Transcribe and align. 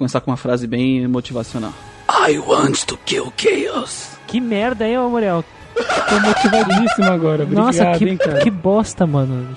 começar 0.00 0.20
com 0.22 0.30
uma 0.30 0.36
frase 0.38 0.66
bem 0.66 1.06
motivacional. 1.06 1.72
I 2.26 2.38
want 2.38 2.84
to 2.86 2.98
kill 3.04 3.30
chaos. 3.36 4.08
Que 4.26 4.40
merda, 4.40 4.88
hein, 4.88 4.98
ô 4.98 5.08
Muriel? 5.10 5.44
Tô 5.74 6.20
motivadíssimo 6.20 7.06
agora. 7.06 7.42
Obrigado, 7.44 7.64
Nossa, 7.66 7.92
que, 7.98 8.04
hein, 8.08 8.16
cara. 8.16 8.40
que 8.40 8.50
bosta, 8.50 9.06
mano. 9.06 9.46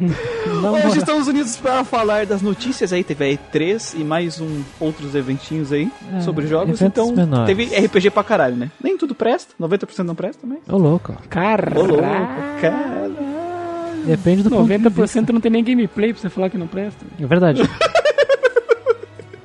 Não, 0.00 0.74
Hoje 0.74 0.82
moral. 0.86 0.96
estamos 0.96 1.26
unidos 1.26 1.56
para 1.56 1.82
falar 1.82 2.24
das 2.24 2.40
notícias 2.40 2.92
aí. 2.92 3.02
Teve 3.02 3.24
a 3.24 3.36
E3 3.36 3.98
e 3.98 4.04
mais 4.04 4.40
um, 4.40 4.62
outros 4.78 5.12
eventinhos 5.16 5.72
aí 5.72 5.90
É, 6.16 6.20
sobre 6.20 6.46
jogos. 6.46 6.80
Então, 6.80 7.12
menores. 7.12 7.46
teve 7.46 7.64
RPG 7.76 8.10
pra 8.10 8.22
caralho, 8.22 8.54
né? 8.54 8.70
Nem 8.82 8.96
tudo 8.96 9.14
presta, 9.16 9.52
90% 9.60 10.04
não 10.04 10.14
presta 10.14 10.40
também. 10.42 10.58
Ô, 10.68 10.76
louco. 10.76 11.14
Caralho. 11.28 11.80
Ô, 11.80 11.84
louco, 11.84 12.02
cara. 12.60 13.10
Depende 14.06 14.44
do 14.44 14.50
ponto 14.50 14.68
de 14.68 14.76
vista. 14.78 14.90
90% 14.90 15.30
não 15.32 15.40
tem 15.40 15.50
nem 15.50 15.64
gameplay 15.64 16.12
pra 16.12 16.22
você 16.22 16.30
falar 16.30 16.48
que 16.48 16.56
não 16.56 16.68
presta. 16.68 17.04
É 17.20 17.26
verdade. 17.26 17.62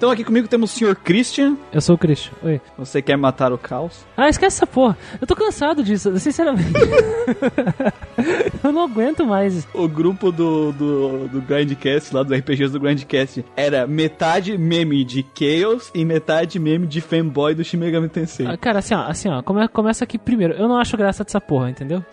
Então 0.03 0.11
aqui 0.11 0.25
comigo 0.25 0.49
temos 0.49 0.75
o 0.75 0.77
Sr. 0.77 0.97
Christian. 0.97 1.55
Eu 1.71 1.79
sou 1.79 1.95
o 1.95 1.97
Christian. 1.97 2.33
Oi. 2.43 2.59
Você 2.77 3.01
quer 3.01 3.15
matar 3.15 3.53
o 3.53 3.57
caos? 3.57 4.05
Ah, 4.17 4.27
esquece 4.27 4.57
essa 4.57 4.67
porra. 4.67 4.97
Eu 5.21 5.25
tô 5.25 5.33
cansado 5.33 5.81
disso, 5.81 6.19
sinceramente. 6.19 6.73
eu 8.61 8.73
não 8.73 8.83
aguento 8.83 9.25
mais. 9.25 9.65
O 9.73 9.87
grupo 9.87 10.29
do, 10.29 10.73
do, 10.73 11.27
do 11.29 11.41
Grindcast, 11.41 12.13
lá 12.13 12.21
dos 12.21 12.37
RPGs 12.37 12.73
do 12.73 12.81
Grindcast, 12.81 13.45
era 13.55 13.87
metade 13.87 14.57
meme 14.57 15.05
de 15.05 15.25
Chaos 15.33 15.89
e 15.95 16.03
metade 16.03 16.59
meme 16.59 16.85
de 16.85 16.99
fanboy 16.99 17.55
do 17.55 17.63
Shin 17.63 17.77
Megami 17.77 18.09
Tensei. 18.09 18.45
Ah, 18.45 18.57
Cara, 18.57 18.79
assim, 18.79 18.93
ó, 18.93 19.03
assim, 19.07 19.29
ó, 19.29 19.41
come- 19.41 19.69
começa 19.69 20.03
aqui 20.03 20.17
primeiro. 20.17 20.53
Eu 20.55 20.67
não 20.67 20.75
acho 20.75 20.97
graça 20.97 21.23
dessa 21.23 21.39
porra, 21.39 21.69
entendeu? 21.69 22.03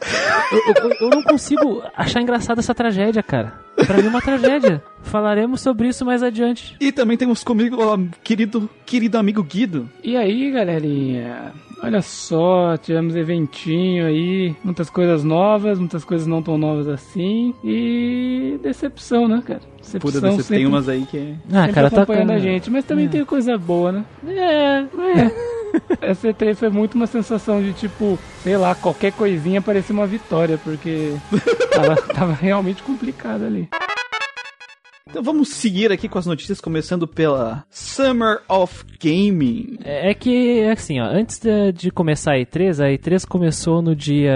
Eu, 0.53 0.75
eu- 0.85 0.97
eu 1.01 1.11
não 1.11 1.25
consigo 1.25 1.83
achar 1.97 2.23
engraçada 2.23 2.61
essa 2.61 2.73
tragédia, 2.73 3.21
cara. 3.21 3.55
Pra 3.87 3.97
mim 3.99 4.07
é 4.07 4.09
uma 4.09 4.21
tragédia. 4.23 4.83
Falaremos 5.03 5.61
sobre 5.61 5.89
isso 5.89 6.05
mais 6.05 6.23
adiante. 6.23 6.77
E 6.81 6.93
também 6.93 7.17
temos 7.17 7.43
comigo 7.43 7.77
o 7.83 8.09
querido, 8.23 8.69
querido 8.87 9.19
amigo 9.19 9.43
Guido. 9.43 9.89
E 10.05 10.17
aí, 10.17 10.51
galerinha? 10.51 11.53
Olha 11.83 12.03
só, 12.03 12.77
tivemos 12.77 13.17
eventinho 13.17 14.05
aí, 14.07 14.55
muitas 14.63 14.91
coisas 14.91 15.25
novas, 15.25 15.79
muitas 15.79 16.05
coisas 16.05 16.27
não 16.27 16.43
tão 16.43 16.59
novas 16.59 16.87
assim. 16.89 17.55
E 17.65 18.59
decepção, 18.63 19.27
né, 19.27 19.43
cara? 19.47 19.61
Decepção 19.79 20.01
Pura 20.01 20.13
decepção, 20.13 20.37
tem 20.37 20.43
sempre, 20.45 20.67
umas 20.67 20.89
aí 20.91 21.07
que... 21.11 21.35
Ah, 21.51 21.61
sempre 21.63 21.73
cara, 21.73 21.91
tá 21.91 22.03
acompanhando 22.03 22.29
com- 22.29 22.35
a 22.35 22.39
gente. 22.39 22.71
Mas 22.71 22.85
também 22.85 23.07
É. 23.07 23.09
tem 23.09 23.25
coisa 23.25 23.57
boa, 23.57 23.93
né? 23.93 24.05
É, 24.27 24.81
É. 24.81 25.51
Essa 26.01 26.29
E3 26.29 26.57
foi 26.57 26.71
muito 26.71 26.95
uma 26.95 27.07
sensação 27.07 27.63
de 27.63 27.73
tipo, 27.73 28.19
sei 28.43 28.57
lá, 28.57 28.75
qualquer 28.75 29.13
coisinha 29.13 29.61
parecia 29.61 29.95
uma 29.95 30.07
vitória, 30.07 30.59
porque 30.59 31.15
tava, 31.73 31.97
tava 32.13 32.33
realmente 32.33 32.83
complicado 32.83 33.45
ali. 33.45 33.69
Então 35.11 35.23
vamos 35.25 35.49
seguir 35.49 35.91
aqui 35.91 36.09
com 36.09 36.19
as 36.21 36.27
notícias, 36.27 36.61
começando 36.61 37.07
pela 37.07 37.65
Summer 37.69 38.39
of 38.49 38.85
Gaming. 39.03 39.77
É 39.85 40.11
é 40.11 40.15
que, 40.15 40.63
assim, 40.65 41.01
ó, 41.01 41.05
antes 41.05 41.39
de, 41.41 41.73
de 41.73 41.91
começar 41.91 42.35
a 42.35 42.39
E3, 42.39 42.79
a 42.85 42.89
E3 42.91 43.27
começou 43.27 43.83
no 43.83 43.95
dia. 43.97 44.33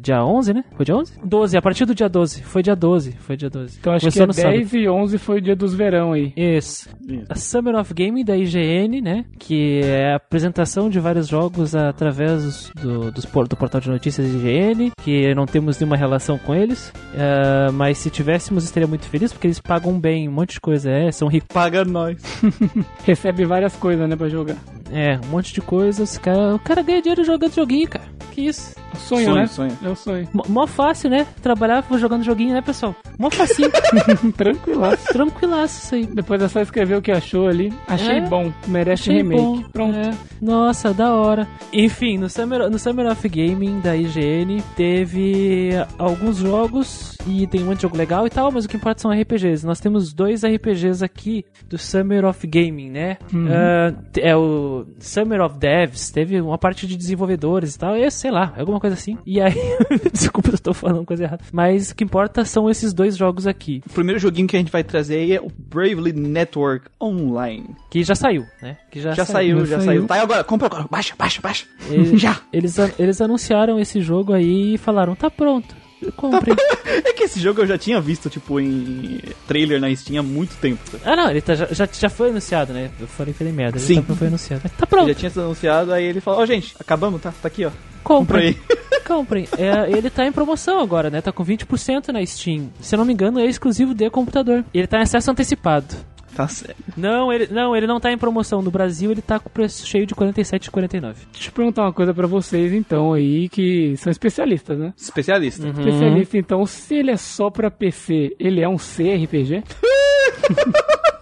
dia 0.00 0.24
11, 0.24 0.54
né? 0.54 0.64
Foi 0.76 0.84
dia 0.84 0.96
11? 0.96 1.14
12, 1.24 1.56
a 1.56 1.62
partir 1.62 1.84
do 1.84 1.94
dia 1.94 2.08
12. 2.08 2.42
Foi 2.42 2.62
dia 2.62 2.76
12, 2.76 3.12
foi 3.18 3.36
dia 3.36 3.50
12. 3.50 3.78
Então 3.80 3.92
acho 3.92 4.02
Começou 4.06 4.28
que 4.28 4.40
é 4.40 4.50
10 4.58 4.72
e 4.74 4.88
11 4.88 5.18
foi 5.18 5.38
o 5.38 5.40
dia 5.42 5.56
dos 5.56 5.74
verão 5.74 6.12
aí. 6.12 6.32
Isso. 6.36 6.88
A 7.28 7.34
Summer 7.34 7.74
of 7.74 7.92
Gaming 7.92 8.24
da 8.24 8.36
IGN, 8.36 9.00
né? 9.00 9.24
Que 9.38 9.80
é 9.82 10.12
a 10.12 10.16
apresentação 10.16 10.88
de 10.88 11.00
vários 11.00 11.26
jogos 11.26 11.74
através 11.74 12.70
do, 12.80 13.10
dos 13.10 13.24
por- 13.26 13.48
do 13.48 13.56
portal 13.56 13.80
de 13.80 13.90
notícias 13.90 14.26
IGN, 14.28 14.92
que 15.02 15.34
não 15.34 15.44
temos 15.44 15.78
nenhuma 15.80 15.96
relação 15.96 16.38
com 16.38 16.54
eles. 16.54 16.92
Ah, 17.16 17.70
mas 17.72 17.98
se 17.98 18.10
tivéssemos, 18.10 18.62
estaria 18.64 18.86
muito 18.86 19.06
feliz, 19.06 19.32
porque 19.32 19.46
eles 19.48 19.58
pagam 19.72 19.98
bem 19.98 20.28
um 20.28 20.32
monte 20.32 20.54
de 20.54 20.60
coisa. 20.60 20.90
É, 20.90 21.10
são 21.10 21.28
ricos. 21.28 21.48
Paga 21.52 21.82
nós. 21.82 22.18
Recebe 23.04 23.46
várias 23.46 23.74
coisas, 23.76 24.06
né, 24.06 24.14
pra 24.16 24.28
jogar. 24.28 24.56
É, 24.90 25.18
um 25.26 25.30
monte 25.30 25.54
de 25.54 25.62
coisas. 25.62 26.18
Cara, 26.18 26.54
o 26.54 26.58
cara 26.58 26.82
ganha 26.82 27.00
dinheiro 27.00 27.24
jogando 27.24 27.54
joguinho, 27.54 27.88
cara. 27.88 28.04
Que 28.32 28.42
isso? 28.42 28.74
Sonho, 28.96 29.24
Sonho, 29.24 29.34
né? 29.36 29.46
sonho. 29.46 29.78
É 29.82 29.88
o 29.88 29.96
sonho. 29.96 30.28
Mó- 30.34 30.44
Mó 30.48 30.66
fácil, 30.66 31.08
né? 31.08 31.26
Trabalhar 31.42 31.82
jogando 31.98 32.22
joguinho, 32.22 32.52
né, 32.52 32.60
pessoal? 32.60 32.94
Mó 33.18 33.30
facinho. 33.30 33.70
Tranquilaço. 34.36 35.06
Tranquilaço 35.12 35.82
isso 35.84 35.94
aí. 35.94 36.06
Depois 36.06 36.42
é 36.42 36.48
só 36.48 36.60
escrever 36.60 36.96
o 36.96 37.02
que 37.02 37.10
achou 37.10 37.46
ali. 37.48 37.72
Achei 37.86 38.18
É. 38.18 38.20
bom, 38.20 38.52
merece 38.68 39.04
Achei 39.10 39.16
remake. 39.22 39.40
bom. 39.42 39.62
Pronto. 39.72 39.96
É. 39.98 40.10
Nossa, 40.40 40.92
da 40.92 41.14
hora. 41.14 41.48
Enfim, 41.72 42.18
no 42.18 42.28
Summer, 42.28 42.68
no 42.70 42.78
Summer 42.78 43.06
of 43.10 43.26
Gaming 43.28 43.80
da 43.80 43.96
IGN 43.96 44.62
teve 44.76 45.70
alguns 45.98 46.36
jogos 46.38 47.16
e 47.26 47.46
tem 47.46 47.62
um 47.62 47.66
monte 47.66 47.76
de 47.76 47.82
jogo 47.82 47.96
legal 47.96 48.26
e 48.26 48.30
tal, 48.30 48.50
mas 48.50 48.64
o 48.64 48.68
que 48.68 48.76
importa 48.76 49.00
são 49.02 49.10
RPGs. 49.10 49.61
Nós 49.64 49.80
temos 49.80 50.12
dois 50.12 50.44
RPGs 50.44 51.04
aqui 51.04 51.44
do 51.68 51.78
Summer 51.78 52.24
of 52.24 52.46
Gaming, 52.46 52.90
né? 52.90 53.18
Ah, 53.48 53.94
é 54.18 54.36
o 54.36 54.84
Summer 54.98 55.40
of 55.40 55.58
Devs, 55.58 56.10
teve 56.10 56.40
uma 56.40 56.58
parte 56.58 56.86
de 56.86 56.96
desenvolvedores 56.96 57.74
e 57.74 57.78
tal, 57.78 57.96
e 57.96 58.10
sei 58.10 58.30
lá, 58.30 58.52
alguma 58.56 58.80
coisa 58.80 58.94
assim. 58.94 59.16
E 59.26 59.40
aí, 59.40 59.54
desculpa, 60.12 60.50
eu 60.50 60.58
tô 60.58 60.72
falando 60.74 61.04
coisa 61.04 61.24
errada. 61.24 61.42
Mas 61.52 61.90
o 61.90 61.94
que 61.96 62.04
importa 62.04 62.44
são 62.44 62.68
esses 62.70 62.92
dois 62.92 63.16
jogos 63.16 63.46
aqui, 63.46 63.82
O 63.86 63.92
primeiro 63.92 64.18
joguinho 64.20 64.48
que 64.48 64.56
a 64.56 64.58
gente 64.58 64.72
vai 64.72 64.82
trazer 64.84 65.16
aí 65.16 65.32
é 65.32 65.40
o 65.40 65.50
Bravely 65.56 66.12
Network 66.12 66.86
Online. 67.00 67.66
que 67.90 68.02
já 68.02 68.14
saiu, 68.14 68.44
né? 68.60 68.76
Que 68.90 69.00
já, 69.00 69.12
Já 69.12 69.24
saiu, 69.24 69.60
já 69.60 69.64
já 69.64 69.76
saiu. 69.78 69.86
saiu. 69.86 70.06
Tá 70.06 70.14
aí 70.14 70.20
agora, 70.20 70.44
compra 70.44 70.66
agora. 70.66 70.86
Baixa, 70.90 71.14
baixa, 71.16 71.40
baixa. 71.40 71.64
Eles, 71.90 72.12
Já. 72.20 72.40
Eles, 72.52 72.76
eles 72.98 73.20
anunciaram 73.20 73.78
esse 73.80 74.00
jogo 74.00 74.32
aí 74.32 74.74
e 74.74 74.78
falaram, 74.78 75.14
tá 75.14 75.30
pronto. 75.30 75.74
Comprem. 76.16 76.56
É 77.04 77.12
que 77.14 77.24
esse 77.24 77.40
jogo 77.40 77.62
eu 77.62 77.66
já 77.66 77.78
tinha 77.78 78.00
visto, 78.00 78.28
tipo, 78.28 78.60
em 78.60 79.18
trailer 79.48 79.80
na 79.80 79.94
Steam 79.96 80.20
há 80.20 80.22
muito 80.22 80.54
tempo. 80.60 80.80
ah, 81.04 81.16
não, 81.16 81.30
ele 81.30 81.40
tá- 81.40 81.54
já, 81.54 81.66
já, 81.70 81.88
já 81.90 82.08
foi 82.10 82.28
anunciado, 82.30 82.72
né? 82.72 82.90
Eu 83.00 83.06
falei, 83.06 83.34
merda. 83.52 83.78
Ele 83.78 83.84
Sim. 83.84 84.02
tá- 84.02 84.14
foi 84.14 84.26
anunciado. 84.28 84.60
Mas 84.64 84.72
tá 84.72 84.78
Já 84.80 84.86
pronto. 84.86 85.14
tinha 85.14 85.30
sido 85.30 85.40
anunciado, 85.42 85.92
aí 85.92 86.04
ele 86.04 86.20
falou, 86.20 86.40
ó 86.40 86.46
gente, 86.46 86.74
acabamos, 86.78 87.20
tá? 87.22 87.32
Tá 87.40 87.48
aqui, 87.48 87.64
ó. 87.64 87.70
Comprem. 88.04 88.52
Comprei. 88.54 88.78
Comprem. 89.06 89.48
É, 89.58 89.90
ele 89.90 90.10
tá 90.10 90.26
em 90.26 90.32
promoção 90.32 90.80
agora, 90.80 91.08
né? 91.10 91.20
Tá 91.20 91.32
com 91.32 91.44
20% 91.44 92.08
na 92.08 92.24
Steam. 92.26 92.70
Se 92.80 92.94
eu 92.94 92.98
não 92.98 93.04
me 93.04 93.12
engano, 93.12 93.40
é 93.40 93.46
exclusivo 93.46 93.94
de 93.94 94.08
computador. 94.10 94.64
Ele 94.74 94.86
tá 94.86 94.98
em 94.98 95.02
acesso 95.02 95.30
antecipado. 95.30 95.94
Tá 96.34 96.48
certo. 96.48 96.82
Não, 96.96 97.32
ele 97.32 97.48
não, 97.50 97.76
ele 97.76 97.86
não 97.86 98.00
tá 98.00 98.10
em 98.10 98.18
promoção. 98.18 98.62
No 98.62 98.70
Brasil, 98.70 99.10
ele 99.10 99.22
tá 99.22 99.38
com 99.38 99.50
preço 99.50 99.86
cheio 99.86 100.06
de 100.06 100.14
R$ 100.14 100.32
47,49. 100.32 101.14
Deixa 101.32 101.48
eu 101.48 101.52
perguntar 101.52 101.82
uma 101.82 101.92
coisa 101.92 102.14
pra 102.14 102.26
vocês, 102.26 102.72
então, 102.72 103.12
aí, 103.12 103.48
que 103.48 103.96
são 103.96 104.10
especialistas, 104.10 104.78
né? 104.78 104.92
Especialista. 104.96 105.62
Uhum. 105.62 105.70
Especialista, 105.70 106.38
então, 106.38 106.66
se 106.66 106.94
ele 106.94 107.10
é 107.10 107.16
só 107.16 107.50
pra 107.50 107.70
PC, 107.70 108.34
ele 108.38 108.60
é 108.60 108.68
um 108.68 108.76
CRPG? 108.76 109.62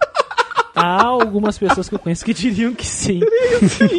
Há 0.75 1.03
algumas 1.03 1.57
pessoas 1.57 1.89
que 1.89 1.95
eu 1.95 1.99
conheço 1.99 2.23
que 2.23 2.33
diriam 2.33 2.73
que 2.73 2.85
sim. 2.85 3.19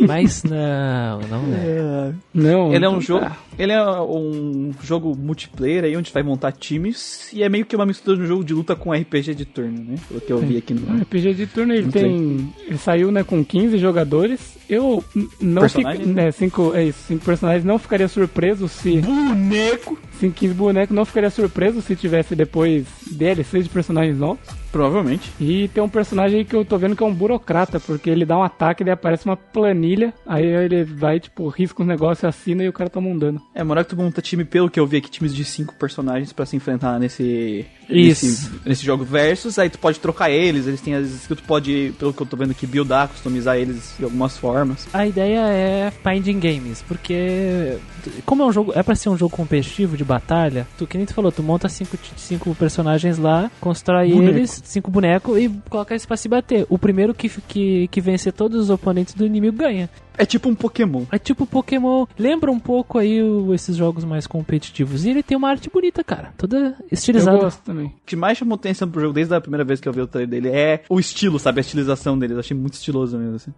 Mas 0.06 0.43
não, 0.43 1.21
não 1.28 1.55
é. 1.55 2.15
Não. 2.33 2.75
Ele 2.75 2.84
é 2.84 2.88
um 2.88 3.00
jogo. 3.00 3.27
Ele 3.59 3.72
é 3.72 3.83
um 4.00 4.72
jogo 4.83 5.15
multiplayer 5.15 5.84
aí, 5.84 5.97
onde 5.97 6.10
vai 6.10 6.22
montar 6.22 6.53
times. 6.53 7.31
E 7.33 7.43
é 7.43 7.49
meio 7.49 7.66
que 7.66 7.77
uma 7.77 7.84
mistura 7.84 8.16
de 8.16 8.22
um 8.22 8.27
jogo 8.27 8.44
de 8.44 8.55
luta 8.55 8.75
com 8.75 8.93
RPG 8.93 9.34
de 9.34 9.44
turno, 9.44 9.84
né? 9.84 9.97
Pelo 10.09 10.21
que 10.21 10.33
eu 10.33 10.38
vi 10.38 10.56
aqui 10.56 10.72
no. 10.72 11.03
RPG 11.03 11.34
de 11.34 11.47
turno, 11.47 11.75
ele 11.75 11.91
tem. 11.91 12.53
Ele 12.66 12.78
saiu, 12.78 13.10
né, 13.12 13.22
com 13.22 13.44
15 13.44 13.77
jogadores. 13.78 14.56
Eu 14.69 15.04
não 15.41 15.69
fico. 15.69 15.83
Personagens? 15.83 16.06
Né, 16.09 16.31
cinco, 16.33 16.75
é 16.75 16.84
isso, 16.84 16.99
cinco 17.06 17.25
personagens. 17.25 17.65
Não 17.65 17.78
ficaria 17.78 18.09
surpreso 18.09 18.69
se. 18.69 19.00
Boneco! 19.00 19.99
Sim, 20.19 20.31
15 20.31 20.54
bonecos. 20.54 20.97
Não 20.97 21.04
ficaria 21.04 21.31
surpreso 21.31 21.83
se 21.83 21.94
tivesse 21.94 22.34
depois 22.34 22.87
DLCs 23.10 23.65
de 23.65 23.71
personagens 23.71 24.19
novos. 24.19 24.62
Provavelmente. 24.72 25.31
E 25.38 25.69
tem 25.69 25.83
um 25.83 25.88
personagem 25.88 26.38
aí 26.38 26.44
que 26.44 26.56
eu 26.56 26.65
tô 26.65 26.78
vendo 26.78 26.97
que 26.97 27.03
é 27.03 27.06
um 27.06 27.15
burocrata, 27.15 27.78
porque 27.78 28.09
ele 28.09 28.25
dá 28.25 28.38
um 28.38 28.43
ataque, 28.43 28.83
daí 28.83 28.94
aparece 28.94 29.27
uma 29.27 29.37
planilha, 29.37 30.15
aí 30.27 30.44
ele 30.44 30.83
vai, 30.83 31.21
tipo, 31.21 31.47
risca 31.49 31.83
os 31.83 31.87
negócios, 31.87 32.25
assina 32.25 32.65
e 32.65 32.69
o 32.69 32.72
cara 32.72 32.89
toma 32.89 33.09
um 33.09 33.19
dano. 33.19 33.41
É, 33.54 33.63
moral 33.63 33.84
que 33.84 33.91
tu 33.91 33.97
monta 33.97 34.22
time, 34.22 34.45
pelo 34.45 34.71
que 34.71 34.80
eu 34.80 34.86
vi 34.86 34.97
aqui, 34.97 35.10
times 35.10 35.34
de 35.34 35.45
cinco 35.45 35.74
personagens 35.74 36.33
pra 36.33 36.47
se 36.47 36.57
enfrentar 36.57 36.98
nesse. 36.98 37.66
Isso. 37.89 38.27
Nesse, 38.27 38.51
nesse 38.65 38.84
jogo 38.86 39.04
versus. 39.04 39.59
Aí 39.59 39.69
tu 39.69 39.78
pode 39.78 40.01
trocar 40.01 40.30
eles, 40.30 40.66
eles 40.66 40.80
têm 40.80 40.95
as 40.95 41.27
que 41.27 41.34
tu 41.34 41.42
pode, 41.42 41.92
pelo 41.98 42.13
que 42.13 42.22
eu 42.22 42.27
tô 42.27 42.36
vendo 42.36 42.53
aqui, 42.53 42.66
buildar, 42.66 43.09
customizar 43.09 43.57
eles 43.57 43.95
de 43.98 44.04
algumas 44.04 44.39
formas. 44.39 44.89
A 44.92 45.07
ideia 45.07 45.41
é 45.48 45.92
finding 46.03 46.41
games, 46.41 46.83
porque 46.89 47.77
como 48.24 48.42
é 48.42 48.47
um 48.47 48.53
jogo, 48.53 48.72
é 48.74 48.83
pra 48.83 48.95
ser 48.95 49.09
um 49.09 49.16
jogo 49.16 49.34
competitivo 49.34 49.97
de 49.97 50.04
batalha, 50.04 50.66
tu 50.78 50.86
que 50.86 50.97
nem 50.97 51.07
tu 51.07 51.15
falou, 51.15 51.30
tu 51.30 51.42
monta 51.42 51.69
cinco, 51.69 51.98
cinco 52.16 52.54
personagens 52.54 53.19
lá, 53.19 53.51
constrói 53.60 54.10
Boneco. 54.10 54.39
eles, 54.39 54.61
cinco 54.62 54.91
bonecos 54.91 55.38
e 55.38 55.48
coloca 55.68 55.92
eles 55.94 56.06
pra 56.06 56.16
se 56.16 56.28
bater. 56.28 56.66
O 56.68 56.78
primeiro 56.78 57.12
que, 57.14 57.28
que, 57.28 57.88
que 57.88 58.00
vencer 58.00 58.32
todos 58.32 58.60
os 58.62 58.70
oponentes 58.70 59.14
do 59.14 59.26
inimigo 59.26 59.56
ganha. 59.56 59.91
É 60.16 60.24
tipo 60.26 60.48
um 60.48 60.54
Pokémon. 60.54 61.04
É 61.10 61.18
tipo 61.18 61.47
Pokémon, 61.47 62.06
lembra 62.18 62.50
um 62.50 62.59
pouco 62.60 62.98
aí 62.98 63.22
o- 63.22 63.53
esses 63.54 63.76
jogos 63.76 64.04
mais 64.04 64.26
competitivos. 64.26 65.04
E 65.04 65.10
ele 65.10 65.22
tem 65.22 65.36
uma 65.36 65.48
arte 65.48 65.70
bonita, 65.70 66.04
cara, 66.04 66.32
toda 66.36 66.76
Eu 66.80 66.86
estilizada. 66.91 67.38
gosto 67.38 67.62
também. 67.62 67.86
O 67.86 67.92
que 68.04 68.14
mais 68.16 68.36
chamou 68.38 68.54
atenção 68.56 68.88
pro 68.88 69.00
jogo 69.00 69.12
desde 69.14 69.34
a 69.34 69.41
primeira 69.41 69.64
vez 69.64 69.80
que 69.80 69.88
eu 69.88 69.92
vi 69.92 70.00
o 70.03 70.06
trailer 70.06 70.28
dele 70.28 70.48
é 70.56 70.82
o 70.88 71.00
estilo, 71.00 71.38
sabe? 71.38 71.60
A 71.60 71.62
estilização 71.62 72.18
dele. 72.18 72.34
Eu 72.34 72.38
achei 72.41 72.56
muito 72.56 72.74
estiloso 72.74 73.16
mesmo, 73.18 73.36
assim. 73.36 73.53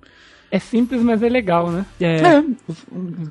É 0.51 0.59
simples, 0.59 1.03
mas 1.03 1.23
é 1.23 1.29
legal, 1.29 1.71
né? 1.71 1.85
É, 2.01 2.39
Eu 2.39 2.45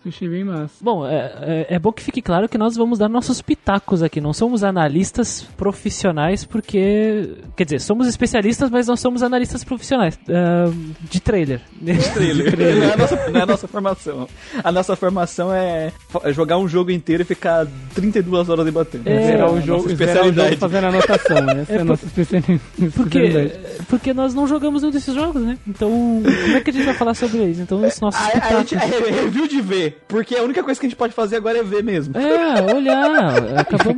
achei 0.07 0.27
bem 0.27 0.44
massa. 0.44 0.74
Bom, 0.81 1.07
é, 1.07 1.33
é, 1.69 1.75
é 1.75 1.80
bom 1.80 1.92
que 1.92 2.04
fique 2.04 2.21
claro 2.21 2.50
que 2.50 2.57
nós 2.57 2.75
vamos 2.75 3.00
dar 3.00 3.07
nossos 3.10 3.42
pitacos 3.42 4.04
aqui. 4.04 4.19
Não 4.19 4.33
somos 4.33 4.63
analistas 4.63 5.42
profissionais, 5.57 6.45
porque. 6.45 7.30
Quer 7.56 7.63
dizer, 7.65 7.80
somos 7.80 8.07
especialistas, 8.07 8.69
mas 8.69 8.88
não 8.88 8.95
somos 8.98 9.24
analistas 9.24 9.63
profissionais. 9.63 10.19
ah, 10.30 10.71
de 11.10 11.19
trailer. 11.21 11.62
trailer. 12.13 12.57
Não, 12.57 12.83
é 12.89 12.94
a 12.94 12.98
nossa, 12.98 13.30
não 13.30 13.39
é 13.39 13.44
a 13.44 13.45
nossa 13.45 13.68
formação. 13.68 14.27
A 14.63 14.71
nossa 14.71 14.95
formação 14.95 15.54
é 15.54 15.92
é 16.24 16.33
jogar 16.33 16.57
um 16.57 16.68
jogo 16.68 16.92
inteiro 16.92 17.21
e 17.24 17.25
ficar 17.25 17.66
32 17.95 18.50
horas 18.50 18.66
debatendo. 18.66 19.07
É, 19.09 19.25
zerar 19.25 19.50
o 19.50 19.56
nossa 19.56 19.66
jogo, 19.68 19.89
zerar 19.95 20.24
o 20.24 20.33
jogo 20.33 20.39
especialidade. 20.42 20.56
fazendo 20.57 20.86
anotação. 20.88 21.38
Essa 21.63 21.71
é, 21.71 21.75
a 21.75 21.80
por- 21.80 21.86
nossa 21.86 22.06
especiali- 22.06 22.62
Porque, 22.95 23.19
especialidade. 23.19 23.59
porque 23.89 24.13
nós 24.13 24.33
não 24.33 24.48
jogamos 24.48 24.81
nenhum 24.81 24.92
desses 24.94 25.13
jogos, 25.13 25.42
né? 25.42 25.57
Então, 25.68 25.89
como 25.89 26.57
é 26.57 26.62
que 26.62 26.69
a 26.69 26.74
gente 26.74 26.86
vai 26.86 26.94
falar 27.03 27.13
sobre 27.13 27.38
eles? 27.39 27.59
Então, 27.59 27.77
os 27.85 28.00
nossos 28.00 28.19
A, 28.21 28.27
a 28.27 28.31
pitacos. 28.31 28.57
gente 28.69 28.75
é 28.75 29.11
review 29.11 29.47
de 29.47 29.61
ver, 29.61 30.03
porque 30.07 30.35
a 30.35 30.44
única 30.44 30.63
coisa 30.63 30.79
que 30.79 30.85
a 30.85 30.89
gente 30.89 30.97
pode 30.97 31.13
fazer 31.13 31.38
agora 31.38 31.57
é 31.59 31.63
ver 31.63 31.83
mesmo. 31.83 32.17
É, 32.17 32.73
olhar. 32.73 33.03
E 33.53 33.57
Acabamos 33.57 33.94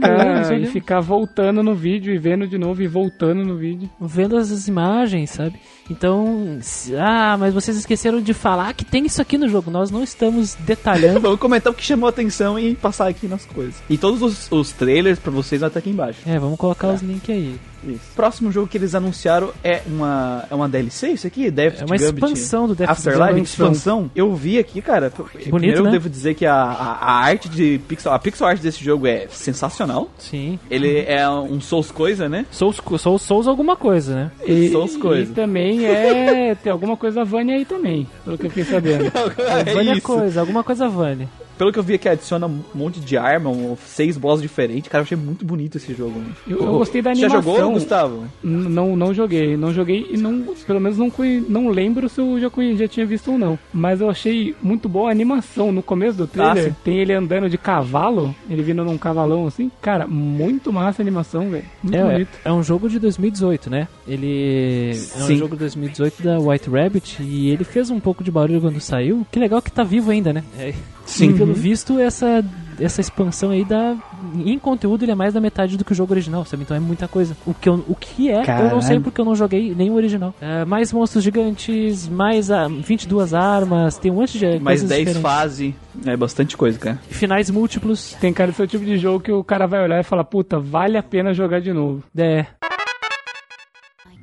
ficar, 0.48 0.60
e 0.60 0.66
ficar 0.68 1.00
voltando 1.02 1.62
no 1.63 1.75
vídeo 1.75 2.13
e 2.13 2.18
vendo 2.18 2.48
de 2.48 2.57
novo 2.57 2.81
e 2.81 2.88
voltando 2.88 3.44
no 3.44 3.56
vídeo. 3.57 3.90
vendo 4.00 4.38
as 4.38 4.68
imagens, 4.68 5.30
sabe? 5.31 5.56
Então, 5.90 6.57
se- 6.62 6.96
ah, 6.96 7.36
mas 7.40 7.54
vocês 7.54 7.78
esqueceram 7.78 8.19
de 8.22 8.34
falar 8.34 8.74
que 8.74 8.84
tem 8.84 9.06
isso 9.06 9.22
aqui 9.22 9.38
no 9.38 9.48
jogo. 9.48 9.69
Nós 9.69 9.92
não 9.92 10.04
estamos 10.04 10.56
detalhando. 10.56 11.19
Vamos 11.25 11.40
comentar 11.40 11.72
o 11.72 11.75
que 11.75 11.84
chamou 11.84 12.08
a 12.08 12.10
atenção 12.10 12.58
e 12.60 12.75
passar 12.75 13.08
aqui 13.08 13.28
nas 13.28 13.46
coisas. 13.46 13.75
E 13.90 13.98
todos 13.98 14.22
os, 14.22 14.51
os 14.51 14.72
trailers 14.72 15.19
pra 15.19 15.31
vocês 15.31 15.62
vai 15.62 15.68
estar 15.69 15.80
aqui 15.80 15.90
embaixo. 15.90 16.19
É, 16.25 16.40
vamos 16.40 16.58
colocar 16.58 16.88
os 16.90 17.01
links 17.01 17.30
aí. 17.30 17.56
Isso. 17.86 18.02
Próximo 18.16 18.52
jogo 18.52 18.68
que 18.68 18.78
eles 18.78 18.96
anunciaram 18.96 19.52
é 19.64 19.82
uma, 19.86 20.46
é 20.50 20.56
uma 20.56 20.68
DLC, 20.68 21.10
isso 21.10 21.28
aqui? 21.28 21.52
Death 21.52 21.82
É 21.82 21.86
uma 21.86 21.98
Gambit 21.98 22.26
expansão 22.26 22.68
do 22.68 22.76
Death 22.76 22.90
Afterlife, 22.90 23.42
expansão. 23.42 23.72
expansão. 23.72 24.12
Eu 24.16 24.34
vi 24.36 24.58
aqui, 24.58 24.82
cara. 24.82 25.12
primeiro 25.12 25.80
eu 25.80 25.84
né? 25.84 25.92
devo 25.92 26.10
dizer 26.10 26.34
que 26.34 26.46
a, 26.46 26.56
a, 26.56 26.92
a 26.94 27.12
arte 27.14 27.50
de 27.50 27.80
pixel, 27.88 28.12
a 28.12 28.20
pixel 28.20 28.48
art 28.48 28.62
desse 28.62 28.84
jogo 28.84 29.08
é 29.08 29.28
sensacional. 29.30 30.10
Sim. 30.18 30.60
Ele 30.70 31.00
é 31.00 31.28
um 31.30 31.62
Souls 31.62 31.92
coisa, 31.92 32.28
né? 32.30 32.46
Souls, 32.52 32.82
Souls, 32.98 33.22
Souls 33.22 33.48
alguma 33.48 33.76
coisa, 33.76 34.16
né? 34.16 34.32
E, 34.46 34.70
São 34.70 34.84
as 34.84 34.98
coisas. 34.98 35.30
e 35.30 35.34
também 35.34 35.86
é. 35.86 36.56
Tem 36.56 36.72
alguma 36.72 36.98
coisa 36.98 37.24
Vânia 37.24 37.56
aí 37.56 37.66
também, 37.66 38.08
pelo 38.24 38.38
que 38.38 38.46
eu 38.46 38.50
fiquei 38.50 38.66
sabendo. 38.66 39.12
Vânia 39.74 39.92
é 39.92 39.98
isso. 39.98 40.02
coisa, 40.02 40.40
alguma 40.40 40.64
coisa 40.64 40.88
Vânia. 40.88 41.30
Pelo 41.57 41.72
que 41.72 41.80
eu 41.80 41.84
vi 41.84 41.94
aqui, 41.96 42.10
adiciona 42.10 42.48
um 42.48 42.62
monte 42.74 43.00
de 43.00 43.18
arma, 43.18 43.50
um, 43.50 43.78
seis 43.86 44.18
boss 44.18 44.42
diferentes. 44.42 44.90
Cara, 44.90 45.02
eu 45.02 45.06
achei 45.06 45.18
muito 45.18 45.46
bonito 45.46 45.78
esse 45.78 45.94
jogo. 45.94 46.19
né? 46.19 46.25
Eu- 46.48 46.60
eu 46.60 46.78
gostei 46.78 47.02
da 47.02 47.13
Já 47.13 47.25
animação. 47.28 47.56
jogou, 47.56 47.72
Gustavo? 47.74 48.24
N- 48.44 48.69
Não, 48.69 48.96
não 48.96 49.13
joguei, 49.13 49.56
não 49.56 49.74
joguei 49.74 50.06
e 50.12 50.18
não, 50.18 50.42
pelo 50.68 50.80
menos 50.81 50.98
não, 50.98 51.12
não 51.48 51.69
lembro 51.69 52.10
se 52.10 52.19
eu 52.19 52.40
já, 52.40 52.50
já 52.75 52.88
tinha 52.88 53.06
visto 53.06 53.31
ou 53.31 53.38
não. 53.38 53.57
Mas 53.74 54.02
eu 54.02 54.10
achei 54.10 54.56
muito 54.62 54.90
boa 54.90 55.10
a 55.10 55.12
animação. 55.12 55.72
No 55.72 55.81
começo 55.81 56.18
do 56.18 56.28
trailer, 56.28 56.72
Ah, 56.72 56.75
tem 56.84 57.00
ele 57.00 57.13
andando 57.13 57.50
de 57.50 57.58
cavalo, 57.58 58.36
ele 58.50 58.62
vindo 58.62 58.84
num 58.84 58.98
cavalão 58.98 59.48
assim. 59.48 59.72
Cara, 59.81 60.06
muito 60.08 60.72
massa 60.74 61.01
a 61.01 61.04
animação, 61.04 61.50
velho. 61.50 61.66
Muito 61.81 61.96
É, 61.96 62.04
bonito. 62.12 62.30
é 62.44 62.51
um 62.51 62.62
jogo 62.63 62.90
de 62.90 63.00
2018, 63.00 63.69
né? 63.69 63.88
Ele 64.08 64.90
é 64.90 64.94
Sim. 64.94 65.34
um 65.34 65.38
jogo 65.38 65.56
de 65.56 65.60
2018 65.60 66.22
da 66.22 66.38
White 66.40 66.69
Rabbit 66.69 67.22
e 67.24 67.50
ele 67.50 67.63
fez 67.63 67.90
um 67.90 68.00
pouco 68.00 68.24
de 68.24 68.31
barulho 68.31 68.60
quando 68.62 68.80
saiu. 68.80 69.25
Que 69.31 69.40
legal 69.40 69.62
que 69.62 69.72
tá 69.72 69.84
vivo 69.84 70.12
ainda, 70.12 70.34
né? 70.34 70.44
É, 70.58 70.74
Sim. 71.06 71.30
E 71.30 71.34
pelo 71.34 71.54
visto, 71.54 72.00
essa, 72.00 72.44
essa 72.80 73.00
expansão 73.02 73.52
aí 73.52 73.63
dá. 73.63 73.96
Em 74.44 74.57
conteúdo, 74.57 75.04
ele 75.04 75.12
é 75.12 75.16
mais 75.16 75.34
da 75.34 75.40
metade 75.40 75.78
do 75.78 75.86
que 75.86 75.92
o 75.92 75.96
jogo 75.96 76.13
original, 76.13 76.44
sabe? 76.46 76.63
Então 76.63 76.75
é 76.75 76.80
muita 76.80 77.07
coisa. 77.07 77.38
O 77.46 77.54
que, 77.54 77.69
eu, 77.69 77.84
o 77.88 77.96
que 77.96 78.30
é, 78.30 78.42
eu 78.42 78.69
não 78.69 78.81
sei 78.81 78.90
Caralho. 78.90 79.02
porque 79.02 79.22
eu 79.22 79.25
não 79.25 79.36
joguei 79.36 79.74
nem 79.75 79.90
o 79.90 79.94
original. 79.94 80.34
É, 80.42 80.66
mais 80.66 80.92
monstros 80.92 81.24
gigantes, 81.24 82.07
mais 82.10 82.50
ah, 82.52 82.68
22 82.68 83.34
armas, 83.34 83.98
tem 83.98 84.12
um 84.12 84.16
monte 84.16 84.40
de 84.40 84.46
Mais 84.60 84.81
coisas 84.81 84.90
10 84.90 85.00
diferentes. 85.00 85.22
fases. 85.22 85.74
É 86.06 86.18
bastante 86.18 86.57
coisa, 86.57 86.78
cara. 86.78 87.00
Finais 87.10 87.50
múltiplos. 87.50 88.16
Tem 88.19 88.34
cara 88.34 88.51
de 88.51 88.58
ser 88.58 88.63
o 88.63 88.68
tipo 88.68 88.84
de 88.84 88.98
jogo 88.98 89.19
que 89.22 89.31
o 89.31 89.44
cara 89.44 89.66
vai 89.68 89.84
olhar 89.84 90.00
e 90.00 90.04
falar, 90.04 90.24
puta, 90.25 90.60
vale 90.60 90.98
a 90.98 91.04
pena 91.04 91.34
jogar 91.34 91.62
de 91.62 91.72
novo. 91.72 92.04
É, 92.18 92.46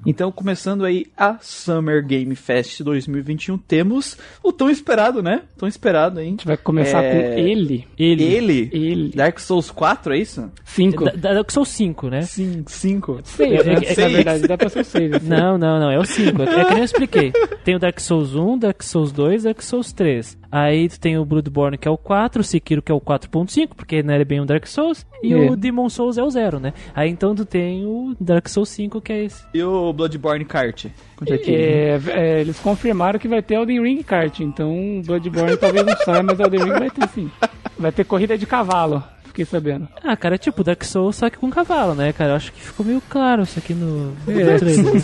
Então, 0.07 0.33
começando 0.33 0.85
aí 0.85 1.07
a 1.17 1.39
Summer 1.41 2.05
Game 2.05 2.35
Fest 2.35 2.81
2021, 2.83 3.57
temos 3.59 4.17
o 4.43 4.53
tão 4.53 4.69
esperado, 4.71 5.23
né? 5.23 5.43
Tão 5.57 5.69
esperado, 5.69 6.21
hein? 6.21 6.27
A 6.27 6.31
gente 6.31 6.47
vai 6.47 6.57
começar 6.57 7.03
É. 7.05 7.13
com 7.13 7.39
ele. 7.39 7.87
ele. 7.99 8.23
Ele, 8.25 8.71
Ele. 8.73 9.09
Dark 9.15 9.39
Souls 9.39 9.71
4, 9.71 10.15
é 10.15 10.19
isso? 10.19 10.51
Cinco. 10.65 11.05
Da, 11.05 11.13
da, 11.13 11.35
Dark 11.35 11.51
Souls 11.51 11.69
5, 11.69 12.09
né? 12.09 12.23
Sim, 12.23 12.65
5. 12.67 13.21
Seis, 13.25 13.53
É, 13.61 13.65
né? 13.65 13.73
é, 13.73 13.75
Na 13.81 13.95
seis. 13.95 14.13
verdade, 14.13 14.47
dá 14.49 14.59
pra 14.59 14.69
ser 14.69 14.81
o 14.81 14.85
seis. 14.85 15.13
assim. 15.15 15.29
Não, 15.29 15.57
não, 15.57 15.79
não, 15.79 15.91
é 15.91 15.99
o 15.99 16.05
5. 16.05 16.43
É 16.43 16.47
que 16.47 16.71
nem 16.71 16.79
eu 16.79 16.85
expliquei. 16.85 17.33
Tem 17.65 17.77
o 17.77 17.79
Dark 17.79 18.01
Souls 18.01 18.35
1, 18.35 18.59
Dark 18.59 18.83
Souls 18.83 19.13
2, 19.13 19.45
Dark 19.45 19.61
Souls 19.63 19.93
3. 19.93 20.39
Aí 20.51 20.89
tu 20.89 21.01
tem 21.01 21.17
o 21.17 21.25
Bloodborne 21.25 21.79
que 21.79 21.89
é 21.89 21.91
o 21.91 21.97
4, 21.97 22.41
o 22.41 22.45
Sekiro 22.45 22.83
que 22.83 22.93
é 22.93 22.95
o 22.95 23.01
4.5, 23.01 23.69
porque 23.75 24.03
não 24.03 24.13
é 24.15 24.23
bem 24.25 24.41
um 24.41 24.45
Dark 24.47 24.67
Souls, 24.67 25.07
e 25.23 25.33
É. 25.33 25.51
o 25.51 25.57
Demon 25.57 25.89
Souls 25.89 26.19
é 26.19 26.23
o 26.23 26.29
0, 26.29 26.61
né? 26.61 26.75
Aí 26.95 27.09
então 27.09 27.35
tu 27.35 27.45
tem 27.47 27.87
o 27.87 28.15
Dark 28.21 28.47
Souls 28.49 28.69
5 28.69 29.01
que 29.01 29.13
é 29.13 29.25
esse. 29.25 29.43
E 29.55 29.63
o 29.63 29.92
Bloodborne 29.93 30.45
Kart? 30.45 30.87
É 30.87 30.91
É, 31.35 32.01
é, 32.09 32.41
eles 32.41 32.59
confirmaram 32.59 33.19
que 33.19 33.29
vai 33.29 33.43
ter 33.43 33.55
Elden 33.55 33.83
Ring 33.83 34.03
Kart, 34.03 34.41
então 34.41 35.03
Bloodborne 35.05 35.57
talvez 35.57 35.85
não 35.87 35.97
saia, 35.99 36.23
mas 36.23 36.41
Elden 36.41 36.65
Ring 36.65 36.79
vai 36.79 36.91
ter 36.91 37.09
sim. 37.09 37.31
Vai 37.79 37.93
ter 37.93 38.05
corrida 38.05 38.37
de 38.39 38.47
cavalo, 38.47 39.03
fiquei 39.27 39.45
sabendo. 39.45 39.89
Ah, 40.03 40.17
cara, 40.17 40.35
é 40.35 40.39
tipo 40.39 40.65
Dark 40.65 40.83
Souls 40.85 41.17
só 41.17 41.29
que 41.31 41.39
com 41.39 41.51
cavalo, 41.51 41.95
né, 41.95 42.13
cara? 42.13 42.33
Eu 42.33 42.37
acho 42.37 42.53
que 42.53 42.61
ficou 42.61 42.85
meio 42.87 43.03
claro 43.09 43.43
isso 43.43 43.59
aqui 43.59 43.75
no, 43.75 44.15
É. 44.29 44.59
trailer. 44.59 44.93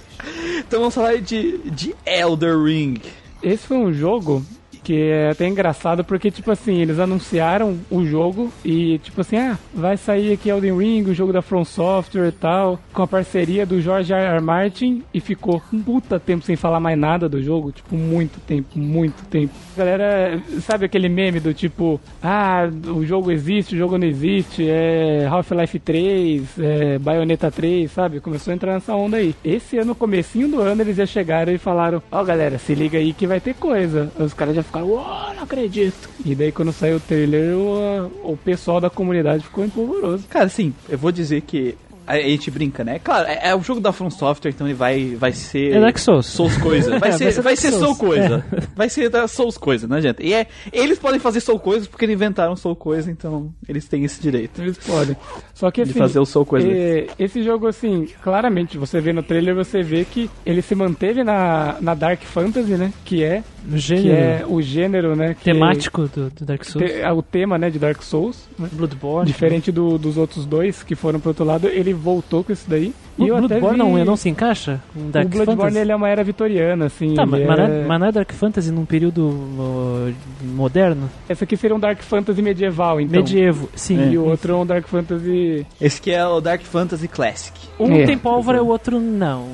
Então 0.66 0.80
vamos 0.80 0.94
falar 0.94 1.16
de, 1.18 1.58
de 1.70 1.94
Elder 2.06 2.58
Ring. 2.62 3.00
Esse 3.42 3.66
foi 3.66 3.76
um 3.78 3.92
jogo 3.92 4.44
que 4.82 5.10
é 5.10 5.30
até 5.30 5.46
engraçado 5.46 6.04
porque, 6.04 6.30
tipo 6.30 6.50
assim, 6.50 6.80
eles 6.80 6.98
anunciaram 6.98 7.78
o 7.90 8.04
jogo 8.04 8.52
e, 8.64 8.98
tipo 8.98 9.20
assim, 9.20 9.36
ah, 9.36 9.58
vai 9.74 9.96
sair 9.96 10.32
aqui 10.32 10.48
Elden 10.48 10.76
Ring, 10.76 11.02
o 11.04 11.14
jogo 11.14 11.32
da 11.32 11.42
From 11.42 11.64
Software 11.64 12.28
e 12.28 12.32
tal, 12.32 12.78
com 12.92 13.02
a 13.02 13.06
parceria 13.06 13.66
do 13.66 13.80
George 13.80 14.12
R. 14.12 14.36
R. 14.36 14.40
Martin 14.40 15.02
e 15.12 15.20
ficou 15.20 15.62
um 15.72 15.82
puta 15.82 16.18
tempo 16.18 16.44
sem 16.44 16.56
falar 16.56 16.80
mais 16.80 16.98
nada 16.98 17.28
do 17.28 17.42
jogo, 17.42 17.72
tipo, 17.72 17.94
muito 17.96 18.40
tempo, 18.40 18.78
muito 18.78 19.24
tempo. 19.26 19.52
Galera, 19.76 20.40
sabe 20.60 20.86
aquele 20.86 21.08
meme 21.08 21.40
do 21.40 21.52
tipo, 21.52 22.00
ah, 22.22 22.68
o 22.88 23.04
jogo 23.04 23.30
existe, 23.30 23.74
o 23.74 23.78
jogo 23.78 23.98
não 23.98 24.06
existe, 24.06 24.66
é 24.68 25.26
Half-Life 25.26 25.78
3, 25.78 26.58
é 26.58 26.98
Bayonetta 26.98 27.50
3, 27.50 27.90
sabe? 27.90 28.20
Começou 28.20 28.50
a 28.52 28.54
entrar 28.54 28.74
nessa 28.74 28.94
onda 28.94 29.18
aí. 29.18 29.34
Esse 29.44 29.78
ano, 29.78 29.94
comecinho 29.94 30.48
do 30.48 30.60
ano, 30.60 30.82
eles 30.82 30.96
já 30.96 31.06
chegaram 31.06 31.52
e 31.52 31.58
falaram, 31.58 32.02
ó 32.10 32.22
galera, 32.24 32.58
se 32.58 32.74
liga 32.74 32.98
aí 32.98 33.12
que 33.12 33.26
vai 33.26 33.40
ter 33.40 33.54
coisa. 33.54 34.10
Os 34.18 34.34
caras 34.34 34.54
já 34.54 34.62
ficaram, 34.62 34.79
uau, 34.82 35.34
não 35.34 35.42
acredito. 35.42 36.08
E 36.24 36.34
daí 36.34 36.52
quando 36.52 36.72
saiu 36.72 36.96
o 36.96 37.00
trailer, 37.00 37.56
o, 37.56 38.32
o 38.32 38.36
pessoal 38.36 38.80
da 38.80 38.90
comunidade 38.90 39.44
ficou 39.44 39.64
empolvoroso. 39.64 40.26
Cara, 40.28 40.46
assim, 40.46 40.74
eu 40.88 40.98
vou 40.98 41.12
dizer 41.12 41.40
que 41.42 41.76
a, 42.06 42.14
a 42.14 42.20
gente 42.22 42.50
brinca, 42.50 42.82
né? 42.82 42.98
Claro, 42.98 43.28
é, 43.28 43.50
é 43.50 43.54
o 43.54 43.62
jogo 43.62 43.80
da 43.80 43.92
From 43.92 44.10
Software, 44.10 44.50
então 44.50 44.66
ele 44.66 44.74
vai, 44.74 45.14
vai 45.14 45.32
ser... 45.32 45.76
É 45.76 45.80
Dark 45.80 45.96
Souls. 45.98 46.26
Souls 46.26 46.56
coisa. 46.56 46.98
Vai 46.98 47.10
É, 47.10 47.12
ser, 47.12 47.24
vai 47.24 47.32
ser 47.32 47.42
vai 47.42 47.56
ser 47.56 47.72
Soul 47.72 47.96
coisa. 47.96 48.44
Vai 48.74 48.88
ser 48.88 49.08
da 49.10 49.28
Souls 49.28 49.56
coisa, 49.56 49.86
não 49.86 49.96
adianta. 49.98 50.22
E 50.22 50.32
é, 50.32 50.46
eles 50.72 50.98
podem 50.98 51.20
fazer 51.20 51.40
Soul 51.40 51.60
coisas 51.60 51.86
porque 51.86 52.04
eles 52.04 52.14
inventaram 52.14 52.56
Soul 52.56 52.74
coisa, 52.74 53.10
então 53.10 53.52
eles 53.68 53.86
têm 53.86 54.04
esse 54.04 54.20
direito 54.20 54.60
Eles 54.60 54.78
podem. 54.78 55.16
Só 55.54 55.70
que 55.70 55.84
de 55.84 55.90
assim, 55.90 55.98
fazer 55.98 56.18
o 56.18 56.24
Soul 56.24 56.46
coisa. 56.46 56.66
É, 56.68 57.06
esse 57.18 57.42
jogo, 57.42 57.66
assim, 57.68 58.08
claramente, 58.22 58.76
você 58.78 59.00
vê 59.00 59.12
no 59.12 59.22
trailer, 59.22 59.54
você 59.54 59.82
vê 59.82 60.04
que 60.04 60.28
ele 60.44 60.62
se 60.62 60.74
manteve 60.74 61.22
na, 61.22 61.76
na 61.80 61.94
Dark 61.94 62.22
Fantasy, 62.22 62.72
né? 62.72 62.92
Que 63.04 63.22
é, 63.22 63.44
No 63.64 63.72
que 63.74 63.78
gênero 63.78 64.14
é 64.16 64.44
o 64.46 64.62
gênero, 64.62 65.16
né? 65.16 65.34
Que 65.34 65.44
temático 65.44 66.08
do, 66.14 66.30
do 66.30 66.44
Dark 66.44 66.64
Souls. 66.64 66.90
te- 66.90 66.98
é 67.00 67.12
o 67.12 67.22
tema, 67.22 67.58
né, 67.58 67.70
de 67.70 67.78
Dark 67.78 68.02
Souls. 68.02 68.48
Né? 68.58 68.68
Bloodborne. 68.72 69.26
Diferente 69.26 69.70
do- 69.70 69.98
dos 69.98 70.16
outros 70.16 70.44
dois 70.46 70.82
que 70.82 70.94
foram 70.94 71.20
pro 71.20 71.30
outro 71.30 71.44
lado, 71.44 71.68
ele 71.68 71.92
voltou 71.92 72.42
com 72.42 72.52
isso 72.52 72.64
daí. 72.68 72.92
O 73.18 73.24
E 73.24 73.28
eu 73.28 73.36
até 73.36 73.48
Bloodborne 73.60 73.78
vi- 73.78 73.98
não, 73.98 74.04
não 74.04 74.16
se 74.16 74.28
encaixa 74.30 74.80
com 74.94 75.10
Dark 75.10 75.26
o 75.26 75.30
Bloodborne 75.30 75.60
Fantasy? 75.62 75.78
ele 75.78 75.92
é 75.92 75.96
uma 75.96 76.08
era 76.08 76.24
vitoriana, 76.24 76.86
assim. 76.86 77.14
Tá, 77.14 77.26
mas, 77.26 77.46
mas 77.46 77.58
não 77.58 77.64
é- 77.66 77.80
é, 77.80 77.84
mas 77.86 78.00
não 78.00 78.06
é 78.06 78.12
Dark 78.12 78.32
Fantasy 78.32 78.70
num 78.70 78.84
período 78.86 79.20
uh, 79.28 80.14
moderno? 80.44 81.10
Esse 81.28 81.44
aqui 81.44 81.56
seria 81.56 81.76
um 81.76 81.80
Dark 81.80 82.00
Fantasy 82.02 82.40
medieval, 82.42 83.00
então. 83.00 83.20
Medievo, 83.20 83.68
sim. 83.74 84.10
E 84.12 84.18
o 84.18 84.24
outro 84.24 84.52
é 84.52 84.56
um 84.56 84.64
Dark 84.66 84.86
Fantasy. 84.88 85.66
Esse 85.80 86.00
que 86.00 86.10
é 86.10 86.26
o 86.26 86.40
Dark 86.40 86.62
Fantasy 86.62 87.08
Classic. 87.08 87.58
Um 87.78 87.94
É. 87.96 88.06
tem 88.06 88.16
pólvora 88.16 88.58
e 88.58 88.60
o 88.60 88.66
outro 88.66 88.98
não. 88.98 89.48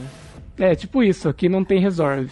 É, 0.59 0.75
tipo 0.75 1.03
isso, 1.03 1.29
aqui 1.29 1.49
não 1.49 1.65
tem 1.65 1.81
resolve. 1.81 2.31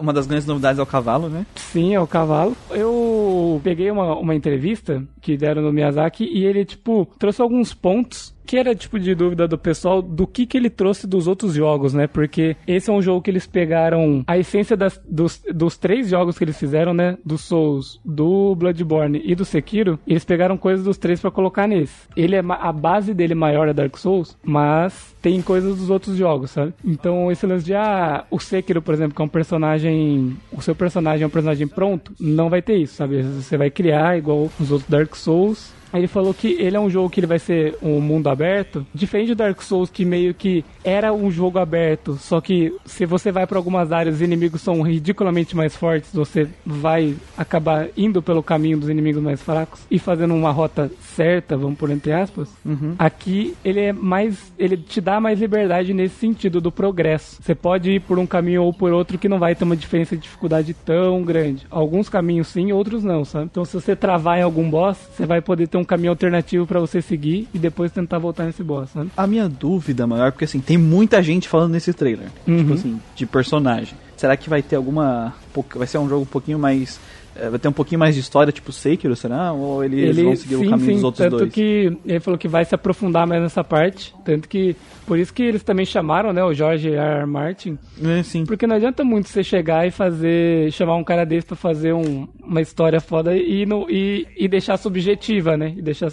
Uma 0.00 0.12
das 0.12 0.26
grandes 0.26 0.46
novidades 0.46 0.78
é 0.78 0.82
o 0.82 0.86
cavalo, 0.86 1.28
né? 1.28 1.46
Sim, 1.54 1.94
é 1.94 2.00
o 2.00 2.06
cavalo. 2.06 2.56
Eu 2.70 3.60
peguei 3.64 3.90
uma, 3.90 4.16
uma 4.16 4.34
entrevista 4.34 5.02
que 5.20 5.36
deram 5.36 5.62
no 5.62 5.72
Miyazaki 5.72 6.24
e 6.24 6.44
ele, 6.44 6.64
tipo, 6.64 7.08
trouxe 7.18 7.40
alguns 7.40 7.72
pontos 7.72 8.33
que 8.46 8.56
era 8.56 8.74
tipo 8.74 8.98
de 8.98 9.14
dúvida 9.14 9.48
do 9.48 9.58
pessoal 9.58 10.02
do 10.02 10.26
que 10.26 10.46
que 10.46 10.56
ele 10.56 10.70
trouxe 10.70 11.06
dos 11.06 11.26
outros 11.26 11.54
jogos, 11.54 11.94
né? 11.94 12.06
Porque 12.06 12.56
esse 12.66 12.90
é 12.90 12.92
um 12.92 13.02
jogo 13.02 13.22
que 13.22 13.30
eles 13.30 13.46
pegaram 13.46 14.22
a 14.26 14.38
essência 14.38 14.76
das, 14.76 15.00
dos, 15.08 15.42
dos 15.52 15.76
três 15.76 16.08
jogos 16.08 16.36
que 16.36 16.44
eles 16.44 16.58
fizeram, 16.58 16.94
né? 16.94 17.16
Do 17.24 17.38
Souls, 17.38 18.00
do 18.04 18.54
Bloodborne 18.54 19.20
e 19.24 19.34
do 19.34 19.44
Sekiro. 19.44 19.98
Eles 20.06 20.24
pegaram 20.24 20.56
coisas 20.56 20.84
dos 20.84 20.98
três 20.98 21.20
para 21.20 21.30
colocar 21.30 21.66
nesse. 21.66 22.08
Ele 22.16 22.36
é 22.36 22.42
a 22.48 22.72
base 22.72 23.14
dele 23.14 23.34
maior 23.34 23.68
é 23.68 23.72
Dark 23.72 23.96
Souls, 23.96 24.36
mas 24.42 25.14
tem 25.22 25.40
coisas 25.40 25.78
dos 25.78 25.90
outros 25.90 26.16
jogos, 26.16 26.50
sabe? 26.50 26.74
Então 26.84 27.30
esse 27.30 27.46
lance 27.46 27.64
de 27.64 27.74
ah, 27.74 28.24
o 28.30 28.38
Sekiro, 28.38 28.82
por 28.82 28.94
exemplo, 28.94 29.14
que 29.14 29.22
é 29.22 29.24
um 29.24 29.28
personagem, 29.28 30.36
o 30.52 30.60
seu 30.60 30.74
personagem 30.74 31.24
é 31.24 31.26
um 31.26 31.30
personagem 31.30 31.66
pronto, 31.66 32.12
não 32.20 32.50
vai 32.50 32.60
ter 32.60 32.76
isso, 32.76 32.94
sabe? 32.94 33.22
Você 33.22 33.56
vai 33.56 33.70
criar 33.70 34.18
igual 34.18 34.50
os 34.60 34.70
outros 34.70 34.90
Dark 34.90 35.14
Souls 35.16 35.72
ele 35.98 36.08
falou 36.08 36.34
que 36.34 36.56
ele 36.60 36.76
é 36.76 36.80
um 36.80 36.90
jogo 36.90 37.10
que 37.10 37.20
ele 37.20 37.26
vai 37.26 37.38
ser 37.38 37.76
um 37.82 38.00
mundo 38.00 38.28
aberto, 38.28 38.86
diferente 38.94 39.28
do 39.28 39.36
Dark 39.36 39.60
Souls 39.62 39.90
que 39.90 40.04
meio 40.04 40.34
que 40.34 40.64
era 40.82 41.12
um 41.12 41.30
jogo 41.30 41.58
aberto, 41.58 42.16
só 42.16 42.40
que 42.40 42.74
se 42.84 43.06
você 43.06 43.30
vai 43.30 43.46
para 43.46 43.58
algumas 43.58 43.92
áreas, 43.92 44.16
os 44.16 44.22
inimigos 44.22 44.60
são 44.60 44.82
ridiculamente 44.82 45.56
mais 45.56 45.76
fortes, 45.76 46.12
você 46.12 46.48
vai 46.64 47.14
acabar 47.36 47.88
indo 47.96 48.22
pelo 48.22 48.42
caminho 48.42 48.78
dos 48.78 48.88
inimigos 48.88 49.22
mais 49.22 49.42
fracos 49.42 49.80
e 49.90 49.98
fazendo 49.98 50.34
uma 50.34 50.50
rota 50.50 50.90
certa, 51.00 51.56
vamos 51.56 51.78
por 51.78 51.90
entre 51.90 52.12
aspas. 52.12 52.48
Uhum. 52.64 52.94
Aqui 52.98 53.54
ele 53.64 53.80
é 53.80 53.92
mais, 53.92 54.52
ele 54.58 54.76
te 54.76 55.00
dá 55.00 55.20
mais 55.20 55.40
liberdade 55.40 55.94
nesse 55.94 56.16
sentido 56.16 56.60
do 56.60 56.72
progresso. 56.72 57.42
Você 57.42 57.54
pode 57.54 57.90
ir 57.90 58.00
por 58.00 58.18
um 58.18 58.26
caminho 58.26 58.64
ou 58.64 58.72
por 58.72 58.92
outro 58.92 59.18
que 59.18 59.28
não 59.28 59.38
vai 59.38 59.54
ter 59.54 59.64
uma 59.64 59.76
diferença 59.76 60.16
de 60.16 60.22
dificuldade 60.22 60.74
tão 60.74 61.22
grande. 61.22 61.66
Alguns 61.70 62.08
caminhos 62.08 62.48
sim, 62.48 62.72
outros 62.72 63.04
não, 63.04 63.24
sabe? 63.24 63.46
Então 63.46 63.64
se 63.64 63.74
você 63.74 63.94
travar 63.94 64.38
em 64.38 64.42
algum 64.42 64.68
boss, 64.68 64.98
você 65.14 65.24
vai 65.26 65.40
poder 65.40 65.68
ter 65.68 65.76
um 65.76 65.83
um 65.84 65.86
caminho 65.86 66.10
alternativo 66.10 66.66
para 66.66 66.80
você 66.80 67.00
seguir 67.00 67.46
e 67.54 67.58
depois 67.58 67.92
tentar 67.92 68.18
voltar 68.18 68.44
nesse 68.44 68.64
boss, 68.64 68.90
sabe? 68.90 69.10
A 69.16 69.26
minha 69.26 69.48
dúvida 69.48 70.06
maior, 70.06 70.32
porque 70.32 70.46
assim, 70.46 70.60
tem 70.60 70.78
muita 70.78 71.22
gente 71.22 71.48
falando 71.48 71.72
nesse 71.72 71.92
trailer, 71.92 72.28
uhum. 72.46 72.58
tipo 72.58 72.72
assim, 72.72 73.00
de 73.14 73.26
personagem. 73.26 73.94
Será 74.16 74.36
que 74.36 74.48
vai 74.48 74.62
ter 74.62 74.76
alguma. 74.76 75.34
Vai 75.74 75.86
ser 75.86 75.98
um 75.98 76.08
jogo 76.08 76.22
um 76.22 76.26
pouquinho 76.26 76.58
mais 76.58 76.98
é, 77.36 77.50
vai 77.50 77.58
ter 77.58 77.68
um 77.68 77.72
pouquinho 77.72 77.98
mais 77.98 78.14
de 78.14 78.20
história, 78.20 78.52
tipo 78.52 78.70
Sekiro, 78.72 79.16
será? 79.16 79.52
Ou 79.52 79.84
eles 79.84 80.16
ele, 80.16 80.24
vão 80.24 80.36
seguir 80.36 80.56
sim, 80.56 80.66
o 80.66 80.70
caminho 80.70 80.86
sim, 80.86 80.94
dos 80.94 81.04
outros 81.04 81.24
tanto 81.24 81.38
dois? 81.38 81.52
que 81.52 81.96
ele 82.04 82.20
falou 82.20 82.38
que 82.38 82.46
vai 82.46 82.64
se 82.64 82.74
aprofundar 82.74 83.26
mais 83.26 83.42
nessa 83.42 83.64
parte, 83.64 84.14
tanto 84.24 84.48
que 84.48 84.76
por 85.06 85.18
isso 85.18 85.34
que 85.34 85.42
eles 85.42 85.62
também 85.62 85.84
chamaram, 85.84 86.32
né, 86.32 86.42
o 86.44 86.54
George 86.54 86.88
R. 86.90 86.96
R. 86.96 87.26
Martin. 87.26 87.78
É, 88.02 88.22
sim. 88.22 88.44
Porque 88.46 88.66
não 88.66 88.76
adianta 88.76 89.04
muito 89.04 89.28
você 89.28 89.42
chegar 89.42 89.86
e 89.86 89.90
fazer, 89.90 90.70
chamar 90.72 90.96
um 90.96 91.04
cara 91.04 91.24
desse 91.24 91.46
pra 91.46 91.56
fazer 91.56 91.92
um, 91.92 92.28
uma 92.42 92.60
história 92.60 93.00
foda 93.00 93.36
e, 93.36 93.66
no, 93.66 93.90
e, 93.90 94.26
e 94.36 94.46
deixar 94.46 94.76
subjetiva, 94.76 95.56
né, 95.56 95.74
e 95.76 95.82
deixar 95.82 96.12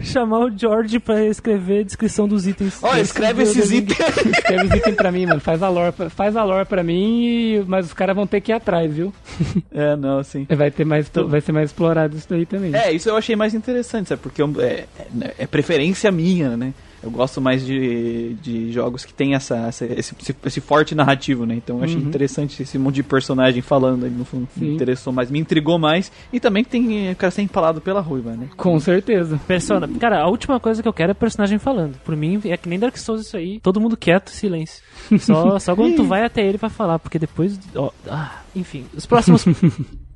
chamar 0.00 0.38
o 0.40 0.58
George 0.58 0.98
pra 0.98 1.24
escrever 1.24 1.80
a 1.80 1.84
descrição 1.84 2.26
dos 2.26 2.46
itens. 2.46 2.78
Ó, 2.82 2.92
oh, 2.92 2.96
escreve 2.96 3.42
esses 3.42 3.70
itens. 3.70 3.98
escreve 3.98 4.66
os 4.66 4.74
itens 4.74 4.96
pra 4.96 5.12
mim, 5.12 5.26
mano. 5.26 5.40
Faz 5.40 5.62
a 5.62 5.68
lore, 5.68 5.94
faz 6.10 6.36
a 6.36 6.44
lore 6.44 6.66
pra 6.66 6.82
mim, 6.82 7.64
mas 7.66 7.86
os 7.86 7.92
caras 7.92 8.14
vão 8.14 8.26
ter 8.26 8.40
que 8.40 8.52
ir 8.52 8.54
atrás, 8.54 8.92
viu? 8.92 9.12
É, 9.72 9.94
não, 9.96 10.22
sim. 10.22 10.46
Vai, 10.50 10.70
ter 10.70 10.84
mais, 10.84 11.06
então... 11.06 11.28
vai 11.28 11.40
ser 11.40 11.52
mais 11.52 11.70
explorado 11.70 12.16
isso 12.16 12.26
daí 12.28 12.44
também. 12.44 12.74
É, 12.74 12.92
isso 12.92 13.08
eu 13.08 13.16
achei 13.16 13.36
mais 13.36 13.54
interessante, 13.54 14.08
sabe? 14.08 14.20
Porque 14.20 14.42
é, 14.42 14.84
é, 15.22 15.34
é 15.38 15.46
preferência 15.46 16.10
minha, 16.10 16.56
né? 16.56 16.74
Eu 17.02 17.10
gosto 17.10 17.40
mais 17.40 17.64
de, 17.64 18.34
de 18.34 18.72
jogos 18.72 19.04
que 19.04 19.12
tem 19.12 19.34
essa, 19.34 19.56
essa 19.68 19.86
esse, 19.86 20.14
esse, 20.44 20.60
forte 20.60 20.94
narrativo, 20.94 21.46
né? 21.46 21.54
Então 21.54 21.78
eu 21.78 21.84
achei 21.84 21.96
uhum. 21.96 22.08
interessante 22.08 22.62
esse 22.62 22.78
monte 22.78 22.96
de 22.96 23.02
personagem 23.02 23.62
falando 23.62 24.04
aí 24.04 24.10
no 24.10 24.24
fundo. 24.24 24.48
Me 24.56 24.74
interessou 24.74 25.12
mais, 25.12 25.30
me 25.30 25.38
intrigou 25.38 25.78
mais. 25.78 26.12
E 26.32 26.38
também 26.38 26.62
que 26.62 26.70
tem 26.70 27.10
o 27.10 27.16
cara 27.16 27.30
ser 27.30 27.42
empalado 27.42 27.80
pela 27.80 28.00
ruiva, 28.00 28.32
né? 28.32 28.48
Com 28.56 28.78
certeza. 28.78 29.40
Persona. 29.46 29.88
Cara, 29.98 30.22
a 30.22 30.28
última 30.28 30.60
coisa 30.60 30.82
que 30.82 30.88
eu 30.88 30.92
quero 30.92 31.12
é 31.12 31.14
personagem 31.14 31.58
falando. 31.58 31.96
Por 32.04 32.14
mim, 32.14 32.40
é 32.44 32.56
que 32.56 32.68
nem 32.68 32.78
Dark 32.78 32.96
Souls 32.96 33.22
isso 33.22 33.36
aí. 33.36 33.60
Todo 33.60 33.80
mundo 33.80 33.96
quieto, 33.96 34.30
silêncio. 34.30 34.82
Só, 35.18 35.58
só 35.58 35.74
quando 35.74 35.96
tu 35.96 36.04
vai 36.06 36.24
até 36.24 36.46
ele 36.46 36.58
pra 36.58 36.68
falar, 36.68 36.98
porque 36.98 37.18
depois. 37.18 37.58
Ó, 37.74 37.90
ah, 38.08 38.40
enfim, 38.54 38.84
os 38.94 39.06
próximos. 39.06 39.44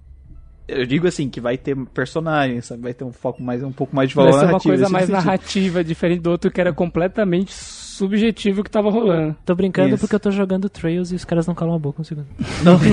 Eu 0.66 0.86
digo 0.86 1.06
assim, 1.06 1.28
que 1.28 1.40
vai 1.40 1.58
ter 1.58 1.76
personagens, 1.92 2.64
sabe? 2.64 2.82
Vai 2.82 2.94
ter 2.94 3.04
um 3.04 3.12
foco 3.12 3.42
mais, 3.42 3.62
um 3.62 3.70
pouco 3.70 3.94
mais 3.94 4.08
de 4.08 4.14
valor 4.14 4.32
vai 4.32 4.40
ser 4.40 4.46
uma 4.46 4.60
coisa 4.60 4.88
mais 4.88 5.06
sentido. 5.06 5.24
narrativa, 5.24 5.84
diferente 5.84 6.20
do 6.20 6.30
outro 6.30 6.50
que 6.50 6.58
era 6.60 6.72
completamente 6.72 7.52
subjetivo 7.52 8.64
que 8.64 8.70
tava 8.70 8.90
rolando. 8.90 9.36
Tô 9.44 9.54
brincando 9.54 9.90
Isso. 9.90 10.00
porque 10.00 10.14
eu 10.14 10.20
tô 10.20 10.30
jogando 10.30 10.68
Trails 10.70 11.12
e 11.12 11.14
os 11.14 11.24
caras 11.24 11.46
não 11.46 11.54
calam 11.54 11.74
a 11.74 11.78
boca 11.78 12.00
um 12.00 12.04
segundo. 12.04 12.26
Não. 12.62 12.78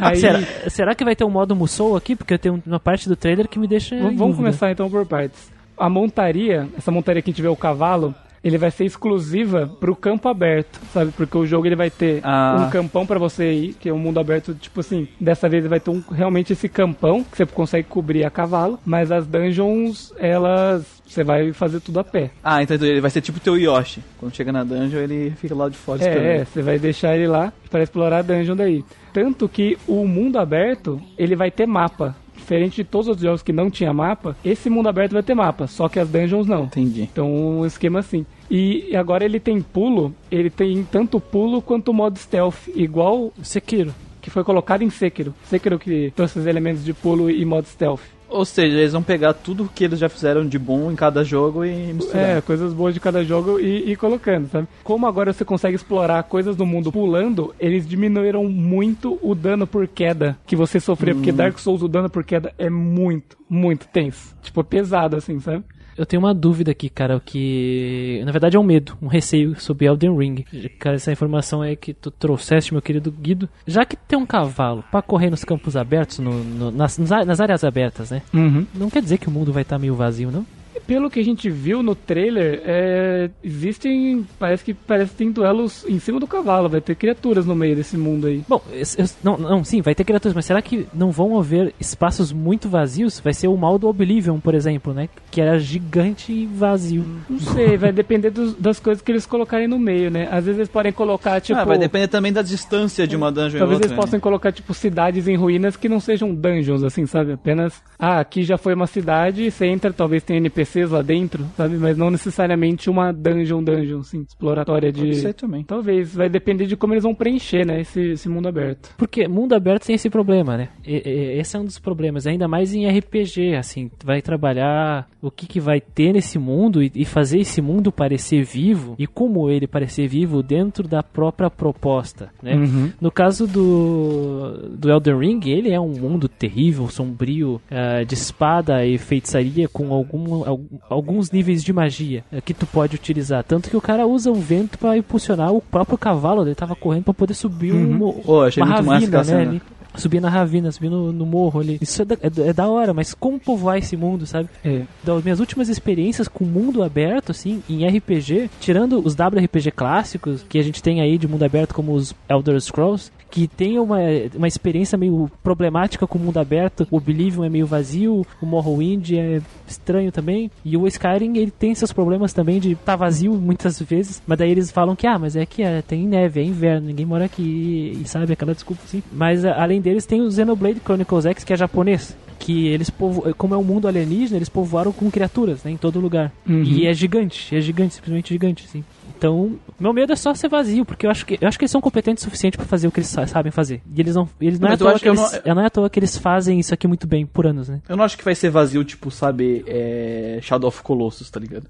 Aí... 0.00 0.16
será, 0.16 0.40
será, 0.68 0.94
que 0.94 1.04
vai 1.04 1.16
ter 1.16 1.24
um 1.24 1.30
modo 1.30 1.54
Musou 1.54 1.96
aqui? 1.96 2.14
Porque 2.14 2.38
tem 2.38 2.62
uma 2.64 2.78
parte 2.78 3.08
do 3.08 3.16
trailer 3.16 3.48
que 3.48 3.58
me 3.58 3.66
deixa. 3.66 3.96
Vamos 4.14 4.36
começar 4.36 4.70
então 4.70 4.88
por 4.88 5.04
partes. 5.04 5.50
A 5.76 5.90
montaria, 5.90 6.68
essa 6.76 6.90
montaria 6.90 7.20
que 7.20 7.30
a 7.30 7.32
gente 7.32 7.42
vê 7.42 7.48
o 7.48 7.56
cavalo, 7.56 8.14
ele 8.48 8.58
vai 8.58 8.70
ser 8.70 8.84
exclusiva 8.84 9.70
pro 9.78 9.94
campo 9.94 10.28
aberto, 10.28 10.80
sabe? 10.92 11.12
Porque 11.12 11.36
o 11.36 11.46
jogo 11.46 11.66
ele 11.66 11.76
vai 11.76 11.90
ter 11.90 12.20
ah. 12.24 12.66
um 12.66 12.70
campão 12.70 13.06
para 13.06 13.18
você 13.18 13.52
ir, 13.52 13.74
que 13.74 13.88
é 13.88 13.92
um 13.92 13.98
mundo 13.98 14.18
aberto, 14.18 14.54
tipo 14.54 14.80
assim, 14.80 15.06
dessa 15.20 15.48
vez 15.48 15.62
ele 15.62 15.68
vai 15.68 15.80
ter 15.80 15.90
um, 15.90 16.02
realmente 16.10 16.52
esse 16.52 16.68
campão 16.68 17.22
que 17.22 17.36
você 17.36 17.46
consegue 17.46 17.88
cobrir 17.88 18.24
a 18.24 18.30
cavalo, 18.30 18.78
mas 18.84 19.12
as 19.12 19.26
dungeons, 19.26 20.12
elas 20.18 20.98
você 21.06 21.24
vai 21.24 21.52
fazer 21.52 21.80
tudo 21.80 22.00
a 22.00 22.04
pé. 22.04 22.30
Ah, 22.44 22.62
então 22.62 22.76
ele 22.76 23.00
vai 23.00 23.10
ser 23.10 23.22
tipo 23.22 23.38
o 23.38 23.40
teu 23.40 23.56
Yoshi. 23.56 24.02
Quando 24.18 24.34
chega 24.34 24.52
na 24.52 24.62
dungeon, 24.62 25.00
ele 25.00 25.30
fica 25.30 25.54
lá 25.54 25.68
de 25.68 25.76
fora 25.76 26.02
é, 26.02 26.06
esperando. 26.06 26.26
É, 26.26 26.44
você 26.44 26.62
vai 26.62 26.78
deixar 26.78 27.16
ele 27.16 27.26
lá 27.26 27.50
para 27.70 27.82
explorar 27.82 28.18
a 28.18 28.22
dungeon 28.22 28.54
daí. 28.54 28.84
Tanto 29.12 29.48
que 29.48 29.78
o 29.86 30.06
mundo 30.06 30.38
aberto, 30.38 31.00
ele 31.16 31.34
vai 31.34 31.50
ter 31.50 31.66
mapa 31.66 32.14
diferente 32.48 32.76
de 32.76 32.84
todos 32.84 33.08
os 33.08 33.20
jogos 33.20 33.42
que 33.42 33.52
não 33.52 33.70
tinha 33.70 33.92
mapa, 33.92 34.34
esse 34.42 34.70
mundo 34.70 34.88
aberto 34.88 35.12
vai 35.12 35.22
ter 35.22 35.34
mapa, 35.34 35.66
só 35.66 35.88
que 35.88 36.00
as 36.00 36.08
dungeons 36.08 36.46
não. 36.46 36.64
Entendi. 36.64 37.02
Então, 37.02 37.30
um 37.30 37.66
esquema 37.66 37.98
assim. 37.98 38.24
E 38.50 38.96
agora 38.96 39.24
ele 39.24 39.38
tem 39.38 39.60
pulo, 39.60 40.14
ele 40.30 40.50
tem 40.50 40.82
tanto 40.84 41.20
pulo 41.20 41.60
quanto 41.60 41.92
modo 41.92 42.18
stealth, 42.18 42.68
igual 42.74 43.32
Sekiro, 43.42 43.94
que 44.20 44.30
foi 44.30 44.42
colocado 44.42 44.82
em 44.82 44.90
Sekiro. 44.90 45.34
Sekiro 45.44 45.78
que 45.78 46.12
trouxe 46.16 46.38
os 46.38 46.46
elementos 46.46 46.84
de 46.84 46.94
pulo 46.94 47.30
e 47.30 47.44
modo 47.44 47.66
stealth. 47.66 48.18
Ou 48.30 48.44
seja, 48.44 48.76
eles 48.76 48.92
vão 48.92 49.02
pegar 49.02 49.32
tudo 49.32 49.70
que 49.74 49.84
eles 49.84 49.98
já 49.98 50.08
fizeram 50.08 50.46
de 50.46 50.58
bom 50.58 50.92
em 50.92 50.94
cada 50.94 51.24
jogo 51.24 51.64
e 51.64 51.94
misturar. 51.94 52.36
É, 52.36 52.40
coisas 52.40 52.74
boas 52.74 52.92
de 52.92 53.00
cada 53.00 53.24
jogo 53.24 53.58
e, 53.58 53.90
e 53.90 53.96
colocando, 53.96 54.48
sabe? 54.50 54.68
Como 54.84 55.06
agora 55.06 55.32
você 55.32 55.44
consegue 55.44 55.76
explorar 55.76 56.22
coisas 56.24 56.54
do 56.54 56.66
mundo 56.66 56.92
pulando, 56.92 57.54
eles 57.58 57.88
diminuíram 57.88 58.44
muito 58.44 59.18
o 59.22 59.34
dano 59.34 59.66
por 59.66 59.88
queda 59.88 60.36
que 60.46 60.54
você 60.54 60.78
sofria, 60.78 61.14
hum. 61.14 61.16
porque 61.16 61.32
Dark 61.32 61.58
Souls 61.58 61.82
o 61.82 61.88
dano 61.88 62.10
por 62.10 62.22
queda 62.22 62.52
é 62.58 62.68
muito, 62.68 63.38
muito 63.48 63.88
tenso. 63.88 64.36
Tipo, 64.42 64.62
pesado 64.62 65.16
assim, 65.16 65.40
sabe? 65.40 65.64
Eu 65.98 66.06
tenho 66.06 66.22
uma 66.22 66.32
dúvida 66.32 66.70
aqui, 66.70 66.88
cara, 66.88 67.16
o 67.16 67.20
que 67.20 68.22
na 68.24 68.30
verdade 68.30 68.56
é 68.56 68.60
um 68.60 68.62
medo, 68.62 68.96
um 69.02 69.08
receio 69.08 69.60
sobre 69.60 69.86
Elden 69.86 70.16
Ring. 70.16 70.44
Cara, 70.78 70.96
essa 70.96 71.10
informação 71.10 71.62
é 71.62 71.74
que 71.74 71.92
tu 71.92 72.10
trouxeste, 72.10 72.72
meu 72.72 72.80
querido 72.80 73.10
Guido. 73.10 73.48
Já 73.66 73.84
que 73.84 73.96
tem 73.96 74.16
um 74.16 74.24
cavalo 74.24 74.84
para 74.90 75.02
correr 75.02 75.28
nos 75.28 75.44
campos 75.44 75.76
abertos, 75.76 76.20
no, 76.20 76.44
no, 76.44 76.70
nas, 76.70 76.96
nas 76.98 77.40
áreas 77.40 77.64
abertas, 77.64 78.10
né? 78.10 78.22
Uhum. 78.32 78.64
Não 78.74 78.88
quer 78.88 79.02
dizer 79.02 79.18
que 79.18 79.26
o 79.26 79.30
mundo 79.30 79.52
vai 79.52 79.62
estar 79.62 79.74
tá 79.74 79.80
meio 79.80 79.94
vazio, 79.94 80.30
não? 80.30 80.46
Pelo 80.88 81.10
que 81.10 81.20
a 81.20 81.24
gente 81.24 81.50
viu 81.50 81.82
no 81.82 81.94
trailer, 81.94 82.62
é, 82.64 83.28
existem. 83.44 84.26
Parece 84.38 84.64
que 84.64 84.72
parece 84.72 85.10
que 85.10 85.18
tem 85.18 85.30
duelos 85.30 85.84
em 85.86 85.98
cima 85.98 86.18
do 86.18 86.26
cavalo, 86.26 86.66
vai 86.66 86.80
ter 86.80 86.94
criaturas 86.94 87.44
no 87.44 87.54
meio 87.54 87.76
desse 87.76 87.98
mundo 87.98 88.26
aí. 88.26 88.42
Bom, 88.48 88.62
eu, 88.72 89.06
não, 89.22 89.36
não, 89.36 89.62
sim, 89.62 89.82
vai 89.82 89.94
ter 89.94 90.02
criaturas, 90.02 90.34
mas 90.34 90.46
será 90.46 90.62
que 90.62 90.88
não 90.94 91.10
vão 91.10 91.38
haver 91.38 91.74
espaços 91.78 92.32
muito 92.32 92.70
vazios? 92.70 93.20
Vai 93.20 93.34
ser 93.34 93.48
o 93.48 93.56
mal 93.56 93.78
do 93.78 93.86
Oblivion, 93.86 94.40
por 94.40 94.54
exemplo, 94.54 94.94
né? 94.94 95.10
Que 95.30 95.42
era 95.42 95.58
gigante 95.58 96.32
e 96.32 96.46
vazio. 96.46 97.04
Não 97.28 97.38
sei, 97.38 97.76
vai 97.76 97.92
depender 97.92 98.30
dos, 98.30 98.54
das 98.54 98.80
coisas 98.80 99.02
que 99.02 99.12
eles 99.12 99.26
colocarem 99.26 99.68
no 99.68 99.78
meio, 99.78 100.10
né? 100.10 100.26
Às 100.30 100.46
vezes 100.46 100.58
eles 100.58 100.70
podem 100.70 100.90
colocar, 100.90 101.38
tipo. 101.42 101.60
Ah, 101.60 101.66
vai 101.66 101.76
depender 101.76 102.08
também 102.08 102.32
da 102.32 102.40
distância 102.40 103.06
de 103.06 103.14
uma 103.14 103.30
dungeon 103.30 103.58
Talvez 103.58 103.76
outra, 103.76 103.88
eles 103.88 103.96
possam 103.96 104.16
né? 104.16 104.22
colocar, 104.22 104.52
tipo, 104.52 104.72
cidades 104.72 105.28
em 105.28 105.36
ruínas 105.36 105.76
que 105.76 105.86
não 105.86 106.00
sejam 106.00 106.34
dungeons, 106.34 106.82
assim, 106.82 107.04
sabe? 107.04 107.32
Apenas. 107.32 107.82
Ah, 107.98 108.20
aqui 108.20 108.42
já 108.42 108.56
foi 108.56 108.72
uma 108.72 108.86
cidade, 108.86 109.50
você 109.50 109.66
entra, 109.66 109.92
talvez 109.92 110.22
tenha 110.22 110.40
NPCs 110.78 110.90
lá 110.90 111.02
dentro 111.02 111.44
sabe? 111.56 111.76
Mas 111.76 111.96
não 111.96 112.10
necessariamente 112.10 112.88
uma 112.88 113.12
dungeon, 113.12 113.62
dungeon, 113.62 114.00
assim, 114.00 114.22
exploratória 114.22 114.92
de. 114.92 115.00
Pode 115.00 115.16
ser 115.16 115.34
também. 115.34 115.64
Talvez, 115.64 116.14
vai 116.14 116.28
depender 116.28 116.66
de 116.66 116.76
como 116.76 116.94
eles 116.94 117.02
vão 117.02 117.14
preencher, 117.14 117.66
né? 117.66 117.80
Esse, 117.80 118.12
esse 118.12 118.28
mundo 118.28 118.48
aberto. 118.48 118.94
Porque 118.96 119.26
mundo 119.26 119.54
aberto 119.54 119.86
tem 119.86 119.94
esse 119.94 120.08
problema, 120.10 120.56
né? 120.56 120.68
E, 120.86 121.02
e, 121.04 121.38
esse 121.38 121.56
é 121.56 121.60
um 121.60 121.64
dos 121.64 121.78
problemas, 121.78 122.26
ainda 122.26 122.46
mais 122.46 122.74
em 122.74 122.88
RPG, 122.88 123.56
assim, 123.56 123.90
vai 124.04 124.22
trabalhar 124.22 125.08
o 125.20 125.30
que, 125.30 125.46
que 125.46 125.60
vai 125.60 125.80
ter 125.80 126.12
nesse 126.12 126.38
mundo 126.38 126.82
e, 126.82 126.90
e 126.94 127.04
fazer 127.04 127.40
esse 127.40 127.60
mundo 127.60 127.90
parecer 127.90 128.44
vivo 128.44 128.94
e 128.98 129.06
como 129.06 129.50
ele 129.50 129.66
parecer 129.66 130.06
vivo 130.06 130.42
dentro 130.42 130.86
da 130.86 131.02
própria 131.02 131.50
proposta, 131.50 132.30
né? 132.42 132.54
Uhum. 132.54 132.92
No 133.00 133.10
caso 133.10 133.46
do, 133.46 134.76
do 134.76 134.90
Elden 134.90 135.18
Ring, 135.18 135.40
ele 135.46 135.70
é 135.70 135.80
um 135.80 135.92
mundo 135.92 136.28
terrível, 136.28 136.88
sombrio, 136.88 137.60
uh, 137.70 138.04
de 138.04 138.14
espada 138.14 138.84
e 138.84 138.98
feitiçaria 138.98 139.68
com 139.68 139.92
algum, 139.92 140.44
algum 140.44 140.67
alguns 140.88 141.30
níveis 141.30 141.62
de 141.62 141.72
magia 141.72 142.24
é, 142.32 142.40
que 142.40 142.54
tu 142.54 142.66
pode 142.66 142.96
utilizar. 142.96 143.44
Tanto 143.44 143.70
que 143.70 143.76
o 143.76 143.80
cara 143.80 144.06
usa 144.06 144.30
o 144.30 144.34
vento 144.34 144.78
para 144.78 144.96
impulsionar 144.96 145.52
o 145.52 145.60
próprio 145.60 145.98
cavalo. 145.98 146.42
Ele 146.42 146.54
tava 146.54 146.74
correndo 146.74 147.04
para 147.04 147.14
poder 147.14 147.34
subir 147.34 147.72
uhum. 147.72 148.08
um, 148.08 148.22
oh, 148.26 148.42
achei 148.42 148.62
uma 148.62 148.82
muito 148.82 149.10
ravina, 149.10 149.22
né? 149.24 149.60
subir 149.98 150.20
na 150.20 150.28
ravina, 150.28 150.70
subir 150.70 150.88
no, 150.88 151.12
no 151.12 151.26
morro 151.26 151.60
ali. 151.60 151.78
Isso 151.80 152.02
é 152.02 152.04
da, 152.04 152.14
é, 152.14 152.48
é 152.48 152.52
da 152.52 152.68
hora, 152.68 152.94
mas 152.94 153.14
como 153.14 153.38
povoar 153.38 153.78
esse 153.78 153.96
mundo, 153.96 154.26
sabe? 154.26 154.48
É. 154.64 154.82
Das 155.02 155.22
minhas 155.22 155.40
últimas 155.40 155.68
experiências 155.68 156.28
com 156.28 156.44
mundo 156.44 156.82
aberto, 156.82 157.30
assim, 157.30 157.62
em 157.68 157.86
RPG, 157.86 158.50
tirando 158.60 159.04
os 159.04 159.14
WRPG 159.14 159.70
clássicos 159.72 160.44
que 160.48 160.58
a 160.58 160.62
gente 160.62 160.82
tem 160.82 161.00
aí 161.00 161.18
de 161.18 161.28
mundo 161.28 161.44
aberto, 161.44 161.74
como 161.74 161.92
os 161.92 162.14
Elder 162.28 162.60
Scrolls, 162.60 163.10
que 163.30 163.46
tem 163.46 163.78
uma, 163.78 163.98
uma 164.34 164.48
experiência 164.48 164.96
meio 164.96 165.30
problemática 165.42 166.06
com 166.06 166.18
o 166.18 166.22
mundo 166.22 166.38
aberto. 166.38 166.86
O 166.90 166.96
Oblivion 166.96 167.44
é 167.44 167.48
meio 167.48 167.66
vazio, 167.66 168.26
o 168.40 168.46
Morrowind 168.46 169.12
é 169.12 169.40
estranho 169.66 170.10
também. 170.10 170.50
E 170.64 170.76
o 170.76 170.86
Skyrim, 170.86 171.36
ele 171.36 171.50
tem 171.50 171.74
seus 171.74 171.92
problemas 171.92 172.32
também 172.32 172.58
de 172.58 172.72
estar 172.72 172.84
tá 172.92 172.96
vazio 172.96 173.34
muitas 173.34 173.80
vezes. 173.80 174.22
Mas 174.26 174.38
daí 174.38 174.50
eles 174.50 174.70
falam 174.70 174.96
que, 174.96 175.06
ah, 175.06 175.18
mas 175.18 175.36
é 175.36 175.44
que 175.44 175.62
é, 175.62 175.82
tem 175.82 176.06
neve, 176.06 176.40
é 176.40 176.44
inverno, 176.44 176.86
ninguém 176.86 177.06
mora 177.06 177.24
aqui. 177.26 177.98
E, 178.00 178.08
sabe, 178.08 178.32
aquela 178.32 178.54
desculpa 178.54 178.82
assim. 178.84 179.02
Mas 179.12 179.44
além 179.44 179.80
deles 179.80 180.06
tem 180.06 180.20
o 180.20 180.30
Xenoblade 180.30 180.80
Chronicles 180.80 181.26
X, 181.26 181.44
que 181.44 181.52
é 181.52 181.56
japonês 181.56 182.16
que 182.38 182.68
eles 182.68 182.88
povo... 182.88 183.34
como 183.34 183.54
é 183.54 183.58
um 183.58 183.64
mundo 183.64 183.88
alienígena, 183.88 184.38
eles 184.38 184.48
povoaram 184.48 184.92
com 184.92 185.10
criaturas, 185.10 185.64
né, 185.64 185.72
em 185.72 185.76
todo 185.76 185.98
lugar. 186.00 186.32
Uhum. 186.48 186.62
E 186.62 186.86
é 186.86 186.94
gigante, 186.94 187.54
é 187.54 187.60
gigante, 187.60 187.94
simplesmente 187.94 188.32
gigante, 188.32 188.64
assim. 188.64 188.84
Então, 189.18 189.58
meu 189.80 189.92
medo 189.92 190.12
é 190.12 190.16
só 190.16 190.32
ser 190.32 190.48
vazio, 190.48 190.84
porque 190.84 191.04
eu 191.04 191.10
acho 191.10 191.26
que 191.26 191.36
eu 191.40 191.48
acho 191.48 191.58
que 191.58 191.64
eles 191.64 191.72
são 191.72 191.80
competentes 191.80 192.22
o 192.22 192.24
suficiente 192.26 192.56
para 192.56 192.64
fazer 192.64 192.86
o 192.86 192.92
que 192.92 193.00
eles 193.00 193.08
sabem 193.08 193.50
fazer. 193.50 193.82
E 193.92 194.00
eles 194.00 194.14
não, 194.14 194.28
eles 194.40 194.60
não, 194.60 194.68
é, 194.68 194.74
à 194.74 194.76
toa 194.76 194.94
que, 194.94 195.00
que 195.00 195.08
eles, 195.08 195.40
não... 195.44 195.56
não... 195.56 195.62
é 195.62 195.66
à 195.66 195.70
toa 195.70 195.90
que 195.90 195.98
eles 195.98 196.16
fazem 196.16 196.60
isso 196.60 196.72
aqui 196.72 196.86
muito 196.86 197.04
bem 197.04 197.26
por 197.26 197.44
anos, 197.44 197.68
né? 197.68 197.82
Eu 197.88 197.96
não 197.96 198.04
acho 198.04 198.16
que 198.16 198.24
vai 198.24 198.36
ser 198.36 198.48
vazio, 198.48 198.84
tipo, 198.84 199.10
sabe, 199.10 199.64
é... 199.66 200.38
Shadow 200.40 200.68
of 200.68 200.82
Colossus, 200.82 201.28
tá 201.28 201.40
ligado? 201.40 201.66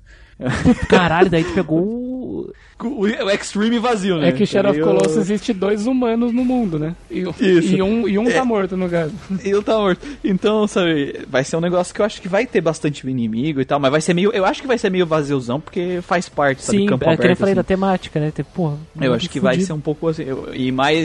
Caralho, 0.89 1.29
daí 1.29 1.43
tu 1.43 1.53
pegou 1.53 1.81
o... 1.81 2.53
o 2.81 3.31
Extreme 3.31 3.79
vazio, 3.79 4.19
né? 4.19 4.29
É 4.29 4.33
que 4.33 4.47
Shadow 4.47 4.71
of 4.71 4.81
Colossus 4.81 5.17
eu... 5.17 5.23
existe 5.23 5.53
dois 5.53 5.87
humanos 5.87 6.33
no 6.33 6.45
mundo, 6.45 6.79
né? 6.79 6.95
E, 7.11 7.21
Isso. 7.41 7.75
e 7.75 7.83
um, 7.83 8.09
e 8.09 8.19
um 8.19 8.25
tá 8.25 8.31
é. 8.31 8.35
tá 8.35 8.45
morto, 8.45 8.77
no 8.77 8.89
caso. 8.89 9.13
E 9.45 9.55
um 9.55 9.63
tá 9.63 9.77
morto. 9.77 10.07
Então, 10.23 10.67
sabe, 10.67 11.25
vai 11.29 11.43
ser 11.43 11.57
um 11.57 11.61
negócio 11.61 11.93
que 11.93 12.01
eu 12.01 12.07
acho 12.07 12.23
que 12.23 12.29
vai 12.29 12.47
ter 12.47 12.61
bastante 12.61 13.09
inimigo 13.09 13.61
e 13.61 13.65
tal, 13.65 13.81
mas 13.81 13.91
vai 13.91 14.01
ser 14.01 14.15
meio. 14.15 14.31
Eu 14.31 14.45
acho 14.45 14.63
que 14.63 14.69
vai 14.69 14.79
ser 14.79 14.91
meio 14.91 15.07
vaziozão, 15.07 15.61
porque 15.61 16.01
faz 16.03 16.29
parte, 16.29 16.63
sabe, 16.63 16.79
Sim, 16.79 16.87
campo 16.87 17.05
é 17.05 17.09
aberto. 17.09 17.21
que 17.21 17.33
eu 17.33 17.37
falei 17.37 17.53
assim. 17.53 17.57
da 17.57 17.65
temática, 17.65 18.21
né? 18.21 18.31
Tipo, 18.31 18.51
porra, 18.53 18.77
eu 19.01 19.15
acho 19.15 19.29
que 19.29 19.41
fudido. 19.41 19.45
vai 19.45 19.61
ser 19.61 19.73
um 19.73 19.81
pouco 19.81 20.09
assim. 20.09 20.23
Eu, 20.23 20.51
e 20.55 20.71
mais. 20.71 20.99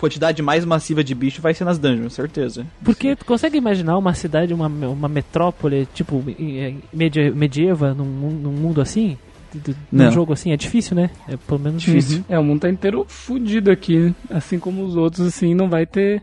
Quantidade 0.00 0.42
mais 0.42 0.64
massiva 0.64 1.04
de 1.04 1.14
bicho 1.14 1.42
vai 1.42 1.54
ser 1.54 1.64
nas 1.64 1.78
dungeons, 1.78 2.14
certeza. 2.14 2.66
Porque 2.82 3.14
tu 3.14 3.24
consegue 3.24 3.56
imaginar 3.56 3.98
uma 3.98 4.14
cidade, 4.14 4.54
uma, 4.54 4.66
uma 4.66 5.08
metrópole, 5.08 5.86
tipo, 5.94 6.24
medieva 6.92 7.94
num, 7.94 8.04
num 8.04 8.52
mundo 8.52 8.79
assim? 8.80 9.16
num 9.90 10.10
jogo 10.10 10.32
assim, 10.32 10.52
é 10.52 10.56
difícil, 10.56 10.94
né? 10.94 11.10
É 11.28 11.36
pelo 11.36 11.58
menos 11.58 11.82
difícil. 11.82 12.18
Uhum. 12.18 12.24
É, 12.28 12.38
o 12.38 12.44
mundo 12.44 12.60
tá 12.60 12.70
inteiro 12.70 13.04
fudido 13.08 13.70
aqui, 13.70 14.14
assim 14.30 14.58
como 14.58 14.84
os 14.84 14.96
outros, 14.96 15.26
assim, 15.26 15.54
não 15.54 15.68
vai 15.68 15.86
ter. 15.86 16.22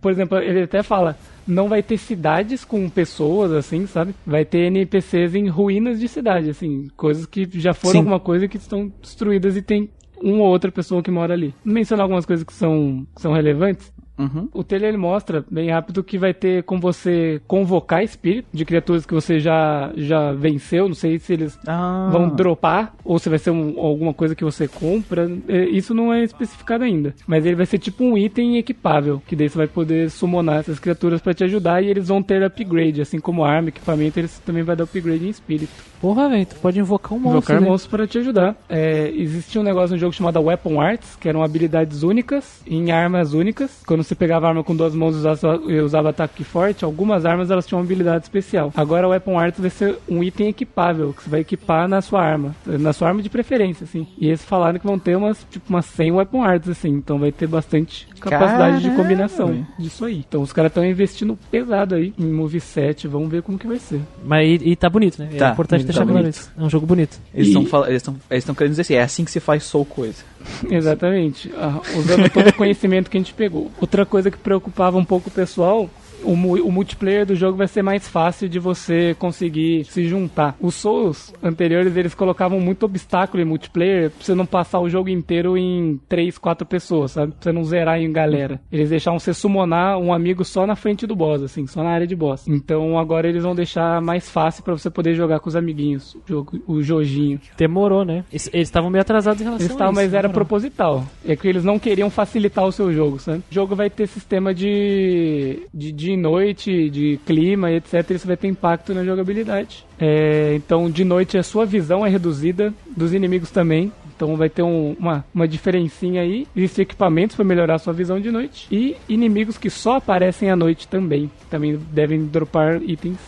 Por 0.00 0.10
exemplo, 0.10 0.38
ele 0.38 0.62
até 0.62 0.82
fala, 0.82 1.16
não 1.46 1.68
vai 1.68 1.82
ter 1.82 1.98
cidades 1.98 2.64
com 2.64 2.88
pessoas, 2.88 3.52
assim, 3.52 3.86
sabe? 3.86 4.14
Vai 4.26 4.44
ter 4.44 4.66
NPCs 4.66 5.34
em 5.34 5.48
ruínas 5.48 6.00
de 6.00 6.08
cidade, 6.08 6.50
assim, 6.50 6.88
coisas 6.96 7.26
que 7.26 7.48
já 7.54 7.74
foram 7.74 7.92
Sim. 7.92 7.98
alguma 7.98 8.20
coisa 8.20 8.48
que 8.48 8.56
estão 8.56 8.90
destruídas 9.00 9.56
e 9.56 9.62
tem 9.62 9.90
uma 10.22 10.44
ou 10.44 10.50
outra 10.50 10.70
pessoa 10.70 11.02
que 11.02 11.10
mora 11.10 11.34
ali. 11.34 11.54
Mencionar 11.64 12.04
algumas 12.04 12.24
coisas 12.24 12.44
que 12.44 12.52
são, 12.52 13.06
que 13.14 13.20
são 13.20 13.32
relevantes. 13.32 13.92
Uhum. 14.22 14.48
O 14.52 14.64
trailer 14.64 14.90
ele 14.90 14.98
mostra 14.98 15.44
bem 15.50 15.70
rápido 15.70 16.02
que 16.02 16.18
vai 16.18 16.32
ter 16.32 16.62
com 16.64 16.78
você 16.78 17.40
convocar 17.46 18.02
espírito 18.02 18.48
de 18.52 18.64
criaturas 18.64 19.06
que 19.06 19.14
você 19.14 19.38
já, 19.38 19.92
já 19.96 20.32
venceu. 20.32 20.88
Não 20.88 20.94
sei 20.94 21.18
se 21.18 21.32
eles 21.32 21.58
ah. 21.66 22.08
vão 22.12 22.28
dropar 22.28 22.94
ou 23.04 23.18
se 23.18 23.28
vai 23.28 23.38
ser 23.38 23.50
um, 23.50 23.78
alguma 23.78 24.14
coisa 24.14 24.34
que 24.34 24.44
você 24.44 24.68
compra. 24.68 25.30
É, 25.48 25.64
isso 25.64 25.94
não 25.94 26.12
é 26.12 26.22
especificado 26.22 26.84
ainda. 26.84 27.14
Mas 27.26 27.44
ele 27.44 27.56
vai 27.56 27.66
ser 27.66 27.78
tipo 27.78 28.04
um 28.04 28.16
item 28.16 28.58
equipável. 28.58 29.22
Que 29.26 29.36
daí 29.36 29.48
você 29.48 29.58
vai 29.58 29.68
poder 29.68 30.10
summonar 30.10 30.60
essas 30.60 30.78
criaturas 30.78 31.20
para 31.20 31.34
te 31.34 31.44
ajudar 31.44 31.82
e 31.82 31.88
eles 31.88 32.08
vão 32.08 32.22
ter 32.22 32.42
upgrade. 32.42 33.00
Assim 33.00 33.18
como 33.18 33.44
arma, 33.44 33.68
equipamento, 33.68 34.18
eles 34.18 34.38
também 34.40 34.62
vai 34.62 34.76
dar 34.76 34.84
upgrade 34.84 35.26
em 35.26 35.30
espírito. 35.30 35.92
Porra, 36.02 36.28
velho, 36.28 36.44
tu 36.44 36.56
pode 36.56 36.80
invocar 36.80 37.12
um 37.12 37.20
monstro. 37.20 37.38
Invocar 37.38 37.60
né? 37.60 37.68
monstros 37.68 37.88
para 37.88 38.06
te 38.08 38.18
ajudar. 38.18 38.56
É, 38.68 39.08
existia 39.14 39.60
um 39.60 39.64
negócio 39.64 39.94
no 39.94 40.00
jogo 40.00 40.12
chamado 40.12 40.40
Weapon 40.40 40.80
Arts, 40.80 41.14
que 41.14 41.28
eram 41.28 41.44
habilidades 41.44 42.02
únicas 42.02 42.60
em 42.66 42.90
armas 42.90 43.34
únicas. 43.34 43.82
Quando 43.86 44.02
você 44.12 44.14
pegava 44.14 44.48
arma 44.48 44.62
com 44.62 44.76
duas 44.76 44.94
mãos 44.94 45.14
e 45.14 45.18
usava, 45.18 45.56
usava 45.84 46.10
ataque 46.10 46.44
forte, 46.44 46.84
algumas 46.84 47.24
armas 47.24 47.50
elas 47.50 47.66
tinham 47.66 47.80
uma 47.80 47.84
habilidade 47.84 48.24
especial. 48.24 48.72
Agora 48.76 49.06
o 49.06 49.10
Weapon 49.10 49.38
Arts 49.38 49.60
vai 49.60 49.70
ser 49.70 49.98
um 50.08 50.22
item 50.22 50.48
equipável, 50.48 51.12
que 51.12 51.22
você 51.22 51.30
vai 51.30 51.40
equipar 51.40 51.88
na 51.88 52.00
sua 52.00 52.22
arma. 52.22 52.54
Na 52.66 52.92
sua 52.92 53.08
arma 53.08 53.22
de 53.22 53.30
preferência, 53.30 53.84
assim. 53.84 54.06
E 54.18 54.28
eles 54.28 54.44
falaram 54.44 54.78
que 54.78 54.86
vão 54.86 54.98
ter 54.98 55.16
umas, 55.16 55.46
tipo, 55.50 55.68
umas 55.68 55.86
100 55.86 56.12
Weapon 56.12 56.42
Arts, 56.42 56.68
assim. 56.68 56.90
Então 56.90 57.18
vai 57.18 57.32
ter 57.32 57.46
bastante 57.46 58.06
capacidade 58.30 58.76
Caramba. 58.76 58.90
de 58.90 58.96
combinação 58.96 59.66
disso 59.78 60.04
aí. 60.04 60.24
Então 60.26 60.42
os 60.42 60.52
caras 60.52 60.70
estão 60.70 60.84
investindo 60.84 61.38
pesado 61.50 61.94
aí 61.94 62.12
em 62.18 62.26
moveset. 62.26 63.06
Vamos 63.08 63.30
ver 63.30 63.42
como 63.42 63.58
que 63.58 63.66
vai 63.66 63.78
ser. 63.78 64.00
Mas 64.24 64.60
e, 64.60 64.70
e 64.70 64.76
tá 64.76 64.88
bonito, 64.88 65.18
né? 65.18 65.30
É 65.32 65.36
tá, 65.36 65.48
é 65.48 65.52
importante 65.52 65.84
deixar 65.84 66.06
tá 66.06 66.12
claro 66.12 66.28
isso. 66.28 66.50
É 66.56 66.62
um 66.62 66.70
jogo 66.70 66.86
bonito. 66.86 67.18
Eles 67.34 67.48
estão 67.48 67.86
eles 67.86 68.04
eles 68.30 68.44
querendo 68.44 68.70
dizer 68.70 68.82
assim, 68.82 68.94
é 68.94 69.02
assim 69.02 69.24
que 69.24 69.30
se 69.30 69.40
faz 69.40 69.64
Soul 69.64 69.84
Coisa. 69.84 70.22
Exatamente. 70.70 71.52
Ah, 71.56 71.80
usando 71.96 72.28
todo 72.30 72.48
o 72.48 72.54
conhecimento 72.54 73.10
que 73.10 73.16
a 73.16 73.20
gente 73.20 73.34
pegou. 73.34 73.70
Outra 73.80 74.04
coisa 74.04 74.30
que 74.30 74.38
preocupava 74.38 74.96
um 74.96 75.04
pouco 75.04 75.28
o 75.28 75.32
pessoal 75.32 75.88
o, 76.22 76.32
o, 76.32 76.72
multiplayer 76.72 77.26
do 77.26 77.34
jogo 77.34 77.56
vai 77.56 77.68
ser 77.68 77.82
mais 77.82 78.08
fácil 78.08 78.48
de 78.48 78.58
você 78.58 79.14
conseguir 79.18 79.84
se 79.84 80.06
juntar. 80.06 80.56
Os 80.60 80.74
Souls 80.74 81.32
anteriores, 81.42 81.96
eles 81.96 82.14
colocavam 82.14 82.60
muito 82.60 82.84
obstáculo 82.84 83.42
em 83.42 83.46
multiplayer 83.46 84.10
pra 84.10 84.24
você 84.24 84.34
não 84.34 84.46
passar 84.46 84.80
o 84.80 84.88
jogo 84.88 85.08
inteiro 85.08 85.56
em 85.56 86.00
3, 86.08 86.38
4 86.38 86.66
pessoas, 86.66 87.12
sabe? 87.12 87.32
Pra 87.32 87.42
você 87.42 87.52
não 87.52 87.64
zerar 87.64 88.00
em 88.00 88.12
galera. 88.12 88.60
Eles 88.70 88.90
deixavam 88.90 89.18
você 89.18 89.34
summonar 89.34 89.98
um 89.98 90.12
amigo 90.12 90.44
só 90.44 90.66
na 90.66 90.76
frente 90.76 91.06
do 91.06 91.16
boss, 91.16 91.42
assim, 91.42 91.66
só 91.66 91.82
na 91.82 91.90
área 91.90 92.06
de 92.06 92.16
boss. 92.16 92.46
Então 92.48 92.98
agora 92.98 93.28
eles 93.28 93.42
vão 93.42 93.54
deixar 93.54 94.00
mais 94.00 94.28
fácil 94.28 94.62
para 94.62 94.72
você 94.72 94.90
poder 94.90 95.14
jogar 95.14 95.40
com 95.40 95.48
os 95.48 95.56
amiguinhos, 95.56 96.14
o, 96.14 96.22
jogo, 96.26 96.62
o 96.66 96.82
Jojinho. 96.82 97.40
Demorou, 97.56 98.04
né? 98.04 98.24
Eles 98.32 98.50
estavam 98.52 98.90
meio 98.90 99.02
atrasados 99.02 99.40
em 99.40 99.44
relação 99.44 99.66
eles 99.66 99.76
tavam, 99.76 99.98
a 99.98 100.02
isso. 100.02 100.12
Mas 100.12 100.14
era 100.14 100.28
proposital. 100.28 101.04
É 101.24 101.36
que 101.36 101.48
eles 101.48 101.64
não 101.64 101.78
queriam 101.78 102.10
facilitar 102.10 102.64
o 102.64 102.72
seu 102.72 102.92
jogo, 102.92 103.18
sabe? 103.18 103.38
O 103.50 103.54
jogo 103.54 103.74
vai 103.74 103.90
ter 103.90 104.06
sistema 104.06 104.54
de, 104.54 105.66
de, 105.72 105.92
de 105.92 106.11
de 106.14 106.16
noite, 106.16 106.90
de 106.90 107.18
clima 107.26 107.70
e 107.70 107.76
etc., 107.76 108.10
isso 108.10 108.26
vai 108.26 108.36
ter 108.36 108.48
impacto 108.48 108.94
na 108.94 109.04
jogabilidade. 109.04 109.84
É, 109.98 110.54
então, 110.54 110.90
de 110.90 111.04
noite 111.04 111.38
a 111.38 111.42
sua 111.42 111.64
visão 111.64 112.04
é 112.04 112.08
reduzida, 112.08 112.72
dos 112.96 113.14
inimigos 113.14 113.50
também. 113.50 113.92
Então 114.14 114.36
vai 114.36 114.48
ter 114.48 114.62
um, 114.62 114.94
uma, 114.98 115.24
uma 115.34 115.48
diferencinha 115.48 116.22
aí. 116.22 116.46
Existem 116.54 116.84
equipamentos 116.84 117.34
para 117.34 117.44
melhorar 117.44 117.74
a 117.74 117.78
sua 117.78 117.92
visão 117.92 118.20
de 118.20 118.30
noite. 118.30 118.68
E 118.70 118.96
inimigos 119.08 119.58
que 119.58 119.68
só 119.68 119.96
aparecem 119.96 120.50
à 120.50 120.54
noite 120.54 120.86
também. 120.86 121.30
Também 121.50 121.76
devem 121.90 122.24
dropar 122.26 122.80
itens 122.82 123.18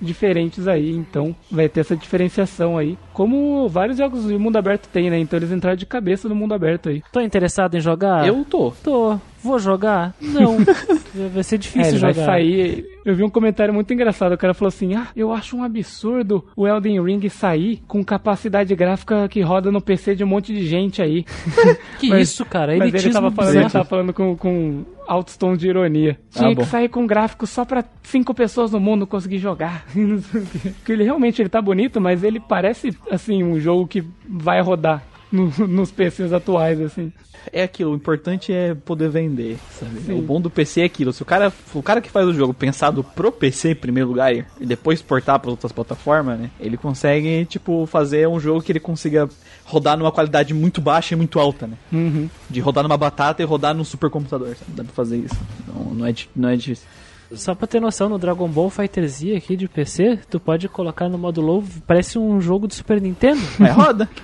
diferentes 0.00 0.68
aí, 0.68 0.90
então 0.90 1.34
vai 1.50 1.68
ter 1.68 1.80
essa 1.80 1.96
diferenciação 1.96 2.76
aí. 2.76 2.98
Como 3.12 3.68
vários 3.68 3.98
jogos 3.98 4.26
de 4.26 4.36
mundo 4.36 4.56
aberto 4.56 4.88
tem, 4.88 5.10
né? 5.10 5.18
Então 5.18 5.38
eles 5.38 5.50
entraram 5.50 5.76
de 5.76 5.86
cabeça 5.86 6.28
no 6.28 6.34
mundo 6.34 6.54
aberto 6.54 6.88
aí. 6.88 7.02
Tô 7.12 7.20
interessado 7.20 7.76
em 7.76 7.80
jogar? 7.80 8.26
Eu 8.26 8.44
tô. 8.44 8.72
Tô. 8.82 9.18
Vou 9.44 9.58
jogar? 9.58 10.14
Não. 10.22 10.56
vai 11.30 11.42
ser 11.42 11.58
difícil 11.58 11.96
é, 11.96 11.98
jogar. 11.98 12.14
Vai 12.14 12.24
sair. 12.24 12.86
Eu 13.04 13.14
vi 13.14 13.22
um 13.22 13.28
comentário 13.28 13.74
muito 13.74 13.92
engraçado. 13.92 14.32
O 14.32 14.38
cara 14.38 14.54
falou 14.54 14.68
assim: 14.68 14.94
Ah, 14.94 15.08
eu 15.14 15.30
acho 15.30 15.54
um 15.54 15.62
absurdo 15.62 16.42
o 16.56 16.66
Elden 16.66 17.04
Ring 17.04 17.28
sair 17.28 17.82
com 17.86 18.02
capacidade 18.02 18.74
gráfica 18.74 19.28
que 19.28 19.42
roda 19.42 19.70
no 19.70 19.82
PC 19.82 20.14
de 20.14 20.24
um 20.24 20.26
monte 20.26 20.54
de 20.54 20.66
gente 20.66 21.02
aí. 21.02 21.26
que 22.00 22.08
mas, 22.08 22.30
isso, 22.30 22.46
cara? 22.46 22.74
Mas 22.74 22.94
ele 22.94 23.12
tava 23.12 23.30
falando, 23.30 23.56
ele 23.56 23.68
tava 23.70 23.84
falando 23.84 24.14
com, 24.14 24.34
com 24.34 24.82
altos 25.06 25.36
tons 25.36 25.58
de 25.58 25.68
ironia. 25.68 26.18
Ah, 26.34 26.38
Tinha 26.38 26.52
ah, 26.52 26.56
que 26.56 26.64
sair 26.64 26.88
com 26.88 27.06
gráfico 27.06 27.46
só 27.46 27.66
pra 27.66 27.84
cinco 28.02 28.32
pessoas 28.32 28.72
no 28.72 28.80
mundo 28.80 29.06
conseguir 29.06 29.38
jogar. 29.38 29.84
Porque 29.92 30.92
ele 30.92 31.04
realmente 31.04 31.42
ele 31.42 31.50
tá 31.50 31.60
bonito, 31.60 32.00
mas 32.00 32.24
ele 32.24 32.40
parece 32.40 32.96
assim 33.10 33.44
um 33.44 33.60
jogo 33.60 33.86
que 33.86 34.02
vai 34.26 34.62
rodar 34.62 35.02
no, 35.34 35.66
nos 35.66 35.90
PCs 35.90 36.32
atuais, 36.32 36.80
assim. 36.80 37.12
É 37.52 37.64
aquilo, 37.64 37.92
o 37.92 37.96
importante 37.96 38.52
é 38.52 38.74
poder 38.74 39.10
vender, 39.10 39.58
sabe? 39.78 40.12
O 40.12 40.22
bom 40.22 40.40
do 40.40 40.48
PC 40.48 40.80
é 40.80 40.84
aquilo. 40.84 41.12
Se 41.12 41.22
o 41.22 41.26
cara, 41.26 41.52
o 41.74 41.82
cara 41.82 42.00
que 42.00 42.10
faz 42.10 42.26
o 42.26 42.32
jogo 42.32 42.54
pensado 42.54 43.04
pro 43.04 43.30
PC 43.30 43.72
em 43.72 43.74
primeiro 43.74 44.08
lugar 44.08 44.34
e 44.34 44.44
depois 44.60 45.02
portar 45.02 45.38
para 45.38 45.50
outras 45.50 45.72
plataformas, 45.72 46.38
né? 46.38 46.50
Ele 46.58 46.76
consegue, 46.76 47.44
tipo, 47.44 47.84
fazer 47.86 48.26
um 48.28 48.40
jogo 48.40 48.62
que 48.62 48.72
ele 48.72 48.80
consiga 48.80 49.28
rodar 49.64 49.98
numa 49.98 50.12
qualidade 50.12 50.54
muito 50.54 50.80
baixa 50.80 51.14
e 51.14 51.18
muito 51.18 51.38
alta, 51.38 51.66
né? 51.66 51.76
Uhum. 51.92 52.30
De 52.48 52.60
rodar 52.60 52.82
numa 52.82 52.96
batata 52.96 53.42
e 53.42 53.44
rodar 53.44 53.74
num 53.74 53.84
supercomputador, 53.84 54.56
sabe? 54.56 54.72
Dá 54.72 54.84
pra 54.84 54.94
fazer 54.94 55.18
isso. 55.18 55.36
Não, 55.66 55.94
não, 55.94 56.06
é, 56.06 56.14
não 56.34 56.48
é 56.48 56.56
difícil. 56.56 56.86
Só 57.32 57.54
pra 57.54 57.66
ter 57.66 57.80
noção, 57.80 58.08
no 58.08 58.18
Dragon 58.18 58.48
Ball 58.48 58.70
Fighter 58.70 59.08
Z 59.08 59.34
aqui 59.34 59.56
de 59.56 59.68
PC, 59.68 60.20
tu 60.30 60.38
pode 60.38 60.68
colocar 60.68 61.08
no 61.08 61.18
modo 61.18 61.40
low, 61.40 61.64
parece 61.86 62.18
um 62.18 62.40
jogo 62.40 62.66
do 62.66 62.74
Super 62.74 63.00
Nintendo. 63.00 63.40
É 63.60 63.70
roda. 63.70 64.08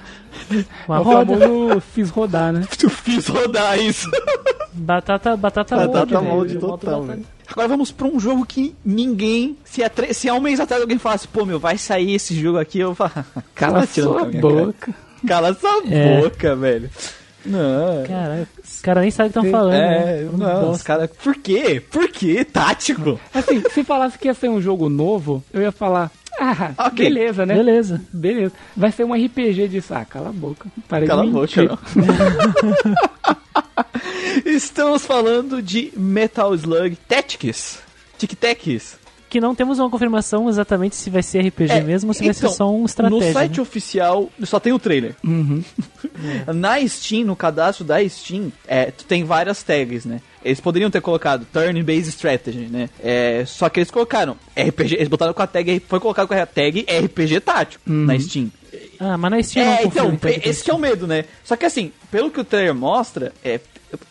Uma 0.89 0.99
é 0.99 1.03
roda. 1.03 1.39
famoso 1.39 1.81
fiz 1.81 2.11
rodar, 2.11 2.53
né? 2.53 2.67
Tu 2.79 2.89
fiz 2.89 3.27
rodar 3.27 3.79
isso. 3.79 4.11
Batata, 4.73 5.37
batata, 5.37 5.77
batata 5.77 6.21
molde, 6.21 6.55
molde 6.55 6.59
total, 6.59 7.03
velho. 7.03 7.25
Agora 7.49 7.69
vamos 7.69 7.91
pra 7.91 8.07
um 8.07 8.21
jogo 8.21 8.47
que 8.47 8.75
ninguém. 8.85 9.57
Se 9.65 9.83
há, 9.83 9.91
se 10.13 10.29
há 10.29 10.35
um 10.35 10.41
mês 10.41 10.61
atrás 10.61 10.81
alguém 10.81 10.99
falasse, 10.99 11.27
pô, 11.27 11.45
meu, 11.45 11.59
vai 11.59 11.77
sair 11.77 12.15
esse 12.15 12.35
jogo 12.41 12.59
aqui, 12.59 12.79
eu 12.79 12.95
falo, 12.95 13.13
cala 13.55 13.87
sua 13.87 14.25
boca. 14.25 14.95
Cala 15.27 15.53
sua 15.55 15.83
é. 15.91 16.21
boca, 16.23 16.55
velho. 16.57 16.91
Não. 17.45 18.05
Caralho, 18.07 18.47
os 18.63 18.81
caras 18.81 19.03
nem 19.03 19.11
sabem 19.11 19.31
o 19.31 19.33
que 19.33 19.39
estão 19.39 19.51
falando. 19.51 19.75
É, 19.75 20.23
né? 20.25 20.31
não, 20.33 20.71
os 20.71 20.83
caras. 20.83 21.11
Por 21.23 21.35
quê? 21.37 21.83
Por 21.91 22.09
quê? 22.09 22.45
Tático? 22.45 23.19
Assim, 23.33 23.63
se 23.71 23.83
falasse 23.83 24.19
que 24.19 24.29
ia 24.29 24.35
ser 24.35 24.49
um 24.49 24.61
jogo 24.61 24.89
novo, 24.89 25.43
eu 25.53 25.63
ia 25.63 25.73
falar, 25.73 26.11
ah, 26.39 26.73
Ok. 26.87 27.05
beleza, 27.05 27.47
né? 27.47 27.55
Beleza. 27.55 28.01
Beleza. 28.13 28.53
Vai 28.77 28.93
ser 28.93 29.05
um 29.05 29.15
RPG 29.15 29.69
disso. 29.69 29.95
Ah, 29.95 30.05
cala 30.05 30.29
a 30.29 30.33
boca. 30.33 30.69
Para 30.89 31.07
Cala 31.07 31.25
a 31.25 31.27
boca, 31.27 31.63
não. 31.63 31.79
Estamos 34.45 35.07
falando 35.07 35.63
de 35.63 35.91
Metal 35.97 36.55
Slug 36.55 36.97
Tactics. 37.09 37.79
Tic 38.19 38.35
Tacs. 38.35 38.99
Que 39.31 39.41
não 39.41 39.55
temos 39.55 39.79
uma 39.79 39.89
confirmação 39.89 40.49
exatamente 40.49 40.97
se 40.97 41.09
vai 41.09 41.23
ser 41.23 41.47
RPG 41.47 41.73
É, 41.73 41.81
mesmo 41.81 42.11
ou 42.11 42.15
se 42.15 42.25
vai 42.25 42.35
ser 42.35 42.47
então, 42.47 42.57
só 42.57 42.71
um 42.71 42.85
estratégia. 42.85 43.27
No 43.29 43.33
site 43.33 43.57
né? 43.57 43.63
oficial 43.63 44.29
só 44.43 44.59
tem 44.59 44.73
o 44.73 44.79
trailer. 44.79 45.15
Uhum. 45.25 45.63
Na 46.55 46.87
Steam, 46.87 47.25
no 47.25 47.37
cadastro 47.37 47.85
da 47.85 48.07
Steam, 48.09 48.53
é, 48.67 48.91
tu 48.91 49.05
tem 49.05 49.23
várias 49.25 49.63
tags, 49.63 50.05
né? 50.05 50.21
Eles 50.45 50.61
poderiam 50.61 50.91
ter 50.91 51.01
colocado 51.01 51.47
Turn-Based 51.53 52.09
Strategy, 52.09 52.67
né? 52.71 52.91
É, 53.03 53.45
só 53.47 53.69
que 53.69 53.79
eles 53.79 53.91
colocaram 53.91 54.37
RPG, 54.57 54.95
eles 54.97 55.09
botaram 55.09 55.33
com 55.33 55.43
a 55.43 55.47
tag, 55.47 55.81
foi 55.87 56.01
colocado 56.01 56.27
com 56.27 56.35
a 56.35 56.47
tag 56.47 56.85
RPG 56.89 57.41
tático 57.41 57.83
na 57.87 58.19
Steam. 58.19 58.51
Ah, 58.99 59.17
mas 59.17 59.31
na 59.31 59.43
Steam 59.43 59.65
não 59.65 59.73
É, 59.73 59.77
confirma, 59.83 60.09
então, 60.15 60.31
então, 60.31 60.51
esse 60.51 60.65
que 60.65 60.71
é 60.71 60.75
o 60.75 60.79
medo, 60.79 61.07
né? 61.07 61.25
Só 61.45 61.57
que 61.57 61.65
assim, 61.67 61.93
pelo 62.11 62.31
que 62.31 62.41
o 62.41 62.45
trailer 62.45 62.75
mostra, 62.75 63.33
é, 63.45 63.61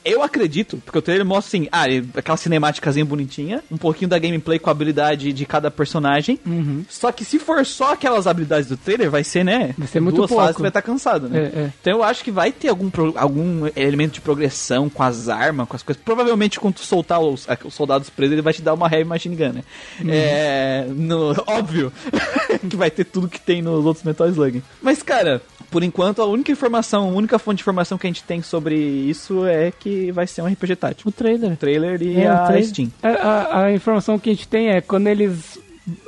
eu 0.04 0.22
acredito, 0.24 0.78
porque 0.84 0.98
o 0.98 1.02
trailer 1.02 1.26
mostra 1.26 1.58
assim, 1.58 1.68
ah, 1.72 1.86
aquela 2.16 2.38
cinemáticazinha 2.38 3.06
bonitinha, 3.06 3.64
um 3.72 3.78
pouquinho 3.78 4.10
da 4.10 4.20
gameplay 4.20 4.60
com 4.60 4.70
a 4.70 4.72
habilidade 4.72 5.32
de 5.32 5.46
cada 5.46 5.72
personagem. 5.72 6.40
Uhum. 6.46 6.84
Só 6.90 7.12
que 7.12 7.24
se 7.24 7.40
for 7.40 7.66
só 7.66 7.94
aquelas 7.94 8.28
habilidades 8.28 8.68
do 8.68 8.78
trailer, 8.78 9.10
vai 9.10 9.24
ser, 9.24 9.44
né? 9.44 9.74
Vai 9.78 9.88
ser 9.88 10.00
muito 10.00 10.18
duas 10.18 10.30
pouco. 10.30 10.44
fases 10.44 10.56
que 10.56 10.62
vai 10.62 10.70
estar 10.70 10.82
cansado, 10.82 11.30
né? 11.30 11.40
É, 11.40 11.60
é. 11.60 11.74
Então 11.82 11.94
eu 11.94 12.04
acho 12.04 12.24
que 12.24 12.32
vai 12.32 12.52
ter 12.52 12.70
algum, 12.70 12.90
algum 13.16 13.68
elemento 13.76 14.14
de 14.14 14.22
progressão 14.22 14.90
com 14.90 15.04
as 15.04 15.30
armas, 15.30 15.68
com 15.68 15.76
as 15.76 15.84
coisas. 15.84 16.02
Provavelmente 16.04 16.60
quando 16.60 16.76
tu 16.76 16.82
soltar 16.82 17.20
os, 17.22 17.48
os 17.64 17.74
soldados 17.74 18.10
presos, 18.10 18.34
ele 18.34 18.42
vai 18.42 18.54
te 18.54 18.62
dar 18.62 18.74
uma 18.74 18.88
heavy 18.92 19.06
machine 19.06 19.36
gun, 19.36 19.54
né? 19.54 19.64
Uhum. 20.02 20.10
É. 20.10 20.86
No, 20.90 21.36
óbvio 21.48 21.92
que 22.70 22.76
vai 22.76 22.92
ter 22.92 23.06
tudo 23.06 23.28
que 23.28 23.40
tem 23.40 23.62
nos 23.62 23.86
outros 23.86 24.04
Metal 24.04 24.28
Slug. 24.28 24.64
Mas, 24.82 25.02
cara, 25.04 25.42
por 25.72 25.84
enquanto 25.84 26.22
a 26.22 26.26
única 26.26 26.52
informação, 26.52 27.10
a 27.10 27.12
única 27.14 27.38
fonte 27.40 27.58
de 27.58 27.64
informação 27.64 27.98
que 27.98 28.08
a 28.08 28.10
gente 28.10 28.24
tem 28.24 28.42
sobre 28.42 28.76
isso 28.76 29.46
é 29.46 29.72
que 29.72 30.12
vai 30.12 30.26
ser 30.28 30.42
um 30.42 30.48
RPG 30.48 30.76
tático. 30.76 31.10
O 31.10 31.12
trailer. 31.12 31.52
O 31.54 31.56
trailer 31.58 32.02
e 32.02 32.20
É, 32.22 32.30
o 32.30 32.34
a 32.34 32.38
trailer. 32.48 32.68
Steam. 32.68 32.92
A, 33.04 33.08
a- 33.10 33.64
a 33.66 33.72
informação 33.74 34.18
que 34.20 34.30
a 34.30 34.34
gente 34.34 34.48
tem 34.48 34.70
é 34.70 34.82
quando 34.82 35.08
eles 35.08 35.60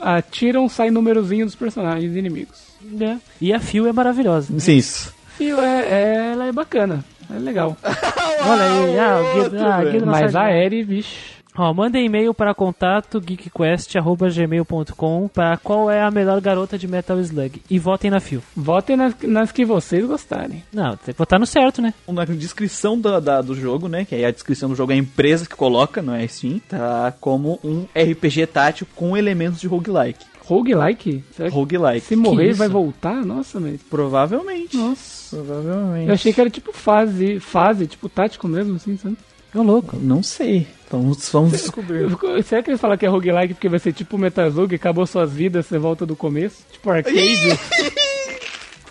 atiram, 0.02 0.67
sai 0.69 0.89
númerozinho 0.91 1.45
dos 1.45 1.56
personagens 1.56 2.15
inimigos. 2.15 2.60
É. 3.00 3.17
E 3.39 3.54
a 3.54 3.60
Phil 3.60 3.88
é 3.88 3.93
maravilhosa. 3.93 4.60
Sim, 4.60 4.78
isso. 4.78 5.13
E 5.39 5.50
é, 5.52 5.54
é- 5.56 6.32
ela 6.34 6.45
é 6.47 6.52
bacana. 6.52 7.04
É 7.34 7.39
legal. 7.39 7.78
Olha 7.84 8.63
aí, 8.63 9.00
ah, 9.00 9.19
o 9.21 9.43
Guido, 9.43 9.63
ah, 9.65 9.84
Guido 9.86 10.06
Mas 10.06 10.36
a. 10.36 10.52
Eri, 10.52 10.84
vixe. 10.84 11.15
Ó, 11.58 11.74
mandem 11.74 12.06
e-mail 12.06 12.34
para 12.34 12.54
contato 12.56 13.20
geekquest.gmail.com 13.20 15.28
para 15.34 15.58
qual 15.58 15.92
é 15.92 16.02
a 16.02 16.10
melhor 16.10 16.40
garota 16.40 16.78
de 16.78 16.88
Metal 16.88 17.20
Slug. 17.20 17.62
E 17.70 17.78
votem 17.78 18.10
na 18.10 18.20
Phil. 18.22 18.42
Votem 18.56 18.96
nas, 18.96 19.14
nas 19.24 19.52
que 19.52 19.66
vocês 19.66 20.06
gostarem. 20.06 20.64
Não, 20.74 20.96
tem 20.96 21.14
que 21.14 21.18
votar 21.18 21.40
no 21.40 21.46
certo, 21.46 21.82
né? 21.82 21.94
Na 22.08 22.24
descrição 22.26 23.00
da, 23.00 23.20
da- 23.20 23.42
do 23.42 23.54
jogo, 23.54 23.88
né? 23.88 24.06
Que 24.06 24.16
aí 24.16 24.24
a 24.26 24.32
descrição 24.32 24.70
do 24.70 24.76
jogo 24.76 24.92
é 24.94 24.96
a 24.96 25.00
empresa 25.00 25.46
que 25.46 25.56
coloca, 25.56 26.02
não 26.02 26.16
é 26.16 26.24
a 26.24 26.28
Steam. 26.28 26.60
Tá 26.70 27.14
como 27.20 27.60
um 27.64 27.86
RPG 27.96 28.48
tático 28.48 28.90
com 28.96 29.18
elementos 29.18 29.60
de 29.60 29.68
roguelike. 29.68 30.26
Roguelike? 30.44 31.24
Será 31.36 31.50
que 31.50 31.56
Roguelike. 31.56 32.06
se 32.08 32.16
morrer 32.16 32.50
isso? 32.50 32.60
vai 32.60 32.68
voltar? 32.68 33.24
Nossa, 33.26 33.60
mas... 33.60 33.80
Provavelmente. 33.84 34.76
Nossa. 34.76 35.38
Provavelmente. 35.38 36.08
Eu 36.08 36.14
achei 36.14 36.34
que 36.34 36.42
era 36.42 36.50
tipo 36.50 36.74
fase, 36.74 37.40
fase, 37.40 37.88
tipo 37.88 38.10
tático 38.10 38.48
mesmo, 38.50 38.76
assim, 38.76 38.98
sabe? 38.98 39.16
Ô, 39.54 39.62
louco. 39.62 39.98
Não 40.02 40.24
sei. 40.24 40.68
Vamos, 40.90 41.30
vamos 41.30 41.52
descobrir. 41.54 42.02
Eu 42.22 42.44
Será 42.44 42.62
que 42.62 42.70
eles 42.70 42.82
falam 42.82 42.98
que 42.98 43.06
é 43.06 43.10
roguelike 43.10 43.54
porque 43.54 43.70
vai 43.70 43.80
ser 43.80 43.94
tipo 43.94 44.18
Metal 44.18 44.48
Slug, 44.48 44.76
acabou 44.76 45.06
suas 45.08 45.32
vidas, 45.32 45.66
você 45.66 45.78
volta 45.78 46.06
do 46.06 46.16
começo? 46.16 46.64
Tipo 46.72 46.90
arcade? 46.92 47.18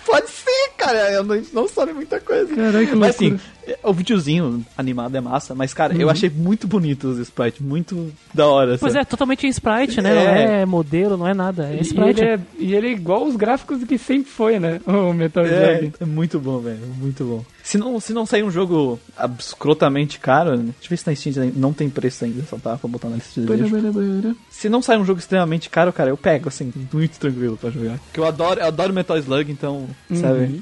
Pode 0.07 0.29
ser, 0.31 0.71
cara. 0.77 1.11
Eu 1.13 1.23
não, 1.23 1.41
não 1.53 1.69
sabe 1.69 1.93
muita 1.93 2.19
coisa. 2.21 2.53
Que 2.53 2.95
Mas 2.97 3.11
assim, 3.15 3.31
loucura. 3.31 3.51
é, 3.69 3.79
o 3.85 3.93
videozinho 3.93 4.65
animado 4.77 5.15
é 5.17 5.21
massa, 5.21 5.55
mas, 5.55 5.73
cara, 5.73 5.95
eu 5.95 6.11
achei 6.11 6.29
muito 6.29 6.67
bonito 6.67 7.05
os 7.09 7.19
sprites. 7.19 7.61
Muito 7.61 8.11
da 8.35 8.47
hora. 8.49 8.77
Pois 8.79 8.93
sabe? 8.95 9.03
é, 9.03 9.05
totalmente 9.05 9.47
em 9.47 9.51
sprite, 9.51 10.01
né? 10.01 10.13
Não 10.15 10.21
É. 10.33 10.63
é 10.63 10.67
modelo, 10.67 11.17
não 11.17 11.29
é 11.29 11.35
nada. 11.35 11.69
É 11.73 11.77
E 11.77 11.83
sprite. 11.83 12.21
ele 12.23 12.31
é, 12.31 12.41
e 12.59 12.75
ele 12.75 12.89
é 12.89 12.91
igual 12.91 13.25
os 13.25 13.37
gráficos 13.37 13.85
que 13.85 13.97
sempre 13.99 14.31
foi, 14.33 14.59
né? 14.59 14.81
O 14.89 15.13
Metal 15.13 15.45
É, 15.45 15.75
Slug. 15.77 15.93
é 16.01 16.05
muito 16.05 16.41
bom, 16.41 16.59
velho. 16.59 16.81
Muito 16.99 17.25
bom. 17.25 17.45
Se 17.71 17.79
não, 17.79 18.01
se 18.01 18.13
não 18.13 18.27
sair 18.27 18.43
um 18.43 18.51
jogo 18.51 18.99
escrotamente 19.39 20.19
caro, 20.19 20.57
né? 20.57 20.65
deixa 20.77 20.87
eu 20.87 20.89
ver 20.91 20.97
se 20.97 21.07
na 21.07 21.15
Steam 21.15 21.53
não 21.55 21.73
tem 21.73 21.89
preço 21.89 22.25
ainda, 22.25 22.43
só 22.43 22.59
tá 22.59 22.77
pra 22.77 22.91
botar 22.91 23.09
na 23.09 23.15
lista 23.15 23.41
de 23.41 23.47
desejos. 23.47 24.37
Se 24.51 24.69
não 24.69 24.83
sair 24.83 24.99
um 24.99 25.05
jogo 25.05 25.21
extremamente 25.21 25.71
caro, 25.71 25.93
cara, 25.93 26.11
eu 26.11 26.17
pego, 26.17 26.49
assim, 26.49 26.73
muito 26.93 27.17
tranquilo 27.21 27.57
pra 27.57 27.71
jogar. 27.71 27.97
Porque 27.99 28.19
eu 28.19 28.27
adoro, 28.27 28.59
eu 28.59 28.67
adoro 28.67 28.93
Metal 28.93 29.17
Slug, 29.19 29.53
então, 29.53 29.87
sabe? 30.13 30.61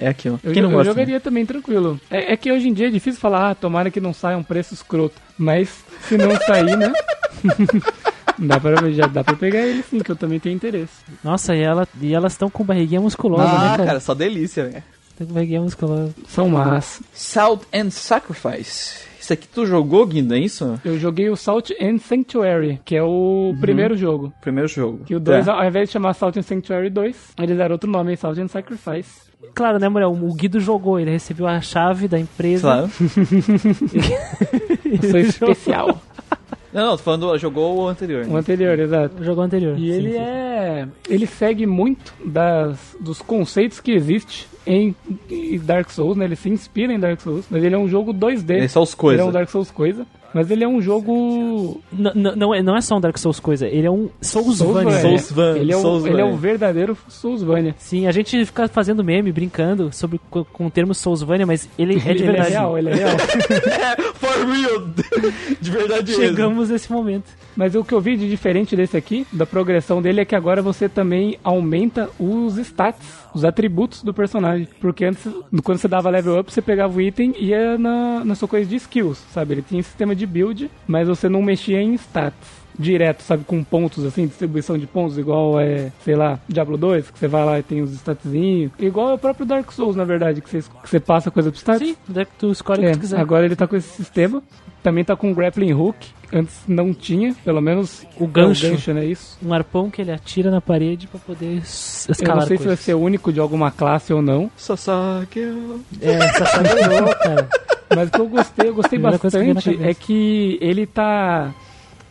É 0.00 0.08
aquilo. 0.08 0.40
Eu, 0.42 0.54
Quem 0.54 0.62
não 0.62 0.70
eu 0.70 0.76
gosta? 0.78 0.92
jogaria 0.92 1.20
também 1.20 1.44
tranquilo. 1.44 2.00
É, 2.10 2.32
é 2.32 2.36
que 2.38 2.50
hoje 2.50 2.68
em 2.68 2.72
dia 2.72 2.86
é 2.86 2.90
difícil 2.90 3.20
falar, 3.20 3.50
ah, 3.50 3.54
tomara 3.54 3.90
que 3.90 4.00
não 4.00 4.14
saia 4.14 4.38
um 4.38 4.42
preço 4.42 4.72
escroto. 4.72 5.16
Mas 5.36 5.84
se 6.08 6.16
não 6.16 6.34
sair, 6.40 6.74
né? 6.74 6.90
dá 8.38 8.58
pra, 8.58 8.90
já 8.92 9.06
dá 9.06 9.22
pra 9.22 9.36
pegar 9.36 9.60
ele 9.60 9.82
sim, 9.82 9.98
que 9.98 10.10
eu 10.10 10.16
também 10.16 10.40
tenho 10.40 10.56
interesse. 10.56 11.04
Nossa, 11.22 11.54
e, 11.54 11.60
ela, 11.60 11.86
e 12.00 12.14
elas 12.14 12.32
estão 12.32 12.48
com 12.48 12.64
barriguinha 12.64 13.00
musculosa, 13.02 13.44
Ah, 13.44 13.58
né, 13.62 13.68
cara? 13.72 13.84
cara? 13.84 14.00
só 14.00 14.14
delícia, 14.14 14.64
velho. 14.64 14.82
Estão 15.16 15.26
com 15.28 15.32
barriguinha 15.32 15.62
musculosa. 15.62 16.14
São 16.28 16.46
massa. 16.50 17.02
Salt 17.14 17.62
and 17.72 17.88
Sacrifice. 17.90 19.06
Isso 19.18 19.32
aqui 19.32 19.48
tu 19.48 19.64
jogou, 19.64 20.06
Guindo, 20.06 20.34
é 20.34 20.38
isso? 20.38 20.78
Eu 20.84 20.98
joguei 20.98 21.30
o 21.30 21.36
Salt 21.36 21.70
and 21.80 21.96
Sanctuary, 21.98 22.78
que 22.84 22.94
é 22.94 23.02
o 23.02 23.54
primeiro 23.60 23.96
jogo. 23.96 24.32
Primeiro 24.42 24.68
jogo. 24.68 25.00
Que 25.06 25.14
o 25.16 25.20
2, 25.20 25.48
É. 25.48 25.50
ao 25.50 25.64
invés 25.66 25.88
de 25.88 25.94
chamar 25.94 26.12
Salt 26.12 26.36
and 26.36 26.42
Sanctuary 26.42 26.90
2, 26.90 27.16
eles 27.40 27.56
deram 27.56 27.72
outro 27.72 27.90
nome, 27.90 28.16
Salt 28.16 28.38
and 28.38 28.48
Sacrifice. 28.48 29.26
Claro, 29.54 29.78
né, 29.78 29.88
Muriel? 29.88 30.12
O 30.12 30.34
Guido 30.34 30.60
jogou, 30.60 31.00
ele 31.00 31.10
recebeu 31.10 31.46
a 31.46 31.60
chave 31.60 32.06
da 32.08 32.18
empresa. 32.20 32.62
Claro. 32.62 32.90
Eu 34.84 35.10
sou 35.10 35.18
especial. 35.20 36.00
Não, 36.76 36.86
não, 36.88 36.96
tô 36.98 37.02
falando, 37.02 37.38
jogou 37.38 37.76
o 37.78 37.88
anterior. 37.88 38.24
o 38.26 38.28
Né? 38.34 38.38
anterior, 38.38 38.78
exato. 38.78 39.20
O 39.20 39.24
jogo 39.24 39.40
anterior. 39.40 39.78
E 39.78 39.80
Sim, 39.80 39.96
ele 39.96 40.12
sim. 40.12 40.18
é. 40.18 40.88
Ele 41.08 41.26
segue 41.26 41.66
muito 41.66 42.12
das, 42.24 42.94
dos 43.00 43.22
conceitos 43.22 43.80
que 43.80 43.92
existe 43.92 44.46
em, 44.66 44.94
Dark 45.64 45.88
Souls, 45.90 46.16
né? 46.18 46.26
Ele 46.26 46.36
se 46.36 46.50
inspira 46.50 46.92
em 46.92 46.98
Dark 47.00 47.18
Souls, 47.20 47.46
mas 47.50 47.64
ele 47.64 47.74
é 47.74 47.78
um 47.78 47.88
jogo 47.88 48.12
2D. 48.12 48.50
Ele 48.56 48.64
é 48.66 48.68
só 48.68 48.82
os 48.82 48.90
Ele 48.90 48.96
coisas. 48.98 49.24
é 49.24 49.28
um 49.28 49.32
Dark 49.32 49.48
Souls 49.48 49.70
coisa. 49.70 50.06
Mas 50.36 50.50
ele 50.50 50.62
é 50.62 50.68
um 50.68 50.82
jogo. 50.82 51.80
N- 51.90 52.10
n- 52.14 52.36
não, 52.36 52.54
é, 52.54 52.62
não 52.62 52.76
é 52.76 52.80
só 52.82 52.98
um 52.98 53.00
Dark 53.00 53.16
Souls 53.16 53.40
coisa, 53.40 53.66
ele 53.66 53.86
é 53.86 53.90
um 53.90 54.10
Soulsvania. 54.20 55.00
Soulsvania. 55.00 55.62
Ele 55.62 55.72
é, 55.72 55.76
o, 55.78 55.80
Soulsvania. 55.80 56.12
ele 56.14 56.20
é 56.20 56.24
o 56.30 56.36
verdadeiro 56.36 56.98
Soulsvania. 57.08 57.74
Sim, 57.78 58.06
a 58.06 58.12
gente 58.12 58.44
fica 58.44 58.68
fazendo 58.68 59.02
meme, 59.02 59.32
brincando 59.32 59.90
sobre, 59.94 60.20
com, 60.30 60.44
com 60.44 60.66
o 60.66 60.70
termo 60.70 60.94
Soulsvania, 60.94 61.46
mas 61.46 61.70
ele 61.78 61.94
é 61.96 61.98
de 62.00 62.08
ele 62.10 62.22
verdade. 62.24 62.48
é 62.48 62.50
real, 62.50 62.76
ele 62.76 62.90
é 62.90 62.94
real. 62.96 63.16
For 64.16 64.46
real! 64.46 64.86
De 65.60 65.70
verdade 65.70 66.10
mesmo. 66.10 66.24
Chegamos 66.24 66.68
nesse 66.68 66.92
momento. 66.92 67.24
Mas 67.56 67.74
o 67.74 67.82
que 67.82 67.94
eu 67.94 68.00
vi 68.02 68.18
de 68.18 68.28
diferente 68.28 68.76
desse 68.76 68.94
aqui, 68.96 69.26
da 69.32 69.46
progressão 69.46 70.02
dele, 70.02 70.20
é 70.20 70.24
que 70.26 70.34
agora 70.34 70.60
você 70.60 70.88
também 70.90 71.38
aumenta 71.42 72.10
os 72.18 72.58
stats, 72.58 73.24
os 73.34 73.44
atributos 73.44 74.02
do 74.02 74.12
personagem. 74.12 74.68
Porque 74.80 75.06
antes, 75.06 75.26
quando 75.64 75.78
você 75.78 75.88
dava 75.88 76.10
level 76.10 76.38
up, 76.38 76.52
você 76.52 76.60
pegava 76.60 76.94
o 76.94 77.00
item 77.00 77.34
e 77.38 77.46
ia 77.46 77.78
na, 77.78 78.22
na 78.24 78.34
sua 78.34 78.46
coisa 78.48 78.68
de 78.68 78.76
skills, 78.76 79.18
sabe? 79.32 79.54
Ele 79.54 79.62
tinha 79.62 79.82
sistema 79.82 80.14
de 80.14 80.25
build, 80.26 80.70
mas 80.86 81.08
você 81.08 81.28
não 81.28 81.40
mexia 81.42 81.80
em 81.80 81.94
stats. 81.94 82.66
Direto, 82.78 83.22
sabe, 83.22 83.42
com 83.46 83.64
pontos 83.64 84.04
assim, 84.04 84.26
distribuição 84.26 84.76
de 84.76 84.86
pontos, 84.86 85.16
igual 85.16 85.58
é, 85.58 85.90
sei 86.04 86.14
lá, 86.14 86.38
Diablo 86.46 86.76
2, 86.76 87.10
que 87.10 87.18
você 87.18 87.26
vai 87.26 87.42
lá 87.42 87.58
e 87.58 87.62
tem 87.62 87.80
os 87.80 87.90
statzinhos. 87.94 88.70
Igual 88.78 89.08
é 89.08 89.14
o 89.14 89.18
próprio 89.18 89.46
Dark 89.46 89.72
Souls, 89.72 89.96
na 89.96 90.04
verdade, 90.04 90.42
que 90.42 90.50
você, 90.50 90.60
que 90.82 90.90
você 90.90 91.00
passa 91.00 91.30
coisa 91.30 91.50
pro 91.50 91.56
stat. 91.56 91.78
Sim, 91.78 91.96
daí 92.06 92.26
tu 92.38 92.50
escolhe 92.52 92.82
o 92.82 92.84
É, 92.84 92.90
que 92.90 92.98
tu 92.98 93.00
quiser. 93.00 93.18
agora 93.18 93.46
ele 93.46 93.56
tá 93.56 93.66
com 93.66 93.76
esse 93.76 93.88
sistema. 93.88 94.42
Também 94.86 95.02
tá 95.02 95.16
com 95.16 95.34
grappling 95.34 95.72
hook. 95.72 95.96
Antes 96.32 96.60
não 96.68 96.94
tinha, 96.94 97.34
pelo 97.44 97.60
menos 97.60 98.06
O 98.20 98.24
gancho. 98.24 98.66
É 98.66 98.68
o 98.68 98.72
gancho, 98.72 98.92
né? 98.92 99.04
Isso. 99.04 99.36
Um 99.44 99.52
arpão 99.52 99.90
que 99.90 100.00
ele 100.00 100.12
atira 100.12 100.48
na 100.48 100.60
parede 100.60 101.08
pra 101.08 101.18
poder 101.18 101.56
s- 101.58 102.08
Eu 102.08 102.12
escalar 102.12 102.36
não 102.36 102.46
sei 102.46 102.56
se 102.56 102.62
vai 102.62 102.68
coisas. 102.68 102.84
ser 102.84 102.94
único 102.94 103.32
de 103.32 103.40
alguma 103.40 103.72
classe 103.72 104.12
ou 104.12 104.22
não. 104.22 104.48
Sasaki. 104.56 105.40
É, 106.00 106.18
ganhou, 106.88 107.14
cara. 107.16 107.48
Mas 107.96 108.08
o 108.08 108.12
que 108.12 108.20
eu 108.20 108.28
gostei, 108.28 108.68
eu 108.68 108.74
gostei 108.76 108.98
que 108.98 109.02
bastante 109.02 109.32
cabeça. 109.64 109.88
é 109.90 109.92
que 109.94 110.56
ele 110.60 110.86
tá. 110.86 111.52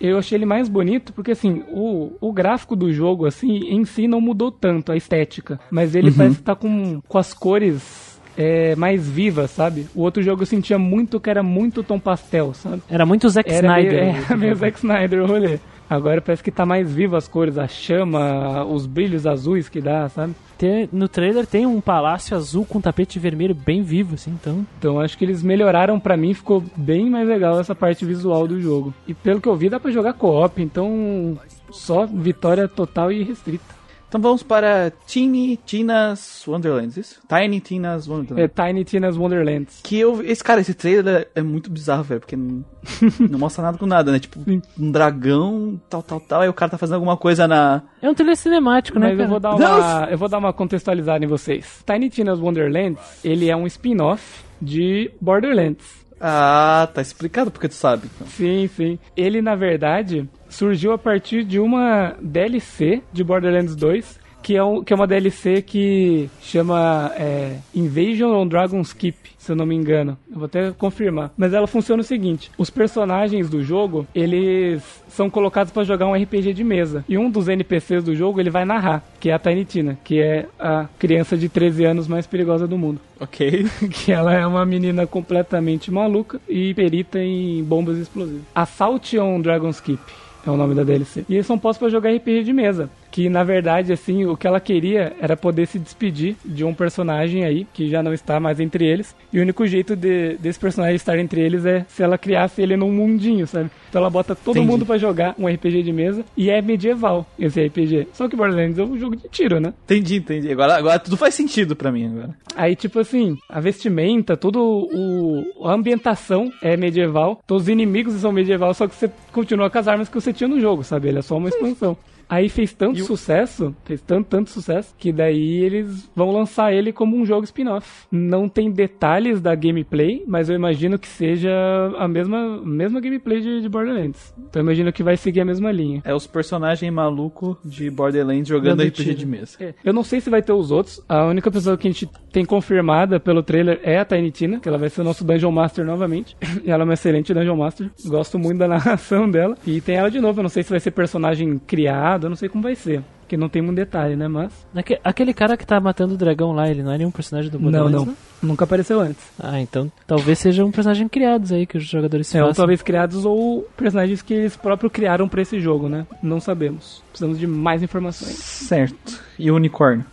Eu 0.01 0.17
achei 0.17 0.38
ele 0.38 0.45
mais 0.45 0.67
bonito 0.67 1.13
porque 1.13 1.31
assim, 1.31 1.63
o, 1.69 2.11
o 2.19 2.33
gráfico 2.33 2.75
do 2.75 2.91
jogo 2.91 3.25
assim 3.25 3.69
em 3.69 3.85
si 3.85 4.05
não 4.05 4.19
mudou 4.19 4.51
tanto 4.51 4.91
a 4.91 4.97
estética, 4.97 5.57
mas 5.71 5.95
ele 5.95 6.11
parece 6.11 6.35
que 6.35 6.43
tá 6.43 6.53
com, 6.55 6.99
com 7.07 7.17
as 7.17 7.33
cores 7.33 8.05
é, 8.38 8.76
mais 8.76 9.08
vivas, 9.08 9.52
sabe? 9.52 9.88
O 9.95 10.02
outro 10.02 10.21
jogo 10.21 10.41
eu 10.43 10.45
sentia 10.45 10.78
muito 10.78 11.19
que 11.19 11.30
era 11.30 11.43
muito 11.43 11.84
tom 11.84 12.00
pastel, 12.00 12.54
sabe? 12.54 12.82
Era 12.89 13.06
muito 13.06 13.30
Zack 13.30 13.50
Era 13.52 13.76
meio, 13.76 13.88
Snyder. 13.88 14.24
era 14.28 14.38
meio 14.38 14.56
Zack 14.56 14.78
Snyder 14.78 15.21
o 15.24 15.26
rolê. 15.28 15.60
Agora 15.88 16.19
parece 16.19 16.41
que 16.41 16.50
tá 16.50 16.65
mais 16.65 16.91
vivo 16.91 17.15
as 17.15 17.28
cores, 17.28 17.60
a 17.60 17.67
chama, 17.67 18.65
os 18.65 18.88
brilhos 18.88 19.28
azuis 19.28 19.69
que 19.69 19.80
dá, 19.80 20.10
sabe? 20.10 20.34
Tem- 20.58 20.89
no 20.91 21.08
trailer 21.08 21.45
tem 21.45 21.65
um 21.67 21.80
palácio 21.80 22.36
azul 22.36 22.65
com 22.65 22.82
tapete 22.82 23.19
vermelho 23.19 23.54
bem 23.54 23.84
vivo, 23.84 24.15
assim, 24.15 24.32
então. 24.32 24.65
Então 24.80 25.00
acho 25.00 25.15
que 25.15 25.24
eles 25.24 25.43
melhoraram 25.43 26.00
pra 26.00 26.17
mim, 26.17 26.34
ficou 26.34 26.63
bem 26.76 27.08
mais 27.08 27.28
legal 27.28 27.60
essa 27.60 27.76
parte 27.76 28.04
visual 28.04 28.48
do 28.48 28.60
jogo. 28.60 28.93
E 29.08 29.13
pelo 29.13 29.39
que 29.39 29.48
eu 29.48 29.56
vi, 29.56 29.69
dá 29.69 29.80
pra 29.80 29.91
jogar 29.91 30.13
co-op, 30.13 30.60
então 30.60 31.38
só 31.69 32.06
vitória 32.08 32.67
total 32.67 33.12
e 33.12 33.21
restrita. 33.21 33.76
Então 34.08 34.22
vamos 34.22 34.44
para 34.44 34.91
Tiny 35.06 35.58
Tina's 35.58 36.46
Wonderlands, 36.48 36.96
isso? 36.98 37.22
Tiny 37.28 37.60
Tina's 37.60 38.08
É 38.08 38.12
Wonderlands. 38.12 38.54
Tiny 38.56 38.84
Tina's 38.84 39.18
Wonderlands. 39.18 39.80
Que 39.84 40.00
eu. 40.00 40.24
Esse 40.24 40.44
cara, 40.44 40.62
esse 40.62 40.74
trailer 40.74 41.30
é 41.36 41.41
muito 41.41 41.70
bizarro, 41.70 42.04
velho, 42.04 42.22
porque 42.22 42.36
não, 42.36 42.63
não 43.30 43.39
mostra 43.39 43.63
nada 43.63 43.78
com 43.78 43.86
nada, 43.86 44.12
né? 44.12 44.20
Tipo, 44.20 44.39
um 44.80 44.91
dragão, 44.91 45.80
tal, 45.89 46.02
tal, 46.02 46.20
tal, 46.20 46.41
aí 46.41 46.50
o 46.50 46.54
cara 46.54 46.72
tá 46.72 46.78
fazendo 46.78 46.96
alguma 46.96 47.18
coisa 47.18 47.48
na. 47.48 47.82
É 48.02 48.10
um 48.10 48.13
trailer 48.13 48.38
cinemático, 48.38 49.00
né? 49.00 49.08
Mas 49.08 49.13
eu 49.13 49.18
cara? 49.18 49.30
vou, 49.30 49.39
dar 49.39 49.56
uma, 49.56 50.08
eu 50.10 50.18
vou 50.18 50.30
dar 50.30 50.38
uma 50.38 50.54
contextualizada 50.54 51.26
em 51.26 51.28
vocês. 51.28 51.84
Tiny 51.86 52.10
Tina's 52.10 52.39
Wonderlands, 52.39 53.20
ele 53.24 53.50
é 53.50 53.56
um 53.56 53.68
spin-off 53.68 54.44
de 54.62 55.12
Borderlands. 55.20 56.05
Ah, 56.19 56.88
tá 56.93 57.01
explicado 57.01 57.51
porque 57.51 57.67
tu 57.67 57.75
sabe. 57.75 58.10
Então. 58.13 58.28
Sim, 58.28 58.67
sim. 58.67 58.99
Ele, 59.15 59.41
na 59.41 59.56
verdade, 59.56 60.28
surgiu 60.49 60.91
a 60.93 60.97
partir 60.97 61.43
de 61.43 61.60
uma 61.60 62.15
DLC 62.21 63.01
de 63.12 63.23
Borderlands 63.23 63.75
2, 63.75 64.19
que 64.41 64.56
é, 64.56 64.63
um, 64.63 64.84
que 64.84 64.93
é 64.93 64.95
uma 64.95 65.08
DLC 65.08 65.62
que 65.62 66.30
chama 66.41 67.12
é, 67.15 67.58
Invasion 67.73 68.32
on 68.32 68.47
Dragon's 68.47 68.93
Keep, 68.93 69.17
se 69.45 69.51
eu 69.51 69.55
não 69.55 69.65
me 69.65 69.75
engano. 69.75 70.17
Eu 70.29 70.38
vou 70.38 70.45
até 70.45 70.71
confirmar. 70.71 71.31
Mas 71.38 71.53
ela 71.53 71.67
funciona 71.67 72.01
o 72.01 72.05
seguinte: 72.05 72.51
os 72.58 72.69
personagens 72.69 73.49
do 73.49 73.63
jogo, 73.63 74.08
eles 74.13 74.84
são 75.08 75.29
colocados 75.29 75.71
para 75.71 75.84
jogar 75.84 76.08
um 76.08 76.13
RPG 76.13 76.53
de 76.53 76.63
mesa. 76.63 77.05
E 77.08 77.17
um 77.17 77.29
dos 77.29 77.47
NPCs 77.47 78.03
do 78.03 78.15
jogo, 78.15 78.39
ele 78.39 78.49
vai 78.49 78.65
narrar, 78.65 79.03
que 79.19 79.29
é 79.29 79.34
a 79.34 79.39
Tiny 79.39 79.65
Tina, 79.65 79.99
que 80.03 80.19
é 80.19 80.47
a 80.60 80.88
criança 80.97 81.38
de 81.38 81.47
13 81.47 81.86
anos 81.86 82.08
mais 82.08 82.25
perigosa 82.27 82.67
do 82.67 82.77
mundo. 82.77 82.99
Ok. 83.19 83.65
que 83.91 84.12
ela 84.12 84.34
é 84.34 84.45
uma 84.45 84.65
menina 84.65 85.05
completamente 85.05 85.91
maluca 85.91 86.41
e 86.49 86.73
perita 86.73 87.19
em 87.19 87.63
bombas 87.63 87.97
explosivas. 87.97 88.41
Assault 88.53 89.17
on 89.19 89.41
Dragon's 89.41 89.79
Keep 89.79 90.01
é 90.45 90.51
o 90.51 90.58
nome 90.58 90.75
da 90.75 90.84
DLC. 90.84 91.25
E 91.27 91.36
eles 91.36 91.47
são 91.47 91.58
postos 91.58 91.79
pra 91.79 91.89
jogar 91.89 92.12
RPG 92.12 92.43
de 92.43 92.53
mesa. 92.53 92.89
Que 93.15 93.30
na 93.30 93.45
verdade, 93.45 93.93
assim, 93.93 94.25
o 94.25 94.36
que 94.36 94.45
ela 94.45 94.60
queria 94.60 95.15
era 95.21 95.38
poder 95.38 95.67
se 95.67 95.80
despedir 95.80 96.36
de 96.43 96.65
um 96.65 96.73
personagem 96.73 97.45
aí, 97.45 97.65
que 97.73 97.88
já 97.88 98.04
não 98.04 98.12
está 98.12 98.41
mais 98.41 98.60
entre 98.60 98.86
eles. 98.86 99.15
E 99.32 99.39
o 99.39 99.41
único 99.41 99.65
jeito 99.65 99.95
de, 99.95 100.36
desse 100.36 100.60
personagem 100.60 100.97
estar 100.97 101.17
entre 101.17 101.39
eles 101.39 101.65
é 101.65 101.86
se 101.88 102.04
ela 102.04 102.17
criasse 102.17 102.62
ele 102.62 102.75
num 102.75 102.91
mundinho, 102.91 103.47
sabe? 103.47 103.71
Então 103.89 104.01
ela 104.01 104.10
bota 104.10 104.36
todo 104.36 104.58
Entendi. 104.58 104.69
mundo 104.69 104.86
pra 104.86 104.97
jogar 104.97 105.34
um 105.39 105.47
RPG 105.47 105.84
de 105.84 105.93
mesa 105.93 106.25
e 106.36 106.49
é 106.49 106.62
medieval 106.62 107.25
esse 107.39 107.65
RPG. 107.65 108.10
Só 108.12 108.28
que 108.28 108.36
Borderlands 108.36 108.78
é 108.78 108.84
um 108.84 108.99
jogo 108.99 109.15
de 109.15 109.30
tiro, 109.30 109.62
né? 109.62 109.73
Entendi, 109.86 110.17
entendi. 110.17 110.51
Agora, 110.51 110.75
agora 110.75 110.99
tudo 110.99 111.15
faz 111.15 111.36
sentido 111.36 111.73
pra 111.73 111.93
mim 111.93 112.08
agora. 112.08 112.36
Aí, 112.54 112.75
tipo 112.75 112.99
assim, 112.99 113.38
a 113.47 113.62
vestimenta, 113.62 114.36
tudo 114.36 114.60
o, 114.62 115.65
a 115.65 115.73
ambientação 115.73 116.51
é 116.62 116.75
medieval, 116.75 117.41
todos 117.47 117.63
os 117.63 117.69
inimigos 117.69 118.15
são 118.15 118.34
medieval, 118.34 118.73
só 118.73 118.89
que 118.89 118.95
você 118.95 119.10
continua 119.32 119.69
com 119.69 119.78
as 119.78 119.88
armas 119.88 120.10
que 120.10 120.15
você 120.15 120.34
tinha 120.34 120.49
no 120.49 120.60
jogo, 120.60 120.84
sabe? 120.84 121.08
Ele 121.08 121.19
é 121.19 121.21
só 121.21 121.38
uma 121.38 121.47
expansão. 121.47 121.97
Aí 122.29 122.49
fez 122.49 122.73
tanto 122.73 122.99
o- 123.01 123.03
sucesso, 123.05 123.75
fez 123.85 124.01
tanto, 124.01 124.27
tanto 124.27 124.49
sucesso, 124.49 124.93
que 124.97 125.11
daí 125.11 125.63
eles 125.63 126.09
vão 126.15 126.31
lançar 126.31 126.73
ele 126.73 126.91
como 126.91 127.15
um 127.17 127.25
jogo 127.25 127.43
spin-off. 127.45 128.05
Não 128.11 128.47
tem 128.49 128.71
detalhes 128.71 129.39
da 129.41 129.53
gameplay, 129.55 130.23
mas 130.27 130.49
eu 130.49 130.55
imagino 130.55 130.97
que 130.97 131.07
seja 131.07 131.51
a 131.97 132.07
mesma, 132.07 132.57
mesma 132.63 132.99
gameplay 132.99 133.41
de, 133.41 133.61
de 133.61 133.69
Borderlands. 133.69 134.33
Então 134.38 134.61
eu 134.61 134.63
imagino 134.65 134.91
que 134.93 135.03
vai 135.03 135.17
seguir 135.17 135.41
a 135.41 135.45
mesma 135.45 135.71
linha. 135.71 136.01
É 136.05 136.13
os 136.13 136.25
personagens 136.27 136.91
malucos 136.91 137.57
de 137.63 137.89
Borderlands 137.89 138.47
jogando 138.47 138.77
Dando 138.77 138.88
RPG 138.89 139.03
tiro. 139.03 139.15
de 139.15 139.25
mesa. 139.25 139.57
É, 139.59 139.73
Eu 139.83 139.93
não 139.93 140.03
sei 140.03 140.21
se 140.21 140.29
vai 140.29 140.41
ter 140.41 140.53
os 140.53 140.71
outros. 140.71 141.01
A 141.07 141.25
única 141.25 141.51
pessoa 141.51 141.77
que 141.77 141.88
a 141.88 141.91
gente 141.91 142.09
tem 142.31 142.45
confirmada 142.45 143.19
pelo 143.19 143.43
trailer 143.43 143.79
é 143.83 143.99
a 143.99 144.05
Tiny 144.05 144.31
Tina, 144.31 144.59
que 144.59 144.67
ela 144.67 144.77
vai 144.77 144.89
ser 144.89 145.01
o 145.01 145.03
nosso 145.03 145.23
Dungeon 145.23 145.51
Master 145.51 145.85
novamente. 145.85 146.35
E 146.63 146.69
ela 146.71 146.83
é 146.83 146.85
uma 146.85 146.93
excelente 146.93 147.33
Dungeon 147.33 147.55
Master. 147.57 147.89
Gosto 148.05 148.39
muito 148.39 148.57
da 148.59 148.67
narração 148.69 149.29
dela. 149.29 149.57
E 149.67 149.81
tem 149.81 149.95
ela 149.95 150.09
de 150.09 150.19
novo. 150.19 150.39
Eu 150.39 150.43
não 150.43 150.49
sei 150.49 150.63
se 150.63 150.69
vai 150.69 150.79
ser 150.79 150.91
personagem 150.91 151.59
criado, 151.65 152.14
eu 152.23 152.30
não 152.30 152.36
sei 152.38 152.47
como 152.49 152.63
vai 152.63 152.75
ser. 152.75 153.04
Que 153.28 153.36
não 153.36 153.49
tem 153.49 153.60
muito 153.62 153.78
detalhe, 153.78 154.15
né? 154.15 154.28
Mas. 154.28 154.51
Aque- 154.75 154.99
Aquele 155.04 155.34
cara 155.34 155.58
que 155.58 155.65
tá 155.65 155.80
matando 155.80 156.13
o 156.13 156.17
dragão 156.17 156.51
lá, 156.51 156.69
ele 156.69 156.84
não 156.84 156.91
é 156.91 156.97
nenhum 156.99 157.10
personagem 157.10 157.49
do 157.49 157.58
Não, 157.58 157.63
Borderlands, 157.71 158.06
não. 158.06 158.49
Nunca 158.49 158.65
apareceu 158.65 158.99
antes. 158.99 159.23
Ah, 159.39 159.60
então 159.60 159.91
talvez 160.06 160.38
seja 160.38 160.63
um 160.63 160.69
personagem 160.71 161.08
criados 161.08 161.51
aí 161.51 161.65
que 161.65 161.78
os 161.78 161.84
jogadores 161.86 162.34
É, 162.36 162.41
ou 162.41 162.49
façam. 162.49 162.62
talvez 162.62 162.84
criados 162.84 163.25
ou 163.25 163.63
personagens 163.75 164.21
que 164.21 164.32
eles 164.34 164.56
próprios 164.56 164.91
criaram 164.91 165.28
pra 165.28 165.41
esse 165.41 165.60
jogo, 165.60 165.89
né? 165.89 166.06
Não 166.21 166.39
sabemos. 166.39 167.01
Precisamos 167.10 167.39
de 167.39 167.47
mais 167.47 167.82
informações. 167.82 168.36
Certo. 168.36 169.19
E 169.39 169.49
o 169.49 169.56
unicórnio? 169.56 170.06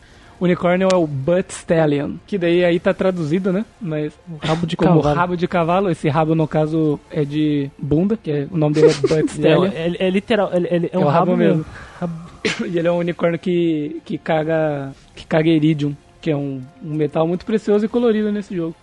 Unicórnio 0.44 0.88
é 0.92 0.96
o 0.96 1.06
Butt 1.06 1.50
Stallion, 1.52 2.14
que 2.26 2.36
daí 2.36 2.64
aí 2.64 2.80
tá 2.80 2.92
traduzido, 2.92 3.52
né? 3.52 3.64
Mas 3.80 4.12
Rabo 4.42 4.66
de 4.66 4.76
como 4.76 4.96
cavalo. 5.00 5.16
rabo 5.16 5.36
de 5.36 5.46
cavalo, 5.48 5.90
esse 5.90 6.08
rabo 6.08 6.34
no 6.34 6.48
caso 6.48 6.98
é 7.10 7.24
de 7.24 7.70
bunda, 7.78 8.16
que 8.16 8.30
é, 8.30 8.48
o 8.50 8.56
nome 8.56 8.74
dele 8.74 8.88
é 8.88 8.94
Butt 9.00 9.12
É, 9.14 9.24
Stallion. 9.24 9.64
é- 9.72 9.96
é 10.06 10.10
literal, 10.10 10.50
é, 10.52 10.58
é- 10.58 10.90
é 10.92 10.98
um 10.98 11.02
É 11.02 11.04
o 11.04 11.08
rabo 11.08 11.36
mesmo. 11.36 11.64
mesmo. 12.00 12.66
e 12.74 12.78
ele 12.78 12.88
é 12.88 12.92
um 12.92 12.98
unicórnio 12.98 13.38
que, 13.38 14.00
que 14.04 14.18
caga 14.18 14.92
que 15.14 15.26
caga 15.26 15.48
iridium, 15.48 15.94
que 16.20 16.30
é 16.30 16.36
um, 16.36 16.60
um 16.84 16.94
metal 16.94 17.26
muito 17.26 17.46
precioso 17.46 17.84
e 17.84 17.88
colorido 17.88 18.32
nesse 18.32 18.54
jogo. 18.56 18.74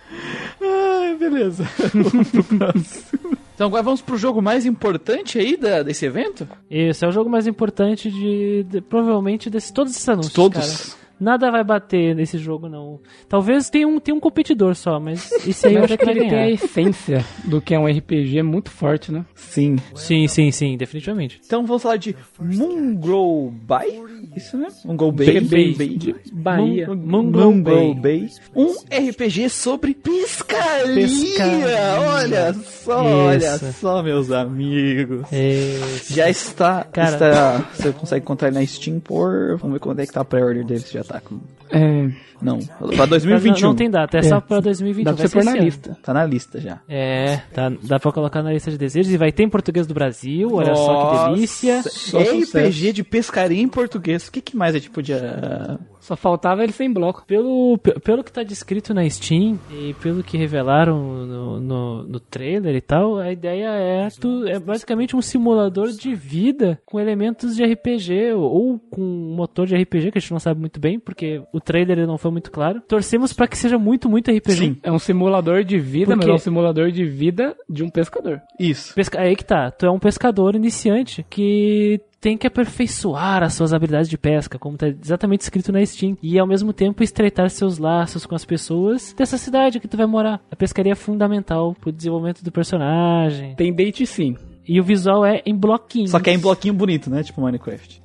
Ai, 0.61 1.15
beleza. 1.15 1.65
Vamos 1.93 2.29
pro 2.29 2.43
próximo. 2.43 3.37
Então 3.55 3.67
agora 3.67 3.83
vamos 3.83 4.01
pro 4.01 4.17
jogo 4.17 4.41
mais 4.41 4.65
importante 4.65 5.37
aí 5.37 5.57
da, 5.57 5.83
desse 5.83 6.05
evento? 6.05 6.47
Esse 6.71 7.03
é 7.03 7.07
o 7.07 7.11
jogo 7.11 7.29
mais 7.29 7.45
importante 7.45 8.09
de, 8.09 8.63
de- 8.63 8.79
provavelmente 8.81 9.49
desses 9.49 9.69
todos 9.71 9.91
esses 9.91 10.07
anúncios, 10.07 10.33
Todos. 10.33 10.59
cara. 10.93 10.99
Nada 11.19 11.51
vai 11.51 11.63
bater 11.63 12.15
nesse 12.15 12.37
jogo 12.37 12.69
não. 12.69 12.99
Talvez 13.27 13.69
tenha 13.69 13.87
um, 13.87 13.99
tenha 13.99 14.15
um 14.15 14.19
competidor 14.19 14.75
só, 14.75 14.99
mas 14.99 15.31
esse 15.45 15.67
aí 15.67 15.75
Eu 15.75 15.83
acho 15.83 15.97
que 15.97 16.09
ele 16.09 16.21
tem 16.29 16.39
a 16.39 16.49
essência 16.49 17.25
do 17.45 17.61
que 17.61 17.73
é 17.75 17.79
um 17.79 17.87
RPG 17.87 18.41
muito 18.43 18.69
forte, 18.71 19.11
né? 19.11 19.25
Sim. 19.35 19.75
Sim, 19.95 20.27
sim, 20.27 20.51
sim, 20.51 20.77
definitivamente. 20.77 21.39
Então 21.45 21.65
vamos 21.65 21.81
falar 21.83 21.97
de 21.97 22.15
Mungrow 22.39 23.51
Bay? 23.51 24.01
Isso 24.35 24.57
né? 24.57 24.67
Mungrow 24.85 25.11
Bay. 25.11 25.41
Bay, 25.41 25.73
Bay, 25.73 25.97
de 25.97 26.15
Bahia. 26.31 26.87
Mun- 26.87 26.95
Mungrow 26.95 27.51
Mungrow 27.51 27.93
Bay. 27.95 28.21
Bay. 28.21 28.29
Um 28.55 28.73
RPG 28.91 29.49
sobre 29.49 29.93
pescaria. 29.93 30.93
Pescaria. 30.95 31.99
Olha 31.99 32.53
só, 32.53 33.01
Isso. 33.03 33.15
olha 33.15 33.57
só, 33.73 34.03
meus 34.03 34.31
amigos. 34.31 35.25
Esse- 35.31 36.13
Já 36.13 36.29
está, 36.29 36.83
Cara. 36.85 37.11
está. 37.13 37.57
Você 37.73 37.91
consegue 37.91 38.23
encontrar 38.23 38.47
ele 38.49 38.59
na 38.59 38.65
Steam 38.65 38.99
por. 38.99 39.57
Vamos 39.57 39.73
ver 39.73 39.79
quando 39.79 39.99
é 39.99 40.05
que 40.05 40.13
tá 40.13 40.21
a 40.21 40.25
pré-order 40.25 40.65
dele, 40.65 40.79
se 40.81 40.93
já 40.93 41.03
tá 41.09 41.19
com. 41.19 41.41
É, 41.71 42.09
Não, 42.41 42.57
pra 42.95 43.05
2021. 43.05 43.61
Não, 43.61 43.69
não 43.69 43.75
tem 43.75 43.89
data, 43.89 44.17
é, 44.17 44.19
É. 44.21 44.23
só 44.23 44.39
pra 44.39 44.59
2021. 44.59 45.03
dá 45.03 45.13
pra 45.13 45.17
vai 45.23 45.27
você 45.27 45.33
pôr 45.37 45.43
ser 45.43 45.57
na 45.57 45.63
lista. 45.65 45.97
Tá 46.01 46.13
na 46.13 46.25
lista 46.25 46.59
já. 46.61 46.79
É, 46.87 47.37
tá, 47.53 47.69
dá 47.83 47.99
pra 47.99 48.11
colocar 48.11 48.41
na 48.41 48.53
lista 48.53 48.71
de 48.71 48.77
desejos 48.77 49.11
e 49.11 49.17
vai 49.17 49.31
ter 49.31 49.43
em 49.43 49.49
português 49.49 49.85
do 49.85 49.93
Brasil, 49.93 50.49
olha 50.53 50.73
só 50.73 51.25
que 51.27 51.33
delícia. 51.35 51.75
Nossa, 51.77 51.89
Só 51.89 52.19
RPG 52.19 52.45
sucesso. 52.45 52.93
de 52.93 53.03
pescaria 53.03 53.61
em 53.61 53.67
português. 53.67 54.27
O 54.27 54.31
que, 54.31 54.41
que 54.41 54.55
mais 54.55 54.73
a 54.73 54.77
gente 54.79 54.89
podia. 54.89 55.77
Só 55.99 56.15
faltava 56.15 56.63
ele 56.63 56.71
sem 56.71 56.91
bloco. 56.91 57.23
Pelo, 57.27 57.77
pe- 57.77 57.99
pelo 57.99 58.23
que 58.23 58.31
tá 58.31 58.41
descrito 58.41 58.93
na 58.93 59.07
Steam 59.09 59.59
e 59.69 59.93
pelo 60.01 60.23
que 60.23 60.37
revelaram 60.37 60.97
no, 61.25 61.59
no, 61.59 62.03
no 62.03 62.19
trailer 62.21 62.73
e 62.73 62.81
tal, 62.81 63.17
a 63.17 63.31
ideia 63.31 63.67
é, 63.67 64.07
tu, 64.19 64.47
é 64.47 64.57
basicamente 64.57 65.15
um 65.15 65.21
simulador 65.21 65.89
de 65.91 66.15
vida 66.15 66.79
com 66.85 66.99
elementos 67.01 67.53
de 67.55 67.63
RPG 67.65 68.31
ou 68.33 68.79
com 68.89 69.01
um 69.01 69.35
motor 69.35 69.67
de 69.67 69.75
RPG 69.75 70.11
que 70.11 70.17
a 70.17 70.21
gente 70.21 70.31
não 70.31 70.39
sabe 70.39 70.59
muito 70.59 70.79
bem, 70.79 70.97
porque 70.97 71.41
o 71.53 71.58
trailer 71.59 72.05
não 72.07 72.17
foi 72.17 72.31
muito 72.31 72.51
claro. 72.51 72.81
Torcemos 72.87 73.33
pra 73.33 73.47
que 73.47 73.57
seja 73.57 73.77
muito, 73.77 74.09
muito 74.09 74.31
RPG. 74.31 74.55
Sim. 74.55 74.77
É 74.83 74.91
um 74.91 74.99
simulador 74.99 75.63
de 75.63 75.77
vida, 75.77 76.15
mas 76.15 76.27
é 76.27 76.31
um 76.31 76.37
simulador 76.37 76.91
de 76.91 77.05
vida 77.05 77.55
de 77.69 77.83
um 77.83 77.89
pescador. 77.89 78.41
Isso. 78.59 78.93
Pesca... 78.93 79.19
Aí 79.19 79.35
que 79.35 79.45
tá, 79.45 79.71
tu 79.71 79.85
é 79.85 79.91
um 79.91 79.99
pescador 79.99 80.55
iniciante 80.55 81.25
que 81.29 82.01
tem 82.19 82.37
que 82.37 82.45
aperfeiçoar 82.45 83.43
as 83.43 83.53
suas 83.53 83.73
habilidades 83.73 84.09
de 84.09 84.17
pesca, 84.17 84.59
como 84.59 84.77
tá 84.77 84.87
exatamente 84.87 85.41
escrito 85.41 85.71
na 85.71 85.85
Steam, 85.85 86.17
e 86.21 86.37
ao 86.37 86.45
mesmo 86.45 86.73
tempo 86.73 87.01
estreitar 87.01 87.49
seus 87.49 87.77
laços 87.77 88.25
com 88.25 88.35
as 88.35 88.43
pessoas 88.43 89.13
dessa 89.13 89.37
cidade 89.37 89.79
que 89.79 89.87
tu 89.87 89.95
vai 89.95 90.05
morar. 90.05 90.41
A 90.51 90.55
pescaria 90.55 90.91
é 90.91 90.95
fundamental 90.95 91.75
pro 91.79 91.91
desenvolvimento 91.91 92.43
do 92.43 92.51
personagem. 92.51 93.55
Tem 93.55 93.73
date 93.73 94.05
sim. 94.05 94.35
E 94.67 94.79
o 94.79 94.83
visual 94.83 95.25
é 95.25 95.41
em 95.45 95.55
bloquinhos. 95.55 96.11
Só 96.11 96.19
que 96.19 96.29
é 96.29 96.33
em 96.33 96.39
bloquinho 96.39 96.73
bonito, 96.73 97.09
né? 97.09 97.23
Tipo 97.23 97.41
Minecraft. 97.41 98.01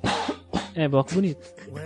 É, 0.73 0.89
bloco 0.89 1.13
bonito. 1.13 1.39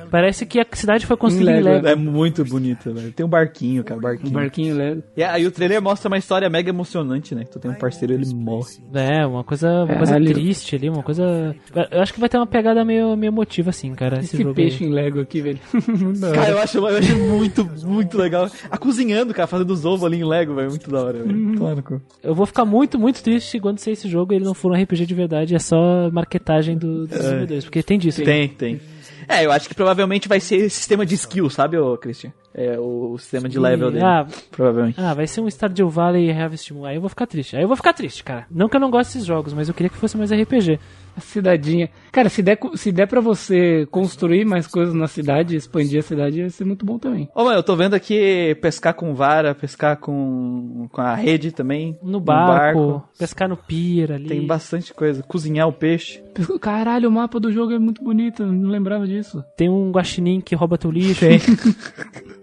Parece 0.09 0.45
que 0.45 0.59
a 0.59 0.65
cidade 0.73 1.05
foi 1.05 1.15
construída 1.17 1.51
em 1.59 1.61
Lego. 1.63 1.87
É 1.87 1.95
muito 1.95 2.43
bonito, 2.45 2.93
velho. 2.93 3.11
Tem 3.11 3.25
um 3.25 3.29
barquinho, 3.29 3.83
cara, 3.83 3.99
Um 3.99 4.01
barquinho. 4.01 4.31
barquinho 4.33 4.75
Lego. 4.75 5.03
E 5.15 5.23
aí 5.23 5.45
o 5.45 5.51
trailer 5.51 5.81
mostra 5.81 6.07
uma 6.09 6.17
história 6.17 6.49
mega 6.49 6.69
emocionante, 6.69 7.33
né? 7.35 7.43
Que 7.43 7.51
tu 7.51 7.59
tem 7.59 7.71
um 7.71 7.75
parceiro 7.75 8.13
ele 8.13 8.25
morre. 8.33 8.77
É, 8.93 9.25
uma 9.25 9.43
coisa, 9.43 9.67
uma 9.83 9.95
coisa 9.97 10.13
Caralho. 10.13 10.33
triste 10.33 10.75
ali, 10.75 10.89
uma 10.89 11.03
coisa. 11.03 11.55
Eu 11.91 12.01
acho 12.01 12.13
que 12.13 12.19
vai 12.19 12.29
ter 12.29 12.37
uma 12.37 12.47
pegada 12.47 12.83
meio, 12.83 13.15
meio 13.15 13.29
emotiva, 13.29 13.69
assim, 13.69 13.93
cara, 13.93 14.19
esse, 14.19 14.35
Esse 14.35 14.43
jogo. 14.43 14.55
peixe 14.55 14.83
aí. 14.83 14.89
em 14.89 14.93
Lego 14.93 15.19
aqui, 15.21 15.41
velho. 15.41 15.59
Cara, 16.33 16.49
eu 16.51 16.59
acho, 16.59 16.77
eu 16.77 16.85
acho 16.87 17.15
muito, 17.17 17.69
muito 17.85 18.17
legal. 18.17 18.49
A 18.69 18.77
cozinhando, 18.77 19.33
cara, 19.33 19.47
fazendo 19.47 19.71
os 19.71 19.85
ovos 19.85 20.03
ali 20.05 20.17
em 20.17 20.23
Lego, 20.25 20.55
velho. 20.55 20.69
Muito 20.69 20.89
da 20.89 21.03
hora, 21.03 21.19
velho. 21.23 21.35
No 21.35 21.83
cu. 21.83 22.01
Eu 22.23 22.33
vou 22.35 22.45
ficar 22.45 22.65
muito, 22.65 22.99
muito 22.99 23.21
triste 23.23 23.59
quando 23.59 23.79
sair 23.79 23.93
esse 23.93 24.07
jogo 24.09 24.33
e 24.33 24.37
ele 24.37 24.45
não 24.45 24.53
for 24.53 24.71
um 24.71 24.75
RPG 24.81 25.05
de 25.05 25.13
verdade, 25.13 25.55
é 25.55 25.59
só 25.59 26.09
marketagem 26.11 26.77
do, 26.77 27.01
dos 27.07 27.09
desenvolvedores, 27.09 27.63
porque 27.65 27.83
tem 27.83 27.97
disso. 27.99 28.23
Tem, 28.23 28.47
tem. 28.49 28.79
É, 29.27 29.45
eu 29.45 29.51
acho 29.51 29.67
que 29.67 29.75
provavelmente 29.75 30.27
vai 30.27 30.39
ser 30.39 30.69
sistema 30.69 31.05
de 31.05 31.15
skill, 31.15 31.49
sabe, 31.49 31.77
Christian? 31.97 32.31
É 32.53 32.79
o 32.79 33.15
sistema 33.17 33.47
de 33.47 33.59
level 33.59 33.91
dele. 33.91 34.03
Ah, 34.03 34.25
Provavelmente. 34.51 34.99
ah, 34.99 35.13
vai 35.13 35.27
ser 35.27 35.39
um 35.41 35.47
Stardew 35.47 35.87
Valley 35.89 36.31
Harvest 36.31 36.73
Moon. 36.73 36.85
Aí 36.85 36.95
eu 36.95 37.01
vou 37.01 37.09
ficar 37.09 37.27
triste. 37.27 37.55
Aí 37.55 37.61
eu 37.61 37.67
vou 37.67 37.77
ficar 37.77 37.93
triste, 37.93 38.23
cara. 38.23 38.47
Não 38.49 38.67
que 38.67 38.75
eu 38.75 38.79
não 38.81 38.89
goste 38.89 39.13
desses 39.13 39.25
jogos, 39.27 39.53
mas 39.53 39.67
eu 39.67 39.73
queria 39.73 39.89
que 39.89 39.97
fosse 39.97 40.17
mais 40.17 40.31
RPG. 40.31 40.79
A 41.17 41.21
cidadinha. 41.21 41.89
Cara, 42.11 42.29
se 42.29 42.41
der, 42.41 42.57
se 42.75 42.91
der 42.91 43.07
pra 43.07 43.19
você 43.19 43.85
construir 43.91 44.45
mais 44.45 44.67
coisas 44.67 44.93
na 44.93 45.07
cidade, 45.07 45.55
expandir 45.55 45.99
a 45.99 46.03
cidade, 46.03 46.39
ia 46.39 46.49
ser 46.49 46.63
muito 46.65 46.85
bom 46.85 46.97
também. 46.97 47.27
Ô, 47.35 47.43
mano, 47.43 47.57
eu 47.57 47.63
tô 47.63 47.75
vendo 47.75 47.93
aqui 47.93 48.55
pescar 48.61 48.93
com 48.93 49.13
vara, 49.13 49.53
pescar 49.53 49.97
com, 49.97 50.87
com 50.91 51.01
a 51.01 51.15
rede 51.15 51.51
também. 51.51 51.97
No 52.01 52.19
barco, 52.21 53.03
pescar 53.17 53.49
no 53.49 53.57
pier 53.57 54.11
ali. 54.13 54.27
Tem 54.27 54.45
bastante 54.45 54.93
coisa. 54.93 55.21
Cozinhar 55.23 55.67
o 55.67 55.73
peixe. 55.73 56.23
Caralho, 56.61 57.09
o 57.09 57.11
mapa 57.11 57.39
do 57.39 57.51
jogo 57.51 57.73
é 57.73 57.79
muito 57.79 58.03
bonito, 58.03 58.45
não 58.45 58.69
lembrava 58.69 59.05
disso. 59.05 59.43
Tem 59.57 59.67
um 59.69 59.91
guaxinim 59.91 60.39
que 60.39 60.55
rouba 60.55 60.77
teu 60.77 60.89
lixo. 60.91 61.19
Tem. 61.21 61.39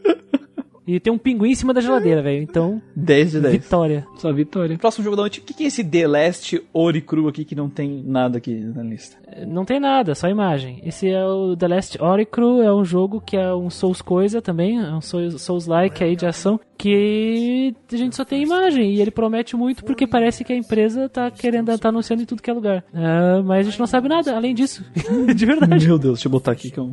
E 0.87 1.01
tem 1.01 1.13
um 1.13 1.19
pinguim 1.19 1.51
em 1.51 1.55
cima 1.55 1.75
da 1.75 1.81
geladeira, 1.81 2.23
velho. 2.23 2.43
Então, 2.43 2.81
10 2.95 3.33
de 3.33 3.41
10. 3.41 3.55
vitória. 3.55 4.07
Só 4.17 4.33
vitória. 4.33 4.79
Próximo 4.79 5.03
jogo 5.03 5.17
da 5.17 5.23
noite. 5.23 5.41
O 5.41 5.43
que 5.43 5.53
que 5.53 5.65
é 5.65 5.67
esse 5.67 5.83
The 5.83 6.07
Last 6.07 6.63
Oricru 6.73 7.27
aqui 7.27 7.45
que 7.45 7.57
não 7.57 7.69
tem 7.69 8.05
nada 8.07 8.39
aqui 8.39 8.55
na 8.55 8.83
lista? 8.85 9.17
Não 9.47 9.65
tem 9.65 9.81
nada, 9.81 10.15
só 10.15 10.29
imagem. 10.29 10.81
Esse 10.85 11.09
é 11.11 11.25
o 11.25 11.57
The 11.57 11.69
Last 11.69 12.03
Oracle, 12.03 12.61
é 12.63 12.73
um 12.73 12.85
jogo 12.85 13.21
que 13.21 13.37
é 13.37 13.53
um 13.55 13.69
Souls 13.69 14.01
coisa 14.01 14.41
também, 14.41 14.79
é 14.79 14.93
um 14.95 15.01
Souls- 15.01 15.43
Souls-like 15.43 16.03
aí 16.05 16.15
de 16.15 16.27
ação, 16.27 16.61
que 16.79 17.75
a 17.93 17.97
gente 17.97 18.15
só 18.15 18.25
tem 18.25 18.43
imagem 18.43 18.93
e 18.95 19.01
ele 19.01 19.11
promete 19.11 19.57
muito 19.57 19.83
porque 19.85 20.07
parece 20.07 20.45
que 20.45 20.53
a 20.53 20.57
empresa 20.57 21.09
tá 21.09 21.31
querendo, 21.31 21.77
tá 21.79 21.89
anunciando 21.89 22.23
em 22.23 22.27
tudo 22.27 22.43
que 22.43 22.51
é 22.51 22.53
lugar. 22.53 22.85
Ah, 22.95 23.43
mas 23.45 23.67
a 23.67 23.71
gente 23.71 23.81
não 23.81 23.87
sabe 23.87 24.09
nada 24.09 24.37
além 24.37 24.55
disso, 24.55 24.85
de 25.35 25.47
verdade. 25.47 25.87
Meu 25.87 25.99
Deus, 25.99 26.15
deixa 26.19 26.29
eu 26.29 26.33
botar 26.33 26.53
aqui 26.53 26.71
que 26.71 26.79
é 26.79 26.83
um... 26.83 26.91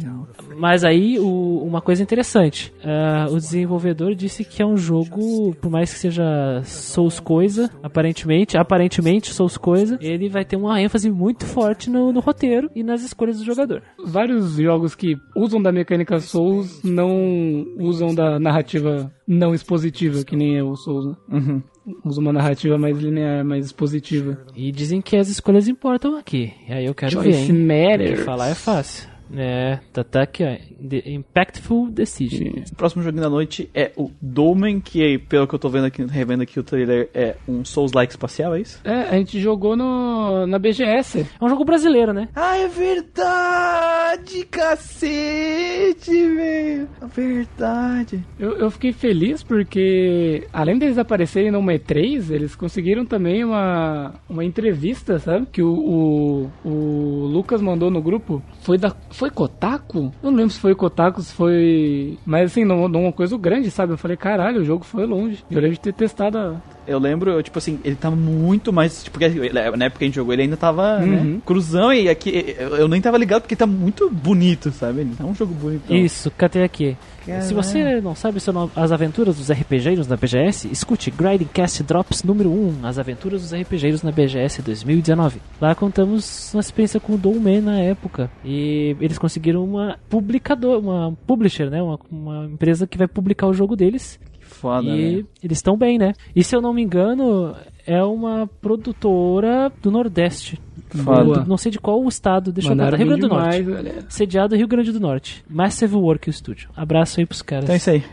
Mas 0.58 0.84
aí, 0.84 1.20
o- 1.20 1.64
uma 1.66 1.82
coisa 1.82 2.02
interessante, 2.02 2.74
ah, 2.84 3.28
o 3.30 3.36
desenvolvedor 3.36 4.16
disse 4.16 4.44
que 4.44 4.62
é 4.62 4.66
um 4.66 4.78
jogo, 4.78 5.54
por 5.62 5.70
mais 5.70 5.94
que 5.94 6.00
seja 6.00 6.62
Souls 6.64 7.20
coisa, 7.20 7.70
aparentemente, 7.84 8.58
aparentemente 8.58 9.34
Souls 9.34 9.58
coisa, 9.58 9.98
ele 10.02 10.30
vai 10.30 10.46
ter 10.46 10.56
uma 10.56 10.82
ênfase 10.82 11.12
muito 11.12 11.46
forte 11.46 11.90
no, 11.90 12.12
no 12.14 12.23
roteiro 12.24 12.70
e 12.76 12.84
nas 12.84 13.04
escolhas 13.04 13.38
do 13.38 13.46
jogador. 13.46 13.84
Vários 14.04 14.56
jogos 14.56 14.96
que 14.96 15.18
usam 15.36 15.62
da 15.62 15.72
mecânica 15.72 16.20
Souls 16.20 16.82
não 16.84 17.66
usam 17.78 18.16
da 18.16 18.40
narrativa 18.40 19.12
não 19.28 19.54
expositiva, 19.54 20.24
que 20.24 20.36
nem 20.36 20.58
é 20.58 20.64
o 20.64 20.76
Souls, 20.76 21.06
né? 21.06 21.16
Uhum. 21.32 21.62
Usa 22.06 22.22
uma 22.22 22.32
narrativa 22.32 22.78
mais 22.78 22.98
linear, 22.98 23.44
mais 23.44 23.66
expositiva. 23.66 24.38
E 24.56 24.72
dizem 24.72 25.02
que 25.02 25.18
as 25.18 25.28
escolhas 25.28 25.68
importam 25.68 26.18
aqui. 26.18 26.54
E 26.68 26.74
aí 26.74 26.86
eu 26.86 26.96
quero 26.96 27.20
ver, 27.22 27.34
Choice 27.34 27.52
hein? 27.52 27.68
Porque 27.68 28.08
matters. 28.08 28.26
falar 28.26 28.50
é 28.50 28.56
fácil. 28.56 29.13
É, 29.36 29.80
tá, 29.92 30.04
tá 30.04 30.22
aqui, 30.24 30.44
ó. 30.44 30.56
The 30.88 31.10
Impactful 31.10 31.90
Decision. 31.90 32.64
O 32.72 32.76
próximo 32.76 33.04
joguinho 33.04 33.24
da 33.24 33.30
noite 33.30 33.70
é 33.74 33.92
o 33.96 34.12
Dolmen, 34.22 34.80
que 34.80 35.18
pelo 35.18 35.48
que 35.48 35.56
eu 35.56 35.60
tô 35.60 35.70
vendo 35.70 35.86
aqui, 35.86 36.04
revendo 36.06 36.44
aqui 36.44 36.60
o 36.60 36.64
trailer, 36.64 37.10
é 37.14 37.36
um 37.48 37.64
Souls-like 37.66 38.14
espacial, 38.14 38.56
é 38.56 38.62
isso? 38.62 38.80
É, 38.84 39.10
a 39.10 39.14
gente 39.14 39.40
jogou 39.40 39.76
no, 39.76 40.46
na 40.46 40.60
BGS. 40.60 41.22
É 41.22 41.44
um 41.44 41.50
jogo 41.50 41.66
brasileiro, 41.66 42.14
né? 42.14 42.30
Ah, 42.36 42.58
é 42.58 42.68
verdade, 42.68 44.46
cacete, 44.46 46.12
velho. 46.12 46.90
É 47.02 47.06
verdade. 47.08 48.24
Eu, 48.40 48.58
eu 48.58 48.72
fiquei 48.72 48.92
feliz 48.92 49.44
porque, 49.44 50.48
além 50.52 50.78
deles 50.78 50.98
aparecerem 50.98 51.52
no 51.52 51.62
E3, 51.62 52.30
eles 52.32 52.56
conseguiram 52.56 53.06
também 53.06 53.44
uma, 53.44 54.14
uma 54.30 54.44
entrevista, 54.44 55.20
sabe? 55.20 55.48
Que 55.52 55.62
o, 55.62 56.50
o, 56.64 56.70
o 56.70 57.26
Lucas 57.28 57.62
mandou 57.62 57.90
no 57.90 58.02
grupo. 58.02 58.42
Foi 58.62 58.78
da. 58.78 58.96
Foi 59.12 59.23
Kotaku? 59.30 60.12
Eu 60.22 60.32
não 60.32 60.38
lembro 60.38 60.54
se 60.54 60.60
foi 60.60 60.76
Kotaku, 60.76 61.22
se 61.22 61.34
foi. 61.34 62.18
Mas 62.26 62.52
assim, 62.52 62.64
numa, 62.64 62.88
numa 62.88 63.12
coisa 63.12 63.38
grande, 63.38 63.70
sabe? 63.72 63.94
Eu 63.94 63.98
falei, 63.98 64.18
caralho, 64.18 64.62
o 64.62 64.66
jogo 64.66 64.84
foi 64.84 65.06
longe. 65.06 65.44
Eu 65.50 65.60
lembro 65.60 65.76
de 65.76 65.80
ter 65.82 65.94
testado 65.94 66.38
a. 66.38 66.56
Eu 66.88 67.00
lembro, 67.00 67.32
eu, 67.32 67.44
tipo 67.44 67.58
assim, 67.58 67.80
ele 67.84 67.96
tava 67.96 68.16
muito 68.16 68.72
mais. 68.74 69.04
Tipo, 69.04 69.20
na 69.20 69.86
época 69.86 70.00
que 70.00 70.04
a 70.04 70.08
gente 70.08 70.16
jogou, 70.16 70.34
ele 70.34 70.44
ainda 70.44 70.58
tava, 70.58 71.00
né? 71.00 71.18
Uhum. 71.22 71.40
Cruzão 71.46 71.94
e 71.94 72.10
aqui. 72.10 72.56
Eu, 72.58 72.76
eu 72.78 72.88
nem 72.88 73.02
tava 73.02 73.18
ligado 73.18 73.42
porque 73.42 73.56
tá 73.56 73.66
muito 73.68 74.10
bonito, 74.10 74.72
sabe? 74.72 75.02
Ele 75.02 75.12
É 75.20 75.24
um 75.24 75.34
jogo 75.36 75.54
bonito. 75.54 75.94
Isso, 75.94 76.32
catei 76.32 76.64
aqui. 76.64 76.98
Caralho. 77.26 77.46
Se 77.46 77.54
você 77.54 78.02
não 78.02 78.14
sabe 78.16 78.40
seu 78.42 78.52
nome- 78.52 78.72
as 78.76 78.92
aventuras 78.92 79.38
dos 79.38 79.50
RPGeiros 79.50 80.08
na 80.08 80.18
BGS, 80.18 80.68
escute 80.70 81.10
Grinding 81.10 81.48
Cast 81.54 81.82
Drops 81.84 82.22
número 82.24 82.50
1, 82.52 82.86
as 82.86 83.00
aventuras 83.00 83.42
dos 83.42 83.54
RPGeiros 83.54 84.04
na 84.04 84.12
BGS 84.12 84.62
2019. 84.62 85.40
Lá 85.62 85.74
contamos 85.74 86.54
uma 86.54 86.60
experiência 86.60 87.00
com 87.00 87.14
o 87.14 87.18
Dolmen 87.18 87.62
na 87.62 87.80
época. 87.80 88.30
E 88.44 88.96
eles 89.00 89.18
conseguiram 89.18 89.64
uma 89.64 89.98
publicador, 90.10 90.80
uma 90.80 91.14
publisher, 91.26 91.70
né? 91.70 91.82
Uma, 91.82 91.98
uma 92.12 92.46
empresa 92.46 92.86
que 92.86 92.98
vai 92.98 93.08
publicar 93.08 93.48
o 93.48 93.54
jogo 93.54 93.76
deles. 93.78 94.20
Foda, 94.64 94.88
e 94.88 95.18
né? 95.18 95.24
eles 95.44 95.58
estão 95.58 95.78
bem, 95.78 95.98
né? 95.98 96.14
E 96.34 96.42
se 96.42 96.56
eu 96.56 96.62
não 96.62 96.74
me 96.74 96.82
engano, 96.82 97.54
é 97.86 98.02
uma 98.02 98.48
produtora 98.62 99.70
do 99.82 99.92
Nordeste. 99.92 100.58
Foda. 101.04 101.42
Do- 101.42 101.50
não 101.50 101.58
sei 101.58 101.70
de 101.70 101.80
qual 101.80 102.02
estado, 102.08 102.50
deixa 102.54 102.70
Mandaram 102.70 102.92
eu 102.92 102.98
ver. 102.98 103.04
Rio 103.04 103.08
Grande 103.08 103.22
do 103.22 103.28
Norte. 103.36 103.64
galera. 103.64 104.06
Sediado 104.08 104.56
Rio 104.56 104.68
Grande 104.70 104.92
do 104.94 105.00
Norte. 105.02 105.44
Massive 105.50 105.96
Work 105.96 106.32
Studio. 106.32 106.70
Abraço 106.78 107.20
aí 107.20 107.26
pros 107.26 107.42
caras. 107.42 107.66
Então 107.66 107.74
é 107.74 107.78
isso 107.78 107.90
aí. 107.90 108.04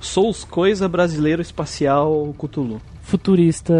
Souls 0.00 0.42
Coisa 0.44 0.88
Brasileiro 0.88 1.40
Espacial 1.40 2.34
Cthulhu. 2.38 2.80
Futurista 3.02 3.74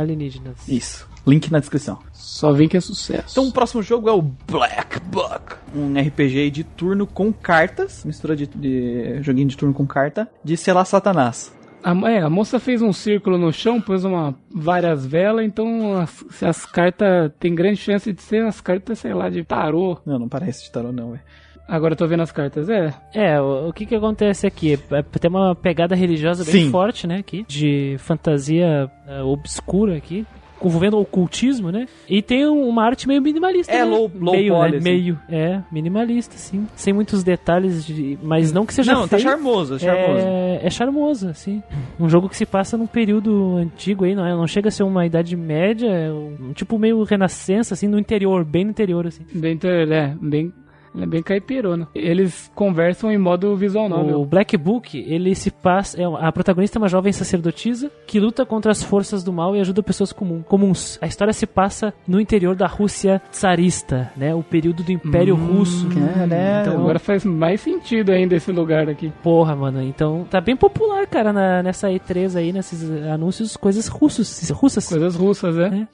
alienígenas. 0.00 0.66
Isso. 0.68 1.08
Link 1.26 1.50
na 1.50 1.58
descrição. 1.58 1.98
Só 2.12 2.52
vem 2.52 2.68
que 2.68 2.76
é 2.76 2.80
sucesso. 2.80 3.26
Então 3.32 3.48
o 3.48 3.52
próximo 3.52 3.82
jogo 3.82 4.08
é 4.08 4.12
o 4.12 4.22
Black 4.22 5.00
Buck, 5.00 5.56
um 5.74 5.98
RPG 5.98 6.50
de 6.50 6.64
turno 6.64 7.06
com 7.06 7.32
cartas, 7.32 8.04
mistura 8.04 8.34
de, 8.34 8.46
de 8.46 9.22
joguinho 9.22 9.48
de 9.48 9.56
turno 9.56 9.74
com 9.74 9.86
carta, 9.86 10.28
de 10.42 10.56
selar 10.56 10.86
Satanás. 10.86 11.52
A, 11.82 11.92
é, 12.10 12.20
a 12.20 12.28
moça 12.28 12.60
fez 12.60 12.82
um 12.82 12.92
círculo 12.92 13.38
no 13.38 13.52
chão, 13.52 13.80
pôs 13.80 14.04
uma, 14.04 14.34
várias 14.54 15.06
velas, 15.06 15.44
então 15.44 15.98
as, 15.98 16.24
se 16.30 16.44
as 16.44 16.66
cartas. 16.66 17.32
Tem 17.38 17.54
grande 17.54 17.76
chance 17.76 18.12
de 18.12 18.20
ser 18.20 18.44
as 18.44 18.60
cartas, 18.60 18.98
sei 18.98 19.14
lá, 19.14 19.30
de 19.30 19.42
tarô. 19.44 19.98
Não, 20.04 20.18
não 20.18 20.28
parece 20.28 20.64
de 20.64 20.70
tarô 20.70 20.92
não, 20.92 21.12
velho. 21.12 21.22
Agora 21.66 21.92
eu 21.92 21.96
tô 21.96 22.06
vendo 22.06 22.22
as 22.22 22.32
cartas, 22.32 22.68
é. 22.68 22.92
É, 23.14 23.40
o, 23.40 23.68
o 23.68 23.72
que 23.72 23.86
que 23.86 23.94
acontece 23.94 24.46
aqui? 24.46 24.74
É, 24.90 25.02
tem 25.02 25.30
uma 25.30 25.54
pegada 25.54 25.94
religiosa 25.94 26.44
bem 26.44 26.64
Sim. 26.64 26.70
forte, 26.70 27.06
né, 27.06 27.18
aqui. 27.18 27.44
De 27.46 27.96
fantasia 27.98 28.90
é, 29.06 29.22
obscura 29.22 29.96
aqui. 29.96 30.26
Envolvendo 30.64 30.98
ocultismo, 30.98 31.70
né? 31.70 31.86
E 32.08 32.20
tem 32.22 32.46
um- 32.46 32.68
uma 32.68 32.84
arte 32.84 33.06
meio 33.08 33.20
minimalista. 33.22 33.72
É, 33.72 33.78
né? 33.78 33.84
low- 33.84 34.10
low 34.20 34.34
meio, 34.34 34.52
poly, 34.54 34.70
né? 34.72 34.76
assim. 34.78 34.84
Meio, 34.90 35.18
é, 35.28 35.60
minimalista, 35.72 36.36
sim. 36.36 36.66
Sem 36.76 36.92
muitos 36.92 37.22
detalhes, 37.22 37.84
de, 37.84 38.18
mas 38.22 38.52
não 38.52 38.66
que 38.66 38.74
seja 38.74 38.92
Não, 38.92 39.02
tá 39.02 39.16
feio. 39.16 39.22
charmoso, 39.22 39.74
é 39.76 39.78
charmoso. 39.78 40.26
É, 40.26 40.60
é 40.62 40.70
charmoso, 40.70 41.28
assim. 41.28 41.62
Um 41.98 42.08
jogo 42.08 42.28
que 42.28 42.36
se 42.36 42.44
passa 42.46 42.76
num 42.76 42.86
período 42.86 43.56
antigo 43.56 44.04
aí, 44.04 44.14
não, 44.14 44.24
é, 44.26 44.30
não 44.34 44.46
chega 44.46 44.68
a 44.68 44.72
ser 44.72 44.82
uma 44.82 45.06
idade 45.06 45.36
média, 45.36 45.88
é 45.88 46.10
um, 46.12 46.52
tipo 46.52 46.78
meio 46.78 47.02
renascença, 47.04 47.74
assim, 47.74 47.88
no 47.88 47.98
interior, 47.98 48.44
bem 48.44 48.64
no 48.64 48.70
interior, 48.70 49.06
assim. 49.06 49.24
Bem, 49.34 49.58
ele 49.62 49.94
é 49.94 50.14
bem. 50.20 50.52
Ele 50.94 51.04
é 51.04 51.06
bem 51.06 51.22
caipirona. 51.22 51.88
Eles 51.94 52.50
conversam 52.54 53.12
em 53.12 53.18
modo 53.18 53.54
visual 53.56 53.86
O 53.86 53.88
novel. 53.88 54.24
Black 54.24 54.56
Book, 54.56 54.98
ele 55.06 55.34
se 55.34 55.50
passa. 55.50 56.00
É, 56.00 56.04
a 56.04 56.32
protagonista 56.32 56.78
é 56.78 56.80
uma 56.80 56.88
jovem 56.88 57.12
sacerdotisa 57.12 57.90
que 58.06 58.18
luta 58.18 58.44
contra 58.44 58.72
as 58.72 58.82
forças 58.82 59.22
do 59.22 59.32
mal 59.32 59.54
e 59.54 59.60
ajuda 59.60 59.82
pessoas 59.82 60.12
comum, 60.12 60.42
comuns. 60.42 60.98
A 61.00 61.06
história 61.06 61.32
se 61.32 61.46
passa 61.46 61.94
no 62.08 62.20
interior 62.20 62.56
da 62.56 62.66
Rússia 62.66 63.22
tsarista, 63.30 64.10
né? 64.16 64.34
O 64.34 64.42
período 64.42 64.82
do 64.82 64.90
Império 64.92 65.34
Russo. 65.36 65.88
Caralho. 65.88 66.60
Então, 66.62 66.80
Agora 66.80 66.98
faz 66.98 67.24
mais 67.24 67.60
sentido 67.60 68.10
ainda 68.10 68.34
esse 68.34 68.50
lugar 68.50 68.88
aqui. 68.88 69.12
Porra, 69.22 69.54
mano. 69.54 69.80
Então 69.82 70.26
tá 70.30 70.40
bem 70.40 70.56
popular, 70.56 71.06
cara, 71.06 71.32
na- 71.32 71.62
nessa 71.62 71.88
E3 71.88 72.36
aí, 72.36 72.52
nesses 72.52 72.82
anúncios, 73.06 73.56
coisas 73.56 73.86
russos, 73.88 74.50
russas. 74.50 74.88
Coisas 74.88 75.14
russas, 75.14 75.56
é. 75.58 75.66
É. 75.66 75.86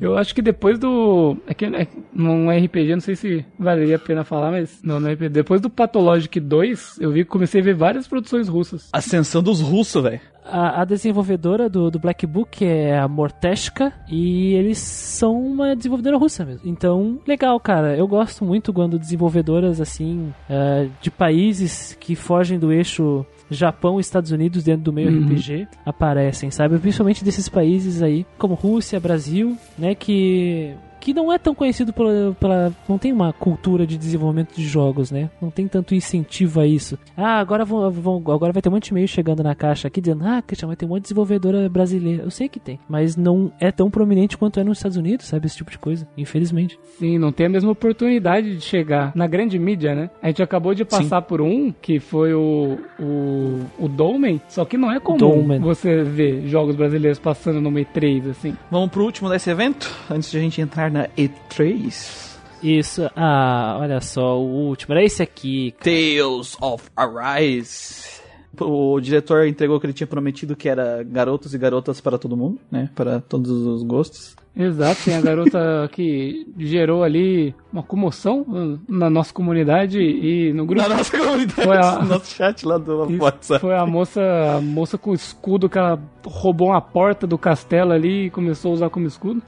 Eu 0.00 0.16
acho 0.18 0.34
que 0.34 0.42
depois 0.42 0.78
do. 0.78 1.36
É 1.46 1.54
que 1.54 1.64
é, 1.64 1.88
num 2.12 2.50
RPG, 2.50 2.92
não 2.92 3.00
sei 3.00 3.16
se 3.16 3.44
valeria 3.58 3.96
a 3.96 3.98
pena 3.98 4.24
falar, 4.24 4.50
mas. 4.50 4.80
Não, 4.82 5.00
no 5.00 5.10
RPG. 5.10 5.30
Depois 5.30 5.60
do 5.60 5.70
Pathologic 5.70 6.38
2, 6.38 6.98
eu 7.00 7.10
vi 7.12 7.24
comecei 7.24 7.60
a 7.60 7.64
ver 7.64 7.74
várias 7.74 8.06
produções 8.06 8.48
russas. 8.48 8.88
Ascensão 8.92 9.42
dos 9.42 9.60
russos, 9.60 10.02
velho. 10.02 10.20
A, 10.44 10.80
a, 10.80 10.84
desenvolvedora 10.84 11.68
do, 11.68 11.90
do 11.90 11.98
Black 11.98 12.26
Book 12.26 12.64
é 12.64 12.98
a 12.98 13.06
Morteshka 13.06 13.92
e 14.08 14.54
eles 14.54 14.78
são 14.78 15.40
uma 15.40 15.76
desenvolvedora 15.76 16.16
russa 16.16 16.44
mesmo. 16.44 16.62
Então, 16.68 17.20
legal, 17.26 17.60
cara. 17.60 17.96
Eu 17.96 18.08
gosto 18.08 18.44
muito 18.44 18.72
quando 18.72 18.98
desenvolvedoras 18.98 19.80
assim 19.80 20.32
uh, 20.48 20.90
de 21.00 21.10
países 21.10 21.96
que 22.00 22.16
fogem 22.16 22.58
do 22.58 22.72
eixo 22.72 23.24
Japão 23.50 23.98
e 23.98 24.00
Estados 24.00 24.30
Unidos 24.30 24.62
dentro 24.62 24.84
do 24.84 24.92
meio 24.92 25.10
uhum. 25.10 25.26
RPG 25.26 25.68
aparecem, 25.84 26.50
sabe? 26.50 26.78
Principalmente 26.78 27.24
desses 27.24 27.48
países 27.48 28.02
aí, 28.02 28.24
como 28.38 28.54
Rússia, 28.54 29.00
Brasil, 29.00 29.56
né? 29.78 29.94
Que 29.94 30.74
que 31.00 31.14
não 31.14 31.32
é 31.32 31.38
tão 31.38 31.54
conhecido 31.54 31.92
pela, 31.92 32.36
pela, 32.38 32.72
não 32.88 32.98
tem 32.98 33.12
uma 33.12 33.32
cultura 33.32 33.86
de 33.86 33.96
desenvolvimento 33.96 34.54
de 34.54 34.64
jogos, 34.64 35.10
né? 35.10 35.30
Não 35.40 35.50
tem 35.50 35.66
tanto 35.66 35.94
incentivo 35.94 36.60
a 36.60 36.66
isso. 36.66 36.98
Ah, 37.16 37.38
agora 37.38 37.64
vão, 37.64 37.90
vão 37.90 38.16
agora 38.28 38.52
vai 38.52 38.62
ter 38.62 38.68
um 38.68 38.72
monte 38.72 38.84
de 38.84 38.90
e-mail 38.90 39.08
chegando 39.08 39.42
na 39.42 39.54
caixa 39.54 39.88
aqui 39.88 40.00
dizendo: 40.00 40.24
"Ah, 40.26 40.42
Christian, 40.42 40.68
vai 40.68 40.76
ter 40.76 40.84
um 40.84 40.88
monte 40.90 40.98
de 40.98 41.04
desenvolvedora 41.04 41.68
brasileira". 41.68 42.22
Eu 42.24 42.30
sei 42.30 42.48
que 42.48 42.60
tem, 42.60 42.78
mas 42.88 43.16
não 43.16 43.50
é 43.58 43.72
tão 43.72 43.90
prominente 43.90 44.36
quanto 44.36 44.60
é 44.60 44.64
nos 44.64 44.78
Estados 44.78 44.96
Unidos, 44.96 45.26
sabe 45.26 45.46
esse 45.46 45.56
tipo 45.56 45.70
de 45.70 45.78
coisa, 45.78 46.06
infelizmente. 46.16 46.78
Sim, 46.98 47.18
não 47.18 47.32
tem 47.32 47.46
a 47.46 47.50
mesma 47.50 47.70
oportunidade 47.72 48.56
de 48.56 48.62
chegar 48.62 49.12
na 49.14 49.26
grande 49.26 49.58
mídia, 49.58 49.94
né? 49.94 50.10
A 50.22 50.28
gente 50.28 50.42
acabou 50.42 50.74
de 50.74 50.84
passar 50.84 51.22
Sim. 51.22 51.28
por 51.28 51.40
um 51.40 51.72
que 51.72 51.98
foi 51.98 52.34
o 52.34 52.78
o, 52.98 53.60
o 53.78 53.88
Dolmen, 53.88 54.40
só 54.48 54.64
que 54.64 54.76
não 54.76 54.90
é 54.90 55.00
comum 55.00 55.18
Dolmen. 55.18 55.60
você 55.60 56.02
ver 56.02 56.46
jogos 56.46 56.76
brasileiros 56.76 57.18
passando 57.18 57.60
no 57.60 57.70
E3 57.70 58.30
assim. 58.30 58.56
Vamos 58.70 58.90
pro 58.90 59.04
último 59.04 59.28
desse 59.28 59.50
evento, 59.50 59.90
antes 60.10 60.30
de 60.30 60.38
a 60.38 60.40
gente 60.40 60.60
entrar 60.60 60.89
na 60.90 61.08
E3. 61.08 62.30
Isso, 62.62 63.10
ah, 63.16 63.78
olha 63.80 64.00
só, 64.00 64.38
o 64.38 64.68
último 64.68 64.92
era 64.92 65.02
esse 65.02 65.22
aqui. 65.22 65.74
Tales 65.82 66.56
of 66.60 66.84
Arise. 66.94 68.20
O 68.60 69.00
diretor 69.00 69.46
entregou 69.46 69.80
que 69.80 69.86
ele 69.86 69.92
tinha 69.92 70.06
prometido 70.06 70.56
que 70.56 70.68
era 70.68 71.02
garotos 71.02 71.54
e 71.54 71.58
garotas 71.58 72.00
para 72.00 72.18
todo 72.18 72.36
mundo, 72.36 72.58
né? 72.70 72.90
Para 72.94 73.20
todos 73.20 73.50
os 73.50 73.82
gostos. 73.82 74.36
Exato, 74.54 75.04
tem 75.04 75.14
a 75.14 75.20
garota 75.20 75.88
que 75.92 76.46
gerou 76.58 77.04
ali 77.04 77.54
uma 77.72 77.82
comoção 77.82 78.78
na 78.88 79.08
nossa 79.08 79.32
comunidade 79.32 80.00
e 80.00 80.52
no 80.52 80.66
grupo. 80.66 80.88
Na 80.88 80.96
nossa 80.96 81.16
comunidade, 81.16 81.62
foi 81.62 81.76
a, 81.76 81.98
no 82.00 82.08
nosso 82.08 82.34
chat 82.34 82.66
lá 82.66 82.76
do 82.76 83.22
WhatsApp. 83.22 83.60
Foi 83.60 83.74
a 83.74 83.86
moça, 83.86 84.20
a 84.56 84.60
moça 84.60 84.98
com 84.98 85.12
o 85.12 85.14
escudo 85.14 85.68
que 85.68 85.78
ela 85.78 86.00
roubou 86.26 86.68
uma 86.68 86.80
porta 86.80 87.26
do 87.26 87.38
castelo 87.38 87.92
ali 87.92 88.26
e 88.26 88.30
começou 88.30 88.72
a 88.72 88.74
usar 88.74 88.90
como 88.90 89.06
escudo. 89.06 89.40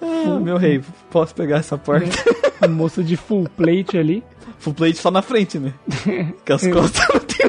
Ah, 0.00 0.38
meu 0.40 0.56
rei, 0.56 0.80
posso 1.10 1.34
pegar 1.34 1.58
essa 1.58 1.76
porta? 1.76 2.08
A 2.60 2.68
moça 2.68 3.02
de 3.02 3.16
full 3.16 3.48
plate 3.56 3.96
ali. 3.96 4.22
Full 4.58 4.74
plate 4.74 4.96
só 4.98 5.10
na 5.10 5.22
frente, 5.22 5.58
né? 5.58 5.72
Que 6.44 6.52
as 6.52 6.66
costas 6.66 7.06
não 7.08 7.20
tem 7.26 7.48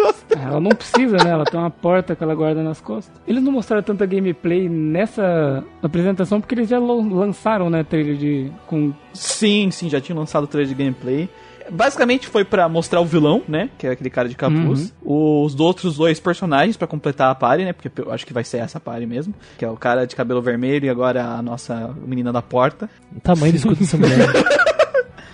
costas. 0.00 0.38
É, 0.38 0.44
ela 0.44 0.60
não 0.60 0.70
precisa, 0.70 1.16
né? 1.18 1.30
Ela 1.30 1.44
tem 1.44 1.58
uma 1.60 1.70
porta 1.70 2.16
que 2.16 2.22
ela 2.22 2.34
guarda 2.34 2.62
nas 2.62 2.80
costas. 2.80 3.14
Eles 3.26 3.42
não 3.42 3.52
mostraram 3.52 3.82
tanta 3.82 4.06
gameplay 4.06 4.68
nessa 4.68 5.62
apresentação 5.82 6.40
porque 6.40 6.54
eles 6.54 6.68
já 6.68 6.78
lançaram, 6.78 7.68
né, 7.68 7.84
trailer 7.84 8.16
de 8.16 8.50
com 8.66 8.92
Sim, 9.12 9.70
sim, 9.70 9.88
já 9.88 10.00
tinham 10.00 10.18
lançado 10.18 10.44
o 10.44 10.46
trailer 10.46 10.74
de 10.74 10.82
gameplay. 10.82 11.28
Basicamente 11.70 12.28
foi 12.28 12.44
para 12.44 12.68
mostrar 12.68 13.00
o 13.00 13.04
vilão, 13.04 13.42
né? 13.48 13.70
Que 13.78 13.86
é 13.86 13.90
aquele 13.90 14.10
cara 14.10 14.28
de 14.28 14.34
capuz. 14.34 14.92
Uhum. 15.02 15.44
Os 15.44 15.58
outros 15.58 15.96
dois 15.96 16.20
personagens 16.20 16.76
para 16.76 16.86
completar 16.86 17.30
a 17.30 17.34
party, 17.34 17.64
né? 17.64 17.72
Porque 17.72 17.90
eu 18.00 18.12
acho 18.12 18.26
que 18.26 18.32
vai 18.32 18.44
ser 18.44 18.58
essa 18.58 18.80
party 18.80 19.06
mesmo. 19.06 19.34
Que 19.58 19.64
é 19.64 19.70
o 19.70 19.76
cara 19.76 20.06
de 20.06 20.14
cabelo 20.16 20.42
vermelho 20.42 20.86
e 20.86 20.88
agora 20.88 21.24
a 21.24 21.42
nossa 21.42 21.94
menina 22.06 22.32
da 22.32 22.42
porta. 22.42 22.88
O 23.14 23.20
tamanho 23.20 23.52
do 23.52 23.56
escudo 23.56 23.76
dessa 23.76 23.96
mulher. 23.96 24.18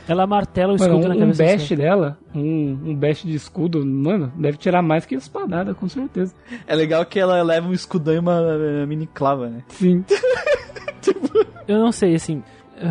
Ela 0.08 0.26
martela 0.26 0.72
o 0.72 0.76
escudo 0.76 0.94
mano, 0.94 1.06
um, 1.06 1.08
na 1.08 1.16
cabeça. 1.16 1.42
Um 1.42 1.46
bash 1.46 1.68
dela, 1.70 2.18
um, 2.32 2.78
um 2.84 2.94
bash 2.94 3.22
de 3.24 3.34
escudo, 3.34 3.84
mano, 3.84 4.32
deve 4.36 4.56
tirar 4.56 4.80
mais 4.80 5.04
que 5.04 5.16
espadada, 5.16 5.74
com 5.74 5.88
certeza. 5.88 6.32
É 6.66 6.74
legal 6.76 7.04
que 7.04 7.18
ela 7.18 7.42
leva 7.42 7.66
um 7.66 7.72
escudão 7.72 8.14
e 8.14 8.18
uma 8.18 8.40
uh, 8.40 8.86
mini 8.86 9.08
clava, 9.12 9.48
né? 9.48 9.64
Sim. 9.68 10.04
tipo... 11.02 11.28
Eu 11.66 11.80
não 11.80 11.90
sei, 11.90 12.14
assim, 12.14 12.42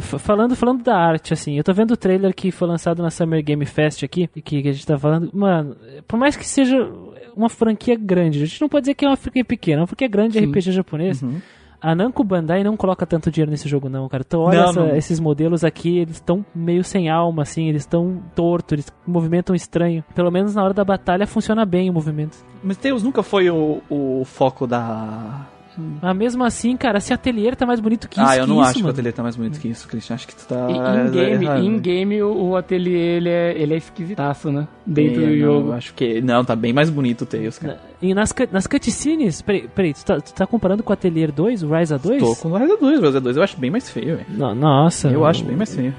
falando, 0.02 0.56
falando 0.56 0.84
da 0.84 0.96
arte, 0.96 1.34
assim, 1.34 1.58
eu 1.58 1.64
tô 1.64 1.74
vendo 1.74 1.92
o 1.92 1.98
trailer 1.98 2.34
que 2.34 2.52
foi 2.52 2.68
lançado 2.68 3.02
na 3.02 3.10
Summer 3.10 3.44
Game 3.44 3.66
Fest 3.66 4.04
aqui, 4.04 4.28
que, 4.28 4.62
que 4.62 4.70
a 4.70 4.74
gente 4.74 4.86
tá 4.86 4.98
falando, 4.98 5.30
mano, 5.34 5.76
por 6.08 6.18
mais 6.18 6.36
que 6.36 6.46
seja 6.46 6.90
uma 7.36 7.50
franquia 7.50 7.96
grande, 7.96 8.42
a 8.42 8.46
gente 8.46 8.62
não 8.62 8.70
pode 8.70 8.84
dizer 8.84 8.96
que 8.96 9.06
é 9.06 9.08
uma 9.08 9.18
franquia 9.18 9.46
pequena, 9.46 9.80
é 9.80 9.82
uma 9.82 9.88
franquia 9.88 10.08
grande 10.08 10.40
Sim. 10.40 10.46
RPG 10.46 10.72
japonês. 10.72 11.22
Uhum. 11.22 11.40
A 11.82 11.94
Namco 11.94 12.24
Bandai 12.24 12.64
não 12.64 12.76
coloca 12.76 13.06
tanto 13.06 13.30
dinheiro 13.30 13.52
nesse 13.52 13.70
jogo, 13.70 13.90
não, 13.90 14.10
cara. 14.10 14.24
Então, 14.26 14.42
olha 14.42 14.60
não, 14.60 14.70
essa, 14.70 14.80
não. 14.80 14.96
esses 14.96 15.20
modelos 15.20 15.64
aqui, 15.64 16.00
eles 16.00 16.16
estão 16.16 16.44
meio 16.56 16.84
sem 16.84 17.10
alma, 17.10 17.44
assim, 17.44 17.68
eles 17.68 17.84
estão 17.84 18.24
tortos, 18.34 18.74
eles 18.74 18.94
movimentam 19.06 19.56
estranho. 19.56 20.04
Pelo 20.16 20.32
menos 20.32 20.56
na 20.56 20.64
hora 20.64 20.74
da 20.74 20.84
batalha 20.84 21.28
funciona 21.28 21.64
bem 21.64 21.90
o 21.90 21.94
movimento. 21.94 22.38
Mas 22.64 22.78
Deus 22.78 23.04
nunca 23.04 23.22
foi 23.22 23.52
o, 23.52 23.84
o 23.88 24.24
foco 24.26 24.66
da, 24.66 25.46
mas 25.78 26.16
mesmo 26.16 26.44
assim, 26.44 26.76
cara, 26.78 27.00
se 27.00 27.14
Atelier 27.14 27.56
tá 27.56 27.66
mais 27.66 27.80
bonito 27.80 28.08
que 28.08 28.20
ah, 28.20 28.24
isso. 28.24 28.32
Ah, 28.32 28.38
eu 28.38 28.48
não 28.48 28.56
isso, 28.56 28.64
acho 28.64 28.80
mano. 28.80 28.84
que 28.84 28.90
o 28.90 28.92
Atelier 28.92 29.14
tá 29.14 29.24
mais 29.24 29.36
bonito 29.36 29.60
que 29.60 29.68
isso, 29.68 29.88
Christian. 29.88 30.16
Acho 30.16 30.28
que 30.28 30.36
tu 30.36 30.46
tá. 30.48 30.68
Em 30.70 31.12
game, 31.12 31.46
in 31.66 31.80
game 31.80 32.24
o, 32.24 32.56
Atelier 32.56 33.18
ele 33.18 33.30
é, 33.30 33.62
ele 33.62 33.74
é 33.74 33.78
esquisitaço, 33.78 34.52
né? 34.52 34.68
Dentro 34.86 35.24
é, 35.24 35.26
do 35.26 35.32
não, 35.32 35.40
jogo. 35.40 35.72
Acho 35.74 35.94
que. 35.94 36.22
Não, 36.22 36.44
tá 36.44 36.56
bem 36.56 36.74
mais 36.74 36.90
bonito 36.90 37.24
o 37.24 37.26
Tails, 37.26 37.60
cara. 37.60 37.80
E 38.02 38.14
nas, 38.14 38.34
nas 38.52 38.68
cutscenes. 38.68 39.42
Peraí, 39.42 39.68
peraí 39.68 39.94
tu, 39.94 40.06
tá, 40.06 40.20
tu 40.20 40.34
tá 40.34 40.46
comparando 40.46 40.84
com 40.84 40.92
o 40.92 40.94
Atelier 40.94 41.32
2, 41.32 41.64
o 41.64 41.70
Ryza 41.70 41.98
2? 41.98 42.22
Tô 42.22 42.36
com 42.36 42.52
o 42.52 42.58
Ryza 42.58 42.78
2, 42.78 43.00
o 43.00 43.02
Ryza 43.02 43.22
2 43.22 43.38
eu 43.38 43.44
acho 43.44 43.58
bem 43.58 43.72
mais 43.72 43.90
feio, 43.90 44.18
velho. 44.18 44.56
Nossa. 44.56 45.08
Eu, 45.08 45.14
eu 45.14 45.26
acho 45.26 45.44
bem 45.44 45.56
mais 45.56 45.74
feio 45.74 45.94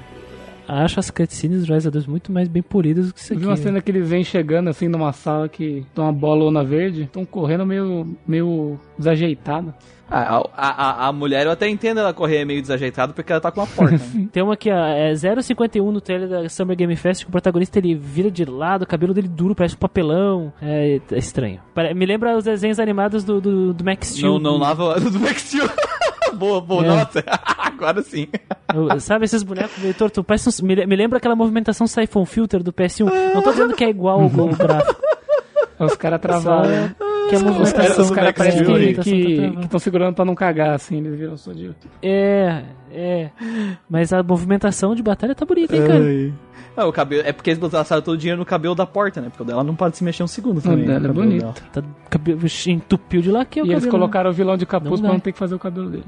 acho 0.67 0.99
as 0.99 1.09
cutscenes 1.09 1.65
do 1.65 1.73
Rise 1.73 1.89
2 1.89 2.05
muito 2.07 2.31
mais 2.31 2.47
bem 2.47 2.61
polidas 2.61 3.07
do 3.07 3.13
que 3.13 3.19
isso 3.19 3.33
aqui. 3.33 3.41
Vi 3.41 3.47
uma 3.47 3.57
cena 3.57 3.81
que 3.81 3.91
eles 3.91 4.07
vêm 4.07 4.23
chegando 4.23 4.69
assim 4.69 4.87
numa 4.87 5.13
sala 5.13 5.47
que 5.47 5.85
tem 5.93 6.03
uma 6.03 6.13
bolona 6.13 6.63
verde, 6.63 7.03
estão 7.03 7.25
correndo 7.25 7.65
meio, 7.65 8.15
meio 8.27 8.79
desajeitado. 8.97 9.73
Ah, 10.09 10.41
a, 10.55 10.67
a, 10.67 11.07
a, 11.07 11.11
mulher 11.11 11.45
eu 11.45 11.51
até 11.51 11.67
entendo 11.67 11.99
ela 11.99 12.13
correr 12.13 12.45
meio 12.45 12.61
desajeitada 12.61 13.11
porque 13.11 13.29
ela 13.29 13.41
tá 13.41 13.51
com 13.51 13.59
uma 13.59 13.67
porta. 13.67 13.97
Né? 14.13 14.29
Tem 14.31 14.41
uma 14.41 14.55
que 14.55 14.69
é 14.69 15.11
0,51 15.11 15.91
no 15.91 15.99
trailer 15.99 16.29
da 16.29 16.47
Summer 16.47 16.77
Game 16.77 16.95
Fest 16.95 17.23
que 17.23 17.27
o 17.27 17.31
protagonista 17.31 17.77
ele 17.77 17.93
vira 17.93 18.31
de 18.31 18.45
lado, 18.45 18.83
o 18.83 18.87
cabelo 18.87 19.13
dele 19.13 19.27
duro, 19.27 19.53
parece 19.53 19.75
um 19.75 19.79
papelão. 19.79 20.53
É, 20.61 21.01
é 21.11 21.17
estranho. 21.17 21.59
Me 21.93 22.05
lembra 22.05 22.37
os 22.37 22.45
desenhos 22.45 22.79
animados 22.79 23.25
do, 23.25 23.41
do, 23.41 23.73
do 23.73 23.83
Max 23.83 24.07
Steel. 24.07 24.39
Não, 24.39 24.53
não 24.53 24.57
lava 24.57 24.97
do 24.97 25.19
Max 25.19 25.41
Steel. 25.41 25.67
boa, 26.35 26.61
boa, 26.61 26.83
é. 26.83 26.87
nossa, 26.87 27.23
agora 27.57 28.01
sim. 28.01 28.27
Eu, 28.73 28.99
sabe 28.99 29.25
esses 29.25 29.43
bonecos 29.43 29.77
meio 29.79 29.93
torto? 29.93 30.23
Parece, 30.23 30.63
me, 30.63 30.85
me 30.85 30.95
lembra 30.95 31.17
aquela 31.17 31.35
movimentação 31.35 31.87
Siphon 31.87 32.25
Filter 32.25 32.63
do 32.63 32.73
PS1. 32.73 33.33
Não 33.33 33.41
tô 33.41 33.51
dizendo 33.51 33.75
que 33.75 33.83
é 33.83 33.89
igual 33.89 34.21
ao 34.21 34.29
gráfico. 34.55 35.01
Os 35.79 35.95
caras 35.95 36.19
travaram. 36.19 36.95
Que 37.29 37.35
a 37.35 37.39
movimentação 37.39 38.05
os 38.05 38.11
caras 38.11 38.33
parecem 38.33 38.93
que 39.01 39.61
estão 39.61 39.79
segurando 39.79 40.15
pra 40.15 40.25
não 40.25 40.35
cagar, 40.35 40.73
assim, 40.73 40.97
eles 40.97 41.17
viram 41.17 41.37
só 41.37 41.51
de. 41.51 41.71
É, 42.01 42.63
é. 42.91 43.29
Mas 43.89 44.13
a 44.13 44.23
movimentação 44.23 44.95
de 44.95 45.03
batalha 45.03 45.35
tá 45.35 45.45
bonita, 45.45 45.75
hein, 45.75 45.87
cara? 45.87 46.03
Ai. 46.03 46.33
Ah, 46.75 46.85
o 46.85 46.93
cabelo, 46.93 47.23
é 47.25 47.33
porque 47.33 47.49
eles 47.49 47.59
botaram 47.59 47.83
todo 48.01 48.13
o 48.13 48.17
dinheiro 48.17 48.39
no 48.39 48.45
cabelo 48.45 48.75
da 48.75 48.85
porta, 48.85 49.19
né? 49.19 49.29
Porque 49.29 49.41
o 49.41 49.45
dela 49.45 49.63
não 49.63 49.75
pode 49.75 49.97
se 49.97 50.03
mexer 50.03 50.21
um 50.21 50.27
segundo 50.27 50.61
também. 50.61 50.83
O 50.83 50.87
dela 50.87 51.07
é 51.07 51.11
bonito. 51.11 51.63
Tá, 51.73 51.83
cabelo, 52.07 52.39
entupiu 52.67 53.19
de 53.19 53.31
lá 53.31 53.43
que 53.43 53.59
é 53.59 53.63
o 53.63 53.65
E 53.65 53.69
cabelo, 53.69 53.81
eles 53.81 53.91
colocaram 53.91 54.29
né? 54.29 54.33
o 54.33 54.33
vilão 54.33 54.55
de 54.55 54.65
capuz 54.67 55.01
pra 55.01 55.09
não 55.11 55.19
ter 55.19 55.31
que 55.31 55.39
fazer 55.39 55.55
o 55.55 55.59
cabelo 55.59 55.89
dele. 55.89 56.05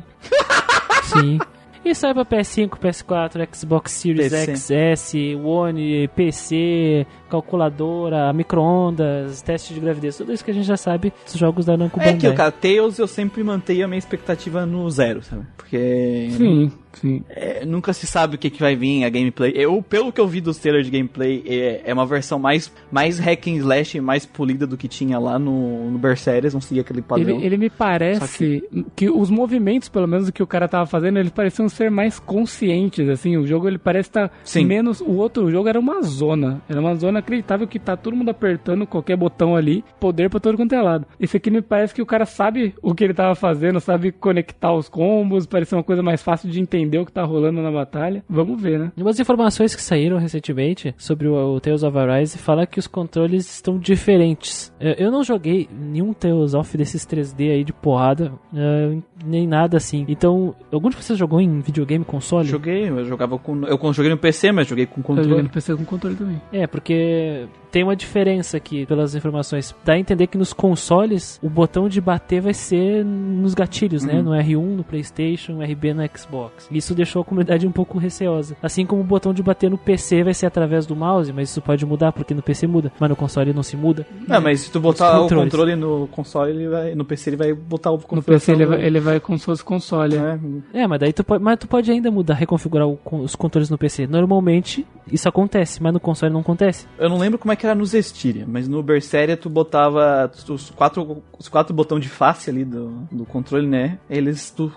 Sim. 1.06 1.40
E 1.90 1.96
sai 1.96 2.14
pra 2.14 2.24
PS5, 2.24 2.78
PS4, 2.78 3.48
Xbox 3.52 3.92
Series 3.94 4.32
PC. 4.32 4.96
XS, 4.96 5.14
One, 5.44 6.08
PC, 6.10 7.08
calculadora, 7.28 8.32
micro-ondas, 8.32 9.42
teste 9.42 9.74
de 9.74 9.80
gravidez, 9.80 10.16
tudo 10.16 10.32
isso 10.32 10.46
que 10.46 10.52
a 10.52 10.54
gente 10.54 10.68
já 10.68 10.78
sabe 10.78 11.12
dos 11.26 11.34
jogos 11.34 11.66
da 11.66 11.76
Namco 11.76 11.98
Bandai. 11.98 12.14
É 12.14 12.18
que, 12.18 12.32
cara, 12.34 12.52
Tails 12.52 13.00
eu 13.00 13.08
sempre 13.08 13.44
mantenho 13.44 13.86
a 13.86 13.88
minha 13.88 13.98
expectativa 13.98 14.68
no 14.68 14.88
zero, 14.92 15.24
sabe? 15.24 15.48
Porque... 15.58 16.30
Sim. 16.38 16.72
Sim. 16.94 17.24
É, 17.30 17.66
nunca 17.66 17.94
se 17.94 18.08
sabe 18.08 18.36
o 18.36 18.38
que, 18.38 18.50
que 18.50 18.60
vai 18.60 18.76
vir 18.76 19.04
a 19.04 19.10
gameplay. 19.10 19.54
Eu, 19.56 19.82
pelo 19.82 20.12
que 20.12 20.20
eu 20.20 20.28
vi 20.28 20.42
dos 20.42 20.58
trailers 20.58 20.86
de 20.86 20.92
gameplay, 20.92 21.44
é, 21.46 21.82
é 21.86 21.94
uma 21.94 22.06
versão 22.06 22.40
mais, 22.40 22.72
mais 22.92 23.20
hack 23.20 23.48
and 23.48 23.58
slash, 23.58 24.00
mais 24.02 24.26
polida 24.26 24.66
do 24.66 24.76
que 24.78 24.88
tinha 24.88 25.20
lá 25.20 25.38
no, 25.38 25.92
no 25.92 25.98
Berseries, 26.00 26.54
não 26.54 26.62
seguia 26.62 26.82
aquele 26.82 27.02
padrão. 27.02 27.38
Ele, 27.38 27.46
ele 27.46 27.58
me 27.58 27.70
parece 27.70 28.38
que... 28.38 28.86
que... 28.96 29.10
os 29.10 29.30
movimentos, 29.30 29.90
pelo 29.90 30.08
menos, 30.08 30.30
que 30.30 30.44
o 30.44 30.48
cara 30.48 30.68
tava 30.68 30.86
fazendo, 30.86 31.20
eles 31.20 31.32
pareciam 31.32 31.70
ser 31.70 31.92
mais 31.92 32.20
conscientes, 32.20 33.08
assim. 33.08 33.38
O 33.38 33.46
jogo, 33.46 33.68
ele 33.68 33.78
parece 33.78 34.10
estar 34.10 34.30
tá 34.30 34.62
menos... 34.62 35.00
O 35.02 35.14
outro 35.14 35.50
jogo 35.52 35.70
era 35.70 35.80
uma 35.80 36.02
zona. 36.02 36.62
Era 36.68 36.80
uma 36.80 36.96
zona 36.96 37.20
inacreditável 37.20 37.68
que 37.68 37.80
tá 37.80 37.96
todo 37.96 38.16
mundo 38.16 38.30
apertando 38.30 38.88
qualquer 38.88 39.16
botão 39.16 39.56
ali, 39.56 39.84
poder 40.00 40.30
pra 40.30 40.40
todo 40.40 40.58
quanto 40.58 40.74
é 40.74 40.82
lado. 40.82 41.06
Esse 41.20 41.38
aqui 41.38 41.50
me 41.52 41.62
parece 41.62 41.94
que 41.94 42.02
o 42.02 42.06
cara 42.06 42.26
sabe 42.26 42.74
o 42.82 42.94
que 42.94 43.04
ele 43.04 43.14
tava 43.14 43.36
fazendo, 43.36 43.80
sabe 43.80 44.12
conectar 44.12 44.74
os 44.74 44.90
combos, 44.90 45.46
parece 45.46 45.76
uma 45.76 45.84
coisa 45.84 46.02
mais 46.02 46.22
fácil 46.22 46.50
de 46.50 46.60
entender 46.60 46.79
entender 46.80 47.00
o 47.00 47.06
que 47.06 47.12
tá 47.12 47.24
rolando 47.24 47.62
na 47.62 47.72
batalha. 47.72 48.24
Vamos 48.30 48.62
ver, 48.62 48.80
né? 48.80 48.92
Umas 48.98 49.20
informações 49.20 49.76
que 49.76 49.82
saíram 49.82 50.18
recentemente 50.18 50.94
sobre 50.98 51.28
o, 51.28 51.56
o 51.56 51.60
Tales 51.60 51.84
of 51.84 51.98
Arise 51.98 52.38
fala 52.38 52.66
que 52.66 52.80
os 52.80 52.88
controles 52.88 53.50
estão 53.50 53.78
diferentes. 53.78 54.74
Eu, 54.80 54.94
eu 54.94 55.12
não 55.12 55.24
joguei 55.24 55.70
nenhum 55.72 56.14
Tales 56.14 56.54
of 56.54 56.78
desses 56.78 57.06
3D 57.06 57.52
aí 57.52 57.64
de 57.64 57.74
porrada, 57.74 58.32
uh, 58.54 59.04
nem 59.26 59.48
nada 59.48 59.78
assim. 59.78 60.06
Então, 60.08 60.56
algum 60.72 60.90
de 60.90 60.96
vocês 60.96 61.18
jogou 61.18 61.42
em 61.42 61.60
videogame, 61.60 62.04
console? 62.06 62.48
Joguei, 62.48 62.90
eu 62.90 63.06
jogava 63.06 63.38
com. 63.38 63.66
Eu 63.66 63.94
joguei 63.94 64.12
no 64.12 64.18
PC, 64.18 64.52
mas 64.52 64.68
joguei 64.68 64.86
com 64.86 65.02
Eu 65.02 65.08
joguei 65.08 65.24
controle. 65.24 65.44
no 65.44 65.50
PC 65.50 65.76
com 65.76 65.86
controle 65.86 66.16
também. 66.16 66.42
É, 66.52 66.68
porque 66.68 67.48
tem 67.72 67.84
uma 67.84 67.96
diferença 67.96 68.58
aqui, 68.58 68.86
pelas 68.86 69.16
informações. 69.16 69.76
Dá 69.86 69.94
a 69.94 70.00
entender 70.00 70.28
que 70.28 70.38
nos 70.38 70.54
consoles, 70.54 71.40
o 71.42 71.50
botão 71.50 71.88
de 71.88 72.02
bater 72.02 72.42
vai 72.42 72.54
ser 72.54 73.04
nos 73.06 73.54
gatilhos, 73.54 74.04
né? 74.04 74.22
No 74.22 74.32
R1, 74.32 74.76
no 74.76 74.84
PlayStation, 74.84 75.54
no 75.54 75.64
RB 75.64 75.94
no 75.94 76.04
Xbox. 76.18 76.68
Isso 76.72 76.94
deixou 76.94 77.22
a 77.22 77.26
comunidade 77.26 77.66
um 77.68 77.72
pouco 77.72 77.98
receosa. 77.98 78.56
Assim 78.62 78.86
como 78.86 79.02
o 79.02 79.06
botão 79.06 79.34
de 79.34 79.42
bater 79.44 79.70
no 79.70 79.78
PC 79.78 80.24
vai 80.24 80.34
ser 80.34 80.46
através 80.46 80.86
do 80.86 80.96
mouse, 80.96 81.32
mas 81.34 81.50
isso 81.50 81.62
pode 81.62 81.86
mudar, 81.86 82.12
porque 82.12 82.34
no 82.34 82.42
PC 82.42 82.68
muda, 82.68 82.92
mas 83.00 83.10
no 83.10 83.16
console 83.16 83.54
não 83.54 83.64
se 83.64 83.76
muda. 83.78 84.06
Não, 84.28 84.40
mas 84.42 84.62
se 84.62 84.72
tu 84.72 84.80
botar 84.80 85.20
o 85.22 85.28
controle 85.30 85.76
no 85.76 86.08
console, 86.12 86.52
ele 86.52 86.68
vai, 86.68 86.96
no 86.96 87.06
PC 87.06 87.30
ele 87.32 87.38
vai 87.38 87.54
botar 87.54 87.92
o 87.92 87.98
No 87.98 88.04
configuração 88.04 88.30
PC 88.30 88.52
ele 88.54 88.66
do- 88.66 88.70
vai, 88.70 88.86
ele 88.86 89.00
vai 89.00 89.20
como 89.20 89.38
se 89.40 89.46
fosse 89.46 89.64
console. 89.64 90.16
é. 90.16 90.40
É, 90.74 90.82
É, 90.84 90.88
mas 90.88 91.00
daí 91.00 91.12
tu 91.14 91.24
pode, 91.24 91.44
mas 91.44 91.58
tu 91.60 91.68
pode 91.68 91.92
ainda 91.92 92.10
mudar, 92.12 92.34
reconfigurar 92.36 92.88
o 92.88 93.00
os 93.12 93.36
controles 93.36 93.70
no 93.70 93.78
PC. 93.78 94.06
Normalmente 94.08 94.86
isso 95.12 95.28
acontece, 95.28 95.82
mas 95.82 95.92
no 95.94 96.00
console 96.00 96.32
não 96.32 96.42
acontece. 96.42 96.86
Eu 96.98 97.10
não 97.10 97.18
lembro 97.18 97.40
como 97.40 97.52
é 97.52 97.56
que 97.56 97.66
era 97.66 97.74
no 97.76 97.86
Zestiria, 97.86 98.46
mas 98.48 98.68
no 98.68 98.82
Berseria 98.84 99.36
tu 99.36 99.50
botava 99.50 100.32
os 100.50 100.70
quatro, 100.70 101.24
os 101.38 101.48
quatro 101.48 101.74
botões 101.74 102.02
de 102.04 102.10
face 102.10 102.50
ali 102.50 102.64
do, 102.64 102.90
do 103.12 103.26
controle, 103.26 103.66
né? 103.68 103.98
Eles, 104.10 104.52
tu, 104.52 104.72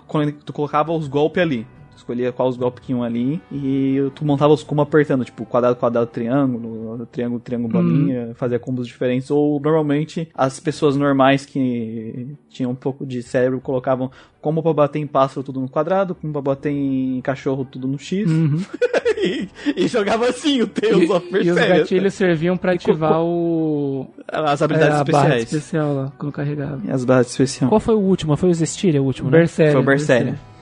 tu 0.45 0.51
colocava 0.53 0.91
os 0.91 1.07
golpes 1.07 1.41
ali. 1.43 1.67
Escolhia 2.03 2.33
quais 2.33 2.51
os 2.51 2.57
golpes 2.57 2.83
que 2.83 2.91
iam 2.91 3.01
ali 3.01 3.41
e 3.49 4.11
tu 4.13 4.25
montava 4.25 4.53
os 4.53 4.61
combos 4.61 4.83
apertando, 4.83 5.23
tipo 5.23 5.45
quadrado, 5.45 5.77
quadrado, 5.77 6.07
triângulo, 6.07 7.07
triângulo, 7.07 7.39
triângulo, 7.39 7.73
bolinha, 7.73 8.33
fazia 8.35 8.59
combos 8.59 8.85
diferentes. 8.85 9.31
Ou 9.31 9.59
normalmente 9.59 10.27
as 10.35 10.59
pessoas 10.59 10.97
normais 10.97 11.45
que 11.45 12.35
tinham 12.49 12.71
um 12.71 12.75
pouco 12.75 13.05
de 13.05 13.23
cérebro 13.23 13.61
colocavam 13.61 14.11
como 14.41 14.61
pra 14.61 14.73
bater 14.73 14.99
em 14.99 15.07
pássaro 15.07 15.43
tudo 15.43 15.61
no 15.61 15.69
quadrado, 15.69 16.13
como 16.13 16.33
pra 16.33 16.41
bater 16.41 16.71
em 16.71 17.21
cachorro 17.21 17.63
tudo 17.63 17.87
no 17.87 17.97
X. 17.97 18.29
Uhum. 18.29 18.59
e, 19.23 19.47
e 19.77 19.87
jogava 19.87 20.27
assim 20.27 20.61
o 20.61 20.67
Tales 20.67 21.09
of 21.09 21.25
E, 21.31 21.45
e 21.45 21.51
os 21.51 21.57
gatilhos 21.57 22.13
serviam 22.13 22.57
pra 22.57 22.73
ativar 22.73 23.21
o. 23.23 24.07
As 24.27 24.61
é, 24.61 24.65
habilidades 24.65 25.01
barra 25.09 25.37
especiais. 25.37 25.43
especial 25.53 25.93
lá, 25.95 26.13
quando 26.17 26.33
carregava. 26.33 26.81
E 26.85 26.91
As 26.91 27.05
barras 27.05 27.27
especiais. 27.27 27.69
Qual 27.69 27.79
foi 27.79 27.95
o 27.95 27.99
último? 27.99 28.35
Foi 28.35 28.49
o 28.49 28.53
Zestiria 28.53 29.01
o 29.01 29.05
último, 29.05 29.29
né? 29.29 29.37
Berseria. 29.37 29.71
Foi 29.71 29.81
o 29.81 29.85
Berseria. 29.85 30.23
Berseria. 30.25 30.52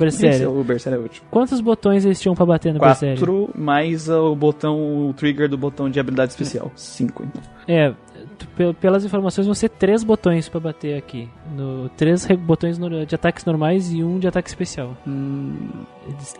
Esse, 0.00 0.46
o 0.46 0.64
Berseria 0.64 0.96
é 0.96 0.98
o 0.98 1.02
último. 1.02 1.26
Quantos 1.30 1.60
botões 1.60 2.04
eles 2.04 2.20
tinham 2.20 2.34
pra 2.34 2.46
bater 2.46 2.72
no 2.72 2.80
Berseria? 2.80 3.16
Quatro 3.16 3.50
mais 3.54 4.08
o 4.08 4.34
botão, 4.34 5.08
o 5.08 5.12
trigger 5.14 5.48
do 5.48 5.58
botão 5.58 5.90
de 5.90 6.00
habilidade 6.00 6.32
especial. 6.32 6.70
Cinco, 6.74 7.24
então. 7.24 7.42
É, 7.68 7.92
pelas 8.80 9.04
informações 9.04 9.46
vão 9.46 9.54
ser 9.54 9.68
três 9.68 10.02
botões 10.04 10.48
pra 10.48 10.60
bater 10.60 10.96
aqui. 10.96 11.28
No, 11.56 11.88
três 11.90 12.26
botões 12.26 12.78
no- 12.78 13.04
de 13.06 13.14
ataques 13.14 13.44
normais 13.44 13.92
e 13.92 14.02
um 14.02 14.18
de 14.18 14.26
ataque 14.28 14.48
especial. 14.48 14.96
Hum, 15.06 15.54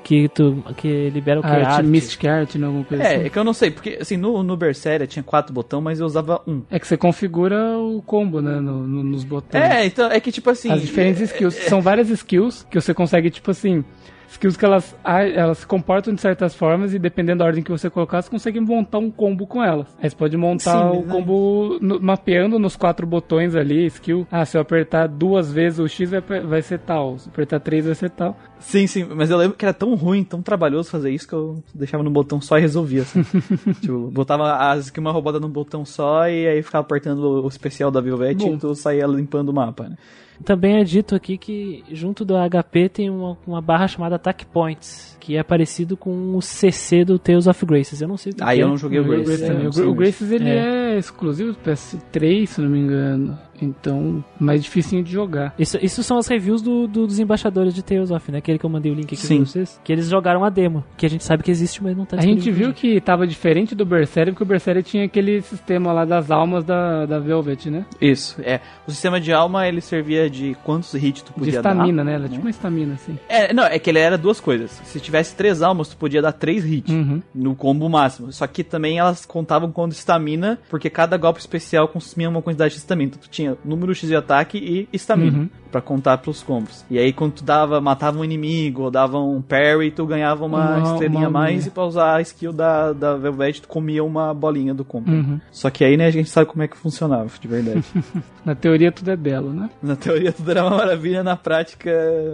Que, 0.02 0.28
tu, 0.28 0.62
que 0.76 1.08
libera 1.10 1.38
o 1.40 1.42
que? 1.42 1.48
arte, 1.48 1.64
Arte. 1.66 1.86
Mystic 1.88 2.24
Art, 2.24 2.54
né, 2.56 2.66
alguma 2.66 2.84
coisa 2.84 3.02
É, 3.04 3.16
assim. 3.16 3.26
é 3.26 3.28
que 3.30 3.38
eu 3.38 3.44
não 3.44 3.52
sei, 3.52 3.70
porque 3.70 3.98
assim, 4.00 4.16
no, 4.16 4.42
no 4.42 4.56
Berseria 4.56 5.06
tinha 5.06 5.22
quatro 5.22 5.52
botões, 5.54 5.82
mas 5.82 6.00
eu 6.00 6.06
usava 6.06 6.40
um. 6.46 6.62
É 6.70 6.78
que 6.78 6.86
você 6.86 6.96
configura 6.96 7.78
o 7.78 8.02
combo, 8.02 8.40
né, 8.42 8.58
no- 8.60 8.86
no- 8.86 9.02
nos 9.04 9.22
botões. 9.24 9.62
É, 9.62 9.86
então, 9.86 10.10
é 10.10 10.18
que 10.20 10.32
tipo 10.32 10.50
assim. 10.50 10.70
As 10.70 10.80
diferentes 10.82 11.20
skills. 11.22 11.54
São 11.54 11.80
várias 11.80 12.08
skills 12.10 12.66
que 12.70 12.80
você 12.80 12.92
consegue, 12.92 13.30
tipo 13.30 13.50
assim. 13.50 13.84
Skills 14.32 14.56
que 14.56 14.64
elas, 14.64 14.96
elas 15.04 15.58
se 15.58 15.66
comportam 15.66 16.14
de 16.14 16.20
certas 16.20 16.54
formas 16.54 16.94
e 16.94 16.98
dependendo 16.98 17.40
da 17.40 17.44
ordem 17.44 17.62
que 17.62 17.70
você 17.70 17.90
colocar, 17.90 18.22
você 18.22 18.30
consegue 18.30 18.58
montar 18.60 18.98
um 18.98 19.10
combo 19.10 19.46
com 19.46 19.62
elas. 19.62 19.86
Aí 20.02 20.08
você 20.08 20.16
pode 20.16 20.36
montar 20.36 20.90
Sim, 20.90 20.98
o 20.98 21.02
combo 21.04 21.78
no- 21.80 22.00
mapeando 22.00 22.58
nos 22.58 22.74
quatro 22.74 23.06
botões 23.06 23.54
ali, 23.54 23.86
skill. 23.86 24.26
Ah, 24.30 24.44
se 24.46 24.56
eu 24.56 24.60
apertar 24.62 25.06
duas 25.06 25.52
vezes 25.52 25.78
o 25.78 25.86
X 25.88 26.10
vai, 26.10 26.20
vai 26.40 26.62
ser 26.62 26.78
tal, 26.78 27.18
se 27.18 27.26
eu 27.28 27.32
apertar 27.32 27.60
três 27.60 27.84
vai 27.84 27.94
ser 27.94 28.08
tal. 28.10 28.36
Sim, 28.58 28.86
sim, 28.86 29.04
mas 29.04 29.28
eu 29.30 29.36
lembro 29.36 29.56
que 29.56 29.64
era 29.64 29.74
tão 29.74 29.94
ruim, 29.94 30.24
tão 30.24 30.40
trabalhoso 30.40 30.88
fazer 30.90 31.10
isso 31.10 31.28
que 31.28 31.34
eu 31.34 31.62
deixava 31.74 32.02
no 32.02 32.10
botão 32.10 32.40
só 32.40 32.56
e 32.58 32.60
resolvia. 32.62 33.02
Assim. 33.02 33.22
tipo, 33.82 34.10
botava 34.10 34.54
as 34.70 34.88
que 34.88 34.98
uma 35.00 35.12
roubada 35.12 35.38
num 35.38 35.50
botão 35.50 35.84
só 35.84 36.26
e 36.28 36.46
aí 36.46 36.62
ficava 36.62 36.82
apertando 36.84 37.44
o 37.44 37.48
especial 37.48 37.90
da 37.90 38.00
Bom. 38.46 38.54
e 38.54 38.58
tu 38.58 38.74
saía 38.74 39.06
limpando 39.06 39.50
o 39.50 39.52
mapa, 39.52 39.88
né? 39.88 39.96
Também 40.44 40.80
é 40.80 40.84
dito 40.84 41.14
aqui 41.14 41.38
que 41.38 41.84
junto 41.90 42.24
do 42.24 42.34
HP 42.34 42.88
tem 42.88 43.10
uma, 43.10 43.38
uma 43.46 43.60
barra 43.60 43.86
chamada 43.86 44.16
Attack 44.16 44.46
Points, 44.46 45.11
que 45.22 45.36
é 45.36 45.42
parecido 45.44 45.96
com 45.96 46.36
o 46.36 46.42
CC 46.42 47.04
do 47.04 47.16
Tales 47.16 47.46
of 47.46 47.64
Graces. 47.64 48.00
Eu 48.02 48.08
não 48.08 48.16
sei 48.16 48.32
o 48.32 48.34
que 48.34 48.42
Aí 48.42 48.58
é. 48.58 48.62
eu 48.64 48.68
não 48.68 48.76
joguei 48.76 48.98
o 48.98 49.04
Grace. 49.04 49.24
Grace 49.24 49.46
também. 49.46 49.88
O. 49.88 49.94
Graces 49.94 50.32
ele 50.32 50.48
É. 50.50 50.94
é. 50.96 50.98
exclusivo 50.98 51.52
do 51.52 51.58
PS3, 51.58 52.46
se 52.46 52.60
não 52.60 52.68
me 52.68 52.78
engano. 52.80 53.38
Então, 53.60 54.24
mais 54.40 54.60
dificinho 54.62 55.04
de 55.04 55.12
jogar. 55.12 55.54
Isso, 55.56 55.78
isso 55.80 56.02
são 56.02 56.18
as 56.18 56.26
reviews 56.26 56.60
do, 56.60 56.88
do- 56.88 57.06
dos 57.06 57.20
embaixadores 57.20 57.72
de 57.72 57.80
Tales 57.80 58.10
of, 58.10 58.32
né? 58.32 58.38
Aquele 58.38 58.58
que 58.58 58.66
eu 58.66 58.70
mandei 58.70 58.90
o 58.90 58.94
link 58.94 59.06
aqui 59.14 59.16
Sim. 59.16 59.36
pra 59.36 59.46
vocês. 59.46 59.80
Que 59.84 59.92
eles 59.92 60.08
jogaram 60.08 60.44
a 60.44 60.50
demo, 60.50 60.82
que 60.96 61.06
a 61.06 61.08
gente 61.08 61.22
sabe 61.22 61.44
que 61.44 61.50
existe, 61.50 61.80
mas 61.80 61.96
não 61.96 62.04
tá 62.04 62.16
A 62.16 62.20
gente 62.22 62.50
viu 62.50 62.72
que 62.74 63.00
tava 63.00 63.24
diferente 63.24 63.72
do 63.72 63.86
Berseria, 63.86 64.32
porque 64.32 64.42
o 64.42 64.46
Berseria 64.46 64.82
tinha 64.82 65.04
aquele 65.04 65.40
sistema 65.42 65.92
lá 65.92 66.04
das 66.04 66.28
almas 66.32 66.64
da, 66.64 67.06
da 67.06 67.20
Velvet, 67.20 67.70
né? 67.70 67.86
Isso, 68.00 68.40
é. 68.42 68.58
O 68.84 68.90
sistema 68.90 69.20
de 69.20 69.32
alma, 69.32 69.68
ele 69.68 69.80
servia 69.80 70.28
de 70.28 70.56
quantos 70.64 70.92
hits 70.94 71.22
tu 71.22 71.28
De 71.32 71.38
podia 71.38 71.62
dar. 71.62 71.70
estamina, 71.72 72.02
né? 72.02 72.14
Ela 72.14 72.28
tinha 72.28 72.40
uma 72.40 72.50
estamina, 72.50 72.94
assim. 72.94 73.16
É, 73.28 73.54
não, 73.54 73.62
é 73.64 73.78
que 73.78 73.88
ele 73.88 74.00
era 74.00 74.18
duas 74.18 74.40
coisas. 74.40 74.72
Se 74.84 74.98
tivesse 75.12 75.36
três 75.36 75.60
almas, 75.62 75.88
tu 75.88 75.96
podia 75.96 76.22
dar 76.22 76.32
três 76.32 76.64
hits 76.64 76.92
Uhum. 76.92 77.20
no 77.34 77.54
combo 77.54 77.88
máximo. 77.88 78.32
Só 78.32 78.46
que 78.46 78.64
também 78.64 78.98
elas 78.98 79.26
contavam 79.26 79.70
com 79.70 79.86
estamina, 79.88 80.58
porque 80.70 80.88
cada 80.88 81.16
golpe 81.18 81.38
especial 81.40 81.86
consumia 81.88 82.28
uma 82.28 82.40
quantidade 82.40 82.72
de 82.74 82.78
estamina. 82.80 83.08
Então 83.10 83.20
tu 83.20 83.28
tinha 83.28 83.56
número 83.64 83.94
X 83.94 84.08
de 84.08 84.16
ataque 84.16 84.56
e 84.58 84.88
estamina 84.96 85.38
Uhum. 85.38 85.48
pra 85.70 85.80
contar 85.82 86.18
pros 86.18 86.42
combos. 86.42 86.84
E 86.90 86.98
aí 86.98 87.12
quando 87.12 87.32
tu 87.34 87.44
dava, 87.44 87.80
matava 87.80 88.18
um 88.18 88.24
inimigo 88.24 88.82
ou 88.84 88.90
dava 88.90 89.18
um 89.18 89.42
parry, 89.42 89.90
tu 89.90 90.06
ganhava 90.06 90.44
uma, 90.46 90.76
Uma- 90.78 90.92
estrelinha 90.92 91.26
a 91.26 91.30
mais 91.30 91.66
e 91.66 91.70
pra 91.70 91.84
usar 91.84 92.16
a 92.16 92.20
skill 92.22 92.52
da, 92.52 92.92
da 92.92 93.16
Velvet 93.16 93.60
tu 93.60 93.68
comia 93.68 94.02
uma 94.02 94.32
bolinha 94.32 94.72
do 94.72 94.84
combo. 94.84 95.10
Uhum. 95.10 95.38
Só 95.50 95.68
que 95.70 95.84
aí, 95.84 95.96
né, 95.96 96.06
a 96.06 96.10
gente 96.10 96.28
sabe 96.30 96.46
como 96.46 96.62
é 96.62 96.68
que 96.68 96.76
funcionava, 96.76 97.28
de 97.40 97.48
verdade. 97.48 97.84
Na 98.44 98.54
teoria 98.54 98.90
tudo 98.90 99.10
é 99.10 99.16
belo, 99.16 99.52
né? 99.52 99.70
na 99.82 99.94
teoria 99.94 100.32
tudo 100.32 100.50
era 100.50 100.62
uma 100.66 100.76
maravilha, 100.76 101.22
na 101.22 101.36
prática 101.36 101.90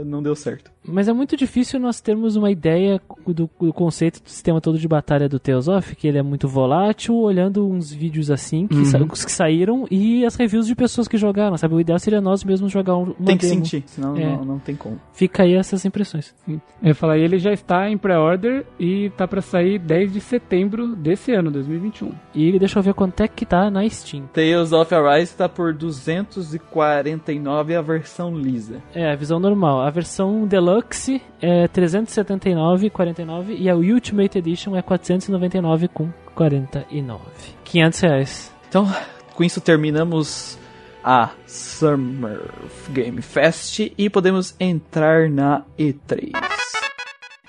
não 0.07 0.23
deu 0.23 0.35
certo. 0.35 0.71
Mas 0.87 1.07
é 1.07 1.13
muito 1.13 1.37
difícil 1.37 1.79
nós 1.79 2.01
termos 2.01 2.35
uma 2.35 2.51
ideia 2.51 2.68
do, 3.27 3.49
do 3.61 3.73
conceito 3.73 4.23
do 4.23 4.29
sistema 4.29 4.61
todo 4.61 4.79
de 4.79 4.89
batalha 4.89 5.29
do 5.29 5.39
Tales 5.39 5.69
of, 5.69 5.95
que 5.97 6.07
ele 6.09 6.19
é 6.19 6.23
muito 6.23 6.49
volátil, 6.49 7.15
olhando 7.17 7.67
uns 7.69 7.93
vídeos 7.93 8.31
assim, 8.31 8.67
que, 8.67 8.77
Uhum. 8.77 8.85
sa- 8.85 8.99
os 8.99 9.25
que 9.25 9.33
saíram, 9.33 9.87
e 9.91 10.25
as 10.25 10.35
reviews 10.37 10.67
de 10.67 10.75
pessoas 10.75 11.07
que 11.09 11.17
jogaram, 11.17 11.57
sabe? 11.57 11.75
O 11.75 11.81
ideal 11.81 11.99
seria 11.99 12.21
nós 12.21 12.43
mesmos 12.45 12.71
jogar 12.73 12.97
um- 12.97 13.13
tem 13.13 13.37
que 13.37 13.47
demo. 13.47 13.65
sentir, 13.65 13.83
senão 13.87 14.17
É. 14.17 14.25
não, 14.37 14.45
não 14.45 14.59
tem 14.59 14.75
como. 14.77 14.99
Fica 15.13 15.43
aí 15.43 15.55
essas 15.55 15.85
impressões. 15.85 16.35
Eu 16.49 16.61
ia 16.83 16.95
falar, 16.95 17.19
ele 17.19 17.39
já 17.39 17.53
está 17.53 17.89
em 17.91 17.97
pré-order 17.99 18.65
e 18.79 19.11
tá 19.17 19.27
pra 19.29 19.41
sair 19.41 19.79
10 19.79 20.13
de 20.13 20.21
setembro 20.21 20.95
desse 20.97 21.33
ano, 21.33 21.51
2021. 21.51 22.13
E 22.35 22.59
deixa 22.59 22.79
eu 22.79 22.83
ver 22.83 22.95
quanto 22.95 23.23
é 23.23 23.29
que 23.29 23.45
tá 23.47 23.71
na 23.71 23.89
Steam. 23.89 24.25
Tales 24.33 24.73
of 24.73 24.95
Arise 24.95 25.35
tá 25.37 25.49
por 25.49 25.73
249 25.75 27.75
a 27.77 27.83
versão 27.83 28.37
lisa. 28.37 28.83
É, 28.95 29.11
a 29.11 29.17
visão 29.17 29.39
normal. 29.41 29.81
A 29.81 29.91
versão 29.91 30.47
Deluxe 30.47 31.21
é 31.41 31.67
379,49 32.59 33.57
e 33.59 33.71
a 33.71 33.77
Ultimate 33.77 34.39
Edition 34.39 34.75
é 34.77 34.83
499,49. 34.83 37.19
500 37.65 38.01
reais. 38.01 38.53
Então, 38.69 38.87
com 39.35 39.45
isso 39.45 39.61
terminamos 39.61 40.59
a 41.03 41.31
Summer 41.47 42.41
Game 42.91 43.23
Fest 43.23 43.93
e 43.97 44.11
podemos 44.11 44.55
entrar 44.59 45.31
na 45.31 45.63
E3. 45.79 46.58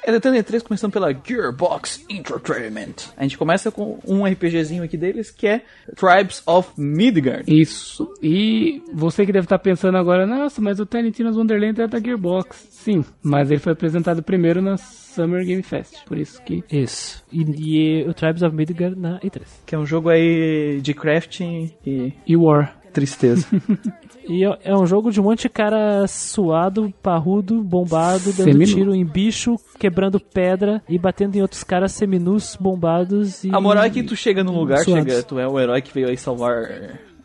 Entrando 0.08 0.36
na 0.36 0.41
E3, 0.43 0.64
começando 0.64 0.91
pela 0.91 1.12
Gearbox 1.14 2.04
Entertainment. 2.10 2.95
A 3.18 3.24
gente 3.24 3.38
começa 3.38 3.70
com 3.72 4.00
um 4.08 4.26
RPGzinho 4.26 4.84
aqui 4.84 4.97
deles 4.97 5.30
que 5.30 5.45
é 5.45 5.62
Tribes 5.95 6.41
of 6.47 6.70
Midgard. 6.78 7.43
Isso. 7.47 8.12
E 8.22 8.82
você 8.93 9.26
que 9.26 9.32
deve 9.32 9.45
estar 9.45 9.60
pensando 9.60 9.97
agora, 9.97 10.26
nossa, 10.26 10.62
mas 10.62 10.80
o 10.80 10.86
Tiny 10.86 11.12
Tina's 11.12 11.36
Wonderland 11.38 11.82
é 11.82 11.88
da 11.88 12.00
Gearbox. 12.00 12.68
Sim, 12.72 13.04
mas 13.22 13.52
ele 13.52 13.60
foi 13.60 13.74
apresentado 13.74 14.24
primeiro 14.24 14.62
na 14.62 14.78
Summer 14.78 15.45
Game 15.45 15.62
Fest. 15.64 16.04
Por 16.06 16.18
isso 16.18 16.41
que. 16.43 16.64
Isso. 16.72 17.24
E, 17.32 17.41
e 17.43 18.08
o 18.08 18.14
Tribes 18.14 18.41
of 18.41 18.56
Midgard 18.56 18.97
na 18.97 19.20
E3. 19.20 19.41
Que 19.66 19.76
é 19.76 19.78
um 19.78 19.86
jogo 19.86 20.10
aí 20.10 20.80
de 20.82 20.93
crafting 20.93 21.74
e 21.86 22.14
E 22.26 22.36
War. 22.38 22.76
tristeza. 22.93 23.45
E 24.30 24.45
é 24.45 24.59
é 24.63 24.75
um 24.75 24.86
jogo 24.86 25.11
de 25.11 25.19
um 25.19 25.23
monte 25.23 25.43
de 25.43 25.49
cara 25.49 26.05
suado, 26.07 26.93
parrudo, 27.01 27.63
bombado, 27.63 28.32
dando 28.34 28.51
Seminu. 28.51 28.65
tiro 28.65 28.95
em 28.95 29.03
bicho, 29.03 29.55
quebrando 29.80 30.19
pedra 30.19 30.82
e 30.88 30.97
batendo 30.97 31.36
em 31.36 31.41
outros 31.41 31.63
caras 31.63 31.91
seminus, 31.91 32.55
bombados 32.59 33.43
e. 33.43 33.49
A 33.51 33.59
moral 33.59 33.84
é 33.84 33.89
que 33.89 34.03
tu 34.03 34.15
chega 34.15 34.43
num 34.43 34.57
lugar, 34.57 34.80
Suados. 34.84 35.11
chega, 35.11 35.23
tu 35.23 35.39
é 35.39 35.47
o 35.47 35.59
herói 35.59 35.82
que 35.82 35.93
veio 35.93 36.07
aí 36.07 36.17
salvar 36.17 36.63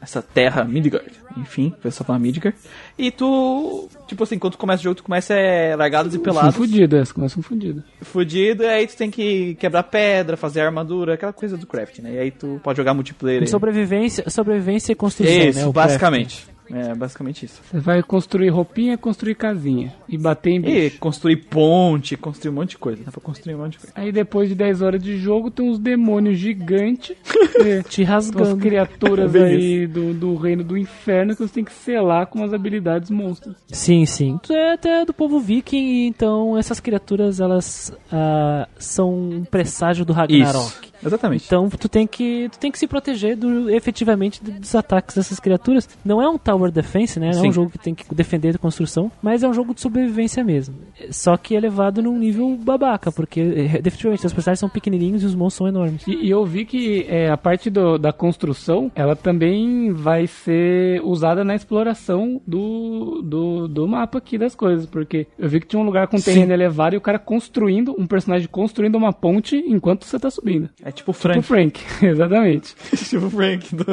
essa 0.00 0.22
terra 0.22 0.64
Midgard. 0.64 1.10
Enfim, 1.36 1.74
pessoal 1.82 2.06
fala 2.06 2.18
Midgard. 2.18 2.56
E 2.96 3.10
tu, 3.10 3.88
tipo 4.06 4.22
assim, 4.22 4.38
quando 4.38 4.52
tu 4.52 4.58
começa 4.58 4.80
o 4.80 4.84
jogo, 4.84 4.96
tu 4.96 5.02
começa 5.02 5.34
é, 5.34 5.74
largados 5.74 6.14
e 6.14 6.18
pelados. 6.18 6.54
Fudido, 6.54 6.96
é, 6.96 7.04
começa 7.06 7.38
um 7.38 7.42
fudido. 7.42 7.82
Fudido, 8.02 8.62
e 8.62 8.66
aí 8.66 8.86
tu 8.86 8.96
tem 8.96 9.10
que 9.10 9.54
quebrar 9.56 9.82
pedra, 9.84 10.36
fazer 10.36 10.60
armadura, 10.60 11.14
aquela 11.14 11.32
coisa 11.32 11.56
do 11.56 11.66
craft, 11.66 11.98
né? 11.98 12.14
E 12.14 12.18
aí 12.18 12.30
tu 12.30 12.60
pode 12.62 12.76
jogar 12.76 12.94
multiplayer. 12.94 13.42
aí. 13.42 13.48
Sobrevivência, 13.48 14.28
sobrevivência 14.30 14.92
e 14.92 14.94
construção, 14.94 15.48
Isso, 15.48 15.66
né? 15.66 15.72
basicamente. 15.72 16.53
É, 16.70 16.94
basicamente 16.94 17.44
isso. 17.44 17.60
Você 17.70 17.78
vai 17.78 18.02
construir 18.02 18.48
roupinha, 18.48 18.96
construir 18.96 19.34
casinha. 19.34 19.94
E 20.08 20.16
bater 20.16 20.50
em 20.50 20.56
E 20.58 20.60
bicho. 20.60 20.98
construir 20.98 21.36
ponte, 21.36 22.16
construir 22.16 22.50
um 22.50 22.54
monte 22.54 22.70
de 22.70 22.78
coisa. 22.78 23.02
Dá 23.04 23.12
pra 23.12 23.20
construir 23.20 23.54
um 23.54 23.58
monte 23.58 23.72
de 23.72 23.78
coisa. 23.78 23.92
Aí 23.94 24.10
depois 24.12 24.48
de 24.48 24.54
10 24.54 24.82
horas 24.82 25.02
de 25.02 25.16
jogo, 25.18 25.50
tem 25.50 25.68
uns 25.68 25.78
demônios 25.78 26.38
gigantes. 26.38 27.16
é, 27.64 27.82
Te 27.82 28.02
rasgando. 28.02 28.56
criaturas 28.56 29.34
aí 29.34 29.86
do, 29.86 30.14
do 30.14 30.34
reino 30.36 30.64
do 30.64 30.76
inferno 30.76 31.34
que 31.34 31.42
você 31.42 31.54
tem 31.54 31.64
que 31.64 31.72
selar 31.72 32.26
com 32.26 32.38
umas 32.38 32.52
habilidades 32.52 33.10
monstros. 33.10 33.56
Sim, 33.68 34.06
sim. 34.06 34.38
Tu 34.42 34.52
é 34.52 34.72
até 34.72 35.04
do 35.04 35.12
povo 35.12 35.38
viking, 35.40 36.06
então 36.06 36.56
essas 36.56 36.80
criaturas, 36.80 37.40
elas 37.40 37.92
ah, 38.10 38.68
são 38.78 39.12
um 39.14 39.44
presságio 39.44 40.04
do 40.04 40.12
Ragnarok. 40.12 40.86
Isso. 40.86 40.94
Exatamente. 41.04 41.44
Então 41.46 41.68
tu 41.68 41.88
tem 41.88 42.06
que 42.06 42.48
tu 42.50 42.58
tem 42.58 42.72
que 42.72 42.78
se 42.78 42.86
proteger 42.86 43.36
do, 43.36 43.68
efetivamente 43.70 44.42
dos 44.42 44.74
ataques 44.74 45.16
dessas 45.16 45.38
criaturas. 45.38 45.88
Não 46.04 46.22
é 46.22 46.28
um 46.28 46.38
tower 46.54 46.70
defense, 46.70 47.18
né? 47.18 47.30
Não 47.32 47.38
é 47.38 47.42
Sim. 47.42 47.48
um 47.48 47.52
jogo 47.52 47.70
que 47.70 47.78
tem 47.78 47.94
que 47.94 48.14
defender 48.14 48.54
a 48.54 48.58
construção, 48.58 49.10
mas 49.22 49.42
é 49.42 49.48
um 49.48 49.52
jogo 49.54 49.74
de 49.74 49.80
sobrevivência 49.80 50.44
mesmo. 50.44 50.74
Só 51.10 51.36
que 51.36 51.56
é 51.56 51.60
levado 51.60 52.02
num 52.02 52.18
nível 52.18 52.56
babaca, 52.56 53.10
porque 53.10 53.40
eh, 53.40 53.80
definitivamente 53.82 54.26
os 54.26 54.32
personagens 54.32 54.60
são 54.60 54.68
pequenininhos 54.68 55.22
e 55.22 55.26
os 55.26 55.34
monstros 55.34 55.54
são 55.58 55.68
enormes. 55.68 56.06
E, 56.06 56.26
e 56.26 56.30
eu 56.30 56.44
vi 56.44 56.64
que 56.64 57.06
é, 57.08 57.28
a 57.30 57.36
parte 57.36 57.68
do- 57.70 57.98
da 57.98 58.12
construção, 58.12 58.90
ela 58.94 59.16
também 59.16 59.92
vai 59.92 60.26
ser 60.26 61.00
usada 61.04 61.44
na 61.44 61.54
exploração 61.54 62.40
do, 62.46 63.20
do, 63.22 63.68
do 63.68 63.88
mapa 63.88 64.18
aqui 64.18 64.38
das 64.38 64.54
coisas, 64.54 64.86
porque 64.86 65.26
eu 65.38 65.48
vi 65.48 65.60
que 65.60 65.66
tinha 65.66 65.80
um 65.80 65.84
lugar 65.84 66.06
com 66.08 66.18
terreno 66.18 66.52
elevado 66.52 66.94
e 66.94 66.98
o 66.98 67.00
cara 67.00 67.18
construindo, 67.18 67.94
um 67.98 68.06
personagem 68.06 68.48
construindo 68.48 68.94
uma 68.96 69.12
ponte 69.12 69.56
enquanto 69.56 70.04
você 70.04 70.18
tá 70.18 70.30
subindo. 70.30 70.68
É 70.82 70.90
tipo 70.92 71.10
O 71.10 71.14
Frank. 71.14 71.42
Frank, 71.42 71.80
exatamente. 72.04 72.74
tipo 72.96 73.28
Frank. 73.30 73.74
Do... 73.74 73.84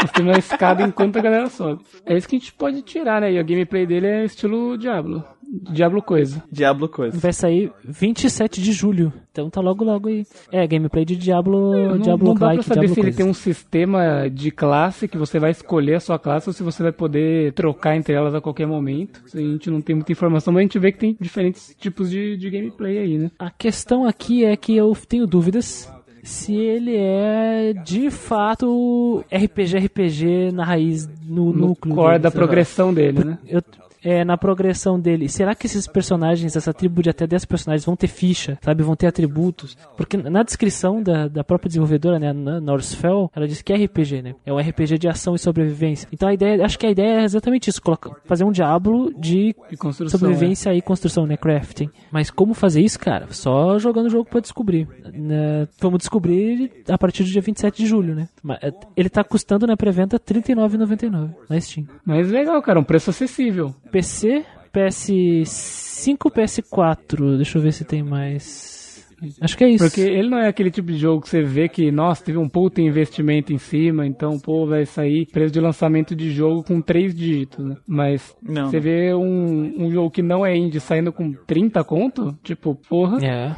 Construindo 0.00 0.28
uma 0.28 0.38
escada 0.38 0.82
enquanto 0.82 1.16
a 1.18 1.22
galera 1.22 1.48
sobe. 1.48 1.82
É 2.04 2.16
isso 2.16 2.28
que 2.28 2.36
a 2.36 2.38
gente 2.38 2.52
pode 2.52 2.82
tirar, 2.82 3.20
né? 3.20 3.32
E 3.32 3.38
a 3.38 3.42
gameplay 3.42 3.86
dele 3.86 4.06
é 4.06 4.24
estilo 4.24 4.76
Diablo. 4.76 5.24
Diablo 5.70 6.02
coisa. 6.02 6.42
Diablo 6.50 6.88
coisa. 6.88 7.16
Vai 7.18 7.32
sair 7.32 7.70
27 7.84 8.60
de 8.60 8.72
julho. 8.72 9.12
Então 9.30 9.48
tá 9.48 9.60
logo 9.60 9.84
logo 9.84 10.08
aí. 10.08 10.26
É, 10.50 10.66
gameplay 10.66 11.04
de 11.04 11.16
Diablo, 11.16 11.70
Não, 11.72 11.98
Diablo 11.98 12.28
não 12.28 12.34
dá 12.34 12.38
pra 12.38 12.46
like, 12.48 12.64
saber 12.64 12.80
Diablo 12.80 12.94
se 12.94 13.00
ele 13.00 13.06
coisa. 13.06 13.16
tem 13.18 13.26
um 13.30 13.34
sistema 13.34 14.28
de 14.30 14.50
classe 14.50 15.06
que 15.06 15.18
você 15.18 15.38
vai 15.38 15.50
escolher 15.50 15.94
a 15.94 16.00
sua 16.00 16.18
classe 16.18 16.48
ou 16.48 16.52
se 16.52 16.62
você 16.62 16.82
vai 16.82 16.92
poder 16.92 17.52
trocar 17.52 17.96
entre 17.96 18.14
elas 18.14 18.34
a 18.34 18.40
qualquer 18.40 18.66
momento. 18.66 19.22
A 19.32 19.38
gente 19.38 19.70
não 19.70 19.80
tem 19.80 19.94
muita 19.94 20.12
informação, 20.12 20.52
mas 20.52 20.60
a 20.60 20.62
gente 20.62 20.78
vê 20.78 20.92
que 20.92 20.98
tem 20.98 21.16
diferentes 21.20 21.74
tipos 21.78 22.10
de, 22.10 22.36
de 22.36 22.50
gameplay 22.50 22.98
aí, 22.98 23.18
né? 23.18 23.30
A 23.38 23.50
questão 23.50 24.06
aqui 24.06 24.44
é 24.44 24.56
que 24.56 24.76
eu 24.76 24.92
tenho 25.08 25.26
dúvidas 25.26 25.92
se 26.24 26.54
ele 26.54 26.96
é 26.96 27.74
de 27.84 28.10
fato 28.10 29.22
RPG 29.30 29.76
RPG 29.76 30.52
na 30.52 30.64
raiz 30.64 31.06
no, 31.26 31.52
No 31.52 31.68
núcleo 31.68 31.94
core 31.94 32.12
dele, 32.12 32.22
da 32.22 32.30
progressão 32.30 32.94
dele, 32.94 33.22
né? 33.22 33.38
Eu, 33.46 33.62
é, 34.04 34.24
na 34.24 34.36
progressão 34.36 35.00
dele. 35.00 35.28
Será 35.28 35.54
que 35.54 35.66
esses 35.66 35.86
personagens, 35.86 36.54
essa 36.54 36.72
tribo 36.72 37.02
de 37.02 37.10
até 37.10 37.26
10 37.26 37.44
personagens, 37.46 37.84
vão 37.84 37.96
ter 37.96 38.08
ficha, 38.08 38.58
sabe? 38.62 38.82
Vão 38.82 38.94
ter 38.94 39.06
atributos? 39.06 39.76
Porque 39.96 40.16
na 40.16 40.42
descrição 40.42 41.02
da, 41.02 41.26
da 41.26 41.42
própria 41.42 41.68
desenvolvedora, 41.68 42.18
né, 42.18 42.32
na 42.32 42.60
Northfell, 42.60 43.30
ela 43.34 43.48
diz 43.48 43.62
que 43.62 43.72
é 43.72 43.76
RPG, 43.76 44.22
né? 44.22 44.34
É 44.44 44.52
um 44.52 44.58
RPG 44.58 44.98
de 44.98 45.08
ação 45.08 45.34
e 45.34 45.38
sobrevivência. 45.38 46.08
Então 46.12 46.28
a 46.28 46.34
ideia, 46.34 46.64
acho 46.64 46.78
que 46.78 46.86
a 46.86 46.90
ideia 46.90 47.20
é 47.20 47.24
exatamente 47.24 47.70
isso, 47.70 47.80
fazer 48.24 48.44
um 48.44 48.52
diablo 48.52 49.12
de 49.18 49.54
construção. 49.78 50.18
sobrevivência 50.18 50.74
e 50.74 50.82
construção, 50.82 51.26
né? 51.26 51.36
Crafting. 51.36 51.88
Mas 52.12 52.30
como 52.30 52.54
fazer 52.54 52.82
isso, 52.82 52.98
cara? 52.98 53.26
Só 53.30 53.78
jogando 53.78 54.06
o 54.06 54.10
jogo 54.10 54.28
pra 54.28 54.40
descobrir. 54.40 54.86
Né, 55.12 55.66
Vamos 55.80 55.98
descobrir 55.98 56.70
a 56.88 56.98
partir 56.98 57.22
do 57.22 57.30
dia 57.30 57.40
27 57.40 57.82
de 57.82 57.86
julho, 57.86 58.14
né? 58.14 58.28
É, 58.60 58.72
Ele 58.96 59.08
tá 59.08 59.24
custando 59.24 59.66
na 59.66 59.76
pré-venda 59.76 60.16
R$ 60.16 60.40
39,99 60.40 61.30
na 61.48 61.60
Steam. 61.60 61.86
é. 61.90 61.94
Mas 62.04 62.30
legal, 62.30 62.60
cara, 62.62 62.78
um 62.80 62.84
preço 62.84 63.10
acessível. 63.10 63.74
PC, 63.94 64.44
PS5, 64.72 66.28
PS4. 66.28 67.36
Deixa 67.36 67.58
eu 67.58 67.62
ver 67.62 67.72
se 67.72 67.84
tem 67.84 68.02
mais. 68.02 69.06
Acho 69.40 69.56
que 69.56 69.62
é 69.62 69.68
isso. 69.68 69.84
Porque 69.84 70.00
ele 70.00 70.28
não 70.28 70.38
é 70.38 70.48
aquele 70.48 70.68
tipo 70.68 70.90
de 70.90 70.98
jogo 70.98 71.22
que 71.22 71.28
você 71.28 71.42
vê 71.42 71.68
que, 71.68 71.92
nossa, 71.92 72.24
teve 72.24 72.36
um 72.36 72.48
puta 72.48 72.82
investimento 72.82 73.52
em 73.52 73.58
cima, 73.58 74.04
então, 74.04 74.36
pô, 74.36 74.66
vai 74.66 74.84
sair 74.84 75.26
preço 75.26 75.52
de 75.52 75.60
lançamento 75.60 76.12
de 76.16 76.32
jogo 76.32 76.64
com 76.64 76.80
três 76.80 77.14
dígitos, 77.14 77.64
né? 77.64 77.76
Mas 77.86 78.34
Não, 78.42 78.68
você 78.68 78.80
vê 78.80 79.14
um, 79.14 79.84
um 79.84 79.92
jogo 79.92 80.10
que 80.10 80.22
não 80.22 80.44
é 80.44 80.56
indie 80.56 80.80
saindo 80.80 81.12
com 81.12 81.32
30 81.32 81.84
conto, 81.84 82.36
tipo, 82.42 82.74
porra, 82.74 83.24
É. 83.24 83.54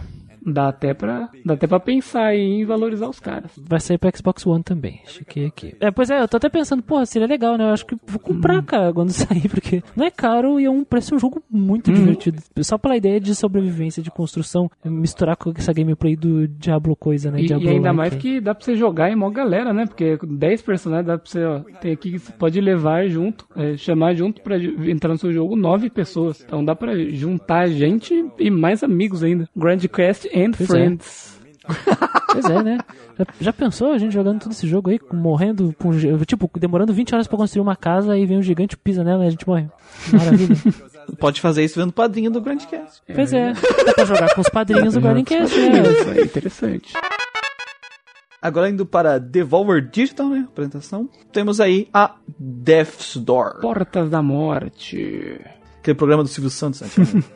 dá 0.47 0.69
até 0.69 0.95
pra, 0.95 1.29
dá 1.45 1.55
até 1.55 1.67
pra 1.67 1.81
pensar 1.81 2.35
em 2.35 2.65
valorizar 2.65 3.09
os 3.09 3.21
caras. 3.21 3.51
Vai 3.59 3.81
sair 3.81 3.99
pro 3.99 4.11
Xbox 4.17 4.47
One 4.47 4.63
também. 4.63 5.01
Chequei 5.07 5.47
aqui. 5.47 5.75
É, 5.81 5.91
pois 5.91 6.11
é, 6.11 6.21
eu 6.21 6.29
tô 6.29 6.37
até 6.37 6.49
pensando, 6.49 6.83
porra, 6.83 7.05
seria 7.07 7.27
legal, 7.27 7.57
né? 7.57 7.65
Eu 7.65 7.71
acho 7.71 7.87
que 7.87 7.97
vou 8.07 8.21
comprar, 8.21 8.63
cara, 8.63 8.93
quando 8.93 9.11
sair, 9.13 9.49
porque 9.49 9.83
não 9.95 10.07
é 10.07 10.11
caro 10.11 10.61
e 10.61 10.65
é 10.65 10.71
um 10.71 10.85
preço 10.85 11.11
de 11.11 11.15
um 11.17 11.19
jogo 11.19 11.43
muito 11.51 11.93
divertido. 11.93 12.43
Só 12.61 12.79
pela 12.79 12.97
ideia 12.97 13.21
de 13.21 13.35
sobrevivência, 13.35 14.03
de 14.03 14.11
construção, 14.11 14.71
misturar 14.85 15.37
com 15.37 15.53
essa 15.57 15.73
gameplay 15.73 16.17
do 16.17 16.47
Diablo 16.47 16.95
coisa, 16.97 17.31
né? 17.31 17.41
E, 17.41 17.47
Diablo 17.47 17.67
e 17.67 17.71
ainda 17.71 17.89
like 17.89 17.97
mais 17.97 18.13
aí. 18.13 18.19
que 18.19 18.41
dá 18.41 18.55
pra 18.55 18.65
você 18.65 18.77
jogar 18.77 19.11
em 19.11 19.17
mó 19.17 19.31
galera, 19.31 19.73
né? 19.73 19.87
Porque 19.87 20.17
com 20.17 20.27
10 20.27 20.63
personagens 20.63 21.07
dá 21.07 21.19
pra 21.19 21.31
você, 21.31 21.45
ó, 21.45 21.61
tem 21.81 21.93
aqui 21.93 22.13
que 22.13 22.19
você 22.19 22.33
pode 22.33 22.61
levar 22.61 23.09
junto, 23.09 23.47
é, 23.57 23.77
chamar 23.77 24.15
junto 24.15 24.41
pra 24.41 24.57
entrar 24.59 25.11
no 25.11 25.19
seu 25.19 25.33
jogo 25.33 25.57
9 25.57 25.91
pessoas. 25.91 26.43
Então 26.45 26.65
dá 26.65 26.75
pra 26.75 26.97
juntar 26.97 27.69
gente 27.69 28.25
e 28.39 28.51
mais 28.51 28.83
amigos 28.83 29.23
ainda. 29.23 29.49
Grand 29.57 29.79
Quest 29.79 30.27
and 30.37 30.53
Pois 30.57 30.71
é. 30.71 30.73
Friends. 30.73 31.37
Pois 32.37 32.45
é, 32.51 32.63
né? 32.63 32.79
Já, 33.19 33.27
já 33.41 33.53
pensou 33.53 33.93
a 33.93 33.99
gente 33.99 34.13
jogando 34.13 34.41
todo 34.43 34.53
esse 34.53 34.69
jogo 34.69 34.91
aí, 34.91 35.01
morrendo, 35.11 35.75
com, 35.79 35.91
tipo, 36.27 36.51
demorando 36.59 36.93
20 36.93 37.15
horas 37.15 37.27
pra 37.27 37.39
construir 37.39 37.63
uma 37.63 37.75
casa, 37.75 38.13
aí 38.13 38.27
vem 38.27 38.37
um 38.37 38.43
gigante, 38.43 38.77
pisa 38.77 39.03
nela 39.03 39.25
e 39.25 39.29
a 39.29 39.31
gente 39.31 39.49
morre. 39.49 39.67
Maravilha. 40.13 40.55
Pode 41.19 41.41
fazer 41.41 41.65
isso 41.65 41.81
vendo 41.81 41.91
o 41.91 41.93
padrinho 41.95 42.31
do 42.31 42.43
Grandcast. 42.43 43.01
pois 43.15 43.33
é, 43.33 43.55
dá 43.87 43.95
pra 43.95 44.05
jogar 44.05 44.35
com 44.35 44.43
os 44.43 44.49
padrinhos 44.51 44.93
do 44.95 45.01
Guardian 45.01 45.25
Cast, 45.25 45.59
né? 45.59 45.83
Isso 45.83 46.11
é 46.11 46.23
interessante. 46.23 46.93
Agora 48.43 48.69
indo 48.69 48.85
para 48.85 49.19
Devolver 49.19 49.89
Digital, 49.89 50.29
né? 50.29 50.45
Apresentação. 50.47 51.09
Temos 51.33 51.59
aí 51.59 51.89
a 51.95 52.17
Death's 52.39 53.17
Door. 53.17 53.61
Portas 53.61 54.11
da 54.11 54.21
Morte. 54.21 55.41
Aquele 55.87 55.99
programa 55.99 56.25
do 56.25 56.29
Silvio 56.29 56.51
Santos, 56.51 56.81
né? 56.81 56.89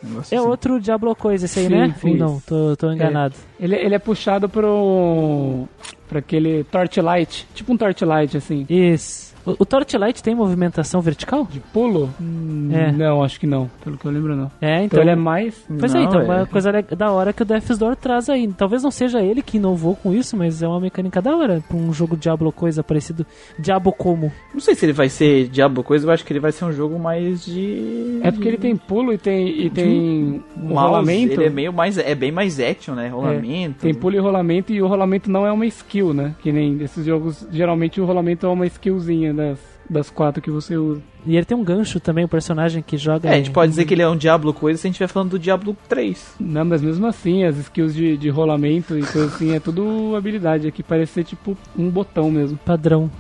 Um 0.03 0.17
É 0.19 0.19
assim. 0.19 0.39
outro 0.39 0.81
Diablo 0.81 1.15
coisa 1.15 1.45
esse 1.45 1.61
aí, 1.61 1.67
Sim, 1.67 1.73
né? 1.73 1.95
Ou 2.03 2.17
não? 2.17 2.41
Tô, 2.45 2.77
tô 2.77 2.91
enganado. 2.91 3.37
Ele, 3.61 3.77
ele 3.77 3.95
é 3.95 3.99
puxado 4.01 4.49
pro. 4.49 5.69
pra 6.09 6.19
aquele 6.19 6.65
Torchlight. 6.65 7.47
Tipo 7.55 7.73
um 7.73 7.77
Torchlight, 7.77 8.37
assim. 8.37 8.67
Isso. 8.69 9.30
O, 9.59 9.63
o 9.63 9.67
Torchlight 9.67 10.23
tem 10.23 10.35
movimentação 10.35 11.01
vertical? 11.01 11.47
De 11.51 11.61
pulo? 11.61 12.11
Hum, 12.21 12.71
É. 12.73 12.93
Não, 12.93 13.23
acho 13.23 13.39
que 13.41 13.47
não. 13.47 13.71
Pelo 13.83 13.97
que 13.97 14.05
eu 14.05 14.11
lembro, 14.11 14.37
não. 14.37 14.51
É, 14.61 14.77
Então, 14.77 14.85
então. 14.85 15.01
ele 15.03 15.11
é 15.11 15.17
mais. 15.17 15.65
Pois 15.79 15.95
é, 15.95 15.99
Não, 15.99 16.05
então, 16.05 16.21
é. 16.21 16.25
uma 16.25 16.47
coisa 16.47 16.71
da 16.97 17.11
hora 17.11 17.33
que 17.33 17.43
o 17.43 17.45
Death's 17.45 17.79
Door 17.79 17.97
traz 17.97 18.29
aí. 18.29 18.49
Talvez 18.49 18.83
não 18.83 18.91
seja 18.91 19.23
ele 19.23 19.43
que 19.43 19.57
inovou 19.57 19.97
com 19.97 20.13
isso, 20.13 20.37
mas 20.37 20.63
é 20.63 20.69
uma 20.69 20.81
mecânica 20.81 21.21
da 21.23 21.35
hora 21.37 21.63
pra 21.67 21.77
um 21.77 21.93
jogo 21.93 22.17
Diablo 22.17 22.53
coisa 22.53 22.83
parecido. 22.83 23.27
Diabo 23.59 23.93
como. 23.93 24.33
Não 24.53 24.61
sei 24.61 24.75
se 24.75 24.85
ele 24.87 24.93
vai 24.93 25.09
ser 25.09 25.49
Diablo 25.49 25.83
coisa, 25.83 26.07
eu 26.07 26.11
acho 26.13 26.25
que 26.25 26.33
ele 26.33 26.41
vai 26.41 26.53
ser 26.53 26.65
um 26.65 26.73
jogo 26.73 26.99
mais 26.99 27.45
de. 27.45 28.21
É 28.23 28.31
porque 28.31 28.49
ele 28.49 28.59
tem 28.59 28.77
pulo 28.77 29.13
e 29.13 29.19
tem, 29.19 29.49
e 29.67 29.71
tem 29.71 30.43
um 30.57 30.69
mouse, 30.69 30.75
rolamento. 30.91 31.33
Ele 31.35 31.45
é 31.45 31.51
meio 31.51 31.73
mais. 31.73 31.99
É 31.99 32.15
bem 32.15 32.31
mais 32.33 32.59
action, 32.61 32.95
né? 32.95 33.09
Rolamento. 33.09 33.81
Tem 33.81 33.95
pulo 33.95 34.15
e 34.17 34.19
rolamento 34.19 34.73
e 34.73 34.83
o 34.83 34.87
rolamento 34.87 35.31
não 35.31 35.47
é 35.47 35.53
uma 35.53 35.67
skill, 35.67 36.13
né? 36.15 36.35
Que 36.43 36.53
nem 36.53 36.77
desses 36.77 37.05
jogos, 37.05 37.47
geralmente 37.51 38.01
o 38.01 38.05
rolamento 38.05 38.47
é 38.47 38.49
uma 38.49 38.67
skillzinha 38.67 39.33
das, 39.41 39.59
das 39.89 40.11
quatro 40.11 40.43
que 40.43 40.51
você 40.51 40.77
usa. 40.77 41.01
E 41.27 41.37
ele 41.37 41.45
tem 41.45 41.57
um 41.57 41.65
gancho 41.65 41.99
também, 42.01 42.25
o 42.25 42.29
personagem 42.29 42.83
que 42.83 42.97
joga. 42.97 43.29
É, 43.29 43.33
a 43.33 43.37
gente 43.37 43.51
pode 43.51 43.71
dizer 43.71 43.85
que 43.85 43.95
ele 43.95 44.03
é 44.03 44.09
um 44.09 44.17
Diablo 44.17 44.53
coisa 44.55 44.79
se 44.79 44.87
a 44.87 44.89
gente 44.89 44.95
estiver 44.95 45.09
falando 45.09 45.31
do 45.31 45.39
Diablo 45.39 45.77
3. 45.89 46.35
Não, 46.41 46.65
mas 46.65 46.81
mesmo 46.83 47.07
assim, 47.07 47.45
as 47.45 47.57
skills 47.59 47.95
de, 47.95 48.17
de 48.17 48.29
rolamento 48.29 48.97
e 48.99 49.03
coisa 49.03 49.27
assim, 49.27 49.55
é 49.55 49.61
tudo 49.61 50.15
habilidade. 50.17 50.67
Aqui 50.69 50.83
parece 50.83 51.13
ser 51.13 51.25
tipo 51.25 51.57
um 51.77 51.89
botão 51.91 52.31
mesmo. 52.31 52.59
padrão. 52.65 53.11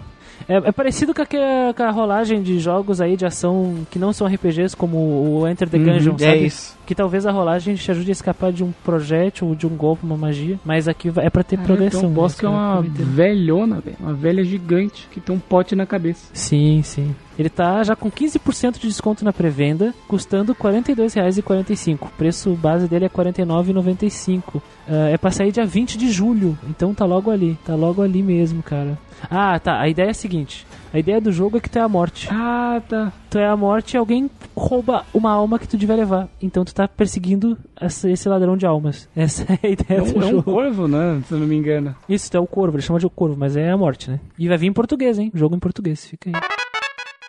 É, 0.48 0.56
é 0.56 0.72
parecido 0.72 1.12
com 1.12 1.20
a, 1.20 1.26
com 1.26 1.82
a 1.82 1.90
rolagem 1.90 2.42
de 2.42 2.58
jogos 2.58 3.00
aí 3.00 3.14
de 3.16 3.26
ação 3.26 3.86
que 3.90 3.98
não 3.98 4.12
são 4.12 4.26
RPGs, 4.26 4.74
como 4.74 4.96
o 4.96 5.46
Enter 5.46 5.68
the 5.68 5.76
Uhum, 5.76 5.84
Gungeon, 5.84 6.14
é 6.14 6.18
sabe? 6.18 6.46
isso. 6.46 6.78
Que 6.90 6.94
talvez 6.96 7.24
a 7.24 7.30
rolagem 7.30 7.76
te 7.76 7.88
ajude 7.88 8.10
a 8.10 8.12
escapar 8.12 8.52
de 8.52 8.64
um 8.64 8.72
projétil 8.82 9.46
ou 9.46 9.54
de 9.54 9.64
um 9.64 9.76
golpe, 9.76 10.04
uma 10.04 10.16
magia. 10.16 10.58
Mas 10.64 10.88
aqui 10.88 11.08
é 11.18 11.30
pra 11.30 11.44
ter 11.44 11.54
Caraca, 11.54 11.72
progressão. 11.72 12.00
Tem 12.00 12.10
um 12.10 12.12
boss 12.12 12.34
que 12.34 12.44
é 12.44 12.48
uma 12.48 12.82
velhona, 12.82 13.78
velho. 13.78 13.96
Uma 14.00 14.12
velha 14.12 14.42
gigante 14.42 15.06
que 15.08 15.20
tem 15.20 15.32
um 15.32 15.38
pote 15.38 15.76
na 15.76 15.86
cabeça. 15.86 16.28
Sim, 16.32 16.82
sim. 16.82 17.14
Ele 17.38 17.48
tá 17.48 17.84
já 17.84 17.94
com 17.94 18.10
15% 18.10 18.80
de 18.80 18.88
desconto 18.88 19.24
na 19.24 19.32
pré-venda, 19.32 19.94
custando 20.08 20.52
R$ 20.52 20.58
42,45. 20.58 22.02
O 22.02 22.10
preço 22.10 22.50
base 22.54 22.88
dele 22.88 23.04
é 23.04 23.08
R$ 23.08 23.14
49,95. 23.14 24.60
Ah, 24.88 25.08
é 25.10 25.16
pra 25.16 25.30
sair 25.30 25.52
dia 25.52 25.64
20 25.64 25.96
de 25.96 26.10
julho, 26.10 26.58
então 26.68 26.92
tá 26.92 27.04
logo 27.04 27.30
ali. 27.30 27.56
Tá 27.64 27.76
logo 27.76 28.02
ali 28.02 28.20
mesmo, 28.20 28.64
cara. 28.64 28.98
Ah, 29.30 29.58
tá. 29.58 29.80
A 29.80 29.88
ideia 29.88 30.08
é 30.08 30.10
a 30.10 30.14
seguinte. 30.14 30.66
A 30.92 30.98
ideia 30.98 31.20
do 31.20 31.30
jogo 31.30 31.56
é 31.56 31.60
que 31.60 31.70
tu 31.70 31.78
é 31.78 31.82
a 31.82 31.88
morte. 31.88 32.28
Ah, 32.30 32.82
tá. 32.88 33.12
Tu 33.30 33.38
é 33.38 33.46
a 33.46 33.56
morte 33.56 33.94
e 33.94 33.96
alguém 33.96 34.28
rouba 34.56 35.04
uma 35.14 35.30
alma 35.30 35.58
que 35.58 35.68
tu 35.68 35.76
devia 35.76 35.94
levar. 35.94 36.28
Então 36.42 36.64
tu 36.64 36.74
tá 36.74 36.79
perseguindo 36.88 37.56
essa- 37.80 38.08
esse 38.10 38.28
ladrão 38.28 38.56
de 38.56 38.66
almas. 38.66 39.08
Essa 39.16 39.44
é 39.52 39.58
a 39.66 39.68
ideia 39.70 40.00
É 40.00 40.02
do 40.02 40.18
um, 40.18 40.22
é 40.22 40.26
um 40.26 40.30
jogo. 40.30 40.42
corvo, 40.42 40.88
né? 40.88 41.22
Se 41.26 41.32
eu 41.34 41.38
não 41.38 41.46
me 41.46 41.56
engano. 41.56 41.94
Isso, 42.08 42.34
é 42.36 42.40
o 42.40 42.46
corvo. 42.46 42.76
Ele 42.76 42.82
chama 42.82 42.98
de 42.98 43.06
o 43.06 43.10
corvo, 43.10 43.36
mas 43.38 43.56
é 43.56 43.70
a 43.70 43.76
morte, 43.76 44.10
né? 44.10 44.20
E 44.38 44.48
vai 44.48 44.56
vir 44.58 44.66
em 44.66 44.72
português, 44.72 45.18
hein? 45.18 45.30
Jogo 45.34 45.56
em 45.56 45.58
português. 45.58 46.04
Fica 46.06 46.30
aí. 46.30 46.34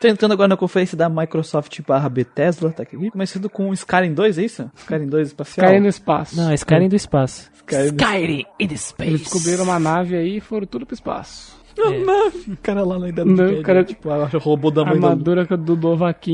Tô 0.02 0.08
entrando 0.08 0.32
agora 0.32 0.48
na 0.48 0.58
conferência 0.58 0.98
da 0.98 1.08
Microsoft 1.08 1.80
barra 1.88 2.10
Bethesda, 2.10 2.72
tá 2.72 2.82
aqui. 2.82 3.12
Começando 3.12 3.48
com 3.48 3.70
o 3.70 3.74
Skyrim 3.74 4.14
2, 4.16 4.40
é 4.40 4.44
isso? 4.44 4.72
Skyrim 4.76 5.06
2 5.08 5.28
espacial. 5.28 5.68
Cai 5.68 5.80
no 5.80 5.88
espaço. 5.88 6.36
Não, 6.38 6.50
é 6.50 6.56
Skyrim 6.56 6.90
do 6.90 6.96
espaço. 6.96 7.52
Skyrim. 7.54 7.86
Skyrim 7.96 8.46
in 8.60 8.68
the 8.68 8.78
space. 8.78 9.10
Eles 9.12 9.22
descobriram 9.22 9.64
uma 9.64 9.78
nave 9.80 10.16
aí 10.16 10.38
e 10.38 10.40
foram 10.42 10.66
tudo 10.66 10.88
pro 10.88 10.96
espaço. 10.96 11.56
O 11.78 12.58
cara 12.62 12.84
lá 12.84 13.00
na 13.00 13.10
Idade 13.10 13.30
Não, 13.30 13.36
Média, 13.46 13.60
o 13.60 13.64
cara- 13.64 13.84
tipo, 13.84 14.10
a 14.10 14.26
robô 14.38 14.70
da 14.72 14.82
A 14.82 14.86
mãe 14.86 14.94
armadura 14.96 15.46
do 15.46 15.76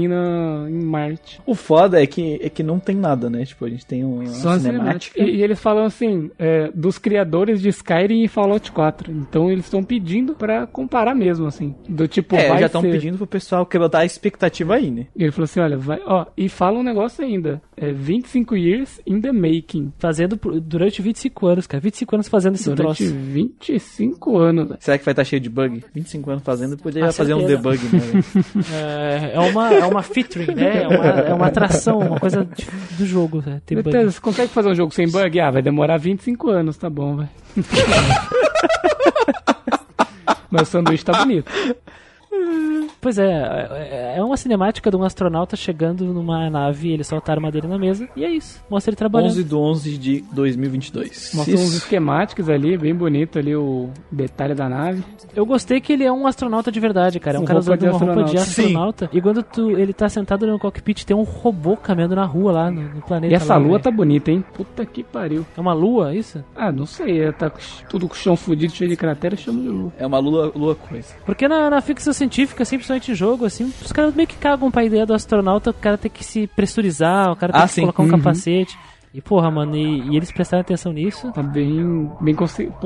na- 0.07 0.67
em 0.69 0.83
Marte. 0.83 1.41
O 1.45 1.55
foda 1.55 2.01
é 2.01 2.05
que, 2.07 2.39
é 2.41 2.49
que 2.49 2.63
não 2.63 2.79
tem 2.79 2.95
nada, 2.95 3.29
né? 3.29 3.45
Tipo, 3.45 3.65
a 3.65 3.69
gente 3.69 3.85
tem 3.85 4.03
uma 4.03 4.25
Só 4.27 4.57
cinemática. 4.57 5.21
E, 5.21 5.37
e 5.37 5.43
eles 5.43 5.59
falam 5.59 5.85
assim, 5.85 6.29
é, 6.37 6.71
dos 6.73 6.97
criadores 6.97 7.61
de 7.61 7.69
Skyrim 7.69 8.23
e 8.23 8.27
Fallout 8.27 8.71
4. 8.71 9.11
Então 9.11 9.49
eles 9.51 9.65
estão 9.65 9.83
pedindo 9.83 10.33
pra 10.33 10.65
comparar 10.67 11.15
mesmo, 11.15 11.45
assim. 11.47 11.75
Do 11.87 12.07
tipo, 12.07 12.35
É, 12.35 12.49
vai 12.49 12.59
já 12.59 12.65
estão 12.67 12.81
ser- 12.81 12.91
pedindo 12.91 13.17
pro 13.17 13.27
pessoal 13.27 13.65
quebrar 13.65 13.99
a 13.99 14.05
expectativa 14.05 14.75
aí, 14.75 14.91
né? 14.91 15.07
E 15.15 15.23
ele 15.23 15.31
falou 15.31 15.45
assim, 15.45 15.59
olha, 15.59 15.77
vai, 15.77 15.99
ó, 16.05 16.25
e 16.35 16.49
fala 16.49 16.79
um 16.79 16.83
negócio 16.83 17.23
ainda. 17.23 17.61
É 17.75 17.91
25 17.91 18.55
years 18.55 18.99
in 19.05 19.21
the 19.21 19.31
making. 19.31 19.91
Fazendo 19.99 20.39
durante 20.61 21.01
25 21.01 21.45
anos, 21.47 21.67
cara. 21.67 21.81
25 21.81 22.15
anos 22.15 22.27
fazendo 22.27 22.55
esse 22.55 22.65
Durante 22.69 23.05
troço. 23.05 23.15
25 23.15 24.37
anos. 24.37 24.67
Será 24.79 24.97
que 24.97 25.05
vai 25.05 25.11
estar 25.11 25.23
cheio 25.27 25.39
de 25.41 25.49
bug? 25.49 25.83
25 25.93 26.29
anos 26.31 26.43
fazendo, 26.43 26.77
podia 26.77 27.05
Ah, 27.07 27.11
fazer 27.11 27.33
um 27.33 27.39
certeza. 27.39 27.57
debug, 27.61 27.79
né? 27.95 28.23
É, 28.73 29.31
é 29.35 29.39
uma, 29.39 29.73
é 29.73 29.85
uma 29.85 30.01
featuring, 30.03 30.53
né? 30.55 30.83
É 30.83 30.87
uma, 30.87 31.05
é 31.05 31.33
uma 31.33 31.45
atração, 31.47 31.99
uma 31.99 32.19
coisa 32.19 32.47
do 32.97 33.05
jogo, 33.05 33.43
né? 33.45 33.61
Ter 33.65 33.81
bug. 33.81 34.05
Você 34.05 34.19
consegue 34.19 34.51
fazer 34.51 34.69
um 34.69 34.75
jogo 34.75 34.93
sem 34.93 35.09
bug? 35.09 35.39
Ah, 35.39 35.51
vai 35.51 35.61
demorar 35.61 35.97
25 35.97 36.49
anos, 36.49 36.77
tá 36.77 36.89
bom, 36.89 37.17
velho. 37.17 37.29
Mas 40.49 40.61
o 40.63 40.65
sanduíche 40.71 41.03
tá 41.05 41.13
bonito. 41.13 41.51
Pois 43.07 43.17
é, 43.17 43.31
é 43.31 44.07
é 44.17 44.23
uma 44.23 44.35
cinemática 44.35 44.89
de 44.89 44.97
um 44.97 45.03
astronauta 45.03 45.55
chegando 45.55 46.05
numa 46.05 46.49
nave, 46.49 46.91
ele 46.91 47.03
solta 47.03 47.31
a 47.31 47.35
arma 47.35 47.51
dele 47.51 47.67
na 47.67 47.77
mesa, 47.77 48.09
e 48.15 48.25
é 48.25 48.29
isso. 48.29 48.59
Mostra 48.67 48.89
ele 48.89 48.97
trabalhando. 48.97 49.29
11 49.29 49.43
de 49.43 49.55
11 49.55 49.97
de 49.97 50.23
2022. 50.31 51.31
Mostra 51.35 51.53
uns 51.53 51.75
esquemáticos 51.75 52.49
ali, 52.49 52.75
bem 52.77 52.95
bonito 52.95 53.37
ali 53.37 53.55
o 53.55 53.91
detalhe 54.11 54.55
da 54.55 54.67
nave. 54.67 55.03
Eu 55.35 55.45
gostei 55.45 55.79
que 55.79 55.93
ele 55.93 56.03
é 56.03 56.11
um 56.11 56.25
astronauta 56.25 56.71
de 56.71 56.79
verdade, 56.79 57.19
cara. 57.19 57.37
É 57.37 57.39
um 57.39 57.45
cara 57.45 57.59
usando 57.59 57.79
de 57.79 57.85
uma 57.85 57.97
roupa 57.97 58.23
de 58.23 58.37
astronauta. 58.37 59.05
astronauta. 59.05 59.09
E 59.13 59.21
quando 59.21 59.43
tu, 59.43 59.69
ele 59.71 59.93
tá 59.93 60.09
sentado 60.09 60.47
no 60.47 60.57
cockpit, 60.57 61.05
tem 61.05 61.15
um 61.15 61.23
robô 61.23 61.77
caminhando 61.77 62.15
na 62.15 62.25
rua 62.25 62.51
lá, 62.51 62.71
no, 62.71 62.81
no 62.81 63.01
planeta. 63.01 63.31
E 63.31 63.35
essa 63.35 63.53
lá, 63.53 63.59
lua 63.59 63.71
velho. 63.73 63.83
tá 63.83 63.91
bonita, 63.91 64.31
hein? 64.31 64.43
Puta 64.53 64.83
que 64.83 65.03
pariu. 65.03 65.45
É 65.55 65.61
uma 65.61 65.73
lua, 65.73 66.15
isso? 66.15 66.43
Ah, 66.55 66.71
não 66.71 66.87
sei, 66.87 67.21
ela 67.21 67.33
tá 67.33 67.51
tudo 67.87 68.07
com 68.07 68.15
o 68.15 68.17
chão 68.17 68.35
fudido, 68.35 68.73
cheio 68.73 68.89
de 68.89 68.95
cratera, 68.95 69.35
chama 69.35 69.61
de 69.61 69.69
lua. 69.69 69.93
É 69.99 70.07
uma 70.07 70.17
lua, 70.17 70.51
lua 70.55 70.75
coisa. 70.75 71.13
Porque 71.23 71.47
na, 71.47 71.69
na 71.69 71.81
ficção 71.81 72.11
científica, 72.11 72.63
assim, 72.63 72.79
principalmente 72.99 73.11
em 73.11 73.15
jogo, 73.15 73.45
assim, 73.45 73.71
os 73.81 73.91
caras 73.91 74.13
meio 74.15 74.27
que 74.27 74.35
cagam 74.35 74.69
pra 74.71 74.83
ideia 74.83 75.05
do 75.05 75.13
astronauta, 75.13 75.69
o 75.69 75.73
cara 75.73 75.97
tem 75.97 76.09
que 76.11 76.23
se 76.23 76.47
pressurizar, 76.47 77.31
o 77.31 77.35
cara 77.35 77.53
tem 77.53 77.61
Ah, 77.61 77.65
que 77.67 77.73
sim. 77.73 77.81
colocar 77.81 78.03
um 78.03 78.05
Uhum. 78.05 78.11
capacete. 78.11 78.77
E 79.13 79.21
porra, 79.21 79.49
mano, 79.49 79.75
e, 79.75 80.01
e 80.11 80.17
eles 80.17 80.31
prestaram 80.31 80.61
atenção 80.61 80.91
nisso. 80.93 81.31
Tá 81.31 81.41
bem, 81.41 82.11
bem 82.21 82.35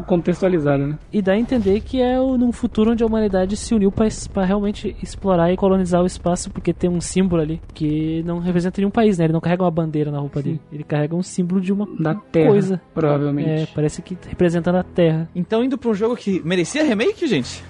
contextualizada, 0.07 0.87
né? 0.87 0.97
E 1.11 1.21
dá 1.21 1.33
a 1.33 1.37
entender 1.37 1.81
que 1.81 1.99
é 2.01 2.19
o- 2.21 2.37
num 2.37 2.51
futuro 2.53 2.91
onde 2.91 3.03
a 3.03 3.07
humanidade 3.07 3.57
se 3.57 3.73
uniu 3.73 3.91
pra 3.91 4.45
realmente 4.45 4.95
explorar 5.01 5.51
e 5.51 5.57
colonizar 5.57 6.01
o 6.01 6.05
espaço, 6.05 6.49
porque 6.49 6.71
tem 6.73 6.89
um 6.89 7.01
símbolo 7.01 7.41
ali 7.41 7.59
que 7.73 8.23
não 8.23 8.39
representa 8.39 8.79
nenhum 8.79 8.91
país, 8.91 9.17
né? 9.17 9.25
Ele 9.25 9.33
não 9.33 9.41
carrega 9.41 9.63
uma 9.63 9.71
bandeira 9.71 10.09
na 10.11 10.19
roupa 10.19 10.41
dele. 10.41 10.61
Ele 10.71 10.83
carrega 10.83 11.15
um 11.15 11.23
símbolo 11.23 11.59
de 11.59 11.73
uma 11.73 11.85
Da 11.99 12.13
Terra, 12.15 12.49
coisa. 12.49 12.75
É, 12.75 12.93
provavelmente. 12.93 13.71
parece 13.73 14.01
que 14.01 14.17
representando 14.29 14.75
a 14.75 14.83
Terra. 14.83 15.27
Então, 15.35 15.63
indo 15.63 15.77
pra 15.77 15.89
um 15.89 15.93
jogo 15.93 16.15
que 16.15 16.41
merecia 16.45 16.83
remake, 16.83 17.27
gente? 17.27 17.61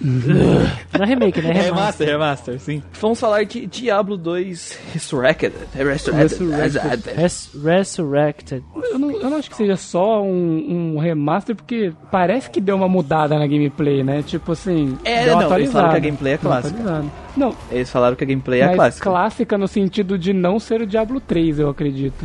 Não 0.00 1.04
é 1.04 1.06
remake, 1.06 1.40
né? 1.40 1.50
É 1.50 1.52
remaster. 1.52 1.74
Remaster, 1.74 2.08
remaster, 2.08 2.60
sim. 2.60 2.82
Vamos 3.00 3.18
falar 3.20 3.44
de 3.44 3.66
Diablo 3.66 4.16
2 4.16 4.78
Resurrected. 4.92 5.52
Resurrected. 5.74 7.14
Res- 7.16 7.50
Resurrected. 7.64 8.62
Eu, 8.92 8.98
não, 8.98 9.10
eu 9.10 9.30
não 9.30 9.36
acho 9.38 9.50
que 9.50 9.56
seja 9.56 9.76
só 9.76 10.22
um, 10.22 10.94
um 10.94 10.98
remaster, 10.98 11.54
porque 11.54 11.92
parece 12.10 12.50
que 12.50 12.60
deu 12.60 12.76
uma 12.76 12.88
mudada 12.88 13.38
na 13.38 13.46
gameplay, 13.46 14.02
né? 14.02 14.22
Tipo 14.22 14.52
assim. 14.52 14.98
É, 15.04 15.26
não, 15.26 15.56
eles 15.56 15.72
falaram 15.72 15.90
que 15.92 15.96
a 15.96 16.00
gameplay 16.00 16.32
é 16.34 16.38
clássica. 16.38 17.04
Não, 17.36 17.54
Eles 17.70 17.90
falaram 17.90 18.14
que 18.14 18.22
a 18.22 18.26
gameplay 18.26 18.60
é 18.60 18.66
mas 18.68 18.76
clássica. 18.76 19.10
clássica 19.10 19.58
no 19.58 19.66
sentido 19.66 20.16
de 20.16 20.32
não 20.32 20.60
ser 20.60 20.80
o 20.82 20.86
Diablo 20.86 21.20
3, 21.20 21.58
eu 21.58 21.68
acredito. 21.68 22.24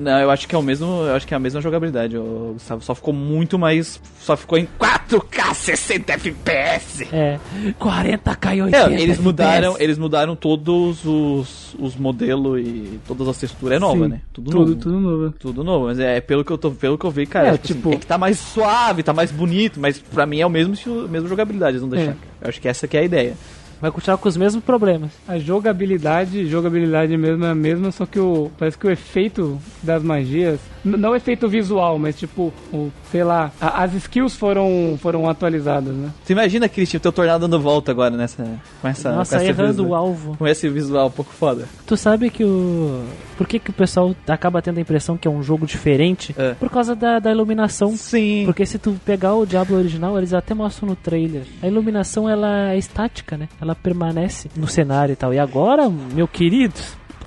Não, 0.00 0.18
eu 0.18 0.30
acho 0.30 0.48
que 0.48 0.54
é 0.54 0.58
o 0.58 0.62
mesmo, 0.62 0.86
eu 0.86 1.14
acho 1.14 1.26
que 1.26 1.34
é 1.34 1.36
a 1.36 1.40
mesma 1.40 1.60
jogabilidade, 1.60 2.16
Gustavo. 2.16 2.82
Só 2.82 2.94
ficou 2.94 3.12
muito 3.12 3.58
mais, 3.58 4.00
só 4.20 4.36
ficou 4.36 4.56
em 4.56 4.66
4K 4.78 5.52
60 5.54 6.12
FPS. 6.14 7.06
É. 7.12 7.38
40k 7.78 8.56
e 8.56 8.62
80 8.62 8.76
É, 8.76 8.86
eles 8.94 9.00
FPS. 9.02 9.22
mudaram, 9.22 9.76
eles 9.78 9.98
mudaram 9.98 10.34
todos 10.36 11.04
os, 11.04 11.74
os 11.78 11.96
modelos 11.96 12.60
e 12.60 12.98
todas 13.06 13.28
as 13.28 13.36
texturas 13.38 13.76
é 13.76 13.78
nova, 13.78 14.04
Sim, 14.04 14.10
né? 14.10 14.20
Tudo, 14.32 14.50
Tudo, 14.50 14.60
novo. 14.70 14.76
tudo 14.80 15.00
novo. 15.00 15.34
Tudo 15.38 15.64
novo, 15.64 15.84
mas 15.86 15.98
é 15.98 16.20
pelo 16.20 16.44
que 16.44 16.50
eu 16.52 16.58
tô, 16.58 16.70
pelo 16.70 16.96
que 16.96 17.04
eu 17.04 17.10
vi, 17.10 17.26
cara, 17.26 17.48
É, 17.48 17.52
tipo, 17.58 17.62
assim, 17.64 17.74
tipo- 17.74 17.92
é 17.92 17.96
que 17.96 18.06
tá 18.06 18.16
mais 18.16 18.38
suave, 18.38 19.02
tá 19.02 19.12
mais 19.12 19.30
bonito, 19.30 19.78
mas 19.80 19.98
pra 19.98 20.24
mim 20.24 20.40
é 20.40 20.46
o 20.46 20.50
mesmo 20.50 20.74
mesma 21.08 21.28
jogabilidade, 21.28 21.78
não 21.78 21.88
deixaram. 21.88 22.16
Eu 22.40 22.48
acho 22.48 22.60
que 22.60 22.68
essa 22.68 22.88
que 22.88 22.96
é 22.96 23.00
a 23.00 23.04
ideia. 23.04 23.34
Vai 23.80 23.90
continuar 23.90 24.18
com 24.18 24.28
os 24.28 24.36
mesmos 24.36 24.62
problemas. 24.62 25.10
A 25.26 25.38
jogabilidade, 25.38 26.46
jogabilidade 26.46 27.16
mesmo 27.16 27.44
é 27.46 27.50
a 27.50 27.54
mesma, 27.54 27.90
só 27.90 28.04
que 28.04 28.20
o 28.20 28.50
parece 28.58 28.76
que 28.76 28.86
o 28.86 28.90
efeito 28.90 29.58
das 29.82 30.02
magias, 30.02 30.60
não 30.84 31.14
efeito 31.14 31.48
visual, 31.48 31.98
mas 31.98 32.18
tipo, 32.18 32.52
o, 32.72 32.90
sei 33.10 33.22
lá, 33.24 33.50
a- 33.60 33.82
as 33.84 33.94
skills 33.94 34.34
foram 34.36 34.98
foram 35.00 35.28
atualizadas, 35.28 35.94
né? 35.94 36.10
Você 36.24 36.32
imagina, 36.32 36.68
Christian, 36.68 37.00
teu 37.00 37.12
tornado 37.12 37.46
dando 37.46 37.60
volta 37.60 37.90
agora 37.90 38.16
nessa 38.16 38.44
com 38.80 38.88
essa 38.88 39.12
Nossa, 39.12 39.36
com 39.36 39.42
essa 39.42 39.50
errando 39.50 39.82
visual, 39.82 39.90
o 39.90 39.94
alvo. 39.94 40.36
com 40.36 40.46
esse 40.46 40.68
visual 40.68 41.06
um 41.08 41.10
pouco 41.10 41.32
foda. 41.32 41.66
Tu 41.86 41.96
sabe 41.96 42.30
que 42.30 42.44
o. 42.44 43.04
Por 43.36 43.46
que, 43.46 43.58
que 43.58 43.70
o 43.70 43.72
pessoal 43.72 44.14
acaba 44.28 44.60
tendo 44.60 44.78
a 44.78 44.80
impressão 44.82 45.16
que 45.16 45.26
é 45.26 45.30
um 45.30 45.42
jogo 45.42 45.66
diferente? 45.66 46.34
É. 46.38 46.52
Por 46.54 46.68
causa 46.70 46.94
da, 46.94 47.18
da 47.18 47.30
iluminação. 47.30 47.96
Sim. 47.96 48.42
Porque 48.44 48.66
se 48.66 48.78
tu 48.78 48.98
pegar 49.04 49.34
o 49.34 49.46
Diablo 49.46 49.76
original, 49.78 50.16
eles 50.18 50.34
até 50.34 50.52
mostram 50.54 50.90
no 50.90 50.96
trailer. 50.96 51.42
A 51.62 51.66
iluminação 51.66 52.28
ela 52.28 52.72
é 52.72 52.76
estática, 52.78 53.36
né? 53.38 53.48
Ela 53.60 53.74
permanece 53.74 54.48
no 54.56 54.68
cenário 54.68 55.12
e 55.14 55.16
tal. 55.16 55.32
E 55.32 55.38
agora, 55.38 55.88
meu 55.88 56.28
querido, 56.28 56.74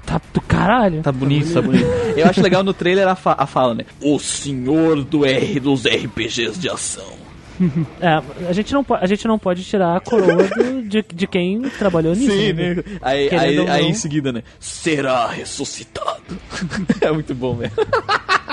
tá 0.06 0.22
do 0.34 0.42
caralho. 0.42 1.02
Tá 1.02 1.12
bonito, 1.12 1.54
tá 1.54 1.62
bonito. 1.62 1.86
Eu 2.18 2.28
acho 2.28 2.42
legal 2.42 2.64
no 2.64 2.74
trailer 2.74 3.08
a, 3.08 3.16
fa- 3.16 3.36
a 3.38 3.46
fala, 3.48 3.74
né? 3.76 3.86
O 4.02 4.20
senhor 4.20 5.04
do 5.04 5.26
R 5.26 5.60
dos 5.60 5.86
RPGs 5.86 6.60
de 6.60 6.70
ação. 6.70 7.24
É, 8.02 8.22
a 8.50 8.52
gente 8.52 8.74
não, 8.74 8.84
a 9.00 9.06
gente 9.06 9.28
não 9.28 9.38
pode 9.38 9.64
tirar 9.64 9.96
a 9.96 10.00
coroa 10.00 10.44
do- 10.48 10.82
de, 10.82 11.06
de 11.14 11.28
quem 11.28 11.62
trabalhou 11.62 12.16
nisso. 12.16 12.32
Sim, 12.32 12.52
né? 12.54 12.74
né? 12.76 12.84
Aí, 13.02 13.30
aí, 13.30 13.60
ou 13.60 13.70
aí 13.70 13.82
não. 13.84 13.90
em 13.90 13.94
seguida, 13.94 14.32
né? 14.34 14.44
Será 14.60 15.28
ressuscitado. 15.28 16.22
é 17.00 17.12
muito 17.12 17.34
bom, 17.36 17.56
velho. 17.56 17.72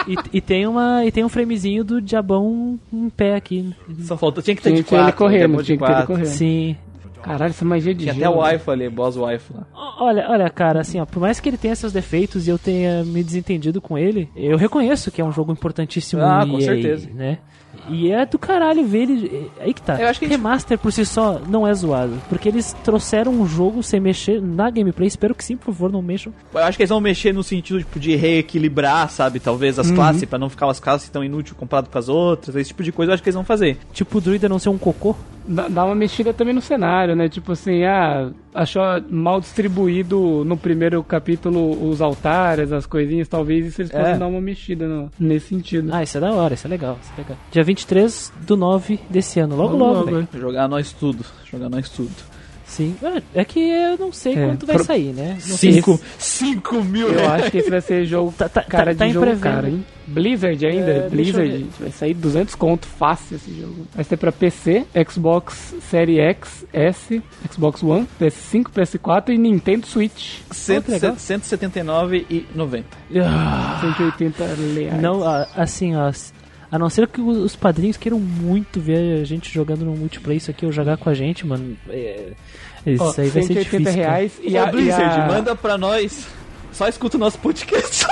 E, 0.06 0.16
e 0.38 0.40
tem 0.40 0.66
uma 0.66 1.04
e 1.04 1.10
tem 1.10 1.24
um 1.24 1.28
framezinho 1.28 1.82
do 1.82 2.00
diabão 2.00 2.78
em 2.92 3.08
pé 3.10 3.34
aqui. 3.36 3.74
Só 4.02 4.16
falta. 4.16 4.42
Tinha 4.42 4.54
que 4.54 4.62
ter 4.62 4.68
Tinha 4.70 4.78
de 4.82 4.84
que 4.84 4.90
ter 4.90 4.96
ele 4.96 5.04
quatro, 5.04 5.18
correndo, 5.18 5.62
tinha 5.64 5.78
que 5.78 5.84
ter 5.84 5.90
ele 5.90 5.94
quatro. 5.94 6.06
correndo. 6.06 6.26
Sim. 6.26 6.76
Caralho, 7.22 7.50
essa 7.50 7.64
magia 7.64 7.94
de 7.94 8.00
Tinha 8.04 8.12
até 8.12 8.20
gelo. 8.22 8.36
o 8.36 8.44
wife 8.44 8.70
ali, 8.70 8.88
boss 8.88 9.16
wife 9.16 9.52
lá. 9.52 9.66
Olha, 10.00 10.26
olha, 10.30 10.48
cara, 10.50 10.80
assim, 10.80 11.00
ó, 11.00 11.04
por 11.06 11.20
mais 11.20 11.38
que 11.40 11.48
ele 11.48 11.58
tenha 11.58 11.74
seus 11.76 11.92
defeitos 11.92 12.46
e 12.46 12.50
eu 12.50 12.58
tenha 12.58 13.04
me 13.04 13.22
desentendido 13.22 13.80
com 13.80 13.96
ele, 13.98 14.28
eu 14.34 14.56
reconheço 14.56 15.10
que 15.10 15.20
é 15.20 15.24
um 15.24 15.32
jogo 15.32 15.52
importantíssimo 15.52 16.22
Ah, 16.22 16.44
e 16.46 16.50
com 16.50 16.60
certeza. 16.60 17.08
né? 17.12 17.38
E 17.88 18.10
é 18.10 18.24
do 18.26 18.38
caralho 18.38 18.84
ver 18.84 19.02
ele. 19.02 19.50
Aí 19.60 19.72
que 19.74 19.82
tá. 19.82 20.00
Eu 20.00 20.06
acho 20.08 20.18
que 20.18 20.26
a 20.26 20.28
gente- 20.28 20.36
Remaster 20.36 20.78
por 20.78 20.92
si 20.92 21.04
só 21.04 21.40
não 21.48 21.66
é 21.66 21.72
zoado. 21.74 22.20
Porque 22.28 22.48
eles 22.48 22.72
trouxeram 22.84 23.32
um 23.32 23.46
jogo 23.46 23.82
sem 23.82 23.98
mexer 24.00 24.40
na 24.40 24.70
gameplay. 24.70 25.06
Espero 25.08 25.34
que 25.34 25.44
sim, 25.44 25.56
por 25.56 25.66
favor, 25.66 25.90
não 25.90 26.02
mexam. 26.02 26.32
Eu 26.52 26.60
acho 26.60 26.76
que 26.76 26.82
eles 26.82 26.90
vão 26.90 27.00
mexer 27.00 27.32
no 27.32 27.42
sentido 27.42 27.78
tipo, 27.80 27.98
de 27.98 28.14
reequilibrar, 28.16 29.08
sabe? 29.10 29.40
Talvez 29.40 29.78
as 29.78 29.90
classes, 29.90 30.24
pra 30.24 30.38
não 30.38 30.48
ficar 30.50 30.68
as 30.70 30.80
classes 30.80 31.08
tão 31.08 31.24
inúteis 31.24 31.56
comparado 31.56 31.88
com 31.90 31.98
as 31.98 32.08
outras. 32.08 32.54
Esse 32.56 32.68
tipo 32.68 32.82
de 32.82 32.92
coisa 32.92 33.10
eu 33.10 33.14
acho 33.14 33.22
que 33.22 33.28
eles 33.28 33.34
vão 33.34 33.44
fazer. 33.44 33.78
Tipo 33.92 34.18
o 34.18 34.20
druida 34.20 34.48
não 34.48 34.58
ser 34.58 34.68
um 34.68 34.78
cocô. 34.78 35.16
Dá, 35.46 35.84
uma 35.84 35.94
mexida 35.94 36.32
também 36.32 36.54
no 36.54 36.60
cenário, 36.60 37.16
né? 37.16 37.28
Tipo 37.28 37.52
assim, 37.52 37.82
ah, 37.84 38.30
achou 38.54 38.82
mal 39.08 39.40
distribuído 39.40 40.44
no 40.44 40.56
primeiro 40.56 41.02
capítulo 41.04 41.88
os 41.88 42.00
altares, 42.00 42.72
as 42.72 42.86
coisinhas, 42.86 43.28
talvez 43.28 43.66
isso 43.66 43.82
eles 43.82 43.90
possam 43.92 44.06
É. 44.14 44.18
dar 44.18 44.26
uma 44.26 44.40
mexida 44.40 44.86
no- 44.88 45.10
nesse 45.18 45.48
sentido. 45.48 45.90
Ah, 45.92 46.02
isso 46.02 46.16
é 46.16 46.20
da 46.20 46.32
hora, 46.32 46.54
isso 46.54 46.66
é 46.66 46.70
legal, 46.70 46.98
isso 47.02 47.12
é 47.16 47.20
legal. 47.20 47.36
Dia 47.50 47.62
23 47.64 48.32
do 48.46 48.56
9 48.56 48.98
desse 49.08 49.40
ano, 49.40 49.56
logo 49.56 49.76
Logo, 49.76 49.84
logo, 49.84 49.94
logo, 50.10 50.10
velho. 50.16 50.28
Jogar 50.40 50.68
nós 50.68 50.92
tudo. 50.92 51.24
Jogar 51.50 51.68
nós 51.68 51.88
tudo. 51.88 52.10
Sim. 52.80 52.96
É, 53.34 53.40
é 53.40 53.44
que 53.44 53.60
eu 53.60 53.98
não 53.98 54.12
sei 54.12 54.34
É, 54.34 54.46
quanto 54.46 54.64
vai 54.66 54.76
pro- 54.76 54.84
sair, 54.84 55.12
né? 55.12 55.32
Não 55.46 55.56
sei 55.56 55.72
Cinco, 55.74 56.00
se- 56.18 56.38
cinco 56.38 56.82
mil 56.82 57.08
Eu 57.08 57.18
reais. 57.20 57.42
acho 57.42 57.50
que 57.50 57.58
esse 57.58 57.70
vai 57.70 57.80
ser 57.80 58.04
jogo 58.06 58.32
Tá, 58.36 58.48
tá, 58.48 58.62
cara 58.62 58.94
tá, 58.94 58.98
tá 59.00 59.06
de 59.06 59.12
jogo 59.12 59.36
cara, 59.38 59.68
hein? 59.68 59.84
Blizzard 60.06 60.66
ainda, 60.66 60.90
É, 60.90 61.08
Blizzard, 61.08 61.66
vai 61.78 61.90
sair 61.92 62.14
200 62.14 62.54
conto 62.56 62.86
fácil 62.86 63.36
esse 63.36 63.60
jogo. 63.60 63.86
Vai 63.94 64.02
ser 64.02 64.16
pra 64.16 64.32
PC, 64.32 64.84
Xbox 65.08 65.74
Series 65.88 66.18
X, 66.18 66.66
S, 66.72 67.22
Xbox 67.52 67.82
One, 67.82 68.08
PS5, 68.20 68.70
PS4 68.72 69.32
e 69.32 69.38
Nintendo 69.38 69.86
Switch. 69.86 70.38
Cento- 70.50 70.86
que 70.86 70.90
legal. 70.92 71.14
179,90. 71.16 72.84
Ah, 73.22 73.78
180 73.80 74.44
reais. 74.46 75.00
não, 75.00 75.22
assim, 75.56 75.94
ó. 75.96 76.10
A 76.70 76.78
não 76.78 76.88
ser 76.88 77.06
que 77.08 77.20
os 77.20 77.36
os 77.38 77.56
padrinhos 77.56 77.96
queiram 77.96 78.18
muito 78.20 78.80
ver 78.80 79.20
a 79.20 79.24
gente 79.24 79.52
jogando 79.52 79.84
no 79.84 79.96
multiplayer, 79.96 80.38
isso 80.38 80.50
aqui, 80.50 80.64
ou 80.64 80.70
jogar 80.72 80.96
com 80.96 81.08
a 81.10 81.14
gente, 81.14 81.46
mano. 81.46 81.76
É, 81.88 82.30
isso 82.86 83.02
Ó, 83.02 83.08
aí 83.18 83.28
vai 83.28 83.42
ser 83.42 83.54
180 83.54 83.60
difícil. 83.64 83.84
cara. 83.84 83.96
reais 83.96 84.32
e 84.42 84.54
Ô, 84.56 84.62
a, 84.64 84.68
e 84.68 84.70
Blizzard, 84.70 85.20
a- 85.20 85.26
manda 85.26 85.56
pra 85.56 85.76
nós. 85.76 86.26
Só 86.72 86.86
escuta 86.86 87.16
o 87.16 87.20
nosso 87.20 87.36
podcast. 87.38 88.06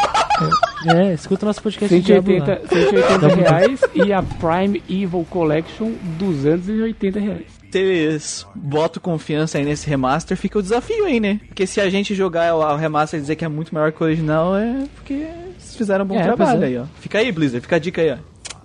É, 0.86 1.14
escuta 1.14 1.44
o 1.44 1.46
nosso 1.46 1.62
podcast 1.62 1.94
de 1.94 2.02
Diablo 2.04 2.38
lá. 2.38 2.44
180, 2.68 2.68
180 2.68 3.28
reais 3.36 3.80
e 3.94 4.12
a 4.12 4.22
Prime 4.22 4.82
Evil 4.88 5.24
Collection 5.30 5.92
280 6.18 7.20
reais. 7.20 7.42
Vocês 7.70 8.46
botam 8.54 9.00
confiança 9.02 9.58
aí 9.58 9.64
nesse 9.64 9.88
remaster, 9.88 10.36
fica 10.36 10.58
o 10.58 10.62
desafio 10.62 11.04
aí, 11.04 11.20
né? 11.20 11.40
Porque 11.48 11.66
se 11.66 11.80
a 11.80 11.88
gente 11.90 12.14
jogar 12.14 12.54
o 12.54 12.76
remaster 12.76 13.18
e 13.18 13.20
dizer 13.20 13.36
que 13.36 13.44
é 13.44 13.48
muito 13.48 13.72
melhor 13.74 13.92
que 13.92 14.02
o 14.02 14.06
original, 14.06 14.56
é 14.56 14.84
porque 14.96 15.26
fizeram 15.58 16.04
um 16.04 16.08
bom 16.08 16.18
É, 16.18 16.22
trabalho 16.24 16.62
é. 16.64 16.66
aí, 16.66 16.78
ó. 16.78 16.84
Fica 17.00 17.18
aí, 17.18 17.30
Blizzard, 17.30 17.60
fica 17.60 17.76
a 17.76 17.78
dica 17.78 18.00
aí, 18.00 18.12
ó. 18.12 18.16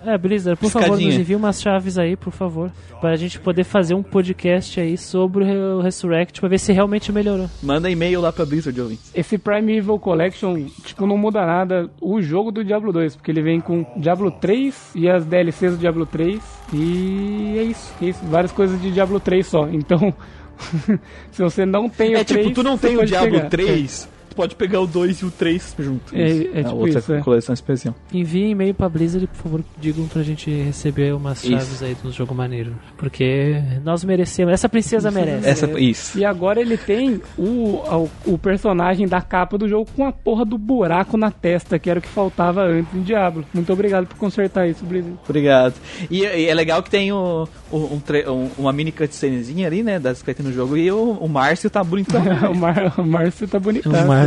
É, 0.06 0.18
Blizzard, 0.18 0.60
por 0.60 0.70
favor, 0.70 0.88
Piscadinha. 0.90 1.12
nos 1.12 1.20
envie 1.20 1.36
umas 1.36 1.62
chaves 1.62 1.98
aí, 1.98 2.16
por 2.16 2.32
favor. 2.34 2.72
Pra 3.00 3.16
gente 3.16 3.40
poder 3.40 3.64
fazer 3.64 3.94
um 3.94 4.04
podcast 4.04 4.80
aí 4.80 4.98
sobre 4.98 5.44
o 5.46 5.82
Resurrect, 5.82 6.40
pra 6.40 6.50
ver 6.50 6.60
se 6.60 6.72
realmente 6.74 7.12
melhorou. 7.12 7.50
Manda 7.62 7.90
e-mail 7.90 8.22
lá 8.22 8.32
pra 8.32 8.46
Blizzard, 8.46 8.80
ouvintes. 8.80 9.12
Esse 9.16 9.38
Prime 9.38 9.78
Evil 9.78 9.98
Collection, 10.00 10.66
tipo, 10.84 11.06
não 11.08 11.18
muda 11.18 11.46
nada 11.46 11.90
o 12.02 12.22
jogo 12.22 12.52
do 12.52 12.64
Diablo 12.64 12.92
2, 12.92 13.16
porque 13.16 13.32
ele 13.32 13.42
vem 13.42 13.60
com 13.62 13.86
Diablo 13.98 14.30
3 14.32 14.92
e 14.96 15.10
as 15.10 15.26
DLCs 15.26 15.74
do 15.74 15.78
Diablo 15.78 16.06
3 16.06 16.42
e 16.74 17.56
é 17.58 17.64
isso, 17.64 17.94
é 18.02 18.06
isso, 18.06 18.20
várias 18.26 18.52
coisas 18.52 18.82
de 18.82 18.92
Diablo 18.92 19.20
3 19.20 19.46
só. 19.46 19.68
Então, 19.70 20.14
se 21.32 21.42
você 21.42 21.66
não 21.66 21.90
tem 21.90 22.16
o 22.16 22.18
É 22.18 22.24
3, 22.24 22.48
tipo, 22.48 22.56
tu 22.56 22.64
não 22.64 22.78
tem 22.78 22.98
o 22.98 23.06
Diablo 23.06 23.32
pegar. 23.32 23.50
3, 23.50 24.10
tu 24.34 24.36
pode 24.36 24.56
pegar 24.56 24.82
o 24.82 24.88
2 24.88 25.20
e 25.20 25.26
o 25.26 25.32
3 25.32 25.76
junto. 25.80 26.16
É, 26.16 26.28
Isso. 26.30 26.50
é 26.54 26.60
A 26.60 26.64
tipo 26.64 26.76
outra 26.76 27.00
isso, 27.00 27.14
é. 27.14 27.20
coleção 27.22 27.54
especial. 27.54 27.96
Envie 28.14 28.50
e-mail 28.50 28.74
pra 28.74 28.90
Blizzard, 28.90 29.28
por 29.28 29.36
favor, 29.38 29.64
digam 29.80 30.08
pra 30.08 30.24
gente 30.24 30.50
receber 30.50 31.14
umas 31.14 31.44
Isso. 31.44 31.52
chaves 31.52 31.84
aí 31.84 31.96
do 32.02 32.12
jogo 32.12 32.34
maneiro. 32.34 32.74
Porque 32.98 33.62
nós 33.84 34.04
merecemos, 34.04 34.54
essa 34.54 34.68
princesa 34.68 35.12
merece. 35.12 35.48
Essa, 35.48 35.80
isso. 35.80 36.18
E 36.18 36.26
agora 36.26 36.60
ele 36.60 36.78
tem 36.78 37.22
o, 37.38 37.44
o, 37.46 38.10
o 38.26 38.38
personagem 38.38 39.08
da 39.08 39.22
capa 39.22 39.58
do 39.58 39.68
jogo 39.68 39.88
com 39.96 40.06
a 40.06 40.12
porra 40.12 40.44
do 40.46 40.58
buraco 40.58 41.16
na 41.18 41.30
testa, 41.32 41.78
que 41.78 41.90
era 41.90 42.00
o 42.00 42.02
que 42.02 42.08
faltava 42.10 42.64
antes 42.64 42.94
em 42.94 43.02
Diablo. 43.02 43.46
Muito 43.54 43.72
obrigado 43.72 44.08
por 44.08 44.18
consertar 44.18 44.68
isso, 44.68 44.84
Blizzard. 44.84 45.18
Obrigado. 45.28 45.76
E, 46.10 46.22
e 46.24 46.46
é 46.48 46.54
legal 46.54 46.82
que 46.82 46.90
tem 46.90 47.12
o, 47.12 47.48
o- 47.72 47.94
um 47.94 48.00
tre- 48.00 48.28
um- 48.30 48.50
uma 48.58 48.72
mini 48.74 48.92
cutscenezinha 48.92 49.68
ali, 49.68 49.84
né? 49.84 50.00
Das 50.00 50.22
que 50.22 50.34
ter 50.34 50.44
no 50.44 50.52
jogo. 50.52 50.78
E 50.78 50.92
o, 50.92 51.12
o 51.20 51.28
Márcio 51.30 51.70
tá 51.70 51.84
bonitão. 51.84 52.22
o, 52.52 52.56
Mar, 52.56 52.94
o 52.98 53.04
Márcio 53.04 53.48
tá 53.48 53.60
bonitão. 53.60 53.92
O 53.92 54.08
Márcio. 54.08 54.23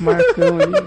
Marcão 0.00 0.58
ali. 0.60 0.86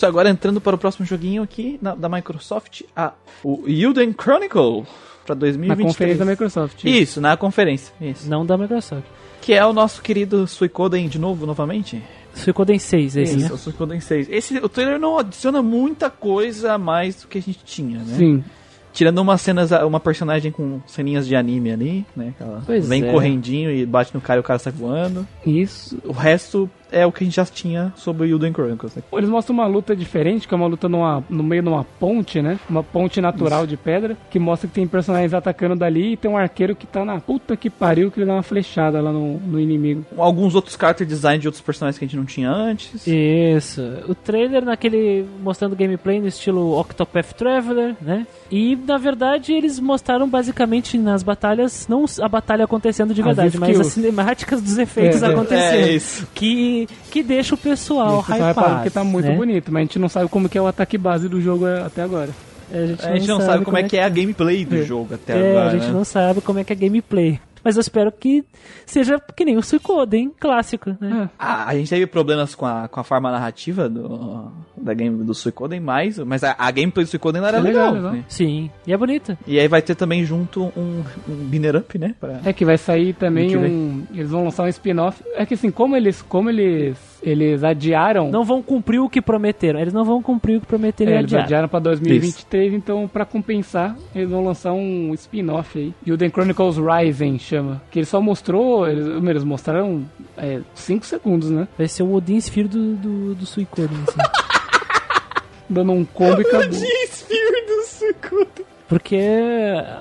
Agora 0.02 0.30
entrando 0.30 0.60
para 0.60 0.74
o 0.74 0.78
próximo 0.78 1.04
joguinho 1.04 1.42
aqui 1.42 1.78
na- 1.82 1.94
da 1.94 2.08
Microsoft, 2.08 2.82
a, 2.96 3.12
o 3.44 3.64
Elden 3.66 4.14
Chronicle 4.18 4.84
para 5.26 5.34
Na 5.34 5.40
2023. 5.40 5.86
conferência 5.92 6.24
da 6.24 6.30
Microsoft. 6.30 6.84
Isso, 6.84 7.20
na 7.20 7.36
conferência. 7.36 7.92
Isso. 8.00 8.28
Não 8.28 8.44
da 8.46 8.56
Microsoft. 8.56 9.04
Que 9.42 9.52
é 9.52 9.64
o 9.64 9.72
nosso 9.74 10.00
querido 10.00 10.46
Suicoden 10.46 11.06
de 11.08 11.18
novo, 11.18 11.44
novamente. 11.44 12.02
Ficou 12.32 12.64
em 12.70 12.78
6 12.78 13.16
esse, 13.16 13.36
Isso, 13.36 13.48
né? 13.48 13.54
o 13.54 13.58
Suicoden 13.58 14.00
6. 14.00 14.28
Esse, 14.30 14.56
o 14.58 14.68
trailer 14.68 14.98
não 14.98 15.18
adiciona 15.18 15.60
muita 15.62 16.08
coisa 16.08 16.72
a 16.74 16.78
mais 16.78 17.16
do 17.22 17.28
que 17.28 17.36
a 17.38 17.42
gente 17.42 17.58
tinha, 17.64 17.98
né? 17.98 18.14
Sim. 18.16 18.44
Tirando 18.92 19.18
umas 19.18 19.40
cenas, 19.40 19.70
uma 19.86 20.00
personagem 20.00 20.50
com 20.50 20.80
ceninhas 20.86 21.26
de 21.26 21.36
anime 21.36 21.72
ali, 21.72 22.06
né? 22.16 22.32
que 22.36 22.42
ela 22.42 22.62
Pois 22.64 22.88
vem 22.88 23.04
é. 23.06 23.12
correndinho 23.12 23.70
e 23.70 23.84
bate 23.84 24.14
no 24.14 24.20
cara 24.20 24.38
e 24.38 24.40
o 24.40 24.44
cara 24.44 24.58
sai 24.58 24.72
voando. 24.72 25.26
Isso. 25.46 25.98
O 26.04 26.12
resto 26.12 26.68
é 26.92 27.06
o 27.06 27.12
que 27.12 27.24
a 27.24 27.26
gente 27.26 27.36
já 27.36 27.44
tinha 27.44 27.92
sobre 27.96 28.26
o 28.26 28.30
Elden 28.30 28.52
Chronicles. 28.52 28.94
né? 28.94 29.02
Eles 29.12 29.28
mostram 29.28 29.54
uma 29.54 29.66
luta 29.66 29.94
diferente, 29.94 30.46
que 30.46 30.54
é 30.54 30.56
uma 30.56 30.66
luta 30.66 30.88
numa, 30.88 31.22
no 31.28 31.42
meio 31.42 31.62
de 31.62 31.68
uma 31.68 31.84
ponte, 31.84 32.40
né? 32.42 32.58
Uma 32.68 32.82
ponte 32.82 33.20
natural 33.20 33.66
de 33.66 33.76
pedra, 33.76 34.16
que 34.30 34.38
mostra 34.38 34.68
que 34.68 34.74
tem 34.74 34.86
personagens 34.86 35.32
atacando 35.34 35.76
dali 35.76 36.12
e 36.12 36.16
tem 36.16 36.30
um 36.30 36.36
arqueiro 36.36 36.74
que 36.74 36.86
tá 36.86 37.04
na 37.04 37.20
puta 37.20 37.56
que 37.56 37.68
pariu, 37.70 38.10
que 38.10 38.18
ele 38.20 38.26
dá 38.26 38.34
uma 38.34 38.42
flechada 38.42 39.00
lá 39.00 39.12
no, 39.12 39.38
no 39.38 39.58
inimigo. 39.60 40.04
Alguns 40.16 40.54
outros 40.54 40.76
character 40.78 41.06
design 41.06 41.38
de 41.40 41.48
outros 41.48 41.62
personagens 41.62 41.98
que 41.98 42.04
a 42.04 42.08
gente 42.08 42.16
não 42.16 42.24
tinha 42.24 42.50
antes. 42.50 43.06
Isso. 43.06 43.82
O 44.08 44.14
trailer 44.14 44.64
naquele 44.64 45.26
mostrando 45.42 45.76
gameplay 45.76 46.20
no 46.20 46.26
estilo 46.26 46.78
Octopath 46.78 47.32
Traveler, 47.34 47.94
né? 48.00 48.26
E 48.50 48.76
na 48.76 48.98
verdade 48.98 49.52
eles 49.52 49.78
mostraram 49.78 50.28
basicamente 50.28 50.98
nas 50.98 51.22
batalhas, 51.22 51.86
não 51.88 52.04
a 52.20 52.28
batalha 52.28 52.64
acontecendo 52.64 53.14
de 53.14 53.20
As 53.20 53.26
verdade, 53.26 53.58
mas 53.58 53.78
as 53.78 53.86
cinemáticas 53.88 54.60
dos 54.60 54.78
efeitos 54.78 55.22
É, 55.22 55.26
é. 55.26 55.28
acontecendo. 55.30 55.84
É 55.86 55.92
isso. 55.92 56.28
Que, 56.34 56.79
que 57.10 57.22
deixa 57.22 57.54
o 57.54 57.58
pessoal 57.58 58.24
hypado. 58.28 58.82
que 58.82 58.90
tá 58.90 59.02
muito 59.04 59.26
né? 59.28 59.36
bonito, 59.36 59.72
mas 59.72 59.80
a 59.80 59.84
gente 59.84 59.98
não 59.98 60.08
sabe 60.08 60.28
como 60.28 60.48
que 60.48 60.56
é 60.58 60.62
o 60.62 60.66
ataque 60.66 60.96
base 60.98 61.28
do 61.28 61.40
jogo 61.40 61.66
é, 61.66 61.82
até 61.82 62.02
agora. 62.02 62.30
A 62.72 62.86
gente, 62.86 63.04
A 63.04 63.16
gente 63.16 63.26
não 63.26 63.40
sabe 63.40 63.64
como 63.64 63.76
é 63.78 63.82
que 63.82 63.96
é 63.96 64.04
a 64.04 64.08
gameplay 64.08 64.64
do 64.64 64.76
É. 64.76 64.82
jogo 64.82 65.14
até 65.14 65.32
É, 65.32 65.50
agora. 65.50 65.68
a 65.68 65.72
gente 65.72 65.86
né? 65.86 65.92
não 65.92 66.04
sabe 66.04 66.40
como 66.40 66.58
é 66.60 66.64
que 66.64 66.72
é 66.72 66.76
gameplay. 66.76 67.40
Mas 67.64 67.76
eu 67.76 67.80
espero 67.80 68.10
que 68.10 68.44
seja 68.86 69.18
que 69.36 69.44
nem 69.44 69.56
o 69.56 69.62
Suicoden 69.62 70.30
clássico, 70.38 70.96
né? 71.00 71.28
Ah, 71.38 71.66
a 71.68 71.74
gente 71.74 71.90
teve 71.90 72.06
problemas 72.06 72.54
com 72.54 72.64
a, 72.66 72.88
com 72.88 73.00
a 73.00 73.04
forma 73.04 73.30
narrativa 73.30 73.88
do, 73.88 74.50
da 74.76 74.94
game 74.94 75.22
do 75.24 75.34
Suicoden, 75.34 75.80
mais, 75.80 76.18
mas 76.18 76.42
a, 76.42 76.54
a 76.58 76.70
gameplay 76.70 77.04
do 77.04 77.08
Suicoden 77.10 77.44
era 77.44 77.58
É 77.58 77.60
legal, 77.60 77.92
legal. 77.92 78.12
né? 78.12 78.24
Sim, 78.28 78.70
e 78.86 78.92
é 78.92 78.96
bonita. 78.96 79.38
E 79.46 79.58
aí 79.58 79.68
vai 79.68 79.82
ter 79.82 79.94
também 79.94 80.24
junto 80.24 80.72
um, 80.76 81.04
um 81.28 81.34
Binner 81.34 81.76
Up, 81.76 81.98
né? 81.98 82.14
pra- 82.18 82.40
É 82.44 82.52
que 82.52 82.64
vai 82.64 82.78
sair 82.78 83.12
também 83.14 83.56
um. 83.56 84.06
Eles 84.12 84.30
vão 84.30 84.44
lançar 84.44 84.64
um 84.64 84.68
spin-off. 84.68 85.22
É 85.34 85.44
que 85.44 85.54
assim, 85.54 85.70
como 85.70 85.96
eles. 85.96 86.22
Como 86.22 86.48
eles. 86.50 86.96
Eles 87.22 87.62
adiaram. 87.62 88.30
Não 88.30 88.44
vão 88.44 88.62
cumprir 88.62 88.98
o 89.00 89.08
que 89.08 89.20
prometeram. 89.20 89.78
Eles 89.80 89.92
não 89.92 90.04
vão 90.04 90.22
cumprir 90.22 90.56
o 90.56 90.60
que 90.60 90.66
prometeram 90.66 91.12
É, 91.12 91.14
e 91.14 91.18
eles 91.18 91.24
adiaram. 91.26 91.44
adiaram 91.44 91.68
pra 91.68 91.78
2023, 91.80 92.72
então 92.74 93.06
pra 93.06 93.24
compensar, 93.24 93.96
eles 94.14 94.30
vão 94.30 94.44
lançar 94.44 94.72
um 94.72 95.12
spin-off 95.14 95.78
aí. 95.78 95.94
E 96.04 96.12
o 96.12 96.16
The 96.18 96.30
Chronicles 96.30 96.76
Rising 96.78 97.38
chama. 97.38 97.82
Que 97.90 97.98
ele 97.98 98.06
só 98.06 98.20
mostrou, 98.20 98.88
eles, 98.88 99.06
eles 99.06 99.44
mostraram 99.44 100.04
5 100.74 101.04
segundos, 101.06 101.50
né? 101.50 101.68
Vai 101.76 101.88
ser 101.88 102.02
o 102.02 102.12
Odin 102.14 102.36
Sphere 102.40 102.68
do, 102.68 102.94
do, 102.96 103.34
do 103.34 103.46
Suicoden, 103.46 103.98
assim. 104.08 104.18
Dando 105.68 105.92
um 105.92 106.04
combo 106.04 106.40
e 106.40 106.44
acabou. 106.46 106.68
Sphere 106.72 107.66
do 107.66 107.82
Suicoden. 107.86 108.66
Porque, 108.90 109.20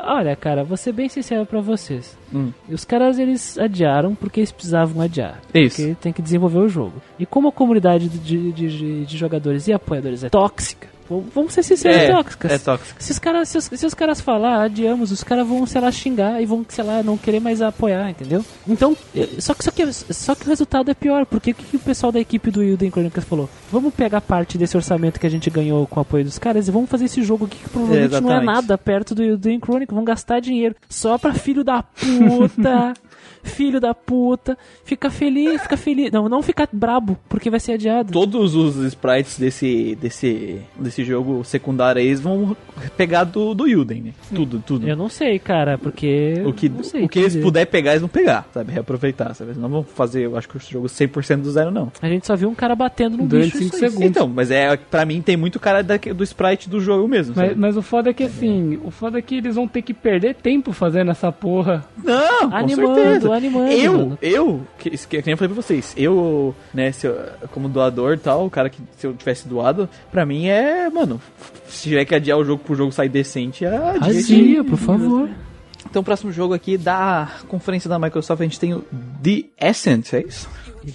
olha, 0.03 0.35
cara, 0.35 0.63
vou 0.63 0.75
ser 0.75 0.91
bem 0.93 1.07
sincero 1.07 1.45
pra 1.45 1.61
vocês. 1.61 2.17
Hum. 2.33 2.51
Os 2.67 2.83
caras, 2.83 3.19
eles 3.19 3.55
adiaram 3.55 4.15
porque 4.15 4.39
eles 4.39 4.51
precisavam 4.51 4.99
adiar. 4.99 5.39
Isso. 5.53 5.75
Porque 5.75 5.95
tem 6.01 6.11
que 6.11 6.23
desenvolver 6.23 6.57
o 6.57 6.67
jogo. 6.67 6.93
E 7.19 7.23
como 7.23 7.49
a 7.49 7.51
comunidade 7.51 8.09
de, 8.09 8.51
de, 8.51 8.51
de, 8.51 9.05
de 9.05 9.17
jogadores 9.17 9.67
e 9.67 9.73
apoiadores 9.73 10.23
é 10.23 10.29
tóxica, 10.29 10.87
vamos 11.33 11.53
ser 11.53 11.63
sinceros, 11.63 12.01
é, 12.01 12.11
tóxica. 12.11 12.47
É 12.47 12.57
tóxico. 12.57 13.01
Se 13.01 13.11
os 13.11 13.19
caras, 13.19 13.49
se 13.49 13.57
os, 13.57 13.65
se 13.65 13.85
os 13.85 13.93
caras 13.93 14.21
falar, 14.21 14.63
adiamos, 14.63 15.11
os 15.11 15.23
caras 15.23 15.47
vão, 15.47 15.65
sei 15.65 15.81
lá, 15.81 15.91
xingar 15.91 16.41
e 16.41 16.45
vão, 16.45 16.65
sei 16.67 16.83
lá, 16.83 17.01
não 17.01 17.17
querer 17.17 17.39
mais 17.39 17.61
apoiar, 17.61 18.09
entendeu? 18.09 18.45
Então, 18.67 18.95
só 19.39 19.53
que, 19.53 19.63
só 19.63 19.71
que, 19.71 19.93
só 19.93 20.35
que 20.35 20.45
o 20.45 20.49
resultado 20.49 20.91
é 20.91 20.93
pior, 20.93 21.25
porque 21.25 21.51
o 21.51 21.55
que, 21.55 21.63
que 21.63 21.77
o 21.77 21.79
pessoal 21.79 22.11
da 22.11 22.19
equipe 22.19 22.51
do 22.51 22.61
Elden 22.61 22.91
Chronicles 22.91 23.25
falou? 23.25 23.49
Vamos 23.71 23.93
pegar 23.93 24.21
parte 24.21 24.57
desse 24.57 24.77
orçamento 24.77 25.19
que 25.19 25.27
a 25.27 25.29
gente 25.29 25.49
ganhou 25.49 25.87
com 25.87 25.99
o 25.99 26.01
apoio 26.01 26.23
dos 26.23 26.37
caras 26.37 26.67
e 26.67 26.71
vamos 26.71 26.89
fazer 26.89 27.05
esse 27.05 27.23
jogo 27.23 27.45
aqui 27.45 27.57
que 27.57 27.69
provavelmente 27.69 28.21
não 28.21 28.31
é 28.31 28.43
nada 28.43 28.77
perto 28.77 29.15
do 29.15 29.23
Elden 29.23 29.59
Chronicles, 29.59 29.95
vão 29.95 30.05
gastar 30.05 30.39
dinheiro 30.39 30.75
só 30.87 31.17
pra 31.17 31.33
filho 31.33 31.63
da 31.63 31.83
puta... 31.83 32.93
Filho 33.49 33.79
da 33.79 33.93
puta, 33.93 34.57
fica 34.85 35.09
feliz, 35.09 35.61
fica 35.63 35.75
feliz. 35.75 36.11
Não, 36.11 36.29
não 36.29 36.41
fica 36.41 36.67
brabo, 36.71 37.17
porque 37.27 37.49
vai 37.49 37.59
ser 37.59 37.73
adiado. 37.73 38.11
Todos 38.13 38.55
os 38.55 38.75
sprites 38.85 39.37
desse, 39.39 39.95
desse, 39.99 40.61
desse 40.77 40.99
esse 40.99 41.03
jogo 41.05 41.43
secundário 41.43 42.01
aí, 42.01 42.07
eles 42.07 42.19
vão 42.19 42.55
pegar 42.97 43.23
do, 43.23 43.53
do 43.53 43.67
Yuden, 43.67 44.01
né? 44.01 44.11
Tudo, 44.33 44.61
tudo. 44.65 44.87
Eu 44.87 44.95
não 44.95 45.07
sei, 45.09 45.39
cara, 45.39 45.77
porque. 45.77 46.33
O 46.45 46.51
que, 46.53 46.67
não 46.67 46.83
sei, 46.83 47.03
o 47.05 47.09
que 47.09 47.19
eles 47.19 47.35
puder 47.37 47.65
pegar, 47.65 47.91
eles 47.91 48.01
vão 48.01 48.09
pegar, 48.09 48.47
sabe? 48.53 48.71
Reaproveitar, 48.71 49.33
sabe? 49.33 49.51
Eles 49.51 49.61
não 49.61 49.69
vão 49.69 49.83
fazer, 49.83 50.25
eu 50.25 50.37
acho 50.37 50.47
que 50.49 50.57
o 50.57 50.59
jogo 50.59 50.87
100% 50.87 51.37
do 51.41 51.51
zero, 51.51 51.71
não. 51.71 51.91
A 52.01 52.09
gente 52.09 52.25
só 52.27 52.35
viu 52.35 52.49
um 52.49 52.55
cara 52.55 52.75
batendo 52.75 53.17
no 53.17 53.27
Durante 53.27 53.45
bicho. 53.51 53.57
cinco 53.59 53.75
isso 53.75 53.85
aí. 53.85 53.91
segundos. 53.91 54.09
Então, 54.09 54.27
mas 54.27 54.51
é, 54.51 54.75
pra 54.75 55.05
mim 55.05 55.21
tem 55.21 55.37
muito 55.37 55.59
cara 55.59 55.81
da- 55.81 55.97
do 55.97 56.23
sprite 56.23 56.69
do 56.69 56.79
jogo 56.81 57.07
mesmo, 57.07 57.33
Mas, 57.35 57.55
mas 57.55 57.77
o 57.77 57.81
foda 57.81 58.09
é 58.09 58.13
que 58.13 58.23
assim, 58.23 58.79
o 58.83 58.91
foda 58.91 59.19
é 59.19 59.21
que 59.21 59.35
eles 59.35 59.55
vão 59.55 59.67
ter 59.67 59.81
que 59.81 59.93
perder 59.93 60.35
tempo 60.35 60.71
fazendo 60.73 61.11
essa 61.11 61.31
porra. 61.31 61.85
Não, 62.03 62.49
com 62.49 62.55
Animando, 62.55 62.95
certeza. 62.95 63.29
Animando, 63.39 63.71
Eu, 63.71 63.93
mano. 63.93 64.17
eu, 64.21 64.61
que, 64.77 64.89
que, 64.91 64.97
que 65.07 65.17
nem 65.25 65.31
eu 65.31 65.37
falei 65.37 65.53
pra 65.53 65.61
vocês, 65.61 65.93
eu, 65.97 66.55
né, 66.73 66.91
se 66.91 67.07
eu- 67.07 67.17
como 67.51 67.67
doador 67.67 68.13
e 68.13 68.17
tal, 68.17 68.45
o 68.45 68.49
cara 68.49 68.69
que 68.69 68.81
se 68.97 69.05
eu 69.07 69.13
tivesse 69.13 69.47
doado, 69.47 69.89
pra 70.11 70.25
mim 70.25 70.47
é, 70.47 70.89
mano, 70.89 71.19
se 71.67 71.83
tiver 71.89 72.05
que 72.05 72.15
adiar 72.15 72.37
o 72.37 72.45
jogo 72.45 72.63
pro 72.63 72.75
jogo 72.75 72.91
sair 72.91 73.09
decente, 73.09 73.65
é 73.65 73.75
adia 73.75 74.19
Adia, 74.19 74.63
por 74.63 74.77
favor. 74.77 75.29
Então, 75.89 76.01
o 76.01 76.05
próximo 76.05 76.31
jogo 76.31 76.53
aqui 76.53 76.77
da 76.77 77.29
conferência 77.47 77.89
da 77.89 77.97
Microsoft, 77.97 78.41
a 78.41 78.43
gente 78.43 78.59
tem 78.59 78.73
o 78.73 78.83
The 79.23 79.45
Ascent, 79.59 80.13
é 80.13 80.19
isso? 80.21 80.47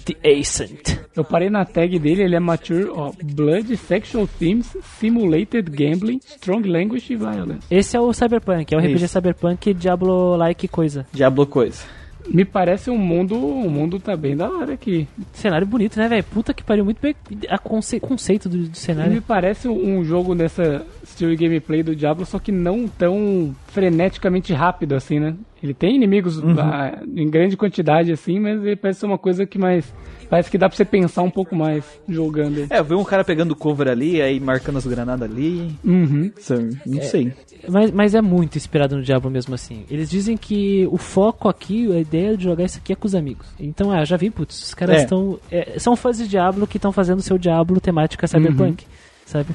The 0.05 0.15
Ascent. 0.39 0.97
Eu 1.15 1.23
parei 1.23 1.49
na 1.49 1.65
tag 1.65 1.97
dele, 1.99 2.21
ele 2.23 2.35
é 2.35 2.39
mature, 2.39 2.87
ó, 2.91 3.11
blood, 3.21 3.75
sexual 3.77 4.27
themes, 4.39 4.75
simulated 4.99 5.69
gambling, 5.69 6.19
strong 6.37 6.67
language 6.69 7.11
e 7.11 7.15
violence. 7.15 7.65
Esse 7.69 7.97
é 7.97 7.99
o 7.99 8.13
Cyberpunk, 8.13 8.73
é 8.73 8.77
o 8.77 8.79
RPG 8.79 9.05
Isso. 9.05 9.07
Cyberpunk 9.13 9.73
Diablo-like 9.73 10.67
coisa. 10.67 11.05
Diablo 11.11 11.45
coisa. 11.45 11.83
Me 12.27 12.43
parece 12.43 12.89
um 12.89 12.97
mundo, 12.97 13.35
o 13.35 13.69
mundo 13.69 13.99
tá 13.99 14.15
bem 14.17 14.35
da 14.35 14.49
hora 14.49 14.73
aqui. 14.73 15.07
Cenário 15.33 15.65
bonito, 15.67 15.97
né, 15.99 16.07
velho? 16.07 16.23
Puta 16.23 16.53
que 16.53 16.63
pariu, 16.63 16.83
muito 16.83 16.99
bem. 17.01 17.15
A 17.49 17.57
conce- 17.57 17.99
conceito 17.99 18.49
do, 18.49 18.57
do 18.57 18.65
E 18.65 18.69
me 18.69 18.75
cenário. 18.75 19.21
parece 19.21 19.67
um 19.67 20.03
jogo 20.03 20.33
nessa 20.33 20.85
estilo 21.03 21.35
gameplay 21.37 21.83
do 21.83 21.95
Diablo, 21.95 22.25
só 22.25 22.39
que 22.39 22.51
não 22.51 22.87
tão 22.87 23.55
freneticamente 23.67 24.53
rápido 24.53 24.95
assim, 24.95 25.19
né? 25.19 25.35
Ele 25.61 25.73
tem 25.73 25.95
inimigos 25.95 26.41
ah, 26.59 26.99
em 27.15 27.29
grande 27.29 27.55
quantidade 27.55 28.11
assim, 28.11 28.39
mas 28.39 28.61
ele 28.63 28.75
parece 28.75 28.99
ser 29.01 29.05
uma 29.05 29.17
coisa 29.17 29.45
que 29.45 29.57
mais 29.57 29.91
parece 30.29 30.49
que 30.51 30.57
dá 30.57 30.67
pra 30.67 30.75
você 30.75 30.85
pensar 30.85 31.21
um 31.21 31.29
pouco 31.29 31.55
mais 31.55 31.83
jogando. 32.07 32.57
ele. 32.59 32.67
É, 32.69 32.79
eu 32.79 32.83
vi 32.83 32.93
um 32.95 33.03
cara 33.03 33.23
pegando 33.23 33.55
cover 33.55 33.87
ali, 33.87 34.21
aí 34.21 34.39
marcando 34.39 34.77
as 34.77 34.85
granadas 34.87 35.29
ali, 35.29 35.75
Uhum. 35.83 36.31
sabe? 36.39 36.77
Não 36.85 37.01
sei. 37.01 37.33
Mas, 37.67 37.91
mas 37.91 38.15
é 38.15 38.21
muito 38.21 38.57
inspirado 38.57 38.95
no 38.95 39.03
Diablo 39.03 39.29
mesmo 39.31 39.55
assim. 39.55 39.85
Eles 39.89 40.09
dizem 40.09 40.37
que 40.37 40.87
o 40.91 40.97
foco 40.97 41.49
aqui, 41.49 41.91
a 41.95 41.99
ideia 41.99 42.35
de 42.37 42.43
jogar 42.43 42.63
isso 42.65 42.77
aqui 42.77 42.93
é 42.93 42.95
com 42.95 43.07
os 43.07 43.15
amigos. 43.15 43.47
Então, 43.59 43.91
ah, 43.91 44.03
já 44.05 44.17
vi, 44.17 44.29
putz, 44.29 44.61
os 44.67 44.73
caras 44.73 44.97
É. 44.97 45.03
estão. 45.03 45.39
são 45.77 45.95
fãs 45.95 46.17
de 46.17 46.27
Diablo 46.27 46.67
que 46.67 46.77
estão 46.77 46.91
fazendo 46.91 47.21
seu 47.21 47.37
Diablo 47.37 47.79
temática 47.79 48.27
cyberpunk, 48.27 48.85
sabe? 49.25 49.49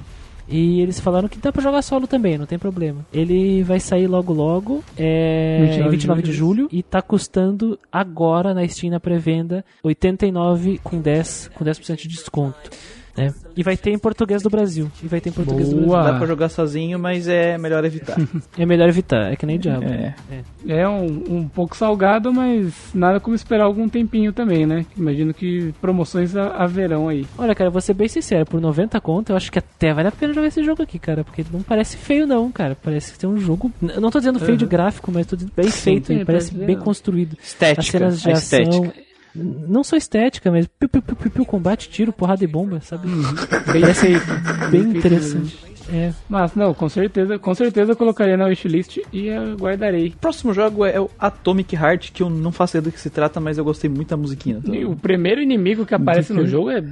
E 0.50 0.80
eles 0.80 0.98
falaram 0.98 1.28
que 1.28 1.38
dá 1.38 1.52
pra 1.52 1.62
jogar 1.62 1.82
solo 1.82 2.06
também, 2.06 2.36
não 2.36 2.46
tem 2.46 2.58
problema. 2.58 3.06
Ele 3.12 3.62
vai 3.62 3.78
sair 3.78 4.06
logo 4.06 4.32
logo, 4.32 4.82
é, 4.96 5.58
29 5.62 5.86
em 5.86 5.90
29 5.90 6.22
de 6.22 6.32
julho, 6.32 6.68
e 6.72 6.82
tá 6.82 7.00
custando 7.00 7.78
agora 7.90 8.52
na 8.52 8.66
Steam 8.66 8.90
na 8.90 9.00
pré-venda 9.00 9.64
89 9.82 10.80
com 10.82 11.00
10, 11.00 11.50
com 11.54 11.64
10% 11.64 11.96
de 11.96 12.08
desconto. 12.08 12.70
Né? 13.26 13.34
E 13.56 13.62
vai 13.62 13.76
ter 13.76 13.90
em 13.90 13.98
português 13.98 14.42
do 14.42 14.48
Brasil. 14.50 14.90
E 15.02 15.06
vai 15.08 15.20
ter 15.20 15.30
em 15.30 15.32
português 15.32 15.68
do 15.70 15.76
Boa. 15.80 15.98
Brasil. 15.98 16.12
Dá 16.12 16.18
pra 16.18 16.26
jogar 16.26 16.48
sozinho, 16.48 16.98
mas 16.98 17.28
é 17.28 17.58
melhor 17.58 17.84
evitar. 17.84 18.16
É 18.58 18.66
melhor 18.66 18.88
evitar, 18.88 19.32
é 19.32 19.36
que 19.36 19.46
nem 19.46 19.58
Diablo. 19.58 19.88
É. 19.88 20.14
É 20.68 20.88
um, 20.88 21.04
um 21.38 21.48
pouco 21.48 21.76
salgado, 21.76 22.32
mas 22.32 22.72
nada 22.94 23.18
como 23.20 23.34
esperar 23.34 23.64
algum 23.64 23.88
tempinho 23.88 24.32
também, 24.32 24.66
né? 24.66 24.84
Imagino 24.96 25.32
que 25.32 25.72
promoções 25.80 26.36
ha- 26.36 26.54
haverão 26.56 27.08
aí. 27.08 27.26
Olha, 27.38 27.54
cara, 27.54 27.70
vou 27.70 27.80
ser 27.80 27.94
bem 27.94 28.08
sincero, 28.08 28.44
por 28.44 28.60
90 28.60 29.00
conto, 29.00 29.30
eu 29.30 29.36
acho 29.36 29.50
que 29.50 29.58
até 29.58 29.92
vale 29.94 30.08
a 30.08 30.12
pena 30.12 30.32
jogar 30.32 30.48
esse 30.48 30.62
jogo 30.62 30.82
aqui, 30.82 30.98
cara, 30.98 31.24
porque 31.24 31.44
não 31.52 31.62
parece 31.62 31.96
feio 31.96 32.26
não, 32.26 32.50
cara, 32.52 32.76
parece 32.80 33.18
ter 33.18 33.26
um 33.26 33.36
jogo, 33.38 33.70
eu 33.82 34.00
não 34.00 34.10
tô 34.10 34.18
dizendo 34.18 34.38
feio 34.38 34.56
de 34.56 34.66
gráfico, 34.66 35.10
mas 35.12 35.26
tô 35.26 35.36
dizendo 35.36 35.52
bem 35.56 35.70
feito, 35.70 36.08
sim, 36.08 36.14
ele 36.16 36.24
parece 36.24 36.50
parece 36.50 36.54
bem 36.54 36.66
legal. 36.68 36.84
construído. 36.84 37.36
As 37.40 37.46
Estética, 37.48 37.82
cenas 37.98 38.20
de 38.20 38.30
a 38.30 38.32
ação, 38.34 38.58
estética. 38.60 39.09
Não 39.34 39.84
só 39.84 39.96
estética, 39.96 40.50
mas 40.50 40.66
piu, 40.66 40.88
piu, 40.88 41.02
piu, 41.02 41.16
piu, 41.16 41.30
piu, 41.30 41.46
combate, 41.46 41.88
tiro, 41.88 42.12
porrada 42.12 42.42
e 42.42 42.46
bomba, 42.46 42.80
sabe? 42.80 43.08
Bem 43.72 43.94
feito. 43.94 44.26
Bem 44.70 44.82
interessante. 44.82 45.69
É, 45.92 46.12
Mas 46.28 46.54
não, 46.54 46.72
com 46.74 46.88
certeza, 46.88 47.38
com 47.38 47.54
certeza 47.54 47.92
eu 47.92 47.96
colocaria 47.96 48.36
na 48.36 48.46
wishlist 48.46 48.98
e 49.12 49.30
aguardarei. 49.30 50.14
Próximo 50.20 50.52
jogo 50.54 50.84
é 50.84 51.00
o 51.00 51.10
Atomic 51.18 51.74
Heart, 51.74 52.12
que 52.12 52.22
eu 52.22 52.30
não 52.30 52.52
faço 52.52 52.76
ideia 52.76 52.90
do 52.90 52.92
que 52.94 53.00
se 53.00 53.10
trata, 53.10 53.40
mas 53.40 53.58
eu 53.58 53.64
gostei 53.64 53.90
muito 53.90 54.08
da 54.08 54.16
musiquinha. 54.16 54.58
Então... 54.62 54.74
E 54.74 54.84
O 54.84 54.94
primeiro 54.96 55.40
inimigo 55.40 55.84
que 55.86 55.94
aparece 55.94 56.32
no 56.32 56.46
jogo 56.46 56.70
é 56.70 56.82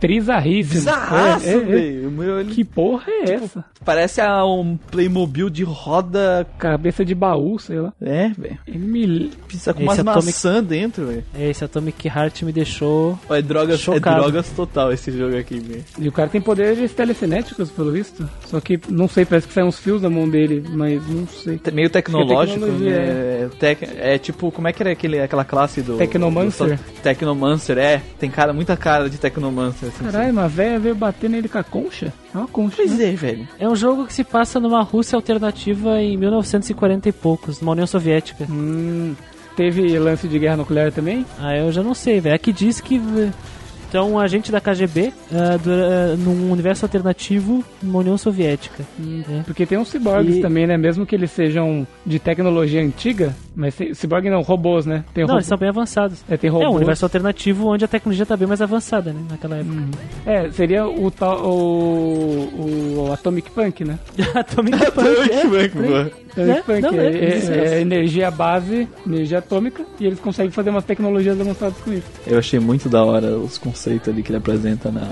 trizarríssimo. 0.00 0.74
Bizarraço, 0.80 1.46
É, 1.46 1.50
é, 1.52 1.56
é. 1.56 1.58
velho. 1.58 2.46
Que 2.46 2.64
porra 2.64 3.04
é 3.08 3.32
essa? 3.32 3.64
Parece 3.84 4.20
a 4.20 4.44
um 4.44 4.76
Playmobil 4.90 5.48
de 5.50 5.64
roda. 5.64 6.46
Cabeça 6.58 7.04
de 7.04 7.14
baú, 7.14 7.58
sei 7.58 7.80
lá. 7.80 7.92
É, 8.00 8.28
velho. 8.30 8.58
Ele 8.66 8.78
me. 8.78 9.30
Precisa 9.46 9.72
com 9.74 9.80
Esse 9.80 9.88
umas 9.88 9.98
Atomic- 10.00 10.26
maçã 10.26 10.62
dentro, 10.62 11.06
velho. 11.06 11.24
esse 11.38 11.64
Atomic 11.64 12.06
Heart 12.08 12.42
me 12.42 12.52
deixou... 12.52 13.18
É 13.30 13.40
drogas, 13.42 13.86
é 13.88 14.00
drogas 14.00 14.48
total 14.50 14.92
esse 14.92 15.10
jogo 15.16 15.36
aqui, 15.36 15.58
velho. 15.58 15.84
E 15.98 16.08
o 16.08 16.12
cara 16.12 16.28
tem 16.28 16.40
poderes 16.40 16.92
telecinéticos, 16.92 17.70
pelo 17.70 17.92
visto. 17.92 18.28
Só 18.46 18.60
que, 18.60 18.80
não 18.88 19.06
sei, 19.08 19.26
parece 19.26 19.46
que 19.46 19.52
saem 19.52 19.66
uns 19.66 19.78
fios 19.78 20.00
da 20.00 20.08
mão 20.08 20.26
dele, 20.28 20.64
mas 20.70 21.06
não 21.06 21.26
sei. 21.26 21.60
Meio 21.72 21.90
tecnológico, 21.90 22.58
tecnologia, 22.58 22.98
né? 22.98 23.50
Tec- 23.58 23.88
é 23.98 24.16
tipo, 24.18 24.50
como 24.50 24.66
é 24.68 24.72
que 24.72 24.82
era 24.82 24.90
aquele, 24.92 25.20
aquela 25.20 25.44
classe 25.44 25.82
do. 25.82 25.98
Tecnomancer? 25.98 26.76
do- 26.76 27.02
Tecnomancer, 27.02 27.76
é. 27.76 28.00
Tem 28.18 28.30
cara, 28.30 28.52
muita 28.54 28.74
cara 28.76 29.10
de 29.10 29.18
Tecnomancer. 29.18 29.90
Assim, 29.90 30.04
Caralho, 30.04 30.32
uma 30.32 30.48
velha 30.48 30.78
veio 30.78 30.94
bater 30.94 31.28
nele 31.28 31.48
com 31.48 31.58
a 31.58 31.62
concha? 31.64 32.12
É 32.34 32.38
uma 32.38 32.46
concha. 32.48 32.76
Pois 32.76 32.96
né? 32.96 33.10
é, 33.10 33.12
velho. 33.12 33.46
É 33.58 33.68
um 33.68 33.76
jogo 33.76 34.06
que 34.06 34.14
se 34.14 34.24
passa 34.24 34.58
numa 34.58 34.82
Rússia 34.82 35.16
alternativa 35.16 36.00
em 36.00 36.16
1940 36.16 37.08
e 37.08 37.12
poucos, 37.12 37.60
numa 37.60 37.72
União 37.72 37.86
Soviética. 37.86 38.46
Hum, 38.48 39.14
teve 39.56 39.98
lance 39.98 40.26
de 40.26 40.38
guerra 40.38 40.56
nuclear 40.56 40.90
também? 40.90 41.26
Ah, 41.38 41.54
eu 41.56 41.70
já 41.70 41.82
não 41.82 41.92
sei, 41.94 42.18
velho. 42.18 42.34
Aqui 42.34 42.50
diz 42.52 42.80
que. 42.80 42.98
Então, 43.88 44.12
um 44.12 44.18
agente 44.18 44.52
da 44.52 44.60
KGB 44.60 45.12
ah, 45.32 45.56
do- 45.56 45.70
ah, 45.70 46.16
num 46.18 46.50
universo 46.52 46.84
alternativo 46.84 47.64
numa 47.82 48.00
União 48.00 48.18
Soviética. 48.18 48.84
né? 48.98 49.42
Porque 49.46 49.64
tem 49.64 49.78
uns 49.78 49.88
ciborgues 49.88 50.36
E- 50.36 50.40
também, 50.40 50.66
né? 50.66 50.76
Mesmo 50.76 51.06
que 51.06 51.14
eles 51.14 51.30
sejam 51.30 51.86
de 52.04 52.18
tecnologia 52.18 52.82
antiga, 52.82 53.34
mas 53.56 53.74
tem, 53.74 53.94
ciborgue 53.94 54.28
não, 54.28 54.42
robôs, 54.42 54.84
né? 54.84 55.04
Tem 55.14 55.22
Não, 55.24 55.28
robô- 55.28 55.38
eles 55.38 55.46
são 55.46 55.56
bem 55.56 55.68
avançados. 55.70 56.22
é, 56.28 56.36
tem 56.36 56.48
É 56.48 56.52
robôs. 56.52 56.70
um 56.72 56.76
universo 56.76 57.04
alternativo 57.04 57.66
onde 57.66 57.84
a 57.84 57.88
tecnologia 57.88 58.26
tá 58.26 58.36
bem 58.36 58.46
mais 58.46 58.60
avançada, 58.60 59.12
né? 59.12 59.20
Naquela 59.30 59.56
época. 59.56 59.74
É, 60.26 60.50
seria 60.50 60.86
o 60.86 61.10
tal 61.10 61.46
o, 61.46 63.06
o 63.08 63.12
Atomic 63.12 63.50
Punk, 63.50 63.84
né? 63.84 63.98
Atomic 64.34 64.76
Punk, 64.92 65.30
é. 65.32 65.40
Atomic 65.40 66.14
Né? 66.36 66.62
Punk 66.64 66.82
Não, 66.82 66.92
é, 66.94 67.06
é, 67.06 67.38
é- 67.38 67.74
é 67.76 67.80
energia 67.80 68.30
base, 68.30 68.88
energia 69.06 69.38
atômica, 69.38 69.82
e 69.98 70.06
eles 70.06 70.20
conseguem 70.20 70.50
fazer 70.52 70.70
umas 70.70 70.84
tecnologias 70.84 71.40
avançadas 71.40 71.76
com 71.78 71.92
isso. 71.92 72.04
Eu 72.26 72.38
achei 72.38 72.58
muito 72.60 72.88
da 72.88 73.02
hora 73.04 73.36
os 73.36 73.58
conceitos 73.58 74.08
ali 74.08 74.22
que 74.22 74.30
ele 74.30 74.38
apresenta 74.38 74.90
na, 74.90 75.02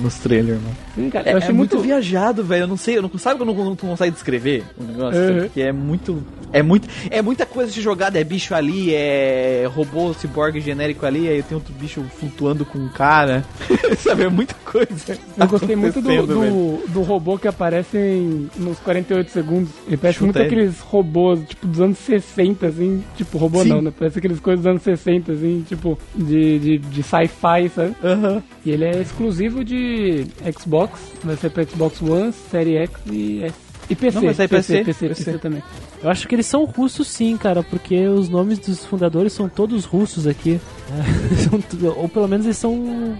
nos 0.00 0.14
trailers, 0.18 0.60
mano. 0.60 0.76
Sim, 0.94 1.10
cara, 1.10 1.28
É, 1.28 1.32
eu 1.32 1.38
achei 1.38 1.50
é 1.50 1.52
muito, 1.52 1.76
muito 1.76 1.86
viajado, 1.86 2.44
velho. 2.44 2.64
Eu 2.64 2.68
não 2.68 2.76
sei, 2.76 2.98
eu 2.98 3.02
não 3.02 3.10
sabe 3.18 3.38
quando 3.38 3.54
não, 3.54 3.64
não 3.64 3.76
consegue 3.76 4.12
descrever 4.12 4.64
o 4.78 4.84
negócio? 4.84 5.20
Uhum. 5.20 5.48
Que 5.48 5.62
é 5.62 5.72
muito. 5.72 6.22
É 6.52 6.62
muito. 6.62 6.88
É 7.10 7.20
muita 7.22 7.44
coisa 7.46 7.70
de 7.72 7.80
jogada. 7.80 8.18
É 8.18 8.24
bicho 8.24 8.54
ali, 8.54 8.94
é 8.94 9.68
robô, 9.72 10.12
ciborgue 10.14 10.60
genérico 10.60 11.04
ali, 11.06 11.28
aí 11.28 11.42
tem 11.42 11.56
outro 11.56 11.72
bicho 11.74 12.02
flutuando 12.18 12.64
com 12.64 12.78
um 12.78 12.88
cara. 12.88 13.44
Sabe, 13.98 14.24
é 14.24 14.28
muita 14.28 14.54
coisa. 14.64 15.18
Eu 15.36 15.46
gostei 15.48 15.74
muito 15.76 16.00
do, 16.00 16.26
do, 16.26 16.84
do 16.88 17.02
robô 17.02 17.38
que 17.38 17.48
aparece 17.48 17.96
em- 17.98 18.48
nos 18.56 18.78
48 18.78 19.30
segundos. 19.30 19.70
Ele 19.86 19.96
parece 19.96 20.18
Chuta 20.20 20.40
muito 20.40 20.54
ele. 20.54 20.64
Aqueles 20.74 20.80
robôs, 20.80 21.40
tipo, 21.46 21.66
dos 21.66 21.80
anos 21.80 21.98
60, 21.98 22.66
assim. 22.66 23.02
Tipo, 23.16 23.38
robô 23.38 23.62
Sim. 23.62 23.68
não, 23.68 23.82
né? 23.82 23.92
Parece 23.96 24.18
aqueles 24.18 24.40
coisas 24.40 24.64
dos 24.64 24.70
anos 24.70 24.82
60, 24.82 25.32
assim, 25.32 25.64
tipo, 25.68 25.98
de, 26.14 26.58
de, 26.58 26.78
de 26.78 27.02
sci-fi, 27.02 27.68
sabe? 27.74 27.94
Aham. 28.02 28.42
E 28.64 28.70
ele 28.70 28.84
é 28.84 29.00
exclusivo 29.00 29.64
de 29.64 30.26
Xbox, 30.58 31.00
vai 31.22 31.36
ser 31.36 31.50
pra 31.50 31.64
Xbox 31.64 32.02
One, 32.02 32.32
Série 32.32 32.76
X 32.76 33.00
e 33.10 33.42
S. 33.44 33.54
E 33.90 33.94
PC, 33.94 34.18
Não, 34.20 34.32
sair 34.34 34.48
PC, 34.48 34.78
PC, 34.78 34.84
PC, 34.84 35.08
PC. 35.08 35.24
PC 35.24 35.38
também. 35.38 35.62
Eu 36.02 36.08
acho 36.10 36.26
que 36.26 36.34
eles 36.34 36.46
são 36.46 36.64
russos 36.64 37.06
sim, 37.06 37.36
cara, 37.36 37.62
porque 37.62 38.06
os 38.08 38.30
nomes 38.30 38.58
dos 38.58 38.84
fundadores 38.84 39.32
são 39.34 39.46
todos 39.46 39.84
russos 39.84 40.26
aqui. 40.26 40.58
É, 40.90 41.88
ou 42.00 42.08
pelo 42.08 42.26
menos 42.26 42.46
eles 42.46 42.56
são 42.56 43.14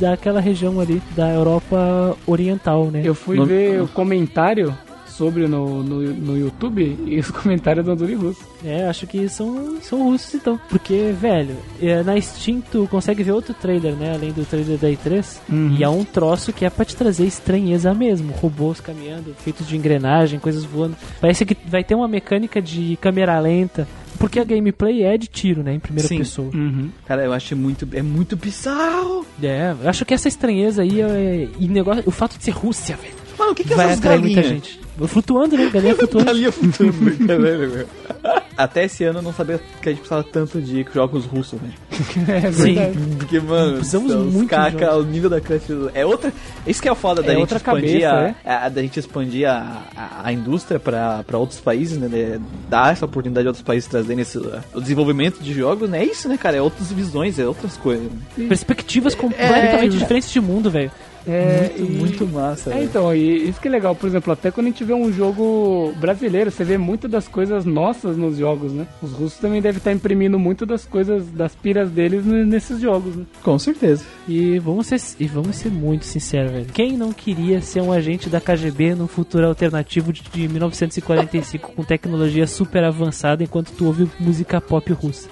daquela 0.00 0.40
região 0.40 0.80
ali, 0.80 1.02
da 1.14 1.28
Europa 1.30 2.16
Oriental, 2.26 2.86
né? 2.90 3.02
Eu 3.04 3.14
fui 3.14 3.36
Nome- 3.36 3.48
ver 3.52 3.82
o 3.82 3.88
comentário 3.88 4.74
sobre 5.16 5.48
no, 5.48 5.82
no, 5.82 6.02
no 6.02 6.38
YouTube 6.38 6.98
e 7.06 7.18
os 7.18 7.30
comentários 7.32 7.84
do 7.84 8.10
em 8.10 8.14
russo. 8.14 8.40
É, 8.64 8.86
acho 8.86 9.06
que 9.06 9.28
são, 9.28 9.78
são 9.80 10.02
russos 10.02 10.34
então. 10.34 10.60
Porque, 10.68 11.14
velho, 11.18 11.56
é, 11.80 12.02
na 12.02 12.20
Steam 12.20 12.60
tu 12.60 12.86
consegue 12.90 13.22
ver 13.22 13.32
outro 13.32 13.54
trailer, 13.54 13.94
né? 13.94 14.14
Além 14.14 14.32
do 14.32 14.44
trailer 14.44 14.78
da 14.78 14.88
E3. 14.88 15.38
Uhum. 15.48 15.76
E 15.78 15.82
é 15.82 15.88
um 15.88 16.04
troço 16.04 16.52
que 16.52 16.64
é 16.64 16.70
pra 16.70 16.84
te 16.84 16.94
trazer 16.94 17.26
estranheza 17.26 17.94
mesmo. 17.94 18.32
Robôs 18.32 18.80
caminhando, 18.80 19.34
feitos 19.38 19.66
de 19.66 19.76
engrenagem, 19.76 20.38
coisas 20.38 20.64
voando. 20.64 20.96
Parece 21.20 21.44
que 21.44 21.56
vai 21.66 21.82
ter 21.82 21.94
uma 21.94 22.08
mecânica 22.08 22.60
de 22.60 22.98
câmera 23.00 23.38
lenta. 23.40 23.88
Porque 24.18 24.40
a 24.40 24.44
gameplay 24.44 25.02
é 25.02 25.18
de 25.18 25.26
tiro, 25.26 25.62
né? 25.62 25.74
Em 25.74 25.80
primeira 25.80 26.08
Sim. 26.08 26.18
pessoa. 26.18 26.50
Uhum. 26.54 26.90
Cara, 27.06 27.24
eu 27.24 27.32
achei 27.32 27.56
muito. 27.56 27.86
É 27.92 28.00
muito 28.02 28.34
bizarro. 28.34 29.26
É, 29.42 29.74
eu 29.82 29.88
acho 29.88 30.04
que 30.06 30.14
essa 30.14 30.26
estranheza 30.26 30.82
aí 30.82 31.02
é, 31.02 31.48
e 31.58 31.68
negócio, 31.68 32.02
o 32.06 32.10
fato 32.10 32.38
de 32.38 32.44
ser 32.44 32.52
Rússia, 32.52 32.96
velho. 32.96 33.14
Mano, 33.38 33.52
o 33.52 33.54
que, 33.54 33.64
que 33.64 33.74
é 33.74 33.76
vai 33.76 33.86
essas 33.86 34.00
galinhas? 34.00 34.85
Flutuando, 35.06 35.56
né? 35.56 35.70
Galinha 35.72 35.94
flutuando. 35.96 36.26
Galinha 36.26 36.52
flutuando, 36.52 37.26
caralho, 37.26 37.70
meu. 37.70 37.86
Até 38.56 38.86
esse 38.86 39.04
ano 39.04 39.18
eu 39.18 39.22
não 39.22 39.34
sabia 39.34 39.60
que 39.82 39.88
a 39.90 39.92
gente 39.92 39.98
precisava 39.98 40.24
tanto 40.24 40.62
de 40.62 40.86
jogos 40.94 41.26
russos, 41.26 41.58
velho. 41.60 41.74
É 42.26 42.50
Sim. 42.52 42.74
verdade. 42.74 42.98
Porque, 43.18 43.38
mano, 43.40 43.76
Precisamos 43.76 44.14
os 44.14 44.32
muito 44.32 44.44
de 44.44 44.46
caca, 44.56 44.86
jogos. 44.86 45.04
o 45.04 45.08
nível 45.10 45.28
da 45.28 45.40
crunch 45.42 45.64
é 45.92 46.06
outra. 46.06 46.32
Isso 46.66 46.80
que 46.80 46.88
é 46.88 46.92
o 46.92 46.94
foda 46.94 47.20
da 47.22 47.28
É 47.28 47.30
gente 47.32 47.40
outra 47.42 47.58
expandir, 47.58 48.00
cabeça, 48.00 48.34
a, 48.46 48.64
a- 48.64 48.68
da 48.70 48.80
gente 48.80 48.98
expandir 48.98 49.46
a, 49.46 49.82
a, 49.94 50.28
a 50.28 50.32
indústria 50.32 50.80
pra, 50.80 51.22
pra 51.24 51.36
outros 51.36 51.60
países, 51.60 51.98
né? 51.98 52.08
de- 52.08 52.40
Dar 52.70 52.92
essa 52.92 53.04
oportunidade 53.04 53.44
de 53.44 53.48
outros 53.48 53.62
países 53.64 53.86
trazerem 53.88 54.22
esse, 54.22 54.38
o 54.38 54.80
desenvolvimento 54.80 55.42
de 55.42 55.52
jogos, 55.52 55.90
né? 55.90 56.00
É 56.00 56.04
isso, 56.06 56.26
né, 56.26 56.38
cara? 56.38 56.56
É 56.56 56.62
outras 56.62 56.90
visões, 56.90 57.38
é 57.38 57.46
outras 57.46 57.76
coisas. 57.76 58.06
né? 58.38 58.46
Perspectivas 58.48 59.14
completamente 59.14 59.94
É. 59.96 59.98
diferentes 59.98 60.30
de 60.30 60.40
mundo, 60.40 60.70
velho. 60.70 60.90
É, 61.26 61.70
muito, 61.78 61.92
e- 61.92 61.96
muito 61.96 62.26
massa, 62.28 62.72
É, 62.72 62.84
então, 62.84 63.14
e 63.14 63.48
isso 63.48 63.60
que 63.60 63.68
é 63.68 63.70
legal, 63.70 63.94
por 63.94 64.06
exemplo, 64.06 64.32
até 64.32 64.50
quando 64.50 64.66
a 64.66 64.70
gente 64.70 64.84
vê 64.84 64.94
um 64.94 65.12
jogo 65.12 65.92
brasileiro, 65.98 66.50
você 66.50 66.62
vê 66.64 66.78
muitas 66.78 67.10
das 67.10 67.26
coisas 67.26 67.64
nossas 67.64 68.16
nos 68.16 68.36
jogos, 68.38 68.72
né? 68.72 68.86
Os 69.02 69.12
russos 69.12 69.38
também 69.38 69.60
devem 69.60 69.78
estar 69.78 69.92
imprimindo 69.92 70.38
muito 70.38 70.64
das 70.64 70.84
coisas, 70.84 71.26
das 71.30 71.54
piras 71.54 71.90
deles 71.90 72.24
nesses 72.24 72.80
jogos, 72.80 73.16
né? 73.16 73.24
Com 73.42 73.58
certeza. 73.58 74.04
E 74.28 74.58
vamos 74.58 74.86
ser, 74.86 75.00
e 75.18 75.26
vamos 75.26 75.56
ser 75.56 75.70
muito 75.70 76.04
sinceros, 76.04 76.52
velho. 76.52 76.66
Quem 76.72 76.96
não 76.96 77.12
queria 77.12 77.60
ser 77.60 77.80
um 77.80 77.92
agente 77.92 78.28
da 78.28 78.40
KGB 78.40 78.94
num 78.94 79.08
futuro 79.08 79.46
alternativo 79.46 80.12
de, 80.12 80.22
de 80.22 80.48
1945 80.48 81.72
com 81.72 81.82
tecnologia 81.82 82.46
super 82.46 82.84
avançada 82.84 83.42
enquanto 83.42 83.72
tu 83.72 83.86
ouve 83.86 84.08
música 84.20 84.60
pop 84.60 84.92
russa? 84.92 85.28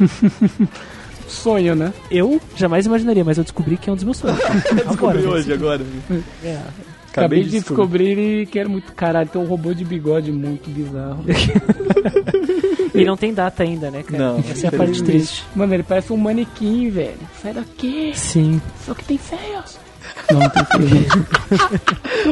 Sonho, 1.28 1.74
né? 1.74 1.92
Eu 2.10 2.40
jamais 2.54 2.86
imaginaria, 2.86 3.24
mas 3.24 3.38
eu 3.38 3.44
descobri 3.44 3.76
que 3.76 3.90
é 3.90 3.92
um 3.92 3.96
dos 3.96 4.04
meus 4.04 4.16
sonhos. 4.18 4.38
Descobri 4.86 5.22
né? 5.22 5.28
hoje, 5.28 5.52
agora. 5.52 5.82
É. 6.44 6.60
Acabei 7.10 7.44
de 7.44 7.50
descobrir 7.50 8.18
e 8.18 8.46
quero 8.46 8.68
muito. 8.68 8.92
Caralho, 8.92 9.28
tem 9.28 9.40
um 9.40 9.46
robô 9.46 9.72
de 9.72 9.84
bigode 9.84 10.30
muito 10.30 10.68
bizarro. 10.70 11.24
E 12.96 13.04
não 13.04 13.16
tem 13.16 13.34
data 13.34 13.62
ainda, 13.62 13.90
né, 13.90 14.02
cara? 14.02 14.18
Não, 14.18 14.38
Essa 14.38 14.66
é 14.66 14.68
a 14.68 14.72
parte 14.72 15.02
triste. 15.02 15.44
Mano, 15.54 15.74
ele 15.74 15.82
parece 15.82 16.14
um 16.14 16.16
manequim, 16.16 16.88
velho. 16.88 17.18
Sai 17.42 17.52
daqui. 17.52 18.12
Sim. 18.14 18.60
Só 18.86 18.94
que 18.94 19.04
tem 19.04 19.18
feios. 19.18 19.78
Não, 20.30 20.40
não 20.40 20.48
tem. 20.50 21.06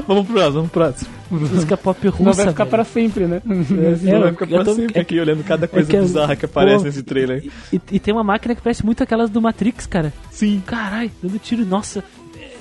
Vamos 0.07 0.27
pro 0.27 0.35
próximo, 0.35 0.53
vamos 0.53 0.71
pro 0.71 0.81
próximo. 0.83 1.11
Música 1.31 1.77
pop 1.77 2.09
russa. 2.09 2.23
Não 2.23 2.33
vai 2.33 2.47
ficar 2.49 2.65
velho. 2.65 2.71
pra 2.71 2.85
sempre, 2.85 3.27
né? 3.27 3.43
Você 3.45 3.75
É, 4.11 4.19
vai 4.19 4.31
ficar 4.33 4.47
pra 4.47 4.65
tô- 4.65 4.75
sempre 4.75 4.99
é- 4.99 5.01
aqui 5.03 5.21
olhando 5.21 5.45
cada 5.45 5.67
coisa 5.69 5.89
que 5.91 5.97
eu- 5.97 6.03
bizarra 6.03 6.37
que 6.37 6.45
aparece 6.45 6.79
Pô, 6.79 6.85
nesse 6.85 7.03
trailer. 7.03 7.45
E, 7.73 7.81
e 7.93 7.99
tem 8.01 8.13
uma 8.15 8.25
máquina 8.25 8.55
que 8.55 8.63
parece 8.63 8.85
muito 8.85 9.03
aquelas 9.03 9.31
do 9.31 9.41
Matrix, 9.41 9.87
cara. 9.87 10.13
Sim. 10.31 10.63
Caralho, 10.67 11.11
dando 11.23 11.39
tiro, 11.39 11.65
nossa. 11.65 12.03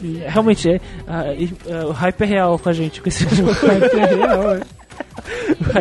É, 0.04 0.28
Realmente 0.30 0.70
é. 0.70 0.80
o 1.88 1.92
hype 1.92 2.22
é 2.22 2.26
real 2.26 2.60
com 2.60 2.70
a 2.70 2.74
gente 2.74 3.02
com 3.02 3.08
esse 3.10 3.24
jogo. 3.36 3.52
hype 3.52 4.00
é 4.00 4.06
real, 4.16 4.52
é. 4.56 4.60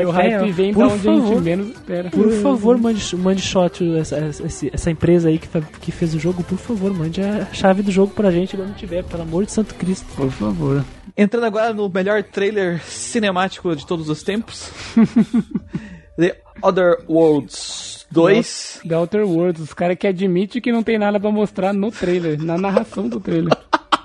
O 0.07 0.11
hype, 0.11 0.49
é 0.49 0.53
vem 0.53 0.73
Por 0.73 0.87
da 0.87 0.95
onde 0.95 1.09
a 1.09 1.13
favor, 1.13 1.35
gente 1.35 1.43
menos 1.43 1.69
espera. 1.69 2.11
Por 2.11 2.33
favor, 2.33 2.79
mande, 2.79 3.17
mande 3.17 3.43
shot 3.43 3.99
essa, 3.99 4.17
essa, 4.17 4.67
essa 4.73 4.91
empresa 4.91 5.29
aí 5.29 5.39
que, 5.39 5.49
que 5.81 5.93
fez 5.93 6.15
o 6.15 6.19
jogo, 6.19 6.43
por 6.43 6.59
favor, 6.59 6.93
mande 6.95 7.21
a 7.21 7.47
chave 7.53 7.83
do 7.83 7.91
jogo 7.91 8.13
pra 8.15 8.31
gente 8.31 8.57
quando 8.57 8.75
tiver, 8.75 9.03
pelo 9.05 9.23
amor 9.23 9.45
de 9.45 9.53
Santo 9.53 9.75
Cristo. 9.75 10.07
Por 10.17 10.31
favor. 10.31 10.85
Entrando 11.17 11.45
agora 11.45 11.73
no 11.75 11.89
melhor 11.89 12.23
trailer 12.23 12.83
cinemático 12.83 13.75
de 13.77 13.87
todos 13.87 14.09
os 14.09 14.23
tempos. 14.23 14.71
The 16.17 16.41
Other 16.63 16.99
Worlds 17.09 18.07
2. 18.11 18.81
The 18.87 18.95
Outer 18.95 19.27
Worlds, 19.27 19.63
os 19.63 19.75
caras 19.75 19.97
que 19.99 20.07
admitem 20.07 20.61
que 20.61 20.71
não 20.71 20.83
tem 20.83 20.99
nada 20.99 21.19
pra 21.19 21.31
mostrar 21.31 21.73
no 21.73 21.91
trailer, 21.91 22.43
na 22.43 22.57
narração 22.57 23.09
do 23.09 23.21
trailer. 23.21 23.53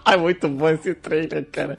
É 0.09 0.15
muito 0.15 0.47
bom 0.47 0.69
esse 0.69 0.93
trailer, 0.93 1.45
cara. 1.51 1.77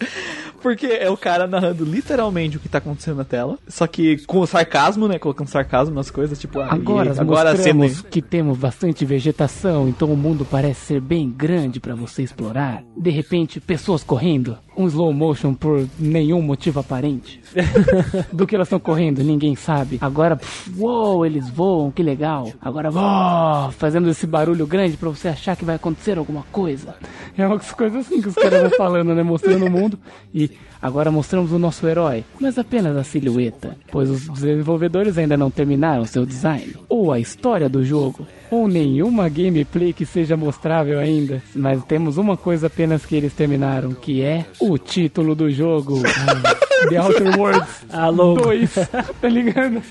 Porque 0.61 0.86
é 0.86 1.09
o 1.11 1.16
cara 1.16 1.46
narrando 1.46 1.84
literalmente 1.84 2.56
o 2.56 2.61
que 2.61 2.68
tá 2.68 2.78
acontecendo 2.78 3.16
na 3.16 3.24
tela. 3.24 3.59
Só 3.68 3.86
que 3.86 4.24
com 4.26 4.44
sarcasmo, 4.46 5.09
né? 5.09 5.18
Colocando 5.18 5.48
sarcasmo 5.48 5.94
nas 5.94 6.11
coisas, 6.11 6.38
tipo, 6.38 6.61
ah, 6.61 6.68
Agora, 6.70 7.14
e 7.14 7.18
agora 7.18 7.52
mostramos 7.52 8.02
que 8.02 8.20
temos 8.20 8.59
bastante 8.59 9.04
vegetação, 9.04 9.88
então 9.88 10.12
o 10.12 10.16
mundo 10.16 10.44
parece 10.44 10.80
ser 10.80 11.00
bem 11.00 11.30
grande 11.30 11.80
pra 11.80 11.94
você 11.94 12.22
explorar. 12.22 12.82
De 12.96 13.11
repente, 13.11 13.61
pessoas 13.61 14.02
correndo, 14.02 14.59
um 14.79 14.87
slow 14.87 15.12
motion 15.12 15.53
por 15.53 15.87
nenhum 15.99 16.41
motivo 16.41 16.79
aparente. 16.79 17.41
Do 18.33 18.47
que 18.47 18.55
elas 18.55 18.68
estão 18.68 18.79
correndo, 18.79 19.24
ninguém 19.24 19.57
sabe. 19.57 19.99
Agora, 20.01 20.37
pff, 20.37 20.70
uou, 20.79 21.26
eles 21.26 21.51
voam, 21.51 21.91
que 21.91 22.03
legal. 22.03 22.53
Agora, 22.61 22.91
uou, 22.91 23.72
fazendo 23.72 24.09
esse 24.09 24.26
barulho 24.26 24.66
grande 24.66 24.97
pra 24.97 25.09
você 25.09 25.29
achar 25.29 25.57
que 25.57 25.64
vai 25.64 25.74
acontecer 25.74 26.16
alguma 26.16 26.45
coisa. 26.53 26.95
É 27.37 27.45
umas 27.45 27.72
coisas 27.72 28.07
assim 28.07 28.22
que 28.22 28.29
os 28.29 28.35
caras 28.35 28.61
vão 28.61 28.70
falando, 28.70 29.14
né? 29.14 29.22
Mostrando 29.24 29.66
o 29.66 29.70
mundo. 29.70 29.99
E 30.33 30.51
agora 30.81 31.11
mostramos 31.11 31.53
o 31.53 31.59
nosso 31.59 31.87
herói, 31.87 32.24
mas 32.41 32.59
apenas 32.59 32.97
a 32.97 33.05
silhueta, 33.05 33.76
pois 33.91 34.11
os 34.11 34.29
desenvolvedores 34.29 35.18
ainda 35.18 35.37
não 35.37 35.51
terminaram 35.51 36.05
seu 36.05 36.24
design, 36.24 36.74
ou 36.89 37.12
a 37.12 37.18
história 37.18 37.68
do 37.68 37.85
jogo, 37.85 38.26
ou 38.51 38.66
nenhuma 38.68 39.29
gameplay 39.29 39.93
que 39.93 40.07
seja 40.07 40.37
mostrável 40.37 40.99
ainda. 40.99 41.43
Mas 41.55 41.85
temos 41.85 42.16
uma 42.16 42.37
coisa 42.37 42.66
apenas 42.66 43.05
que 43.05 43.14
eles 43.14 43.33
terminaram, 43.33 43.93
que 43.93 44.22
é 44.22 44.47
o 44.61 44.79
título 44.79 45.35
do 45.35 45.51
jogo. 45.51 46.01
The 46.89 46.97
Outer 46.97 47.39
Worlds 47.39 47.87
Alô. 47.91 48.35
2, 48.35 48.74
tá 49.20 49.29
ligado? 49.29 49.83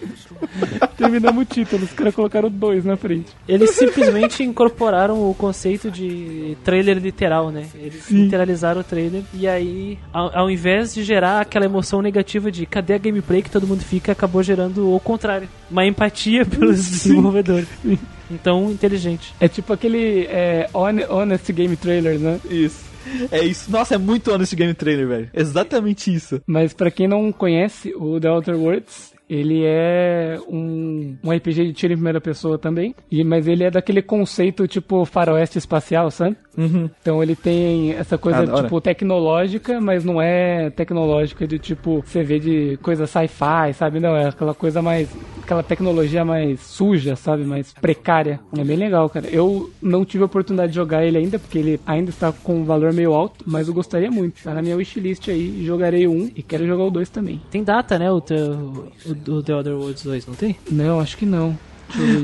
Terminamos 0.95 1.41
o 1.43 1.45
título, 1.45 1.83
os 1.83 1.91
caras 1.91 2.15
colocaram 2.15 2.49
dois 2.49 2.85
na 2.85 2.95
frente. 2.95 3.35
Eles 3.47 3.71
simplesmente 3.71 4.43
incorporaram 4.43 5.29
o 5.29 5.33
conceito 5.33 5.91
de 5.91 6.57
trailer 6.63 6.97
literal, 6.97 7.51
né? 7.51 7.67
Eles 7.75 8.09
literalizaram 8.09 8.81
o 8.81 8.83
trailer 8.83 9.23
e 9.33 9.47
aí, 9.47 9.99
ao, 10.13 10.37
ao 10.37 10.49
invés 10.49 10.76
de 10.85 11.03
gerar 11.03 11.41
aquela 11.41 11.65
emoção 11.65 12.01
negativa 12.01 12.51
de 12.51 12.65
cadê 12.65 12.93
a 12.93 12.97
gameplay 12.97 13.41
que 13.41 13.49
todo 13.51 13.67
mundo 13.67 13.81
fica, 13.83 14.11
acabou 14.11 14.41
gerando 14.43 14.93
o 14.93 14.99
contrário. 14.99 15.47
Uma 15.69 15.85
empatia 15.85 16.43
pelos 16.47 16.77
desenvolvedores. 16.87 17.67
Então, 18.29 18.71
inteligente. 18.71 19.33
É 19.39 19.47
tipo 19.47 19.71
aquele 19.73 20.25
é, 20.29 20.69
hon- 20.73 21.05
Honest 21.09 21.51
Game 21.53 21.75
Trailer, 21.75 22.19
né? 22.19 22.39
Isso. 22.49 22.85
É 23.31 23.41
isso. 23.43 23.71
Nossa, 23.71 23.95
é 23.95 23.97
muito 23.97 24.33
honest 24.33 24.53
game 24.53 24.73
trailer, 24.73 25.07
velho. 25.07 25.29
Exatamente 25.33 26.13
isso. 26.13 26.41
Mas 26.45 26.73
pra 26.73 26.91
quem 26.91 27.07
não 27.07 27.31
conhece 27.31 27.93
o 27.95 28.19
The 28.19 28.29
Outer 28.29 28.55
Worlds, 28.57 29.13
ele 29.29 29.63
é 29.65 30.39
um, 30.47 31.17
um 31.23 31.31
RPG 31.31 31.65
de 31.65 31.73
tiro 31.73 31.93
em 31.93 31.97
primeira 31.97 32.21
pessoa 32.21 32.57
também. 32.57 32.95
E, 33.11 33.23
mas 33.23 33.47
ele 33.47 33.63
é 33.63 33.71
daquele 33.71 34.01
conceito 34.01 34.67
tipo 34.67 35.05
faroeste 35.05 35.57
espacial, 35.57 36.09
sabe? 36.11 36.35
Uhum. 36.57 36.89
Então 37.01 37.21
ele 37.21 37.35
tem 37.35 37.93
essa 37.93 38.17
coisa 38.17 38.43
Ah, 38.43 38.63
tipo 38.63 38.81
tecnológica, 38.81 39.79
mas 39.79 40.03
não 40.03 40.21
é 40.21 40.69
tecnológica 40.71 41.45
de 41.45 41.59
tipo 41.59 42.03
você 42.03 42.23
vê 42.23 42.39
de 42.39 42.77
coisa 42.81 43.05
sci-fi, 43.05 43.73
sabe? 43.73 43.99
Não, 43.99 44.15
é 44.15 44.27
aquela 44.29 44.55
coisa 44.55 44.81
mais 44.81 45.09
aquela 45.43 45.63
tecnologia 45.63 46.25
mais 46.25 46.59
suja, 46.59 47.15
sabe? 47.15 47.43
Mais 47.43 47.73
precária. 47.73 48.39
É 48.57 48.63
bem 48.63 48.75
legal, 48.75 49.09
cara. 49.09 49.27
Eu 49.27 49.71
não 49.81 50.03
tive 50.03 50.23
a 50.23 50.25
oportunidade 50.25 50.71
de 50.71 50.75
jogar 50.75 51.05
ele 51.05 51.17
ainda 51.17 51.39
porque 51.39 51.57
ele 51.57 51.79
ainda 51.85 52.09
está 52.09 52.31
com 52.31 52.57
um 52.57 52.63
valor 52.65 52.91
meio 52.91 53.13
alto, 53.13 53.45
mas 53.47 53.67
eu 53.67 53.73
gostaria 53.73 54.11
muito. 54.11 54.43
Tá 54.43 54.53
na 54.53 54.61
minha 54.61 54.75
wishlist 54.75 55.29
aí, 55.29 55.63
jogarei 55.65 56.07
um 56.07 56.29
e 56.35 56.43
quero 56.43 56.65
jogar 56.65 56.83
o 56.83 56.91
dois 56.91 57.09
também. 57.09 57.41
Tem 57.49 57.63
data, 57.63 57.97
né? 57.97 58.11
O, 58.11 58.19
teu, 58.19 58.83
o, 59.05 59.15
o 59.27 59.41
The 59.43 59.55
Other 59.55 59.73
Worlds 59.73 60.03
2, 60.03 60.27
não 60.27 60.35
tem? 60.35 60.57
Não, 60.71 60.99
acho 60.99 61.17
que 61.17 61.25
não. 61.25 61.57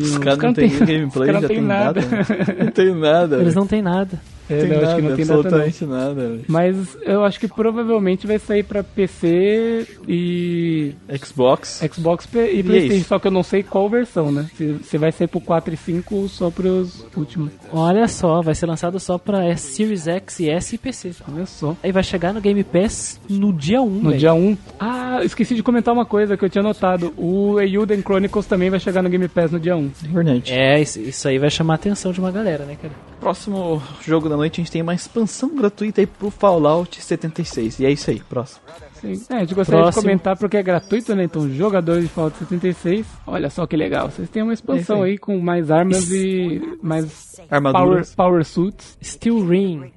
Os 0.01 0.17
caras 0.17 0.39
não 0.39 0.53
tem 0.53 0.69
gameplay, 0.69 1.07
os 1.07 1.13
caras 1.13 1.33
já 1.33 1.41
não 1.41 1.47
tem 1.47 1.57
tem 1.57 1.61
nada. 1.61 2.01
nada. 2.01 2.55
Não 2.65 2.71
tem 2.71 2.95
nada. 2.95 3.35
Eles 3.35 3.45
velho. 3.47 3.55
não 3.55 3.67
têm 3.67 3.81
nada. 3.81 4.21
É, 4.49 4.57
Tem 4.59 4.69
não, 4.69 4.75
acho 4.77 4.85
nada, 4.85 4.95
que 4.95 5.01
não 5.01 5.15
tem 5.15 5.25
data 5.25 5.33
não. 5.33 5.39
absolutamente 5.39 5.85
nada, 5.85 6.13
velho. 6.13 6.45
Mas 6.47 6.97
eu 7.03 7.23
acho 7.23 7.39
que 7.39 7.47
provavelmente 7.47 8.27
vai 8.27 8.37
sair 8.39 8.63
pra 8.63 8.83
PC 8.83 9.87
e 10.07 10.93
Xbox. 11.23 11.81
Xbox 11.93 12.25
P- 12.25 12.53
e 12.53 12.59
é 12.59 12.63
Playstation, 12.63 12.95
isso. 12.99 13.07
só 13.07 13.19
que 13.19 13.27
eu 13.27 13.31
não 13.31 13.43
sei 13.43 13.63
qual 13.63 13.89
versão, 13.89 14.31
né? 14.31 14.47
Se, 14.55 14.79
se 14.83 14.97
vai 14.97 15.11
ser 15.11 15.27
pro 15.27 15.39
4 15.39 15.73
e 15.73 15.77
5 15.77 16.15
ou 16.15 16.27
só 16.27 16.49
pros 16.49 17.05
últimos. 17.15 17.51
Olha 17.71 18.07
só, 18.07 18.41
vai 18.41 18.53
ser 18.55 18.65
lançado 18.65 18.99
só 18.99 19.17
pra 19.17 19.55
Series 19.55 20.07
X 20.07 20.39
e 20.39 20.49
S 20.49 20.75
e 20.75 20.77
PC. 20.77 21.11
Olha 21.33 21.45
só. 21.45 21.75
Aí 21.83 21.91
vai 21.91 22.03
chegar 22.03 22.33
no 22.33 22.41
Game 22.41 22.63
Pass 22.63 23.19
no 23.29 23.53
dia 23.53 23.81
1, 23.81 23.89
No 23.89 24.09
velho. 24.09 24.19
dia 24.19 24.33
1. 24.33 24.57
Ah, 24.79 25.19
esqueci 25.23 25.55
de 25.55 25.63
comentar 25.63 25.93
uma 25.93 26.05
coisa 26.05 26.35
que 26.37 26.43
eu 26.45 26.49
tinha 26.49 26.63
notado. 26.63 27.13
O 27.17 27.59
Euden 27.61 28.01
Chronicles 28.01 28.45
também 28.45 28.69
vai 28.69 28.79
chegar 28.79 29.01
no 29.01 29.09
Game 29.09 29.27
Pass 29.27 29.51
no 29.51 29.59
dia 29.59 29.75
1. 29.75 29.91
Verdade. 30.11 30.51
É, 30.53 30.81
isso, 30.81 30.99
isso 30.99 31.27
aí 31.27 31.37
vai 31.39 31.49
chamar 31.49 31.73
a 31.73 31.75
atenção 31.75 32.11
de 32.11 32.19
uma 32.19 32.31
galera, 32.31 32.65
né, 32.65 32.75
cara? 32.81 32.93
Próximo 33.23 33.81
jogo 34.01 34.27
da 34.27 34.35
noite 34.35 34.59
a 34.59 34.63
gente 34.63 34.71
tem 34.71 34.81
uma 34.81 34.93
expansão 34.93 35.55
gratuita 35.55 36.01
aí 36.01 36.05
pro 36.05 36.29
Fallout 36.29 37.01
76. 37.01 37.79
E 37.79 37.85
é 37.85 37.91
isso 37.91 38.09
aí, 38.11 38.19
próximo. 38.19 38.59
Sim. 38.99 39.13
É, 39.29 39.35
a 39.35 39.39
gente 39.39 39.53
gostaria 39.55 39.81
Próximo. 39.83 40.01
de 40.01 40.07
comentar 40.07 40.37
porque 40.37 40.57
é 40.57 40.63
gratuito, 40.63 41.15
né? 41.15 41.23
Então, 41.23 41.49
jogadores 41.49 42.03
de 42.03 42.09
Fallout 42.09 42.37
76, 42.37 43.05
olha 43.25 43.49
só 43.49 43.65
que 43.65 43.77
legal. 43.77 44.09
Vocês 44.09 44.29
têm 44.29 44.43
uma 44.43 44.53
expansão 44.53 44.97
É 44.97 44.99
isso 44.99 45.03
aí. 45.05 45.11
aí 45.11 45.17
com 45.17 45.39
mais 45.39 45.71
armas 45.71 46.11
e 46.11 46.61
mais 46.81 47.35
power, 47.37 47.47
Armaduras. 47.49 48.13
power 48.15 48.43
suits. 48.45 48.97
Steel 49.01 49.45
Rain. 49.47 49.91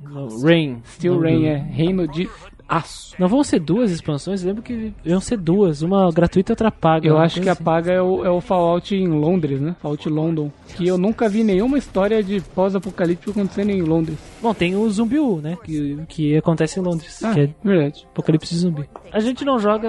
Rain. 0.44 0.82
Steel 0.94 1.18
Rain 1.20 1.46
é 1.46 1.56
reino 1.56 2.06
de 2.06 2.28
aço. 2.68 3.14
Não 3.18 3.28
vão 3.28 3.42
ser 3.44 3.60
duas 3.60 3.90
expansões? 3.90 4.42
Lembro 4.42 4.62
que 4.62 4.92
iam 5.04 5.20
ser 5.20 5.36
duas, 5.38 5.82
uma 5.82 6.10
gratuita 6.12 6.52
e 6.52 6.54
outra 6.54 6.70
paga. 6.70 7.06
Eu 7.08 7.18
acho 7.18 7.34
que 7.34 7.40
coisa 7.40 7.50
a 7.50 7.52
assim. 7.54 7.64
paga 7.64 7.92
é 7.92 8.02
o, 8.02 8.24
é 8.24 8.30
o 8.30 8.40
Fallout 8.40 8.94
em 8.94 9.06
Londres, 9.08 9.60
né? 9.60 9.74
Fallout 9.80 10.08
London. 10.08 10.50
Que 10.76 10.86
eu 10.86 10.98
nunca 10.98 11.28
vi 11.28 11.42
nenhuma 11.44 11.78
história 11.78 12.22
de 12.22 12.40
pós-apocalíptico 12.54 13.30
acontecendo 13.30 13.70
em 13.70 13.82
Londres. 13.82 14.18
Bom, 14.42 14.52
tem 14.52 14.74
o 14.76 14.88
Zumbi 14.90 15.18
U, 15.18 15.40
né? 15.40 15.56
Que, 15.64 15.98
que 16.08 16.36
acontece 16.36 16.78
em 16.80 16.82
Londres, 16.82 17.22
Ah, 17.22 17.32
que 17.32 17.40
é 17.40 17.50
verdade. 17.64 18.06
apocalipse 18.12 18.52
de 18.54 18.60
zumbi. 18.60 18.84
A 19.12 19.20
gente 19.20 19.44
não 19.44 19.58
joga. 19.58 19.88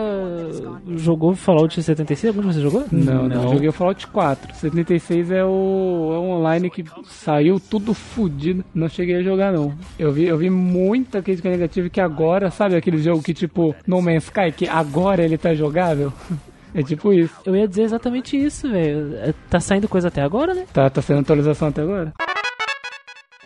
Jogou 0.95 1.35
Fallout 1.35 1.81
76? 1.81 2.35
Algum 2.35 2.47
de 2.47 2.53
vocês 2.53 2.63
jogou? 2.63 2.85
Não, 2.91 3.27
não, 3.27 3.43
eu 3.43 3.49
joguei 3.53 3.69
o 3.69 3.73
Fallout 3.73 4.07
4. 4.07 4.55
76 4.55 5.31
é 5.31 5.43
o, 5.43 6.11
é 6.13 6.17
o 6.17 6.23
online 6.29 6.69
que 6.69 6.83
saiu 7.05 7.59
tudo 7.59 7.93
fudido. 7.93 8.63
Não 8.73 8.87
cheguei 8.87 9.17
a 9.17 9.21
jogar, 9.23 9.51
não. 9.51 9.73
Eu 9.97 10.11
vi, 10.11 10.25
eu 10.25 10.37
vi 10.37 10.49
muita 10.49 11.21
crítica 11.21 11.49
negativa 11.49 11.89
que 11.89 11.99
agora, 11.99 12.49
sabe 12.51 12.75
aquele 12.75 12.99
jogo 12.99 13.21
que 13.21 13.33
tipo 13.33 13.75
No 13.85 14.01
Man's 14.01 14.25
Sky, 14.25 14.51
que 14.55 14.67
agora 14.67 15.23
ele 15.23 15.37
tá 15.37 15.53
jogável? 15.53 16.11
É 16.75 16.83
tipo 16.83 17.11
isso. 17.11 17.33
Eu 17.43 17.55
ia 17.55 17.67
dizer 17.67 17.83
exatamente 17.83 18.37
isso, 18.37 18.69
velho. 18.69 19.15
É, 19.15 19.33
Tá 19.49 19.59
saindo 19.59 19.87
coisa 19.87 20.09
até 20.09 20.21
agora, 20.21 20.53
né? 20.53 20.65
Tá, 20.71 20.87
tá 20.89 21.01
sendo 21.01 21.21
atualização 21.21 21.69
até 21.69 21.81
agora? 21.81 22.13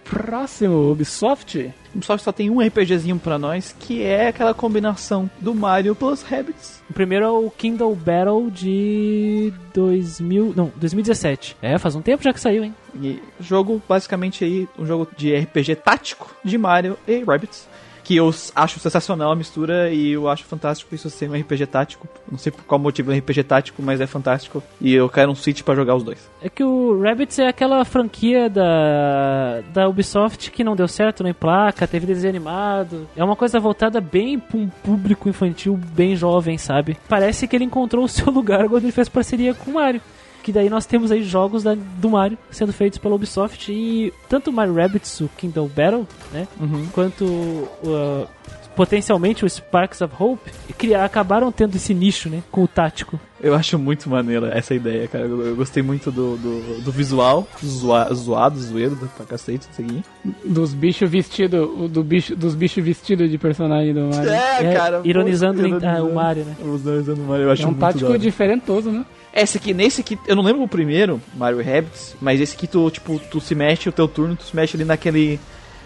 Próximo, 0.04 0.92
Ubisoft. 0.92 1.72
Só 2.02 2.16
que 2.16 2.24
só 2.24 2.32
tem 2.32 2.50
um 2.50 2.62
RPGzinho 2.62 3.20
pra 3.20 3.38
nós, 3.38 3.76
que 3.80 4.04
é 4.04 4.28
aquela 4.28 4.54
combinação 4.54 5.30
do 5.40 5.54
Mario 5.54 5.96
plus 5.96 6.22
Rabbids. 6.22 6.82
O 6.90 6.94
primeiro 6.94 7.26
é 7.26 7.30
o 7.30 7.50
Kindle 7.50 7.96
Battle 7.96 8.50
de 8.50 9.54
2000, 9.74 10.54
não, 10.56 10.72
2017. 10.76 11.58
É, 11.62 11.78
faz 11.78 11.96
um 11.96 12.02
tempo 12.02 12.24
já 12.24 12.34
que 12.34 12.40
saiu, 12.40 12.64
hein? 12.64 12.76
E 13.02 13.22
jogo, 13.40 13.82
basicamente, 13.88 14.44
aí, 14.44 14.68
um 14.78 14.86
jogo 14.86 15.08
de 15.16 15.36
RPG 15.36 15.76
tático 15.76 16.34
de 16.44 16.58
Mario 16.58 16.98
e 17.08 17.24
Rabbids. 17.24 17.68
Que 18.12 18.18
eu 18.18 18.30
acho 18.54 18.78
sensacional 18.78 19.32
a 19.32 19.36
mistura 19.38 19.90
e 19.90 20.12
eu 20.12 20.28
acho 20.28 20.44
fantástico 20.44 20.94
isso 20.94 21.10
ser 21.10 21.30
um 21.30 21.34
RPG 21.34 21.66
tático. 21.68 22.10
Não 22.30 22.38
sei 22.38 22.52
por 22.52 22.62
qual 22.66 22.78
motivo 22.78 23.10
é 23.10 23.16
um 23.16 23.18
RPG 23.18 23.44
tático, 23.46 23.82
mas 23.82 24.02
é 24.02 24.06
fantástico. 24.06 24.62
E 24.82 24.94
eu 24.94 25.08
quero 25.08 25.32
um 25.32 25.36
Switch 25.36 25.62
pra 25.62 25.76
jogar 25.76 25.96
os 25.96 26.04
dois. 26.04 26.30
É 26.42 26.50
que 26.50 26.62
o 26.62 27.02
Rabbids 27.02 27.40
é 27.40 27.48
aquela 27.48 27.86
franquia 27.86 28.50
da, 28.50 29.62
da 29.74 29.88
Ubisoft 29.88 30.52
que 30.52 30.62
não 30.62 30.76
deu 30.76 30.90
certo 30.90 31.24
nem 31.24 31.34
placa, 31.34 31.88
teve 31.88 32.06
desenho 32.06 32.32
animado. 32.32 33.08
É 33.16 33.24
uma 33.24 33.38
coisa 33.38 33.62
voltada 33.62 34.02
bem 34.02 34.38
pra 34.38 34.58
um 34.58 34.68
público 34.68 35.30
infantil 35.30 35.80
bem 35.94 36.14
jovem, 36.14 36.58
sabe? 36.58 36.98
Parece 37.08 37.48
que 37.48 37.56
ele 37.56 37.64
encontrou 37.64 38.04
o 38.04 38.10
seu 38.10 38.28
lugar 38.30 38.68
quando 38.68 38.84
ele 38.84 38.92
fez 38.92 39.08
parceria 39.08 39.54
com 39.54 39.72
o 39.72 39.76
Mario. 39.76 40.02
Que 40.44 40.52
daí 40.52 40.70
nós 40.70 40.86
temos 40.86 41.12
aí 41.12 41.24
jogos 41.24 41.64
da- 41.64 41.76
do 41.76 42.10
Mario 42.10 42.38
sendo 42.50 42.74
feitos 42.74 42.98
pela 42.98 43.16
Ubisoft 43.16 43.72
e 43.72 44.12
tanto 44.28 44.50
o 44.50 44.54
Mario 44.54 44.74
Rabbids, 44.74 45.22
o 45.22 45.30
Kingdom 45.38 45.68
Battle, 45.68 46.08
né? 46.34 46.48
Quanto 46.94 47.26
uh, 47.26 48.28
potencialmente 48.76 49.46
o 49.46 49.50
Sparks 49.50 50.02
of 50.02 50.14
Hope, 50.18 50.50
criar, 50.78 51.06
acabaram 51.06 51.52
tendo 51.52 51.76
esse 51.76 51.94
nicho, 51.94 52.30
né? 52.30 52.42
Com 52.52 52.64
o 52.64 52.68
tático. 52.68 53.20
Eu 53.40 53.54
acho 53.56 53.78
muito 53.78 54.10
maneira 54.10 54.50
essa 54.56 54.74
ideia, 54.74 55.08
cara. 55.08 55.26
Eu, 55.26 55.46
eu 55.48 55.56
gostei 55.56 55.82
muito 55.84 56.12
do, 56.12 56.38
do, 56.38 56.82
do 56.82 56.92
visual, 56.92 57.48
zoa, 57.64 58.14
zoado, 58.14 58.60
zoeiro 58.60 58.96
pra 59.18 59.26
cacete, 59.26 59.68
isso 59.72 59.82
aqui. 59.82 60.04
Dos 60.46 60.74
bichos 60.74 61.10
vestidos, 61.10 61.90
do 61.90 62.04
bicho, 62.04 62.36
dos 62.36 62.56
bichos 62.56 62.84
vestidos 62.84 63.30
de 63.30 63.38
personagem 63.38 63.94
do 63.94 64.02
Mario. 64.10 64.30
É, 64.32 65.02
ironizando 65.04 65.62
pô, 65.80 65.86
ah, 65.86 66.04
o 66.04 66.14
Mario, 66.14 66.46
né? 66.46 66.56
Ironizando 66.60 67.22
o 67.22 67.26
Mario, 67.28 67.44
eu 67.46 67.52
acho 67.52 67.64
É 67.64 67.66
um 67.66 67.70
muito 67.70 67.80
tático 67.82 68.18
diferentoso, 68.18 68.92
né? 68.92 69.06
Esse 69.34 69.58
aqui, 69.58 69.74
nesse 69.74 70.02
aqui, 70.02 70.20
eu 70.28 70.36
não 70.36 70.44
lembro 70.44 70.62
o 70.64 70.68
primeiro, 70.68 71.22
Mario 71.36 71.64
Rabbids, 71.64 72.16
mas 72.22 72.42
esse 72.42 72.56
aqui 72.56 72.68
tu, 72.68 72.90
tipo, 72.90 73.20
tu 73.32 73.40
se 73.40 73.56
mexe, 73.56 73.88
o 73.88 73.92
teu 73.92 74.08
turno, 74.08 74.36
tu 74.36 74.44
se 74.44 74.56
mexe 74.56 74.76
ali 74.76 74.84
naquele, 74.84 75.40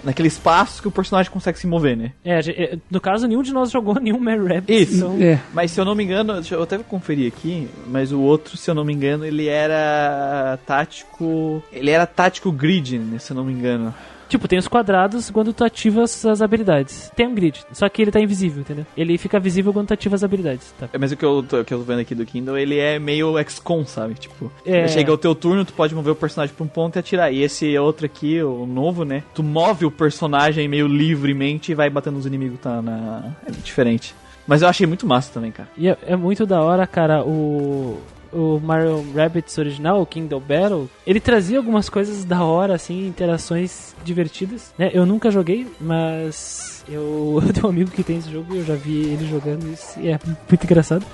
naquele 0.04 0.28
espaço 0.28 0.82
que 0.82 0.88
o 0.88 0.92
personagem 0.92 1.32
consegue 1.32 1.60
se 1.60 1.68
mover, 1.68 1.96
né? 1.96 2.12
É, 2.24 2.40
é, 2.40 2.78
no 2.90 3.00
caso, 3.00 3.28
nenhum 3.28 3.44
de 3.44 3.54
nós 3.54 3.72
jogou 3.72 3.96
nenhum 4.02 4.20
Mario 4.20 4.48
Rabbids. 4.48 4.90
Isso. 4.90 4.98
Então, 4.98 5.22
É. 5.22 5.40
Mas 5.54 5.72
se 5.72 5.80
eu 5.80 5.86
não 5.86 5.96
me 5.96 6.04
engano, 6.04 6.34
deixa 6.34 6.56
eu 6.56 6.64
até 6.64 6.78
conferir 6.80 7.32
aqui, 7.32 7.68
mas 7.88 8.12
o 8.12 8.20
outro, 8.20 8.58
se 8.58 8.70
eu 8.70 8.76
não 8.76 8.84
me 8.84 8.94
engano, 8.94 9.26
ele 9.26 9.48
era 9.48 10.58
tático, 10.66 11.64
ele 11.72 11.92
era 11.92 12.06
tático 12.06 12.52
grid, 12.52 12.98
né, 12.98 13.20
se 13.20 13.32
eu 13.32 13.36
não 13.36 13.44
me 13.44 13.54
engano. 13.54 13.94
Tipo, 14.30 14.48
tem 14.48 14.58
os 14.60 14.68
quadrados 14.68 15.30
quando 15.30 15.54
tu 15.54 15.64
ativa 15.64 16.04
as 16.04 16.42
habilidades. 16.42 17.12
Tem 17.16 17.28
um 17.28 17.36
grid, 17.36 17.64
só 17.74 17.88
que 17.90 18.02
ele 18.02 18.12
tá 18.12 18.20
invisível, 18.20 18.62
entendeu? 18.62 18.86
Ele 18.96 19.18
fica 19.18 19.40
visível 19.40 19.72
quando 19.74 19.88
tu 19.88 19.94
ativa 19.94 20.16
as 20.16 20.24
habilidades, 20.24 20.74
tá? 20.80 20.90
É, 20.92 20.98
Mas 20.98 21.12
o 21.12 21.18
que 21.18 21.24
eu, 21.26 21.44
tô, 21.44 21.64
que 21.64 21.74
eu 21.74 21.80
tô 21.80 21.84
vendo 21.84 22.00
aqui 22.00 22.16
do 22.16 22.26
Kindle, 22.26 22.58
ele 22.58 22.78
é 22.80 22.98
meio 23.00 23.34
XCOM, 23.48 23.86
sabe? 23.86 24.16
Tipo, 24.16 24.52
É. 24.66 24.88
chega 24.88 25.12
o 25.12 25.18
teu 25.18 25.34
turno, 25.36 25.64
tu 25.66 25.74
pode 25.74 25.94
mover 25.96 26.14
o 26.14 26.16
personagem 26.16 26.56
pra 26.56 26.64
um 26.66 26.68
ponto 26.68 26.96
e 26.96 27.00
atirar. 27.00 27.32
E 27.34 27.42
esse 27.42 27.78
outro 27.78 28.06
aqui, 28.06 28.42
o 28.42 28.66
novo, 28.66 29.04
né? 29.06 29.24
Tu 29.34 29.44
move 29.44 29.86
o 29.86 29.92
personagem 29.92 30.68
meio 30.68 30.88
livremente 30.88 31.72
e 31.72 31.76
vai 31.76 31.90
batendo 31.90 32.16
nos 32.16 32.26
inimigos, 32.26 32.60
tá? 32.60 32.82
Na... 32.82 33.32
É 33.46 33.52
diferente. 33.52 34.14
Mas 34.48 34.62
eu 34.62 34.68
achei 34.68 34.86
muito 34.86 35.08
massa 35.08 35.32
também, 35.34 35.52
cara. 35.52 35.68
E 35.76 35.88
é, 35.90 35.98
é 36.06 36.16
muito 36.16 36.46
da 36.46 36.62
hora, 36.62 36.86
cara, 36.86 37.24
o. 37.24 38.00
O 38.36 38.60
Mario 38.60 39.06
Rabbids 39.16 39.58
original, 39.58 40.02
o 40.02 40.06
Kingdom 40.06 40.42
Battle, 40.42 40.90
ele 41.08 41.22
trazia 41.22 41.58
algumas 41.58 41.88
coisas 41.88 42.26
da 42.26 42.44
hora, 42.44 42.76
assim, 42.76 43.08
interações 43.08 43.96
divertidas, 44.04 44.74
né? 44.78 44.92
Eu 44.94 45.06
nunca 45.06 45.32
joguei, 45.32 45.66
mas 45.80 46.84
eu, 46.88 47.42
eu 47.48 47.54
tenho 47.54 47.68
um 47.68 47.70
amigo 47.70 47.92
que 47.92 48.04
tem 48.04 48.18
esse 48.18 48.30
jogo 48.30 48.54
e 48.54 48.58
eu 48.58 48.66
já 48.66 48.76
vi 48.76 49.06
ele 49.06 49.26
jogando 49.26 49.72
isso 49.72 50.00
e 50.00 50.10
é 50.10 50.20
muito 50.50 50.64
engraçado. 50.64 51.06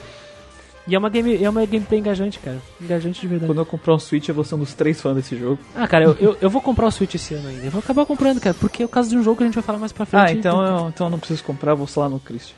E 0.87 0.95
é 0.95 0.97
uma, 0.97 1.09
game, 1.09 1.41
é 1.41 1.49
uma 1.49 1.63
gameplay 1.65 1.99
engajante, 1.99 2.39
cara. 2.39 2.57
Engajante 2.81 3.21
de 3.21 3.27
verdade. 3.27 3.47
Quando 3.47 3.59
eu 3.59 3.65
comprar 3.65 3.93
um 3.93 3.99
Switch, 3.99 4.27
eu 4.27 4.35
vou 4.35 4.43
ser 4.43 4.55
um 4.55 4.59
dos 4.59 4.73
três 4.73 4.99
fãs 4.99 5.15
desse 5.15 5.37
jogo. 5.37 5.59
Ah, 5.75 5.87
cara, 5.87 6.05
eu, 6.05 6.17
eu, 6.19 6.37
eu 6.41 6.49
vou 6.49 6.61
comprar 6.61 6.87
o 6.87 6.91
Switch 6.91 7.13
esse 7.13 7.35
ano 7.35 7.49
ainda. 7.49 7.65
Eu 7.65 7.71
vou 7.71 7.79
acabar 7.79 8.05
comprando, 8.05 8.39
cara, 8.41 8.55
porque 8.59 8.81
é 8.81 8.85
o 8.85 8.89
caso 8.89 9.09
de 9.09 9.17
um 9.17 9.23
jogo 9.23 9.37
que 9.37 9.43
a 9.43 9.45
gente 9.45 9.55
vai 9.55 9.63
falar 9.63 9.77
mais 9.77 9.91
pra 9.91 10.05
frente. 10.05 10.29
Ah, 10.29 10.31
então 10.31 10.61
eu, 10.61 10.89
então 10.89 11.07
eu 11.07 11.11
não 11.11 11.19
preciso 11.19 11.43
comprar, 11.43 11.73
eu 11.73 11.77
vou 11.77 11.87
lá 11.97 12.09
no 12.09 12.19
Christian. 12.19 12.55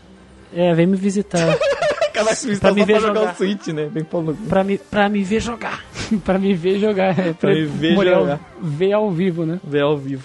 É, 0.56 0.74
vem 0.74 0.88
me 0.88 0.96
visitar. 0.96 1.58
Caraca, 2.14 2.36
você 2.36 2.56
Pra 2.58 2.72
me 2.72 2.86
ver 2.86 2.94
pra 2.94 3.02
jogar 3.02 3.20
jogar. 3.20 3.34
o 3.34 3.36
Switch, 3.36 3.68
né? 3.70 3.90
Cu. 4.10 4.34
pra, 4.48 4.64
me, 4.64 4.78
pra 4.78 5.10
me 5.10 5.24
ver 5.24 5.40
jogar. 5.42 5.84
pra 6.24 6.38
me 6.38 6.54
ver 6.54 6.80
jogar. 6.80 7.18
É, 7.20 7.34
Pra 7.34 7.54
me 7.54 7.66
ver 7.66 7.96
jogar. 7.96 8.40
Ver 8.62 8.94
ao 8.94 9.12
vivo, 9.12 9.46
né? 9.46 9.60
Ver 9.64 9.82
ao 9.82 9.98
vivo. 9.98 10.24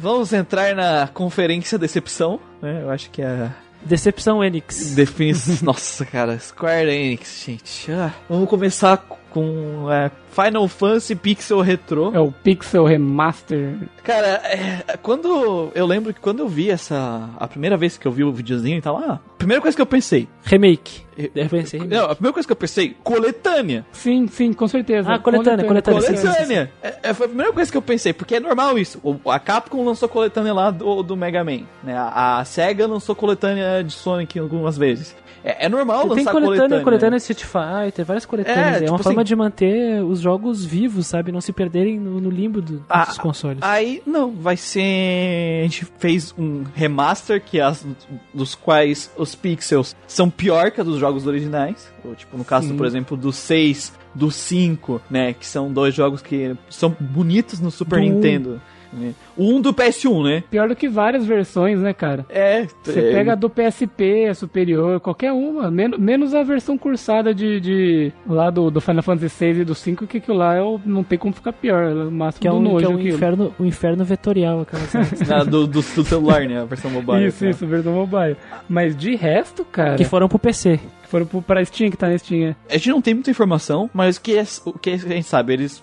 Vamos 0.00 0.32
entrar 0.32 0.74
na 0.74 1.08
conferência 1.08 1.76
Decepção, 1.78 2.38
né? 2.62 2.82
Eu 2.82 2.90
acho 2.90 3.10
que 3.10 3.20
é 3.20 3.50
Decepção 3.82 4.42
Enix. 4.44 4.94
definição... 4.94 5.56
Nossa, 5.62 6.04
cara, 6.04 6.38
Square 6.38 6.88
Enix, 6.88 7.42
gente. 7.44 7.90
Ah, 7.92 8.12
vamos 8.28 8.48
começar 8.48 8.96
com 9.38 9.90
é, 9.92 10.10
Final 10.32 10.66
Fantasy 10.68 11.14
Pixel 11.14 11.60
Retro. 11.60 12.10
É 12.14 12.20
o 12.20 12.32
Pixel 12.32 12.84
Remaster. 12.84 13.74
Cara, 14.02 14.40
é, 14.44 14.96
quando... 15.02 15.70
Eu 15.74 15.86
lembro 15.86 16.12
que 16.12 16.20
quando 16.20 16.40
eu 16.40 16.48
vi 16.48 16.70
essa... 16.70 17.28
A 17.38 17.46
primeira 17.46 17.76
vez 17.76 17.96
que 17.96 18.06
eu 18.06 18.12
vi 18.12 18.24
o 18.24 18.32
videozinho 18.32 18.78
e 18.78 18.80
tal, 18.82 18.96
ah, 18.98 19.20
a 19.34 19.36
primeira 19.38 19.60
coisa 19.60 19.76
que 19.76 19.82
eu 19.82 19.86
pensei... 19.86 20.28
Remake. 20.44 21.02
Eu, 21.16 21.30
Eu 21.34 21.48
pensei. 21.48 21.80
não, 21.80 22.04
a 22.04 22.14
primeira 22.14 22.32
coisa 22.32 22.46
que 22.46 22.52
eu 22.52 22.56
pensei, 22.56 22.96
coletânea. 23.02 23.84
Sim, 23.92 24.26
sim, 24.28 24.52
com 24.52 24.68
certeza. 24.68 25.12
Ah, 25.14 25.18
coletânea, 25.18 25.64
coletânea, 25.66 26.00
sim, 26.00 26.14
Coletânea! 26.14 26.72
É, 26.82 26.94
é, 27.02 27.14
foi 27.14 27.26
a 27.26 27.28
primeira 27.28 27.52
coisa 27.52 27.70
que 27.70 27.76
eu 27.76 27.82
pensei, 27.82 28.12
porque 28.12 28.36
é 28.36 28.40
normal 28.40 28.78
isso. 28.78 29.00
O- 29.02 29.30
a 29.30 29.38
Capcom 29.40 29.84
lançou 29.84 30.08
coletânea 30.08 30.54
lá 30.54 30.70
do, 30.70 31.02
do 31.02 31.16
Mega 31.16 31.42
Man. 31.42 31.62
Né? 31.82 31.96
A, 31.96 32.38
a 32.38 32.44
SEGA 32.44 32.86
lançou 32.86 33.14
coletânea 33.16 33.82
de 33.82 33.92
Sonic 33.92 34.38
algumas 34.38 34.78
vezes. 34.78 35.14
É, 35.44 35.66
é 35.66 35.68
normal 35.68 36.00
Tem 36.00 36.08
lançar 36.10 36.32
coletânea, 36.32 36.58
coletânea. 36.58 36.84
coletânea 36.84 37.16
Street 37.18 37.44
Fighter, 37.44 38.04
várias 38.04 38.26
coletâneas. 38.26 38.66
É, 38.66 38.70
É, 38.70 38.80
tipo 38.80 38.92
uma 38.92 38.98
forma 38.98 39.22
assim- 39.22 39.28
de 39.28 39.36
manter 39.36 40.02
os 40.04 40.20
jogos 40.20 40.64
vivos, 40.64 41.06
sabe? 41.06 41.30
Não 41.32 41.40
se 41.40 41.52
perderem 41.52 41.98
no, 41.98 42.20
no 42.20 42.30
limbo 42.30 42.60
do- 42.60 42.84
Ah, 42.88 43.04
dos 43.04 43.18
consoles. 43.18 43.58
Aí, 43.62 44.02
não, 44.06 44.30
vai 44.32 44.56
ser. 44.56 45.60
A 45.60 45.62
gente 45.64 45.86
fez 45.98 46.34
um 46.38 46.64
remaster 46.74 47.42
que 47.42 47.60
as, 47.60 47.86
dos 48.32 48.54
quais 48.54 49.10
os 49.16 49.34
pixels 49.34 49.94
são 50.06 50.28
pior 50.30 50.70
que 50.70 50.80
a 50.80 50.84
dos 50.84 50.98
jogos 50.98 51.26
originais. 51.26 51.90
Ou, 52.04 52.14
tipo, 52.14 52.36
no 52.36 52.44
caso, 52.44 52.68
Sim. 52.68 52.76
por 52.76 52.86
exemplo, 52.86 53.16
do 53.16 53.32
6, 53.32 53.92
do 54.14 54.30
5, 54.30 55.00
né? 55.10 55.32
Que 55.34 55.46
são 55.46 55.72
dois 55.72 55.94
jogos 55.94 56.22
que 56.22 56.54
são 56.70 56.94
bonitos 56.98 57.60
no 57.60 57.70
Super 57.70 57.96
Do. 58.00 58.04
Nintendo. 58.06 58.60
Né? 58.92 59.12
O 59.36 59.52
1 59.54 59.60
do 59.60 59.72
PS1, 59.74 60.24
né? 60.24 60.42
Pior 60.50 60.68
do 60.68 60.76
que 60.76 60.88
várias 60.88 61.24
versões, 61.26 61.78
né, 61.80 61.92
cara? 61.92 62.24
É. 62.28 62.66
Você 62.82 62.98
é, 62.98 63.12
pega 63.12 63.32
a 63.32 63.34
do 63.34 63.48
PSP, 63.50 64.26
a 64.30 64.34
superior, 64.34 65.00
qualquer 65.00 65.32
uma, 65.32 65.70
men 65.70 65.90
menos 65.98 66.34
a 66.34 66.42
versão 66.42 66.76
cursada 66.78 67.34
de, 67.34 67.60
de 67.60 68.12
lá 68.26 68.50
do, 68.50 68.70
do 68.70 68.80
Final 68.80 69.02
Fantasy 69.02 69.44
VI 69.52 69.60
e 69.60 69.64
do 69.64 69.74
5, 69.74 70.06
que 70.06 70.18
aquilo 70.18 70.36
lá 70.36 70.54
é 70.54 70.62
o- 70.62 70.80
não 70.84 71.02
tem 71.04 71.18
como 71.18 71.34
ficar 71.34 71.52
pior, 71.52 71.84
é 71.84 71.94
o 71.94 72.10
máximo 72.10 72.40
Que 72.42 72.48
é 72.48 72.50
do 72.50 72.56
um, 72.56 72.60
nojo 72.62 72.78
que 72.78 72.84
é 72.84 72.88
um 72.88 72.94
aquilo. 72.98 73.14
inferno, 73.16 73.54
um 73.60 73.64
inferno 73.64 74.04
vetorial, 74.04 74.60
aquela 74.62 74.82
na- 75.28 75.44
do, 75.44 75.66
do, 75.66 75.80
do 75.80 75.82
celular, 75.82 76.42
né? 76.46 76.60
A 76.60 76.64
versão 76.64 76.90
mobile. 76.90 77.26
Isso, 77.26 77.44
né? 77.44 77.50
isso, 77.50 77.66
versão 77.66 77.92
mobile. 77.92 78.36
Mas 78.68 78.96
de 78.96 79.14
resto, 79.16 79.64
cara, 79.64 79.96
que 79.96 80.04
foram 80.04 80.28
pro 80.28 80.38
PC. 80.38 80.80
Que 81.08 81.10
foram 81.10 81.26
pra 81.42 81.64
Steam, 81.64 81.90
que 81.90 81.96
tá 81.96 82.08
na 82.08 82.18
Steam, 82.18 82.48
é. 82.50 82.56
A 82.68 82.76
gente 82.76 82.90
não 82.90 83.00
tem 83.02 83.14
muita 83.14 83.30
informação, 83.30 83.88
mas 83.94 84.16
o 84.16 84.20
que, 84.20 84.36
é- 84.38 84.44
o 84.64 84.78
que 84.78 84.90
a 84.90 84.96
gente 84.96 85.24
sabe, 85.26 85.54
eles 85.54 85.82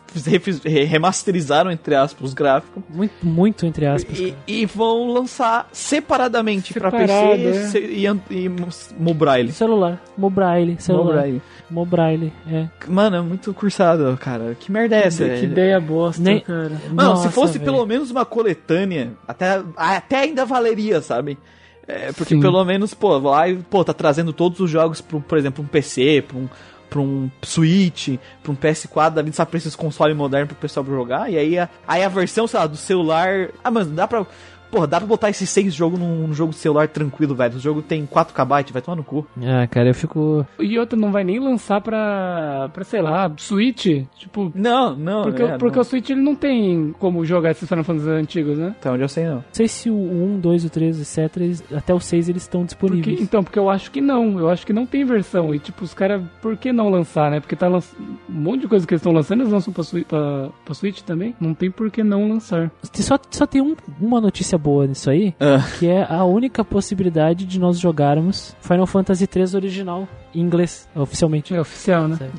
remasterizaram, 0.88 1.72
entre 1.72 1.96
aspas, 1.96 2.30
os 2.30 2.34
gráficos. 2.34 2.84
Muito, 2.90 3.14
muito 3.26 3.66
entre 3.66 3.86
aspas. 3.86 4.18
E, 4.20 4.36
e 4.48 4.66
vão 4.66 5.08
lançar 5.12 5.68
separadamente 5.72 6.74
pra 6.74 6.92
Separado, 6.92 7.38
PC 7.38 7.78
é. 7.80 7.82
e, 7.92 8.08
an- 8.08 8.20
e 8.30 8.50
mobile. 8.98 9.52
Celular, 9.52 10.02
mobile, 10.18 10.76
celular. 10.80 11.16
Mobile. 11.18 11.42
Mobile, 11.70 12.34
é. 12.48 12.68
Mano, 12.88 13.16
é 13.18 13.22
muito 13.22 13.54
cursado, 13.54 14.16
cara. 14.22 14.56
Que 14.60 14.72
merda 14.72 14.96
é 14.96 15.08
essa? 15.08 15.24
que 15.24 15.30
velho? 15.30 15.44
ideia 15.52 15.80
bosta, 15.80 16.22
Nem- 16.22 16.40
cara. 16.42 16.72
Mano, 16.92 17.10
Nossa, 17.10 17.28
se 17.30 17.34
fosse 17.34 17.54
velho. 17.58 17.66
pelo 17.72 17.86
menos 17.86 18.12
uma 18.12 18.24
coletânea, 18.26 19.14
até, 19.28 19.62
até 19.76 20.18
ainda 20.20 20.46
valeria, 20.46 21.02
sabe? 21.02 21.38
É, 21.88 22.12
porque 22.12 22.36
Sim. 22.36 22.42
pelo 22.42 22.64
menos, 22.66 22.94
pô, 22.94 23.18
lá 23.18 23.44
pô, 23.70 23.84
tá 23.84 23.94
trazendo 23.94 24.34
todos 24.34 24.60
os 24.60 24.70
jogos, 24.70 25.02
pro, 25.02 25.22
por 25.22 25.38
exemplo, 25.38 25.64
um 25.64 25.68
PC, 25.68 26.24
pra 26.28 26.38
um, 26.38 26.50
pra 26.90 27.00
um 27.00 27.30
Switch, 27.44 28.18
pra 28.42 28.52
um 28.52 28.56
PS4, 28.56 29.12
da 29.12 29.22
vida, 29.22 29.36
sabe, 29.36 29.52
pra 29.52 29.58
esses 29.58 29.76
consoles 29.76 30.16
modernos 30.18 30.50
pro 30.50 30.58
pessoal 30.58 30.86
jogar. 30.86 31.32
E 31.32 31.38
aí 31.38 31.60
a, 31.60 31.70
aí 31.88 32.04
a 32.04 32.10
versão, 32.10 32.48
sei 32.48 32.60
lá, 32.60 32.68
do 32.68 32.78
celular. 32.78 33.50
Ah, 33.64 33.70
mas 33.70 33.88
dá 33.88 34.08
pra. 34.08 34.26
Porra, 34.72 34.88
dá 34.88 34.98
pra 34.98 35.08
botar 35.08 35.30
esses 35.30 35.50
seis 35.50 35.74
jogos 35.74 36.00
num, 36.00 36.28
num 36.28 36.34
jogo 36.34 36.52
de 36.52 36.58
celular 36.58 36.88
tranquilo, 36.88 37.36
velho. 37.36 37.56
O 37.56 37.60
jogo 37.60 37.82
tem 37.82 38.06
4KB, 38.06 38.72
vai 38.72 38.82
tomar 38.82 38.96
no 38.96 39.04
cu. 39.04 39.26
Ah, 39.42 39.68
cara, 39.68 39.90
eu 39.90 39.94
fico. 39.96 40.46
E 40.60 40.78
outra, 40.78 40.98
não 41.00 41.12
vai 41.12 41.24
nem 41.24 41.40
lançar 41.40 41.82
pra, 41.82 42.70
pra 42.74 42.84
sei 42.84 43.02
lá, 43.02 43.32
Switch. 43.38 43.86
Tipo, 44.18 44.52
Não, 44.56 44.96
não. 44.96 45.24
porque, 45.24 45.44
é, 45.44 45.58
porque 45.58 45.76
não. 45.78 45.82
o 45.82 45.86
Switch 45.86 46.10
ele 46.10 46.22
não 46.22 46.36
tem 46.36 46.94
como 47.00 47.26
jogar 47.26 47.52
esses 47.52 47.68
Final 47.68 47.84
Fantasy 47.84 48.10
antigos, 48.10 48.58
né? 48.58 48.76
Onde 48.86 49.02
eu 49.04 49.10
sei, 49.10 49.26
não. 49.26 49.36
Não 49.36 49.44
sei 49.52 49.68
se 49.68 49.90
o 49.90 49.96
1, 49.96 50.40
2, 50.40 50.66
o 50.66 50.70
3, 50.70 51.00
etc. 51.00 51.38
eles- 51.42 51.64
até 51.74 51.94
o 51.94 52.00
6 52.00 52.30
eles 52.30 52.42
estão 52.44 52.62
Porque, 52.62 52.76
disponíveis. 52.76 53.22
então, 53.22 53.44
porque 53.44 53.60
eu 53.60 53.70
acho 53.70 53.92
que 53.92 54.02
não. 54.02 54.40
Eu 54.40 54.50
acho 54.50 54.66
que 54.66 54.74
não 54.74 54.86
tem 54.86 55.06
versão. 55.06 55.54
E, 55.54 55.60
tipo, 55.60 55.84
os 55.84 55.94
caras, 55.94 56.22
por 56.42 56.58
que 56.58 56.72
não 56.74 56.90
lançar, 56.90 57.32
né? 57.32 57.40
Porque 57.40 57.56
tá 57.56 57.68
lançando. 57.68 58.02
Um 58.30 58.34
monte 58.34 58.62
de 58.62 58.68
coisa 58.68 58.86
que 58.86 58.94
eles 58.94 59.02
estão 59.02 59.12
lançando, 59.14 59.42
eles 59.42 59.52
lançam 59.54 59.72
pra, 59.74 59.84
pra, 60.08 60.50
pra 60.66 60.74
Switch 60.74 61.02
também. 61.02 61.36
Não 61.40 61.54
tem 61.54 61.70
por 61.72 61.90
que 61.92 62.04
não 62.04 62.28
lançar. 62.30 62.72
Só, 62.94 63.18
só 63.30 63.46
tem 63.46 63.62
um- 63.62 63.76
uma 64.00 64.20
notícia 64.20 64.58
boa 64.66 64.88
nisso 64.88 65.10
aí, 65.10 65.34
Ah. 65.40 65.60
que 65.78 65.88
é 65.88 66.04
a 66.10 66.24
única 66.26 66.64
possibilidade 66.66 67.46
de 67.46 67.60
nós 67.60 67.80
jogarmos 67.80 68.56
Final 68.60 68.88
Fantasy 68.88 69.28
3 69.28 69.54
original 69.54 70.08
em 70.36 70.42
inglês, 70.42 70.88
oficialmente. 70.96 71.54
É 71.56 71.60
oficial, 71.62 72.08
né? 72.08 72.16
Sabe? 72.18 72.32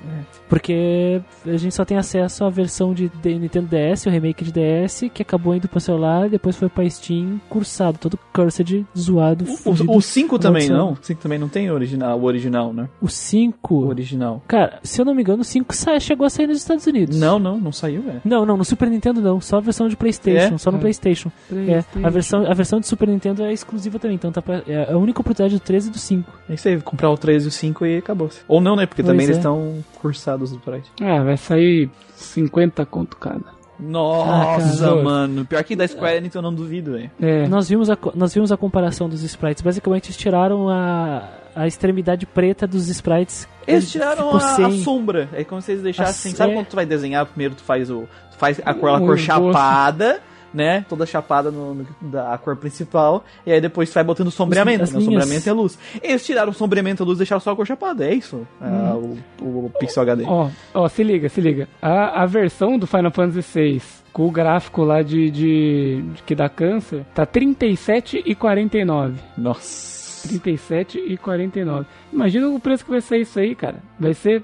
Porque 0.49 1.21
a 1.45 1.57
gente 1.57 1.75
só 1.75 1.85
tem 1.85 1.97
acesso 1.97 2.45
à 2.45 2.51
versão 2.51 2.95
de 2.95 3.11
Nintendo 3.25 3.69
DS, 3.69 4.07
o 4.07 4.11
remake 4.11 4.45
de 4.45 4.53
DS, 4.53 5.05
que 5.13 5.23
acabou 5.23 5.55
indo 5.55 5.69
pro 5.69 5.81
celular, 5.81 6.29
depois 6.29 6.57
foi 6.57 6.69
pra 6.69 6.89
Steam, 6.89 7.41
cursado, 7.49 7.99
todo 7.99 8.19
cursed, 8.33 8.87
zoado, 8.97 9.45
fudido. 9.47 9.91
O 9.93 10.01
5 10.01 10.39
também 10.39 10.69
não? 10.69 10.93
O 10.93 10.99
5 11.01 11.21
também 11.21 11.39
não 11.39 11.49
tem 11.49 11.71
original, 11.71 12.19
o 12.21 12.25
original, 12.25 12.73
né? 12.73 12.89
O 13.01 13.09
5... 13.09 13.75
O 13.75 13.89
original. 13.89 14.43
Cara, 14.47 14.79
se 14.83 15.01
eu 15.01 15.05
não 15.05 15.15
me 15.15 15.23
engano, 15.23 15.41
o 15.43 15.45
5 15.45 15.75
sa- 15.75 15.99
chegou 15.99 16.27
a 16.27 16.31
sair 16.31 16.47
nos 16.47 16.59
Estados 16.59 16.87
Unidos. 16.87 17.19
Não, 17.19 17.39
não, 17.39 17.59
não 17.59 17.73
saiu, 17.73 18.03
velho. 18.03 18.21
Não, 18.25 18.47
não, 18.47 18.57
no 18.57 18.65
Super 18.65 18.89
Nintendo 18.91 19.21
não, 19.21 19.41
só 19.41 19.57
a 19.57 19.61
versão 19.61 19.89
de 19.89 19.97
Playstation, 19.97 20.55
É? 20.55 20.59
só 20.59 20.71
no 20.71 20.79
É. 20.79 20.81
Playstation. 20.81 21.31
É, 21.51 21.55
PlayStation. 21.55 22.07
a 22.07 22.11
versão, 22.11 22.47
a 22.51 22.55
versão 22.55 22.81
de 22.81 22.87
Super 22.87 23.09
Nintendo 23.09 23.43
é 23.43 23.53
exclusiva 23.53 23.99
também, 23.99 24.15
então 24.17 24.31
tá 24.31 24.41
pra, 24.43 24.63
é 24.67 24.93
a 24.93 24.97
única 24.97 25.21
oportunidade 25.21 25.55
do 25.59 25.61
13 25.65 25.89
e 25.89 25.93
do 25.93 25.99
5. 25.99 26.33
É 26.49 26.55
isso 26.55 26.69
aí, 26.69 26.81
comprar 26.81 27.11
o 27.11 27.17
3 27.17 27.45
e 27.45 27.49
o 27.49 27.51
5 27.51 27.85
e 27.87 27.99
acabou. 27.99 28.29
Ou 28.49 28.61
não, 28.61 28.77
né? 28.77 28.87
Porque 28.87 29.03
Pois 29.03 29.13
também 29.13 29.25
é. 29.25 29.29
eles 29.29 29.37
estão 29.39 29.83
cursados 30.01 30.51
do 30.53 30.59
Pride. 30.59 30.85
Ah, 31.01 31.23
vai 31.23 31.37
sair 31.37 31.89
50 32.15 32.85
conto 32.87 33.17
cada. 33.17 33.57
Nossa, 33.79 34.91
Ah, 34.91 34.95
mano. 35.03 35.45
Pior 35.45 35.63
que 35.63 35.77
da 35.77 35.87
Square 35.87 36.17
Enix 36.17 36.35
eu 36.35 36.43
não 36.43 36.53
duvido, 36.55 36.93
velho. 36.93 37.11
É. 37.21 37.47
Nós 37.47 37.69
vimos, 37.69 37.91
a, 37.91 37.99
nós 38.15 38.33
vimos 38.35 38.51
a 38.51 38.57
comparação 38.57 39.09
dos 39.09 39.23
sprites. 39.23 39.63
Basicamente, 39.63 40.07
eles 40.07 40.17
tiraram 40.17 40.69
a, 40.69 41.29
a 41.55 41.67
extremidade 41.67 42.25
preta 42.27 42.67
dos 42.67 42.89
sprites. 42.89 43.47
Eles 43.67 43.91
tiraram 43.91 44.31
a, 44.31 44.37
a 44.37 44.41
sem. 44.41 44.79
sombra. 44.83 45.29
É 45.33 45.45
como 45.45 45.61
se 45.61 45.73
eles 45.73 45.83
deixassem. 45.83 46.33
A 46.33 46.35
Sabe 46.37 46.51
sé- 46.53 46.57
quando 46.59 46.67
tu 46.69 46.77
vai 46.77 46.87
desenhar? 46.87 47.27
Primeiro 47.27 47.55
tu 47.55 47.63
faz 47.63 47.91
o. 47.91 48.03
Tu 48.33 48.39
faz 48.39 48.61
a 48.65 48.73
cor, 48.75 48.91
a 48.91 48.99
cor 48.99 49.19
chapada, 49.19 50.21
né? 50.57 50.87
Toda 50.89 51.05
chapada 51.05 51.51
no, 51.51 51.75
no- 51.75 51.87
da 52.01 52.37
cor 52.39 52.57
principal. 52.57 53.25
E 53.45 53.53
aí 53.53 53.61
depois 53.61 53.93
vai 53.93 54.03
botando 54.03 54.31
sombreamento. 54.31 54.85
As 54.85 54.93
né? 54.93 54.99
O 54.99 55.03
sombreamento 55.03 55.49
é 55.49 55.53
luz. 55.53 55.79
Eles 56.03 56.25
tiraram 56.25 56.51
o 56.51 56.55
sombreamento 56.55 57.03
e 57.03 57.05
a 57.05 57.07
luz 57.07 57.19
e 57.19 57.21
deixaram 57.21 57.41
só 57.41 57.51
a 57.53 57.57
cor 57.57 57.67
chapada. 57.67 58.07
É 58.07 58.15
isso. 58.15 58.47
Ah, 58.61 58.95
o, 58.97 59.19
o 59.67 59.71
Pixel 59.79 60.03
HD. 60.03 60.25
Ó, 60.27 60.49
ó, 60.73 60.89
se 60.89 61.05
liga, 61.05 61.29
se 61.29 61.41
liga. 61.41 61.69
A, 61.81 62.23
a 62.23 62.27
versão 62.27 62.79
do 62.79 62.87
Final 62.87 63.13
Fantasy 63.13 63.43
VI 63.75 63.83
com 64.13 64.27
o 64.27 64.31
gráfico 64.31 64.83
lá 64.83 65.03
de, 65.03 65.31
de, 65.31 66.03
de 66.15 66.23
que 66.23 66.35
dá 66.35 66.49
câncer 66.49 67.05
tá 67.15 67.27
37 67.27 68.23
e 68.25 68.35
49. 68.35 69.15
Nossa. 69.37 69.95
37 70.27 70.99
e 71.07 71.17
49. 71.19 71.87
Imagina 72.13 72.49
o 72.49 72.59
preço 72.59 72.85
que 72.85 72.91
vai 72.91 73.01
ser 73.01 73.19
isso 73.19 73.39
aí, 73.39 73.55
cara. 73.55 73.77
Vai 74.01 74.15
ser. 74.15 74.43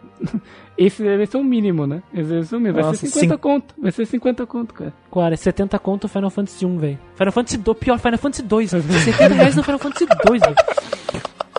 Esse 0.77 1.03
vai 1.17 1.27
ser 1.27 1.37
o 1.37 1.45
mínimo, 1.45 1.87
né? 1.87 2.03
Esse 2.15 2.33
vai 2.33 2.43
ser 2.45 2.57
o 2.57 2.59
mínimo. 2.59 2.75
Vai 2.77 2.85
Nossa, 2.85 2.99
ser 3.01 3.07
50 3.09 3.35
cin- 3.35 3.39
conto. 3.41 3.75
Vai 3.81 3.93
ser 3.93 4.07
50 4.07 4.47
conto, 4.47 4.75
cara. 4.75 4.93
Cara, 5.13 5.37
70 5.37 5.79
conto 5.79 6.09
Final 6.09 6.31
Fantasy 6.31 6.65
1, 6.67 6.79
velho. 6.79 6.99
Final 7.15 7.33
Fantasy 7.33 7.57
2, 7.59 7.79
pior, 7.79 7.99
Final 7.99 8.19
Fantasy 8.19 8.43
2. 8.43 8.71
70 8.71 9.29
reais 9.35 9.55
no 9.57 9.63
Final 9.63 9.79
Fantasy 9.79 10.07
2, 10.27 10.41
velho. 10.41 10.57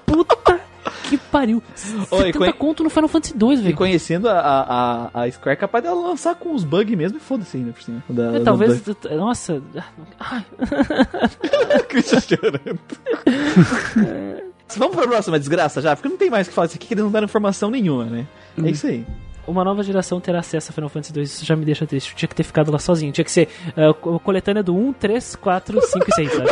Puta 0.06 0.60
que 1.10 1.18
pariu. 1.18 1.61
Oi, 2.11 2.18
70 2.18 2.38
conhe- 2.40 2.53
conto 2.53 2.84
no 2.84 2.90
Final 2.90 3.07
Fantasy 3.07 3.38
2, 3.38 3.60
E 3.60 3.64
velho. 3.64 3.76
conhecendo 3.77 4.27
a, 4.27 4.40
a, 5.14 5.22
a, 5.23 5.31
Square, 5.31 5.53
é 5.53 5.56
capaz 5.57 5.84
dela 5.84 5.95
lançar 6.07 6.34
com 6.35 6.53
os 6.56 6.64
bugs 6.64 6.95
mesmo 6.98 7.18
e 7.18 7.22
foda-se 7.22 7.56
ainda 7.57 7.72
por 7.72 7.84
cima. 7.84 8.03
Da, 8.10 8.23
É, 8.23 8.40
da- 8.40 8.45
talvez. 8.45 8.81
Nossa. 9.11 9.61
Ai, 10.19 10.44
da- 11.69 11.80
Christian 11.88 12.19
chorando. 12.19 12.80
Vamos 14.77 14.95
pra 14.95 15.07
próxima 15.07 15.38
desgraça 15.40 15.81
já? 15.81 15.95
Porque 15.95 16.10
não 16.10 16.18
tem 16.18 16.30
mais 16.30 16.48
o 16.48 16.49
que 16.49 16.56
falar. 16.56 16.65
Isso 16.68 16.76
aqui 16.76 16.88
que 16.88 16.94
eles 16.94 17.03
não 17.03 17.11
deram 17.11 17.26
informação 17.26 17.69
nenhuma, 17.69 18.06
né? 18.06 18.26
É 18.64 18.69
isso 18.69 18.88
aí. 18.88 19.06
uma 19.48 19.64
nova 19.64 19.84
geração 19.84 20.19
terá 20.19 20.40
acesso 20.40 20.72
a 20.72 20.73
Final 20.73 20.90
Fantasy 20.90 21.14
2. 21.14 21.30
Isso 21.31 21.45
já 21.45 21.56
me 21.56 21.64
deixa 21.65 21.85
triste. 21.85 22.11
Eu 22.11 22.18
tinha 22.18 22.30
que 22.30 22.35
ter 22.35 22.44
ficado 22.44 22.72
lá 22.72 22.80
sozinho. 22.80 23.11
Tinha 23.11 23.26
que 23.26 23.31
ser 23.31 23.49
uh, 23.77 23.94
co- 23.94 24.19
coletânea 24.19 24.64
do 24.64 24.76
1, 24.76 24.94
3, 24.94 25.35
4, 25.35 25.81
5 25.81 26.06
e 26.10 26.15
6, 26.15 26.31
sabe? 26.34 26.49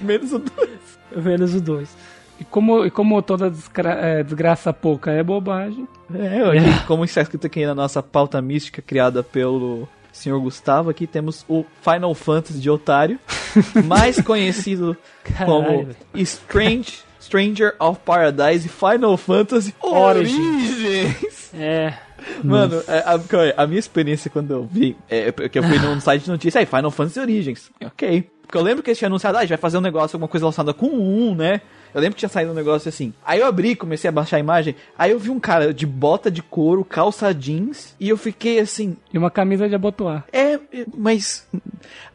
Menos 0.02 0.32
o 0.32 0.38
dois. 0.38 0.78
Menos 1.16 1.54
o 1.54 1.60
2. 1.60 1.96
E 2.40 2.44
como, 2.44 2.84
e 2.84 2.90
como 2.90 3.20
toda 3.22 3.48
desgra- 3.50 3.94
é, 4.00 4.22
desgraça 4.22 4.72
pouca 4.72 5.10
é 5.12 5.22
bobagem. 5.22 5.86
É, 6.14 6.44
hoje, 6.46 6.66
como 6.86 7.04
está 7.04 7.22
escrito 7.22 7.46
aqui 7.46 7.64
na 7.64 7.74
nossa 7.74 8.02
pauta 8.02 8.40
mística 8.42 8.82
criada 8.82 9.22
pelo 9.22 9.88
Sr. 10.12 10.38
Gustavo, 10.40 10.90
aqui 10.90 11.06
temos 11.06 11.44
o 11.48 11.64
Final 11.82 12.14
Fantasy 12.14 12.58
de 12.58 12.68
otário, 12.68 13.18
mais 13.84 14.20
conhecido 14.20 14.96
Caralho, 15.22 15.46
como. 15.46 15.88
Strange, 16.14 17.00
Stranger 17.20 17.74
of 17.78 18.00
Paradise 18.04 18.68
Final 18.68 19.16
Fantasy 19.16 19.74
Origins. 19.80 21.52
É. 21.54 21.94
Mano, 22.42 22.82
é, 22.88 22.98
a, 23.00 23.62
a 23.62 23.66
minha 23.66 23.78
experiência 23.78 24.30
quando 24.30 24.50
eu 24.52 24.64
vi, 24.64 24.96
é 25.08 25.30
porque 25.30 25.58
eu 25.58 25.62
fui 25.62 25.78
num 25.78 26.00
site 26.00 26.24
de 26.24 26.30
notícia, 26.30 26.58
aí 26.58 26.66
Final 26.66 26.90
Fantasy 26.90 27.20
Origins. 27.20 27.70
Ok. 27.84 28.30
Porque 28.42 28.58
eu 28.58 28.62
lembro 28.62 28.82
que 28.82 28.90
eles 28.90 28.98
tinham 28.98 29.08
anunciado, 29.08 29.36
ah, 29.36 29.40
a 29.40 29.42
gente 29.42 29.50
vai 29.50 29.58
fazer 29.58 29.78
um 29.78 29.80
negócio, 29.80 30.16
alguma 30.16 30.28
coisa 30.28 30.44
relacionada 30.44 30.74
com 30.74 30.86
1, 30.86 31.34
né? 31.34 31.60
Eu 31.94 32.00
lembro 32.00 32.14
que 32.16 32.18
tinha 32.20 32.28
saído 32.28 32.50
um 32.50 32.54
negócio 32.54 32.88
assim. 32.88 33.14
Aí 33.24 33.38
eu 33.40 33.46
abri, 33.46 33.76
comecei 33.76 34.08
a 34.08 34.12
baixar 34.12 34.36
a 34.36 34.40
imagem, 34.40 34.74
aí 34.98 35.12
eu 35.12 35.18
vi 35.18 35.30
um 35.30 35.38
cara 35.38 35.72
de 35.72 35.86
bota 35.86 36.30
de 36.30 36.42
couro, 36.42 36.84
calça 36.84 37.32
jeans, 37.32 37.94
e 38.00 38.08
eu 38.08 38.16
fiquei 38.16 38.58
assim, 38.58 38.96
E 39.12 39.16
uma 39.18 39.30
camisa 39.30 39.68
de 39.68 39.74
abotoar. 39.74 40.24
é, 40.32 40.58
mas 40.96 41.46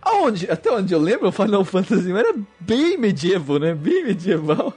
aonde, 0.02 0.50
até 0.52 0.72
onde 0.72 0.94
eu 0.94 1.00
lembro, 1.00 1.30
o 1.30 1.32
Final 1.32 1.64
Fantasy 1.64 2.12
era 2.12 2.36
bem 2.60 2.98
medieval, 2.98 3.60
né? 3.60 3.74
Bem 3.74 4.04
medieval. 4.06 4.74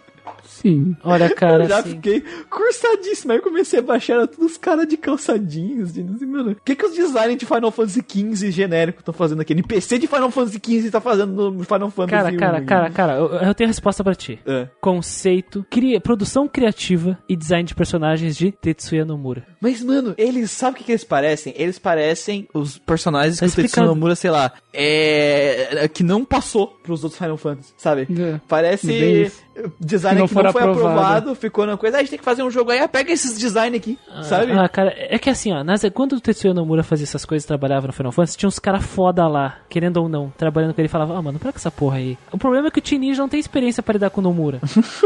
Sim. 0.62 0.96
Olha, 1.02 1.28
cara. 1.34 1.64
eu 1.64 1.68
já 1.68 1.78
assim, 1.78 1.90
fiquei 1.90 2.22
cursadíssimo. 2.48 3.32
Aí 3.32 3.38
eu 3.38 3.42
comecei 3.42 3.80
a 3.80 3.82
baixar, 3.82 4.14
era 4.14 4.26
todos 4.26 4.52
os 4.52 4.56
caras 4.56 4.86
de 4.86 4.96
calçadinhos. 4.96 5.92
De, 5.92 6.02
mano, 6.24 6.52
o 6.52 6.56
que, 6.64 6.76
que 6.76 6.86
os 6.86 6.94
designers 6.94 7.36
de 7.36 7.46
Final 7.46 7.70
Fantasy 7.72 8.04
XV 8.08 8.50
genérico 8.50 9.00
estão 9.00 9.12
fazendo 9.12 9.40
aqui? 9.40 9.52
NPC 9.52 9.98
de 9.98 10.06
Final 10.06 10.30
Fantasy 10.30 10.60
XV 10.64 10.90
tá 10.90 11.00
fazendo 11.00 11.50
no 11.50 11.64
Final 11.64 11.90
Fantasy 11.90 12.12
Cara, 12.12 12.34
1, 12.34 12.36
cara, 12.36 12.60
né? 12.60 12.66
cara, 12.66 12.90
cara, 12.90 13.12
eu, 13.16 13.28
eu 13.32 13.54
tenho 13.54 13.68
a 13.68 13.72
resposta 13.72 14.04
pra 14.04 14.14
ti. 14.14 14.38
É. 14.46 14.68
Conceito, 14.80 15.66
cria, 15.68 16.00
produção 16.00 16.46
criativa 16.46 17.18
e 17.28 17.34
design 17.36 17.64
de 17.66 17.74
personagens 17.74 18.36
de 18.36 18.52
Tetsuya 18.52 19.04
Nomura. 19.04 19.44
Mas, 19.60 19.82
mano, 19.82 20.14
eles, 20.16 20.50
sabe 20.50 20.76
o 20.76 20.78
que, 20.78 20.84
que 20.84 20.92
eles 20.92 21.04
parecem? 21.04 21.54
Eles 21.56 21.78
parecem 21.78 22.48
os 22.54 22.78
personagens 22.78 23.38
Tá 23.38 23.46
que 23.46 23.52
o 23.52 23.54
Tetsuya 23.54 23.66
explicado. 23.66 23.88
Nomura, 23.88 24.14
sei 24.14 24.30
lá, 24.30 24.52
é. 24.72 25.88
que 25.92 26.02
não 26.02 26.24
passou 26.24 26.68
pros 26.82 27.02
outros 27.02 27.18
Final 27.18 27.36
Fantasy, 27.36 27.72
sabe? 27.76 28.06
É. 28.18 28.40
Parece 28.48 29.32
design 29.80 30.16
Que 30.16 30.20
não 30.22 30.28
que 30.28 30.34
não 30.34 30.51
foi 30.52 30.62
aprovado. 30.62 30.88
aprovado, 30.88 31.34
ficou 31.34 31.66
na 31.66 31.76
coisa. 31.76 31.96
Ah, 31.96 32.00
a 32.00 32.02
gente 32.02 32.10
tem 32.10 32.18
que 32.18 32.24
fazer 32.24 32.42
um 32.42 32.50
jogo 32.50 32.70
aí, 32.70 32.78
ah, 32.78 32.88
pega 32.88 33.12
esses 33.12 33.38
design 33.38 33.76
aqui, 33.76 33.98
sabe? 34.22 34.52
Ah, 34.52 34.68
cara, 34.68 34.94
é 34.96 35.18
que 35.18 35.30
assim, 35.30 35.52
ó, 35.52 35.64
nas, 35.64 35.82
quando 35.92 36.14
o 36.14 36.20
Tetsuya 36.20 36.54
Nomura 36.54 36.82
fazia 36.82 37.04
essas 37.04 37.24
coisas, 37.24 37.46
trabalhava 37.46 37.86
no 37.86 37.92
Final 37.92 38.12
Fantasy, 38.12 38.36
tinha 38.36 38.48
uns 38.48 38.58
caras 38.58 38.84
foda 38.84 39.26
lá, 39.26 39.58
querendo 39.68 39.98
ou 39.98 40.08
não, 40.08 40.30
trabalhando 40.36 40.74
com 40.74 40.80
ele, 40.80 40.88
falava, 40.88 41.16
ah, 41.16 41.22
mano, 41.22 41.38
para 41.38 41.52
com 41.52 41.58
essa 41.58 41.70
porra 41.70 41.96
aí. 41.96 42.18
O 42.30 42.38
problema 42.38 42.68
é 42.68 42.70
que 42.70 42.78
o 42.78 42.82
Team 42.82 43.00
Ninja 43.00 43.22
não 43.22 43.28
tem 43.28 43.40
experiência 43.40 43.82
pra 43.82 43.94
lidar 43.94 44.10
com 44.10 44.20
o 44.20 44.24
Nomura. 44.24 44.60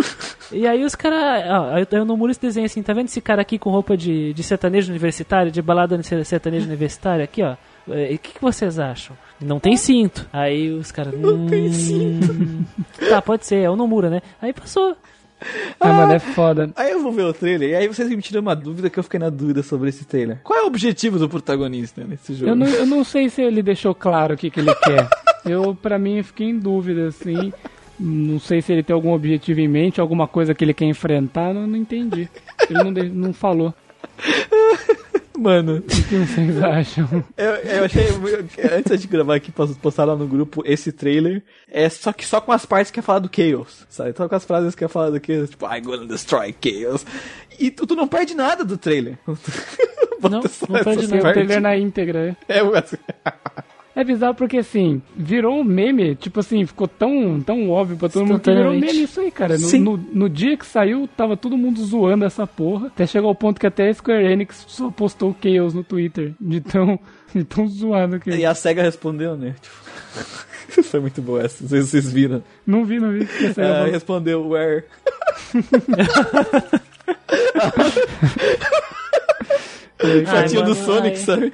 e 0.52 0.66
aí 0.66 0.84
os 0.84 0.94
caras, 0.94 1.20
aí 1.72 1.86
aí 1.90 2.00
o 2.00 2.04
Nomura 2.04 2.34
se 2.34 2.40
desenha 2.40 2.66
assim, 2.66 2.82
tá 2.82 2.92
vendo 2.92 3.06
esse 3.06 3.20
cara 3.20 3.42
aqui 3.42 3.58
com 3.58 3.70
roupa 3.70 3.96
de, 3.96 4.32
de 4.32 4.42
sertanejo 4.42 4.90
universitário, 4.90 5.50
de 5.50 5.62
balada 5.62 5.96
de 5.96 6.24
sertanejo 6.24 6.66
universitário 6.66 7.24
aqui, 7.24 7.42
ó? 7.42 7.56
É, 7.88 8.14
O 8.14 8.18
que, 8.18 8.32
que 8.34 8.40
vocês 8.40 8.78
acham? 8.78 9.16
Não 9.40 9.60
tem 9.60 9.76
cinto. 9.76 10.26
Aí 10.32 10.70
os 10.72 10.90
caras. 10.90 11.18
Não 11.18 11.46
tem 11.46 11.72
cinto. 11.72 12.66
Tá, 13.08 13.20
pode 13.22 13.46
ser, 13.46 13.62
é 13.62 13.70
o 13.70 13.76
Nomura, 13.76 14.10
né? 14.10 14.20
Aí 14.40 14.52
passou. 14.52 14.96
Ah, 15.78 15.92
mano, 15.92 16.12
é 16.14 16.18
foda. 16.18 16.70
Aí 16.74 16.92
eu 16.92 17.02
vou 17.02 17.12
ver 17.12 17.24
o 17.24 17.32
trailer, 17.32 17.70
e 17.70 17.74
aí 17.74 17.86
vocês 17.86 18.08
me 18.08 18.20
tiram 18.22 18.40
uma 18.40 18.56
dúvida 18.56 18.88
que 18.88 18.98
eu 18.98 19.02
fiquei 19.02 19.20
na 19.20 19.28
dúvida 19.28 19.62
sobre 19.62 19.90
esse 19.90 20.04
trailer. 20.04 20.40
Qual 20.42 20.58
é 20.58 20.62
o 20.62 20.66
objetivo 20.66 21.18
do 21.18 21.28
protagonista 21.28 22.02
nesse 22.02 22.34
jogo? 22.34 22.50
Eu 22.50 22.56
não, 22.56 22.66
eu 22.66 22.86
não 22.86 23.04
sei 23.04 23.28
se 23.28 23.42
ele 23.42 23.62
deixou 23.62 23.94
claro 23.94 24.34
o 24.34 24.36
que, 24.36 24.50
que 24.50 24.58
ele 24.58 24.74
quer. 24.74 25.08
Eu, 25.44 25.76
pra 25.76 25.96
mim, 25.96 26.20
fiquei 26.24 26.48
em 26.48 26.58
dúvida, 26.58 27.06
assim. 27.06 27.52
Não 28.00 28.40
sei 28.40 28.60
se 28.60 28.72
ele 28.72 28.82
tem 28.82 28.92
algum 28.92 29.12
objetivo 29.12 29.60
em 29.60 29.68
mente, 29.68 30.00
alguma 30.00 30.26
coisa 30.26 30.52
que 30.52 30.64
ele 30.64 30.74
quer 30.74 30.86
enfrentar, 30.86 31.54
não, 31.54 31.68
não 31.68 31.76
entendi. 31.76 32.28
Ele 32.68 32.82
não, 32.82 32.90
não 32.90 33.32
falou. 33.32 33.72
Mano, 35.38 35.76
O 35.78 35.82
que 35.82 36.16
vocês 36.16 36.62
acham? 36.62 37.24
eu, 37.36 37.50
eu 37.54 37.84
achei. 37.84 38.06
Antes 38.76 39.00
de 39.00 39.06
gravar 39.06 39.34
aqui, 39.36 39.52
posso 39.52 39.74
postar 39.76 40.04
lá 40.04 40.16
no 40.16 40.26
grupo 40.26 40.62
esse 40.64 40.92
trailer. 40.92 41.42
É 41.70 41.88
só 41.88 42.12
que 42.12 42.24
só 42.26 42.40
com 42.40 42.52
as 42.52 42.64
partes 42.64 42.90
que 42.90 42.98
é 43.00 43.02
falar 43.02 43.18
do 43.20 43.30
Chaos, 43.34 43.86
sabe? 43.88 44.14
Só 44.16 44.28
com 44.28 44.34
as 44.34 44.44
frases 44.44 44.74
que 44.74 44.84
é 44.84 44.88
falar 44.88 45.10
do 45.10 45.20
Chaos, 45.24 45.50
tipo, 45.50 45.66
I'm 45.66 45.82
gonna 45.82 46.06
destroy 46.06 46.54
Chaos. 46.62 47.04
E 47.58 47.70
tu, 47.70 47.86
tu 47.86 47.94
não 47.96 48.06
perde 48.08 48.34
nada 48.34 48.64
do 48.64 48.76
trailer. 48.78 49.18
Não, 50.22 50.40
não 50.40 50.82
perde 50.82 51.06
nada. 51.08 51.28
O 51.28 51.32
trailer 51.34 51.60
na 51.60 51.76
íntegra. 51.76 52.36
é. 52.48 52.58
É, 52.58 52.60
assim, 52.78 52.96
É 53.96 54.04
bizarro 54.04 54.34
porque, 54.34 54.58
assim, 54.58 55.00
virou 55.16 55.58
um 55.58 55.64
meme, 55.64 56.14
tipo 56.16 56.38
assim, 56.40 56.66
ficou 56.66 56.86
tão, 56.86 57.40
tão 57.40 57.70
óbvio 57.70 57.96
pra 57.96 58.10
todo 58.10 58.26
mundo 58.26 58.40
que 58.40 58.50
virou 58.50 58.74
Instantaneamente. 58.74 58.92
meme 58.94 59.04
isso 59.04 59.20
aí, 59.20 59.30
cara. 59.30 59.56
No, 59.56 59.78
no, 59.78 59.96
no 60.12 60.28
dia 60.28 60.54
que 60.54 60.66
saiu, 60.66 61.08
tava 61.16 61.34
todo 61.34 61.56
mundo 61.56 61.82
zoando 61.82 62.26
essa 62.26 62.46
porra. 62.46 62.88
Até 62.88 63.06
chegou 63.06 63.28
ao 63.30 63.34
ponto 63.34 63.58
que 63.58 63.66
até 63.66 63.88
a 63.88 63.94
Square 63.94 64.26
Enix 64.30 64.66
só 64.68 64.90
postou 64.90 65.30
o 65.30 65.36
Chaos 65.42 65.72
no 65.72 65.82
Twitter. 65.82 66.34
De 66.38 66.60
tão, 66.60 67.00
de 67.34 67.42
tão 67.42 67.66
zoado 67.66 68.20
que... 68.20 68.28
E 68.30 68.44
a 68.44 68.54
SEGA 68.54 68.82
respondeu, 68.82 69.34
né? 69.34 69.54
Tipo, 70.68 70.82
foi 70.90 71.00
muito 71.00 71.22
boa 71.22 71.42
essa. 71.42 71.62
Não 71.62 71.70
sei 71.70 71.80
se 71.82 71.88
vocês 71.88 72.12
viram. 72.12 72.42
Não 72.66 72.84
vi, 72.84 72.98
não 73.00 73.10
vi. 73.12 73.26
Ela 73.56 73.84
uma- 73.84 73.88
respondeu, 73.88 74.46
where? 74.48 74.84
Ai, 80.02 80.26
Chatinho 80.26 80.62
do 80.64 80.74
Sonic, 80.74 81.16
ai. 81.16 81.22
sabe? 81.24 81.52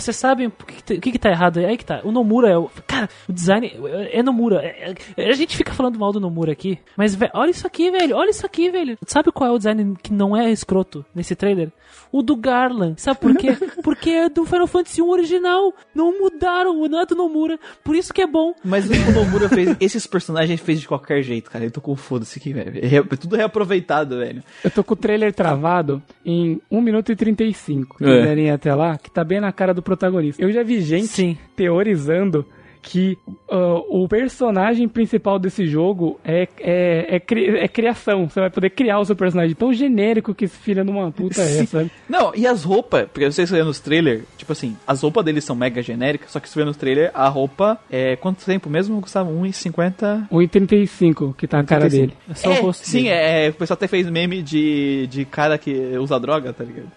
Vocês 0.00 0.16
sabem 0.16 0.48
o 0.48 0.50
que, 0.50 0.82
que, 0.82 0.94
o 0.94 1.00
que 1.00 1.12
que 1.12 1.18
tá 1.18 1.30
errado 1.30 1.58
aí? 1.58 1.64
Aí 1.66 1.76
que 1.76 1.84
tá. 1.84 2.00
O 2.04 2.10
Nomura 2.12 2.48
é 2.50 2.58
o. 2.58 2.68
Cara, 2.86 3.08
o 3.28 3.32
design 3.32 3.66
é 3.92 4.18
é 4.18 4.22
Nomura. 4.22 4.56
É- 4.62 4.94
é- 5.16 5.30
a 5.30 5.34
gente 5.34 5.56
fica 5.56 5.72
falando 5.72 5.98
mal 5.98 6.12
do 6.12 6.20
Nomura 6.20 6.52
aqui, 6.52 6.78
mas 6.96 7.14
vé, 7.14 7.30
olha 7.32 7.50
isso 7.50 7.66
aqui, 7.66 7.90
velho. 7.90 8.16
Olha 8.16 8.30
isso 8.30 8.44
aqui, 8.44 8.70
velho. 8.70 8.98
Sabe 9.06 9.30
qual 9.32 9.50
é 9.50 9.52
o 9.52 9.58
design 9.58 9.94
que 10.02 10.12
não 10.12 10.36
é 10.36 10.50
escroto 10.50 11.04
nesse 11.14 11.34
trailer? 11.36 11.70
O 12.10 12.22
do 12.22 12.36
Garland. 12.36 13.00
Sabe 13.00 13.18
por 13.20 13.34
quê? 13.36 13.56
Porque 13.82 14.10
é 14.10 14.28
do 14.28 14.44
Final 14.44 14.66
Fantasy 14.66 15.00
1 15.02 15.08
original. 15.08 15.72
Não 15.94 16.18
mudaram, 16.18 16.86
não 16.88 17.00
é 17.00 17.06
do 17.06 17.14
Nomura. 17.14 17.58
Por 17.82 17.94
isso 17.96 18.12
que 18.12 18.22
é 18.22 18.26
bom. 18.26 18.52
Mas 18.64 18.88
o 18.88 19.12
Nomura 19.12 19.48
fez. 19.48 19.76
Esses 19.80 20.06
personagens 20.06 20.60
fez 20.60 20.80
de 20.80 20.88
qualquer 20.88 21.22
jeito, 21.22 21.50
cara. 21.50 21.64
Ele 21.64 21.70
tocou 21.72 21.94
foda-se 21.96 22.38
aqui, 22.38 22.52
velho. 22.52 22.78
É 22.82 22.86
re- 22.86 23.02
tudo 23.16 23.36
reaproveitado, 23.36 24.18
velho. 24.18 24.42
Eu 24.62 24.70
tô 24.70 24.82
com 24.82 24.94
o 24.94 24.96
trailer 24.96 25.32
travado 25.32 26.02
em 26.24 26.60
1 26.70 26.80
minuto 26.80 27.12
e 27.12 27.16
35. 27.16 27.98
Se 27.98 28.04
É. 28.04 28.18
quiserem 28.20 28.50
até 28.50 28.74
lá, 28.74 28.96
que 28.98 29.10
tá 29.10 29.22
bem 29.24 29.40
na 29.40 29.52
cara 29.52 29.72
do 29.74 29.82
protagonista. 29.84 30.42
Eu 30.42 30.50
já 30.50 30.62
vi 30.62 30.80
gente 30.80 31.08
Sim. 31.08 31.38
teorizando 31.54 32.44
que 32.86 33.16
ah, 33.50 33.80
o 33.88 34.06
personagem 34.06 34.86
principal 34.86 35.38
desse 35.38 35.66
jogo 35.66 36.20
é, 36.22 36.46
é, 36.60 37.16
é, 37.16 37.18
cri- 37.20 37.56
é 37.56 37.66
criação. 37.66 38.28
Você 38.28 38.38
vai 38.40 38.50
poder 38.50 38.70
criar 38.70 38.98
o 39.00 39.04
seu 39.06 39.16
personagem. 39.16 39.54
Tão 39.56 39.72
genérico 39.72 40.34
que 40.34 40.44
esse 40.44 40.56
filho 40.58 40.84
de 40.84 40.90
uma 40.90 41.10
puta 41.10 41.40
é, 41.40 41.46
Sim. 41.46 41.66
sabe? 41.66 41.90
Não, 42.08 42.32
e 42.34 42.46
as 42.46 42.62
roupas, 42.62 43.06
porque 43.12 43.30
vocês 43.30 43.50
vê 43.50 43.62
nos 43.64 43.80
trailers, 43.80 44.22
tipo 44.36 44.52
assim, 44.52 44.76
as 44.86 45.00
roupas 45.02 45.24
deles 45.24 45.44
são 45.44 45.56
mega 45.56 45.82
genéricas, 45.82 46.30
só 46.30 46.38
que 46.38 46.48
se 46.48 46.54
vê 46.58 46.64
nos 46.64 46.76
trailers, 46.76 47.10
a 47.14 47.26
roupa 47.28 47.78
é. 47.90 48.16
Quanto 48.16 48.44
tempo 48.44 48.68
mesmo, 48.68 49.00
Gustavo? 49.00 49.30
1,50. 49.32 50.28
1,35 50.30 51.34
que 51.34 51.46
tá 51.48 51.56
na 51.58 51.64
cara 51.64 51.88
dele. 51.88 52.12
É 52.30 52.34
só 52.34 52.50
o 52.50 52.52
É, 52.52 52.60
rosto 52.60 52.86
sim, 52.86 53.04
dele. 53.04 53.08
é, 53.08 53.48
o 53.48 53.54
pessoal 53.54 53.74
até 53.76 53.88
fez 53.88 54.08
meme 54.10 54.42
de, 54.42 55.06
de 55.08 55.24
cara 55.24 55.56
que 55.56 55.72
usa 55.98 56.20
droga, 56.20 56.52
tá 56.52 56.62
ligado? 56.64 56.88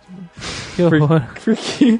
Que 0.75 0.83
horror. 0.83 1.21
Porque. 1.43 1.99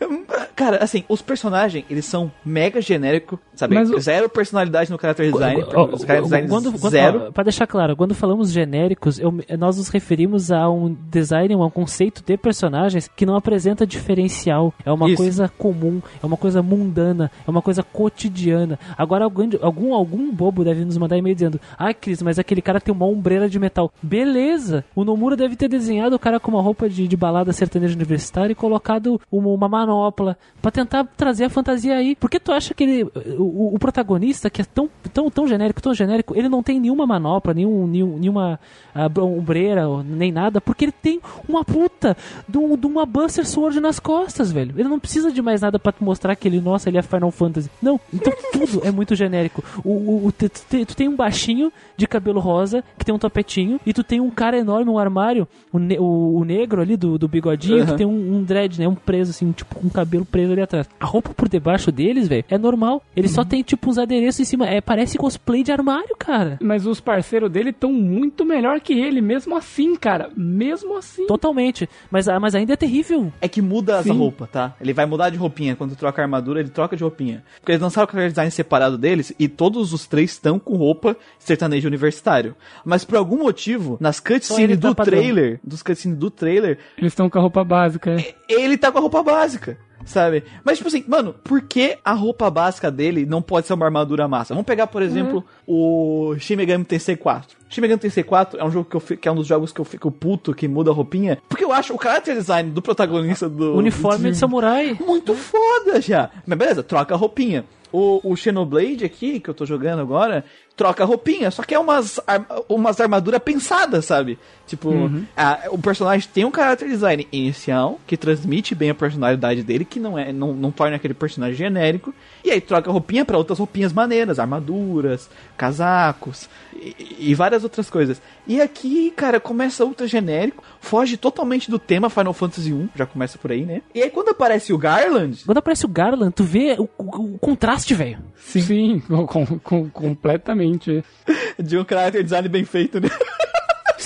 Cara, 0.60 0.76
assim, 0.84 1.04
os 1.08 1.22
personagens, 1.22 1.86
eles 1.88 2.04
são 2.04 2.30
mega 2.44 2.82
genéricos, 2.82 3.38
sabe? 3.54 3.74
Mas 3.74 3.90
o- 3.90 3.98
Zero 3.98 4.28
personalidade 4.28 4.90
no 4.90 5.00
character 5.00 5.32
design. 5.32 5.62
Os 5.62 5.70
character 6.02 6.22
design 6.22 6.48
quando, 6.48 6.70
quando, 6.78 6.90
zero. 6.92 7.24
ó, 7.28 7.30
pra 7.32 7.42
deixar 7.44 7.66
claro, 7.66 7.96
quando 7.96 8.14
falamos 8.14 8.52
genéricos, 8.52 9.18
eu- 9.18 9.32
nós 9.58 9.78
nos 9.78 9.88
referimos 9.88 10.52
a 10.52 10.68
um 10.68 10.94
design, 11.10 11.54
a 11.54 11.56
um 11.56 11.70
conceito 11.70 12.22
de 12.22 12.36
personagens 12.36 13.08
que 13.16 13.24
não 13.24 13.36
apresenta 13.36 13.86
diferencial. 13.86 14.74
É 14.84 14.92
uma 14.92 15.08
Isso. 15.08 15.16
coisa 15.22 15.48
comum, 15.56 16.02
é 16.22 16.26
uma 16.26 16.36
coisa 16.36 16.62
mundana, 16.62 17.30
é 17.46 17.50
uma 17.50 17.62
coisa 17.62 17.82
cotidiana. 17.82 18.78
Agora 18.98 19.24
algum, 19.24 19.48
algum, 19.62 19.94
algum 19.94 20.30
bobo 20.30 20.62
deve 20.62 20.84
nos 20.84 20.98
mandar 20.98 21.16
e-mail 21.16 21.34
dizendo: 21.34 21.58
Ai, 21.78 21.94
Cris, 21.94 22.20
mas 22.22 22.38
aquele 22.38 22.60
cara 22.60 22.80
tem 22.80 22.92
uma 22.94 23.06
ombreira 23.06 23.48
de 23.48 23.58
metal. 23.58 23.90
Beleza! 24.02 24.84
O 24.94 25.04
Nomura 25.04 25.36
deve 25.36 25.56
ter 25.56 25.68
desenhado 25.68 26.16
o 26.16 26.18
cara 26.18 26.38
com 26.38 26.50
uma 26.50 26.60
roupa 26.60 26.86
de, 26.88 27.08
de 27.08 27.16
balada 27.16 27.50
sertaneja 27.52 27.94
universitária 27.94 28.52
e 28.52 28.54
colocado 28.54 29.18
uma, 29.32 29.48
uma 29.48 29.68
manopla 29.68 30.36
pra 30.60 30.70
tentar 30.70 31.04
trazer 31.16 31.44
a 31.44 31.50
fantasia 31.50 31.94
aí. 31.94 32.14
Por 32.14 32.28
que 32.28 32.38
tu 32.38 32.52
acha 32.52 32.74
que 32.74 32.84
ele, 32.84 33.04
o, 33.38 33.74
o 33.74 33.78
protagonista, 33.78 34.50
que 34.50 34.60
é 34.60 34.64
tão, 34.64 34.88
tão, 35.12 35.30
tão 35.30 35.46
genérico, 35.46 35.80
tão 35.80 35.94
genérico, 35.94 36.36
ele 36.36 36.48
não 36.48 36.62
tem 36.62 36.78
nenhuma 36.78 37.06
manopla, 37.06 37.54
nenhum, 37.54 37.86
nenhum, 37.86 38.18
nenhuma 38.18 38.60
ah, 38.94 39.08
ombreira, 39.22 39.86
nem 40.04 40.30
nada, 40.30 40.60
porque 40.60 40.84
ele 40.86 40.92
tem 40.92 41.20
uma 41.48 41.64
puta 41.64 42.16
de, 42.48 42.58
um- 42.58 42.76
de 42.76 42.86
uma 42.86 43.06
Buster 43.06 43.46
Sword 43.46 43.80
nas 43.80 43.98
costas, 43.98 44.52
velho. 44.52 44.74
Ele 44.76 44.88
não 44.88 44.98
precisa 45.00 45.32
de 45.32 45.40
mais 45.40 45.60
nada 45.62 45.78
pra 45.78 45.92
te 45.92 46.02
mostrar 46.04 46.36
que 46.36 46.46
ele, 46.46 46.60
nossa, 46.60 46.88
ele 46.90 46.98
é 46.98 47.02
Final 47.02 47.30
Fantasy. 47.30 47.70
Não, 47.80 47.98
então 48.12 48.32
tudo 48.52 48.82
é 48.84 48.90
muito 48.90 49.14
genérico. 49.14 49.62
O, 49.84 49.90
o, 49.90 50.26
o- 50.26 50.32
tu, 50.32 50.48
tu 50.48 50.94
tem- 50.96 51.08
um 51.08 51.16
baixinho 51.16 51.72
de 51.96 52.06
cabelo 52.06 52.38
rosa, 52.40 52.84
que 52.98 53.04
tem 53.04 53.14
um 53.14 53.18
topetinho, 53.18 53.80
e 53.86 53.92
tu 53.92 54.04
tem 54.04 54.20
um 54.20 54.30
cara 54.30 54.56
enorme, 54.58 54.90
um 54.90 54.98
armário, 54.98 55.48
o, 55.72 55.78
ne- 55.78 55.98
o, 55.98 56.44
negro 56.44 56.80
ali 56.82 56.96
do, 56.96 57.18
do 57.18 57.26
bigodinho, 57.28 57.84
que 57.84 57.90
Uhum. 57.92 57.96
tem 57.96 58.06
um, 58.06 58.36
um 58.36 58.42
dread, 58.42 58.78
né? 58.78 58.86
Um 58.86 58.94
preso, 58.94 59.30
assim, 59.30 59.50
tipo, 59.52 59.76
um 59.84 59.88
cabelo 59.88 60.24
preso 60.24 60.39
ali 60.52 60.62
atrás. 60.62 60.88
A 60.98 61.04
roupa 61.04 61.30
por 61.34 61.48
debaixo 61.48 61.90
deles, 61.90 62.28
velho, 62.28 62.44
é 62.48 62.56
normal. 62.58 63.02
Ele 63.16 63.28
só 63.28 63.44
tem, 63.44 63.62
tipo, 63.62 63.90
uns 63.90 63.98
adereços 63.98 64.40
em 64.40 64.44
cima. 64.44 64.66
É, 64.66 64.80
parece 64.80 65.18
cosplay 65.18 65.62
de 65.62 65.72
armário, 65.72 66.14
cara. 66.18 66.58
Mas 66.62 66.86
os 66.86 67.00
parceiros 67.00 67.50
dele 67.50 67.70
estão 67.70 67.92
muito 67.92 68.44
melhor 68.44 68.80
que 68.80 68.92
ele, 68.92 69.20
mesmo 69.20 69.56
assim, 69.56 69.94
cara. 69.96 70.30
Mesmo 70.36 70.96
assim. 70.96 71.26
Totalmente. 71.26 71.88
Mas, 72.10 72.28
ah, 72.28 72.38
mas 72.38 72.54
ainda 72.54 72.72
é 72.72 72.76
terrível. 72.76 73.32
É 73.40 73.48
que 73.48 73.60
muda 73.60 73.94
essa 73.94 74.04
Sim. 74.04 74.18
roupa, 74.18 74.46
tá? 74.46 74.74
Ele 74.80 74.92
vai 74.92 75.06
mudar 75.06 75.30
de 75.30 75.36
roupinha. 75.36 75.76
Quando 75.76 75.96
troca 75.96 76.20
a 76.22 76.24
armadura, 76.24 76.60
ele 76.60 76.68
troca 76.70 76.96
de 76.96 77.02
roupinha. 77.02 77.42
Porque 77.60 77.72
eles 77.72 77.82
lançaram 77.82 78.06
o 78.06 78.10
character 78.10 78.30
design 78.30 78.50
separado 78.50 78.96
deles 78.98 79.32
e 79.38 79.48
todos 79.48 79.92
os 79.92 80.06
três 80.06 80.30
estão 80.32 80.58
com 80.58 80.76
roupa 80.76 81.16
sertanejo 81.38 81.88
universitário. 81.88 82.54
Mas 82.84 83.04
por 83.04 83.16
algum 83.16 83.38
motivo, 83.38 83.96
nas 84.00 84.20
cutscenes 84.20 84.78
tá 84.78 84.88
do 84.88 84.94
padrão. 84.94 85.18
trailer, 85.18 85.60
dos 85.64 85.82
cutscenes 85.82 86.18
do 86.18 86.30
trailer, 86.30 86.78
Eles 86.96 87.12
estão 87.12 87.28
com 87.28 87.38
a 87.38 87.42
roupa 87.42 87.64
básica. 87.64 88.10
é. 88.20 88.34
ele 88.48 88.76
tá 88.76 88.90
com 88.92 88.98
a 88.98 89.00
roupa 89.00 89.22
básica. 89.22 89.78
Sabe? 90.04 90.44
Mas, 90.64 90.78
tipo 90.78 90.88
assim, 90.88 91.04
mano, 91.06 91.34
por 91.44 91.60
que 91.62 91.98
a 92.04 92.12
roupa 92.12 92.50
básica 92.50 92.90
dele 92.90 93.26
não 93.26 93.42
pode 93.42 93.66
ser 93.66 93.74
uma 93.74 93.84
armadura 93.84 94.26
massa? 94.26 94.54
Vamos 94.54 94.66
pegar, 94.66 94.86
por 94.86 95.02
exemplo, 95.02 95.44
o 95.66 96.34
Shin 96.38 96.56
Megami 96.56 96.84
Tensei 96.84 97.16
4. 97.16 97.56
Shin 97.68 97.80
Megami 97.80 98.00
Tensei 98.00 98.22
4 98.24 98.58
é 98.58 98.64
um 98.64 98.70
jogo 98.70 98.88
que, 98.88 98.96
eu, 98.96 99.00
fi- 99.00 99.16
que 99.16 99.28
é 99.28 99.32
um 99.32 99.34
dos 99.36 99.46
jogos 99.46 99.72
que 99.72 99.80
eu 99.80 99.84
fico 99.84 100.10
puto, 100.10 100.54
que 100.54 100.66
muda 100.66 100.90
a 100.90 100.94
roupinha. 100.94 101.38
Porque 101.48 101.64
eu 101.64 101.72
acho 101.72 101.94
o 101.94 101.98
character 102.02 102.34
design 102.34 102.70
do 102.70 102.80
protagonista 102.82 103.48
do. 103.48 103.74
Uniforme 103.78 104.24
do- 104.24 104.30
de 104.32 104.36
samurai. 104.38 104.96
muito 105.06 105.34
foda 105.34 106.00
já. 106.00 106.30
Mas 106.46 106.58
beleza, 106.58 106.82
troca 106.82 107.14
a 107.14 107.16
roupinha. 107.18 107.64
O, 107.92 108.20
o 108.32 108.36
Xenoblade 108.36 109.04
aqui, 109.04 109.40
que 109.40 109.50
eu 109.50 109.54
tô 109.54 109.66
jogando 109.66 110.00
agora, 110.00 110.44
troca 110.80 111.02
a 111.02 111.06
roupinha, 111.06 111.50
só 111.50 111.62
que 111.62 111.74
é 111.74 111.78
umas, 111.78 112.18
ar- 112.26 112.46
umas 112.66 112.98
armaduras 113.02 113.42
pensadas, 113.42 114.06
sabe? 114.06 114.38
Tipo, 114.66 115.10
a- 115.36 115.64
o 115.70 115.76
personagem 115.76 116.26
tem 116.32 116.44
um 116.46 116.50
character 116.54 116.88
design 116.88 117.28
inicial, 117.30 118.00
que 118.06 118.16
transmite 118.16 118.74
bem 118.74 118.88
a 118.88 118.94
personalidade 118.94 119.62
dele, 119.62 119.84
que 119.84 120.00
não 120.00 120.18
é 120.18 120.32
não, 120.32 120.54
não 120.54 120.70
torna 120.70 120.96
aquele 120.96 121.12
personagem 121.12 121.56
genérico, 121.56 122.14
e 122.42 122.50
aí 122.50 122.62
troca 122.62 122.88
a 122.88 122.92
roupinha 122.92 123.26
pra 123.26 123.36
outras 123.36 123.58
roupinhas 123.58 123.92
maneiras, 123.92 124.38
armaduras, 124.38 125.28
casacos 125.56 126.48
e, 126.74 127.30
e 127.30 127.34
várias 127.34 127.62
outras 127.62 127.90
coisas. 127.90 128.22
E 128.46 128.60
aqui, 128.62 129.10
cara, 129.14 129.38
começa 129.38 129.84
ultra 129.84 130.06
genérico, 130.08 130.64
foge 130.80 131.16
totalmente 131.18 131.70
do 131.70 131.78
tema 131.78 132.08
Final 132.08 132.32
Fantasy 132.32 132.72
1, 132.72 132.88
já 132.96 133.04
começa 133.04 133.36
por 133.36 133.52
aí, 133.52 133.66
né? 133.66 133.82
E 133.94 134.02
aí 134.02 134.08
quando 134.10 134.30
aparece 134.30 134.72
o 134.72 134.78
Garland, 134.78 135.44
Quando 135.44 135.58
aparece 135.58 135.84
o 135.84 135.88
Garland, 135.88 136.32
tu 136.32 136.42
vê 136.44 136.76
o, 136.78 136.88
o- 136.96 137.34
o 137.34 137.38
contraste, 137.38 137.92
velho. 137.94 138.18
Sim, 138.36 139.00
com- 139.28 139.58
com- 139.58 139.90
completamente. 139.90 140.69
De 140.78 141.78
um 141.78 141.84
character 141.84 142.22
design 142.22 142.48
bem 142.48 142.64
feito, 142.64 143.00
né? 143.00 143.08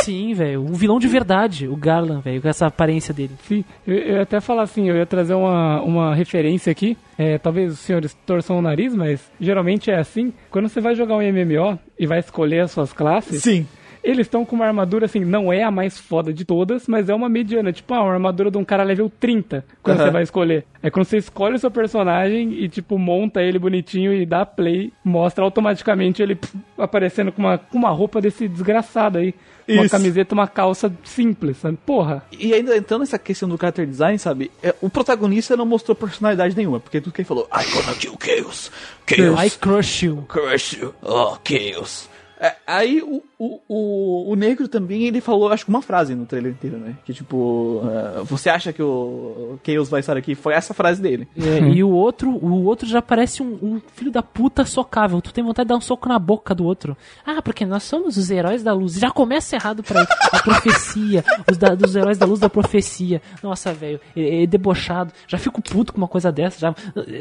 Sim, 0.05 0.35
velho. 0.35 0.61
Um 0.61 0.75
vilão 0.75 0.99
de 0.99 1.09
verdade, 1.09 1.67
o 1.67 1.77
Garland, 1.77 2.23
velho, 2.23 2.43
com 2.43 2.49
essa 2.49 2.67
aparência 2.67 3.15
dele. 3.15 3.33
Sim, 3.45 3.65
eu, 3.87 3.97
eu 3.97 4.17
ia 4.17 4.23
até 4.23 4.41
falar 4.41 4.63
assim, 4.63 4.89
eu 4.89 4.97
ia 4.97 5.07
trazer 5.07 5.35
uma, 5.35 5.81
uma 5.83 6.15
referência 6.15 6.71
aqui. 6.71 6.97
É, 7.17 7.39
talvez 7.39 7.73
os 7.73 7.79
senhores 7.79 8.15
torçam 8.27 8.59
o 8.59 8.63
nariz, 8.63 8.95
mas 8.95 9.31
geralmente 9.41 9.91
é 9.91 9.99
assim. 9.99 10.33
Quando 10.51 10.69
você 10.69 10.81
vai 10.81 10.95
jogar 10.95 11.17
um 11.17 11.23
MMO 11.23 11.79
e 11.99 12.07
vai 12.07 12.19
escolher 12.19 12.61
as 12.61 12.73
suas 12.73 12.93
classes, 12.93 13.43
Sim. 13.43 13.67
Eles 14.05 14.27
estão 14.27 14.45
com 14.45 14.55
uma 14.55 14.67
armadura 14.67 15.07
assim, 15.07 15.21
não 15.21 15.51
é 15.51 15.63
a 15.63 15.71
mais 15.71 15.99
foda 15.99 16.33
de 16.33 16.45
todas, 16.45 16.87
mas 16.87 17.09
é 17.09 17.15
uma 17.15 17.29
mediana. 17.29 17.73
Tipo, 17.73 17.95
ah, 17.95 18.03
uma 18.03 18.13
armadura 18.13 18.51
de 18.51 18.59
um 18.59 18.65
cara 18.65 18.83
level 18.83 19.11
30, 19.19 19.65
quando 19.83 19.97
Aham. 19.97 20.07
você 20.07 20.13
vai 20.13 20.23
escolher. 20.23 20.67
É 20.83 20.91
quando 20.91 21.07
você 21.07 21.17
escolhe 21.17 21.55
o 21.57 21.59
seu 21.59 21.71
personagem 21.71 22.53
e, 22.53 22.69
tipo, 22.69 22.99
monta 22.99 23.43
ele 23.43 23.59
bonitinho 23.59 24.13
e 24.13 24.27
dá 24.27 24.45
play, 24.45 24.93
mostra 25.03 25.43
automaticamente 25.43 26.23
ele 26.23 26.35
pff, 26.35 26.55
aparecendo 26.77 27.33
com 27.33 27.41
uma, 27.41 27.57
com 27.57 27.79
uma 27.79 27.91
roupa 27.91 28.21
desse 28.21 28.47
desgraçado 28.47 29.17
aí. 29.17 29.35
Uma 29.67 29.87
Isso. 29.87 29.93
camiseta, 29.93 30.35
uma 30.35 30.47
calça 30.47 30.93
simples, 31.03 31.57
sabe? 31.57 31.79
Porra. 31.87 32.23
E 32.39 32.53
ainda 32.53 32.77
entrando 32.77 33.01
nessa 33.01 33.19
questão 33.19 33.49
do 33.49 33.57
character 33.57 33.87
design, 33.87 34.19
sabe? 34.19 34.51
é, 34.63 34.75
o 34.83 34.91
protagonista 34.91 35.57
não 35.57 35.65
mostrou 35.65 35.97
personalidade 35.97 36.55
nenhuma, 36.55 36.79
porque 36.79 37.01
tudo 37.01 37.15
que 37.15 37.23
ele 37.23 37.29
falou, 37.29 37.49
I 37.51 37.65
gonna 37.73 37.95
kill 37.95 38.19
Chaos, 38.23 38.71
I 39.11 39.17
Chaos, 39.17 39.57
crush 39.57 40.03
you. 40.05 40.25
crush 40.29 40.77
you, 40.77 40.95
oh, 41.01 41.39
Chaos. 41.43 42.11
É, 42.39 42.57
aí 42.67 43.01
o, 43.01 43.23
O, 43.45 43.61
o, 43.69 44.33
o 44.33 44.37
negro 44.37 44.67
também, 44.67 45.05
ele 45.05 45.21
falou, 45.21 45.51
acho 45.51 45.65
que 45.67 45.71
uma 45.71 45.83
frase 45.83 46.15
no 46.15 46.25
trailer 46.25 46.53
inteiro, 46.53 46.79
né? 46.79 46.97
Que 47.05 47.13
tipo, 47.13 47.37
uh, 47.37 48.25
você 48.25 48.49
acha 48.49 48.73
que 48.73 48.83
o 48.83 49.59
Chaos 49.63 49.91
vai 49.91 50.01
estar 50.01 50.17
aqui? 50.17 50.35
Foi 50.35 50.55
essa 50.55 50.73
frase 50.73 51.03
dele. 51.03 51.29
É, 51.37 51.59
e 51.69 51.85
o 51.85 51.91
outro, 51.91 52.31
o 52.31 52.65
outro 52.65 52.89
já 52.89 53.03
parece 53.03 53.43
um, 53.43 53.59
um, 53.63 53.81
filho 53.95 54.11
da 54.11 54.23
puta 54.23 54.65
socável. 54.65 55.21
Tu 55.21 55.33
tem 55.33 55.45
vontade 55.45 55.67
de 55.67 55.69
dar 55.69 55.77
um 55.77 55.81
soco 55.81 56.09
na 56.09 56.19
boca 56.19 56.55
do 56.55 56.65
outro. 56.65 56.97
Ah, 57.27 57.43
porque 57.43 57.67
nós 57.67 57.83
somos 57.83 58.17
os 58.17 58.31
heróis 58.31 58.63
da 58.63 58.73
luz. 58.73 58.95
Já 58.95 59.11
começa 59.11 59.57
errado 59.57 59.83
pra 59.83 60.01
ele. 60.01 60.09
A 60.33 60.43
profecia. 60.43 61.23
Os 61.51 61.59
da, 61.59 61.75
dos 61.75 61.95
heróis 61.95 62.17
da 62.17 62.25
luz 62.25 62.41
da 62.41 62.49
profecia. 62.49 63.21
Nossa, 63.43 63.75
velho. 63.75 64.01
É, 64.17 64.45
é 64.45 64.47
debochado. 64.47 65.13
Já 65.27 65.37
fico 65.37 65.61
puto 65.61 65.93
com 65.93 65.99
uma 65.99 66.09
coisa 66.09 66.33
dessa. 66.33 66.59
Já. 66.59 66.75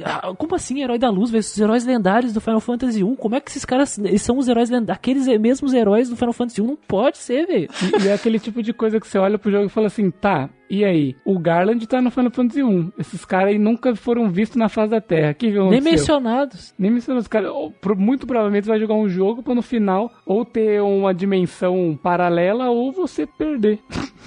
Ah, 0.05 0.33
como 0.37 0.55
assim, 0.55 0.81
herói 0.81 0.97
da 0.97 1.09
luz, 1.09 1.31
velho? 1.31 1.41
Os 1.41 1.59
heróis 1.59 1.85
lendários 1.85 2.31
do 2.31 2.39
Final 2.39 2.61
Fantasy 2.61 3.03
1. 3.03 3.15
Como 3.17 3.35
é 3.35 3.41
que 3.41 3.49
esses 3.49 3.65
caras. 3.65 3.97
Eles 3.97 4.21
são 4.21 4.37
os 4.37 4.47
heróis 4.47 4.69
lendários. 4.69 4.97
Aqueles 4.97 5.27
mesmos 5.39 5.73
heróis 5.73 6.12
do 6.13 6.17
Final 6.17 6.33
Fantasy 6.33 6.61
1. 6.61 6.65
Não 6.65 6.75
pode 6.75 7.17
ser, 7.17 7.45
velho. 7.45 7.69
E, 7.81 8.05
e 8.05 8.07
é 8.07 8.13
aquele 8.13 8.39
tipo 8.39 8.61
de 8.61 8.73
coisa 8.73 8.99
que 8.99 9.07
você 9.07 9.17
olha 9.17 9.37
pro 9.37 9.51
jogo 9.51 9.65
e 9.65 9.69
fala 9.69 9.87
assim, 9.87 10.09
tá, 10.09 10.49
e 10.73 10.83
aí? 10.83 11.15
O 11.23 11.37
Garland 11.37 11.85
tá 11.85 12.01
no 12.01 12.09
Final 12.09 12.31
Fantasy 12.31 12.63
1. 12.63 12.93
Esses 12.97 13.23
caras 13.23 13.49
aí 13.49 13.59
nunca 13.59 13.95
foram 13.95 14.27
vistos 14.27 14.57
na 14.57 14.67
face 14.67 14.89
da 14.89 14.99
Terra. 14.99 15.31
Que 15.31 15.51
Nem 15.51 15.79
mencionados. 15.79 16.73
Nem 16.79 16.89
mencionados. 16.89 17.27
Cara, 17.27 17.49
muito 17.95 18.25
provavelmente 18.25 18.67
vai 18.67 18.79
jogar 18.79 18.95
um 18.95 19.07
jogo 19.07 19.43
pra 19.43 19.53
no 19.53 19.61
final 19.61 20.11
ou 20.25 20.43
ter 20.43 20.81
uma 20.81 21.13
dimensão 21.13 21.95
paralela 22.01 22.71
ou 22.71 22.91
você 22.91 23.27
perder. 23.27 23.77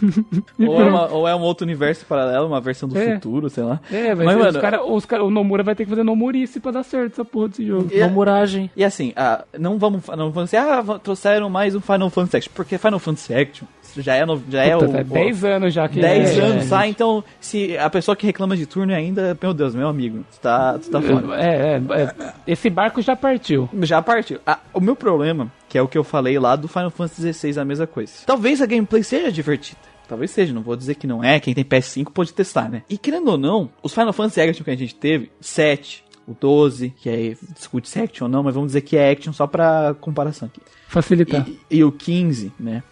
ou, 0.57 0.81
é 0.81 0.85
uma, 0.85 1.13
ou, 1.13 1.27
é 1.27 1.35
um 1.35 1.41
outro 1.41 1.65
universo 1.65 2.07
paralelo, 2.07 2.47
uma 2.47 2.61
versão 2.61 2.89
do 2.89 2.97
é. 2.97 3.15
futuro, 3.15 3.51
sei 3.51 3.65
lá. 3.65 3.81
É, 3.91 4.15
vai 4.15 4.27
Mas, 4.27 4.37
ser, 4.37 4.43
mano, 4.45 4.57
os 4.57 4.63
cara, 4.63 4.85
os 4.85 5.05
cara, 5.05 5.25
o 5.25 5.31
Nomura 5.33 5.65
vai 5.65 5.75
ter 5.75 5.83
que 5.83 5.91
fazer 5.91 6.05
Nomurice 6.05 6.61
pra 6.61 6.71
dar 6.71 6.85
certo 6.85 7.15
essa 7.15 7.25
porra 7.25 7.49
desse 7.49 7.67
jogo. 7.67 7.89
E, 7.93 7.99
Nomuragem. 7.99 8.71
E 8.77 8.85
assim, 8.85 9.13
ah, 9.17 9.45
não 9.59 9.79
vamos 9.79 10.07
não 10.07 10.31
vamos 10.31 10.51
dizer, 10.51 10.59
ah, 10.59 11.01
trouxeram 11.03 11.51
mais 11.51 11.75
um 11.75 11.81
Final 11.81 12.09
Fantasy 12.09 12.37
Action, 12.37 12.53
porque 12.55 12.79
Final 12.79 13.01
Fantasy 13.01 13.35
Action 13.35 13.67
já 14.03 14.15
é, 14.15 14.25
no, 14.25 14.43
já 14.49 14.65
é 14.65 14.77
Puta, 14.77 14.99
é 14.99 15.01
o. 15.01 15.05
10 15.05 15.45
anos 15.45 15.75
já 15.75 15.89
que 15.89 16.01
10 16.01 16.39
é, 16.39 16.41
anos, 16.41 16.67
é, 16.67 16.69
tá? 16.69 16.89
Então, 16.89 17.25
se 17.41 17.77
a 17.77 17.89
pessoa 17.91 18.17
que 18.17 18.27
reclama 18.27 18.57
de 18.57 18.67
turno 18.67 18.93
ainda, 18.93 19.37
meu 19.41 19.55
Deus, 19.55 19.75
meu 19.75 19.89
amigo, 19.89 20.25
tu 20.33 20.41
tá, 20.41 20.79
tu 20.79 20.91
tá 20.91 21.01
fora. 21.01 21.43
É, 21.43 21.77
é, 21.77 22.03
é, 22.03 22.33
esse 22.47 22.71
barco 22.71 23.01
já 23.03 23.17
partiu. 23.17 23.69
Já 23.83 24.01
partiu. 24.03 24.41
Ah, 24.47 24.59
o 24.73 24.81
meu 24.81 24.97
problema, 24.97 25.51
que 25.69 25.79
é 25.79 25.83
o 25.83 25.89
que 25.89 25.99
eu 25.99 26.05
falei 26.05 26.39
lá 26.39 26.57
do 26.57 26.69
Final 26.69 26.91
Fantasy 26.91 27.33
XVI, 27.33 27.61
a 27.61 27.65
mesma 27.65 27.87
coisa. 27.87 28.13
Talvez 28.27 28.61
a 28.63 28.67
gameplay 28.67 29.03
seja 29.03 29.31
divertida. 29.31 29.81
Talvez 30.09 30.31
seja, 30.31 30.53
não 30.53 30.63
vou 30.63 30.77
dizer 30.77 30.95
que 30.95 31.07
não 31.07 31.23
é. 31.23 31.41
Quem 31.41 31.53
tem 31.53 31.65
PS5 31.65 32.13
pode 32.13 32.33
testar, 32.33 32.71
né? 32.71 32.83
E 32.89 32.97
querendo 32.97 33.29
ou 33.29 33.37
não, 33.37 33.69
os 33.83 33.93
Final 33.93 34.13
Fantasy 34.13 34.41
Action 34.41 34.65
que 34.65 34.71
a 34.71 34.77
gente 34.77 34.95
teve, 34.95 35.33
7, 35.41 36.05
o 36.27 36.35
12, 36.35 36.91
que 36.91 37.09
é 37.09 37.37
discute 37.55 37.89
se 37.89 38.01
é 38.01 38.03
action 38.03 38.27
ou 38.27 38.31
não, 38.31 38.43
mas 38.43 38.55
vamos 38.55 38.69
dizer 38.69 38.81
que 38.81 38.97
é 38.97 39.11
action 39.11 39.33
só 39.33 39.47
pra 39.47 39.95
comparação 40.01 40.49
aqui. 40.49 40.61
Facilitar. 40.89 41.47
E, 41.71 41.79
e 41.79 41.85
o 41.85 41.93
15, 41.93 42.53
né? 42.59 42.83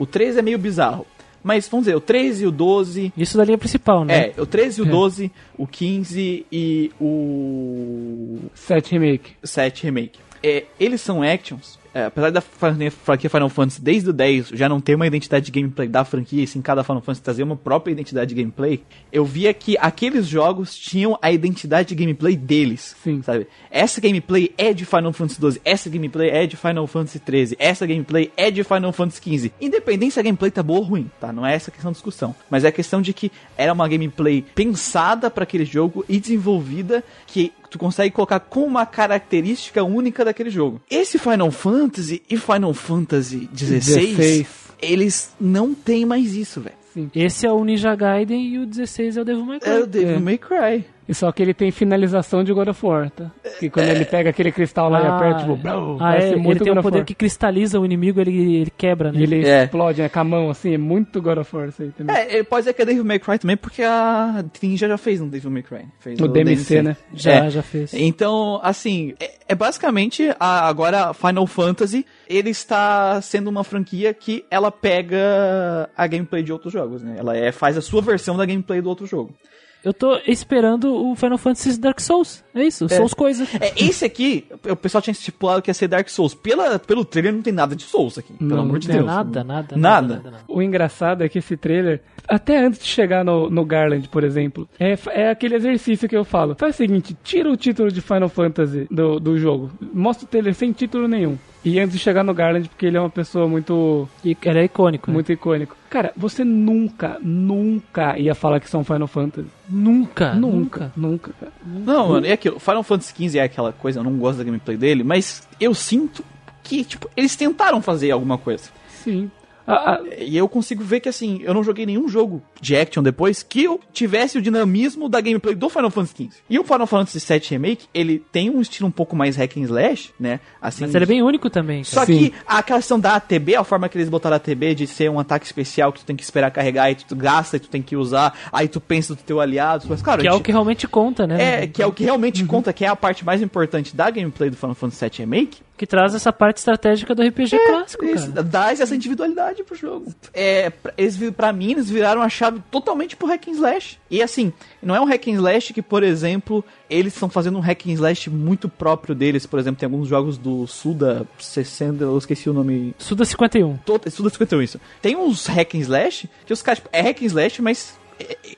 O 0.00 0.06
13 0.06 0.38
é 0.38 0.42
meio 0.42 0.58
bizarro. 0.58 1.06
Mas 1.44 1.68
vamos 1.68 1.84
dizer, 1.84 1.94
o 1.94 2.00
13 2.00 2.44
e 2.44 2.46
o 2.46 2.50
12. 2.50 3.12
Isso 3.14 3.36
da 3.36 3.44
linha 3.44 3.58
principal, 3.58 4.02
né? 4.02 4.32
É, 4.34 4.40
o 4.40 4.46
13 4.46 4.80
e 4.80 4.84
o 4.84 4.86
é. 4.86 4.90
12, 4.90 5.32
o 5.58 5.66
15 5.66 6.46
e 6.50 6.90
o. 6.98 8.38
7 8.54 8.92
Remake. 8.92 9.32
7 9.44 9.84
Remake. 9.84 10.18
É, 10.42 10.64
eles 10.78 11.02
são 11.02 11.22
actions 11.22 11.78
é, 11.92 12.04
apesar 12.04 12.30
da 12.30 12.40
franquia 12.40 13.30
Final 13.30 13.48
Fantasy 13.48 13.80
desde 13.80 14.10
o 14.10 14.12
10 14.12 14.48
já 14.48 14.68
não 14.68 14.80
ter 14.80 14.94
uma 14.94 15.06
identidade 15.06 15.46
de 15.46 15.52
gameplay 15.52 15.88
da 15.88 16.04
franquia, 16.04 16.42
e 16.42 16.46
sim 16.46 16.62
cada 16.62 16.84
Final 16.84 17.00
Fantasy 17.00 17.22
trazer 17.22 17.42
uma 17.42 17.56
própria 17.56 17.92
identidade 17.92 18.34
de 18.34 18.40
gameplay, 18.40 18.82
eu 19.12 19.24
via 19.24 19.52
que 19.52 19.76
aqueles 19.78 20.26
jogos 20.26 20.76
tinham 20.76 21.18
a 21.20 21.32
identidade 21.32 21.88
de 21.88 21.94
gameplay 21.94 22.36
deles. 22.36 22.96
Sim. 23.02 23.22
Sabe? 23.22 23.46
Essa 23.70 24.00
gameplay 24.00 24.52
é 24.56 24.72
de 24.72 24.84
Final 24.84 25.12
Fantasy 25.12 25.40
12, 25.40 25.60
essa 25.64 25.90
gameplay 25.90 26.30
é 26.30 26.46
de 26.46 26.56
Final 26.56 26.86
Fantasy 26.86 27.18
13, 27.18 27.56
essa 27.58 27.86
gameplay 27.86 28.30
é 28.36 28.50
de 28.50 28.62
Final 28.62 28.92
Fantasy 28.92 29.20
15. 29.20 29.52
Independente 29.60 30.14
se 30.14 30.20
a 30.20 30.22
gameplay 30.22 30.50
tá 30.50 30.62
boa 30.62 30.80
ou 30.80 30.84
ruim, 30.84 31.10
tá? 31.20 31.32
Não 31.32 31.46
é 31.46 31.54
essa 31.54 31.70
a 31.70 31.72
questão 31.72 31.90
de 31.90 31.96
discussão. 31.96 32.34
Mas 32.48 32.64
é 32.64 32.68
a 32.68 32.72
questão 32.72 33.02
de 33.02 33.12
que 33.12 33.30
era 33.56 33.72
uma 33.72 33.88
gameplay 33.88 34.44
pensada 34.54 35.30
para 35.30 35.44
aquele 35.44 35.64
jogo 35.64 36.04
e 36.08 36.20
desenvolvida 36.20 37.02
que 37.26 37.52
tu 37.70 37.78
consegue 37.78 38.14
colocar 38.14 38.40
com 38.40 38.64
uma 38.64 38.84
característica 38.84 39.82
única 39.84 40.24
daquele 40.24 40.50
jogo. 40.50 40.80
Esse 40.90 41.18
Final 41.18 41.50
Fantasy 41.50 42.22
e 42.28 42.36
Final 42.36 42.74
Fantasy 42.74 43.48
16, 43.52 44.46
eles 44.82 45.34
não 45.40 45.72
têm 45.72 46.04
mais 46.04 46.34
isso, 46.34 46.60
velho. 46.60 46.80
Esse 47.14 47.46
é 47.46 47.52
o 47.52 47.64
Ninja 47.64 47.94
Gaiden 47.94 48.48
e 48.48 48.58
o 48.58 48.66
16 48.66 49.16
é 49.16 49.20
o 49.20 49.24
Devil 49.24 49.44
May 49.44 49.60
Cry. 49.60 49.70
É 49.70 49.78
o 49.78 49.86
Devil 49.86 50.16
é. 50.16 50.18
May 50.18 50.38
Cry. 50.38 50.84
E 51.10 51.14
só 51.14 51.32
que 51.32 51.42
ele 51.42 51.52
tem 51.52 51.72
finalização 51.72 52.44
de 52.44 52.52
God 52.52 52.68
of 52.68 52.86
War, 52.86 53.10
tá? 53.10 53.32
Que 53.58 53.68
quando 53.68 53.88
é. 53.88 53.90
ele 53.96 54.04
pega 54.04 54.30
aquele 54.30 54.52
cristal 54.52 54.88
lá 54.88 55.00
ah, 55.00 55.02
e 55.02 55.06
aperta, 55.08 55.40
tipo, 55.40 55.56
bro, 55.56 55.96
ah, 55.98 56.16
é, 56.16 56.28
ele 56.34 56.60
tem 56.60 56.72
um 56.72 56.80
poder 56.80 57.04
que 57.04 57.16
cristaliza 57.16 57.80
o 57.80 57.84
inimigo, 57.84 58.20
ele, 58.20 58.60
ele 58.60 58.72
quebra, 58.78 59.10
né? 59.10 59.18
E 59.18 59.22
ele 59.24 59.44
é. 59.44 59.64
explode, 59.64 60.02
né? 60.02 60.08
Com 60.08 60.20
a 60.20 60.24
mão, 60.24 60.50
assim, 60.50 60.72
é 60.74 60.78
muito 60.78 61.20
God 61.20 61.38
of 61.38 61.56
War 61.56 61.68
isso 61.68 61.82
aí 61.82 61.90
também. 61.90 62.14
É, 62.14 62.44
pode 62.44 62.64
ser 62.64 62.74
que 62.74 62.82
é 62.82 62.84
Devil 62.84 63.04
May 63.04 63.18
Cry 63.18 63.40
também, 63.40 63.56
porque 63.56 63.82
a 63.82 64.44
Ninja 64.62 64.86
já 64.86 64.96
fez 64.96 65.20
um 65.20 65.28
Devil 65.28 65.50
May 65.50 65.64
Cry. 65.64 65.84
Fez 65.98 66.20
o, 66.20 66.26
o 66.26 66.28
DMC, 66.28 66.54
DMC, 66.54 66.82
né? 66.82 66.96
Já, 67.12 67.32
é. 67.32 67.50
já 67.50 67.62
fez. 67.62 67.92
Então, 67.92 68.60
assim, 68.62 69.12
é, 69.18 69.32
é 69.48 69.54
basicamente 69.56 70.30
a, 70.38 70.68
agora 70.68 71.12
Final 71.12 71.46
Fantasy, 71.48 72.06
ele 72.28 72.50
está 72.50 73.20
sendo 73.20 73.50
uma 73.50 73.64
franquia 73.64 74.14
que 74.14 74.44
ela 74.48 74.70
pega 74.70 75.90
a 75.96 76.06
gameplay 76.06 76.44
de 76.44 76.52
outros 76.52 76.72
jogos, 76.72 77.02
né? 77.02 77.16
Ela 77.18 77.36
é, 77.36 77.50
faz 77.50 77.76
a 77.76 77.82
sua 77.82 78.00
versão 78.00 78.36
da 78.36 78.46
gameplay 78.46 78.80
do 78.80 78.88
outro 78.88 79.06
jogo. 79.06 79.34
Eu 79.82 79.94
tô 79.94 80.20
esperando 80.26 80.94
o 80.94 81.14
Final 81.16 81.38
Fantasy 81.38 81.80
Dark 81.80 82.00
Souls. 82.00 82.44
É 82.54 82.64
isso, 82.64 82.84
é. 82.84 82.88
Souls 82.88 83.14
coisas. 83.14 83.48
É, 83.54 83.72
esse 83.76 84.04
aqui, 84.04 84.46
o 84.68 84.76
pessoal 84.76 85.00
tinha 85.00 85.12
estipulado 85.12 85.62
que 85.62 85.70
ia 85.70 85.74
ser 85.74 85.88
Dark 85.88 86.08
Souls. 86.08 86.34
Pela, 86.34 86.78
pelo 86.78 87.04
trailer 87.04 87.32
não 87.32 87.40
tem 87.40 87.52
nada 87.52 87.74
de 87.74 87.84
Souls 87.84 88.18
aqui. 88.18 88.32
Pelo 88.34 88.50
não, 88.50 88.60
amor 88.60 88.78
de 88.78 88.88
Deus. 88.88 89.06
Nada, 89.06 89.42
nada, 89.42 89.76
nada, 89.76 90.06
nada, 90.16 90.30
nada. 90.30 90.44
O 90.46 90.60
engraçado 90.60 91.22
é 91.22 91.28
que 91.28 91.38
esse 91.38 91.56
trailer, 91.56 92.02
até 92.28 92.58
antes 92.58 92.80
de 92.80 92.86
chegar 92.86 93.24
no, 93.24 93.48
no 93.48 93.64
Garland, 93.64 94.08
por 94.08 94.22
exemplo, 94.22 94.68
é, 94.78 94.98
é 95.12 95.30
aquele 95.30 95.54
exercício 95.54 96.08
que 96.08 96.16
eu 96.16 96.24
falo. 96.24 96.54
Faz 96.54 96.74
o 96.74 96.78
seguinte, 96.78 97.16
tira 97.24 97.50
o 97.50 97.56
título 97.56 97.90
de 97.90 98.00
Final 98.00 98.28
Fantasy 98.28 98.86
do, 98.90 99.18
do 99.18 99.38
jogo. 99.38 99.70
Mostra 99.92 100.26
o 100.26 100.28
trailer 100.28 100.54
sem 100.54 100.72
título 100.72 101.08
nenhum. 101.08 101.38
E 101.64 101.78
antes 101.78 101.92
de 101.92 101.98
chegar 101.98 102.24
no 102.24 102.32
Garland, 102.32 102.68
porque 102.68 102.86
ele 102.86 102.96
é 102.96 103.00
uma 103.00 103.10
pessoa 103.10 103.46
muito. 103.46 104.08
Ele 104.24 104.36
é 104.58 104.64
icônico. 104.64 105.10
Né? 105.10 105.14
Muito 105.14 105.28
né? 105.28 105.34
icônico. 105.34 105.76
Cara, 105.90 106.12
você 106.16 106.42
nunca, 106.42 107.18
nunca 107.20 108.18
ia 108.18 108.34
falar 108.34 108.60
que 108.60 108.70
são 108.70 108.82
Final 108.82 109.08
Fantasy. 109.08 109.48
Nunca. 109.68 110.32
Nunca, 110.34 110.92
nunca, 110.96 111.32
cara. 111.38 111.52
Não, 111.64 112.08
mano, 112.10 112.26
é 112.26 112.32
aquilo. 112.32 112.58
Final 112.58 112.82
Fantasy 112.82 113.28
XV 113.28 113.38
é 113.38 113.42
aquela 113.42 113.72
coisa, 113.72 114.00
eu 114.00 114.04
não 114.04 114.16
gosto 114.16 114.38
da 114.38 114.44
gameplay 114.44 114.76
dele, 114.76 115.04
mas 115.04 115.46
eu 115.60 115.74
sinto 115.74 116.24
que, 116.62 116.84
tipo, 116.84 117.10
eles 117.16 117.36
tentaram 117.36 117.82
fazer 117.82 118.10
alguma 118.10 118.38
coisa. 118.38 118.70
Sim. 118.88 119.30
Ah, 119.66 119.94
ah, 119.94 120.00
e 120.18 120.36
eu 120.36 120.48
consigo 120.48 120.82
ver 120.82 121.00
que 121.00 121.08
assim, 121.08 121.40
eu 121.42 121.54
não 121.54 121.62
joguei 121.62 121.86
nenhum 121.86 122.08
jogo 122.08 122.42
de 122.60 122.76
action 122.76 123.02
depois 123.02 123.42
que 123.42 123.64
eu 123.64 123.80
tivesse 123.92 124.38
o 124.38 124.42
dinamismo 124.42 125.08
da 125.08 125.20
gameplay 125.20 125.54
do 125.54 125.68
Final 125.68 125.90
Fantasy 125.90 126.14
XV. 126.24 126.30
E 126.48 126.58
o 126.58 126.64
Final 126.64 126.86
Fantasy 126.86 127.18
VII 127.18 127.42
Remake, 127.50 127.86
ele 127.92 128.22
tem 128.30 128.50
um 128.50 128.60
estilo 128.60 128.88
um 128.88 128.92
pouco 128.92 129.16
mais 129.16 129.36
hack 129.36 129.56
and 129.56 129.62
slash, 129.62 130.12
né? 130.18 130.40
Assim, 130.60 130.84
Mas 130.84 130.94
ele 130.94 131.04
é 131.04 131.06
bem 131.06 131.22
único 131.22 131.48
também. 131.48 131.82
Cara. 131.82 131.94
Só 131.94 132.04
Sim. 132.04 132.30
que 132.30 132.34
a 132.46 132.62
questão 132.62 132.98
da 132.98 133.16
ATB, 133.16 133.56
a 133.56 133.64
forma 133.64 133.88
que 133.88 133.96
eles 133.96 134.08
botaram 134.08 134.34
a 134.34 134.36
ATB 134.36 134.74
de 134.74 134.86
ser 134.86 135.10
um 135.10 135.18
ataque 135.18 135.46
especial 135.46 135.92
que 135.92 136.00
tu 136.00 136.06
tem 136.06 136.16
que 136.16 136.22
esperar 136.22 136.50
carregar 136.50 136.90
e 136.90 136.94
tu 136.94 137.16
gasta 137.16 137.56
e 137.56 137.60
tu 137.60 137.68
tem 137.68 137.82
que 137.82 137.96
usar, 137.96 138.36
aí 138.52 138.68
tu 138.68 138.80
pensa 138.80 139.14
do 139.14 139.22
teu 139.22 139.40
aliado, 139.40 139.86
mas 139.88 140.02
cara, 140.02 140.20
que 140.20 140.28
é 140.28 140.32
o 140.32 140.40
que 140.40 140.52
realmente 140.52 140.86
conta, 140.86 141.26
né? 141.26 141.62
É, 141.62 141.66
que 141.66 141.82
é 141.82 141.86
o 141.86 141.92
que 141.92 142.04
realmente 142.04 142.42
uhum. 142.42 142.48
conta, 142.48 142.72
que 142.72 142.84
é 142.84 142.88
a 142.88 142.96
parte 142.96 143.24
mais 143.24 143.42
importante 143.42 143.94
da 143.96 144.10
gameplay 144.10 144.50
do 144.50 144.56
Final 144.56 144.74
Fantasy 144.74 145.04
VII 145.04 145.18
Remake, 145.18 145.62
que 145.80 145.86
traz 145.86 146.14
essa 146.14 146.30
parte 146.30 146.58
estratégica 146.58 147.14
do 147.14 147.22
RPG 147.22 147.56
é, 147.56 147.66
clássico, 147.66 148.04
isso, 148.04 148.30
cara. 148.30 148.42
Dá 148.42 148.70
essa 148.70 148.94
individualidade 148.94 149.64
pro 149.64 149.74
jogo. 149.74 150.12
É, 150.34 150.70
eles, 150.94 151.18
pra 151.34 151.54
mim, 151.54 151.70
eles 151.70 151.88
viraram 151.88 152.20
a 152.20 152.28
chave 152.28 152.49
totalmente 152.70 153.16
pro 153.16 153.28
hack 153.28 153.48
and 153.48 153.52
slash. 153.52 153.98
E 154.10 154.22
assim, 154.22 154.52
não 154.82 154.94
é 154.94 155.00
um 155.00 155.04
hack 155.04 155.28
and 155.28 155.32
slash 155.32 155.72
que, 155.72 155.82
por 155.82 156.02
exemplo, 156.02 156.64
eles 156.88 157.14
estão 157.14 157.28
fazendo 157.28 157.58
um 157.58 157.60
hack 157.60 157.86
and 157.86 157.92
slash 157.92 158.30
muito 158.30 158.68
próprio 158.68 159.14
deles. 159.14 159.46
Por 159.46 159.58
exemplo, 159.58 159.78
tem 159.78 159.86
alguns 159.86 160.08
jogos 160.08 160.38
do 160.38 160.66
Suda 160.66 161.26
60, 161.38 162.02
eu 162.02 162.18
esqueci 162.18 162.48
o 162.48 162.52
nome. 162.52 162.94
Suda 162.98 163.24
51. 163.24 163.76
Todo, 163.78 164.10
Suda 164.10 164.30
51, 164.30 164.62
isso. 164.62 164.80
Tem 165.02 165.16
uns 165.16 165.46
hack 165.46 165.74
and 165.74 165.78
slash 165.78 166.28
que 166.46 166.52
os 166.52 166.62
caras, 166.62 166.78
tipo, 166.78 166.88
é 166.92 167.02
hack 167.02 167.22
and 167.22 167.26
slash, 167.26 167.62
mas 167.62 167.99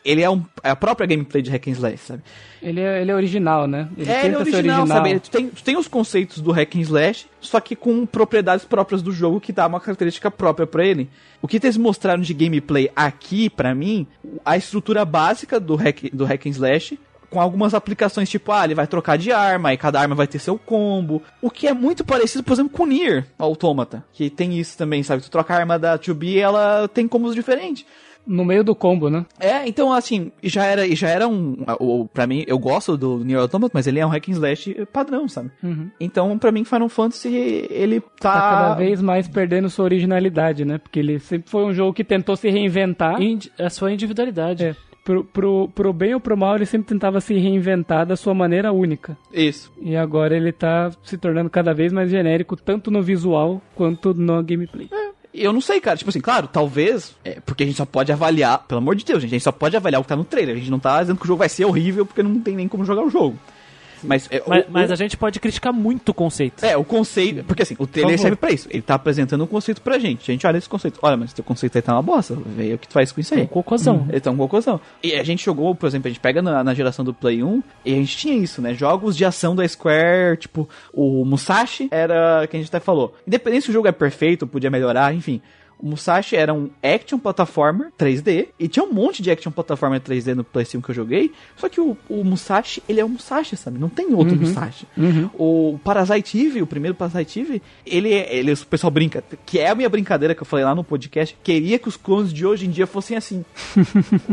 ele 0.05 0.23
é, 0.23 0.31
um, 0.31 0.45
é 0.63 0.71
a 0.71 0.77
própria 0.77 1.07
gameplay 1.07 1.43
de 1.43 1.51
hack 1.51 1.69
and 1.69 1.73
slash, 1.73 1.99
sabe? 1.99 2.23
Ele 2.63 2.81
é, 2.81 3.03
ele 3.03 3.11
é 3.11 3.15
original, 3.15 3.67
né? 3.67 3.89
Ele 3.97 4.11
é, 4.11 4.27
ele 4.27 4.35
é 4.35 4.39
original, 4.39 4.81
original, 4.81 4.87
sabe? 4.87 5.21
Tu 5.21 5.31
tem, 5.31 5.49
tu 5.49 5.65
tem 5.65 5.77
os 5.77 5.89
conceitos 5.89 6.41
do 6.41 6.53
hack 6.53 6.77
and 6.77 6.81
slash, 6.81 7.27
só 7.41 7.61
que 7.61 7.75
com 7.75 8.07
propriedades 8.07 8.65
próprias 8.65 9.03
do 9.03 9.13
jogo 9.13 9.41
que 9.41 9.53
dá 9.53 9.67
uma 9.67 9.81
característica 9.81 10.31
própria 10.31 10.67
para 10.67 10.85
ele. 10.85 11.09
O 11.41 11.49
que 11.49 11.57
eles 11.57 11.77
mostraram 11.77 12.23
de 12.23 12.33
gameplay 12.33 12.91
aqui, 12.95 13.51
para 13.51 13.75
mim, 13.75 14.07
a 14.45 14.57
estrutura 14.57 15.05
básica 15.05 15.59
do 15.59 15.75
hack, 15.75 16.05
do 16.13 16.25
hack 16.25 16.47
and 16.47 16.51
slash, 16.51 16.99
com 17.33 17.41
algumas 17.41 17.73
aplicações, 17.73 18.29
tipo, 18.29 18.53
ah, 18.53 18.65
ele 18.65 18.75
vai 18.75 18.87
trocar 18.87 19.17
de 19.17 19.33
arma, 19.33 19.73
e 19.73 19.79
cada 19.79 19.99
arma 19.99 20.15
vai 20.15 20.27
ter 20.27 20.39
seu 20.39 20.59
combo. 20.59 21.23
O 21.41 21.51
que 21.51 21.67
é 21.67 21.73
muito 21.73 22.05
parecido, 22.05 22.45
por 22.45 22.53
exemplo, 22.53 22.71
com 22.71 22.87
Nier 22.87 23.27
Automata, 23.39 24.05
que 24.13 24.29
tem 24.29 24.59
isso 24.61 24.77
também, 24.77 25.03
sabe? 25.03 25.23
Tu 25.23 25.31
troca 25.31 25.55
a 25.55 25.57
arma 25.57 25.79
da 25.79 25.99
2B 25.99 26.37
ela 26.37 26.87
tem 26.89 27.09
combos 27.09 27.35
diferentes. 27.35 27.87
No 28.27 28.45
meio 28.45 28.63
do 28.63 28.75
combo, 28.75 29.11
né? 29.11 29.25
É, 29.41 29.67
então 29.69 29.93
assim, 29.93 30.31
já 30.43 30.65
era, 30.65 30.87
já 30.95 31.09
era 31.09 31.27
um. 31.29 31.57
O, 31.81 32.07
pra 32.07 32.27
mim, 32.27 32.45
eu 32.47 32.59
gosto 32.59 32.97
do 32.97 33.19
Nier 33.25 33.41
Automata, 33.41 33.73
mas 33.75 33.87
ele 33.87 33.99
é 33.99 34.07
um 34.07 34.09
hack 34.11 34.29
and 34.29 34.33
slash 34.33 34.75
padrão, 34.93 35.27
sabe? 35.29 35.51
Uhum. 35.63 35.91
Então, 36.01 36.39
pra 36.39 36.53
mim, 36.53 36.65
Final 36.65 36.89
Fantasy, 36.89 37.29
ele 37.71 38.01
tá. 38.01 38.33
Tá 38.33 38.41
cada 38.41 38.75
vez 38.75 39.01
mais 39.03 39.29
perdendo 39.29 39.69
sua 39.71 39.85
originalidade, 39.85 40.65
né? 40.65 40.79
Porque 40.79 40.99
ele 41.01 41.19
sempre 41.19 41.51
foi 41.51 41.65
um 41.65 41.73
jogo 41.75 41.93
que 41.93 42.05
tentou 42.05 42.37
se 42.37 42.49
reinventar. 42.51 43.21
Indi- 43.21 43.53
a 43.59 43.69
sua 43.71 43.93
individualidade. 43.93 44.65
É, 44.65 44.77
pro, 45.05 45.25
pro, 45.25 45.69
pro 45.75 45.93
bem 45.93 46.15
ou 46.15 46.21
pro 46.21 46.37
mal, 46.37 46.55
ele 46.57 46.65
sempre 46.67 46.87
tentava 46.89 47.21
se 47.21 47.35
reinventar 47.35 48.07
da 48.07 48.15
sua 48.17 48.33
maneira 48.35 48.73
única. 48.73 49.17
Isso. 49.33 49.73
E 49.81 49.97
agora 49.97 50.37
ele 50.37 50.53
tá 50.53 50.91
se 51.03 51.19
tornando 51.19 51.51
cada 51.51 51.75
vez 51.75 51.93
mais 51.93 52.09
genérico, 52.11 52.55
tanto 52.57 52.91
no 52.91 53.03
visual 53.03 53.61
quanto 53.75 54.15
no 54.15 54.43
gameplay. 54.45 54.89
Eu 55.35 55.53
não 55.53 55.61
sei, 55.61 55.81
cara. 55.81 55.97
Tipo 55.97 56.11
assim, 56.11 56.21
claro, 56.21 56.47
talvez. 56.47 57.15
É, 57.25 57.41
porque 57.45 57.63
a 57.63 57.67
gente 57.67 57.77
só 57.77 57.87
pode 57.87 58.13
avaliar. 58.13 58.67
Pelo 58.67 58.79
amor 58.79 58.95
de 58.95 59.05
Deus, 59.05 59.23
gente. 59.23 59.31
A 59.31 59.37
gente 59.37 59.45
só 59.45 59.53
pode 59.53 59.77
avaliar 59.77 60.01
o 60.01 60.05
que 60.05 60.09
tá 60.09 60.17
no 60.17 60.25
trailer. 60.25 60.55
A 60.55 60.59
gente 60.59 60.71
não 60.71 60.79
tá 60.79 61.01
dizendo 61.01 61.17
que 61.17 61.25
o 61.25 61.27
jogo 61.27 61.39
vai 61.39 61.49
ser 61.49 61.65
horrível 61.65 62.05
porque 62.05 62.23
não 62.23 62.39
tem 62.41 62.55
nem 62.55 62.69
como 62.69 62.85
jogar 62.85 63.03
o 63.03 63.11
jogo. 63.11 63.39
Mas, 64.03 64.29
é, 64.31 64.43
Mas, 64.47 64.65
o, 64.65 64.71
mas 64.71 64.91
o- 64.91 64.93
a 64.93 64.97
gente 64.97 65.17
pode 65.17 65.39
criticar 65.41 65.73
muito 65.73 66.11
o 66.11 66.15
conceito. 66.15 66.65
É, 66.65 66.77
o 66.77 66.85
conceito. 66.85 67.45
Porque 67.45 67.63
assim, 67.63 67.75
o 67.79 67.87
trailer 67.87 68.19
serve 68.19 68.37
pra 68.37 68.51
isso. 68.51 68.69
Ele 68.71 68.83
tá 68.83 68.95
apresentando 68.95 69.45
um 69.45 69.47
conceito 69.47 69.81
pra 69.81 69.99
gente. 69.99 70.31
A 70.31 70.35
gente 70.35 70.47
olha 70.47 70.59
esse 70.59 70.69
conceito. 70.69 70.99
Olha, 71.03 71.17
mas 71.17 71.33
teu 71.33 71.45
conceito 71.45 71.77
aí 71.77 71.83
tá 71.83 71.93
uma 71.95 72.03
bosta. 72.03 72.35
Vê 72.35 72.75
o 72.75 72.79
que 72.79 72.89
tu 72.89 72.93
faz 72.93 73.13
com 73.13 73.21
isso 73.21 73.35
aí. 73.35 73.43
Um 73.43 73.47
cocôzão. 73.47 74.07
Ele 74.09 74.21
tá 74.21 74.31
um 74.31 74.37
cocôzão. 74.37 74.81
E 75.03 75.15
a 75.15 75.23
gente 75.23 75.45
jogou, 75.45 75.75
por 75.75 75.87
exemplo, 75.87 76.09
a 76.09 76.11
gente 76.11 76.21
pega 76.21 76.43
na, 76.43 76.63
na 76.65 76.75
geração 76.75 77.05
do 77.05 77.15
Play 77.15 77.43
1 77.43 77.63
e 77.85 77.93
a 77.93 77.97
gente 77.97 78.17
tinha 78.17 78.35
isso, 78.35 78.61
né? 78.61 78.75
Jogos 78.75 79.17
de 79.17 79.25
ação 79.25 79.55
da 79.55 79.67
Square, 79.67 80.37
tipo, 80.39 80.69
o 80.93 81.25
Musashi 81.25 81.89
era, 81.91 82.47
que 82.49 82.57
a 82.57 82.61
gente 82.61 82.69
até 82.69 82.81
falou. 82.81 83.15
Independente 83.27 83.65
se 83.65 83.71
o 83.71 83.73
jogo 83.73 83.89
é 83.89 83.93
perfeito, 83.93 84.47
podia 84.47 84.71
melhorar, 84.71 85.15
enfim. 85.15 85.41
O 85.79 85.87
Musashi 85.89 86.37
era 86.37 86.53
um 86.55 86.71
action 86.83 87.19
platformer 87.19 87.89
3D, 87.99 88.49
e 88.59 88.69
tinha 88.69 88.85
um 88.85 88.93
monte 88.93 89.23
de 89.23 89.31
action 89.31 89.51
platformer 89.51 90.01
3D 90.01 90.35
no 90.35 90.45
PlayStation 90.45 90.83
que 90.85 90.91
eu 90.91 90.95
joguei, 90.95 91.33
só 91.57 91.69
que 91.69 91.81
o, 91.81 91.97
o 92.09 92.25
Musashi, 92.25 92.83
ele 92.89 93.01
é 93.01 93.05
um 93.05 93.09
Musashi, 93.09 93.57
sabe? 93.57 93.79
Não 93.79 93.89
tem 93.89 94.15
outro 94.15 94.37
Musashi. 94.37 94.87
O 95.35 95.79
Parasite 95.85 96.39
Eve, 96.39 96.63
o 96.63 96.67
primeiro 96.67 96.95
Parasite 96.95 97.41
Eve, 97.41 97.63
ele, 97.87 98.13
é- 98.13 98.35
ele, 98.37 98.53
o 98.53 98.67
pessoal 98.67 98.91
brinca, 98.91 99.23
que 99.45 99.59
é 99.59 99.69
a 99.69 99.75
minha 99.75 99.89
brincadeira 99.89 100.35
que 100.35 100.43
eu 100.43 100.47
falei 100.47 100.65
lá 100.65 100.75
no 100.75 100.85
podcast, 100.85 101.37
queria 101.43 101.79
que 101.79 101.89
os 101.89 101.97
clones 101.97 102.33
de 102.33 102.47
hoje 102.47 102.67
em 102.67 102.71
dia 102.71 102.87
fossem 102.87 103.17
assim. 103.17 103.45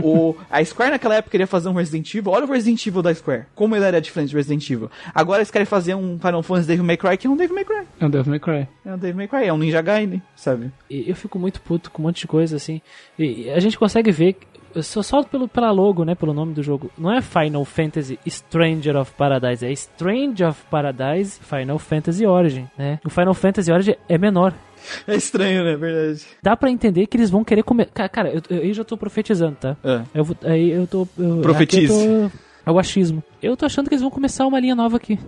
o, 0.02 0.36
a 0.50 0.64
Square 0.64 0.92
naquela 0.92 1.16
época 1.16 1.32
queria 1.32 1.48
fazer 1.48 1.70
um 1.70 1.74
Resident 1.74 2.14
Evil, 2.14 2.32
olha 2.32 2.46
o 2.46 2.52
Resident 2.52 2.86
Evil 2.86 3.02
da 3.02 3.14
Square, 3.14 3.46
como 3.56 3.76
ele 3.76 3.86
era 3.86 4.00
diferente 4.02 4.32
do 4.32 4.38
Resident 4.38 4.70
Evil. 4.70 4.90
Agora 5.14 5.40
eles 5.40 5.52
querem 5.52 5.66
fazer 5.66 5.96
um 5.96 6.18
Final 6.20 6.44
Fantasy 6.44 6.68
Devil 6.68 6.84
May 6.86 6.98
Cry, 6.98 7.18
que 7.18 7.28
é 7.28 7.30
um 7.30 7.36
Devil 7.36 7.56
May 7.56 7.66
Cry. 7.66 7.84
É 8.00 8.06
o 8.06 8.10
Devil 8.10 8.30
May 8.30 8.40
Cry. 8.40 8.68
É 8.86 8.94
um 8.94 8.98
Devil 8.98 9.16
May 9.18 9.28
Cry, 9.28 9.44
é 9.46 9.54
um 9.54 9.58
Ninja 9.58 9.82
Gaiden, 9.82 10.22
sabe? 10.36 10.72
E 10.90 11.10
eu 11.10 11.16
fico 11.16 11.39
muito 11.40 11.62
puto 11.62 11.90
com 11.92 12.02
um 12.02 12.06
monte 12.06 12.22
de 12.22 12.28
coisa 12.28 12.56
assim. 12.58 12.82
E 13.18 13.50
a 13.50 13.60
gente 13.60 13.78
consegue 13.80 14.12
ver, 14.12 14.38
só, 14.82 15.02
só 15.02 15.24
pelo, 15.24 15.48
pela 15.48 15.72
logo, 15.72 16.04
né? 16.06 16.14
Pelo 16.16 16.34
nome 16.34 16.54
do 16.54 16.62
jogo. 16.62 16.92
Não 16.98 17.12
é 17.12 17.22
Final 17.22 17.64
Fantasy 17.66 18.20
Stranger 18.28 18.96
of 18.98 19.12
Paradise, 19.14 19.66
é 19.66 19.72
Strange 19.72 20.44
of 20.44 20.62
Paradise 20.70 21.40
Final 21.42 21.80
Fantasy 21.80 22.26
Origin, 22.26 22.68
né? 22.78 23.00
O 23.06 23.10
Final 23.10 23.34
Fantasy 23.34 23.72
Origin 23.72 23.96
é 24.08 24.18
menor. 24.18 24.54
É 25.08 25.16
estranho, 25.16 25.64
né? 25.64 25.76
Verdade. 25.76 26.26
Dá 26.42 26.56
pra 26.56 26.70
entender 26.72 27.06
que 27.08 27.18
eles 27.18 27.30
vão 27.30 27.44
querer 27.44 27.64
comer. 27.64 27.88
Ca- 27.94 28.08
Cara, 28.08 28.30
eu, 28.30 28.42
eu, 28.50 28.62
aí 28.64 28.74
já 28.74 28.84
tô 28.84 28.96
profetizando, 28.96 29.56
tá? 29.60 29.76
É. 29.84 30.02
Eu 30.14 30.24
vou, 30.24 30.38
aí 30.44 30.70
eu 30.72 30.88
tô. 30.88 31.06
Eu, 31.18 31.42
Profetize. 31.42 31.94
eu 31.94 32.30
tô- 32.30 32.38
É 32.66 32.72
o 32.72 32.80
achismo. 32.80 33.22
Eu 33.44 33.58
tô 33.58 33.66
achando 33.66 33.88
que 33.90 33.96
eles 33.96 34.02
vão 34.02 34.10
começar 34.12 34.46
uma 34.48 34.60
linha 34.60 34.76
nova 34.76 34.96
aqui. 34.98 35.20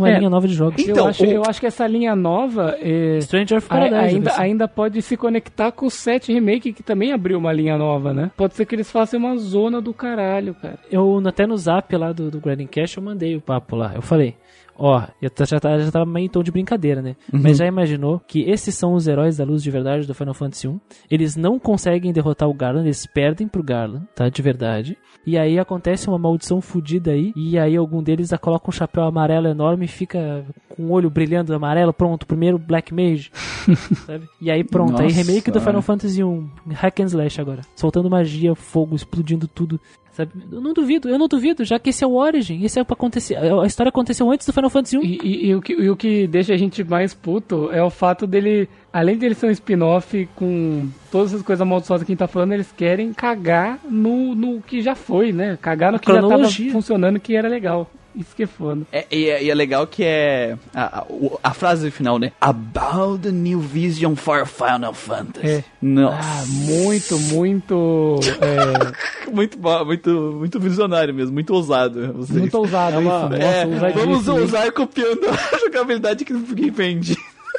Uma 0.00 0.10
É. 0.10 0.18
linha 0.18 0.30
nova 0.30 0.46
de 0.48 0.54
jogos. 0.54 0.82
Então, 0.82 1.04
eu, 1.04 1.06
acho, 1.10 1.24
o- 1.24 1.26
eu 1.30 1.42
acho 1.46 1.60
que 1.60 1.66
essa 1.66 1.86
linha 1.86 2.16
nova 2.16 2.76
é, 2.80 3.20
Stranger 3.20 3.58
of 3.58 3.66
a- 3.68 3.74
Paradise. 3.74 4.14
ainda, 4.16 4.30
assim. 4.30 4.42
ainda 4.42 4.68
pode 4.68 5.02
se 5.02 5.16
conectar 5.16 5.70
com 5.72 5.86
o 5.86 5.90
7 5.90 6.32
Remake, 6.32 6.72
que 6.72 6.82
também 6.82 7.12
abriu 7.12 7.38
uma 7.38 7.52
linha 7.52 7.76
nova, 7.76 8.12
né? 8.14 8.30
Pode 8.36 8.54
ser 8.54 8.64
que 8.66 8.74
eles 8.74 8.90
façam 8.90 9.20
uma 9.20 9.36
zona 9.36 9.80
do 9.80 9.92
caralho, 9.92 10.54
cara. 10.54 10.78
Eu 10.90 11.20
até 11.26 11.46
no 11.46 11.56
zap 11.56 11.94
lá 11.96 12.12
do, 12.12 12.30
do 12.30 12.40
Grinding 12.40 12.66
Cash 12.66 12.96
eu 12.96 13.02
mandei 13.02 13.36
o 13.36 13.40
papo 13.40 13.76
lá. 13.76 13.92
Eu 13.94 14.02
falei, 14.02 14.34
ó, 14.80 15.02
eu 15.20 15.30
já, 15.46 15.60
tá, 15.60 15.78
já 15.78 15.90
tava 15.90 16.06
meio 16.06 16.24
em 16.24 16.28
tom 16.28 16.42
de 16.42 16.50
brincadeira, 16.50 17.02
né? 17.02 17.14
Mas 17.30 17.58
já 17.58 17.66
imaginou 17.66 18.20
que 18.26 18.40
esses 18.48 18.74
são 18.74 18.94
os 18.94 19.06
heróis 19.06 19.36
da 19.36 19.44
luz 19.44 19.62
de 19.62 19.70
verdade 19.70 20.06
do 20.06 20.14
Final 20.14 20.32
Fantasy 20.32 20.66
1. 20.66 20.80
Eles 21.10 21.36
não 21.36 21.58
conseguem 21.58 22.12
derrotar 22.12 22.48
o 22.48 22.54
Garland, 22.54 22.86
eles 22.86 23.06
perdem 23.06 23.46
pro 23.46 23.62
Garland, 23.62 24.06
tá? 24.14 24.28
De 24.28 24.40
verdade. 24.40 24.96
E 25.26 25.36
aí 25.36 25.58
acontece 25.58 26.08
uma 26.08 26.18
maldição 26.18 26.62
fodida 26.62 27.10
aí, 27.10 27.32
e 27.36 27.58
aí 27.58 27.76
algum 27.76 28.02
deles 28.02 28.30
coloca 28.40 28.70
um 28.70 28.72
chapéu 28.72 29.04
amarelo 29.04 29.48
enorme 29.48 29.84
e 29.84 29.88
fica 29.88 30.44
com 30.68 30.84
o 30.84 30.92
olho 30.92 31.10
brilhando 31.10 31.54
amarelo, 31.54 31.92
pronto, 31.92 32.26
primeiro 32.26 32.58
Black 32.58 32.94
Mage, 32.94 33.30
sabe? 34.06 34.26
E 34.40 34.50
aí 34.50 34.64
pronto, 34.64 34.98
aí 34.98 35.08
Nossa. 35.08 35.22
remake 35.22 35.50
do 35.50 35.60
Final 35.60 35.82
Fantasy 35.82 36.24
1, 36.24 36.48
hack 36.72 37.00
and 37.00 37.06
slash 37.06 37.38
agora, 37.38 37.60
soltando 37.76 38.08
magia, 38.08 38.54
fogo, 38.54 38.96
explodindo 38.96 39.46
tudo. 39.46 39.78
Sabe? 40.12 40.32
Eu 40.50 40.60
não 40.60 40.72
duvido, 40.74 41.08
eu 41.08 41.16
não 41.18 41.28
duvido, 41.28 41.64
já 41.64 41.78
que 41.78 41.90
esse 41.90 42.02
é 42.02 42.06
o 42.06 42.14
Origin, 42.16 42.62
esse 42.64 42.78
é 42.80 42.84
pra 42.84 42.94
acontecer. 42.94 43.36
A 43.36 43.64
história 43.64 43.90
aconteceu 43.90 44.30
antes 44.30 44.44
do 44.46 44.52
Final 44.52 44.68
Fantasy 44.68 44.98
1. 44.98 45.02
E, 45.02 45.18
e- 45.22 45.46
e 45.46 45.54
o 45.54 45.62
que, 45.62 45.72
e 45.72 45.88
o 45.88 45.96
que 45.96 46.26
deixa 46.26 46.52
a 46.52 46.56
gente 46.56 46.82
mais 46.82 47.14
puto 47.14 47.70
é 47.72 47.82
o 47.82 47.90
fato 47.90 48.26
dele, 48.26 48.68
além 48.92 49.16
dele 49.16 49.34
ser 49.36 49.46
um 49.46 49.50
spin-off 49.50 50.28
com 50.34 50.88
todas 51.12 51.32
as 51.32 51.42
coisas 51.42 51.62
amaldiçosas 51.62 52.04
que 52.04 52.10
a 52.10 52.12
gente 52.12 52.18
tá 52.18 52.26
falando, 52.26 52.52
eles 52.52 52.72
querem 52.76 53.12
cagar 53.12 53.78
no, 53.88 54.34
no 54.34 54.60
que 54.60 54.82
já 54.82 54.94
foi, 54.96 55.32
né? 55.32 55.56
Cagar 55.62 55.92
no 55.92 55.98
que 56.00 56.06
já 56.12 56.20
tava 56.28 56.42
funcionando, 56.72 57.20
que 57.20 57.36
era 57.36 57.48
legal. 57.48 57.88
Isso 58.14 58.34
que 58.34 58.42
é 58.42 58.46
foda. 58.46 58.82
É, 58.92 59.06
e, 59.10 59.28
é, 59.28 59.42
e 59.44 59.50
é 59.50 59.54
legal 59.54 59.86
que 59.86 60.02
é 60.04 60.56
a, 60.74 61.00
a, 61.00 61.06
a 61.44 61.54
frase 61.54 61.90
final, 61.90 62.18
né? 62.18 62.32
About 62.40 63.22
the 63.22 63.30
new 63.30 63.60
vision 63.60 64.14
for 64.16 64.44
Final 64.46 64.92
Fantasy. 64.92 65.46
É. 65.46 65.64
Nossa. 65.80 66.18
Ah, 66.20 66.44
muito, 66.46 67.18
muito. 67.18 68.18
é, 68.40 69.10
Muito, 69.30 69.58
muito, 69.86 70.10
muito 70.38 70.58
visionário 70.58 71.14
mesmo, 71.14 71.32
muito 71.32 71.54
ousado. 71.54 72.12
Vocês. 72.14 72.36
muito 72.38 72.58
ousado 72.58 72.96
isso. 73.00 73.08
Nossa, 73.08 73.36
É, 73.36 73.64
vamos 73.92 74.26
ousar 74.26 74.72
copiando 74.72 75.20
a 75.30 75.58
jogabilidade 75.58 76.24
que 76.24 76.32
ninguém 76.32 76.70
vende. 76.70 77.16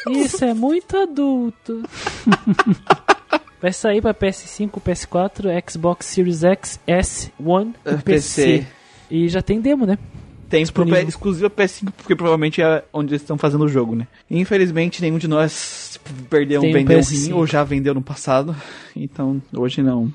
Isso 0.09 0.43
é 0.43 0.53
muito 0.53 0.97
adulto. 0.97 1.81
Vai 3.61 3.71
sair 3.71 4.01
pra 4.01 4.13
PS5, 4.13 4.81
PS4, 4.81 5.71
Xbox 5.71 6.07
Series 6.07 6.43
X, 6.43 6.79
S, 6.87 7.31
One 7.43 7.73
É, 7.85 7.93
PC. 7.95 8.03
PC. 8.43 8.67
E 9.09 9.29
já 9.29 9.41
tem 9.41 9.61
demo, 9.61 9.85
né? 9.85 9.97
Tem 10.51 10.65
pro 10.67 10.87
exclusivo 10.97 11.49
PS5, 11.49 11.91
porque 11.97 12.15
provavelmente 12.15 12.61
é 12.61 12.83
onde 12.93 13.11
eles 13.13 13.21
estão 13.21 13.37
fazendo 13.37 13.63
o 13.63 13.69
jogo, 13.69 13.95
né? 13.95 14.05
Infelizmente, 14.29 15.01
nenhum 15.01 15.17
de 15.17 15.27
nós 15.27 15.99
perdeu, 16.29 16.61
Tem 16.61 16.69
um 16.69 16.73
vendeu 16.73 16.97
um 16.99 17.01
PS5. 17.01 17.27
rim 17.27 17.33
ou 17.33 17.47
já 17.47 17.63
vendeu 17.63 17.93
no 17.93 18.01
passado. 18.01 18.55
Então, 18.95 19.41
hoje 19.53 19.81
não. 19.81 20.11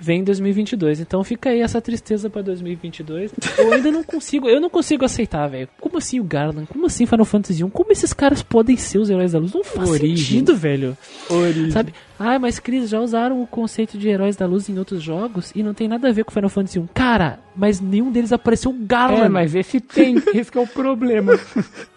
Vem 0.00 0.20
em 0.20 0.24
2022. 0.24 1.00
Então 1.00 1.22
fica 1.22 1.50
aí 1.50 1.60
essa 1.60 1.80
tristeza 1.80 2.30
pra 2.30 2.40
2022. 2.42 3.32
Eu 3.58 3.72
ainda 3.72 3.90
não 3.90 4.02
consigo, 4.02 4.48
eu 4.48 4.60
não 4.60 4.70
consigo 4.70 5.04
aceitar, 5.04 5.46
velho. 5.48 5.68
Como 5.78 5.98
assim 5.98 6.18
o 6.18 6.24
Garland? 6.24 6.66
Como 6.66 6.86
assim 6.86 7.04
Final 7.04 7.26
Fantasy 7.26 7.62
1? 7.62 7.70
Como 7.70 7.92
esses 7.92 8.12
caras 8.12 8.42
podem 8.42 8.76
ser 8.76 8.98
os 8.98 9.10
heróis 9.10 9.32
da 9.32 9.38
luz? 9.38 9.52
Não 9.52 9.62
faz 9.62 9.90
Origem. 9.90 10.16
sentido, 10.16 10.56
velho. 10.56 10.96
Origem. 11.28 11.70
Sabe? 11.70 11.92
Ah, 12.18 12.38
mas 12.38 12.58
Cris, 12.58 12.90
já 12.90 13.00
usaram 13.00 13.42
o 13.42 13.46
conceito 13.46 13.96
de 13.96 14.08
heróis 14.08 14.36
da 14.36 14.46
luz 14.46 14.68
em 14.68 14.78
outros 14.78 15.02
jogos 15.02 15.52
e 15.54 15.62
não 15.62 15.72
tem 15.72 15.88
nada 15.88 16.08
a 16.08 16.12
ver 16.12 16.24
com 16.24 16.30
Final 16.30 16.50
Fantasy 16.50 16.78
1. 16.78 16.88
Cara, 16.92 17.38
mas 17.56 17.80
nenhum 17.80 18.10
deles 18.12 18.32
apareceu 18.32 18.70
o 18.70 18.74
Garland. 18.74 19.24
É, 19.24 19.28
mas 19.28 19.54
esse 19.54 19.80
tem, 19.80 20.16
esse 20.34 20.50
que 20.52 20.58
é 20.58 20.60
o 20.60 20.66
problema. 20.66 21.38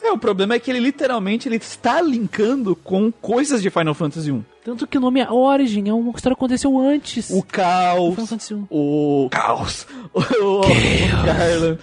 É, 0.01 0.11
o 0.11 0.17
problema 0.17 0.55
é 0.55 0.59
que 0.59 0.71
ele 0.71 0.79
literalmente 0.79 1.47
ele 1.47 1.57
está 1.57 2.01
linkando 2.01 2.75
com 2.75 3.11
coisas 3.11 3.61
de 3.61 3.69
Final 3.69 3.93
Fantasy 3.93 4.31
1. 4.31 4.43
Tanto 4.63 4.87
que 4.87 4.97
o 4.97 5.01
nome 5.01 5.19
é 5.19 5.29
Origin, 5.29 5.89
é 5.89 5.93
uma 5.93 6.11
história 6.11 6.35
que 6.35 6.39
aconteceu 6.39 6.79
antes. 6.79 7.29
O 7.29 7.41
do 7.41 7.43
caos, 7.95 8.13
Final 8.13 8.27
Fantasy 8.27 8.53
1. 8.53 8.67
o 8.69 9.27
caos, 9.31 9.87
o, 10.13 10.19
o 10.19 10.61
Garland. 11.25 11.79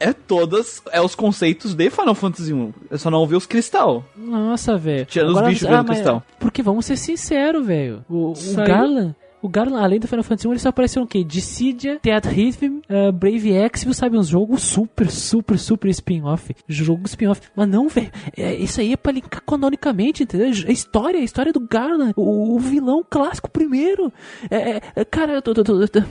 É 0.00 0.12
todas, 0.12 0.82
é 0.92 1.00
os 1.00 1.14
conceitos 1.14 1.72
de 1.72 1.88
Final 1.88 2.14
Fantasy 2.14 2.52
1. 2.52 2.72
Eu 2.90 2.98
só 2.98 3.10
não 3.10 3.20
ouvi 3.20 3.36
os 3.36 3.46
cristal. 3.46 4.04
Nossa, 4.16 4.76
velho. 4.76 5.06
Tirando 5.06 5.34
os 5.36 5.40
bichos 5.42 5.60
virando 5.62 5.88
mas- 5.88 5.96
cristal. 5.98 6.22
Porque 6.38 6.62
vamos 6.62 6.84
ser 6.84 6.96
sinceros, 6.96 7.64
velho. 7.66 8.04
O, 8.10 8.32
o 8.32 8.54
Garland. 8.56 9.14
O 9.44 9.48
Garland, 9.50 9.84
além 9.84 10.00
do 10.00 10.08
Final 10.08 10.22
Fantasy 10.24 10.48
1, 10.48 10.52
eles 10.52 10.62
só 10.62 10.70
apareceram 10.70 11.04
o 11.04 11.06
quê? 11.06 11.22
Dissidia, 11.22 12.00
Dead 12.02 12.24
Rhythm, 12.24 12.78
uh, 12.88 13.12
Brave 13.12 13.50
Exvius, 13.52 13.98
sabe? 13.98 14.16
Uns 14.16 14.28
jogos 14.28 14.62
super, 14.62 15.10
super, 15.10 15.58
super 15.58 15.88
spin-off. 15.90 16.56
Jogo 16.66 17.02
spin-off. 17.06 17.42
Mas 17.54 17.68
não, 17.68 17.86
velho. 17.86 18.10
É, 18.34 18.54
isso 18.54 18.80
aí 18.80 18.94
é 18.94 18.96
pra 18.96 19.12
linkar 19.12 19.42
canonicamente, 19.46 20.22
entendeu? 20.22 20.46
A 20.46 20.72
história, 20.72 21.20
a 21.20 21.22
história 21.22 21.52
do 21.52 21.60
Garland. 21.60 22.14
O, 22.16 22.54
o 22.56 22.58
vilão 22.58 23.04
clássico 23.08 23.50
primeiro. 23.50 24.10
É, 24.50 24.56
é, 24.76 24.80
é, 24.96 25.04
cara, 25.04 25.34
eu 25.34 25.42
tô, 25.42 25.52
tô- 25.52 25.62
tô- 25.62 25.88
tô- 25.88 26.02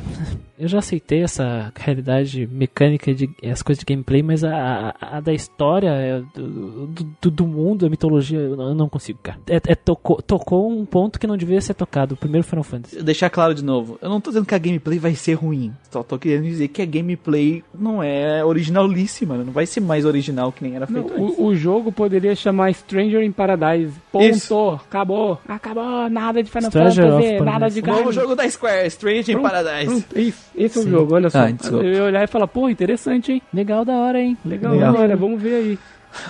eu 0.58 0.68
já 0.68 0.80
aceitei 0.80 1.24
essa 1.24 1.72
realidade 1.76 2.48
mecânica 2.52 3.14
de 3.14 3.30
as 3.44 3.62
coisas 3.62 3.84
de 3.84 3.86
gameplay, 3.86 4.22
mas 4.22 4.44
a, 4.44 4.96
a, 5.00 5.18
a 5.18 5.20
da 5.20 5.34
história, 5.34 5.90
é, 5.90 6.22
do, 6.36 6.88
do, 7.22 7.32
do 7.32 7.48
mundo, 7.48 7.86
a 7.86 7.90
mitologia, 7.90 8.40
eu 8.40 8.56
não, 8.56 8.70
eu 8.70 8.76
não 8.76 8.90
consigo, 8.90 9.20
cara. 9.22 9.40
É, 9.48 9.60
é 9.68 9.76
tocou, 9.76 10.22
tocou 10.22 10.70
um 10.70 10.86
ponto 10.86 11.20
que 11.20 11.28
não 11.28 11.38
devia 11.38 11.60
ser 11.62 11.74
tocado, 11.74 12.14
o 12.14 12.18
primeiro 12.18 12.46
Final 12.46 12.64
Fantasy. 12.64 13.02
Deixar 13.02 13.30
claro 13.30 13.54
de 13.54 13.64
novo, 13.64 13.98
eu 14.02 14.10
não 14.10 14.22
tô 14.22 14.30
dizendo 14.30 14.46
que 14.46 14.56
a 14.56 14.60
gameplay 14.60 15.00
vai 15.00 15.16
ser 15.16 15.34
ruim. 15.34 15.74
Só 15.92 16.04
tô 16.04 16.18
querendo 16.18 16.44
dizer 16.44 16.68
que 16.68 16.82
a 16.82 16.86
gameplay 16.86 17.64
não 17.74 18.02
é 18.04 18.44
originalíssima, 18.44 19.38
né? 19.38 19.44
não 19.44 19.54
vai 19.54 19.66
ser 19.66 19.80
mais 19.80 20.06
original 20.06 20.52
que 20.52 20.64
nem 20.64 20.76
era 20.76 20.88
Não, 20.90 21.08
feito 21.08 21.24
antes. 21.24 21.38
o, 21.38 21.46
o 21.46 21.56
jogo 21.56 21.92
poderia 21.92 22.36
chamar 22.36 22.74
Stranger 22.74 23.24
in 23.24 23.32
Paradise. 23.32 23.94
Ponto. 24.12 24.26
Isso. 24.26 24.70
Acabou. 24.70 25.40
Acabou. 25.48 26.10
Nada 26.10 26.44
de 26.44 26.50
Final 26.50 26.70
Stranger 26.70 27.10
Fantasy. 27.10 27.32
Nada 27.34 27.46
Paradise. 27.52 27.82
de 27.82 27.90
O 27.90 27.94
novo 27.94 28.12
jogo 28.12 28.36
da 28.36 28.50
Square, 28.50 28.88
Strange 28.88 29.32
in 29.32 29.42
Paradise. 29.42 29.86
Pronto, 29.86 30.20
isso. 30.20 30.44
Esse 30.56 30.78
é 30.78 30.82
o 30.82 30.84
Sim. 30.84 30.90
jogo, 30.92 31.16
olha 31.16 31.30
só. 31.30 31.40
Ah, 31.40 31.50
eu 31.72 31.94
ia 31.94 32.04
olhar 32.04 32.24
e 32.24 32.28
falar, 32.28 32.48
pô, 32.48 32.70
interessante, 32.70 33.32
hein? 33.32 33.42
Legal 33.54 33.84
da 33.84 33.94
hora, 33.94 34.22
hein? 34.22 34.38
Legal, 34.46 34.74
Legal. 34.74 34.96
olha, 34.96 35.16
vamos 35.16 35.42
ver 35.42 35.56
aí. 35.56 35.80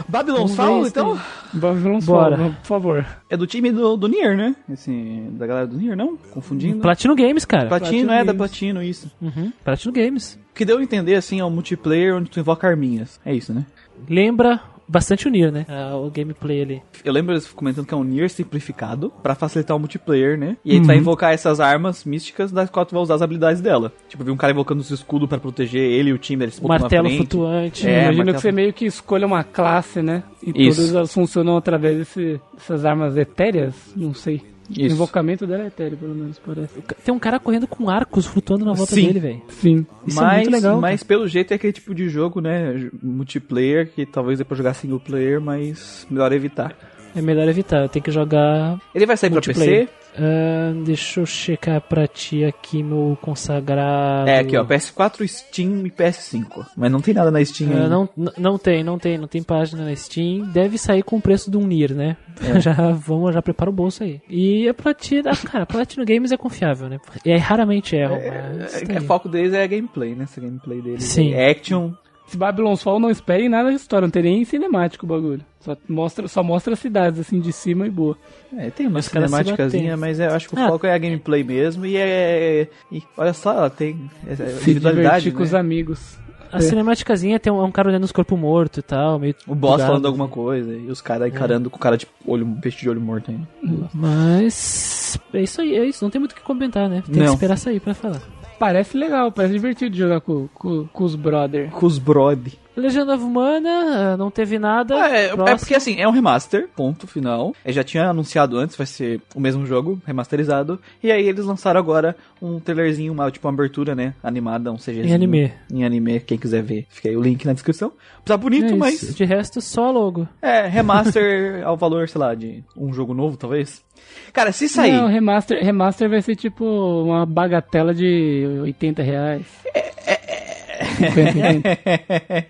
Babylon's 0.07 0.51
ver 0.51 0.57
Fall, 0.57 0.87
então? 0.87 1.19
Bora. 1.53 2.01
Bora. 2.01 2.37
por 2.37 2.65
favor. 2.65 3.05
É 3.29 3.35
do 3.35 3.45
time 3.45 3.71
do, 3.71 3.97
do 3.97 4.07
Nier, 4.07 4.35
né? 4.35 4.55
Esse, 4.71 5.27
da 5.31 5.45
galera 5.45 5.67
do 5.67 5.77
Nier, 5.77 5.95
não? 5.95 6.17
Confundindo. 6.31 6.79
Platino 6.79 7.15
Games, 7.15 7.45
cara. 7.45 7.67
Platino, 7.67 7.91
Platino 7.91 8.11
é, 8.11 8.17
da 8.19 8.23
Games. 8.25 8.37
Platino, 8.37 8.83
isso. 8.83 9.11
Uhum. 9.21 9.51
Platino 9.63 9.93
Games. 9.93 10.39
O 10.51 10.55
que 10.55 10.65
deu 10.65 10.77
a 10.77 10.83
entender, 10.83 11.15
assim, 11.15 11.39
é 11.39 11.45
um 11.45 11.49
multiplayer 11.49 12.15
onde 12.15 12.29
tu 12.29 12.39
invoca 12.39 12.67
arminhas. 12.67 13.19
É 13.25 13.33
isso, 13.33 13.53
né? 13.53 13.65
Lembra 14.07 14.61
bastante 14.87 15.27
o 15.27 15.31
Nier, 15.31 15.51
né? 15.51 15.65
Ah, 15.69 15.95
o 15.95 16.09
gameplay 16.09 16.61
ali. 16.61 16.81
Eu 17.03 17.13
lembro 17.13 17.33
eles 17.33 17.47
comentando 17.47 17.85
que 17.85 17.93
é 17.93 17.97
um 17.97 18.03
Nier 18.03 18.29
simplificado 18.29 19.11
pra 19.21 19.35
facilitar 19.35 19.75
o 19.75 19.79
multiplayer, 19.79 20.37
né? 20.37 20.57
E 20.63 20.71
aí 20.73 20.79
tu 20.81 20.87
vai 20.87 20.97
invocar 20.97 21.33
essas 21.33 21.59
armas 21.59 22.03
místicas 22.05 22.51
das 22.51 22.69
quais 22.69 22.87
tu 22.89 22.93
vai 22.93 23.01
usar 23.03 23.15
as 23.15 23.21
habilidades 23.21 23.61
dela. 23.61 23.91
Tipo, 24.09 24.23
vi 24.23 24.31
um 24.31 24.37
cara 24.37 24.53
invocando 24.53 24.81
os 24.81 24.91
escudos 24.91 25.27
pra 25.27 25.37
proteger 25.39 25.81
ele 25.81 26.09
e 26.09 26.13
o 26.13 26.17
time 26.17 26.39
deles. 26.39 26.59
Martelo 26.59 27.09
flutuante. 27.09 27.87
É, 27.87 27.91
Imagina 28.03 28.15
martelo- 28.17 28.35
que 28.35 28.41
você 28.41 28.51
meio 28.51 28.73
que 28.73 28.85
escolha 28.85 29.25
uma 29.25 29.43
classe, 29.43 30.01
né? 30.01 30.23
E 30.45 30.67
Isso. 30.67 30.77
todas 30.81 30.95
elas 30.95 31.13
funcionam 31.13 31.57
através 31.57 31.97
desse- 31.97 32.39
dessas 32.53 32.85
armas 32.85 33.15
etéreas. 33.17 33.75
Não 33.95 34.13
sei. 34.13 34.41
O 34.69 34.73
Isso. 34.73 34.95
invocamento 34.95 35.45
dela 35.45 35.63
é 35.63 35.67
etéreo, 35.67 35.97
pelo 35.97 36.15
menos, 36.15 36.39
parece. 36.39 36.81
Tem 37.03 37.13
um 37.13 37.19
cara 37.19 37.39
correndo 37.39 37.67
com 37.67 37.89
arcos 37.89 38.25
flutuando 38.25 38.63
na 38.63 38.73
volta 38.73 38.95
Sim. 38.95 39.07
dele, 39.07 39.19
velho. 39.19 39.41
Sim. 39.49 39.85
Isso 40.07 40.15
mas, 40.21 40.31
é 40.31 40.35
muito 40.35 40.51
legal. 40.51 40.79
mas 40.81 41.03
pelo 41.03 41.27
jeito 41.27 41.51
é 41.51 41.55
aquele 41.55 41.73
tipo 41.73 41.93
de 41.93 42.07
jogo, 42.07 42.39
né? 42.39 42.89
Multiplayer, 43.01 43.91
que 43.91 44.05
talvez 44.05 44.39
dê 44.39 44.45
pra 44.45 44.55
jogar 44.55 44.73
single 44.73 44.99
player, 44.99 45.41
mas 45.41 46.07
melhor 46.09 46.31
evitar. 46.31 46.75
É 47.15 47.21
melhor 47.21 47.47
evitar. 47.47 47.87
Tem 47.89 48.01
que 48.01 48.11
jogar. 48.11 48.79
Ele 48.95 49.05
vai 49.05 49.17
sair 49.17 49.29
pra. 49.29 49.41
PC? 49.41 49.87
Ah, 50.15 50.73
deixa 50.85 51.19
eu 51.21 51.25
checar 51.25 51.81
pra 51.81 52.07
ti 52.07 52.43
aqui, 52.43 52.83
meu 52.83 53.17
consagrado. 53.21 54.29
É, 54.29 54.39
aqui 54.39 54.55
ó, 54.57 54.63
PS4, 54.65 55.27
Steam 55.27 55.85
e 55.85 55.91
PS5. 55.91 56.65
Mas 56.77 56.91
não 56.91 57.01
tem 57.01 57.13
nada 57.13 57.31
na 57.31 57.43
Steam 57.43 57.69
Ah, 57.71 57.75
ainda. 57.75 57.89
não, 57.89 58.09
não 58.37 58.57
tem, 58.57 58.83
não 58.83 58.97
tem, 58.99 59.17
não 59.17 59.27
tem 59.27 59.41
página 59.43 59.85
na 59.85 59.95
Steam. 59.95 60.45
Deve 60.51 60.77
sair 60.77 61.03
com 61.03 61.17
o 61.17 61.21
preço 61.21 61.49
de 61.49 61.57
um 61.57 61.65
Nier, 61.65 61.93
né? 61.93 62.17
É. 62.41 62.59
Já 62.61 62.73
vamos, 62.91 63.33
já 63.33 63.41
prepara 63.41 63.69
o 63.69 63.73
bolso 63.73 64.03
aí. 64.03 64.21
E 64.29 64.67
a 64.67 64.73
Platina, 64.73 65.31
ah, 65.31 65.47
cara, 65.47 65.63
a 65.63 65.67
Platinum 65.67 66.05
Games 66.05 66.31
é 66.31 66.37
confiável, 66.37 66.89
né? 66.89 66.99
E 67.25 67.31
aí 67.31 67.37
raramente 67.37 67.95
erram, 67.95 68.15
mas 68.17 68.71
tá 68.83 68.93
É, 68.93 68.97
aí. 68.97 69.03
o 69.03 69.07
foco 69.07 69.29
deles 69.29 69.53
é 69.53 69.63
a 69.63 69.67
gameplay, 69.67 70.15
né? 70.15 70.23
Essa 70.23 70.41
gameplay 70.41 70.81
deles. 70.81 71.03
Sim. 71.03 71.33
É 71.33 71.49
action. 71.51 71.91
Se 72.27 72.37
Babylon's 72.37 72.81
Fall 72.81 72.99
não 72.99 73.09
esperem 73.11 73.47
nada 73.49 73.69
de 73.69 73.75
história, 73.75 74.05
não 74.07 74.11
tem 74.11 74.23
nem 74.23 74.43
cinemático 74.45 75.05
o 75.05 75.09
bagulho. 75.09 75.41
Só 75.59 75.77
mostra, 75.87 76.27
só 76.27 76.41
mostra 76.43 76.73
as 76.73 76.79
cidades 76.79 77.19
assim 77.19 77.39
de 77.39 77.51
cima 77.53 77.85
e 77.85 77.89
boa. 77.89 78.17
É, 78.57 78.69
tem 78.69 78.87
uma 78.87 78.99
Os 78.99 79.05
cinemáticazinha, 79.05 79.95
mas 79.95 80.19
eu 80.19 80.29
acho 80.31 80.49
que 80.49 80.55
o 80.55 80.59
Ah. 80.59 80.67
foco 80.69 80.85
é 80.87 80.93
a 80.93 80.97
gameplay 80.97 81.43
mesmo. 81.43 81.85
E 81.85 81.95
é. 81.97 82.67
E 82.91 83.03
olha 83.17 83.33
só, 83.33 83.51
ela 83.53 83.69
tem 83.69 84.09
é, 84.27 84.31
é, 84.33 84.35
Se 84.35 84.43
individualidade. 84.71 85.25
divertir 85.25 85.33
com 85.33 85.43
os 85.43 85.51
Né? 85.51 85.59
amigos. 85.59 86.17
A 86.51 86.59
cinemáticazinha 86.61 87.39
tem 87.39 87.51
um, 87.51 87.59
é 87.59 87.63
um 87.63 87.71
cara 87.71 87.89
olhando 87.89 88.03
os 88.03 88.11
corpos 88.11 88.37
mortos 88.39 88.77
e 88.77 88.81
tal, 88.83 89.17
meio. 89.17 89.33
O 89.47 89.55
boss 89.55 89.71
bugado, 89.73 89.87
falando 89.89 90.05
alguma 90.05 90.27
coisa 90.27 90.71
e 90.71 90.85
os 90.87 91.01
caras 91.01 91.27
encarando 91.27 91.67
com 91.69 91.77
o 91.77 91.79
cara 91.79 91.97
de 91.97 92.05
olho, 92.27 92.45
peixe 92.61 92.79
de 92.79 92.89
olho 92.89 93.01
morto 93.01 93.31
ainda. 93.31 93.47
Mas. 93.93 95.19
É 95.33 95.41
isso 95.41 95.61
aí, 95.61 95.75
é 95.75 95.85
isso. 95.85 96.03
Não 96.05 96.11
tem 96.11 96.19
muito 96.19 96.33
o 96.33 96.35
que 96.35 96.41
comentar, 96.41 96.87
né? 96.89 97.01
Tem 97.05 97.15
Não. 97.21 97.25
que 97.29 97.33
esperar 97.33 97.57
sair 97.57 97.79
pra 97.79 97.93
falar. 97.95 98.21
Parece 98.59 98.97
legal, 98.97 99.31
parece 99.31 99.53
divertido 99.53 99.95
jogar 99.95 100.21
com, 100.21 100.47
com, 100.53 100.87
com 100.87 101.03
os 101.03 101.15
brother. 101.15 101.69
Com 101.71 101.85
os 101.85 101.97
brode. 101.97 102.62
Legenda 102.75 103.15
Humana, 103.15 104.13
ah, 104.13 104.17
não 104.17 104.31
teve 104.31 104.57
nada. 104.57 104.95
É, 105.07 105.25
é 105.25 105.35
Próximo. 105.35 105.59
porque 105.59 105.75
assim, 105.75 105.99
é 105.99 106.07
um 106.07 106.11
remaster, 106.11 106.67
ponto 106.75 107.05
final. 107.07 107.53
Eu 107.63 107.73
já 107.73 107.83
tinha 107.83 108.09
anunciado 108.09 108.57
antes, 108.57 108.75
vai 108.75 108.87
ser 108.87 109.21
o 109.35 109.39
mesmo 109.39 109.65
jogo, 109.65 110.01
remasterizado. 110.05 110.79
E 111.01 111.11
aí 111.11 111.27
eles 111.27 111.45
lançaram 111.45 111.79
agora 111.79 112.15
um 112.41 112.59
trailerzinho, 112.59 113.13
uma, 113.13 113.29
tipo 113.29 113.47
uma 113.47 113.53
abertura, 113.53 113.93
né? 113.93 114.13
Animada, 114.23 114.71
um 114.71 114.77
CGzinho. 114.77 115.07
Em 115.07 115.13
anime. 115.13 115.53
Em 115.71 115.85
anime, 115.85 116.19
quem 116.19 116.37
quiser 116.37 116.63
ver. 116.63 116.85
Fica 116.89 117.09
aí 117.09 117.15
o 117.15 117.21
link 117.21 117.45
na 117.45 117.53
descrição. 117.53 117.91
Tá 118.25 118.35
bonito, 118.35 118.73
É 118.73 118.75
mas. 118.75 119.15
De 119.15 119.23
resto, 119.23 119.61
só 119.61 119.91
logo. 119.91 120.27
É, 120.41 120.67
remaster 120.67 121.61
ao 121.67 121.77
valor, 121.77 122.09
sei 122.09 122.19
lá, 122.19 122.33
de 122.33 122.63
um 122.75 122.93
jogo 122.93 123.13
novo, 123.13 123.37
talvez. 123.37 123.83
Cara, 124.31 124.51
se 124.51 124.67
sair. 124.67 124.93
Não, 124.93 125.07
remaster, 125.07 125.63
remaster 125.63 126.09
vai 126.09 126.21
ser 126.21 126.35
tipo 126.35 126.65
uma 126.65 127.25
bagatela 127.25 127.93
de 127.93 128.45
80 128.61 129.03
reais. 129.03 129.45
50, 129.63 129.71
50. 129.73 129.92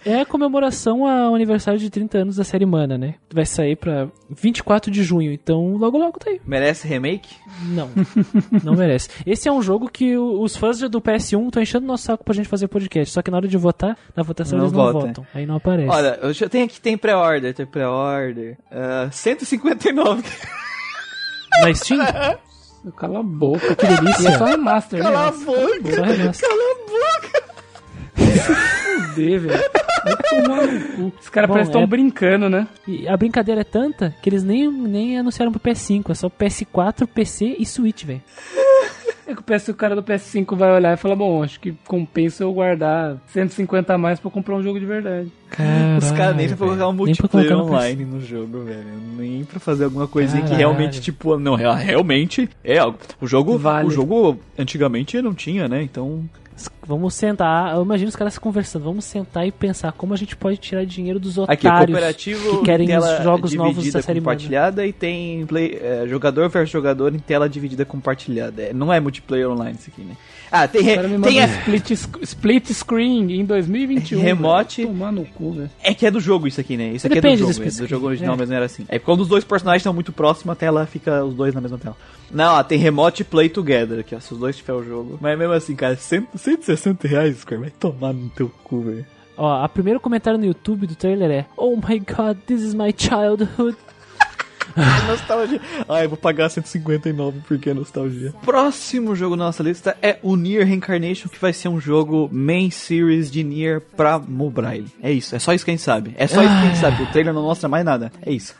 É 0.06 0.22
a 0.22 0.26
comemoração 0.26 1.06
ao 1.08 1.36
aniversário 1.36 1.80
de 1.80 1.90
30 1.90 2.18
anos 2.20 2.36
da 2.36 2.44
série 2.44 2.66
Mana, 2.66 2.98
né? 2.98 3.16
Vai 3.34 3.46
sair 3.46 3.76
pra 3.76 4.08
24 4.30 4.92
de 4.92 5.04
junho, 5.04 5.32
então 5.32 5.76
logo 5.78 5.98
logo 5.98 6.20
tá 6.20 6.30
aí. 6.30 6.40
Merece 6.46 6.88
remake? 6.88 7.36
Não, 7.70 7.90
não 8.64 8.74
merece. 8.76 9.10
Esse 9.26 9.48
é 9.48 9.52
um 9.52 9.62
jogo 9.62 9.90
que 9.90 10.18
os 10.18 10.56
fãs 10.56 10.80
do 10.80 11.02
PS1 11.02 11.46
estão 11.48 11.62
enchendo 11.62 11.86
nosso 11.86 12.04
saco 12.04 12.24
pra 12.24 12.34
gente 12.34 12.48
fazer 12.50 12.68
podcast. 12.68 13.14
Só 13.14 13.22
que 13.22 13.30
na 13.32 13.38
hora 13.38 13.48
de 13.48 13.58
votar, 13.58 13.98
na 14.16 14.24
votação 14.24 14.58
Não 14.58 14.66
eles 14.66 14.74
não 14.78 14.84
vota. 14.92 15.08
votam. 15.08 15.26
Aí 15.34 15.46
não 15.46 15.56
aparece. 15.56 15.90
Olha, 15.90 16.20
eu 16.22 16.34
já 16.34 16.50
tenho 16.50 16.66
aqui, 16.66 16.80
tem 16.82 16.98
pré-order, 16.98 17.54
tem 17.54 17.66
pré-order. 17.66 18.58
Ah, 18.72 19.10
159. 19.12 20.24
Na 21.62 21.74
Steam? 21.74 22.00
Cala 22.98 23.20
a 23.20 23.24
boca. 23.24 23.76
Que 23.76 23.86
E 23.86 23.88
é 23.94 23.96
delícia. 23.98 24.38
só 24.38 24.46
remaster, 24.46 25.00
né? 25.00 25.06
Cala 25.06 25.28
a 25.28 25.32
boca! 25.32 25.92
Cala 25.96 26.12
a 26.12 26.76
boca! 26.90 27.33
Fuder, 28.44 29.40
velho. 29.40 29.64
Vai 30.04 30.18
tomar 30.44 30.68
no 30.68 30.80
cu. 31.12 31.14
Os 31.20 31.30
caras 31.30 31.50
parecem 31.50 31.72
que 31.72 31.78
é- 31.78 31.82
estão 31.82 31.88
brincando, 31.88 32.50
né? 32.50 32.68
E 32.88 33.08
a 33.08 33.16
brincadeira 33.16 33.62
é 33.62 33.64
tanta 33.64 34.14
que 34.22 34.30
eles 34.30 34.44
nem, 34.44 34.70
nem 34.70 35.18
anunciaram 35.18 35.52
pro 35.52 35.62
PS5. 35.62 36.12
É 36.12 36.14
só 36.14 36.30
PS4, 36.30 37.08
PC 37.08 37.56
e 37.58 37.66
Switch, 37.66 38.04
velho. 38.04 38.22
É 39.26 39.34
que 39.34 39.40
o 39.40 39.44
PS, 39.44 39.70
o 39.70 39.74
cara 39.74 39.96
do 39.96 40.04
PS5 40.04 40.54
vai 40.58 40.70
olhar 40.74 40.94
e 40.94 40.98
falar, 40.98 41.16
bom, 41.16 41.42
acho 41.42 41.58
que 41.58 41.72
compensa 41.88 42.44
eu 42.44 42.52
guardar 42.52 43.16
150 43.28 43.94
a 43.94 43.98
mais 43.98 44.20
pra 44.20 44.30
comprar 44.30 44.56
um 44.56 44.62
jogo 44.62 44.78
de 44.78 44.86
verdade. 44.86 45.32
Os 45.98 46.12
caras 46.12 46.36
nem 46.36 46.50
pra 46.50 46.58
colocar 46.58 46.90
um 46.90 46.94
multiplayer 46.94 47.56
online 47.58 48.04
no 48.04 48.20
jogo, 48.20 48.66
velho. 48.66 48.84
Nem 49.18 49.46
pra 49.46 49.62
fazer 49.62 49.86
alguma 49.86 50.08
coisinha 50.10 50.42
que 50.42 50.50
Caralho. 50.50 50.68
realmente, 50.68 51.00
tipo, 51.00 51.40
não, 51.40 51.56
real- 51.56 51.74
realmente 51.76 52.50
é 52.66 52.78
algo. 52.80 52.98
O 53.22 53.26
jogo, 53.26 53.58
Vale. 53.58 53.88
o 53.88 53.92
jogo 53.92 54.38
antigamente 54.60 55.22
não 55.22 55.34
tinha, 55.34 55.70
né? 55.70 55.82
Então, 55.82 56.26
Vamos 56.86 57.14
sentar, 57.14 57.76
eu 57.76 57.82
imagino 57.82 58.10
os 58.10 58.16
caras 58.16 58.38
conversando. 58.38 58.84
Vamos 58.84 59.06
sentar 59.06 59.48
e 59.48 59.52
pensar 59.52 59.92
como 59.94 60.14
a 60.14 60.18
gente 60.18 60.36
pode 60.36 60.58
tirar 60.58 60.86
dinheiro 60.86 61.20
dos 61.20 61.40
aqui, 61.40 61.66
otários 61.66 61.96
cooperativo 61.96 62.60
que 62.60 62.66
querem 62.66 62.98
os 62.98 63.24
jogos 63.24 63.54
novos 63.54 63.92
da 63.92 64.02
série 64.02 64.20
Mana. 64.20 64.32
compartilhada 64.32 64.86
e 64.86 64.92
tem 64.92 65.46
play, 65.46 65.80
é, 65.82 66.06
jogador 66.08 66.50
versus 66.50 66.72
jogador 66.72 67.16
em 67.16 67.20
tela 67.20 67.48
dividida 67.48 67.86
compartilhada. 67.86 68.62
É, 68.64 68.74
não 68.74 68.92
é 68.92 69.00
multiplayer 69.00 69.50
online 69.50 69.78
isso 69.80 69.90
aqui, 69.90 70.02
né? 70.02 70.18
Ah, 70.56 70.68
tem, 70.68 70.82
O 71.18 71.22
tem 71.24 71.40
a- 71.42 71.46
split, 71.48 71.90
split 72.22 72.70
screen 72.72 73.32
em 73.40 73.44
2021. 73.44 74.22
Remote. 74.22 74.86
Tomar 74.86 75.12
no 75.12 75.26
cu, 75.26 75.54
velho. 75.54 75.72
É 75.82 75.96
que 75.96 76.06
é 76.06 76.12
do 76.12 76.20
jogo 76.20 76.48
isso 76.48 76.62
aqui, 76.62 76.78
né? 76.78 76.90
Isso 76.90 77.08
aqui 77.08 77.16
Depende 77.16 77.42
é 77.42 77.46
do 77.46 77.48
do 77.48 77.54
jogo. 77.54 77.64
É, 77.66 77.68
split 77.70 77.88
do 77.88 77.90
jogo 77.90 78.06
original 78.06 78.36
é. 78.36 78.38
mesmo 78.38 78.54
era 78.54 78.66
assim. 78.66 78.86
É 78.88 79.00
quando 79.00 79.22
os 79.22 79.28
dois 79.28 79.44
personagens 79.44 79.82
estão 79.82 79.92
muito 79.94 80.12
próximos, 80.14 80.54
a 80.54 80.56
tela 80.56 80.86
fica 80.86 81.26
os 81.26 81.34
dois 81.34 81.56
na 81.56 81.60
mesma 81.62 81.80
tela. 81.80 81.98
Não, 82.30 82.54
ó, 82.54 82.64
tem 82.64 82.78
Remote 82.78 83.24
Play 83.24 83.50
Together 83.50 84.00
aqui, 84.00 84.14
ó. 84.16 84.20
Se 84.20 84.32
os 84.32 84.40
dois 84.40 84.56
tiver 84.56 84.74
o 84.74 84.84
jogo. 84.84 85.18
Mas 85.20 85.36
mesmo 85.40 85.54
assim, 85.54 85.76
cara, 85.76 85.96
100, 85.96 86.28
160 86.36 87.08
reais, 87.08 87.38
Square. 87.38 87.62
Vai 87.62 87.72
tomar 87.72 88.14
no 88.14 88.30
teu 88.30 88.52
cu, 88.64 88.82
velho. 88.82 89.06
Ó, 89.36 89.64
a 89.64 89.68
primeiro 89.68 90.00
comentário 90.00 90.38
no 90.38 90.46
YouTube 90.46 90.86
do 90.86 90.96
trailer 90.96 91.32
é 91.32 91.46
Oh 91.58 91.76
my 91.76 91.98
god, 92.00 92.38
this 92.46 92.62
is 92.62 92.76
my 92.76 92.94
childhood. 92.96 93.76
nostalgia. 95.08 95.62
Ah, 95.88 96.04
eu 96.04 96.10
vou 96.10 96.18
pagar 96.18 96.50
159 96.50 97.42
porque 97.48 97.70
é 97.70 97.74
nostalgia. 97.74 98.34
Próximo 98.44 99.16
jogo 99.16 99.36
na 99.36 99.46
nossa 99.46 99.64
lista 99.64 99.98
é 100.02 100.18
o 100.22 100.36
Nier 100.36 100.66
Reincarnation, 100.66 101.30
que 101.30 101.40
vai 101.40 101.54
ser 101.54 101.70
um 101.70 101.80
jogo 101.80 102.30
main 102.32 102.70
series 102.70 103.32
de 103.32 103.44
Nier 103.44 103.82
pra 103.82 104.20
mobile. 104.20 104.86
É 105.02 105.12
isso, 105.12 105.36
é 105.36 105.40
só 105.40 105.54
isso 105.54 105.66
que 105.66 105.72
a 105.72 105.74
gente 105.74 105.84
sabe. 105.84 106.14
É 106.18 106.28
só 106.28 106.42
isso 106.42 106.52
que 106.52 106.58
a 106.58 106.66
gente 106.66 106.78
sabe. 106.78 107.04
O 107.04 107.08
trailer 107.08 107.34
não 107.34 107.44
mostra 107.44 107.70
mais 107.70 107.86
nada. 107.86 108.12
É 108.22 108.32
isso. 108.32 108.56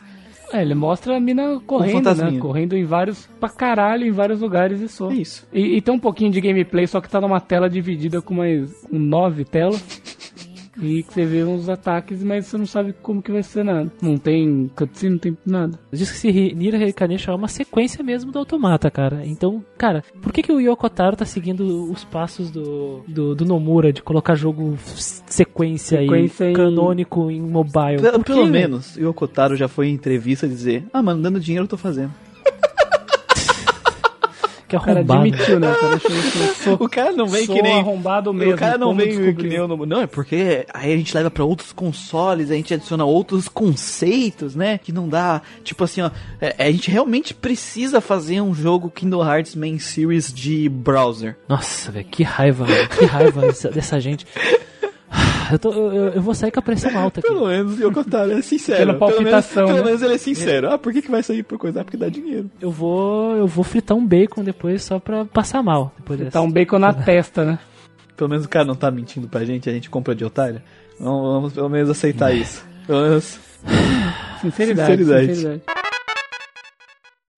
É, 0.52 0.62
ele 0.62 0.74
mostra 0.74 1.16
a 1.16 1.20
mina 1.20 1.60
correndo, 1.66 2.14
né? 2.14 2.38
Correndo 2.38 2.76
em 2.76 2.84
vários, 2.84 3.28
pra 3.40 3.48
caralho, 3.48 4.06
em 4.06 4.12
vários 4.12 4.40
lugares 4.40 4.80
e 4.80 4.88
só. 4.88 5.10
É 5.10 5.14
isso. 5.14 5.44
E, 5.52 5.76
e 5.76 5.80
tem 5.80 5.92
um 5.92 5.98
pouquinho 5.98 6.30
de 6.30 6.40
gameplay, 6.40 6.86
só 6.86 7.00
que 7.00 7.08
tá 7.08 7.20
numa 7.20 7.40
tela 7.40 7.68
dividida 7.68 8.22
com 8.22 8.34
mais 8.34 8.70
com 8.82 8.96
nove 8.96 9.44
telas. 9.44 9.82
E 10.80 11.02
que 11.02 11.14
você 11.14 11.24
vê 11.24 11.44
uns 11.44 11.68
ataques, 11.68 12.22
mas 12.22 12.46
você 12.46 12.58
não 12.58 12.66
sabe 12.66 12.94
como 13.02 13.22
que 13.22 13.30
vai 13.32 13.42
ser 13.42 13.64
nada. 13.64 13.90
Não 14.02 14.16
tem 14.18 14.70
cutscene, 14.74 15.12
não 15.12 15.18
tem 15.18 15.38
nada. 15.46 15.78
Diz 15.92 16.10
que 16.10 16.16
esse 16.16 16.54
Nier 16.54 16.74
Reincarnation 16.76 17.32
é 17.32 17.34
uma 17.34 17.48
sequência 17.48 18.02
mesmo 18.02 18.32
do 18.32 18.38
Automata, 18.38 18.90
cara. 18.90 19.22
Então, 19.24 19.64
cara, 19.78 20.02
por 20.22 20.32
que, 20.32 20.42
que 20.42 20.52
o 20.52 20.60
Yoko 20.60 20.88
Taro 20.90 21.16
tá 21.16 21.24
seguindo 21.24 21.90
os 21.90 22.04
passos 22.04 22.50
do, 22.50 23.02
do, 23.06 23.34
do 23.34 23.44
Nomura 23.44 23.92
de 23.92 24.02
colocar 24.02 24.34
jogo 24.34 24.76
sequência, 24.84 25.98
Sequência 26.00 26.44
e 26.46 26.50
em- 26.50 26.54
canônico 26.54 27.30
em 27.30 27.40
mobile? 27.40 28.00
Pelo, 28.24 28.46
menos, 28.46 28.96
o 28.96 29.00
Yoko 29.00 29.26
Taro 29.28 29.56
já 29.56 29.68
foi 29.68 29.88
em 29.88 29.94
entrevista 29.94 30.46
dizer: 30.48 30.84
Ah, 30.92 31.02
mano, 31.02 31.22
dando 31.22 31.40
dinheiro 31.40 31.64
eu 31.64 31.68
tô 31.68 31.76
fazendo. 31.76 32.12
Que 34.80 34.82
O 34.82 34.86
cara 34.86 34.98
arrombado. 35.00 35.20
admitiu, 35.20 35.60
né? 35.60 35.70
O 35.72 35.74
cara 35.80 35.98
falou, 36.00 36.20
sou, 36.64 36.74
O 36.80 36.88
cara 36.88 37.12
não 37.12 37.26
vem 37.26 37.46
que 37.46 37.62
nem. 37.62 37.80
arrombado 37.80 38.32
mesmo. 38.32 38.54
o 38.54 38.56
cara 38.56 38.78
não 38.78 38.94
vem 38.94 39.34
que 39.34 39.46
nem 39.46 39.60
o 39.60 39.86
Não, 39.86 40.00
é 40.02 40.06
porque 40.06 40.66
aí 40.72 40.92
a 40.92 40.96
gente 40.96 41.14
leva 41.14 41.30
pra 41.30 41.44
outros 41.44 41.72
consoles, 41.72 42.50
a 42.50 42.54
gente 42.54 42.72
adiciona 42.74 43.04
outros 43.04 43.48
conceitos, 43.48 44.54
né? 44.54 44.78
Que 44.78 44.92
não 44.92 45.08
dá. 45.08 45.42
Tipo 45.62 45.84
assim, 45.84 46.00
ó. 46.02 46.10
é- 46.40 46.54
a 46.66 46.70
gente 46.70 46.90
realmente 46.90 47.34
precisa 47.34 48.00
fazer 48.00 48.40
um 48.40 48.54
jogo 48.54 48.90
Kingdom 48.90 49.24
Hearts 49.24 49.54
Main 49.54 49.78
Series 49.78 50.32
de 50.32 50.68
browser. 50.68 51.36
Nossa, 51.48 51.90
velho, 51.92 52.06
que 52.10 52.22
raiva, 52.22 52.64
velho. 52.64 52.88
Que 52.88 53.04
raiva 53.04 53.40
dessa, 53.46 53.70
dessa 53.70 54.00
gente. 54.00 54.26
Eu, 55.52 55.58
tô, 55.58 55.72
eu, 55.72 55.92
eu- 56.14 56.22
vou 56.22 56.34
sair 56.34 56.50
com 56.50 56.58
a 56.58 56.62
pressão 56.62 56.96
alta 56.98 57.20
aqui. 57.20 57.28
Pelo 57.32 57.46
menos 57.46 57.80
o 57.80 58.04
Taro 58.04 58.32
é 58.32 58.42
sincero. 58.42 58.78
Pela 58.78 58.94
Pelo 58.94 59.06
menos, 59.10 59.16
palpitação, 59.16 59.66
pelo 59.66 59.78
né? 59.78 59.84
menos 59.84 60.02
ele 60.02 60.14
é 60.14 60.18
sincero. 60.18 60.70
Ah, 60.70 60.78
por 60.78 60.92
que, 60.92 61.02
que 61.02 61.10
vai 61.10 61.22
sair 61.22 61.42
por 61.42 61.58
coisa? 61.58 61.80
Ah, 61.80 61.84
porque 61.84 61.96
dá 61.96 62.08
dinheiro. 62.08 62.50
Eu 62.60 62.70
vou, 62.70 63.36
eu 63.36 63.46
vou 63.46 63.64
fritar 63.64 63.96
um 63.96 64.06
bacon 64.06 64.42
depois 64.44 64.82
só 64.82 64.98
pra 64.98 65.24
passar 65.24 65.62
mal. 65.62 65.92
Depois 65.98 66.18
dessa. 66.18 66.32
Tá 66.32 66.40
um 66.40 66.50
bacon 66.50 66.78
na 66.78 66.92
testa, 66.92 67.44
né? 67.44 67.58
Pelo 68.16 68.30
menos 68.30 68.44
o 68.44 68.48
cara 68.48 68.64
não 68.64 68.74
tá 68.76 68.90
mentindo 68.90 69.26
pra 69.28 69.44
gente, 69.44 69.68
a 69.68 69.72
gente 69.72 69.90
compra 69.90 70.14
de 70.14 70.24
otário. 70.24 70.62
Vamos, 71.00 71.22
vamos 71.32 71.52
pelo 71.52 71.68
menos 71.68 71.90
aceitar 71.90 72.32
isso. 72.36 72.64
Pelo 72.86 73.02
menos. 73.02 73.38
Sinceridade, 74.40 74.90
Sinceridade. 75.02 75.26
sinceridade. 75.34 75.62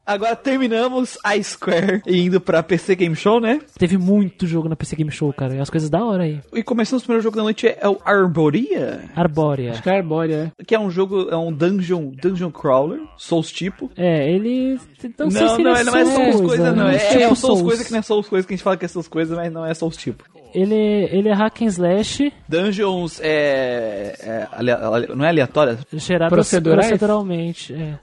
Agora 0.06 0.36
terminamos 0.36 1.18
a 1.24 1.40
Square 1.42 2.02
indo 2.06 2.40
pra 2.40 2.62
PC 2.62 2.94
Game 2.94 3.16
Show, 3.16 3.40
né? 3.40 3.60
Teve 3.78 3.98
muito 3.98 4.46
jogo 4.46 4.68
na 4.68 4.76
PC 4.76 4.94
Game 4.96 5.10
Show, 5.10 5.32
cara. 5.32 5.54
E 5.56 5.58
as 5.58 5.68
coisas 5.68 5.90
da 5.90 6.04
hora 6.04 6.22
aí. 6.22 6.40
E 6.54 6.62
começando 6.62 7.00
o 7.00 7.02
primeiro 7.02 7.22
jogo 7.22 7.36
da 7.36 7.42
noite 7.42 7.66
é 7.66 7.88
o 7.88 7.98
Arboria, 8.04 9.04
Arbórea. 9.16 9.72
Acho 9.72 9.82
que 9.82 9.90
é 9.90 9.96
arbórea, 9.96 10.52
é. 10.58 10.64
que 10.64 10.74
é 10.74 10.78
um 10.78 10.90
jogo, 10.90 11.28
é 11.28 11.36
um 11.36 11.52
dungeon, 11.52 12.12
dungeon 12.22 12.50
crawler, 12.50 13.00
Souls 13.16 13.50
tipo. 13.50 13.90
É, 13.96 14.30
ele. 14.30 14.78
Não, 15.18 15.30
sei 15.30 15.42
Não, 15.42 15.56
se 15.56 15.62
não, 15.62 15.70
ele 15.76 15.80
é- 15.80 15.84
não 15.84 15.96
é 15.96 16.04
Souls 16.04 16.40
coisa, 16.40 16.72
não. 16.72 16.88
É, 16.88 16.98
tipo 16.98 17.20
é 17.20 17.26
o 17.26 17.34
Souls 17.34 17.38
Souls. 17.58 17.62
coisa 17.62 17.84
que 17.84 17.90
não 17.92 17.98
é 17.98 18.02
Souls 18.02 18.28
coisa 18.28 18.46
que 18.46 18.54
a 18.54 18.56
gente 18.56 18.64
fala 18.64 18.76
que 18.76 18.84
é 18.84 18.88
Souls 18.88 19.08
coisa, 19.08 19.34
mas 19.36 19.52
não 19.52 19.66
é 19.66 19.74
Souls 19.74 19.96
tipo. 19.96 20.24
Ele, 20.54 20.74
ele 20.74 21.28
é 21.28 21.34
hack 21.34 21.62
and 21.62 21.66
slash 21.66 22.32
Dungeons 22.48 23.20
é. 23.22 24.14
é 24.20 24.48
ale- 24.52 24.70
ale- 24.70 25.06
não 25.14 25.24
é 25.24 25.28
aleatória? 25.28 25.78
gerado 25.92 26.30
Procedurais? 26.30 26.86
proceduralmente. 26.86 27.74
É. 27.74 27.98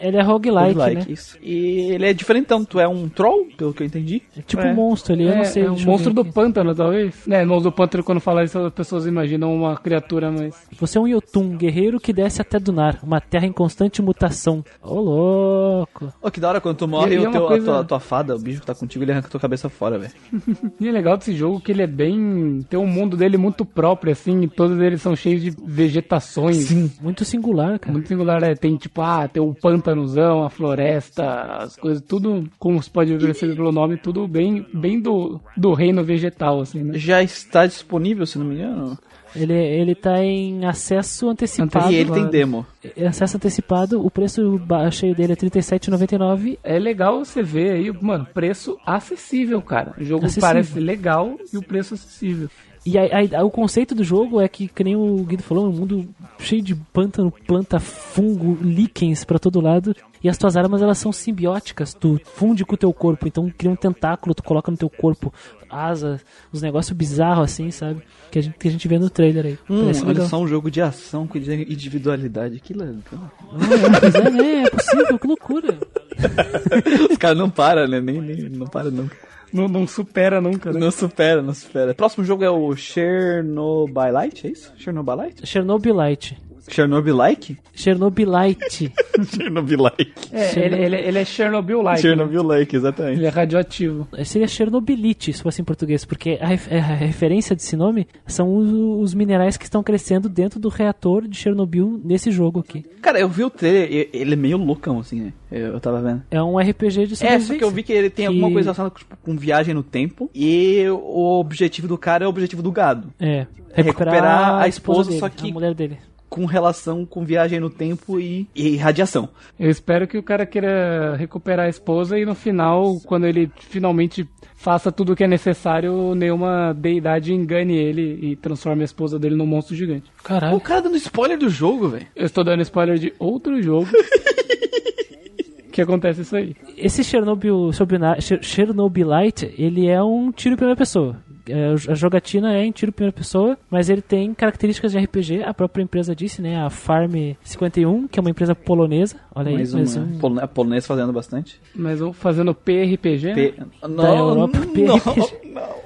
Ele 0.00 0.16
é 0.16 0.22
roguelike, 0.22 0.74
Roguelike, 0.78 1.06
né? 1.08 1.12
isso. 1.12 1.38
E 1.42 1.92
ele 1.92 2.06
é 2.06 2.12
diferentão, 2.12 2.64
tu 2.64 2.78
é 2.80 2.86
um 2.88 3.08
troll, 3.08 3.46
pelo 3.56 3.72
que 3.72 3.82
eu 3.82 3.86
entendi. 3.86 4.22
É 4.36 4.42
tipo 4.42 4.62
É. 4.62 4.70
um 4.70 4.74
monstro 4.74 5.12
ali, 5.14 5.24
eu 5.24 5.32
é, 5.32 5.36
não 5.36 5.44
sei. 5.44 5.62
é 5.64 5.70
um 5.70 5.76
eu 5.76 5.84
monstro 5.86 6.12
do 6.12 6.22
aqui. 6.22 6.32
pântano, 6.32 6.74
talvez. 6.74 7.14
É, 7.28 7.44
monstro 7.44 7.70
do 7.70 7.74
pântano, 7.74 8.04
quando 8.04 8.20
fala 8.20 8.44
isso, 8.44 8.58
as 8.58 8.72
pessoas 8.72 9.06
imaginam 9.06 9.54
uma 9.54 9.76
criatura, 9.76 10.30
mas. 10.30 10.54
Você 10.78 10.98
é 10.98 11.00
um 11.00 11.06
Yotun, 11.08 11.56
guerreiro 11.56 11.98
que 12.00 12.12
desce 12.12 12.40
até 12.40 12.58
Dunar, 12.58 12.98
uma 13.02 13.20
terra 13.20 13.46
em 13.46 13.52
constante 13.52 14.00
mutação. 14.02 14.64
Ô, 14.82 15.00
louco. 15.00 16.12
Ô, 16.22 16.30
que 16.30 16.40
da 16.40 16.48
hora 16.48 16.60
quando 16.60 16.76
tu 16.76 16.88
morre 16.88 17.14
E- 17.16 17.18
e 17.20 17.24
é 17.24 17.30
teu, 17.30 17.46
coisa- 17.46 17.70
a 17.70 17.74
tua, 17.76 17.84
tua 17.84 18.00
fada, 18.00 18.34
o 18.34 18.38
bicho 18.38 18.60
que 18.60 18.66
tá 18.66 18.74
contigo, 18.74 19.04
ele 19.04 19.12
arranca 19.12 19.28
tua 19.28 19.40
cabeça 19.40 19.68
fora, 19.68 19.98
velho. 19.98 20.12
E 20.80 20.88
é 20.88 20.92
legal 20.92 21.16
desse 21.16 21.34
jogo 21.34 21.60
que 21.60 21.72
ele 21.72 21.82
é 21.82 21.86
bem. 21.86 22.64
tem 22.68 22.78
um 22.78 22.86
mundo 22.86 23.16
dele 23.16 23.36
muito 23.36 23.64
próprio, 23.64 24.12
assim, 24.12 24.42
e 24.42 24.48
todos 24.48 24.78
eles 24.80 25.00
são 25.00 25.14
cheios 25.16 25.42
de 25.42 25.50
vegetações. 25.64 26.56
Sim, 26.68 26.90
muito 27.00 27.24
singular, 27.24 27.78
cara. 27.78 27.92
Muito 27.92 28.08
singular, 28.08 28.42
é, 28.42 28.54
tem 28.54 28.76
tipo, 28.76 29.00
ah, 29.00 29.26
tem 29.28 29.42
o 29.42 29.54
pântanozão, 29.86 30.42
a 30.42 30.50
floresta, 30.50 31.24
as 31.58 31.76
coisas, 31.76 32.02
tudo, 32.02 32.48
como 32.58 32.82
se 32.82 32.90
pode 32.90 33.16
perceber 33.16 33.54
pelo 33.54 33.70
nome, 33.70 33.96
tudo 33.96 34.26
bem, 34.26 34.66
bem 34.74 35.00
do, 35.00 35.40
do 35.56 35.72
reino 35.72 36.02
vegetal, 36.02 36.60
assim, 36.60 36.82
né? 36.82 36.98
Já 36.98 37.22
está 37.22 37.66
disponível, 37.66 38.26
se 38.26 38.38
não 38.38 38.46
me 38.46 38.56
engano. 38.56 38.98
Ele, 39.34 39.52
ele 39.52 39.94
tá 39.94 40.22
em 40.24 40.64
acesso 40.64 41.28
antecipado. 41.28 41.92
E 41.92 41.96
ele 41.96 42.10
tem 42.10 42.26
demo. 42.26 42.66
Acesso 43.06 43.36
antecipado, 43.36 44.04
o 44.04 44.10
preço 44.10 44.58
cheio 44.90 45.14
dele 45.14 45.34
é 45.34 45.36
R$ 45.38 45.50
37,99. 45.50 46.58
É 46.64 46.78
legal 46.78 47.24
você 47.24 47.42
ver 47.42 47.72
aí, 47.72 47.92
mano, 48.00 48.26
preço 48.32 48.78
acessível, 48.86 49.60
cara. 49.60 49.94
O 49.98 50.04
jogo 50.04 50.24
Acessível. 50.24 50.48
parece 50.48 50.80
legal 50.80 51.36
e 51.52 51.58
o 51.58 51.62
preço 51.62 51.94
acessível. 51.94 52.48
E 52.86 52.96
aí, 52.96 53.10
aí, 53.12 53.42
o 53.42 53.50
conceito 53.50 53.96
do 53.96 54.04
jogo 54.04 54.40
é 54.40 54.46
que, 54.46 54.68
que 54.68 54.84
nem 54.84 54.94
o 54.94 55.16
Guido 55.24 55.42
falou, 55.42 55.68
um 55.68 55.72
mundo 55.72 56.08
cheio 56.38 56.62
de 56.62 56.76
pântano, 56.76 57.32
planta, 57.44 57.80
fungo, 57.80 58.56
líquens 58.62 59.24
pra 59.24 59.40
todo 59.40 59.60
lado. 59.60 59.94
E 60.22 60.28
as 60.28 60.38
tuas 60.38 60.56
armas, 60.56 60.80
elas 60.80 60.96
são 60.96 61.10
simbióticas. 61.10 61.92
Tu 61.92 62.20
funde 62.24 62.64
com 62.64 62.74
o 62.74 62.78
teu 62.78 62.92
corpo, 62.92 63.26
então 63.26 63.52
cria 63.58 63.72
um 63.72 63.76
tentáculo, 63.76 64.36
tu 64.36 64.44
coloca 64.44 64.70
no 64.70 64.76
teu 64.76 64.88
corpo 64.88 65.34
asas, 65.68 66.24
uns 66.54 66.62
negócios 66.62 66.96
bizarros 66.96 67.44
assim, 67.44 67.72
sabe? 67.72 68.02
Que 68.30 68.38
a 68.38 68.42
gente, 68.42 68.56
que 68.56 68.68
a 68.68 68.70
gente 68.70 68.86
vê 68.86 69.00
no 69.00 69.10
trailer 69.10 69.46
aí. 69.46 69.58
Hum, 69.68 69.82
Parece 69.82 70.02
olha 70.02 70.12
legal. 70.12 70.28
só 70.28 70.40
um 70.40 70.46
jogo 70.46 70.70
de 70.70 70.80
ação 70.80 71.26
com 71.26 71.38
individualidade. 71.38 72.60
Que 72.60 72.72
legal. 72.72 72.98
Ah, 73.12 74.00
pois 74.00 74.14
é, 74.14 74.30
né? 74.30 74.62
É 74.62 74.70
possível, 74.70 75.18
que 75.18 75.26
loucura. 75.26 75.78
Os 77.10 77.16
caras 77.18 77.36
não 77.36 77.50
param, 77.50 77.88
né? 77.88 78.00
Nem, 78.00 78.20
nem, 78.20 78.48
não 78.48 78.66
para 78.68 78.90
nunca. 78.90 79.16
Não, 79.56 79.68
não 79.68 79.86
supera 79.86 80.40
nunca, 80.40 80.72
né? 80.72 80.78
Não 80.78 80.90
supera, 80.90 81.40
não 81.40 81.54
supera. 81.54 81.94
Próximo 81.94 82.24
jogo 82.24 82.44
é 82.44 82.50
o 82.50 82.76
Chernobylite, 82.76 84.46
é 84.46 84.50
isso? 84.50 84.72
Chernobylite? 84.76 85.46
Chernobylite. 85.46 86.38
Chernobylite? 86.68 87.58
Chernobylite. 87.74 88.92
Chernobylite. 89.34 90.12
É, 90.32 90.58
ele, 90.58 90.76
ele, 90.84 90.96
ele 90.96 91.18
é 91.18 91.24
Chernobyl-like. 91.24 92.02
né? 92.02 92.08
Chernobylite, 92.16 92.76
exatamente. 92.76 93.18
Ele 93.18 93.26
é 93.26 93.28
radioativo. 93.30 94.06
Seria 94.24 94.46
Chernobylite, 94.48 95.32
se 95.32 95.42
fosse 95.42 95.60
em 95.60 95.64
português, 95.64 96.04
porque 96.04 96.38
a, 96.40 96.46
ref- 96.46 96.72
a 96.72 96.80
referência 96.94 97.54
desse 97.56 97.76
nome 97.76 98.06
são 98.26 98.54
os, 98.56 98.70
os 98.72 99.14
minerais 99.14 99.56
que 99.56 99.64
estão 99.64 99.82
crescendo 99.82 100.28
dentro 100.28 100.58
do 100.58 100.68
reator 100.68 101.26
de 101.26 101.36
Chernobyl 101.36 102.00
nesse 102.04 102.30
jogo 102.30 102.60
aqui. 102.60 102.84
Cara, 103.00 103.18
eu 103.20 103.28
vi 103.28 103.44
o 103.44 103.50
trailer, 103.50 104.08
ele 104.12 104.32
é 104.32 104.36
meio 104.36 104.56
loucão, 104.56 104.98
assim, 104.98 105.20
né? 105.20 105.32
Eu, 105.50 105.74
eu 105.74 105.80
tava 105.80 106.00
vendo. 106.02 106.22
É 106.30 106.42
um 106.42 106.58
RPG 106.58 107.06
de 107.06 107.12
É, 107.12 107.16
sobrevivência. 107.16 107.40
só 107.54 107.58
que 107.58 107.64
eu 107.64 107.70
vi 107.70 107.82
que 107.82 107.92
ele 107.92 108.10
tem 108.10 108.26
alguma 108.26 108.48
Que- 108.48 108.52
coisa 108.54 108.66
relacionada 108.68 108.94
tipo, 108.96 109.16
com 109.22 109.36
viagem 109.36 109.74
no 109.74 109.82
tempo. 109.82 110.30
E 110.34 110.84
o 110.90 111.38
objetivo 111.40 111.86
do 111.88 111.96
cara 111.96 112.24
é 112.24 112.26
o 112.26 112.30
objetivo 112.30 112.62
do 112.62 112.72
gado. 112.72 113.12
É, 113.20 113.46
Recuperar 113.72 114.14
recuperar, 114.14 114.54
a 114.62 114.68
esposa, 114.68 115.08
dele, 115.10 115.20
só 115.20 115.28
que- 115.28 115.50
a 115.50 115.52
mulher 115.52 115.74
dele. 115.74 115.98
Com 116.36 116.44
relação 116.44 117.06
com 117.06 117.24
viagem 117.24 117.58
no 117.58 117.70
tempo 117.70 118.20
e, 118.20 118.46
e 118.54 118.76
radiação. 118.76 119.26
Eu 119.58 119.70
espero 119.70 120.06
que 120.06 120.18
o 120.18 120.22
cara 120.22 120.44
queira 120.44 121.16
recuperar 121.16 121.64
a 121.64 121.68
esposa 121.70 122.18
e 122.18 122.26
no 122.26 122.34
final, 122.34 123.00
quando 123.06 123.26
ele 123.26 123.50
finalmente 123.58 124.28
faça 124.54 124.92
tudo 124.92 125.12
o 125.12 125.16
que 125.16 125.24
é 125.24 125.26
necessário, 125.26 126.14
nenhuma 126.14 126.74
deidade 126.74 127.32
engane 127.32 127.74
ele 127.74 128.18
e 128.32 128.36
transforme 128.36 128.82
a 128.82 128.84
esposa 128.84 129.18
dele 129.18 129.34
num 129.34 129.46
monstro 129.46 129.74
gigante. 129.74 130.10
O 130.20 130.22
Caralho. 130.22 130.60
cara 130.60 130.82
dando 130.82 130.96
spoiler 130.96 131.38
do 131.38 131.48
jogo, 131.48 131.88
velho. 131.88 132.06
Eu 132.14 132.26
estou 132.26 132.44
dando 132.44 132.60
spoiler 132.60 132.98
de 132.98 133.14
outro 133.18 133.62
jogo. 133.62 133.86
que 135.72 135.82
acontece 135.82 136.22
isso 136.22 136.34
aí. 136.36 136.54
Esse 136.76 137.04
Chernobyl, 137.04 137.70
Chernobyl- 137.72 138.20
Cher- 138.20 138.42
Chernobylite, 138.42 139.54
ele 139.58 139.86
é 139.88 140.02
um 140.02 140.32
tiro 140.32 140.54
em 140.54 140.56
primeira 140.56 140.76
pessoa. 140.78 141.16
É, 141.48 141.72
A 141.90 141.94
jogatina 141.94 142.54
é 142.54 142.64
em 142.64 142.72
tiro 142.72 142.90
em 142.90 142.92
primeira 142.92 143.16
pessoa, 143.16 143.56
mas 143.70 143.88
ele 143.88 144.02
tem 144.02 144.32
características 144.34 144.92
de 144.92 144.98
RPG. 144.98 145.42
A 145.44 145.54
própria 145.54 145.82
empresa 145.82 146.14
disse, 146.14 146.40
né? 146.42 146.60
A 146.60 146.70
Farm 146.70 147.12
51, 147.42 148.08
que 148.08 148.18
é 148.18 148.20
uma 148.20 148.30
empresa 148.30 148.54
polonesa. 148.54 149.16
Olha 149.34 149.48
aí, 149.48 149.54
Mais 149.54 149.72
mais 149.74 149.96
uma. 149.96 150.06
um. 150.06 150.18
Polo- 150.18 150.40
A 150.40 150.48
polonês 150.48 150.86
fazendo 150.86 151.12
bastante. 151.12 151.60
Mas 151.74 152.00
vamos 152.00 152.16
fazendo 152.16 152.54
PRPG. 152.54 153.26
né? 153.28 153.34
P... 153.34 153.54
Não, 153.88 154.16
Europa, 154.16 154.58
não, 154.58 154.98
PRPG. 154.98 155.50
não. 155.52 155.76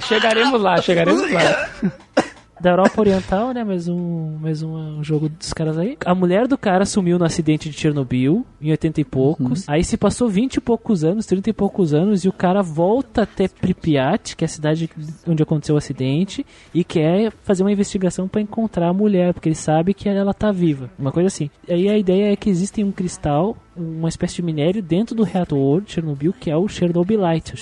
Chegaremos 0.00 0.60
lá, 0.60 0.80
chegaremos 0.80 1.30
lá. 1.32 1.68
da 2.60 2.70
Europa 2.70 3.00
Oriental, 3.00 3.52
né? 3.52 3.64
Mais 3.64 3.88
um, 3.88 4.36
mais 4.40 4.62
um 4.62 5.02
jogo 5.02 5.28
dos 5.28 5.52
caras 5.52 5.78
aí. 5.78 5.96
A 6.04 6.14
mulher 6.14 6.46
do 6.46 6.58
cara 6.58 6.84
sumiu 6.84 7.18
no 7.18 7.24
acidente 7.24 7.68
de 7.68 7.78
Chernobyl 7.78 8.44
em 8.60 8.70
80 8.70 9.00
e 9.00 9.04
poucos. 9.04 9.68
Aí 9.68 9.84
se 9.84 9.96
passou 9.96 10.28
20 10.28 10.56
e 10.56 10.60
poucos 10.60 11.04
anos, 11.04 11.26
30 11.26 11.50
e 11.50 11.52
poucos 11.52 11.94
anos, 11.94 12.24
e 12.24 12.28
o 12.28 12.32
cara 12.32 12.62
volta 12.62 13.22
até 13.22 13.48
Pripyat, 13.48 14.36
que 14.36 14.44
é 14.44 14.46
a 14.46 14.48
cidade 14.48 14.90
onde 15.26 15.42
aconteceu 15.42 15.74
o 15.74 15.78
acidente, 15.78 16.44
e 16.74 16.84
quer 16.84 17.32
fazer 17.42 17.62
uma 17.62 17.72
investigação 17.72 18.28
para 18.28 18.40
encontrar 18.40 18.88
a 18.88 18.92
mulher, 18.92 19.32
porque 19.32 19.48
ele 19.48 19.56
sabe 19.56 19.94
que 19.94 20.08
ela 20.08 20.34
tá 20.34 20.50
viva. 20.50 20.90
Uma 20.98 21.12
coisa 21.12 21.28
assim. 21.28 21.50
Aí 21.68 21.88
a 21.88 21.96
ideia 21.96 22.32
é 22.32 22.36
que 22.36 22.50
existe 22.50 22.82
um 22.82 22.92
cristal 22.92 23.56
uma 23.78 24.08
espécie 24.08 24.36
de 24.36 24.42
minério 24.42 24.82
dentro 24.82 25.14
do 25.14 25.22
reator 25.22 25.80
de 25.80 25.92
Chernobyl, 25.92 26.32
que 26.32 26.50
é 26.50 26.56
o 26.56 26.68
Chernobylite, 26.68 27.54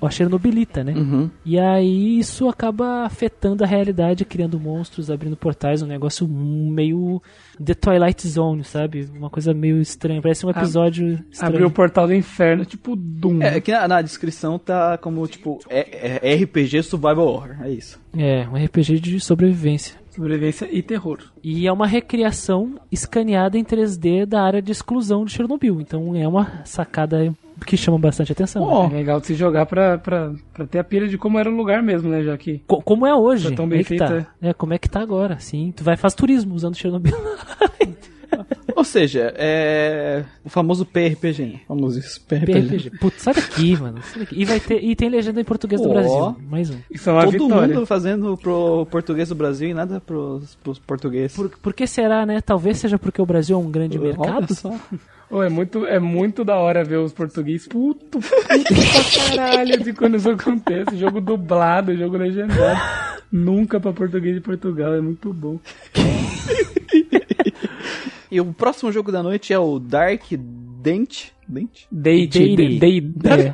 a 0.00 0.10
Chernobylita, 0.10 0.84
né? 0.84 0.92
Uhum. 0.92 1.30
E 1.44 1.58
aí 1.58 2.18
isso 2.18 2.48
acaba 2.48 3.04
afetando 3.04 3.64
a 3.64 3.66
realidade, 3.66 4.24
criando 4.24 4.58
monstros, 4.58 5.10
abrindo 5.10 5.36
portais, 5.36 5.82
um 5.82 5.86
negócio 5.86 6.26
meio 6.28 7.20
The 7.62 7.74
Twilight 7.74 8.26
Zone, 8.26 8.64
sabe? 8.64 9.08
Uma 9.14 9.30
coisa 9.30 9.52
meio 9.52 9.80
estranha, 9.80 10.22
parece 10.22 10.46
um 10.46 10.50
episódio 10.50 11.24
estranho. 11.30 11.54
Abriu 11.54 11.66
o 11.68 11.70
portal 11.70 12.06
do 12.06 12.14
inferno, 12.14 12.64
tipo 12.64 12.96
Doom. 12.96 13.42
É, 13.42 13.56
aqui 13.56 13.72
na, 13.72 13.88
na 13.88 14.02
descrição 14.02 14.58
tá 14.58 14.96
como, 14.98 15.26
tipo, 15.26 15.58
é, 15.68 16.20
é 16.30 16.34
RPG 16.36 16.82
Survival 16.82 17.26
Horror, 17.26 17.56
é 17.62 17.70
isso. 17.70 18.00
É, 18.16 18.46
um 18.48 18.62
RPG 18.62 19.00
de 19.00 19.20
sobrevivência. 19.20 20.03
Sobrevivência 20.14 20.68
e 20.70 20.82
terror. 20.82 21.18
E 21.42 21.66
é 21.66 21.72
uma 21.72 21.86
recriação 21.86 22.74
escaneada 22.90 23.58
em 23.58 23.64
3D 23.64 24.24
da 24.26 24.42
área 24.42 24.62
de 24.62 24.70
exclusão 24.72 25.24
de 25.24 25.32
Chernobyl. 25.32 25.80
Então 25.80 26.14
é 26.14 26.26
uma 26.28 26.62
sacada 26.64 27.34
que 27.66 27.76
chama 27.76 27.98
bastante 27.98 28.30
atenção. 28.32 28.84
É 28.92 28.94
legal 28.94 29.20
de 29.20 29.26
se 29.28 29.34
jogar 29.34 29.66
pra, 29.66 29.98
pra, 29.98 30.32
pra 30.52 30.66
ter 30.66 30.78
a 30.78 30.84
pilha 30.84 31.08
de 31.08 31.16
como 31.18 31.38
era 31.38 31.50
o 31.50 31.56
lugar 31.56 31.82
mesmo, 31.82 32.08
né? 32.10 32.22
Já 32.22 32.36
que. 32.36 32.58
Co- 32.66 32.82
como 32.82 33.06
é 33.06 33.14
hoje. 33.14 33.50
Tá 33.50 33.56
tão 33.56 33.68
bem 33.68 33.78
aí 33.80 33.84
que 33.84 33.96
tá. 33.96 34.06
feita. 34.08 34.28
É, 34.40 34.52
como 34.52 34.72
é 34.74 34.78
que 34.78 34.88
tá 34.88 35.00
agora, 35.00 35.38
sim. 35.38 35.72
Tu 35.76 35.82
vai 35.82 35.96
fazer 35.96 36.16
turismo 36.16 36.54
usando 36.54 36.76
Chernobyl. 36.76 37.14
Ou 38.76 38.84
seja, 38.84 39.32
é 39.36 40.24
o 40.44 40.48
famoso 40.48 40.84
PRPG. 40.84 41.44
né? 41.44 41.60
Famoso 41.68 41.98
isso, 41.98 42.20
PRPG. 42.22 42.52
PRPG. 42.62 42.90
Putz, 42.98 43.22
sai 43.22 43.34
daqui, 43.34 43.76
mano. 43.76 44.00
Sai 44.02 44.20
daqui. 44.20 44.40
E, 44.40 44.44
vai 44.44 44.58
ter, 44.60 44.82
e 44.82 44.96
tem 44.96 45.08
legenda 45.08 45.40
em 45.40 45.44
português 45.44 45.80
do. 45.80 45.88
Brasil. 45.88 46.36
Mais 46.48 46.70
um. 46.70 46.78
Isso 46.90 47.08
é 47.08 47.12
uma 47.12 47.24
Todo 47.24 47.32
vitória. 47.32 47.74
mundo 47.74 47.86
fazendo 47.86 48.36
pro 48.36 48.86
português 48.90 49.28
do 49.28 49.34
Brasil 49.34 49.68
e 49.68 49.74
nada 49.74 50.00
pros, 50.00 50.56
pros 50.56 50.78
portugueses. 50.78 51.36
Por, 51.36 51.50
por 51.50 51.72
que 51.72 51.86
será, 51.86 52.26
né? 52.26 52.40
Talvez 52.40 52.78
seja 52.78 52.98
porque 52.98 53.22
o 53.22 53.26
Brasil 53.26 53.56
é 53.56 53.58
um 53.60 53.70
grande 53.70 53.98
Olha 53.98 54.08
mercado. 54.08 54.54
só. 54.54 54.74
Ô, 55.30 55.42
é, 55.42 55.48
muito, 55.48 55.86
é 55.86 55.98
muito 55.98 56.44
da 56.44 56.56
hora 56.56 56.84
ver 56.84 56.98
os 56.98 57.12
portugueses 57.12 57.66
puto, 57.66 58.04
puto 58.20 58.26
pra 58.28 59.36
caralho 59.36 59.82
de 59.82 59.92
quando 59.92 60.16
isso 60.16 60.30
acontece. 60.30 60.96
Jogo 60.96 61.20
dublado, 61.20 61.96
jogo 61.96 62.16
legendado. 62.16 62.80
Nunca 63.32 63.80
pra 63.80 63.92
português 63.92 64.34
de 64.36 64.40
Portugal, 64.40 64.94
é 64.94 65.00
muito 65.00 65.32
bom. 65.32 65.58
E 68.34 68.40
o 68.40 68.46
próximo 68.52 68.90
jogo 68.90 69.12
da 69.12 69.22
noite 69.22 69.52
é 69.52 69.58
o 69.60 69.78
Dark 69.78 70.22
Dent. 70.82 71.26
Dent? 71.46 71.82
Date, 71.92 72.38
Date. 72.40 72.56
de- 72.56 72.78
de- 72.80 73.12
é. 73.28 73.52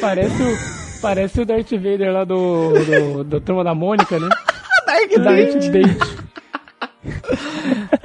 Parece 0.00 0.42
o, 0.42 1.00
parece 1.00 1.40
o 1.40 1.46
Darth 1.46 1.70
Vader 1.70 2.12
lá 2.12 2.24
do, 2.24 2.72
do, 2.74 3.24
do 3.24 3.40
Turma 3.40 3.64
da 3.64 3.74
Mônica, 3.74 4.18
né? 4.18 4.28
Dark 4.86 5.10
Darth 5.10 5.70
Date. 5.70 6.24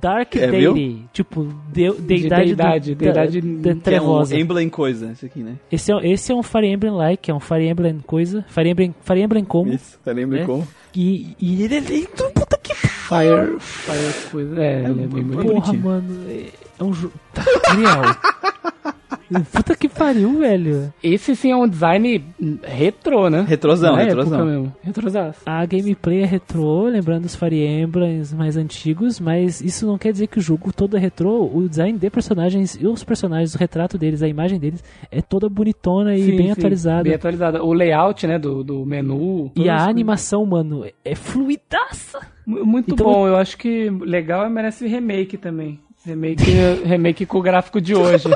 Dark 0.00 0.34
É, 0.36 0.50
Deity. 0.50 1.04
Tipo, 1.12 1.44
de, 1.72 1.90
deidade, 1.92 2.44
deidade, 2.54 2.94
do, 2.94 2.98
deidade 2.98 3.40
da, 3.40 3.48
da 3.48 3.62
Que 3.62 3.68
é 3.68 3.72
um 3.74 3.80
trevosa. 3.80 4.36
Emblem 4.38 4.68
coisa, 4.68 5.12
esse 5.12 5.26
aqui, 5.26 5.40
né? 5.40 5.54
Esse, 5.70 5.92
é, 5.92 6.10
esse 6.10 6.32
é 6.32 6.34
um 6.34 6.42
Fire 6.42 6.66
Emblem-like, 6.66 7.30
é 7.30 7.34
um 7.34 7.40
Fire 7.40 7.66
Emblem 7.68 8.00
coisa. 8.06 8.44
Fire 8.48 8.68
Emblem, 8.70 8.94
Fire 9.02 9.20
Emblem 9.22 9.44
como. 9.44 9.72
Isso, 9.72 9.98
você 10.02 10.12
lembra 10.12 10.40
É. 10.40 10.44
como? 10.44 10.66
E, 10.94 11.34
e 11.40 11.62
ele 11.62 11.76
é 11.76 11.80
lindo, 11.80 12.08
puta 12.34 12.58
que 12.62 12.72
Fire, 13.08 13.58
fire 13.58 14.30
coisa. 14.30 14.62
É, 14.62 14.80
ele 14.80 15.04
é 15.04 15.06
bem 15.06 15.22
bonito. 15.24 15.42
porra, 15.42 15.72
bonitinho. 15.72 15.82
mano. 15.82 16.24
É, 16.28 16.46
é 16.78 16.84
um 16.84 16.92
jogo. 16.92 17.14
Tá 17.32 17.42
real. 17.72 18.02
puta 19.52 19.74
que 19.74 19.88
pariu, 19.88 20.38
velho. 20.38 20.92
Esse 21.02 21.34
sim 21.36 21.50
é 21.50 21.56
um 21.56 21.68
design 21.68 22.24
retrô, 22.62 23.28
né? 23.28 23.44
Retrosão, 23.46 23.96
Na 23.96 24.02
retrosão. 24.02 24.44
mesmo. 24.44 24.76
Retrosaço. 24.82 25.40
A 25.46 25.64
gameplay 25.64 26.22
é 26.22 26.26
retrô, 26.26 26.84
lembrando 26.84 27.24
os 27.24 27.34
Fire 27.34 27.66
Emblems 27.66 28.32
mais 28.32 28.56
antigos, 28.56 29.20
mas 29.20 29.60
isso 29.60 29.86
não 29.86 29.98
quer 29.98 30.12
dizer 30.12 30.26
que 30.26 30.38
o 30.38 30.42
jogo 30.42 30.72
todo 30.72 30.96
é 30.96 31.00
retrô. 31.00 31.50
O 31.52 31.68
design 31.68 31.98
de 31.98 32.10
personagens 32.10 32.78
e 32.80 32.86
os 32.86 33.04
personagens, 33.04 33.54
o 33.54 33.58
retrato 33.58 33.98
deles, 33.98 34.22
a 34.22 34.28
imagem 34.28 34.58
deles, 34.58 34.82
é 35.10 35.20
toda 35.20 35.48
bonitona 35.48 36.14
e 36.14 36.22
Sim, 36.22 36.36
bem 36.36 36.46
sim, 36.46 36.52
atualizada. 36.52 37.04
Bem 37.04 37.14
atualizada. 37.14 37.62
O 37.62 37.72
layout, 37.72 38.26
né, 38.26 38.38
do, 38.38 38.62
do 38.62 38.84
menu. 38.84 39.50
E 39.56 39.68
a 39.68 39.84
animação, 39.86 40.44
mano, 40.44 40.84
é 41.04 41.14
fluidaça. 41.14 42.37
Muito 42.48 42.94
Então- 42.94 43.04
bom, 43.06 43.26
eu 43.28 43.36
acho 43.36 43.58
que 43.58 43.90
legal 43.90 44.46
e 44.46 44.50
merece 44.50 44.86
remake 44.86 45.36
também. 45.36 45.78
Remake, 46.04 46.42
remake 46.84 47.26
com 47.26 47.38
o 47.38 47.42
gráfico 47.42 47.78
de 47.80 47.94
hoje. 47.94 48.28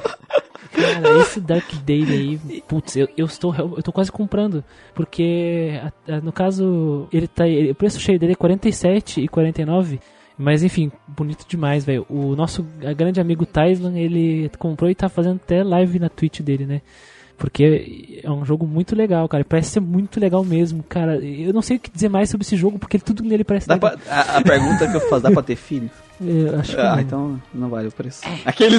Cara, 0.73 1.19
esse 1.21 1.41
Dark 1.41 1.71
Date 1.85 2.13
aí, 2.13 2.63
putz, 2.69 2.97
eu, 2.97 3.09
eu 3.17 3.25
estou 3.27 3.55
eu 3.55 3.83
tô 3.83 3.93
quase 3.93 4.11
comprando, 4.13 4.63
porque 4.95 5.81
a- 5.83 6.15
a- 6.17 6.21
no 6.21 6.33
caso, 6.33 7.07
ele 7.13 7.27
tá, 7.27 7.47
ele- 7.49 7.71
o 7.71 7.75
preço 7.75 8.01
cheio 8.01 8.19
dele 8.19 8.33
é 8.33 8.37
47 8.37 9.21
e 9.23 9.29
49, 9.29 9.99
mas 10.37 10.63
enfim, 10.63 10.91
bonito 11.07 11.47
demais, 11.49 11.85
velho. 11.85 12.05
O 12.09 12.35
nosso 12.37 12.67
grande 12.97 13.21
amigo 13.21 13.47
Taislan, 13.47 13.99
ele 13.99 14.51
comprou 14.59 14.91
e 14.91 14.95
tá 14.95 15.09
fazendo 15.09 15.37
até 15.43 15.63
live 15.63 15.99
na 15.99 16.09
Twitch 16.09 16.41
dele, 16.41 16.67
né? 16.67 16.81
Porque 17.37 18.21
é 18.23 18.31
um 18.31 18.45
jogo 18.45 18.67
muito 18.67 18.95
legal, 18.95 19.29
cara. 19.29 19.45
Parece 19.45 19.71
ser 19.71 19.81
muito 19.81 20.21
legal 20.21 20.45
mesmo, 20.45 20.83
cara. 20.89 21.17
Eu 21.17 21.53
não 21.53 21.63
sei 21.63 21.77
o 21.77 21.81
que 21.81 21.91
dizer 21.91 22.09
mais 22.09 22.31
sobre 22.31 22.45
esse 22.45 22.57
jogo, 22.57 22.79
porque 22.79 22.99
tudo 22.99 23.23
nele 23.25 23.43
parece 23.45 23.67
Dá 23.67 23.75
legal. 23.75 23.93
pra, 23.99 24.15
a, 24.15 24.39
a 24.39 24.43
pergunta 24.43 24.89
que 24.89 24.97
eu 24.97 25.01
faço, 25.09 25.23
dá 25.23 25.31
pra 25.31 25.43
ter 25.43 25.57
filho? 25.57 25.91
Eu 26.25 26.61
acho 26.61 26.77
que 26.77 26.81
Ah, 26.81 26.93
não. 26.95 27.01
então 27.01 27.43
não 27.53 27.69
vale 27.69 27.89
o 27.89 27.93
preço. 27.93 28.21
Aquele 28.45 28.77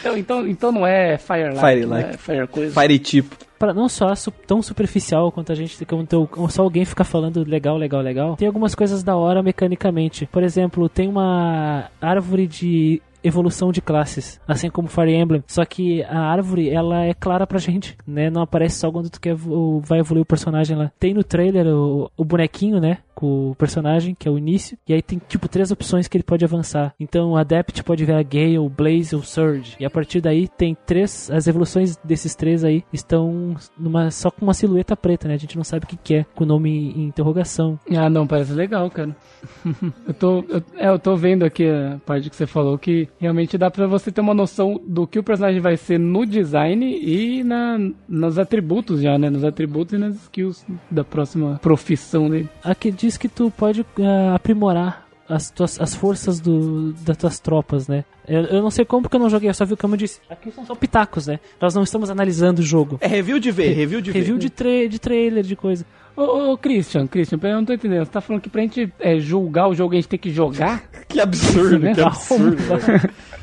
Então, 0.00 0.16
então, 0.16 0.46
então 0.46 0.72
não 0.72 0.86
é 0.86 1.16
Firelight. 1.18 1.60
Firelight. 1.60 2.06
Né? 2.10 2.16
Fire 2.18 2.46
coisa. 2.48 2.80
Fire 2.80 2.98
tipo. 2.98 3.36
Pra 3.58 3.72
não 3.72 3.88
só 3.88 4.12
tão 4.46 4.60
superficial 4.60 5.32
quanto 5.32 5.50
a 5.50 5.54
gente 5.54 5.82
quanto 5.86 6.28
só 6.50 6.62
alguém 6.62 6.84
ficar 6.84 7.04
falando 7.04 7.42
legal, 7.48 7.78
legal, 7.78 8.02
legal. 8.02 8.36
Tem 8.36 8.46
algumas 8.46 8.74
coisas 8.74 9.02
da 9.02 9.16
hora 9.16 9.42
mecanicamente. 9.42 10.26
Por 10.26 10.42
exemplo, 10.42 10.88
tem 10.88 11.08
uma 11.08 11.88
árvore 12.00 12.46
de 12.46 13.00
evolução 13.26 13.72
de 13.72 13.80
classes, 13.80 14.40
assim 14.46 14.70
como 14.70 14.88
Fire 14.88 15.14
Emblem. 15.14 15.42
Só 15.46 15.64
que 15.64 16.02
a 16.04 16.18
árvore, 16.18 16.70
ela 16.70 17.04
é 17.04 17.14
clara 17.14 17.46
pra 17.46 17.58
gente, 17.58 17.96
né? 18.06 18.30
Não 18.30 18.42
aparece 18.42 18.78
só 18.78 18.90
quando 18.90 19.10
tu 19.10 19.20
quer 19.20 19.36
vai 19.82 19.98
evoluir 19.98 20.22
o 20.22 20.26
personagem 20.26 20.76
lá. 20.76 20.90
Tem 20.98 21.14
no 21.14 21.24
trailer 21.24 21.66
o, 21.66 22.10
o 22.16 22.24
bonequinho, 22.24 22.80
né? 22.80 22.98
Com 23.14 23.50
o 23.50 23.54
personagem, 23.54 24.14
que 24.14 24.28
é 24.28 24.30
o 24.30 24.36
início. 24.36 24.76
E 24.86 24.92
aí 24.92 25.00
tem, 25.00 25.20
tipo, 25.26 25.48
três 25.48 25.70
opções 25.70 26.06
que 26.06 26.16
ele 26.16 26.24
pode 26.24 26.44
avançar. 26.44 26.94
Então, 27.00 27.30
o 27.30 27.36
Adept 27.36 27.82
pode 27.82 28.04
virar 28.04 28.22
Gale, 28.22 28.68
Blaze 28.68 29.16
ou 29.16 29.22
Surge. 29.22 29.76
E 29.80 29.86
a 29.86 29.90
partir 29.90 30.20
daí 30.20 30.48
tem 30.48 30.76
três... 30.86 31.30
As 31.30 31.46
evoluções 31.46 31.96
desses 32.04 32.34
três 32.34 32.62
aí 32.62 32.84
estão 32.92 33.56
numa, 33.78 34.10
só 34.10 34.30
com 34.30 34.44
uma 34.44 34.52
silhueta 34.52 34.94
preta, 34.94 35.28
né? 35.28 35.34
A 35.34 35.38
gente 35.38 35.56
não 35.56 35.64
sabe 35.64 35.84
o 35.84 35.88
que, 35.88 35.96
que 35.96 36.14
é, 36.16 36.26
com 36.34 36.44
o 36.44 36.46
nome 36.46 36.92
em 36.94 37.04
interrogação. 37.06 37.78
Ah, 37.90 38.10
não, 38.10 38.26
parece 38.26 38.52
legal, 38.52 38.90
cara. 38.90 39.16
eu, 40.06 40.14
tô, 40.14 40.44
eu, 40.48 40.62
é, 40.76 40.88
eu 40.88 40.98
tô 40.98 41.16
vendo 41.16 41.44
aqui 41.44 41.66
a 41.68 41.98
parte 42.04 42.28
que 42.28 42.36
você 42.36 42.46
falou 42.46 42.78
que 42.78 43.08
realmente 43.18 43.56
dá 43.56 43.70
pra 43.70 43.86
você 43.86 44.10
ter 44.10 44.20
uma 44.20 44.34
noção 44.34 44.80
do 44.86 45.06
que 45.06 45.18
o 45.18 45.22
personagem 45.22 45.60
vai 45.60 45.76
ser 45.76 45.98
no 45.98 46.24
design 46.26 46.84
e 46.84 47.42
na, 47.42 47.78
nos 48.08 48.38
atributos 48.38 49.00
já, 49.00 49.18
né? 49.18 49.30
Nos 49.30 49.44
atributos 49.44 49.94
e 49.94 49.98
nas 49.98 50.14
skills 50.16 50.64
da 50.90 51.04
próxima 51.04 51.58
profissão 51.62 52.28
dele. 52.28 52.48
Aqui 52.62 52.90
diz 52.90 53.16
que 53.16 53.28
tu 53.28 53.50
pode 53.50 53.84
ah, 54.00 54.34
aprimorar 54.34 55.06
as, 55.28 55.50
tuas, 55.50 55.80
as 55.80 55.94
forças 55.94 56.40
do, 56.40 56.92
das 56.92 57.16
tuas 57.16 57.38
tropas, 57.38 57.88
né? 57.88 58.04
Eu, 58.26 58.42
eu 58.44 58.62
não 58.62 58.70
sei 58.70 58.84
como 58.84 59.02
porque 59.02 59.16
eu 59.16 59.20
não 59.20 59.30
joguei, 59.30 59.48
eu 59.48 59.54
só 59.54 59.64
vi 59.64 59.74
o 59.74 59.76
como 59.76 59.94
eu 59.94 59.98
disse. 59.98 60.20
Aqui 60.28 60.50
são 60.50 60.64
só 60.64 60.74
pitacos, 60.74 61.26
né? 61.26 61.40
Nós 61.60 61.74
não 61.74 61.82
estamos 61.82 62.10
analisando 62.10 62.60
o 62.60 62.64
jogo. 62.64 62.98
É 63.00 63.06
review 63.06 63.38
de 63.38 63.50
ver, 63.50 63.72
review 63.72 64.00
de 64.00 64.10
Review 64.10 64.34
ver. 64.34 64.40
de, 64.40 64.50
tra 64.50 64.88
de 64.88 64.98
trailer, 64.98 65.42
de 65.44 65.56
coisa. 65.56 65.84
Ô, 66.16 66.52
ô, 66.52 66.58
Christian, 66.58 67.06
Christian, 67.06 67.38
eu 67.42 67.56
não 67.56 67.64
tô 67.64 67.72
entendendo. 67.74 68.04
Você 68.04 68.10
tá 68.10 68.20
falando 68.20 68.40
que 68.42 68.48
pra 68.48 68.62
gente 68.62 68.92
é, 68.98 69.18
julgar 69.18 69.68
o 69.68 69.74
jogo 69.74 69.92
a 69.92 69.96
gente 69.96 70.08
tem 70.08 70.18
que 70.18 70.30
jogar? 70.30 70.82
Que 71.08 71.20
absurdo, 71.20 71.78
Né? 71.78 71.94
que 71.94 72.00
absurdo. 72.00 72.56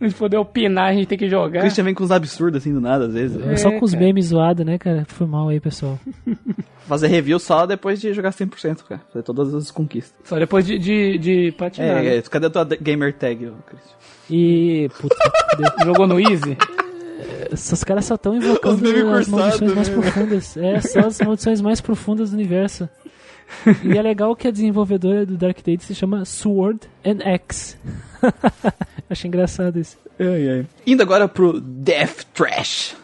A 0.00 0.04
gente 0.04 0.14
poder 0.14 0.36
opinar, 0.36 0.90
a 0.90 0.92
gente 0.92 1.06
tem 1.08 1.18
que 1.18 1.24
O 1.26 1.28
jogar. 1.28 1.60
Christian 1.60 1.82
vem 1.82 1.92
com 1.92 2.04
uns 2.04 2.12
absurdos 2.12 2.60
assim 2.62 2.72
do 2.72 2.80
nada, 2.80 3.06
às 3.06 3.12
vezes. 3.14 3.44
É, 3.44 3.56
só 3.56 3.68
com 3.72 3.84
os 3.84 3.90
cara. 3.92 4.04
memes 4.04 4.26
zoados, 4.26 4.64
né, 4.64 4.78
cara? 4.78 5.04
Foi 5.08 5.26
mal 5.26 5.48
aí, 5.48 5.58
pessoal. 5.58 5.98
Fazer 6.86 7.08
review 7.08 7.38
só 7.40 7.66
depois 7.66 8.00
de 8.00 8.12
jogar 8.14 8.30
100%, 8.30 8.84
cara. 8.84 9.00
Fazer 9.12 9.24
todas 9.24 9.52
as 9.52 9.72
conquistas. 9.72 10.14
Só 10.24 10.38
depois 10.38 10.64
de, 10.64 10.78
de, 10.78 11.18
de 11.18 11.52
patinar. 11.58 11.96
né? 11.96 12.06
É, 12.14 12.18
é, 12.18 12.22
cadê 12.22 12.46
a 12.46 12.50
tua 12.50 12.64
gamer 12.64 13.12
tag, 13.12 13.44
ô, 13.46 13.54
Christian? 13.66 13.96
E. 14.30 14.88
Puta. 15.00 15.16
Jogou 15.84 16.06
no 16.06 16.20
Easy? 16.20 16.56
Esses 17.52 17.84
caras 17.84 18.04
só 18.04 18.14
estão 18.14 18.34
invocando 18.34 18.86
as 19.14 19.28
maldições 19.28 19.74
mais 19.74 19.88
né? 19.88 19.94
profundas. 19.94 20.56
É, 20.56 20.80
só 20.80 21.00
as 21.00 21.20
maldições 21.20 21.60
mais 21.60 21.80
profundas 21.80 22.30
do 22.30 22.34
universo. 22.34 22.88
E 23.82 23.96
é 23.96 24.02
legal 24.02 24.36
que 24.36 24.46
a 24.46 24.50
desenvolvedora 24.50 25.24
do 25.24 25.36
Dark 25.36 25.56
Date 25.64 25.84
se 25.84 25.94
chama 25.94 26.24
Sword 26.24 26.80
and 27.04 27.18
Axe. 27.24 27.76
Achei 29.08 29.28
engraçado 29.28 29.78
isso. 29.78 29.96
Indo 30.86 31.02
agora 31.02 31.26
pro 31.26 31.60
Death 31.60 32.24
Trash. 32.34 32.96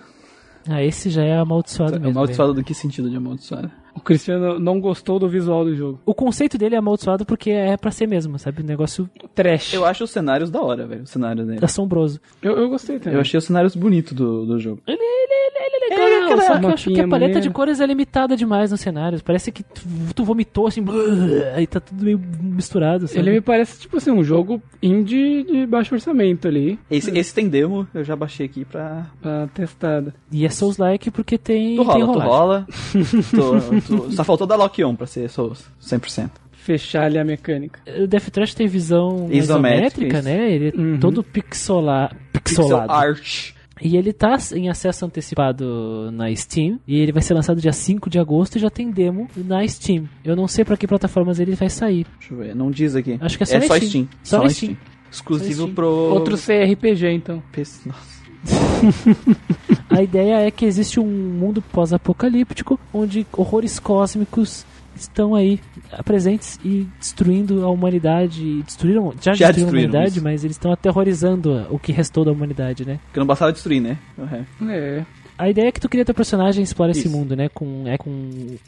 Ah, 0.68 0.82
esse 0.82 1.10
já 1.10 1.22
é 1.22 1.36
amaldiçoado 1.36 1.92
mesmo. 1.92 2.10
Amaldiçoado 2.10 2.54
do 2.54 2.64
que 2.64 2.74
sentido 2.74 3.08
de 3.10 3.16
amaldiçoado? 3.16 3.70
O 3.94 4.00
Cristiano 4.00 4.58
não 4.58 4.80
gostou 4.80 5.18
do 5.18 5.28
visual 5.28 5.64
do 5.64 5.74
jogo. 5.74 6.00
O 6.04 6.12
conceito 6.14 6.58
dele 6.58 6.74
é 6.74 6.78
amaldiçoado 6.78 7.24
porque 7.24 7.50
é 7.50 7.76
pra 7.76 7.90
ser 7.90 8.06
mesmo, 8.08 8.38
sabe? 8.38 8.62
Um 8.62 8.66
negócio 8.66 9.08
Trash. 9.34 9.72
Eu 9.74 9.84
acho 9.84 10.04
os 10.04 10.10
cenários 10.10 10.50
da 10.50 10.60
hora, 10.60 10.86
velho. 10.86 11.02
O 11.02 11.06
cenário 11.06 11.44
dele. 11.46 11.60
assombroso. 11.62 12.20
Eu, 12.42 12.56
eu 12.58 12.68
gostei 12.68 12.98
também. 12.98 13.14
Eu 13.14 13.20
achei 13.20 13.38
os 13.38 13.44
cenários 13.44 13.74
bonitos 13.76 14.12
do, 14.12 14.44
do 14.46 14.58
jogo. 14.58 14.80
Ele, 14.86 14.98
ele, 14.98 15.34
ele, 15.56 15.76
ele 15.76 15.84
é 15.84 15.88
legal, 15.88 16.08
É, 16.08 16.24
aquela 16.24 16.42
só 16.42 16.58
que 16.58 16.64
eu 16.64 16.68
acho 16.70 16.90
que 16.90 17.00
a 17.00 17.08
paleta 17.08 17.28
de 17.32 17.34
maneira. 17.48 17.52
cores 17.54 17.80
é 17.80 17.86
limitada 17.86 18.36
demais 18.36 18.70
nos 18.72 18.80
cenários. 18.80 19.22
Parece 19.22 19.52
que 19.52 19.62
tu, 19.62 19.82
tu 20.14 20.24
vomitou 20.24 20.66
assim, 20.66 20.84
aí 21.54 21.66
tá 21.66 21.78
tudo 21.80 22.04
meio 22.04 22.20
misturado, 22.42 23.06
sabe? 23.06 23.20
Ele 23.20 23.30
me 23.32 23.40
parece, 23.40 23.80
tipo 23.80 23.96
assim, 23.96 24.10
um 24.10 24.24
jogo 24.24 24.60
indie 24.82 25.44
de 25.44 25.66
baixo 25.66 25.94
orçamento 25.94 26.48
ali, 26.48 26.78
Esse, 26.90 27.16
esse 27.16 27.34
tem 27.34 27.48
demo, 27.48 27.86
eu 27.94 28.02
já 28.04 28.14
baixei 28.16 28.46
aqui 28.46 28.64
pra. 28.64 29.06
pra 29.22 29.46
testada. 29.54 30.14
E 30.32 30.44
é 30.44 30.48
Souls-like 30.48 31.10
porque 31.10 31.38
tem, 31.38 31.76
Tu 31.76 31.84
tem 31.92 32.02
rola, 32.02 32.06
tu 32.06 32.06
rolagem. 32.18 32.28
rola. 32.30 32.66
Tu- 33.83 33.83
tu- 33.86 34.12
Só 34.12 34.24
faltou 34.24 34.46
dar 34.46 34.56
lock 34.56 34.82
on 34.84 34.94
pra 34.96 35.06
ser 35.06 35.28
Souls 35.28 35.64
100%. 35.80 36.30
Fechar 36.52 37.04
ali 37.04 37.18
a 37.18 37.24
mecânica. 37.24 37.78
O 38.02 38.06
Death 38.06 38.30
Trash 38.30 38.54
tem 38.54 38.66
visão 38.66 39.28
Isométrica, 39.30 40.22
né? 40.22 40.50
Ele 40.50 40.68
é 40.74 40.80
Uhum. 40.80 40.98
todo 40.98 41.22
pixola... 41.22 42.10
Pixel 42.32 42.64
pixelado. 42.64 42.92
art. 42.92 43.52
E 43.82 43.96
ele 43.96 44.12
tá 44.12 44.38
em 44.54 44.70
acesso 44.70 45.04
antecipado 45.04 46.10
na 46.12 46.34
Steam. 46.34 46.78
E 46.86 46.98
ele 46.98 47.12
vai 47.12 47.20
ser 47.22 47.34
lançado 47.34 47.60
dia 47.60 47.72
5 47.72 48.08
de 48.08 48.18
agosto 48.18 48.56
e 48.56 48.60
já 48.60 48.70
tem 48.70 48.90
demo 48.90 49.28
na 49.36 49.66
Steam. 49.66 50.08
Eu 50.24 50.34
não 50.36 50.46
sei 50.48 50.64
pra 50.64 50.76
que 50.76 50.86
plataformas 50.86 51.38
ele 51.40 51.54
vai 51.54 51.68
sair. 51.68 52.06
Deixa 52.18 52.32
eu 52.32 52.38
ver, 52.38 52.54
não 52.54 52.70
diz 52.70 52.94
aqui. 52.96 53.18
Acho 53.20 53.36
que 53.36 53.42
é 53.42 53.46
só 53.46 53.56
é 53.56 53.58
na 53.58 53.66
só 53.66 53.74
Steam. 53.76 53.88
Steam. 53.90 54.08
Só 54.22 54.40
Só 54.42 54.48
Steam. 54.48 54.72
Steam. 54.74 54.94
Exclusivo 55.10 55.52
Steam. 55.62 55.74
pro. 55.74 55.86
Outro 55.88 56.36
CRPG, 56.38 57.10
então. 57.12 57.42
Nossa. 57.86 58.13
A 59.90 60.02
ideia 60.02 60.40
é 60.46 60.50
que 60.50 60.64
existe 60.64 60.98
um 61.00 61.06
mundo 61.06 61.62
pós-apocalíptico 61.62 62.78
onde 62.92 63.26
horrores 63.32 63.78
cósmicos 63.78 64.64
estão 64.96 65.34
aí 65.34 65.58
presentes 66.04 66.58
e 66.64 66.86
destruindo 66.98 67.64
a 67.64 67.70
humanidade. 67.70 68.62
Destruíram, 68.62 69.12
já, 69.20 69.32
Já 69.34 69.46
destruíram 69.46 69.48
a 69.48 69.52
destruíram 69.52 69.68
humanidade, 69.90 70.14
isso. 70.16 70.24
mas 70.24 70.44
eles 70.44 70.56
estão 70.56 70.72
aterrorizando 70.72 71.52
a- 71.52 71.66
o 71.70 71.78
que 71.78 71.92
restou 71.92 72.24
da 72.24 72.32
humanidade, 72.32 72.84
né? 72.84 72.98
Porque 73.06 73.18
não 73.20 73.26
bastava 73.26 73.52
destruir, 73.52 73.80
né? 73.80 73.98
Uhum. 74.18 74.70
É. 74.70 75.04
A 75.36 75.50
ideia 75.50 75.66
é 75.66 75.72
que 75.72 75.80
tu 75.80 75.88
cria 75.88 76.04
teu 76.04 76.14
personagem 76.14 76.60
e 76.60 76.64
explora 76.64 76.92
esse 76.92 77.08
Isso. 77.08 77.10
mundo, 77.10 77.34
né? 77.34 77.48
Com, 77.48 77.82
é 77.88 77.98
com 77.98 78.08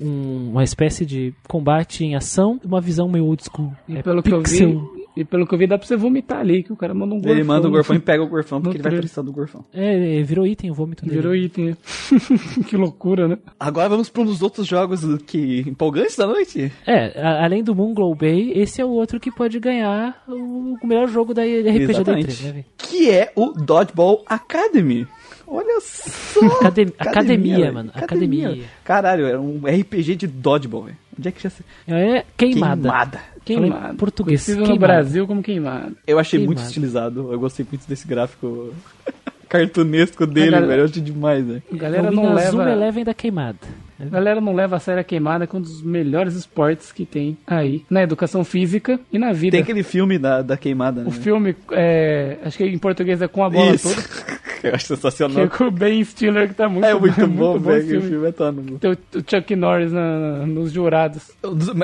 um- 0.00 0.48
uma 0.50 0.64
espécie 0.64 1.06
de 1.06 1.32
combate 1.46 2.04
em 2.04 2.16
ação, 2.16 2.60
uma 2.64 2.80
visão 2.80 3.08
meio 3.08 3.24
old 3.24 3.42
school. 3.44 3.72
E 3.88 3.96
É 3.96 4.02
pelo 4.02 4.20
que 4.20 4.32
eu 4.32 4.42
pixel. 4.42 4.90
vi, 4.94 4.95
e 5.16 5.24
pelo 5.24 5.46
que 5.46 5.54
eu 5.54 5.58
vi, 5.58 5.66
dá 5.66 5.78
pra 5.78 5.86
você 5.86 5.96
vomitar 5.96 6.38
ali, 6.40 6.62
que 6.62 6.72
o 6.72 6.76
cara 6.76 6.92
manda 6.92 7.14
um 7.14 7.18
gorfão. 7.18 7.32
Ele 7.32 7.42
manda 7.44 7.66
o 7.68 7.70
gorfão 7.70 7.96
e 7.96 7.98
pega 7.98 8.22
o 8.22 8.26
gorfão 8.28 8.60
porque 8.60 8.76
ele 8.76 8.82
vai 8.82 8.96
precisar 8.98 9.22
do 9.22 9.32
gorfão. 9.32 9.64
É, 9.72 10.22
virou 10.22 10.46
item 10.46 10.70
o 10.70 10.74
vômito 10.74 11.04
dele. 11.04 11.16
Virou 11.16 11.34
item. 11.34 11.64
né? 11.66 11.76
que 12.68 12.76
loucura, 12.76 13.26
né? 13.28 13.38
Agora 13.58 13.88
vamos 13.88 14.08
para 14.08 14.22
um 14.22 14.26
dos 14.26 14.42
outros 14.42 14.66
jogos 14.66 15.00
que 15.26 15.60
empolgantes 15.66 16.16
da 16.16 16.26
noite. 16.26 16.70
É, 16.86 17.18
a- 17.20 17.44
além 17.44 17.62
do 17.64 17.74
Moonglow 17.74 18.14
Bay, 18.14 18.52
esse 18.54 18.80
é 18.80 18.84
o 18.84 18.90
outro 18.90 19.18
que 19.18 19.30
pode 19.30 19.58
ganhar 19.58 20.22
o, 20.28 20.76
o 20.82 20.86
melhor 20.86 21.08
jogo 21.08 21.32
da 21.32 21.42
RPG 21.42 21.86
da 21.86 21.92
Exatamente. 21.92 22.28
E3, 22.44 22.52
né? 22.54 22.64
Que 22.76 23.10
é 23.10 23.32
o 23.34 23.52
Dodgeball 23.52 24.22
Academy. 24.26 25.06
Olha 25.46 25.78
só! 25.80 26.40
Academ- 26.60 26.92
academia, 26.98 27.56
velho. 27.58 27.74
mano, 27.74 27.90
academia. 27.94 28.58
Caralho, 28.84 29.26
é 29.26 29.38
um 29.38 29.60
RPG 29.64 30.16
de 30.16 30.26
Dodgeball, 30.26 30.84
velho. 30.84 30.96
Onde 31.18 31.28
é 31.28 31.32
que 31.32 31.42
já 31.42 31.50
se... 31.50 31.62
É 31.88 32.24
queimada. 32.36 32.82
Queimada. 32.82 33.20
Queimado. 33.44 33.72
Falei 33.82 33.96
português, 33.96 34.40
Conhecido 34.44 34.60
no 34.60 34.66
queimado. 34.66 34.92
Brasil 34.92 35.26
como 35.26 35.42
queimado. 35.42 35.96
Eu 36.06 36.18
achei 36.18 36.38
muito 36.38 36.50
Queimada. 36.58 36.68
estilizado. 36.68 37.32
Eu 37.32 37.38
gostei 37.40 37.66
muito 37.70 37.86
desse 37.88 38.06
gráfico 38.06 38.72
cartunesco 39.48 40.26
dele, 40.26 40.50
galera- 40.50 40.66
velho. 40.66 40.80
Eu 40.80 40.84
achei 40.86 41.02
demais, 41.02 41.46
velho. 41.46 41.62
A 41.70 41.74
É 41.74 41.78
galera 41.78 42.10
não 42.10 42.34
leva... 42.34 42.70
Eleven 42.70 43.04
da 43.04 43.14
queimada. 43.14 43.58
A 43.98 44.04
galera 44.04 44.40
não 44.40 44.54
leva 44.54 44.76
a 44.76 44.78
sério 44.78 45.00
a 45.00 45.04
queimada, 45.04 45.46
que 45.46 45.56
é 45.56 45.58
um 45.58 45.62
dos 45.62 45.82
melhores 45.82 46.34
esportes 46.34 46.92
que 46.92 47.06
tem 47.06 47.36
aí. 47.46 47.82
Na 47.88 48.02
educação 48.02 48.44
física 48.44 49.00
e 49.12 49.18
na 49.18 49.32
vida. 49.32 49.52
Tem 49.52 49.62
aquele 49.62 49.82
filme 49.82 50.18
da, 50.18 50.42
da 50.42 50.56
queimada, 50.56 51.02
né? 51.02 51.08
O 51.08 51.10
filme, 51.12 51.56
é, 51.72 52.36
acho 52.44 52.58
que 52.58 52.64
em 52.64 52.78
português 52.78 53.22
é 53.22 53.28
Com 53.28 53.42
a 53.44 53.50
Bola 53.50 53.74
Isso. 53.74 53.88
Toda. 53.94 54.36
Eu 54.62 54.74
acho 54.74 54.86
Que 54.86 54.92
é 54.92 54.96
sensacional. 54.96 55.48
com 55.48 55.64
o 55.64 55.70
Ben 55.70 56.02
Stiller, 56.02 56.48
que 56.48 56.54
tá 56.54 56.68
muito 56.68 56.84
É 56.84 56.94
muito 56.94 57.26
bom, 57.28 57.56
esse 57.56 57.64
velho. 57.66 57.82
O 57.84 57.86
filme. 57.88 58.08
filme 58.08 58.26
é 58.28 58.32
tano. 58.32 58.78
Tem 58.78 58.90
o 58.90 58.94
o 58.94 59.18
Chuck 59.20 59.54
Norris 59.54 59.92
na- 59.92 60.44
nos 60.46 60.72
jurados. 60.72 61.30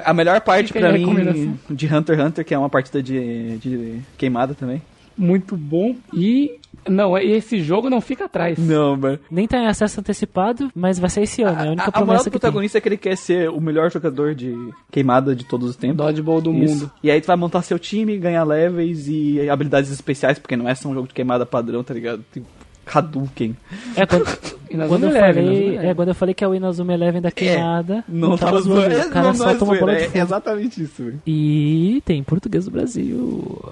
A 0.04 0.12
melhor 0.14 0.40
parte 0.40 0.68
Fica 0.68 0.78
aí 0.78 0.84
pra 1.04 1.30
a 1.30 1.32
mim 1.34 1.54
de 1.70 1.86
Hunter 1.86 2.16
x 2.18 2.26
Hunter, 2.26 2.44
que 2.44 2.54
é 2.54 2.58
uma 2.58 2.70
partida 2.70 3.02
de, 3.02 3.58
de 3.58 4.00
queimada 4.18 4.54
também. 4.54 4.82
Muito 5.16 5.54
bom. 5.56 5.94
E, 6.14 6.58
não, 6.88 7.16
esse 7.18 7.60
jogo 7.62 7.88
não 7.88 8.00
fica 8.00 8.24
atrás. 8.24 8.58
Não, 8.58 8.96
velho. 8.96 9.20
Nem 9.30 9.46
tá 9.46 9.58
em 9.58 9.66
acesso 9.66 10.00
antecipado, 10.00 10.70
mas 10.74 10.98
vai 10.98 11.08
ser 11.10 11.22
esse 11.22 11.42
ano. 11.42 11.60
É 11.60 11.68
a 11.68 11.70
única 11.70 11.82
A, 11.82 11.86
a 11.86 11.90
moral 11.90 12.04
promessa 12.04 12.24
do 12.24 12.24
que 12.24 12.30
tem. 12.30 12.40
protagonista 12.40 12.78
é 12.78 12.80
que 12.80 12.88
ele 12.88 12.96
quer 12.96 13.16
ser 13.16 13.50
o 13.50 13.60
melhor 13.60 13.90
jogador 13.90 14.34
de 14.34 14.54
queimada 14.90 15.34
de 15.34 15.44
todos 15.44 15.70
os 15.70 15.76
tempos. 15.76 15.96
Dodgeball 15.96 16.40
do 16.40 16.52
Isso. 16.52 16.74
mundo. 16.74 16.90
E 17.02 17.10
aí 17.10 17.20
tu 17.20 17.26
vai 17.26 17.36
montar 17.36 17.62
seu 17.62 17.78
time, 17.78 18.16
ganhar 18.18 18.44
levels 18.44 19.06
e 19.08 19.48
habilidades 19.48 19.90
especiais, 19.90 20.38
porque 20.38 20.56
não 20.56 20.68
é 20.68 20.74
só 20.74 20.88
um 20.88 20.94
jogo 20.94 21.08
de 21.08 21.14
queimada 21.14 21.44
padrão, 21.46 21.82
tá 21.84 21.94
ligado? 21.94 22.24
Tem 22.32 22.44
Hadouken. 22.86 23.56
É, 23.96 24.06
quando, 24.06 24.24
quando, 24.88 25.04
eu 25.04 25.10
Eleven, 25.10 25.44
falei, 25.44 25.76
é, 25.78 25.94
quando 25.94 26.08
eu 26.08 26.14
falei 26.14 26.34
que 26.34 26.44
é 26.44 26.48
o 26.48 26.54
Inazuma 26.54 26.92
Eleven 26.92 27.20
da 27.20 27.30
queimada, 27.30 28.04
Não 28.08 28.36
tava 28.36 28.52
tava 28.52 28.60
zoando. 28.62 28.94
É, 28.94 29.06
O 29.06 29.10
cara 29.10 29.26
não, 29.26 29.34
não 29.34 29.46
é 29.46 29.48
solta 29.50 29.64
uma 29.64 29.78
bola 29.78 29.94
de 29.94 30.02
é 30.02 30.06
fogo. 30.06 30.18
exatamente 30.18 30.82
isso. 30.82 31.12
E 31.26 32.02
tem 32.04 32.18
em 32.20 32.24
português 32.24 32.64
do 32.64 32.70
Brasil. 32.70 33.62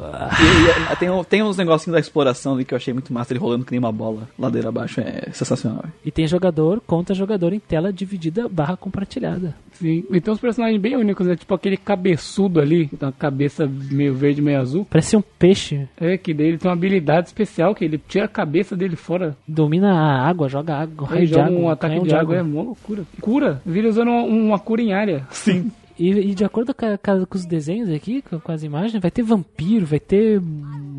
E, 0.40 0.92
e, 0.92 0.96
tem, 0.96 1.24
tem 1.24 1.42
uns 1.42 1.56
negocinhos 1.56 1.94
da 1.94 2.00
exploração 2.00 2.54
ali 2.54 2.64
que 2.64 2.74
eu 2.74 2.76
achei 2.76 2.92
muito 2.92 3.12
massa, 3.12 3.32
ele 3.32 3.40
rolando 3.40 3.64
que 3.64 3.72
nem 3.72 3.78
uma 3.78 3.92
bola 3.92 4.28
ladeira 4.38 4.68
abaixo. 4.68 5.00
É 5.00 5.28
sensacional. 5.32 5.84
E 6.04 6.10
tem 6.10 6.26
jogador 6.26 6.80
contra 6.86 7.14
jogador 7.14 7.52
em 7.52 7.60
tela 7.60 7.92
dividida 7.92 8.48
barra 8.48 8.76
compartilhada. 8.76 9.54
Sim. 9.72 10.04
E 10.10 10.20
tem 10.20 10.32
uns 10.32 10.40
personagens 10.40 10.80
bem 10.80 10.94
únicos, 10.96 11.26
né? 11.26 11.34
Tipo 11.36 11.54
aquele 11.54 11.76
cabeçudo 11.76 12.60
ali, 12.60 12.86
que 12.86 12.96
tem 12.96 13.06
uma 13.08 13.12
cabeça 13.12 13.66
meio 13.90 14.14
verde, 14.14 14.42
meio 14.42 14.60
azul. 14.60 14.86
Parece 14.88 15.16
um 15.16 15.22
peixe. 15.22 15.88
É, 15.98 16.18
que 16.18 16.34
daí 16.34 16.48
ele 16.48 16.58
tem 16.58 16.68
uma 16.70 16.76
habilidade 16.76 17.28
especial, 17.28 17.74
que 17.74 17.84
ele 17.84 17.98
tira 18.06 18.26
a 18.26 18.28
cabeça 18.28 18.76
dele 18.76 18.94
fora. 19.00 19.36
Domina 19.48 19.92
a 19.92 20.28
água, 20.28 20.48
joga 20.48 20.76
água, 20.76 21.08
raio 21.08 21.26
de 21.26 21.32
joga 21.32 21.46
água. 21.46 21.58
um 21.58 21.68
ataque 21.68 21.94
canhão 21.94 22.06
de 22.06 22.14
água, 22.14 22.36
é 22.36 22.42
uma 22.42 22.62
loucura. 22.62 23.02
Cura. 23.20 23.60
Vira 23.66 23.88
usando 23.88 24.08
uma, 24.08 24.22
uma 24.22 24.58
cura 24.58 24.80
em 24.82 24.92
área. 24.92 25.26
Sim. 25.32 25.70
E, 25.98 26.08
e 26.30 26.34
de 26.34 26.44
acordo 26.46 26.72
com, 26.74 26.86
a- 26.86 26.96
com- 26.96 27.26
os 27.36 27.44
desenhos 27.44 27.90
aqui, 27.90 28.22
com, 28.22 28.40
com 28.40 28.52
as 28.52 28.62
imagens, 28.62 29.02
vai 29.02 29.10
ter 29.10 29.22
vampiro, 29.22 29.84
vai 29.84 30.00
ter 30.00 30.40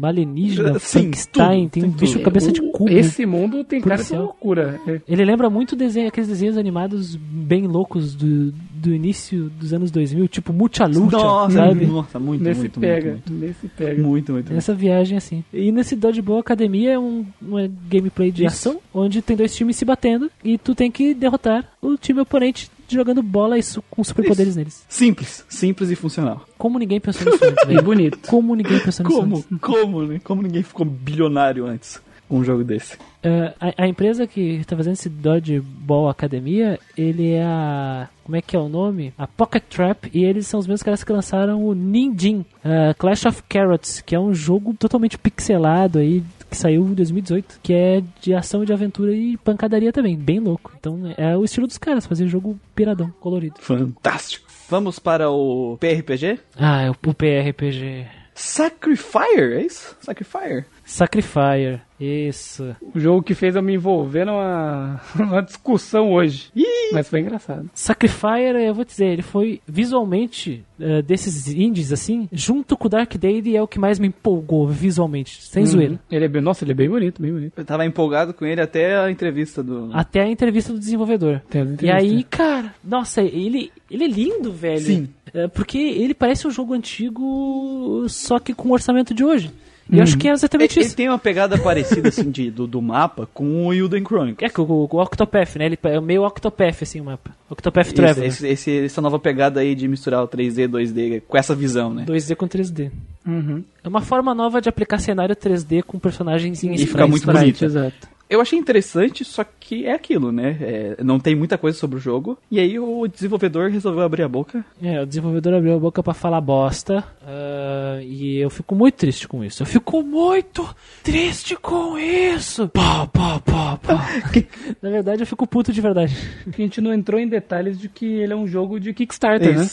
alienígena, 0.03 0.73
Sim, 0.79 0.99
Frankenstein, 0.99 1.69
tem 1.69 1.83
um 1.83 1.87
tem 1.87 1.99
bicho 1.99 2.13
tudo. 2.13 2.23
cabeça 2.23 2.51
de 2.51 2.61
cubo. 2.71 2.89
Esse 2.89 3.25
mundo 3.25 3.63
tem 3.63 3.81
cara 3.81 4.03
de 4.03 4.15
loucura. 4.15 4.79
É. 4.87 5.01
Ele 5.07 5.25
lembra 5.25 5.49
muito 5.49 5.75
desenho, 5.75 6.07
aqueles 6.07 6.29
desenhos 6.29 6.55
animados 6.57 7.15
bem 7.15 7.65
loucos 7.65 8.13
do, 8.15 8.53
do 8.81 8.93
início 8.93 9.49
dos 9.59 9.73
anos 9.73 9.91
2000, 9.91 10.27
tipo 10.27 10.51
Mucha 10.51 10.85
Lucha, 10.85 11.17
Nossa, 11.17 11.55
sabe? 11.55 11.85
nossa, 11.85 12.19
muito, 12.19 12.43
Nesse 12.43 12.59
muito, 12.61 12.79
pega. 12.79 13.11
muito, 13.11 13.31
Nesse 13.33 13.59
muito. 13.61 13.75
pega. 13.77 14.01
Muito, 14.01 14.31
muito. 14.33 14.53
Nessa 14.53 14.73
viagem 14.73 15.17
assim. 15.17 15.43
E 15.53 15.71
nesse 15.71 15.95
Dodgeball 15.95 16.39
Academia 16.39 16.93
é 16.93 16.99
um, 16.99 17.25
uma 17.41 17.69
gameplay 17.89 18.31
de 18.31 18.45
Isso. 18.45 18.69
ação, 18.69 18.81
onde 18.93 19.21
tem 19.21 19.37
dois 19.37 19.55
times 19.55 19.75
se 19.75 19.85
batendo 19.85 20.31
e 20.43 20.57
tu 20.57 20.73
tem 20.73 20.89
que 20.89 21.13
derrotar 21.13 21.65
o 21.81 21.95
time 21.97 22.19
oponente 22.21 22.69
jogando 22.89 23.21
bola 23.21 23.57
e 23.57 23.63
su- 23.63 23.83
com 23.89 24.03
superpoderes 24.03 24.55
neles. 24.55 24.83
Simples, 24.89 25.45
simples 25.47 25.89
e 25.91 25.95
funcional. 25.95 26.45
Como 26.57 26.77
ninguém 26.79 26.99
pensou 26.99 27.31
nisso 27.31 27.45
antes, 27.45 27.67
velho. 27.67 27.81
bonito. 27.83 28.19
Como 28.27 28.55
ninguém 28.55 28.79
pensou 28.79 29.05
nisso 29.05 29.17
Como? 29.19 29.35
antes. 29.37 29.47
Como, 29.61 30.03
né? 30.03 30.19
Como 30.23 30.41
ninguém 30.41 30.63
ficou 30.63 30.85
bilionário 30.85 31.65
antes 31.67 32.01
um 32.31 32.43
jogo 32.43 32.63
desse? 32.63 32.97
É, 33.23 33.53
a, 33.59 33.83
a 33.83 33.87
empresa 33.87 34.25
que 34.25 34.41
está 34.55 34.75
fazendo 34.75 34.93
esse 34.93 35.09
Dodgeball 35.09 36.09
Academia, 36.09 36.79
ele 36.97 37.31
é 37.31 37.43
a. 37.43 38.07
Como 38.23 38.35
é 38.35 38.41
que 38.41 38.55
é 38.55 38.59
o 38.59 38.69
nome? 38.69 39.13
A 39.17 39.27
Pocket 39.27 39.63
Trap, 39.69 40.09
e 40.13 40.23
eles 40.23 40.47
são 40.47 40.59
os 40.59 40.67
mesmos 40.67 40.83
caras 40.83 41.03
que 41.03 41.11
lançaram 41.11 41.63
o 41.65 41.73
Ninjin 41.73 42.45
é, 42.63 42.93
Clash 42.93 43.25
of 43.25 43.43
Carrots, 43.49 44.01
que 44.01 44.15
é 44.15 44.19
um 44.19 44.33
jogo 44.33 44.73
totalmente 44.73 45.17
pixelado 45.17 45.99
aí, 45.99 46.23
que 46.49 46.55
saiu 46.55 46.85
em 46.85 46.93
2018, 46.93 47.59
que 47.61 47.73
é 47.73 48.03
de 48.21 48.33
ação, 48.33 48.63
de 48.63 48.71
aventura 48.73 49.13
e 49.13 49.37
pancadaria 49.37 49.91
também, 49.91 50.17
bem 50.17 50.39
louco. 50.39 50.71
Então 50.79 51.13
é 51.17 51.35
o 51.35 51.43
estilo 51.43 51.67
dos 51.67 51.77
caras, 51.77 52.05
fazer 52.05 52.27
jogo 52.27 52.59
piradão, 52.75 53.11
colorido. 53.19 53.55
Fantástico. 53.59 54.49
Vamos 54.69 54.99
para 54.99 55.29
o 55.29 55.77
PRPG? 55.79 56.39
Ah, 56.55 56.83
é 56.83 56.89
o, 56.89 56.95
o 57.05 57.13
PRPG. 57.13 58.07
Sacrifier, 58.33 59.53
é 59.59 59.65
isso? 59.65 59.95
Sacrifier. 60.01 60.65
Sacrifier, 60.91 61.81
isso. 61.97 62.75
O 62.93 62.99
jogo 62.99 63.23
que 63.23 63.33
fez 63.33 63.55
eu 63.55 63.63
me 63.63 63.75
envolver 63.75 64.25
numa, 64.25 64.99
numa 65.15 65.41
discussão 65.41 66.11
hoje. 66.11 66.51
Mas 66.91 67.07
foi 67.07 67.21
engraçado. 67.21 67.69
Sacrifier, 67.73 68.57
eu 68.57 68.73
vou 68.73 68.83
dizer, 68.83 69.05
ele 69.05 69.21
foi 69.21 69.61
visualmente 69.65 70.65
eh, 70.77 71.01
desses 71.01 71.47
indies 71.47 71.93
assim, 71.93 72.27
junto 72.29 72.75
com 72.75 72.87
o 72.87 72.89
Dark 72.89 73.15
Day, 73.15 73.55
é 73.55 73.61
o 73.61 73.67
que 73.69 73.79
mais 73.79 73.99
me 73.99 74.07
empolgou 74.07 74.67
visualmente, 74.67 75.41
sem 75.41 75.65
zoeira. 75.65 75.93
Uhum. 75.93 75.99
Ele 76.11 76.25
é 76.25 76.27
bem, 76.27 76.41
nossa, 76.41 76.65
ele 76.65 76.73
é 76.73 76.75
bem 76.75 76.89
bonito, 76.89 77.21
bem 77.21 77.31
bonito. 77.31 77.53
Eu 77.55 77.63
tava 77.63 77.85
empolgado 77.85 78.33
com 78.33 78.45
ele 78.45 78.59
até 78.59 78.97
a 78.97 79.09
entrevista 79.09 79.63
do. 79.63 79.91
Até 79.93 80.19
a 80.23 80.27
entrevista 80.27 80.73
do 80.73 80.79
desenvolvedor. 80.79 81.41
Tem 81.49 81.61
as 81.61 81.81
E 81.81 81.89
aí, 81.89 82.23
cara, 82.25 82.75
nossa, 82.83 83.21
ele, 83.21 83.71
ele 83.89 84.03
é 84.03 84.07
lindo, 84.07 84.51
velho. 84.51 84.81
Sim. 84.81 85.09
É, 85.33 85.47
porque 85.47 85.77
ele 85.77 86.13
parece 86.13 86.45
um 86.45 86.51
jogo 86.51 86.73
antigo, 86.73 88.05
só 88.09 88.39
que 88.39 88.53
com 88.53 88.67
o 88.67 88.73
orçamento 88.73 89.13
de 89.13 89.23
hoje. 89.23 89.53
E 89.89 89.97
eu 89.97 90.03
acho 90.03 90.17
que 90.17 90.27
é 90.27 90.29
Ele, 90.31 90.35
exatamente 90.35 90.79
ele 90.79 90.85
isso. 90.85 90.95
tem 90.95 91.09
uma 91.09 91.19
pegada 91.19 91.57
parecida 91.57 92.07
assim 92.09 92.31
de, 92.31 92.49
do, 92.49 92.65
do 92.65 92.81
mapa 92.81 93.27
com 93.33 93.65
o 93.67 93.73
Elden 93.73 94.03
Chronicles. 94.05 94.49
É 94.49 94.53
que 94.53 94.61
o, 94.61 94.63
o, 94.89 95.01
Octopath, 95.01 95.55
né? 95.57 95.65
Ele 95.65 95.77
é 95.83 95.99
meio 95.99 96.23
Octopath, 96.25 96.83
assim, 96.83 97.01
o 97.01 97.05
mapa. 97.05 97.31
Octopath 97.49 97.87
Isso, 97.87 97.95
Traveler. 97.95 98.29
esse, 98.29 98.47
esse- 98.47 98.85
essa 98.85 99.01
nova 99.01 99.19
pegada 99.19 99.59
aí 99.59 99.75
de 99.75 99.87
misturar 99.87 100.23
o 100.23 100.27
3D, 100.27 100.67
2D 100.69 101.21
com 101.27 101.37
essa 101.37 101.53
visão, 101.53 101.93
né? 101.93 102.05
2D 102.07 102.35
com 102.35 102.47
3D. 102.47 102.89
Uhum. 103.27 103.63
É 103.83 103.87
uma 103.89 104.01
forma 104.01 104.33
nova 104.33 104.61
de 104.61 104.69
aplicar 104.69 104.97
cenário 104.99 105.35
3D 105.35 105.83
com 105.83 105.99
personagens 105.99 106.63
em 106.63 106.73
E 106.73 106.85
fica 106.87 107.05
muito 107.05 107.25
bonito. 107.25 107.65
Exato. 107.65 108.07
Eu 108.31 108.39
achei 108.39 108.57
interessante, 108.57 109.25
só 109.25 109.43
que 109.43 109.85
é 109.85 109.91
aquilo, 109.91 110.31
né? 110.31 110.57
É, 110.61 111.03
não 111.03 111.19
tem 111.19 111.35
muita 111.35 111.57
coisa 111.57 111.77
sobre 111.77 111.97
o 111.97 111.99
jogo. 111.99 112.37
E 112.49 112.61
aí 112.61 112.79
o 112.79 113.05
desenvolvedor 113.05 113.69
resolveu 113.69 114.03
abrir 114.03 114.23
a 114.23 114.29
boca. 114.29 114.63
É, 114.81 115.01
o 115.01 115.05
desenvolvedor 115.05 115.53
abriu 115.53 115.75
a 115.75 115.79
boca 115.79 116.01
pra 116.01 116.13
falar 116.13 116.39
bosta. 116.39 117.03
ah, 117.27 117.99
e 118.01 118.37
eu 118.37 118.49
fico 118.49 118.73
muito 118.73 118.95
triste 118.95 119.27
com 119.27 119.43
isso. 119.43 119.63
Eu 119.63 119.67
fico 119.67 120.01
muito 120.01 120.65
triste 121.03 121.57
com 121.57 121.97
isso. 121.97 122.69
Pá, 122.69 123.05
pá, 123.05 123.41
pá, 123.41 123.75
pá. 123.75 124.07
Na 124.81 124.89
verdade, 124.89 125.23
eu 125.23 125.27
fico 125.27 125.45
puto 125.45 125.73
de 125.73 125.81
verdade. 125.81 126.15
A 126.47 126.55
gente 126.55 126.79
não 126.79 126.93
entrou 126.93 127.19
em 127.19 127.27
detalhes 127.27 127.77
de 127.77 127.89
que 127.89 128.05
ele 128.05 128.31
é 128.31 128.35
um 128.35 128.47
jogo 128.47 128.79
de 128.79 128.93
Kickstarter, 128.93 129.59
né? 129.59 129.67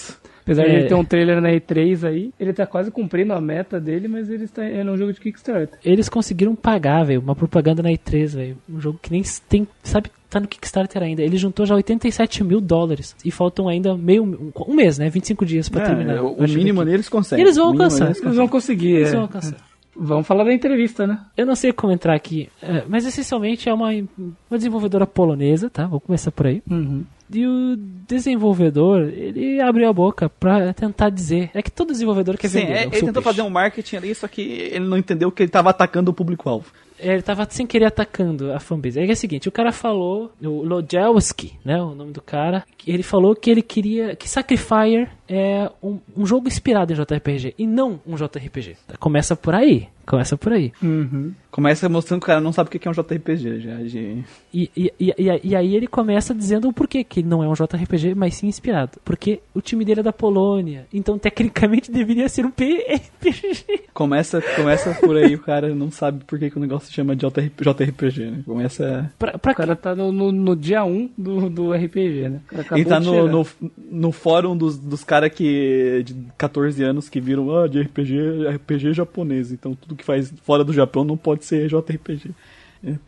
Apesar 0.49 0.65
de 0.65 0.71
É. 0.71 0.75
ele 0.79 0.89
ter 0.89 0.95
um 0.95 1.05
trailer 1.05 1.43
na 1.43 1.51
E3 1.51 2.05
aí, 2.09 2.31
ele 2.41 2.55
tá 2.55 2.67
quase 2.67 2.91
cumprindo 2.91 3.35
a 3.35 3.41
meta 3.41 3.79
dele, 3.79 4.09
mas 4.09 4.31
ele 4.31 4.45
está 4.45 4.65
é 4.65 4.83
um 4.83 4.97
jogo 4.97 5.13
de 5.13 5.21
Kickstarter. 5.21 5.79
Eles 5.85 6.09
conseguiram 6.09 6.57
pagar, 6.57 7.05
velho, 7.05 7.21
uma 7.21 7.35
propaganda 7.37 7.83
na 7.83 7.91
E3, 7.91 8.35
velho. 8.35 8.57
Um 8.69 8.81
jogo 8.81 8.99
que 9.03 9.11
nem 9.13 9.23
tem, 9.47 9.69
sabe, 9.83 10.11
tá 10.31 10.41
no 10.41 10.49
Kickstarter 10.49 11.03
ainda. 11.03 11.23
Ele 11.23 11.37
juntou 11.37 11.67
já 11.67 11.75
87 11.75 12.43
mil 12.43 12.63
dólares. 12.63 13.15
E 13.23 13.31
faltam 13.31 13.69
ainda 13.69 13.95
meio, 13.95 14.25
um, 14.25 14.51
um 14.67 14.75
mês, 14.75 14.97
né? 14.99 15.11
25 15.11 15.45
dias 15.45 15.69
pra 15.69 15.83
É, 15.83 15.87
terminar. 15.87 16.23
o, 16.25 16.35
que 16.37 16.43
mínimo 16.57 16.81
aqui. 16.81 16.91
neles 16.93 17.09
conseguem. 17.11 17.45
Eles 17.45 17.57
vão 17.57 17.67
alcançar. 17.69 18.05
neles 18.07 18.23
Eles 18.23 18.37
vão 18.37 18.49
conseguir. 18.49 18.93
Eles 18.93 19.09
é. 19.09 19.13
vão 19.13 19.23
alcançar. 19.23 19.68
Vamos 19.99 20.27
falar 20.27 20.45
da 20.45 20.53
entrevista, 20.53 21.07
né? 21.07 21.19
Eu 21.37 21.45
não 21.45 21.57
sei 21.57 21.73
como 21.73 21.93
entrar 21.93 22.15
aqui, 22.15 22.49
é, 22.63 22.85
mas 22.89 23.05
essencialmente 23.05 23.69
é 23.69 23.75
uma, 23.75 23.89
uma 23.91 24.57
desenvolvedora 24.57 25.07
polonesa, 25.07 25.69
tá? 25.69 25.87
Vou 25.87 26.01
começar 26.01 26.31
por 26.31 26.47
aí. 26.47 26.63
Uhum. 26.71 27.05
E 27.31 27.47
o 27.47 27.77
desenvolvedor, 28.09 29.03
ele 29.13 29.61
abriu 29.61 29.89
a 29.89 29.93
boca 29.93 30.29
pra 30.29 30.73
tentar 30.73 31.11
dizer. 31.11 31.51
É 31.53 31.61
que 31.61 31.71
todo 31.71 31.93
desenvolvedor 31.93 32.37
quer 32.39 32.49
Sim, 32.49 32.61
vender. 32.61 32.73
é, 32.73 32.75
né, 32.75 32.81
o 32.81 32.89
ele 32.89 32.97
seu 32.97 33.07
tentou 33.07 33.23
peixe. 33.23 33.37
fazer 33.37 33.43
um 33.47 33.51
marketing 33.51 33.97
ali, 33.97 34.15
só 34.15 34.27
que 34.29 34.41
ele 34.41 34.87
não 34.87 34.97
entendeu 34.97 35.31
que 35.31 35.43
ele 35.43 35.51
tava 35.51 35.71
atacando 35.71 36.11
o 36.11 36.15
público-alvo. 36.15 36.67
É, 36.99 37.13
Ele 37.13 37.23
tava 37.23 37.47
sem 37.49 37.65
querer 37.67 37.85
atacando 37.85 38.53
a 38.53 38.59
fanbase. 38.59 38.99
É 38.99 39.05
que 39.05 39.11
é 39.11 39.15
o 39.15 39.17
seguinte, 39.17 39.49
o 39.49 39.53
cara 39.53 39.71
falou, 39.71 40.33
o 40.43 40.65
Lojelski, 40.65 41.53
né, 41.65 41.81
o 41.81 41.95
nome 41.95 42.13
do 42.13 42.21
cara, 42.21 42.65
ele 42.85 43.05
falou 43.05 43.37
que 43.37 43.49
ele 43.51 43.63
queria, 43.63 44.17
que 44.17 44.29
Sacrifier 44.29 45.09
é 45.29 45.71
um, 45.83 45.99
um 46.17 46.27
jogo 46.27 46.49
inspirado 46.49 46.93
em 46.93 46.97
JRPG 46.97 47.55
e 47.59 47.67
não 47.67 48.01
um 48.07 48.17
JRPG. 48.17 48.77
Começa 48.99 49.37
por 49.37 49.55
aí, 49.55 49.89
começa 50.07 50.37
por 50.37 50.53
aí. 50.53 50.73
Uhum. 50.83 51.33
Começa 51.51 51.89
mostrando 51.89 52.21
que 52.21 52.25
o 52.25 52.29
cara 52.29 52.41
não 52.41 52.53
sabe 52.53 52.69
o 52.69 52.71
que 52.71 52.87
é 52.87 52.91
um 52.91 52.95
JRPG 52.95 53.61
já. 53.61 53.77
De... 53.77 54.25
E, 54.53 54.71
e, 54.77 54.93
e, 54.99 55.15
e, 55.19 55.41
e 55.45 55.57
aí 55.57 55.75
ele 55.75 55.87
começa 55.87 56.35
dizendo 56.35 56.69
o 56.69 56.73
porquê 56.73 57.03
que 57.03 57.21
ele 57.21 57.29
não 57.29 57.43
é 57.43 57.49
um 57.49 57.55
JRPG, 57.55 58.15
mas 58.15 58.37
sim 58.37 58.47
inspirado. 58.47 58.93
Porque 59.05 59.41
o 59.55 59.61
time 59.61 59.85
dele 59.85 60.01
é 60.01 60.03
da 60.03 60.13
Polônia, 60.13 60.87
então 60.93 61.19
tecnicamente 61.19 61.91
deveria 61.93 62.29
ser 62.29 62.47
um 62.47 62.51
PRPG. 62.51 63.89
Começa, 63.93 64.41
começa 64.55 64.95
por 64.95 65.17
aí, 65.17 65.35
o 65.35 65.41
cara 65.41 65.75
não 65.75 65.91
sabe 65.91 66.25
por 66.25 66.39
que, 66.39 66.51
que 66.51 66.57
o 66.57 66.61
negócio 66.61 66.89
se 66.89 66.95
chama 66.95 67.17
de 67.17 67.27
JRP 67.27 67.65
JRPG, 67.65 68.31
né? 68.31 68.43
Começa. 68.45 69.13
Pra, 69.19 69.37
pra 69.37 69.53
O 69.53 69.55
cara 69.57 69.75
tá 69.75 69.95
no, 69.95 70.13
no, 70.13 70.31
no 70.31 70.55
dia 70.55 70.85
1 70.85 71.11
do, 71.19 71.51
do 71.51 71.73
RPG, 71.73 72.29
né? 72.29 72.41
Ele 72.73 72.85
tá 72.85 73.01
no, 73.01 73.27
no, 73.27 73.47
no 73.91 74.13
fórum 74.13 74.57
dos, 74.57 74.79
dos 74.79 75.03
caras 75.03 75.18
que. 75.31 76.03
de 76.05 76.15
14 76.37 76.85
anos 76.85 77.09
que 77.09 77.19
viram, 77.19 77.57
ah, 77.57 77.67
de 77.67 77.81
RPG, 77.81 78.47
RPG 78.49 78.93
japonês. 78.93 79.51
Então 79.51 79.75
tudo 79.75 79.97
que 79.97 80.05
faz 80.05 80.31
fora 80.43 80.63
do 80.63 80.73
Japão 80.73 81.03
não 81.03 81.17
pode 81.17 81.47
ser 81.47 81.67
JRPG. 81.67 82.31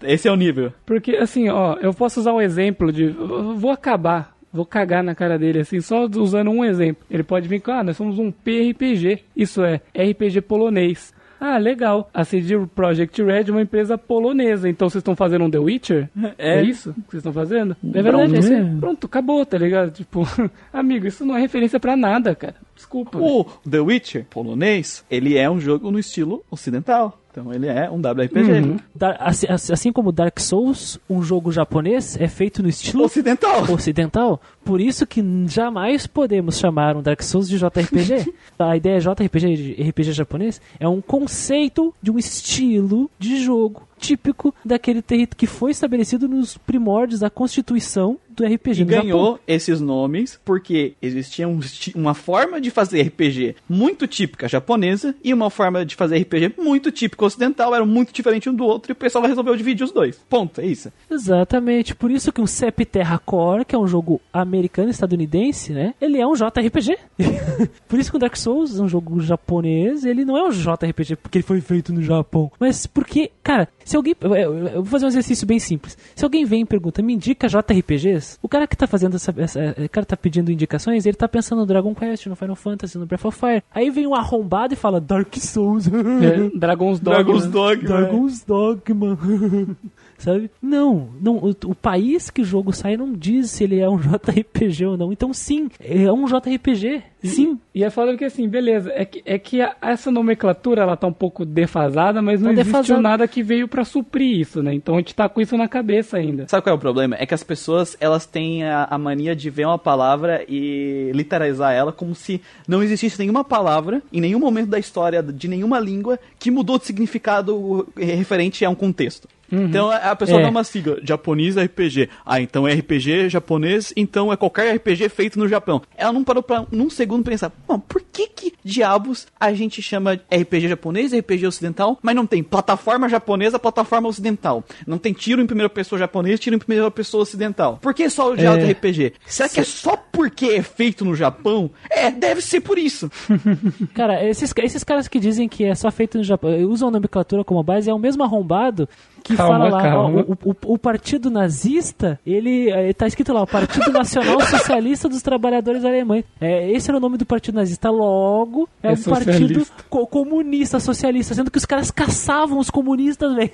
Esse 0.03 0.29
é 0.29 0.33
o 0.33 0.37
nível. 0.37 0.73
Porque, 0.85 1.17
assim, 1.17 1.49
ó, 1.49 1.77
eu 1.81 1.93
posso 1.93 2.21
usar 2.21 2.33
um 2.33 2.41
exemplo 2.41 2.93
de. 2.93 3.09
Vou 3.09 3.71
acabar. 3.71 4.35
Vou 4.53 4.67
cagar 4.67 5.05
na 5.05 5.15
cara 5.15 5.39
dele, 5.39 5.61
assim, 5.61 5.81
só 5.81 6.07
usando 6.07 6.51
um 6.51 6.65
exemplo. 6.65 7.05
Ele 7.09 7.23
pode 7.23 7.47
vir 7.47 7.61
com, 7.61 7.71
ah, 7.71 7.85
nós 7.85 7.97
somos 7.97 8.19
um 8.19 8.33
PRPG. 8.33 9.21
Isso 9.37 9.63
é, 9.63 9.81
RPG 9.95 10.41
polonês. 10.41 11.15
Ah, 11.41 11.57
legal. 11.57 12.11
A 12.13 12.23
CD 12.23 12.59
Projekt 12.75 13.23
Red 13.23 13.45
é 13.49 13.51
uma 13.51 13.63
empresa 13.63 13.97
polonesa. 13.97 14.69
Então 14.69 14.91
vocês 14.91 15.01
estão 15.01 15.17
fazendo 15.17 15.47
um 15.47 15.51
The 15.51 15.59
Witcher? 15.59 16.09
É. 16.39 16.61
É, 16.61 16.63
isso 16.63 16.93
que 16.93 17.11
vocês 17.11 17.21
estão 17.21 17.33
fazendo? 17.33 17.77
É 17.83 18.03
verdade, 18.03 18.33
Pronto, 18.33 18.53
é. 18.53 18.81
Pronto, 18.81 19.07
acabou, 19.07 19.45
tá 19.47 19.59
ligado? 19.59 19.91
Tipo, 19.91 20.23
amigo, 20.73 21.07
isso 21.07 21.25
não 21.25 21.37
é 21.37 21.41
referência 21.41 21.81
pra 21.81 21.97
nada, 21.97 22.35
cara. 22.35 22.57
Desculpa. 22.75 23.19
O 23.19 23.45
The 23.69 23.81
Witcher, 23.81 24.27
polonês, 24.31 25.05
ele 25.11 25.37
é 25.37 25.51
um 25.51 25.61
jogo 25.61 25.91
no 25.91 25.99
estilo 25.99 26.45
ocidental. 26.51 27.20
Então 27.41 27.53
ele 27.53 27.67
é 27.67 27.91
um 27.91 27.99
WRPG. 27.99 28.53
Uhum. 28.53 28.77
Dar- 28.95 29.17
assim, 29.21 29.47
assim 29.49 29.93
como 29.93 30.13
Dark 30.13 30.39
Souls, 30.39 30.99
um 31.09 31.23
jogo 31.23 31.51
japonês 31.51 32.17
é 32.21 32.29
feito 32.29 32.63
no 32.63 32.69
estilo 32.69 33.05
Ocidental. 33.05 33.63
ocidental, 33.73 34.41
por 34.65 34.81
isso 34.81 35.07
que 35.07 35.25
jamais 35.47 36.07
podemos 36.07 36.59
chamar 36.59 36.97
um 36.97 37.03
Dark 37.03 37.23
Souls 37.23 37.49
de 37.49 37.59
JRPG. 37.59 38.33
A 38.59 38.77
ideia 38.77 39.01
JRPG, 39.01 39.57
de 39.57 39.83
RPG 39.89 40.13
japonês, 40.13 40.61
é 40.79 40.87
um 40.87 41.01
conceito 41.01 41.95
de 42.03 42.11
um 42.11 42.19
estilo 42.19 43.11
de 43.19 43.43
jogo 43.43 43.89
típico 44.01 44.55
daquele 44.65 45.01
território 45.01 45.37
que 45.37 45.47
foi 45.47 45.71
estabelecido 45.71 46.29
nos 46.29 46.57
primórdios 46.57 47.21
da 47.21 47.29
constituição 47.29 48.19
do 48.31 48.45
RPG 48.45 48.83
E 48.83 48.85
no 48.85 48.91
Japão. 48.91 49.03
ganhou 49.03 49.41
esses 49.47 49.81
nomes 49.81 50.41
porque 50.45 50.95
existia 51.03 51.47
um 51.47 51.61
uma 51.95 52.15
forma 52.15 52.61
de 52.61 52.71
fazer 52.71 53.03
RPG 53.03 53.57
muito 53.69 54.07
típica 54.07 54.49
japonesa 54.49 55.15
e 55.23 55.35
uma 55.35 55.51
forma 55.51 55.85
de 55.85 55.95
fazer 55.95 56.19
RPG 56.19 56.55
muito 56.59 56.91
típica 56.91 57.25
ocidental, 57.27 57.75
eram 57.75 57.87
muito 57.87 58.13
diferentes 58.13 58.51
um 58.51 58.55
do 58.55 58.65
outro 58.65 58.91
e 58.91 58.95
o 58.95 58.97
pessoal 58.97 59.25
resolveu 59.27 59.55
dividir 59.57 59.85
os 59.85 59.93
dois. 59.93 60.17
Ponto, 60.29 60.61
é 60.61 60.67
isso. 60.67 60.91
Exatamente, 61.11 61.95
por 61.95 62.11
isso 62.11 62.33
que 62.33 62.41
um 62.41 62.47
CEP 62.47 62.87
Terra 62.87 63.19
Core, 63.19 63.65
que 63.65 63.75
é 63.75 63.79
um 63.79 63.87
jogo 63.87 64.21
americano 64.33 64.91
estadunidense, 64.91 65.73
né? 65.73 65.95
Ele 66.01 66.19
é 66.19 66.27
um 66.27 66.35
JRPG. 66.35 66.97
por 67.87 67.99
isso 67.99 68.11
que 68.11 68.17
o 68.17 68.21
Dark 68.21 68.37
Souls 68.37 68.79
é 68.79 68.83
um 68.83 68.89
jogo 68.89 69.21
japonês, 69.21 70.05
ele 70.05 70.25
não 70.25 70.37
é 70.37 70.45
um 70.45 70.51
JRPG 70.51 71.17
porque 71.17 71.39
ele 71.39 71.45
foi 71.45 71.61
feito 71.61 71.93
no 71.93 72.03
Japão, 72.03 72.51
mas 72.59 72.87
porque, 72.87 73.31
cara, 73.43 73.69
se 73.91 73.97
alguém 73.97 74.15
eu, 74.21 74.75
vou 74.75 74.85
fazer 74.85 75.07
um 75.07 75.09
exercício 75.09 75.45
bem 75.45 75.59
simples. 75.59 75.99
Se 76.15 76.25
alguém 76.25 76.45
vem 76.45 76.61
e 76.61 76.65
pergunta, 76.65 77.03
me 77.03 77.13
indica 77.13 77.49
JRPGs? 77.49 78.39
O 78.41 78.49
cara 78.49 78.65
que 78.65 78.77
tá 78.77 78.87
fazendo 78.87 79.17
essa, 79.17 79.35
essa 79.37 79.75
o 79.85 79.89
cara 79.89 80.07
tá 80.07 80.17
pedindo 80.17 80.53
indicações, 80.53 81.07
ele 81.07 81.17
tá 81.17 81.27
pensando 81.27 81.59
no 81.59 81.67
Dragon 81.67 81.93
Quest, 81.93 82.27
no 82.27 82.37
Final 82.37 82.55
Fantasy, 82.55 82.97
no 82.97 83.05
Breath 83.05 83.25
of 83.25 83.37
Fire. 83.37 83.65
Aí 83.75 83.91
vem 83.91 84.07
um 84.07 84.15
arrombado 84.15 84.75
e 84.75 84.77
fala 84.77 85.01
Dark 85.01 85.35
Souls. 85.39 85.89
É, 85.89 86.57
Dragon's 86.57 87.01
Dogma. 87.01 87.25
Dragon's 87.25 87.47
Dogma. 87.47 87.89
Dragon's 87.89 88.45
Dogma. 88.45 89.19
Sabe? 90.21 90.51
Não, 90.63 91.09
não 91.21 91.37
o, 91.39 91.49
o 91.67 91.75
país 91.75 92.31
que 92.31 92.43
o 92.43 92.45
jogo 92.45 92.73
sai 92.73 92.97
não 92.97 93.13
diz 93.13 93.51
se 93.51 93.65
ele 93.65 93.81
é 93.81 93.89
um 93.89 93.97
JRPG 93.99 94.85
ou 94.87 94.97
não. 94.97 95.13
Então 95.13 95.33
sim, 95.33 95.69
é 95.81 96.13
um 96.13 96.27
JRPG. 96.27 97.03
Sim. 97.23 97.59
E 97.75 97.85
é 97.85 97.91
foda 97.91 98.13
porque 98.13 98.25
assim, 98.25 98.49
beleza, 98.49 98.91
é 98.95 99.05
que, 99.05 99.23
é 99.27 99.39
que 99.39 99.61
a- 99.61 99.77
essa 99.83 100.11
nomenclatura 100.11 100.83
ela 100.83 100.97
tá 100.97 101.07
um 101.07 101.13
pouco 101.13 101.45
defasada, 101.45 102.23
mas 102.23 102.41
não 102.41 102.49
Tá 102.55 102.61
existiu 102.61 102.73
defasada. 102.81 103.01
nada 103.03 103.29
que 103.29 103.43
veio 103.43 103.69
pra 103.69 103.85
suprir 103.85 104.41
isso, 104.41 104.63
né? 104.63 104.73
Então 104.73 104.95
a 104.95 104.99
gente 104.99 105.15
tá 105.15 105.29
com 105.29 105.41
isso 105.41 105.55
na 105.57 105.69
cabeça 105.69 106.17
ainda. 106.17 106.47
Sabe 106.49 106.63
qual 106.63 106.75
é 106.75 106.77
o 106.77 106.81
problema? 106.81 107.17
É 107.19 107.27
que 107.27 107.35
as 107.35 107.43
pessoas, 107.43 107.95
elas 108.01 108.25
têm 108.25 108.65
a, 108.65 108.85
a 108.91 108.97
mania 108.97 109.37
de 109.37 109.51
ver 109.51 109.67
uma 109.67 109.79
palavra 109.79 110.45
e 110.49 111.11
literalizar 111.15 111.73
ela 111.75 111.93
como 111.93 112.15
se 112.15 112.41
não 112.67 112.83
existisse 112.83 113.19
nenhuma 113.19 113.45
palavra 113.45 114.03
em 114.13 114.21
nenhum 114.21 114.39
momento 114.41 114.69
da 114.71 114.79
história 114.79 115.23
de 115.23 115.47
nenhuma 115.49 115.79
língua 115.79 116.19
que 116.39 116.51
mudou 116.51 116.79
de 116.79 116.87
significado 116.87 117.87
referente 117.97 118.65
a 118.65 118.71
um 118.71 118.75
contexto. 118.75 119.29
Então 119.53 119.91
a 119.91 120.15
pessoa 120.17 120.41
É. 120.41 120.43
dá 120.45 120.49
uma 120.51 120.65
sigla, 120.65 120.99
japonês 121.03 121.57
RPG. 121.57 122.09
Ah, 122.25 122.41
então 122.41 122.67
é 122.67 122.73
RPG 122.75 123.29
japonês, 123.29 123.93
então 123.97 124.33
é 124.33 124.37
qualquer 124.37 124.75
RPG 124.77 125.09
feito 125.09 125.39
no 125.39 125.49
Japão. 125.49 125.83
Ela 125.97 126.13
não 126.13 126.23
parou 126.25 126.43
pra 126.43 126.65
num 126.71 126.89
segundo 126.91 127.25
pensar, 127.25 127.53
bom, 127.67 127.79
por 127.79 128.03
que 128.13 128.27
que 128.29 128.53
diabos 128.65 129.27
a 129.39 129.53
gente 129.53 129.83
chama 129.83 130.15
RPG 130.33 130.69
japonês, 130.69 131.13
RPG 131.13 131.47
ocidental, 131.47 131.99
mas 132.03 132.15
não 132.15 132.27
tem 132.27 132.43
plataforma 132.43 133.09
japonesa, 133.09 133.59
plataforma 133.59 134.09
ocidental. 134.09 134.65
Não 134.87 134.99
tem 134.99 135.13
tiro 135.13 135.41
em 135.43 135.47
primeira 135.47 135.69
pessoa 135.71 135.99
japonês, 135.99 136.39
tiro 136.41 136.57
em 136.57 136.59
primeira 136.59 136.91
pessoa 136.91 137.23
ocidental. 137.23 137.79
Por 137.81 137.93
que 137.95 138.09
só 138.11 138.33
o 138.33 138.37
de 138.37 138.45
É. 138.47 138.71
RPG? 138.73 139.13
Será 139.27 139.49
que 139.49 139.61
é 139.61 139.65
só 139.65 139.97
porque 139.97 140.47
é 140.47 140.63
feito 140.63 141.05
no 141.05 141.15
Japão? 141.15 141.71
É, 141.91 142.11
deve 142.11 142.41
ser 142.41 142.61
por 142.61 142.79
isso. 142.79 143.11
Cara, 143.95 144.25
esses, 144.25 144.53
esses 144.57 144.85
caras 144.85 145.09
que 145.09 145.19
dizem 145.19 145.49
que 145.49 145.65
é 145.65 145.75
só 145.75 145.91
feito 145.91 146.19
no 146.19 146.25
Japão, 146.25 146.51
usam 146.69 146.89
a 146.89 146.93
nomenclatura 146.93 147.45
como 147.45 147.63
base, 147.63 147.89
é 147.91 147.95
o 147.95 147.99
mesmo 147.99 148.23
arrombado 148.23 148.89
que 149.23 149.37
Calma, 149.37 149.59
fala 149.59 149.69
lá, 149.71 150.01
ó, 150.01 150.09
o, 150.11 150.37
o, 150.51 150.57
o 150.75 150.79
partido 150.79 151.31
nazista, 151.31 152.19
ele 152.27 152.71
eh, 152.71 152.93
tá 152.93 153.07
escrito 153.07 153.33
lá, 153.33 153.43
o 153.43 153.47
Partido 153.47 153.91
Nacional 153.93 154.41
Socialista 154.49 155.09
dos 155.09 155.23
Trabalhadores 155.23 155.85
Alemães. 155.85 156.25
É, 156.41 156.71
esse 156.73 156.91
era 156.91 156.97
o 156.99 157.01
nome 157.01 157.17
do 157.17 157.27
partido 157.27 157.55
nazista, 157.57 157.91
logo 157.91 158.69
é, 158.83 158.89
É 158.89 158.93
um 158.93 158.97
partido 159.03 159.37
socialista. 159.37 159.85
co- 159.89 160.07
comunista, 160.07 160.81
socialista, 160.81 161.35
sendo 161.35 161.51
que 161.51 161.59
os 161.59 161.65
caras 161.67 161.91
caçavam 161.91 162.59
os 162.59 162.71
comunistas, 162.71 163.33
velho, 163.37 163.51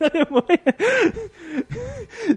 na 0.00 0.06
Alemanha. 0.06 0.60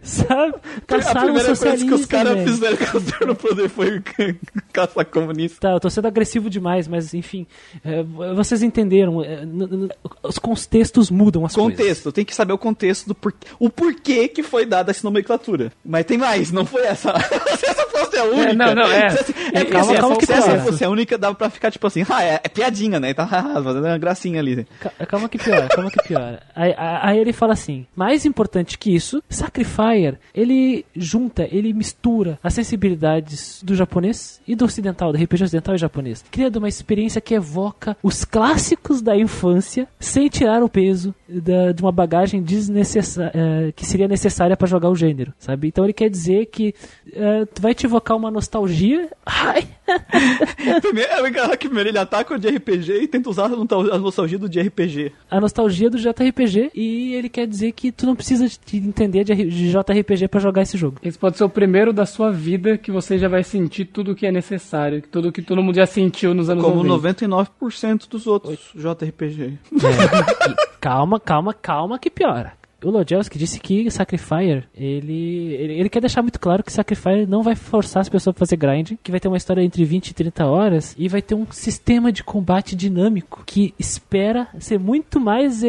Sabe? 0.04 0.56
a 0.56 0.82
Caçavam 0.88 1.24
primeira 1.34 1.52
os 1.52 1.60
coisa 1.60 1.78
que 1.86 1.94
os 1.94 2.02
socialistas, 2.02 2.06
caras 2.08 2.44
fizeram 2.44 2.78
com 2.78 2.98
o 2.98 3.02
Senhor 3.02 3.28
no 3.28 3.36
poder 3.36 3.70
foi 3.70 4.02
caçar 4.72 5.06
comunista. 5.06 5.60
Tá, 5.60 5.74
eu 5.74 5.80
tô 5.80 5.90
sendo 5.90 6.08
agressivo 6.08 6.50
demais, 6.50 6.88
mas 6.88 7.14
enfim, 7.14 7.46
é, 7.84 8.04
vocês 8.36 8.62
entenderam. 8.64 9.24
é, 9.24 9.44
n- 9.46 9.90
os 10.24 10.38
contextos 10.38 11.10
mudam 11.12 11.46
as 11.46 11.56
coisas. 11.56 11.78
Contexto, 11.78 12.12
tem 12.12 12.26
que 12.26 12.36
saber 12.36 12.54
o 12.54 12.58
contexto 12.60 13.08
do 13.08 13.16
porquê, 13.16 13.48
o 13.58 13.70
porquê 13.70 14.28
que 14.28 14.44
foi 14.44 14.66
dada 14.66 14.92
essa 14.92 15.02
nomenclatura. 15.04 15.72
Mas 15.84 16.06
tem 16.06 16.18
mais, 16.18 16.52
não 16.52 16.66
foi 16.66 16.84
essa. 16.84 17.12
essa 17.12 17.86
fosse 18.06 18.18
a 18.18 18.24
única. 18.24 18.54
não, 18.54 18.76
não, 18.76 18.92
é. 18.92 19.10
Se, 19.20 19.32
é 19.32 19.60
porque 19.60 19.72
Calma, 19.72 19.92
assim, 19.92 20.02
calma 20.02 20.18
que 20.18 20.26
se 20.26 20.34
essa 20.34 20.60
fosse 20.60 20.84
a 20.84 20.90
única, 20.90 21.18
dava 21.18 21.36
pra 21.36 21.50
ficar 21.50 21.72
tipo 21.72 21.86
assim, 21.88 22.04
ah, 22.10 22.24
é, 22.24 22.40
é 22.44 22.50
piadinha, 22.50 23.00
né? 23.00 23.14
Tá 23.14 23.26
fazendo 23.64 23.86
uma 23.86 23.98
gracinha 23.98 24.40
ali. 24.40 24.66
Ca- 24.80 24.92
Calma 25.08 25.28
que 25.30 25.38
piora, 25.38 25.68
calma 25.70 25.90
que 25.92 26.02
piora. 26.08 26.42
Aí, 26.56 26.74
aí- 26.78 27.20
ele 27.20 27.34
fala 27.34 27.54
assim: 27.54 27.86
mais 27.96 28.26
importante 28.26 28.78
que 28.78 28.94
isso, 28.96 29.22
Sacrifier, 29.30 30.20
ele 30.34 30.86
junta, 30.96 31.48
ele 31.52 31.74
mistura 31.74 32.40
as 32.44 32.54
sensibilidades 32.54 33.62
do 33.64 33.76
japonês 33.76 34.42
e 34.48 34.56
do 34.56 34.66
ocidental, 34.66 35.12
do 35.12 35.18
RPG 35.22 35.44
ocidental 35.44 35.76
e 35.76 35.78
japonês, 35.78 36.24
criando 36.32 36.58
uma 36.58 36.68
experiência 36.70 37.20
que 37.22 37.34
evoca 37.34 37.96
os 38.04 38.24
clássicos 38.24 39.02
da 39.02 39.16
infância 39.18 39.88
sem 40.00 40.30
tirar 40.30 40.64
o 40.64 40.70
peso 40.70 41.14
da- 41.28 41.72
de 41.72 41.82
uma 41.82 41.92
bagagem 41.92 42.42
desnecessária 42.42 43.32
que 43.76 43.86
seria 43.86 44.08
necessária 44.08 44.56
para 44.58 44.68
jogar 44.68 44.90
o 44.90 44.96
gênero, 44.96 45.34
sabe? 45.40 45.68
Então 45.68 45.84
ele 45.84 45.94
quer 45.94 46.10
dizer 46.10 46.46
que 46.48 46.74
eh, 47.14 47.46
vai 47.60 47.74
te 47.74 47.88
evocar 47.90 48.16
uma 48.16 48.32
nostalgia 48.32 49.10
Sacrify! 49.30 49.68
primeiro, 50.82 51.12
é 51.12 51.22
legal 51.22 51.50
que 51.52 51.68
primeiro 51.68 51.90
ele 51.90 51.98
ataca 51.98 52.36
o 52.36 52.38
de 52.38 52.48
RPG 52.48 53.02
e 53.02 53.08
tenta 53.08 53.30
usar 53.30 53.46
a 53.46 53.98
nostalgia 53.98 54.38
do 54.38 54.48
de 54.48 54.62
RPG. 54.62 55.12
A 55.30 55.40
nostalgia 55.40 55.90
do 55.90 55.98
JRPG 55.98 56.72
e 56.76 57.14
ele 57.14 57.30
quer 57.30 57.48
dizer 57.48 57.72
que 57.72 57.92
tu 57.92 58.06
não 58.06 58.16
precisa 58.16 58.48
de 58.48 58.78
entender 58.78 59.24
de 59.24 59.72
JRPG 59.72 60.28
para 60.28 60.40
jogar 60.40 60.62
esse 60.62 60.78
jogo. 60.78 60.98
Esse 61.04 61.18
pode 61.18 61.38
ser 61.38 61.44
o 61.44 61.50
primeiro 61.50 61.92
da 61.92 62.06
sua 62.06 62.32
vida 62.32 62.78
que 62.78 62.92
você 62.92 63.18
já 63.18 63.28
vai 63.28 63.44
sentir 63.44 63.86
tudo 63.86 64.12
o 64.12 64.16
que 64.16 64.26
é 64.26 64.32
necessário, 64.32 65.02
tudo 65.02 65.32
que 65.32 65.42
todo 65.42 65.62
mundo 65.64 65.76
já 65.76 65.86
sentiu 65.86 66.34
nos 66.34 66.50
anos 66.50 66.64
Como 66.64 66.84
90. 66.84 67.28
99% 67.28 68.08
dos 68.08 68.28
outros 68.28 68.72
JRPG. 68.76 69.58
É, 69.74 70.78
calma, 70.80 71.20
calma, 71.20 71.54
calma 71.54 72.00
que 72.00 72.10
piora. 72.10 72.54
O 72.84 72.90
Lojelski 72.90 73.38
disse 73.38 73.60
que 73.60 73.90
Sacrifier, 73.92 74.66
ele, 74.74 75.54
ele, 75.54 75.74
ele, 75.74 75.90
quer 75.90 76.00
deixar 76.00 76.22
muito 76.22 76.40
claro 76.40 76.64
que 76.64 76.72
Sacrifier 76.72 77.28
não 77.28 77.44
vai 77.44 77.56
forçar 77.56 78.02
as 78.02 78.10
pessoas 78.10 78.36
a 78.36 78.40
fazer 78.40 78.56
grind, 78.56 78.94
que 79.04 79.12
vai 79.12 79.20
ter 79.20 79.28
uma 79.28 79.38
história 79.38 79.62
entre 79.62 79.84
20 79.84 80.10
e 80.10 80.14
30 80.14 80.46
horas 80.46 80.96
e 80.98 81.08
vai 81.08 81.22
ter 81.22 81.36
um 81.36 81.46
sistema 81.52 82.12
de 82.12 82.24
combate 82.24 82.76
dinâmico 82.76 83.44
que 83.46 83.74
espera 83.78 84.48
ser 84.60 84.80
muito 84.80 85.20
mais 85.20 85.64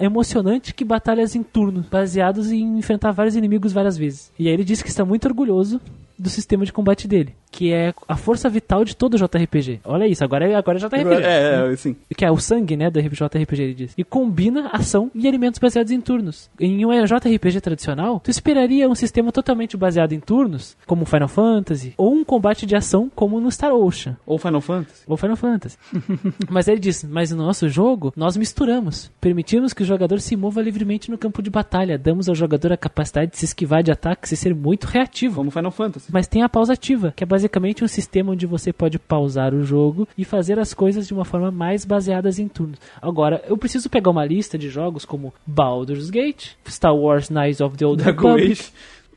emocionante 0.00 0.74
que 0.74 0.84
batalhas 0.84 1.34
em 1.34 1.42
turno, 1.42 1.84
baseados 1.90 2.50
em 2.50 2.78
enfrentar 2.78 3.12
vários 3.12 3.36
inimigos 3.36 3.72
várias 3.72 3.96
vezes. 3.96 4.32
E 4.38 4.48
aí 4.48 4.54
ele 4.54 4.64
disse 4.64 4.82
que 4.82 4.90
está 4.90 5.04
muito 5.04 5.26
orgulhoso 5.26 5.80
do 6.18 6.30
sistema 6.30 6.64
de 6.64 6.72
combate 6.72 7.06
dele, 7.06 7.34
que 7.50 7.72
é 7.72 7.92
a 8.08 8.16
força 8.16 8.48
vital 8.48 8.84
de 8.84 8.96
todo 8.96 9.16
JRPG. 9.16 9.80
Olha 9.84 10.06
isso, 10.06 10.24
agora 10.24 10.48
é, 10.48 10.54
agora 10.54 10.78
é 10.78 10.80
JRPG. 10.80 11.22
É, 11.22 11.72
é, 11.72 11.76
sim. 11.76 11.96
Que 12.16 12.24
é 12.24 12.30
o 12.30 12.38
sangue, 12.38 12.76
né, 12.76 12.90
do 12.90 13.00
JRPG, 13.00 13.62
ele 13.62 13.74
diz. 13.74 13.92
E 13.96 14.04
combina 14.04 14.68
ação 14.72 15.10
e 15.14 15.26
elementos 15.26 15.58
baseados 15.58 15.92
em 15.92 16.00
turnos. 16.00 16.50
Em 16.58 16.84
um 16.84 16.90
JRPG 17.04 17.60
tradicional, 17.60 18.20
tu 18.20 18.30
esperaria 18.30 18.88
um 18.88 18.94
sistema 18.94 19.30
totalmente 19.30 19.76
baseado 19.76 20.12
em 20.12 20.20
turnos, 20.20 20.76
como 20.86 21.04
Final 21.04 21.28
Fantasy, 21.28 21.94
ou 21.96 22.14
um 22.14 22.24
combate 22.24 22.66
de 22.66 22.74
ação 22.74 23.10
como 23.14 23.40
no 23.40 23.50
Star 23.50 23.74
Ocean. 23.74 24.16
Ou 24.26 24.38
Final 24.38 24.60
Fantasy. 24.60 25.02
Ou 25.06 25.16
Final 25.16 25.36
Fantasy. 25.36 25.78
mas 26.48 26.68
ele 26.68 26.80
diz, 26.80 27.04
mas 27.04 27.30
no 27.30 27.44
nosso 27.44 27.68
jogo, 27.68 28.12
nós 28.16 28.36
misturamos. 28.36 29.10
Permitimos 29.20 29.72
que 29.76 29.82
o 29.82 29.86
jogador 29.86 30.20
se 30.20 30.34
mova 30.34 30.62
livremente 30.62 31.10
no 31.10 31.18
campo 31.18 31.42
de 31.42 31.50
batalha. 31.50 31.98
Damos 31.98 32.28
ao 32.28 32.34
jogador 32.34 32.72
a 32.72 32.76
capacidade 32.76 33.32
de 33.32 33.38
se 33.38 33.44
esquivar 33.44 33.82
de 33.82 33.92
ataques 33.92 34.32
e 34.32 34.36
ser 34.36 34.54
muito 34.54 34.84
reativo. 34.84 35.36
Como 35.36 35.50
Final 35.50 35.70
Fantasy. 35.70 36.10
Mas 36.10 36.26
tem 36.26 36.42
a 36.42 36.48
pausa 36.48 36.72
ativa, 36.72 37.12
que 37.14 37.22
é 37.22 37.26
basicamente 37.26 37.84
um 37.84 37.88
sistema 37.88 38.32
onde 38.32 38.46
você 38.46 38.72
pode 38.72 38.98
pausar 38.98 39.54
o 39.54 39.62
jogo 39.62 40.08
e 40.16 40.24
fazer 40.24 40.58
as 40.58 40.72
coisas 40.72 41.06
de 41.06 41.12
uma 41.12 41.24
forma 41.24 41.50
mais 41.50 41.84
baseadas 41.84 42.38
em 42.38 42.48
turnos. 42.48 42.80
Agora, 43.00 43.44
eu 43.46 43.56
preciso 43.58 43.90
pegar 43.90 44.10
uma 44.10 44.24
lista 44.24 44.56
de 44.56 44.70
jogos 44.70 45.04
como 45.04 45.34
Baldur's 45.46 46.08
Gate, 46.08 46.52
Star 46.66 46.96
Wars 46.96 47.28
Knights 47.28 47.60
of 47.60 47.76
the 47.76 47.84
Old 47.84 48.02
Republic. 48.02 48.72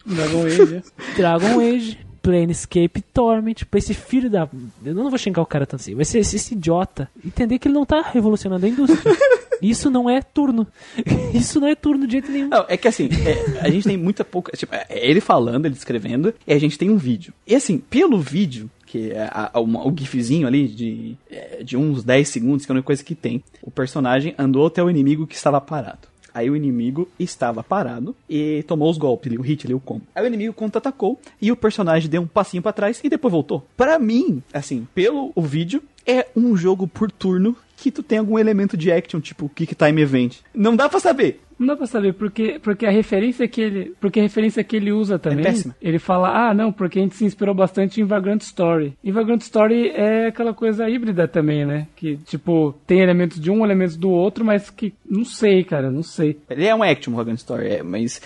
Dragon 0.06 0.46
Age. 0.46 0.84
Dragon 1.16 1.60
Age, 1.60 1.98
Planescape 2.30 3.02
Torment, 3.12 3.66
pra 3.70 3.80
esse 3.80 3.96
filho 3.96 4.30
da. 4.30 4.48
Eu 4.86 4.94
não 4.94 5.10
vou 5.10 5.18
xingar 5.18 5.42
o 5.42 5.46
cara 5.48 5.66
tanto 5.66 5.82
assim, 5.82 5.96
vai 5.96 6.06
ser 6.06 6.20
esse, 6.20 6.36
esse 6.36 6.54
idiota. 6.54 7.10
Entender 7.26 7.58
que 7.58 7.68
ele 7.68 7.74
não 7.74 7.86
tá 7.86 8.02
revolucionando 8.02 8.66
a 8.66 8.70
indústria. 8.70 9.16
Isso 9.60 9.90
não 9.90 10.08
é 10.10 10.22
turno. 10.22 10.68
Isso 11.34 11.60
não 11.60 11.68
é 11.68 11.76
turno 11.76 12.06
de 12.06 12.14
jeito 12.14 12.32
nenhum. 12.32 12.50
Não, 12.50 12.66
é 12.70 12.78
que 12.78 12.88
assim, 12.88 13.10
é, 13.26 13.60
a 13.60 13.70
gente 13.70 13.86
tem 13.88 13.98
muita 13.98 14.24
pouca. 14.24 14.56
Tipo, 14.56 14.76
é 14.76 14.86
ele 14.90 15.20
falando, 15.20 15.66
ele 15.66 15.74
escrevendo, 15.74 16.34
e 16.46 16.54
a 16.54 16.60
gente 16.60 16.78
tem 16.78 16.90
um 16.90 16.98
vídeo. 16.98 17.34
E 17.48 17.56
assim, 17.56 17.80
pelo 17.80 18.20
vídeo, 18.20 18.70
que 18.86 19.12
é 19.12 19.24
a, 19.24 19.50
a, 19.54 19.60
uma, 19.60 19.86
o 19.86 19.94
gifzinho 19.98 20.48
ali 20.48 20.68
de, 20.68 21.18
é, 21.30 21.64
de 21.64 21.76
uns 21.76 22.04
10 22.04 22.30
segundos, 22.30 22.66
que 22.66 22.72
é 22.72 22.74
a 22.74 22.76
única 22.76 22.86
coisa 22.86 23.04
que 23.04 23.16
tem, 23.16 23.44
o 23.62 23.72
personagem 23.72 24.36
andou 24.38 24.68
até 24.68 24.84
o 24.84 24.90
inimigo 24.90 25.28
que 25.28 25.36
estava 25.36 25.60
parado. 25.60 26.08
Aí 26.34 26.50
o 26.50 26.56
inimigo 26.56 27.08
estava 27.20 27.64
parado 27.64 28.16
e 28.30 28.64
tomou 28.68 28.90
os 28.90 28.98
golpes, 28.98 29.32
o 29.38 29.42
hit 29.42 29.72
o 29.74 29.80
combo. 29.80 30.04
Aí 30.16 30.24
o 30.24 30.28
inimigo 30.28 30.54
contra-atacou 30.54 31.20
e 31.42 31.52
o 31.52 31.56
personagem 31.56 32.10
deu 32.10 32.22
um 32.22 32.28
passinho 32.28 32.64
para 32.64 32.74
trás 32.74 33.00
e 33.04 33.10
depois 33.10 33.32
voltou. 33.32 33.66
Para 33.78 34.00
mim, 34.00 34.42
assim, 34.54 34.88
pelo 34.94 35.32
o 35.36 35.42
vídeo, 35.42 35.82
é 36.06 36.28
um 36.36 36.56
jogo 36.56 36.88
por 36.88 37.12
turno 37.12 37.56
que 37.82 37.92
tu 37.92 38.04
tem 38.04 38.20
algum 38.20 38.38
elemento 38.38 38.76
de 38.76 38.92
action, 38.92 39.20
tipo 39.20 39.50
Kick 39.50 39.76
Time 39.76 40.02
Event. 40.02 40.38
Não 40.54 40.76
dá 40.76 40.90
para 40.90 41.00
saber. 41.00 41.42
Não 41.60 41.68
dá 41.68 41.76
pra 41.76 41.86
saber, 41.86 42.14
porque, 42.14 42.58
porque 42.64 42.86
a 42.86 42.90
referência 42.90 43.46
que 43.46 43.60
ele. 43.60 43.94
Porque 44.00 44.20
a 44.20 44.24
referência 44.24 44.64
que 44.64 44.78
ele 44.78 44.94
usa 44.94 45.20
também. 45.20 45.44
péssima. 45.44 45.76
ele 45.82 46.00
fala, 46.00 46.50
ah, 46.50 46.54
não, 46.54 46.72
porque 46.72 47.00
a 47.00 47.02
gente 47.02 47.16
se 47.16 47.26
inspirou 47.26 47.54
bastante 47.54 48.00
em 48.00 48.06
Vagrant 48.06 48.42
Story. 48.42 48.94
E 49.04 49.12
Vagrant 49.12 49.42
Story 49.42 49.90
é 49.90 50.28
aquela 50.28 50.54
coisa 50.54 50.90
híbrida 50.90 51.28
também, 51.28 51.66
né? 51.66 51.88
Que, 51.98 52.16
tipo, 52.18 52.74
tem 52.88 53.02
elementos 53.02 53.42
de 53.42 53.52
um, 53.52 53.66
elementos 53.66 53.98
do 53.98 54.10
outro, 54.10 54.46
mas 54.46 54.70
que. 54.70 54.94
Não 55.06 55.26
sei, 55.26 55.66
cara, 55.66 55.92
não 55.92 56.04
sei. 56.04 56.40
Ele 56.50 56.66
é 56.66 56.74
um 56.74 56.82
action, 56.82 57.14
Vagrant 57.14 57.40
Story, 57.40 57.68
é, 57.68 57.84
mas 57.84 58.22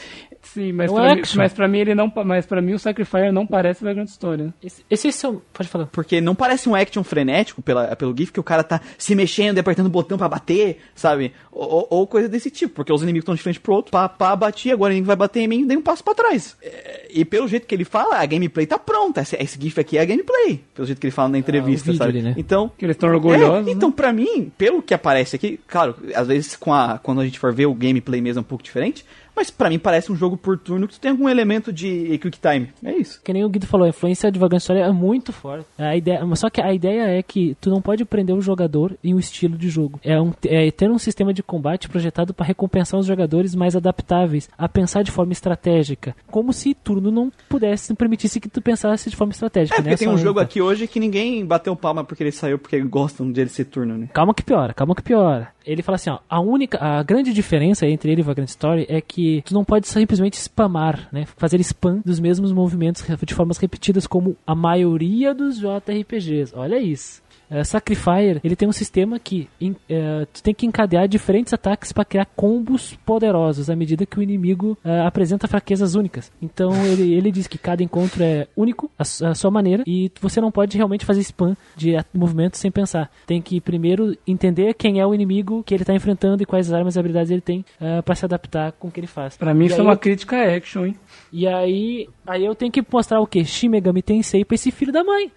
Sim, 0.53 0.71
mas, 0.71 0.89
É 0.89 0.93
um 0.93 0.95
pra, 0.97 1.15
mim, 1.15 1.21
mas 1.35 1.53
pra 1.53 1.67
mim 1.67 1.77
ele 1.79 1.95
não. 1.95 2.11
Mas 2.25 2.45
pra 2.45 2.61
mim 2.61 2.73
o 2.73 2.79
Sacrifier 2.79 3.31
não 3.33 3.45
parece 3.47 3.83
Vagrant 3.83 4.07
Story, 4.07 4.43
né? 4.43 4.53
Esse, 4.63 4.85
esse 4.89 5.07
é 5.07 5.09
o 5.09 5.13
seu. 5.13 5.41
Pode 5.51 5.67
falar. 5.67 5.87
Porque 5.87 6.21
não 6.21 6.35
parece 6.35 6.69
um 6.69 6.75
action 6.75 7.03
frenético 7.03 7.61
pela, 7.61 7.95
pelo 7.95 8.15
GIF 8.15 8.31
que 8.31 8.39
o 8.39 8.43
cara 8.43 8.63
tá 8.63 8.79
se 8.97 9.15
mexendo 9.15 9.57
e 9.57 9.59
apertando 9.59 9.87
o 9.87 9.89
botão 9.89 10.17
pra 10.17 10.29
bater, 10.29 10.77
sabe? 10.93 11.33
Ou, 11.51 11.87
ou- 11.89 12.07
coisa 12.07 12.29
desse 12.29 12.51
tipo, 12.51 12.75
porque 12.75 12.93
os 12.93 13.01
inimigos 13.01 13.23
estão 13.23 13.33
de 13.33 13.41
frente 13.41 13.59
pro 13.59 13.73
outro, 13.73 13.91
pá, 13.91 14.07
pá, 14.07 14.35
bati, 14.35 14.71
agora 14.71 14.91
o 14.91 14.93
inimigo 14.93 15.07
vai 15.07 15.15
bater 15.15 15.39
em 15.39 15.47
mim, 15.47 15.65
dei 15.65 15.75
um 15.75 15.81
passo 15.81 16.03
pra 16.03 16.13
trás. 16.13 16.55
É, 16.61 17.07
e 17.09 17.25
pelo 17.25 17.47
jeito 17.47 17.65
que 17.65 17.73
ele 17.73 17.85
fala, 17.85 18.17
a 18.17 18.25
gameplay 18.25 18.67
tá 18.67 18.77
pronta. 18.77 19.21
Esse, 19.21 19.35
esse 19.41 19.59
GIF 19.59 19.79
aqui 19.79 19.97
é 19.97 20.01
a 20.01 20.05
gameplay. 20.05 20.61
Pelo 20.75 20.85
jeito 20.85 20.99
que 20.99 21.07
ele 21.07 21.11
fala 21.11 21.29
na 21.29 21.37
entrevista, 21.39 21.85
vídeo 21.85 21.97
sabe? 21.97 22.11
ali, 22.11 22.21
né? 22.21 22.35
Então. 22.37 22.71
Que 22.77 22.85
eles 22.85 22.95
estão 22.95 23.09
orgulhosos. 23.09 23.67
É, 23.67 23.71
então, 23.71 23.91
pra 23.91 24.13
mim, 24.13 24.51
pelo 24.57 24.81
que 24.83 24.93
aparece 24.93 25.35
aqui, 25.35 25.59
claro, 25.67 25.95
às 26.13 26.27
vezes 26.27 26.55
com 26.55 26.73
a, 26.73 26.99
quando 27.01 27.21
a 27.21 27.25
gente 27.25 27.39
for 27.39 27.51
ver 27.53 27.65
o 27.65 27.73
gameplay 27.73 28.21
mesmo 28.21 28.39
é 28.39 28.41
um 28.41 28.45
pouco 28.45 28.63
diferente, 28.63 29.05
mas 29.35 29.49
pra 29.49 29.69
mim 29.69 29.79
parece 29.79 30.11
um 30.11 30.15
jogo 30.15 30.37
por 30.37 30.57
turno 30.57 30.87
que 30.87 30.95
tu 30.95 30.99
tem 30.99 31.11
algum 31.11 31.27
elemento 31.27 31.71
de 31.71 32.17
quick 32.19 32.39
time. 32.39 32.69
É 32.83 32.95
isso. 32.95 33.21
Que 33.23 33.33
nem 33.33 33.43
o 33.43 33.49
Guido 33.49 33.67
falou, 33.67 33.85
a 33.85 33.89
influência 33.89 34.31
de 34.31 34.39
Vagrant 34.39 34.61
Story 34.61 34.81
é 34.81 34.91
muito 34.91 35.31
forte. 35.33 35.65
A 35.77 35.95
ideia, 35.95 36.25
mas 36.25 36.39
só 36.39 36.49
que 36.49 36.61
a 36.61 36.73
ideia 36.73 37.17
é 37.17 37.21
que 37.21 37.55
tu 37.59 37.69
não 37.69 37.81
pode 37.81 38.05
prender 38.05 38.35
o 38.35 38.41
jogador 38.41 38.97
em 39.03 39.13
um 39.13 39.19
estilo 39.19 39.57
de 39.57 39.69
jogo. 39.69 39.99
É, 40.03 40.19
um, 40.19 40.31
é 40.45 40.69
ter 40.71 40.89
um 40.89 40.97
sistema 40.97 41.33
de 41.33 41.41
combate 41.41 41.89
projetado 41.89 42.33
para 42.33 42.45
recompensar 42.45 42.99
os 42.99 43.05
jogadores 43.05 43.55
mais 43.55 43.75
adaptáveis, 43.75 44.49
a 44.57 44.69
pensar 44.69 45.03
de 45.03 45.11
forma 45.11 45.31
estratégica. 45.31 46.15
Como 46.27 46.53
se 46.53 46.73
turno 46.73 47.11
não 47.11 47.31
pudesse, 47.49 47.89
não 47.89 47.95
permitisse 47.95 48.39
que 48.39 48.49
tu 48.49 48.61
pensasse 48.61 49.09
de 49.09 49.15
forma 49.15 49.31
estratégica. 49.31 49.75
É, 49.75 49.77
porque 49.77 49.89
né? 49.89 49.97
tem 49.97 50.07
Só 50.07 50.13
um 50.13 50.17
jogo 50.17 50.39
aqui 50.39 50.61
hoje 50.61 50.87
que 50.87 50.99
ninguém 50.99 51.45
bateu 51.45 51.75
palma 51.75 52.03
porque 52.03 52.23
ele 52.23 52.31
saiu 52.31 52.59
porque 52.59 52.79
gostam 52.81 53.31
de 53.31 53.41
ele 53.41 53.49
ser 53.49 53.65
turno, 53.65 53.97
né? 53.97 54.09
Calma 54.13 54.33
que 54.33 54.43
piora, 54.43 54.73
calma 54.73 54.95
que 54.95 55.01
piora. 55.01 55.51
Ele 55.65 55.81
fala 55.81 55.95
assim, 55.95 56.09
ó, 56.09 56.19
a 56.29 56.41
única, 56.41 56.77
a 56.77 57.01
grande 57.03 57.31
diferença 57.31 57.87
entre 57.87 58.11
ele 58.11 58.21
e 58.21 58.23
Vagrant 58.23 58.49
Story 58.49 58.85
é 58.89 58.99
que 58.99 59.22
tu 59.45 59.53
não 59.53 59.63
pode 59.63 59.87
simplesmente 59.87 60.37
spamar, 60.37 61.07
né, 61.11 61.25
fazer 61.37 61.59
spam 61.61 62.01
dos 62.05 62.19
mesmos 62.19 62.51
movimentos 62.51 63.03
de 63.25 63.33
formas 63.33 63.57
repetidas 63.57 64.05
como 64.05 64.35
a 64.45 64.53
maioria 64.53 65.33
dos 65.33 65.57
JRPGs. 65.57 66.53
Olha 66.55 66.77
isso. 66.77 67.22
É, 67.53 67.63
Sacrifier, 67.63 68.39
ele 68.43 68.55
tem 68.55 68.67
um 68.67 68.71
sistema 68.71 69.19
que 69.19 69.47
em- 69.61 69.75
é, 69.89 70.25
tu 70.33 70.41
tem 70.41 70.53
que 70.53 70.65
encadear 70.65 71.07
diferentes 71.07 71.53
ataques 71.53 71.91
para 71.91 72.03
criar 72.03 72.25
combos 72.25 72.95
poderosos 73.05 73.69
à 73.69 73.75
medida 73.75 74.05
que 74.05 74.17
o 74.17 74.23
inimigo 74.23 74.77
é, 74.83 75.01
apresenta 75.01 75.47
fraquezas 75.47 75.93
únicas. 75.95 76.31
Então 76.41 76.71
ele, 76.85 77.13
ele 77.13 77.31
diz 77.31 77.47
que 77.47 77.57
cada 77.57 77.83
encontro 77.83 78.23
é 78.23 78.47
único, 78.57 78.89
a, 78.97 79.03
a 79.03 79.35
sua 79.35 79.51
maneira, 79.51 79.83
e 79.85 80.11
você 80.19 80.41
não 80.41 80.51
pode 80.51 80.75
realmente 80.77 81.05
fazer 81.05 81.21
spam 81.21 81.55
de 81.75 81.93
movimentos 82.13 82.59
sem 82.59 82.71
pensar. 82.71 83.11
Tem 83.27 83.41
que 83.41 83.61
primeiro 83.61 84.17
entender 84.25 84.73
quem 84.73 84.99
é 84.99 85.05
o 85.05 85.13
inimigo 85.13 85.63
que 85.63 85.73
ele 85.73 85.83
está 85.83 85.93
enfrentando 85.93 86.41
e 86.41 86.45
quais 86.45 86.73
armas 86.73 86.95
e 86.95 86.99
habilidades 86.99 87.31
ele 87.31 87.41
tem 87.41 87.63
para 88.05 88.15
se 88.15 88.25
adaptar 88.25 88.71
com 88.73 88.87
o 88.87 88.91
que 88.91 88.99
ele 88.99 89.07
faz. 89.07 89.37
Pra 89.37 89.53
mim 89.53 89.65
E 89.65 89.67
isso 89.67 89.79
é 89.79 89.83
uma 89.83 89.93
eu- 89.93 89.97
crítica 89.97 90.37
a 90.37 90.55
action, 90.55 90.85
hein? 90.85 90.95
E 91.31 91.47
aí, 91.47 92.07
aí 92.25 92.43
eu 92.45 92.55
tenho 92.55 92.71
que 92.71 92.83
mostrar 92.91 93.19
o 93.19 93.27
que? 93.27 93.43
Shin 93.45 93.69
Megami 93.69 94.01
Tensei 94.01 94.43
pra 94.43 94.55
esse 94.55 94.71
filho 94.71 94.91
da 94.91 95.03
mãe. 95.03 95.31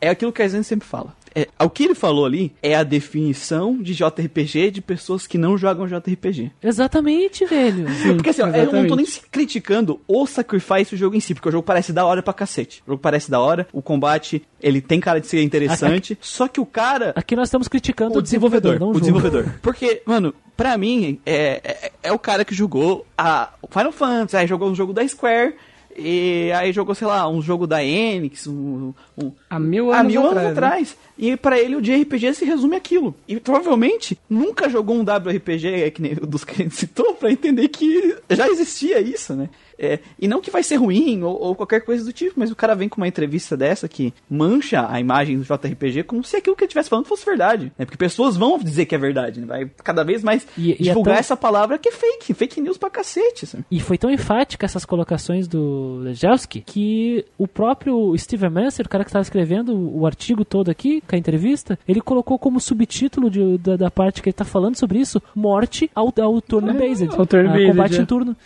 É 0.00 0.08
aquilo 0.10 0.32
que 0.32 0.42
a 0.42 0.48
gente 0.48 0.64
sempre 0.64 0.86
fala. 0.86 1.14
É, 1.36 1.46
o 1.62 1.68
que 1.68 1.84
ele 1.84 1.94
falou 1.94 2.24
ali 2.24 2.50
é 2.62 2.74
a 2.74 2.82
definição 2.82 3.76
de 3.76 3.94
JRPG 3.94 4.70
de 4.70 4.80
pessoas 4.80 5.26
que 5.26 5.36
não 5.36 5.58
jogam 5.58 5.86
JRPG. 5.86 6.50
Exatamente, 6.62 7.44
velho. 7.44 7.84
Porque 8.16 8.30
assim, 8.30 8.40
ó, 8.40 8.48
eu 8.48 8.72
não 8.72 8.86
tô 8.86 8.96
nem 8.96 9.04
se 9.04 9.20
criticando 9.20 10.00
o 10.08 10.26
Sacrifice 10.26 10.94
o 10.94 10.96
jogo 10.96 11.14
em 11.14 11.20
si, 11.20 11.34
porque 11.34 11.50
o 11.50 11.52
jogo 11.52 11.62
parece 11.62 11.92
da 11.92 12.06
hora 12.06 12.22
pra 12.22 12.32
cacete. 12.32 12.82
O 12.86 12.92
jogo 12.92 13.02
parece 13.02 13.30
da 13.30 13.38
hora, 13.38 13.68
o 13.70 13.82
combate, 13.82 14.42
ele 14.62 14.80
tem 14.80 14.98
cara 14.98 15.20
de 15.20 15.26
ser 15.26 15.42
interessante, 15.42 16.16
só 16.22 16.48
que 16.48 16.60
o 16.60 16.64
cara 16.64 17.12
Aqui 17.14 17.36
nós 17.36 17.48
estamos 17.48 17.68
criticando 17.68 18.18
o 18.18 18.22
desenvolvedor, 18.22 18.80
não 18.80 18.90
o 18.90 19.00
desenvolvedor. 19.00 19.44
Porque, 19.60 20.02
mano, 20.06 20.34
pra 20.56 20.78
mim, 20.78 21.20
é, 21.26 21.60
é, 21.62 21.92
é 22.04 22.12
o 22.12 22.18
cara 22.18 22.44
que 22.44 22.54
jogou 22.54 23.04
a 23.16 23.50
Final 23.70 23.92
Fantasy, 23.92 24.36
aí 24.36 24.46
jogou 24.46 24.70
um 24.70 24.74
jogo 24.74 24.92
da 24.92 25.06
Square, 25.06 25.54
e 25.98 26.52
aí 26.52 26.72
jogou, 26.72 26.94
sei 26.94 27.06
lá, 27.06 27.28
um 27.28 27.40
jogo 27.42 27.66
da 27.66 27.82
Enix, 27.84 28.46
um, 28.46 28.92
um- 29.16 29.32
Há 29.48 29.58
mil 29.58 29.92
há 29.92 30.00
anos 30.00 30.12
mil 30.12 30.20
anos 30.22 30.32
atrás, 30.36 30.44
né? 30.46 30.52
atrás. 30.52 30.96
E 31.18 31.36
pra 31.36 31.58
ele 31.58 31.76
o 31.76 31.80
de 31.82 31.94
RPG 31.94 32.34
se 32.34 32.44
resume 32.44 32.76
aquilo. 32.76 33.14
E 33.26 33.40
provavelmente 33.40 34.18
nunca 34.28 34.68
jogou 34.68 34.96
um 34.96 35.02
WRPG 35.02 35.68
é, 35.82 35.90
que 35.90 36.02
nem 36.02 36.12
o 36.12 36.26
dos 36.26 36.44
que 36.44 36.52
a 36.52 36.64
gente 36.64 36.74
citou 36.76 37.14
pra 37.14 37.30
entender 37.30 37.68
que 37.68 38.16
já 38.30 38.48
existia 38.48 39.00
isso, 39.00 39.34
né? 39.34 39.48
É, 39.78 39.98
e 40.18 40.26
não 40.26 40.40
que 40.40 40.50
vai 40.50 40.62
ser 40.62 40.76
ruim 40.76 41.22
ou, 41.22 41.38
ou 41.40 41.54
qualquer 41.54 41.80
coisa 41.80 42.04
do 42.04 42.12
tipo, 42.12 42.34
mas 42.36 42.50
o 42.50 42.56
cara 42.56 42.74
vem 42.74 42.88
com 42.88 42.96
uma 43.00 43.08
entrevista 43.08 43.56
dessa 43.56 43.88
que 43.88 44.12
mancha 44.28 44.86
a 44.90 44.98
imagem 44.98 45.38
do 45.38 45.44
JRPG 45.44 46.04
como 46.04 46.24
se 46.24 46.36
aquilo 46.36 46.56
que 46.56 46.62
ele 46.64 46.68
estivesse 46.68 46.88
falando 46.88 47.06
fosse 47.06 47.24
verdade. 47.24 47.72
Né? 47.78 47.84
Porque 47.84 47.96
pessoas 47.96 48.36
vão 48.36 48.58
dizer 48.58 48.86
que 48.86 48.94
é 48.94 48.98
verdade, 48.98 49.40
né? 49.40 49.46
Vai 49.46 49.70
cada 49.84 50.02
vez 50.02 50.22
mais 50.22 50.46
E- 50.56 50.70
e 50.70 50.72
é 50.72 50.76
divulgar 50.76 51.14
tão- 51.14 51.20
essa 51.20 51.36
palavra 51.36 51.78
que 51.78 51.88
é 51.88 51.92
fake, 51.92 52.32
fake 52.34 52.60
news 52.60 52.78
pra 52.78 52.90
cacete. 52.90 53.46
Sabe? 53.46 53.64
E 53.70 53.80
foi 53.80 53.98
tão 53.98 54.10
enfática 54.10 54.64
essas 54.64 54.84
colocações 54.84 55.46
do, 55.46 55.98
Lejelski 55.98 56.60
que 56.60 57.24
o 57.36 57.46
próprio 57.46 58.16
Steven 58.16 58.50
Messer, 58.50 58.86
o 58.86 58.88
cara 58.88 59.04
que 59.04 59.10
estava 59.10 59.22
escrevendo 59.22 59.76
o 59.76 60.06
artigo 60.06 60.44
todo 60.44 60.70
aqui, 60.70 61.02
com 61.06 61.14
a 61.14 61.18
entrevista, 61.18 61.78
ele 61.86 62.00
colocou 62.00 62.38
como 62.38 62.60
subtítulo 62.60 63.30
de, 63.30 63.58
da, 63.58 63.76
da, 63.76 63.90
parte 63.90 64.22
que 64.22 64.28
ele 64.28 64.32
está 64.32 64.44
falando 64.44 64.76
sobre 64.76 64.98
isso, 64.98 65.22
morte 65.34 65.90
ao, 65.94 66.12
ao 66.20 66.40
turno-based. 66.40 67.12
É, 67.14 67.18
ao 67.18 67.26
turn-based, 67.26 67.66
combate 67.70 67.98
é. 67.98 68.02
em 68.02 68.06
turno. 68.06 68.36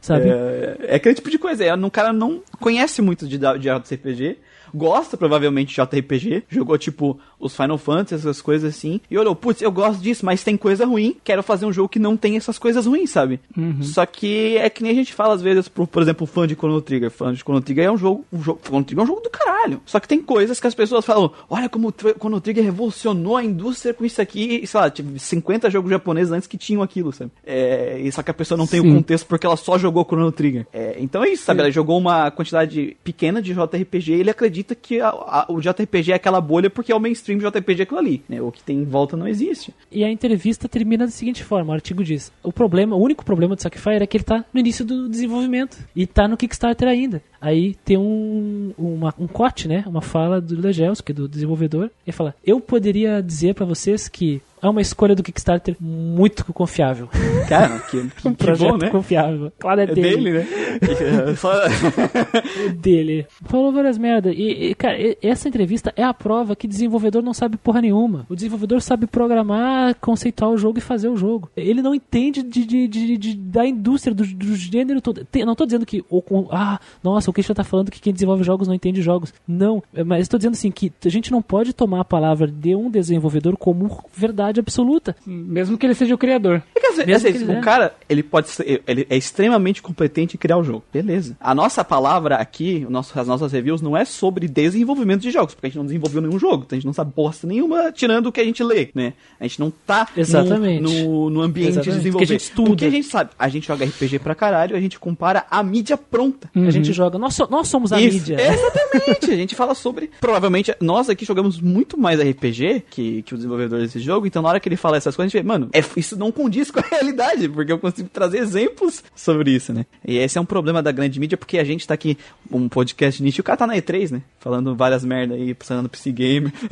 Sabe? 0.00 0.28
É, 0.28 0.76
é 0.80 0.94
aquele 0.96 1.14
tipo 1.14 1.30
de 1.30 1.38
coisa. 1.38 1.64
É, 1.64 1.74
um 1.74 1.90
cara 1.90 2.12
não 2.12 2.42
conhece 2.60 3.02
muito 3.02 3.26
de, 3.26 3.38
de 3.38 3.68
JRPG, 3.68 4.38
gosta 4.74 5.16
provavelmente 5.16 5.74
de 5.74 5.82
JRPG, 5.82 6.44
jogou 6.48 6.76
tipo 6.78 7.18
os 7.38 7.54
Final 7.56 7.78
Fantasy, 7.78 8.14
essas 8.14 8.40
coisas 8.40 8.74
assim, 8.74 9.00
e 9.10 9.18
olhou, 9.18 9.34
putz, 9.34 9.60
eu 9.62 9.70
gosto 9.70 10.00
disso, 10.00 10.24
mas 10.24 10.42
tem 10.42 10.56
coisa 10.56 10.84
ruim, 10.86 11.16
quero 11.22 11.42
fazer 11.42 11.66
um 11.66 11.72
jogo 11.72 11.88
que 11.88 11.98
não 11.98 12.16
tem 12.16 12.36
essas 12.36 12.58
coisas 12.58 12.86
ruins, 12.86 13.10
sabe? 13.10 13.40
Uhum. 13.56 13.82
Só 13.82 14.04
que 14.06 14.56
é 14.56 14.68
que 14.70 14.82
nem 14.82 14.92
a 14.92 14.94
gente 14.94 15.12
fala 15.12 15.34
às 15.34 15.42
vezes, 15.42 15.68
por, 15.68 15.86
por 15.86 16.02
exemplo, 16.02 16.26
fã 16.26 16.46
de 16.46 16.54
Chrono 16.54 16.80
Trigger. 16.80 17.10
Fã 17.10 17.32
de 17.32 17.40
Chrono 17.40 17.60
Trigger 17.60 17.84
é 17.86 17.92
um 17.92 17.96
jogo, 17.98 18.24
um 18.32 18.42
jogo, 18.42 18.60
Chrono 18.64 18.84
Trigger 18.84 19.00
é 19.00 19.04
um 19.04 19.06
jogo 19.06 19.20
do 19.20 19.30
caralho. 19.30 19.80
Só 19.84 20.00
que 20.00 20.08
tem 20.08 20.20
coisas 20.22 20.58
que 20.60 20.66
as 20.66 20.74
pessoas 20.74 21.04
falam, 21.04 21.30
olha 21.50 21.68
como 21.68 21.88
o 21.88 21.92
Chrono 22.18 22.40
Trigger 22.40 22.64
revolucionou 22.64 23.36
a 23.36 23.44
indústria 23.44 23.92
com 23.92 24.04
isso 24.04 24.20
aqui, 24.22 24.60
e 24.62 24.66
sei 24.66 24.80
lá, 24.80 24.90
tipo, 24.90 25.18
50 25.18 25.70
jogos 25.70 25.90
japoneses 25.90 26.32
antes 26.32 26.46
que 26.46 26.56
tinham 26.56 26.82
aquilo, 26.82 27.12
sabe? 27.12 27.30
É, 27.44 27.98
e 28.00 28.10
só 28.12 28.22
que 28.22 28.30
a 28.30 28.34
pessoa 28.34 28.56
não 28.56 28.66
tem 28.66 28.80
Sim. 28.80 28.90
o 28.90 28.94
contexto 28.94 29.26
porque 29.26 29.46
ela 29.46 29.56
só 29.56 29.76
jogou 29.78 30.04
Chrono 30.04 30.32
Trigger. 30.32 30.66
É, 30.72 30.96
então 31.00 31.22
é 31.24 31.28
isso, 31.30 31.44
sabe? 31.44 31.58
Sim. 31.58 31.62
Ela 31.64 31.70
jogou 31.70 31.98
uma 31.98 32.30
quantidade 32.30 32.96
pequena 33.04 33.42
de 33.42 33.52
JRPG 33.54 34.12
e 34.14 34.20
ele 34.20 34.30
acredita 34.30 34.74
que 34.74 35.00
a- 35.00 35.08
a- 35.08 35.46
o 35.48 35.60
JRPG 35.60 36.12
é 36.12 36.14
aquela 36.14 36.40
bolha 36.40 36.70
porque 36.70 36.92
é 36.92 36.94
o 36.96 37.00
mainstream 37.00 37.25
JRPG 37.34 37.82
aquilo 37.82 37.98
ali, 37.98 38.22
né? 38.28 38.40
O 38.40 38.52
que 38.52 38.62
tem 38.62 38.78
em 38.78 38.84
volta 38.84 39.16
não 39.16 39.26
existe. 39.26 39.74
E 39.90 40.04
a 40.04 40.10
entrevista 40.10 40.68
termina 40.68 41.04
da 41.04 41.10
seguinte 41.10 41.42
forma: 41.42 41.70
o 41.70 41.74
artigo 41.74 42.04
diz: 42.04 42.32
o 42.42 42.52
problema, 42.52 42.96
o 42.96 43.02
único 43.02 43.24
problema 43.24 43.56
do 43.56 43.62
Sacrifier 43.62 44.02
é 44.02 44.06
que 44.06 44.16
ele 44.16 44.24
tá 44.24 44.44
no 44.52 44.60
início 44.60 44.84
do 44.84 45.08
desenvolvimento 45.08 45.78
e 45.94 46.06
tá 46.06 46.28
no 46.28 46.36
Kickstarter 46.36 46.88
ainda. 46.88 47.22
Aí 47.40 47.74
tem 47.84 47.96
um, 47.96 48.72
uma, 48.76 49.14
um 49.18 49.26
corte, 49.26 49.68
né? 49.68 49.84
Uma 49.86 50.02
fala 50.02 50.40
do 50.40 50.60
Legelski, 50.60 51.12
do 51.12 51.28
desenvolvedor. 51.28 51.90
Ele 52.06 52.16
fala: 52.16 52.34
Eu 52.44 52.60
poderia 52.60 53.22
dizer 53.22 53.54
pra 53.54 53.66
vocês 53.66 54.08
que 54.08 54.40
é 54.62 54.68
uma 54.68 54.80
escolha 54.80 55.14
do 55.14 55.22
Kickstarter 55.22 55.76
muito 55.80 56.44
confiável. 56.52 57.08
Cara, 57.48 57.78
que, 57.80 58.00
que, 58.08 58.28
Um 58.28 58.34
que 58.34 58.44
projeto 58.44 58.72
bom, 58.72 58.76
né? 58.78 58.90
confiável. 58.90 59.52
Claro, 59.58 59.80
é, 59.80 59.84
É 59.84 59.86
dele. 59.88 60.02
dele, 60.16 60.30
né? 60.32 60.46
É 61.30 61.34
só- 61.36 61.52
É 61.62 62.68
dele. 62.72 63.26
Falou 63.44 63.72
várias 63.72 63.98
merda. 63.98 64.32
E, 64.32 64.70
e, 64.70 64.74
cara, 64.74 64.96
essa 65.22 65.48
entrevista 65.48 65.92
é 65.96 66.02
a 66.02 66.12
prova 66.14 66.54
que 66.56 66.66
desenvolvedor 66.66 67.22
não 67.22 67.32
sabe 67.34 67.56
porra 67.56 67.80
nenhuma. 67.80 68.26
O 68.28 68.34
desenvolvedor 68.34 68.80
sabe 68.82 69.06
programar, 69.06 69.94
conceituar 70.00 70.50
o 70.50 70.58
jogo 70.58 70.78
e 70.78 70.82
fazer 70.82 71.08
o 71.08 71.16
jogo. 71.16 71.50
Ele 71.56 71.82
não 71.82 71.94
entende 71.94 72.42
de, 72.42 72.64
de- 72.64 72.88
de- 72.88 73.16
de- 73.16 73.34
da 73.36 73.66
indústria, 73.66 74.14
do, 74.14 74.24
do 74.26 74.54
gênero 74.56 75.00
todo. 75.00 75.24
Tem- 75.24 75.44
não 75.44 75.54
tô 75.54 75.64
dizendo 75.66 75.86
que. 75.86 76.04
o 76.10 76.20
com- 76.22 76.48
ah, 76.50 76.78
nossa, 77.02 77.30
o 77.30 77.32
Christian 77.32 77.54
tá 77.54 77.64
falando 77.64 77.90
que 77.90 78.00
quem 78.00 78.12
desenvolve 78.12 78.42
jogos 78.44 78.68
não 78.68 78.74
entende 78.74 79.00
jogos. 79.02 79.32
Não. 79.46 79.82
Mas 80.04 80.22
estou 80.22 80.38
dizendo 80.38 80.54
assim 80.54 80.70
que 80.70 80.92
a 81.04 81.08
gente 81.08 81.30
não 81.30 81.40
pode 81.42 81.72
tomar 81.72 82.00
a 82.00 82.04
palavra 82.04 82.46
de 82.46 82.74
um 82.74 82.90
desenvolvedor 82.90 83.56
como 83.56 84.04
verdade 84.14 84.45
absoluta. 84.60 85.14
Mesmo 85.26 85.76
que 85.78 85.86
ele 85.86 85.94
seja 85.94 86.14
o 86.14 86.18
criador. 86.18 86.62
É 86.74 86.80
que, 86.80 86.86
Mesmo 86.98 87.14
às 87.14 87.22
vezes, 87.22 87.42
que 87.42 87.50
ele- 87.50 87.58
o 87.58 87.62
cara, 87.62 87.94
ele 88.08 88.22
pode 88.22 88.48
ser, 88.50 88.82
ele 88.86 89.06
é 89.10 89.16
extremamente 89.16 89.82
competente 89.82 90.36
em 90.36 90.38
criar 90.38 90.56
o 90.58 90.64
jogo. 90.64 90.84
Beleza. 90.92 91.36
A 91.40 91.54
nossa 91.54 91.84
palavra 91.84 92.36
aqui, 92.36 92.84
o 92.88 92.90
nosso- 92.90 93.18
as 93.18 93.26
nossas 93.26 93.52
reviews, 93.52 93.80
não 93.82 93.96
é 93.96 94.04
sobre 94.04 94.48
desenvolvimento 94.48 95.20
de 95.22 95.30
jogos, 95.30 95.54
porque 95.54 95.66
a 95.66 95.68
gente 95.70 95.78
não 95.78 95.84
desenvolveu 95.86 96.20
nenhum 96.22 96.38
jogo, 96.38 96.64
então 96.66 96.76
a 96.76 96.78
gente 96.78 96.86
não 96.86 96.92
sabe 96.92 97.12
bosta 97.14 97.46
nenhuma, 97.46 97.90
tirando 97.92 98.26
o 98.26 98.32
que 98.32 98.40
a 98.40 98.44
gente 98.44 98.62
lê, 98.62 98.88
né? 98.94 99.12
A 99.40 99.44
gente 99.44 99.60
não 99.60 99.70
tá 99.70 100.08
no- 100.14 100.20
Exatamente. 100.20 100.82
No, 100.82 101.30
no 101.30 101.42
ambiente 101.42 101.70
Exatamente. 101.70 101.90
de 101.92 101.98
desenvolver. 101.98 102.24
Porque 102.26 102.32
a 102.34 102.38
gente 102.38 102.48
estuda. 102.48 102.70
O 102.72 102.76
que 102.76 102.84
a 102.84 102.90
gente 102.90 103.06
sabe? 103.06 103.30
A 103.38 103.48
gente 103.48 103.66
joga 103.66 103.84
RPG 103.84 104.18
pra 104.18 104.34
caralho, 104.34 104.76
a 104.76 104.80
gente 104.80 104.98
compara 104.98 105.44
a 105.50 105.62
mídia 105.62 105.96
pronta. 105.96 106.50
A 106.54 106.70
gente 106.70 106.92
joga. 106.92 107.18
Nós, 107.18 107.34
so- 107.34 107.48
nós 107.50 107.68
somos 107.68 107.92
a 107.92 108.00
Isso, 108.00 108.18
mídia. 108.18 108.36
Exatamente. 108.40 109.30
A 109.30 109.36
gente 109.36 109.54
fala 109.54 109.74
sobre. 109.74 110.10
Provavelmente, 110.20 110.74
nós 110.80 111.08
aqui 111.08 111.24
jogamos 111.24 111.60
muito 111.60 111.98
mais 111.98 112.20
RPG 112.20 112.84
que, 112.90 113.22
que 113.22 113.34
o 113.34 113.36
desenvolvedor 113.36 113.80
desse 113.80 113.98
jogo. 114.00 114.26
Então, 114.26 114.35
na 114.42 114.48
hora 114.48 114.60
que 114.60 114.68
ele 114.68 114.76
fala 114.76 114.96
essas 114.96 115.14
coisas, 115.16 115.32
a 115.32 115.36
gente 115.36 115.42
vê, 115.42 115.46
mano, 115.46 115.68
é- 115.72 115.82
isso 115.96 116.16
não 116.16 116.30
condiz 116.32 116.70
com 116.70 116.80
a 116.80 116.84
realidade, 116.90 117.48
porque 117.48 117.72
eu 117.72 117.78
consigo 117.78 118.08
trazer 118.08 118.38
exemplos 118.38 119.02
sobre 119.14 119.50
isso, 119.50 119.72
né? 119.72 119.86
E 120.04 120.16
esse 120.18 120.38
é 120.38 120.40
um 120.40 120.44
problema 120.44 120.82
da 120.82 120.92
grande 120.92 121.18
mídia, 121.20 121.36
porque 121.36 121.58
a 121.58 121.64
gente 121.64 121.86
tá 121.86 121.94
aqui, 121.94 122.16
um 122.50 122.68
podcast 122.68 123.22
nicho, 123.22 123.40
e 123.40 123.42
o 123.42 123.44
cara 123.44 123.56
tá 123.58 123.66
na 123.66 123.74
E3, 123.74 124.10
né? 124.12 124.22
Falando 124.40 124.74
várias 124.74 125.04
merda 125.04 125.34
aí, 125.34 125.56
falando 125.60 125.88
PC 125.88 126.12
Game. 126.12 126.52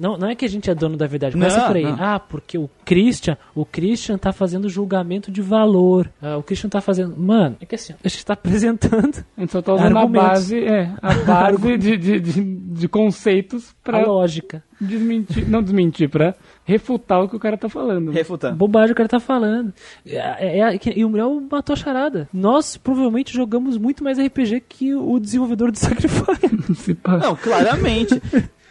Não, 0.00 0.16
não 0.16 0.28
é 0.28 0.34
que 0.34 0.44
a 0.44 0.48
gente 0.48 0.70
é 0.70 0.74
dono 0.74 0.96
da 0.96 1.06
verdade. 1.06 1.34
Começa 1.34 1.58
Não, 1.60 1.66
por 1.66 1.76
aí. 1.76 1.82
não. 1.84 1.96
Ah, 2.00 2.18
porque 2.18 2.56
o 2.56 2.68
Christian, 2.84 3.36
o 3.54 3.64
Christian 3.66 4.16
tá 4.18 4.32
fazendo 4.32 4.68
julgamento 4.68 5.30
de 5.30 5.42
valor. 5.42 6.10
Ah, 6.22 6.36
o 6.38 6.42
Christian 6.42 6.70
tá 6.70 6.80
fazendo. 6.80 7.16
Mano, 7.16 7.56
é 7.60 7.66
que 7.66 7.74
assim, 7.74 7.94
a 8.02 8.08
gente 8.08 8.24
tá 8.24 8.32
apresentando 8.32 9.24
A 9.36 9.40
gente 9.40 9.52
só 9.52 9.60
tá 9.60 9.74
usando 9.74 9.98
a 9.98 10.06
base, 10.06 10.58
é, 10.64 10.90
a 11.02 11.14
base 11.24 11.76
de, 11.76 11.96
de, 11.96 12.20
de, 12.20 12.42
de 12.42 12.88
conceitos 12.88 13.70
a 13.70 13.74
pra 13.84 14.06
lógica. 14.06 14.62
desmentir, 14.80 15.48
não 15.48 15.62
desmentir, 15.62 16.08
pra 16.08 16.34
refutar 16.64 17.22
o 17.22 17.28
que 17.28 17.36
o 17.36 17.40
cara 17.40 17.56
tá 17.58 17.68
falando. 17.68 18.10
Refutando. 18.12 18.56
Bobagem 18.56 18.92
o 18.92 18.96
cara 18.96 19.08
tá 19.08 19.20
falando. 19.20 19.72
É, 20.06 20.60
é- 20.60 20.76
é- 20.76 20.78
e 20.96 21.04
o 21.04 21.08
Muriel 21.10 21.40
matou 21.50 21.74
a 21.74 21.76
charada. 21.76 22.28
Nós 22.32 22.76
provavelmente 22.76 23.32
jogamos 23.34 23.76
muito 23.76 24.02
mais 24.02 24.18
RPG 24.18 24.60
que 24.68 24.94
o 24.94 25.18
desenvolvedor 25.18 25.70
do 25.70 25.76
Sacrifice. 25.78 26.96
Não, 27.22 27.36
claramente. 27.36 28.20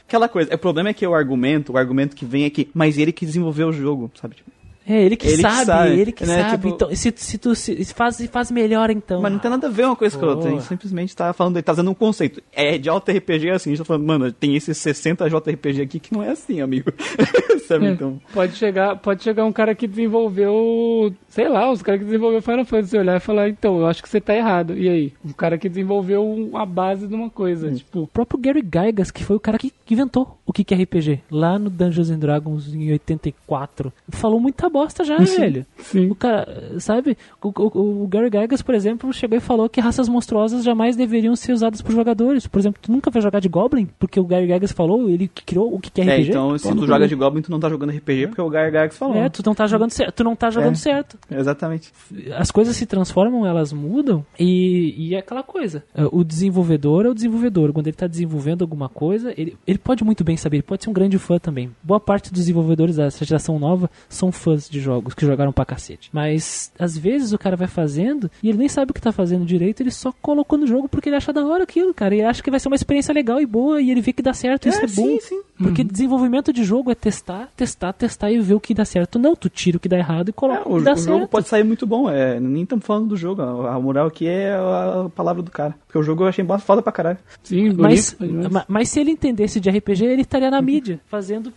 Aquela 0.09 0.27
coisa, 0.27 0.55
o 0.55 0.57
problema 0.57 0.89
é 0.89 0.93
que 0.93 1.05
o 1.05 1.13
argumento, 1.13 1.73
o 1.73 1.77
argumento 1.77 2.15
que 2.15 2.25
vem 2.25 2.43
é 2.43 2.49
que, 2.49 2.67
mas 2.73 2.97
ele 2.97 3.11
que 3.11 3.27
desenvolveu 3.27 3.67
o 3.67 3.71
jogo, 3.71 4.09
sabe? 4.19 4.37
Tipo, 4.37 4.49
É 4.91 5.03
ele 5.03 5.15
que 5.15 5.27
Ele 5.27 5.35
que 5.35 5.41
sabe, 5.43 5.65
sabe, 5.65 5.99
ele 5.99 6.11
que 6.11 6.25
né, 6.25 6.41
sabe. 6.41 6.51
tipo- 6.63 6.67
Então, 6.75 6.95
se, 6.95 7.13
se 7.15 7.37
tu 7.37 7.53
se, 7.53 7.83
se 7.85 7.93
faz, 7.93 8.15
se 8.15 8.27
faz 8.27 8.49
melhor, 8.51 8.89
então. 8.89 9.21
Mas 9.21 9.31
não 9.31 9.37
tem 9.37 9.51
nada 9.51 9.67
a 9.67 9.69
ver 9.69 9.85
uma 9.85 9.95
coisa 9.95 10.17
com 10.17 10.25
a 10.25 10.29
outra. 10.29 10.47
A 10.49 10.51
gente 10.51 10.61
Pô. 10.63 10.67
simplesmente 10.67 11.15
tá 11.15 11.31
falando, 11.31 11.61
tá 11.61 11.71
fazendo 11.75 11.91
um 11.91 11.93
conceito. 11.93 12.41
É 12.51 12.75
de 12.77 12.89
JRPG 12.89 13.51
assim, 13.51 13.69
a 13.69 13.73
gente 13.75 13.77
tá 13.77 13.85
falando, 13.85 14.05
mano, 14.07 14.31
tem 14.31 14.55
esses 14.55 14.75
60 14.79 15.29
JRPG 15.29 15.81
aqui 15.83 15.99
que 15.99 16.11
não 16.11 16.23
é 16.23 16.31
assim, 16.31 16.59
amigo. 16.59 16.91
Sabe, 17.67 17.85
É, 17.85 17.91
então. 17.91 18.19
Pode 18.33 18.55
chegar, 18.55 18.95
pode 18.95 19.23
chegar 19.23 19.45
um 19.45 19.51
cara 19.51 19.75
que 19.75 19.85
desenvolveu, 19.87 21.13
sei 21.27 21.47
lá, 21.47 21.71
os 21.71 21.81
caras 21.81 21.99
que 21.99 22.05
desenvolveu 22.05 22.41
Final 22.41 22.65
Fantasy 22.65 22.97
olhar 22.97 23.17
e 23.17 23.19
falar, 23.19 23.49
então, 23.49 23.79
eu 23.79 23.87
acho 23.87 24.01
que 24.01 24.09
você 24.09 24.19
tá 24.19 24.35
errado. 24.35 24.75
E 24.77 24.89
aí? 24.89 25.13
Um 25.23 25.31
cara 25.33 25.57
que 25.57 25.69
desenvolveu 25.69 26.49
a 26.55 26.65
base 26.65 27.07
de 27.07 27.13
uma 27.13 27.29
coisa, 27.29 27.71
tipo, 27.71 28.01
O 28.01 28.07
próprio 28.07 28.39
Gary 28.39 28.61
Gygas, 28.61 29.11
que 29.11 29.23
foi 29.23 29.35
o 29.35 29.39
cara 29.39 29.57
que 29.57 29.71
inventou 29.89 30.37
o 30.45 30.53
que 30.53 30.63
que 30.63 30.73
é 30.73 30.77
RPG, 30.77 31.21
lá 31.31 31.59
no 31.59 31.69
Dungeons 31.69 32.09
and 32.09 32.19
Dragons 32.19 32.73
em 32.73 32.91
84, 32.91 33.91
falou 34.09 34.39
muita 34.39 34.69
bosta 34.79 35.03
já, 35.03 35.17
velho. 35.17 35.65
sim. 35.77 36.09
O 36.09 36.15
cara, 36.15 36.73
sabe? 36.79 37.17
O, 37.41 37.49
o- 37.49 38.03
o 38.03 38.07
Gary 38.07 38.29
Gygas, 38.31 38.61
por 38.61 38.73
exemplo, 38.75 39.11
chegou 39.13 39.37
e 39.37 39.41
falou 39.41 39.67
que 39.69 39.81
raças 39.81 40.07
monstruosas 40.07 40.63
jamais 40.63 40.95
deveriam 40.95 41.35
ser 41.35 41.53
usadas 41.53 41.81
por 41.81 41.91
jogadores. 41.91 42.47
Por 42.47 42.59
exemplo, 42.59 42.79
tu 42.81 42.91
nunca 42.91 43.09
vai 43.11 43.21
jogar 43.21 43.39
de 43.39 43.49
Goblin, 43.49 43.87
porque 43.99 44.19
o 44.19 44.23
Gary 44.25 44.47
Gygas 44.47 44.71
falou, 44.71 45.09
ele 45.09 45.27
criou 45.27 45.73
o 45.73 45.79
que 45.79 45.89
que 45.91 46.01
é 46.01 46.05
É, 46.05 46.13
RPG. 46.15 46.29
então 46.29 46.57
se 46.57 46.73
tu 46.75 46.85
joga 46.87 47.07
de 47.07 47.15
Goblin, 47.15 47.41
tu 47.41 47.51
não 47.51 47.59
tá 47.59 47.69
jogando 47.69 47.91
RPG 47.91 48.27
porque 48.27 48.41
o 48.41 48.49
Gargax 48.49 48.97
falou. 48.97 49.15
É, 49.15 49.27
tu 49.29 49.41
não 49.45 49.53
tá 49.55 49.67
jogando 49.67 49.91
certo. 49.91 50.13
Tu 50.15 50.23
não 50.23 50.35
tá 50.35 50.49
jogando 50.49 50.73
É. 50.73 50.75
certo. 50.75 51.17
Exatamente. 51.29 51.91
as 52.37 52.51
coisas 52.51 52.75
se 52.75 52.85
transformam, 52.85 53.45
elas 53.45 53.71
mudam 53.73 54.25
e, 54.39 54.93
e 54.97 55.15
é 55.15 55.19
aquela 55.19 55.43
coisa. 55.43 55.83
É, 55.93 56.03
O 56.11 56.23
desenvolvedor 56.23 57.05
é 57.05 57.09
o 57.09 57.13
desenvolvedor. 57.13 57.73
Quando 57.73 57.87
ele 57.87 57.95
está 57.95 58.07
desenvolvendo 58.07 58.61
alguma 58.61 58.87
coisa, 58.89 59.33
ele, 59.37 59.55
ele 59.67 59.77
pode 59.77 60.03
muito 60.03 60.23
bem 60.23 60.37
saber, 60.37 60.57
ele 60.57 60.63
pode 60.63 60.83
ser 60.83 60.89
um 60.89 60.93
grande 60.93 61.17
fã 61.17 61.37
também. 61.39 61.71
Boa 61.83 61.99
parte 61.99 62.29
dos 62.31 62.39
desenvolvedores 62.41 62.95
dessa 62.97 63.23
geração 63.25 63.57
nova 63.59 63.89
são 64.07 64.31
fãs 64.31 64.68
de 64.69 64.79
jogos 64.79 65.13
que 65.13 65.25
jogaram 65.25 65.51
pra 65.51 65.65
cacete. 65.65 66.09
Mas 66.13 66.71
às 66.77 66.97
vezes 66.97 67.33
o 67.33 67.37
cara 67.37 67.55
vai 67.55 67.67
fazendo 67.67 68.29
e 68.43 68.49
ele 68.49 68.57
nem 68.57 68.67
sabe 68.69 68.91
o 68.91 68.93
que 68.93 69.01
tá 69.01 69.11
fazendo 69.11 69.45
direito, 69.45 69.81
ele 69.81 69.91
só 69.91 70.11
colocou 70.21 70.57
no 70.57 70.67
jogo 70.67 70.87
porque 70.87 71.09
ele 71.09 71.15
acha 71.15 71.33
da 71.33 71.45
hora 71.45 71.63
aquilo, 71.63 71.93
cara. 71.93 72.13
Ele 72.15 72.23
acha 72.23 72.41
que 72.43 72.51
vai 72.51 72.59
ser 72.59 72.67
uma 72.69 72.75
experiência 72.75 73.13
legal 73.13 73.39
e 73.41 73.45
boa 73.45 73.81
e 73.81 73.89
ele 73.91 74.01
vê 74.01 74.13
que 74.13 74.21
dá 74.21 74.33
certo, 74.33 74.67
isso 74.69 74.79
é 74.79 74.87
bom. 74.87 75.05
sim, 75.07 75.19
sim. 75.19 75.41
Porque 75.57 75.83
desenvolvimento 75.83 76.53
de 76.53 76.63
jogo 76.63 76.89
é 76.91 76.95
testar, 76.95 77.49
testar, 77.55 77.91
testar 77.93 78.31
e 78.31 78.39
ver 78.39 78.53
o 78.53 78.59
que 78.59 78.73
dá 78.73 78.85
certo. 78.85 79.19
Não, 79.19 79.35
tu 79.35 79.49
tira 79.49 79.75
o 79.77 79.79
que 79.79 79.89
dá 79.89 79.97
errado 79.97 80.29
e 80.29 80.31
É, 80.31 80.33
coloca 80.33 80.69
o, 80.69 80.75
o 80.75 80.77
que 80.77 80.83
dá 80.85 80.93
o 80.93 80.97
certo. 80.97 81.07
jogo 81.15 81.27
pode 81.27 81.47
sair 81.47 81.63
muito 81.63 81.85
bom, 81.85 82.09
é, 82.09 82.39
nem 82.39 82.63
estamos 82.63 82.85
falando 82.85 83.07
do 83.09 83.17
jogo, 83.17 83.41
a, 83.41 83.79
moral 83.79 84.07
aqui 84.07 84.25
é 84.27 84.53
a, 84.53 85.09
palavra 85.13 85.41
do 85.43 85.51
cara. 85.51 85.75
Porque 85.85 85.97
o 85.97 86.03
jogo 86.03 86.23
eu 86.23 86.27
achei 86.27 86.45
foda 86.61 86.81
pra 86.81 86.91
caralho. 86.91 87.17
Sim, 87.43 87.73
Mas, 87.73 88.13
bonito. 88.13 88.33
demais. 88.35 88.51
ma- 88.53 88.65
mas 88.67 88.89
se 88.89 88.99
ele 88.99 89.11
entendesse 89.11 89.59
de 89.59 89.69
RPG, 89.69 90.05
ele 90.05 90.21
estaria 90.21 90.49
na 90.49 90.61
mídia, 90.61 90.99
fazendo 91.07 91.51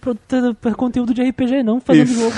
conteúdo 0.76 1.14
de 1.14 1.22
RPG, 1.22 1.62
não 1.62 1.80
fazendo 1.80 2.06
Isso. 2.08 2.20
jogo. 2.20 2.36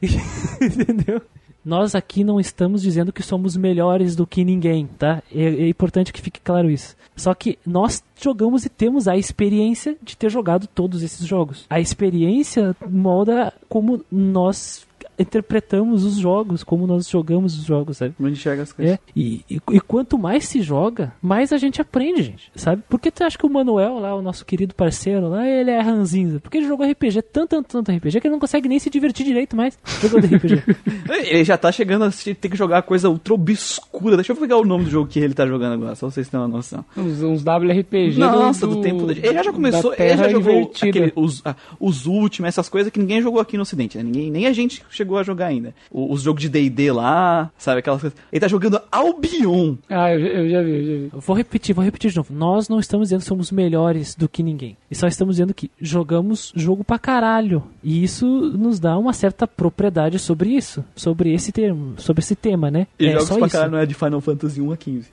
Entendeu? 0.60 1.22
Nós 1.64 1.94
aqui 1.94 2.22
não 2.22 2.38
estamos 2.38 2.82
dizendo 2.82 3.12
que 3.12 3.22
somos 3.22 3.56
melhores 3.56 4.14
do 4.14 4.26
que 4.26 4.44
ninguém, 4.44 4.86
tá? 4.86 5.22
É, 5.34 5.44
é 5.44 5.68
importante 5.68 6.12
que 6.12 6.20
fique 6.20 6.40
claro 6.40 6.70
isso. 6.70 6.94
Só 7.16 7.32
que 7.32 7.58
nós 7.64 8.02
jogamos 8.20 8.66
e 8.66 8.68
temos 8.68 9.08
a 9.08 9.16
experiência 9.16 9.96
de 10.02 10.16
ter 10.16 10.30
jogado 10.30 10.66
todos 10.66 11.02
esses 11.02 11.26
jogos. 11.26 11.64
A 11.70 11.80
experiência 11.80 12.76
molda 12.86 13.52
como 13.68 14.04
nós 14.12 14.86
interpretamos 15.18 16.04
os 16.04 16.16
jogos, 16.16 16.62
como 16.64 16.86
nós 16.86 17.08
jogamos 17.08 17.58
os 17.58 17.64
jogos, 17.64 17.98
sabe? 17.98 18.14
Gente 18.20 18.32
enxerga 18.32 18.62
as 18.62 18.72
coisas. 18.72 18.94
É, 18.94 18.98
e, 19.14 19.44
e, 19.50 19.60
e 19.72 19.80
quanto 19.80 20.18
mais 20.18 20.44
se 20.46 20.62
joga, 20.62 21.12
mais 21.22 21.52
a 21.52 21.58
gente 21.58 21.80
aprende, 21.80 22.22
gente. 22.22 22.50
Sabe? 22.54 22.82
Por 22.88 23.00
que 23.00 23.10
tu 23.10 23.22
acha 23.24 23.38
que 23.38 23.46
o 23.46 23.50
Manuel, 23.50 23.98
lá, 23.98 24.14
o 24.14 24.22
nosso 24.22 24.44
querido 24.44 24.74
parceiro, 24.74 25.28
lá, 25.28 25.46
ele 25.46 25.70
é 25.70 25.80
ranzinza? 25.80 26.40
Porque 26.40 26.58
ele 26.58 26.66
jogou 26.66 26.88
RPG, 26.88 27.22
tanto, 27.22 27.50
tanto, 27.50 27.68
tanto 27.68 27.92
RPG, 27.92 28.20
que 28.20 28.26
ele 28.26 28.32
não 28.32 28.40
consegue 28.40 28.68
nem 28.68 28.78
se 28.78 28.90
divertir 28.90 29.24
direito 29.24 29.56
mais 29.56 29.78
jogando 30.00 30.24
RPG. 30.26 30.62
Ele 31.26 31.44
já 31.44 31.56
tá 31.56 31.70
chegando 31.70 32.04
a 32.04 32.10
ter 32.10 32.48
que 32.48 32.56
jogar 32.56 32.82
coisa 32.82 33.08
ultra 33.08 33.34
obscura. 33.34 34.16
Deixa 34.16 34.32
eu 34.32 34.36
pegar 34.36 34.56
o 34.56 34.64
nome 34.64 34.84
do 34.84 34.90
jogo 34.90 35.08
que 35.08 35.18
ele 35.18 35.34
tá 35.34 35.46
jogando 35.46 35.74
agora, 35.74 35.94
só 35.94 36.06
pra 36.06 36.14
vocês 36.14 36.28
terem 36.28 36.44
uma 36.44 36.56
noção. 36.56 36.84
Uns, 36.96 37.22
uns 37.22 37.42
WRPG 37.44 38.18
Nossa, 38.18 38.66
do, 38.66 38.76
do 38.76 38.80
tempo 38.82 39.06
da... 39.06 39.12
Ele 39.12 39.42
já 39.42 39.52
começou, 39.52 39.94
ele 39.96 40.16
já 40.16 40.28
jogou 40.28 40.70
aquele- 40.82 41.12
os, 41.14 41.42
ah, 41.44 41.54
os 41.78 42.06
últimos, 42.06 42.48
essas 42.48 42.68
coisas 42.68 42.92
que 42.92 42.98
ninguém 42.98 43.22
jogou 43.22 43.40
aqui 43.40 43.56
no 43.56 43.62
ocidente, 43.62 43.96
né? 43.96 44.02
Ninguém, 44.04 44.30
nem 44.30 44.46
a 44.46 44.52
gente 44.52 44.82
chegou 44.90 45.03
a 45.16 45.22
jogar 45.22 45.46
ainda. 45.46 45.74
O- 45.90 46.12
os 46.12 46.22
jogos 46.22 46.40
de 46.42 46.48
D&D 46.48 46.90
lá, 46.92 47.50
sabe, 47.58 47.80
aquelas 47.80 48.00
coisas. 48.00 48.18
Ele 48.32 48.40
tá 48.40 48.48
jogando 48.48 48.80
Albion. 48.90 49.76
Ah, 49.88 50.12
eu, 50.12 50.20
já- 50.20 50.26
eu 50.26 50.48
já 50.50 50.62
vi, 50.62 50.70
eu 50.70 50.82
já 50.84 50.92
vi. 51.04 51.10
Eu 51.12 51.20
Vou 51.20 51.36
repetir, 51.36 51.74
vou 51.74 51.84
repetir 51.84 52.10
de 52.10 52.16
novo. 52.16 52.32
Nós 52.34 52.68
não 52.68 52.78
estamos 52.80 53.06
dizendo 53.08 53.20
que 53.20 53.26
somos 53.26 53.50
melhores 53.52 54.14
do 54.14 54.28
que 54.28 54.42
ninguém. 54.42 54.76
E 54.90 54.94
só 54.94 55.06
estamos 55.06 55.36
dizendo 55.36 55.52
que 55.54 55.70
jogamos 55.80 56.52
jogo 56.56 56.82
pra 56.84 56.98
caralho. 56.98 57.62
E 57.82 58.02
isso 58.02 58.26
nos 58.26 58.78
dá 58.80 58.96
uma 58.98 59.12
certa 59.12 59.46
propriedade 59.46 60.18
sobre 60.18 60.50
isso. 60.50 60.84
Sobre 60.96 61.32
esse 61.32 61.52
termo, 61.52 61.94
sobre 61.98 62.20
esse 62.22 62.34
tema, 62.34 62.70
né? 62.70 62.86
E 62.98 63.06
é 63.06 63.12
jogos 63.12 63.28
só 63.28 63.36
pra 63.36 63.46
isso. 63.46 63.52
caralho 63.56 63.72
não 63.72 63.78
é 63.78 63.86
de 63.86 63.94
Final 63.94 64.20
Fantasy 64.20 64.60
1 64.60 64.72
a 64.72 64.76
15. 64.76 65.08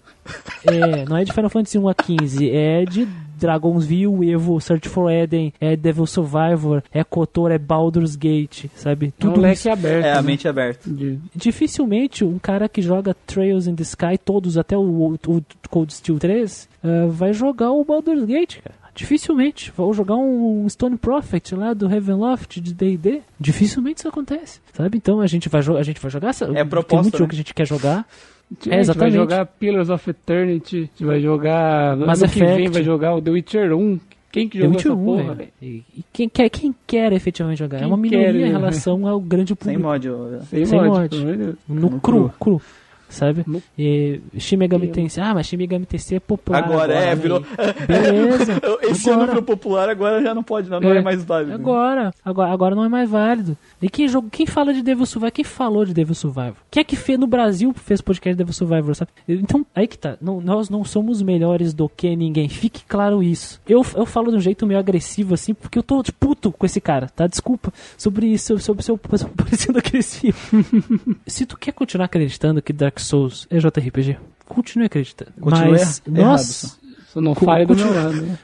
É, 0.66 1.06
não 1.06 1.18
é 1.18 1.24
de 1.24 1.34
Final 1.34 1.50
Fantasy 1.50 1.78
1 1.80 1.88
a 1.90 1.94
15, 1.96 2.50
é 2.52 2.86
de 2.86 3.08
Dragon's 3.38 3.86
View, 3.86 4.24
Evo, 4.24 4.60
Search 4.62 4.88
for 4.88 5.10
Eden, 5.12 5.52
é 5.60 5.76
Devil 5.76 6.06
Survivor, 6.06 6.84
é 6.94 7.04
KOTOR, 7.04 7.52
é 7.52 7.58
Baldur's 7.58 8.16
Gate, 8.16 8.66
sabe? 8.76 9.08
É 9.08 9.10
um 9.10 9.30
Tudo 9.32 9.42
leque 9.42 9.56
isso. 9.62 9.70
aberto. 9.72 10.06
É, 10.06 10.12
a 10.12 10.16
né? 10.18 10.22
mente 10.22 10.48
aberta. 10.48 10.88
De- 10.90 11.18
Dificilmente 11.36 12.24
um 12.24 12.38
cara 12.38 12.70
que 12.70 12.82
joga 12.82 13.16
Trails 13.26 13.66
in 13.68 13.76
the 13.76 13.82
Sky, 13.84 14.18
todos 14.24 14.58
até 14.58 14.78
o, 14.78 14.82
o, 14.82 15.14
o 15.28 15.44
Cold 15.70 15.92
Steel 15.94 16.20
3, 16.20 16.70
eh, 16.84 17.08
vai 17.10 17.34
jogar 17.34 17.72
o 17.72 17.84
Baldur's 17.84 18.24
Gate, 18.26 18.60
cara. 18.62 18.76
Dificilmente. 18.94 19.72
Vou 19.76 19.92
jogar 19.94 20.18
um 20.18 20.68
Stone 20.70 20.98
Prophet 20.98 21.56
lá 21.56 21.74
do 21.74 21.92
Heavenloft 21.92 22.60
de 22.60 22.74
D&D. 22.74 23.22
Dificilmente 23.40 24.00
isso 24.00 24.08
acontece, 24.08 24.60
sabe? 24.74 24.98
Então 24.98 25.22
a 25.22 25.28
gente 25.28 25.48
vai, 25.50 25.62
jo 25.62 25.78
a 25.78 25.82
gente 25.84 26.00
vai 26.00 26.12
jogar... 26.12 26.30
essa- 26.30 26.46
É 26.46 26.50
a 26.50 26.54
Tem 26.56 26.68
proposta, 26.68 27.04
muito 27.04 27.18
jogo 27.18 27.24
né? 27.24 27.30
que 27.30 27.36
a 27.36 27.38
gente 27.38 27.54
quer 27.54 27.66
jogar. 27.66 28.06
A 28.52 28.54
gente 28.54 28.70
vai 28.70 28.80
exatamente. 28.80 29.14
jogar 29.16 29.46
Pillars 29.46 29.90
of 29.90 30.10
Eternity, 30.10 30.78
a 30.78 30.80
gente 30.82 31.06
vai 31.06 31.22
jogar. 31.22 31.96
Mass 31.96 32.22
ano 32.22 32.32
que 32.32 32.40
vem 32.40 32.70
vai 32.70 32.84
jogar 32.84 33.16
o 33.16 33.22
The 33.22 33.32
Witcher 33.32 33.74
1. 33.74 34.00
Quem 34.32 34.48
que 34.50 34.58
The 34.60 34.64
jogou 34.66 34.76
Witcher 34.78 34.92
essa 34.92 35.02
1, 35.02 35.06
porra, 35.06 35.36
velho. 35.36 35.50
E, 35.62 35.66
e 35.98 36.04
quem, 36.14 36.30
quer, 36.30 36.50
quem 36.50 36.76
quer 36.88 37.14
efetivamente 37.14 37.60
jogar? 37.60 37.78
é 37.78 37.80
Quem 37.80 37.88
uma 37.88 37.98
minoria 37.98 38.32
quer, 38.32 38.36
em 38.40 38.42
né? 38.44 38.50
relação 38.50 39.08
ao 39.08 39.20
grande 39.20 39.50
Sem 39.50 39.56
público. 39.56 39.82
mod. 39.84 40.10
ó. 40.10 40.40
Sem, 40.50 40.66
Sem 40.66 40.80
mod, 40.84 41.18
mod. 41.18 41.56
No, 41.68 41.76
No 41.90 42.00
cru, 42.00 42.32
cru. 42.40 42.62
Sabe? 43.10 43.44
No- 43.46 43.62
E 43.78 44.22
Shin 44.38 44.56
Megami 44.56 44.88
Eu- 44.88 44.94
Tensei. 44.94 45.22
Ah, 45.22 45.34
mas 45.34 45.46
Shin 45.48 45.58
Megami 45.58 45.86
Tensei 45.86 46.16
é 46.16 46.20
popular. 46.22 46.64
Agora, 46.64 46.94
é, 46.94 47.08
né? 47.08 47.16
virou. 47.16 47.44
Beleza. 47.86 48.54
Esse 48.84 49.10
ano 49.10 49.16
agora, 49.24 49.32
virou 49.32 49.44
popular, 49.44 49.90
agora 49.90 50.22
já 50.22 50.34
não 50.34 50.44
pode, 50.44 50.70
não, 50.70 50.80
não 50.80 50.94
é, 50.94 50.98
É. 50.98 51.02
mais 51.02 51.22
válido. 51.26 51.54
agora, 51.54 52.14
agora, 52.24 52.52
agora 52.54 52.76
não 52.76 52.86
é 52.86 52.90
mais 52.90 53.10
válido. 53.10 53.58
E 53.82 53.90
quem, 53.90 54.08
joga, 54.08 54.28
quem 54.32 54.46
fala 54.46 54.74
de 54.74 54.82
Devil 54.84 55.06
Survivor? 55.06 55.32
Quem 55.32 55.44
falou 55.46 55.84
de 55.86 55.94
Devil 55.94 56.14
Survivor? 56.14 56.56
Quem 56.70 56.82
é 56.82 56.84
que 56.84 56.96
fez 56.96 57.18
no 57.18 57.26
Brasil 57.26 57.74
fez 57.74 58.00
podcast 58.02 58.34
de 58.34 58.38
Devil 58.38 58.54
Survivor, 58.54 58.94
sabe? 58.96 59.12
Então, 59.28 59.66
aí 59.74 59.88
que 59.88 59.98
tá. 59.98 60.18
Não- 60.22 60.40
nós 60.40 60.70
não 60.70 60.84
somos 60.84 61.22
melhores 61.22 61.74
do 61.74 61.90
que 61.90 62.16
ninguém. 62.16 62.48
Fique 62.48 62.84
claro 62.88 63.24
isso. 63.24 63.60
Eu, 63.68 63.86
eu 63.96 64.06
falo 64.06 64.30
de 64.32 64.38
um 64.38 64.42
jeito 64.42 64.68
meio 64.68 64.80
agressivo, 64.80 65.34
assim, 65.34 65.54
porque 65.54 65.80
eu 65.80 65.84
tô 65.84 66.04
puto 66.20 66.52
com 66.52 66.66
esse 66.66 66.80
cara, 66.80 67.08
tá? 67.08 67.26
Desculpa. 67.28 67.74
Sobre 67.98 68.28
isso, 68.28 68.60
sobre 68.60 68.82
o 68.82 68.84
seu 68.84 68.98
parecendo 69.00 69.80
agressivo. 69.80 70.38
Se 71.26 71.46
tu 71.46 71.58
quer 71.58 71.72
continuar 71.72 72.06
acreditando 72.06 72.62
que 72.62 72.74
Dark 72.74 73.00
Souls 73.00 73.48
é 73.50 73.58
JRPG, 73.58 74.18
continue 74.48 74.86
acreditando. 74.86 75.32
Continue 75.40 75.72
Mas 75.72 76.02
erra- 76.06 76.20
errado, 76.20 76.32
nós, 76.32 76.80
só. 77.14 77.22
Não 77.22 77.36
fale 77.36 77.66
do 77.66 77.76
meu 77.76 77.86
continua- 77.88 78.04
lado. 78.06 78.22
né? 78.22 78.38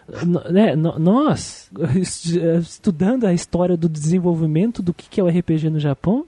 Né, 0.51 0.75
nós, 0.75 1.69
est- 1.95 2.35
estudando 2.61 3.25
a 3.25 3.33
história 3.33 3.75
do 3.77 3.87
desenvolvimento 3.89 4.81
do 4.81 4.93
que 4.93 5.07
que 5.09 5.19
é 5.19 5.23
o 5.23 5.27
RPG 5.27 5.69
no 5.69 5.79
Japão, 5.79 6.25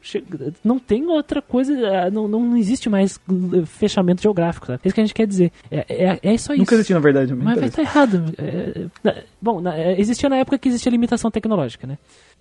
não 0.63 0.79
tem 0.79 1.05
outra 1.07 1.41
coisa, 1.41 1.73
eh, 1.73 2.09
não, 2.11 2.27
não, 2.27 2.55
existe 2.57 2.89
mais 2.89 3.19
eh, 3.53 3.65
fechamento 3.65 4.21
geográfico, 4.21 4.67
sabe? 4.67 4.79
É 4.83 4.87
isso 4.87 4.95
que 4.95 5.01
a 5.01 5.05
gente 5.05 5.13
quer 5.13 5.27
dizer. 5.27 5.51
É, 5.71 5.85
é, 5.89 6.19
é 6.33 6.37
só 6.37 6.53
isso. 6.53 6.61
Nunca 6.61 6.75
existiu, 6.75 6.95
na 6.95 6.99
verdade. 7.01 7.33
Mas 7.35 7.59
vai 7.59 7.67
estar 7.69 7.81
errado. 7.81 8.23
É, 8.37 9.23
bom, 9.41 9.59
na- 9.61 9.75
é, 9.75 9.99
existia 9.99 10.29
na 10.29 10.37
época 10.37 10.57
que 10.57 10.69
existia 10.69 10.91
limitação 10.91 11.29
tecnológica, 11.31 11.85
né? 11.87 11.97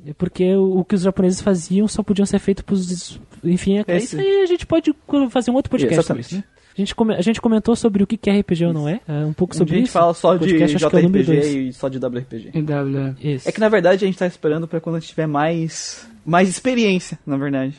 É 0.06 0.12
Porque 0.12 0.54
o, 0.54 0.78
o 0.80 0.84
que 0.84 0.94
os 0.94 1.02
japoneses 1.02 1.40
faziam 1.40 1.88
só 1.88 2.02
podiam 2.02 2.24
ser 2.26 2.38
feito 2.38 2.64
pros. 2.64 3.18
Enfim, 3.42 3.78
é, 3.78 3.84
É 3.88 3.96
isso 3.98 4.18
aí 4.18 4.42
a 4.42 4.46
gente 4.46 4.66
pode 4.66 4.94
fazer 5.30 5.50
um 5.50 5.54
outro 5.54 5.70
podcast 5.70 5.94
sobre 6.04 6.20
Exatamente. 6.20 6.26
isso, 6.26 6.36
né? 6.36 6.44
A 6.78 6.80
gente, 6.80 6.94
come- 6.94 7.14
a 7.14 7.20
gente 7.20 7.40
comentou 7.40 7.74
sobre 7.74 8.02
o 8.02 8.06
que 8.06 8.30
é 8.30 8.38
RPG 8.38 8.66
ou 8.66 8.72
não 8.72 8.88
é, 8.88 9.00
é, 9.08 9.12
um 9.24 9.32
pouco 9.32 9.54
sobre 9.56 9.70
dia 9.72 9.76
a 9.76 9.78
gente 9.80 9.86
isso. 9.88 9.92
fala 9.98 10.14
só 10.14 10.34
de 10.34 10.38
Podcast, 10.46 10.76
que 10.78 10.84
é. 10.84 11.00
JRPG 11.02 11.58
e 11.68 11.72
só 11.72 11.88
de 11.88 11.98
WRPG. 11.98 12.50
Em 12.54 12.64
W. 12.64 13.14
Isso. 13.20 13.48
É 13.48 13.52
que 13.52 13.58
na 13.60 13.68
verdade 13.68 14.04
a 14.04 14.06
gente 14.06 14.16
tá 14.16 14.26
esperando 14.26 14.68
pra 14.68 14.80
quando 14.80 14.96
a 14.96 15.00
gente 15.00 15.08
tiver 15.08 15.26
mais 15.26 16.08
mais 16.28 16.48
experiência, 16.48 17.18
na 17.26 17.36
verdade. 17.36 17.74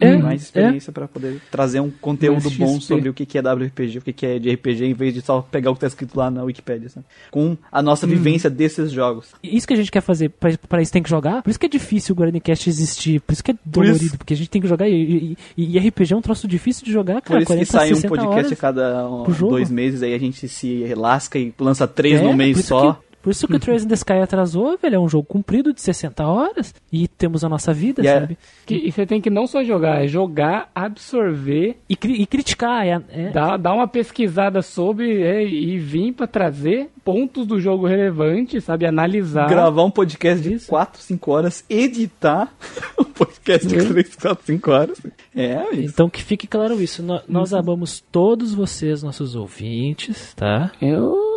É, 0.00 0.16
mais 0.16 0.42
experiência 0.42 0.90
pra 0.92 1.06
poder 1.06 1.40
trazer 1.50 1.80
um 1.80 1.90
conteúdo 1.90 2.50
bom 2.52 2.80
sobre 2.80 3.08
o 3.08 3.14
que 3.14 3.26
que 3.26 3.36
é 3.38 3.42
WRPG, 3.42 3.98
o 3.98 4.02
que 4.02 4.12
que 4.12 4.24
é 4.26 4.38
de 4.38 4.50
RPG, 4.54 4.84
em 4.86 4.94
vez 4.94 5.12
de 5.12 5.20
só 5.20 5.42
pegar 5.42 5.70
o 5.70 5.74
que 5.74 5.80
tá 5.80 5.86
escrito 5.86 6.16
lá 6.18 6.30
na 6.30 6.42
Wikipedia, 6.42 6.88
sabe? 6.88 7.04
Com 7.30 7.56
a 7.70 7.82
nossa 7.82 8.06
vivência 8.06 8.48
desses 8.48 8.90
jogos. 8.90 9.32
Isso 9.42 9.66
que 9.66 9.74
a 9.74 9.76
gente 9.76 9.90
quer 9.90 10.00
fazer, 10.00 10.30
pra, 10.30 10.56
pra 10.68 10.80
isso 10.82 10.92
tem 10.92 11.02
que 11.02 11.10
jogar. 11.10 11.42
Por 11.42 11.50
isso 11.50 11.58
que 11.60 11.66
é 11.66 11.68
difícil 11.68 12.14
o 12.14 12.18
Guardiancast 12.18 12.68
existir. 12.68 13.20
Por 13.20 13.32
isso 13.32 13.44
que 13.44 13.50
é 13.50 13.54
Por 13.54 13.84
isso- 13.84 13.92
dolorido, 13.94 14.18
porque 14.18 14.34
a 14.34 14.36
gente 14.36 14.48
tem 14.50 14.62
que 14.62 14.68
jogar. 14.68 14.88
E, 14.88 15.36
e- 15.56 15.76
e 15.76 15.78
RPG 15.78 16.14
é 16.14 16.16
um 16.16 16.22
troço 16.22 16.48
difícil 16.48 16.84
de 16.84 16.92
jogar, 16.92 17.20
Por 17.20 17.28
cara. 17.28 17.38
isso 17.40 17.46
que 17.46 17.66
40, 17.66 17.72
sai 17.72 17.92
um 17.92 17.94
60 17.96 18.08
podcast 18.08 18.52
a 18.54 18.56
cada 18.56 19.08
um, 19.08 19.24
dois 19.24 19.70
meses, 19.70 20.02
aí 20.02 20.14
a 20.14 20.18
gente 20.18 20.48
se 20.48 20.94
lasca 20.94 21.38
e 21.38 21.52
lança 21.58 21.86
três 21.86 22.20
É, 22.20 22.22
no 22.22 22.30
por 22.30 22.36
mês 22.36 22.58
isso 22.58 22.68
só. 22.68 23.00
Por 23.24 23.30
isso 23.30 23.48
que 23.48 23.56
o 23.56 23.58
Trails 23.58 23.82
in 23.84 23.88
the 23.88 23.94
Sky 23.94 24.12
atrasou, 24.22 24.76
velho. 24.76 24.96
É 24.96 24.98
um 25.00 25.08
jogo 25.08 25.26
comprido 25.26 25.72
de 25.72 25.80
60 25.80 26.24
horas. 26.26 26.74
E 26.92 27.08
temos 27.08 27.42
a 27.42 27.48
nossa 27.48 27.72
vida, 27.72 28.02
E 28.02 28.06
é- 28.06 28.20
sabe? 28.20 28.38
Que- 28.66 28.76
e 28.76 28.92
você 28.92 29.04
tem 29.06 29.20
que 29.20 29.30
não 29.30 29.46
só 29.46 29.64
jogar, 29.64 30.04
é 30.04 30.06
jogar, 30.06 30.70
absorver, 30.74 31.76
E, 31.88 31.96
cri- 31.96 32.20
e 32.20 32.26
criticar. 32.26 32.86
É, 32.86 33.00
é- 33.10 33.30
dar, 33.30 33.56
dar 33.56 33.72
uma 33.72 33.88
pesquisada 33.88 34.60
sobre 34.62 35.22
é, 35.22 35.42
e 35.44 35.78
vir 35.78 36.12
pra 36.12 36.26
trazer 36.26 36.88
pontos 37.04 37.46
do 37.46 37.58
jogo 37.60 37.86
relevantes, 37.86 38.64
sabe? 38.64 38.86
Analisar. 38.86 39.48
Gravar 39.48 39.84
um 39.84 39.90
podcast 39.90 40.42
de 40.42 40.54
Isso. 40.54 40.68
4, 40.68 41.00
5 41.02 41.30
horas, 41.32 41.64
editar 41.68 42.52
um 43.00 43.04
podcast 43.04 43.66
de 43.66 43.74
Uhum. 43.76 43.88
3, 43.88 44.14
4, 44.16 44.44
5 44.46 44.70
horas. 44.70 45.00
É, 45.34 45.62
isso. 45.74 45.92
Então 45.94 46.08
que 46.10 46.22
fique 46.22 46.46
claro 46.46 46.80
isso. 46.80 47.02
No- 47.02 47.20
nós 47.28 47.52
Uhum. 47.52 47.58
amamos 47.58 48.04
todos 48.12 48.54
vocês, 48.54 49.02
nossos 49.02 49.34
ouvintes, 49.34 50.32
tá? 50.34 50.70
Eu 50.80 51.33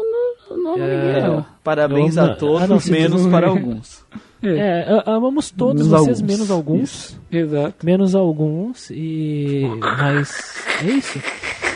não, 0.52 0.78
não 0.78 0.84
É, 0.84 1.28
não. 1.28 1.46
Parabéns 1.64 2.18
Eu 2.18 2.24
a 2.24 2.36
todos, 2.36 2.88
ah, 2.88 2.92
menos 2.92 3.26
para 3.28 3.48
alguns. 3.48 4.06
É, 4.44 4.86
a- 5.06 5.16
amamos 5.16 5.50
todos 5.50 5.88
Menos 5.88 6.00
vocês, 6.00 6.20
alguns. 6.20 6.32
menos 6.32 6.52
alguns. 6.52 7.20
Exato. 7.32 7.86
menos 7.86 8.14
alguns 8.16 8.90
e 8.92 9.64
mas 9.82 10.54
é 10.84 10.92
isso 10.92 11.20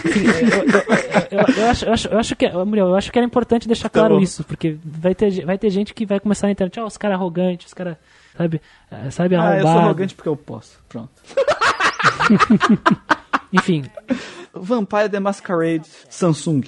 eu, 0.06 0.12
eu- 0.12 0.22
eu- 1.32 1.56
eu 1.64 1.70
acho, 1.70 1.86
eu, 1.86 1.94
acho, 1.94 2.08
eu 2.10 2.20
acho 2.20 2.36
que 2.36 2.48
Muriel, 2.52 2.88
eu 2.90 2.96
acho 2.96 3.12
que 3.12 3.18
era 3.18 3.26
importante 3.26 3.68
deixar 3.68 3.90
Tá 3.90 4.00
claro 4.00 4.16
bom. 4.18 4.22
isso 4.22 4.44
porque 4.44 4.78
vai 4.86 5.16
ter 5.16 5.44
vai 5.44 5.58
ter 5.58 5.72
gente 5.72 5.92
que 5.94 6.06
vai 6.06 6.20
começar 6.20 6.46
na 6.48 6.52
internet 6.52 6.80
ó, 6.80 6.86
os 6.86 6.98
caras 6.98 7.16
arrogantes 7.18 7.66
os 7.68 7.74
caras 7.74 7.98
sabe 8.38 8.62
sabe 9.10 9.36
Ah, 9.36 9.40
eu 9.40 9.44
arrombado 9.44 9.68
sou 9.68 9.80
arrogante 9.80 10.14
porque 10.16 10.30
eu 10.30 10.38
posso. 10.38 10.78
Pronto. 10.88 11.10
enfim 13.52 13.84
Vampire 14.54 15.10
the 15.10 15.20
Masquerade 15.20 15.88
Samsung. 16.10 16.62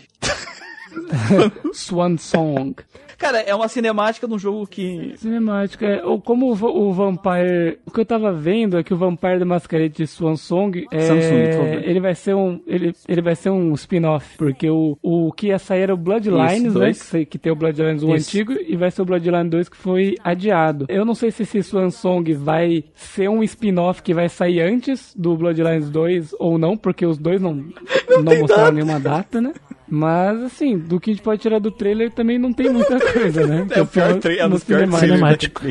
Swan 1.73 2.17
Song. 2.17 2.75
Cara, 3.23 3.39
é 3.39 3.55
uma 3.55 3.69
cinemática 3.69 4.27
de 4.27 4.33
um 4.33 4.37
jogo 4.37 4.67
que. 4.67 5.13
Cinemática. 5.15 5.85
É, 5.85 6.05
ou 6.05 6.19
como 6.19 6.47
o, 6.47 6.87
o 6.89 6.91
Vampire. 6.91 7.79
O 7.85 7.91
que 7.91 8.01
eu 8.01 8.05
tava 8.05 8.33
vendo 8.33 8.77
é 8.77 8.83
que 8.83 8.93
o 8.93 8.97
Vampire 8.97 9.39
da 9.39 9.45
Masquerade 9.45 9.93
de 9.93 10.07
Swan 10.07 10.35
Song. 10.35 10.85
É, 10.91 10.99
Samsung, 10.99 11.83
ele 11.83 12.01
vai 12.01 12.15
ser 12.15 12.35
um. 12.35 12.59
Ele, 12.67 12.93
ele 13.07 13.21
vai 13.21 13.33
ser 13.35 13.49
um 13.49 13.73
spin-off. 13.75 14.37
Porque 14.37 14.69
o, 14.69 14.97
o 15.01 15.31
que 15.31 15.47
ia 15.47 15.59
sair 15.59 15.83
era 15.83 15.93
o 15.93 15.97
Bloodlines, 15.97 16.73
Isso, 16.73 16.79
né? 17.13 17.19
Que, 17.21 17.25
que 17.25 17.37
tem 17.37 17.49
o 17.49 17.55
Bloodlines 17.55 18.03
1 18.03 18.15
Isso. 18.15 18.29
antigo. 18.29 18.53
E 18.53 18.75
vai 18.75 18.91
ser 18.91 19.01
o 19.01 19.05
Bloodline 19.05 19.49
2 19.49 19.69
que 19.69 19.77
foi 19.77 20.15
adiado. 20.21 20.85
Eu 20.89 21.05
não 21.05 21.15
sei 21.15 21.31
se 21.31 21.43
esse 21.43 21.63
Swan 21.63 21.91
Song 21.91 22.33
vai 22.33 22.83
ser 22.93 23.29
um 23.29 23.41
spin-off 23.43 24.03
que 24.03 24.13
vai 24.13 24.27
sair 24.27 24.59
antes 24.61 25.13
do 25.15 25.37
Bloodlines 25.37 25.89
2 25.89 26.35
ou 26.39 26.57
não, 26.57 26.75
porque 26.75 27.05
os 27.05 27.17
dois 27.17 27.41
não, 27.41 27.53
não, 27.53 28.25
tem 28.25 28.41
mostraram 28.41 28.63
data. 28.63 28.71
nenhuma 28.73 28.99
data, 28.99 29.39
né? 29.39 29.53
Mas, 29.95 30.41
assim, 30.41 30.75
do 30.75 30.99
que 30.99 31.11
a 31.11 31.13
gente 31.13 31.21
pode 31.21 31.39
tirar 31.39 31.59
do 31.59 31.69
trailer 31.69 32.09
também 32.11 32.39
não 32.39 32.51
tem 32.51 32.67
muita 32.67 32.97
coisa, 33.13 33.45
né? 33.45 33.67
É 33.69 33.81
o 33.81 33.85
pior 33.85 34.13
Só 34.13 34.17
trailer, 34.19 34.43
é 34.43 34.47
um 34.47 34.49
dos 34.49 34.63
piores 34.63 34.95
cinemático. 34.95 35.61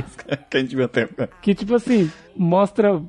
que 0.49 0.57
a 0.57 0.61
gente 0.61 0.77
viu 0.77 0.85
até 0.85 1.03
agora. 1.03 1.29
Que, 1.43 1.53
tipo 1.57 1.75
assim, 1.75 2.09
mostra... 2.37 3.03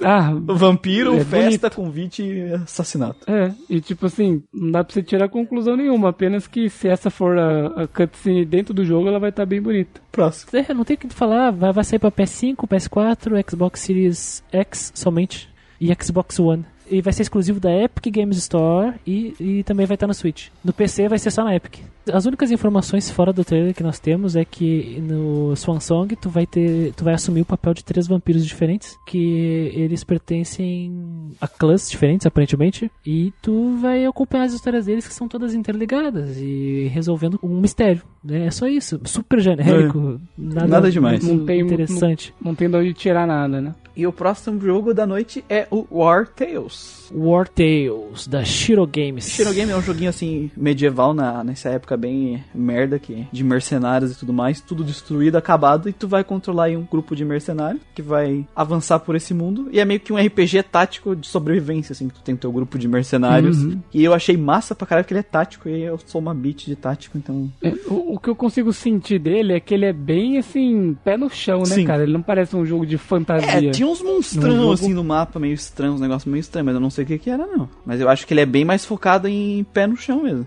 Ah, 0.00 0.30
O 0.32 0.54
Vampiro, 0.56 1.14
É 1.16 1.24
festa, 1.24 1.68
convite 1.68 2.22
e 2.22 2.54
assassinato. 2.54 3.30
é. 3.30 3.52
E, 3.68 3.82
tipo 3.82 4.06
assim, 4.06 4.42
não 4.50 4.70
dá 4.70 4.82
pra 4.82 4.94
você 4.94 5.02
tirar 5.02 5.28
conclusão 5.28 5.76
nenhuma. 5.76 6.08
Apenas 6.08 6.46
que 6.46 6.70
se 6.70 6.88
essa 6.88 7.10
for 7.10 7.36
a, 7.38 7.82
a 7.82 7.86
cutscene 7.86 8.46
dentro 8.46 8.72
do 8.72 8.82
jogo, 8.82 9.08
ela 9.08 9.18
vai 9.18 9.28
estar 9.28 9.44
bem 9.44 9.60
bonita. 9.60 10.00
Próximo. 10.10 10.52
é, 10.58 10.72
não 10.72 10.84
tem 10.84 10.94
o 10.96 10.98
que 10.98 11.08
falar 11.10 11.50
vai, 11.50 11.70
vai 11.70 11.84
sair 11.84 11.98
pra 11.98 12.10
PS5 12.10 12.66
PS4 12.66 13.50
Xbox 13.50 13.80
Series 13.80 14.42
X 14.50 14.90
somente 14.94 15.50
e 15.78 15.92
Xbox 16.02 16.38
One 16.40 16.64
e 16.90 17.00
vai 17.00 17.12
ser 17.12 17.22
exclusivo 17.22 17.60
da 17.60 17.70
Epic 17.72 18.12
Games 18.14 18.36
Store 18.38 18.94
e, 19.06 19.34
e 19.40 19.62
também 19.64 19.86
vai 19.86 19.94
estar 19.94 20.06
no 20.06 20.14
Switch. 20.14 20.48
No 20.64 20.72
PC 20.72 21.08
vai 21.08 21.18
ser 21.18 21.30
só 21.30 21.44
na 21.44 21.54
Epic. 21.54 21.78
As 22.12 22.24
únicas 22.26 22.50
informações 22.50 23.10
fora 23.10 23.32
do 23.32 23.44
trailer 23.44 23.74
que 23.74 23.82
nós 23.82 24.00
temos 24.00 24.34
é 24.34 24.44
que 24.44 25.00
no 25.02 25.54
Swan 25.54 25.78
Song 25.80 26.16
tu 26.16 26.28
vai 26.28 26.46
ter, 26.46 26.92
tu 26.94 27.04
vai 27.04 27.14
assumir 27.14 27.42
o 27.42 27.44
papel 27.44 27.74
de 27.74 27.84
três 27.84 28.08
vampiros 28.08 28.44
diferentes, 28.44 28.96
que 29.06 29.70
eles 29.74 30.02
pertencem 30.02 31.30
a 31.40 31.46
clãs 31.46 31.88
diferentes 31.90 32.26
aparentemente, 32.26 32.90
e 33.06 33.32
tu 33.42 33.76
vai 33.80 34.04
acompanhar 34.06 34.44
as 34.44 34.52
histórias 34.54 34.86
deles 34.86 35.06
que 35.06 35.14
são 35.14 35.28
todas 35.28 35.54
interligadas 35.54 36.38
e 36.38 36.90
resolvendo 36.92 37.38
um 37.42 37.60
mistério. 37.60 38.02
né? 38.24 38.46
É 38.46 38.50
só 38.50 38.66
isso, 38.66 39.00
super 39.04 39.38
genérico, 39.40 40.20
nada, 40.36 40.66
Nada 40.66 40.90
demais. 40.90 41.22
Não 41.26 41.44
tem- 41.44 41.60
interessante. 41.60 42.34
Não 42.40 42.54
tem 42.54 42.68
de 42.68 42.76
onde 42.76 42.94
tirar 42.94 43.26
nada, 43.26 43.60
né? 43.60 43.74
E 44.00 44.06
o 44.06 44.12
próximo 44.14 44.58
jogo 44.58 44.94
da 44.94 45.06
noite 45.06 45.44
é 45.46 45.68
o 45.70 45.86
War 45.90 46.26
Tales. 46.26 46.99
War 47.12 47.48
Tales 47.48 48.26
da 48.28 48.44
Shiro 48.44 48.86
Games. 48.86 49.28
Shiro 49.30 49.52
Game 49.52 49.70
é 49.70 49.76
um 49.76 49.82
joguinho 49.82 50.10
assim 50.10 50.50
medieval 50.56 51.12
na, 51.14 51.42
nessa 51.44 51.68
época 51.70 51.96
bem 51.96 52.42
merda 52.54 52.98
que 52.98 53.26
de 53.32 53.44
mercenários 53.44 54.12
e 54.12 54.18
tudo 54.18 54.32
mais, 54.32 54.60
tudo 54.60 54.84
destruído, 54.84 55.36
acabado 55.36 55.88
e 55.88 55.92
tu 55.92 56.06
vai 56.08 56.22
controlar 56.24 56.64
aí 56.64 56.76
um 56.76 56.82
grupo 56.88 57.14
de 57.16 57.24
mercenários 57.24 57.82
que 57.94 58.02
vai 58.02 58.46
avançar 58.54 58.98
por 59.00 59.14
esse 59.16 59.32
mundo 59.34 59.68
e 59.72 59.80
é 59.80 59.84
meio 59.84 60.00
que 60.00 60.12
um 60.12 60.16
RPG 60.16 60.62
tático 60.64 61.14
de 61.16 61.26
sobrevivência 61.26 61.92
assim, 61.92 62.08
que 62.08 62.14
tu 62.14 62.22
tem 62.22 62.36
teu 62.36 62.52
grupo 62.52 62.78
de 62.78 62.86
mercenários. 62.88 63.58
E 63.92 64.04
eu 64.04 64.14
achei 64.14 64.36
massa 64.36 64.74
pra 64.74 64.86
caralho 64.86 65.06
que 65.06 65.12
ele 65.12 65.20
é 65.20 65.24
tático 65.24 65.68
e 65.68 65.82
eu 65.82 65.98
sou 66.06 66.20
uma 66.20 66.34
beat 66.34 66.66
de 66.66 66.76
tático, 66.76 67.18
então 67.18 67.50
É, 67.62 67.70
O, 67.88 68.14
o 68.14 68.18
que 68.18 68.28
eu 68.28 68.34
consigo 68.36 68.72
sentir 68.72 69.18
dele 69.18 69.52
é 69.52 69.60
que 69.60 69.74
ele 69.74 69.84
é 69.86 69.92
bem 69.92 70.38
assim, 70.38 70.96
pé 71.04 71.16
no 71.16 71.28
chão, 71.30 71.60
né, 71.60 71.64
Sim. 71.66 71.84
cara? 71.84 72.02
Ele 72.02 72.12
não 72.12 72.22
parece 72.22 72.56
um 72.56 72.64
jogo 72.64 72.86
de 72.86 72.96
fantasia. 72.98 73.68
É, 73.68 73.70
tinha 73.70 73.88
uns 73.88 74.02
monstrão 74.02 74.56
jogo- 74.56 74.72
assim 74.72 74.94
no 74.94 75.04
mapa, 75.04 75.38
meio 75.38 75.54
estranho, 75.54 75.94
uns 75.94 76.00
negócios 76.00 76.30
meio 76.30 76.40
estranhos, 76.40 76.66
mas 76.66 76.74
eu 76.74 76.80
não 76.80 76.90
sei 76.90 76.99
o 77.04 77.06
que 77.06 77.18
que 77.18 77.30
era 77.30 77.46
não. 77.46 77.68
Mas 77.84 78.00
eu 78.00 78.08
acho 78.08 78.26
que 78.26 78.34
ele 78.34 78.40
é 78.40 78.46
bem 78.46 78.64
mais 78.64 78.84
focado 78.84 79.28
em 79.28 79.64
pé 79.64 79.86
no 79.86 79.96
chão 79.96 80.22
mesmo. 80.22 80.46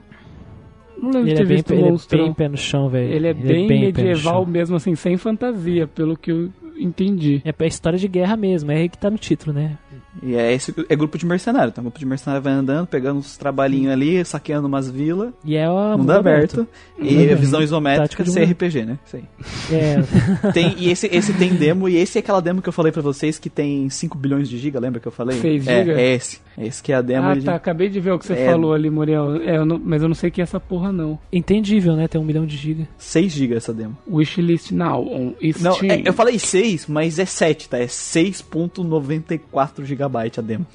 Não 0.98 1.10
lembro 1.10 1.26
de 1.26 1.32
Ele 1.32 1.36
ter 1.36 1.44
é, 1.44 1.46
bem, 1.46 1.58
visto 1.92 2.14
ele 2.14 2.22
é 2.22 2.26
bem 2.26 2.34
pé 2.34 2.48
no 2.48 2.58
chão, 2.58 2.90
velho. 2.90 3.12
Ele 3.12 3.28
é 3.28 3.34
bem, 3.34 3.68
pé 3.68 3.74
no 3.76 3.82
medieval 3.82 4.46
mesmo, 4.46 4.76
assim, 4.76 4.96
sem 4.96 5.18
fantasia, 5.18 5.86
pelo 5.86 6.16
que 6.16 6.32
eu 6.32 6.50
entendi. 6.78 7.42
É 7.44 7.54
é 7.58 7.68
história 7.68 8.00
de 8.00 8.08
guerra 8.08 8.38
mesmo, 8.38 8.72
é 8.72 8.78
aí 8.78 8.90
que 8.90 8.98
tá 8.98 9.10
no 9.10 9.18
título, 9.18 9.54
né? 9.54 9.78
E 10.22 10.36
é 10.36 10.54
esse 10.54 10.74
é 10.90 10.96
grupo 10.96 11.18
de 11.18 11.26
mercenário, 11.26 11.70
então 11.70 11.82
o 11.82 11.86
grupo 11.86 11.98
de 12.00 12.06
mercenário 12.06 12.42
vai 12.44 12.54
andando, 12.54 12.86
pegando 12.86 13.18
uns 13.20 13.36
trabalhinhos 13.36 13.92
ali, 13.92 14.24
saqueando 14.24 14.68
umas 14.68 14.90
vilas, 14.90 15.34
E 15.44 15.56
é 15.56 15.68
o 15.68 15.98
mundo 15.98 16.12
aberto, 16.12 16.68
e 17.00 17.16
Mundo 17.16 17.32
a 17.32 17.36
visão 17.36 17.58
aberto. 17.60 17.64
isométrica 17.64 18.24
de. 18.24 18.44
RPG, 18.44 18.86
né? 18.86 19.00
Isso 19.06 19.16
aí. 19.18 19.24
É, 19.72 19.96
Tem, 20.54 20.76
e 20.78 20.90
esse, 20.92 21.08
esse 21.08 21.34
tem 21.34 21.54
demo, 21.56 21.90
e 21.90 21.96
esse 21.98 22.18
é 22.18 22.22
aquela 22.22 22.42
demo 22.42 22.62
que 22.62 22.70
eu 22.70 22.74
falei 22.74 22.92
pra 22.92 23.02
vocês 23.02 23.40
que 23.40 23.50
tem 23.50 23.90
5 23.90 24.16
bilhões 24.18 24.48
de 24.48 24.58
giga, 24.60 24.80
lembra 24.80 25.00
que 25.00 25.08
eu 25.08 25.12
falei? 25.12 25.40
Seis 25.40 25.68
é, 25.68 25.80
giga? 25.80 26.00
é 26.00 26.14
esse. 26.14 26.40
É 26.56 26.68
esse 26.68 26.84
que 26.84 26.92
é 26.92 26.96
a 26.96 27.02
demo. 27.02 27.28
ah, 27.30 27.34
de- 27.34 27.46
tá, 27.46 27.56
acabei 27.56 27.90
de 27.90 28.00
ver 28.00 28.12
o 28.12 28.20
que 28.20 28.28
você 28.28 28.34
É. 28.34 28.46
falou 28.52 28.74
ali, 28.74 28.90
Muriel. 28.92 29.38
É, 29.38 29.58
eu 29.58 29.66
não- 29.66 29.82
mas 29.84 30.04
eu 30.04 30.08
não 30.08 30.14
sei 30.16 30.30
que 30.30 30.40
é 30.40 30.44
essa 30.44 30.60
porra, 30.60 30.92
não. 30.92 31.18
entendível, 31.32 31.96
né? 31.96 32.08
Tem 32.08 32.22
um 32.22 32.24
milhão 32.24 32.46
de 32.46 32.56
giga. 32.56 32.88
6 33.00 33.32
giga 33.32 33.56
essa 33.56 33.74
demo. 33.74 33.98
Wishlist 34.08 34.72
now 34.72 35.02
on 35.04 35.34
Não, 35.60 35.74
Steam. 35.74 35.92
é- 35.92 36.02
eu 36.06 36.14
falei 36.14 36.38
6, 36.38 36.86
mas 36.88 37.18
é 37.18 37.26
7, 37.26 37.68
tá? 37.68 37.80
É 37.80 37.88
6.94 37.88 39.84
gigabyte 40.04 40.40
a 40.40 40.44
demo. 40.44 40.66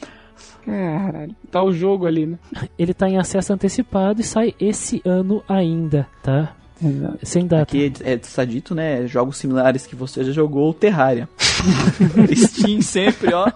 Caralho. 0.64 1.34
Tá 1.50 1.62
o 1.62 1.72
jogo 1.72 2.06
ali, 2.06 2.26
né? 2.26 2.38
Ele 2.78 2.94
tá 2.94 3.08
em 3.08 3.18
acesso 3.18 3.52
antecipado 3.52 4.20
e 4.20 4.24
sai 4.24 4.54
esse 4.60 5.00
ano 5.04 5.42
ainda, 5.48 6.06
tá? 6.22 6.54
Exato. 6.82 7.18
Sem 7.22 7.46
data. 7.46 7.62
Aqui 7.62 7.92
é, 8.04 8.14
está 8.14 8.44
dito, 8.44 8.74
né? 8.74 9.06
Jogos 9.06 9.36
similares 9.36 9.86
que 9.86 9.96
você 9.96 10.22
já 10.24 10.32
jogou, 10.32 10.72
Terraria. 10.72 11.28
Steam 12.34 12.82
sempre, 12.82 13.32
ó. 13.32 13.50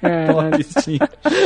Caralho. 0.00 0.50
Top 0.50 0.64
Steam. 0.64 0.98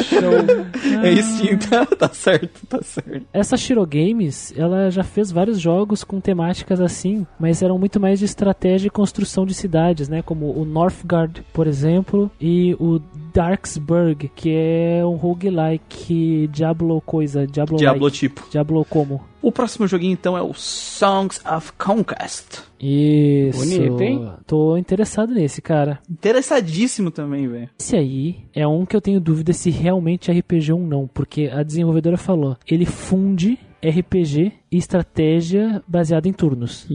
Show. 0.03 1.05
É 1.05 1.23
Steam, 1.23 1.59
tá, 1.59 1.87
tá 1.97 2.09
certo, 2.09 2.67
tá 2.67 2.83
certo. 2.83 3.27
Essa 3.33 3.57
Shiro 3.57 3.87
Games, 3.87 4.53
ela 4.57 4.91
já 4.91 5.03
fez 5.03 5.31
vários 5.31 5.61
jogos 5.61 6.03
com 6.03 6.21
temáticas 6.21 6.81
assim, 6.81 7.27
mas 7.39 7.63
eram 7.63 7.79
muito 7.79 8.01
mais 8.01 8.19
de 8.19 8.25
estratégia 8.25 8.89
e 8.89 8.91
construção 8.91 9.45
de 9.45 9.55
cidades, 9.55 10.09
né? 10.09 10.23
Como 10.23 10.51
o 10.59 10.65
Northgard, 10.65 11.45
por 11.53 11.67
exemplo, 11.67 12.31
e 12.41 12.75
o 12.79 13.01
Darksburg, 13.35 14.31
que 14.35 14.51
é 14.51 15.05
um 15.05 15.17
roguelike 15.17 16.49
Diablo 16.53 17.01
coisa, 17.01 17.47
Diablo 17.47 17.77
Diablo 17.77 18.11
tipo. 18.11 18.47
Diablo 18.51 18.85
como. 18.89 19.25
O 19.43 19.53
próximo 19.53 19.87
joguinho 19.87 20.13
então 20.13 20.37
é 20.37 20.43
o 20.43 20.53
Songs 20.55 21.41
of 21.47 21.73
Conquest. 21.79 22.66
Isso. 22.81 23.59
Bonito, 23.59 24.01
hein? 24.03 24.31
Tô 24.47 24.77
interessado 24.77 25.33
nesse, 25.33 25.61
cara. 25.63 25.99
Interessadíssimo 26.11 27.11
também, 27.11 27.49
velho. 27.49 27.71
Esse 27.79 27.97
aí 27.97 28.37
é 28.55 28.67
um 28.67 28.85
que 28.85 28.95
eu 28.97 29.01
tenho 29.01 29.21
dúvida 29.21 29.53
se 29.53 29.71
realmente 29.71 30.31
é 30.31 30.39
RPG 30.39 30.73
ou 30.73 30.81
não, 30.81 31.07
porque 31.07 31.51
a 31.53 31.63
desenvolvedora 31.63 32.17
falou, 32.17 32.57
ele 32.67 32.85
funde 32.87 33.59
RPG 33.85 34.53
e 34.73 34.77
estratégia 34.79 35.83
baseada 35.87 36.29
em 36.29 36.33
turnos. 36.33 36.87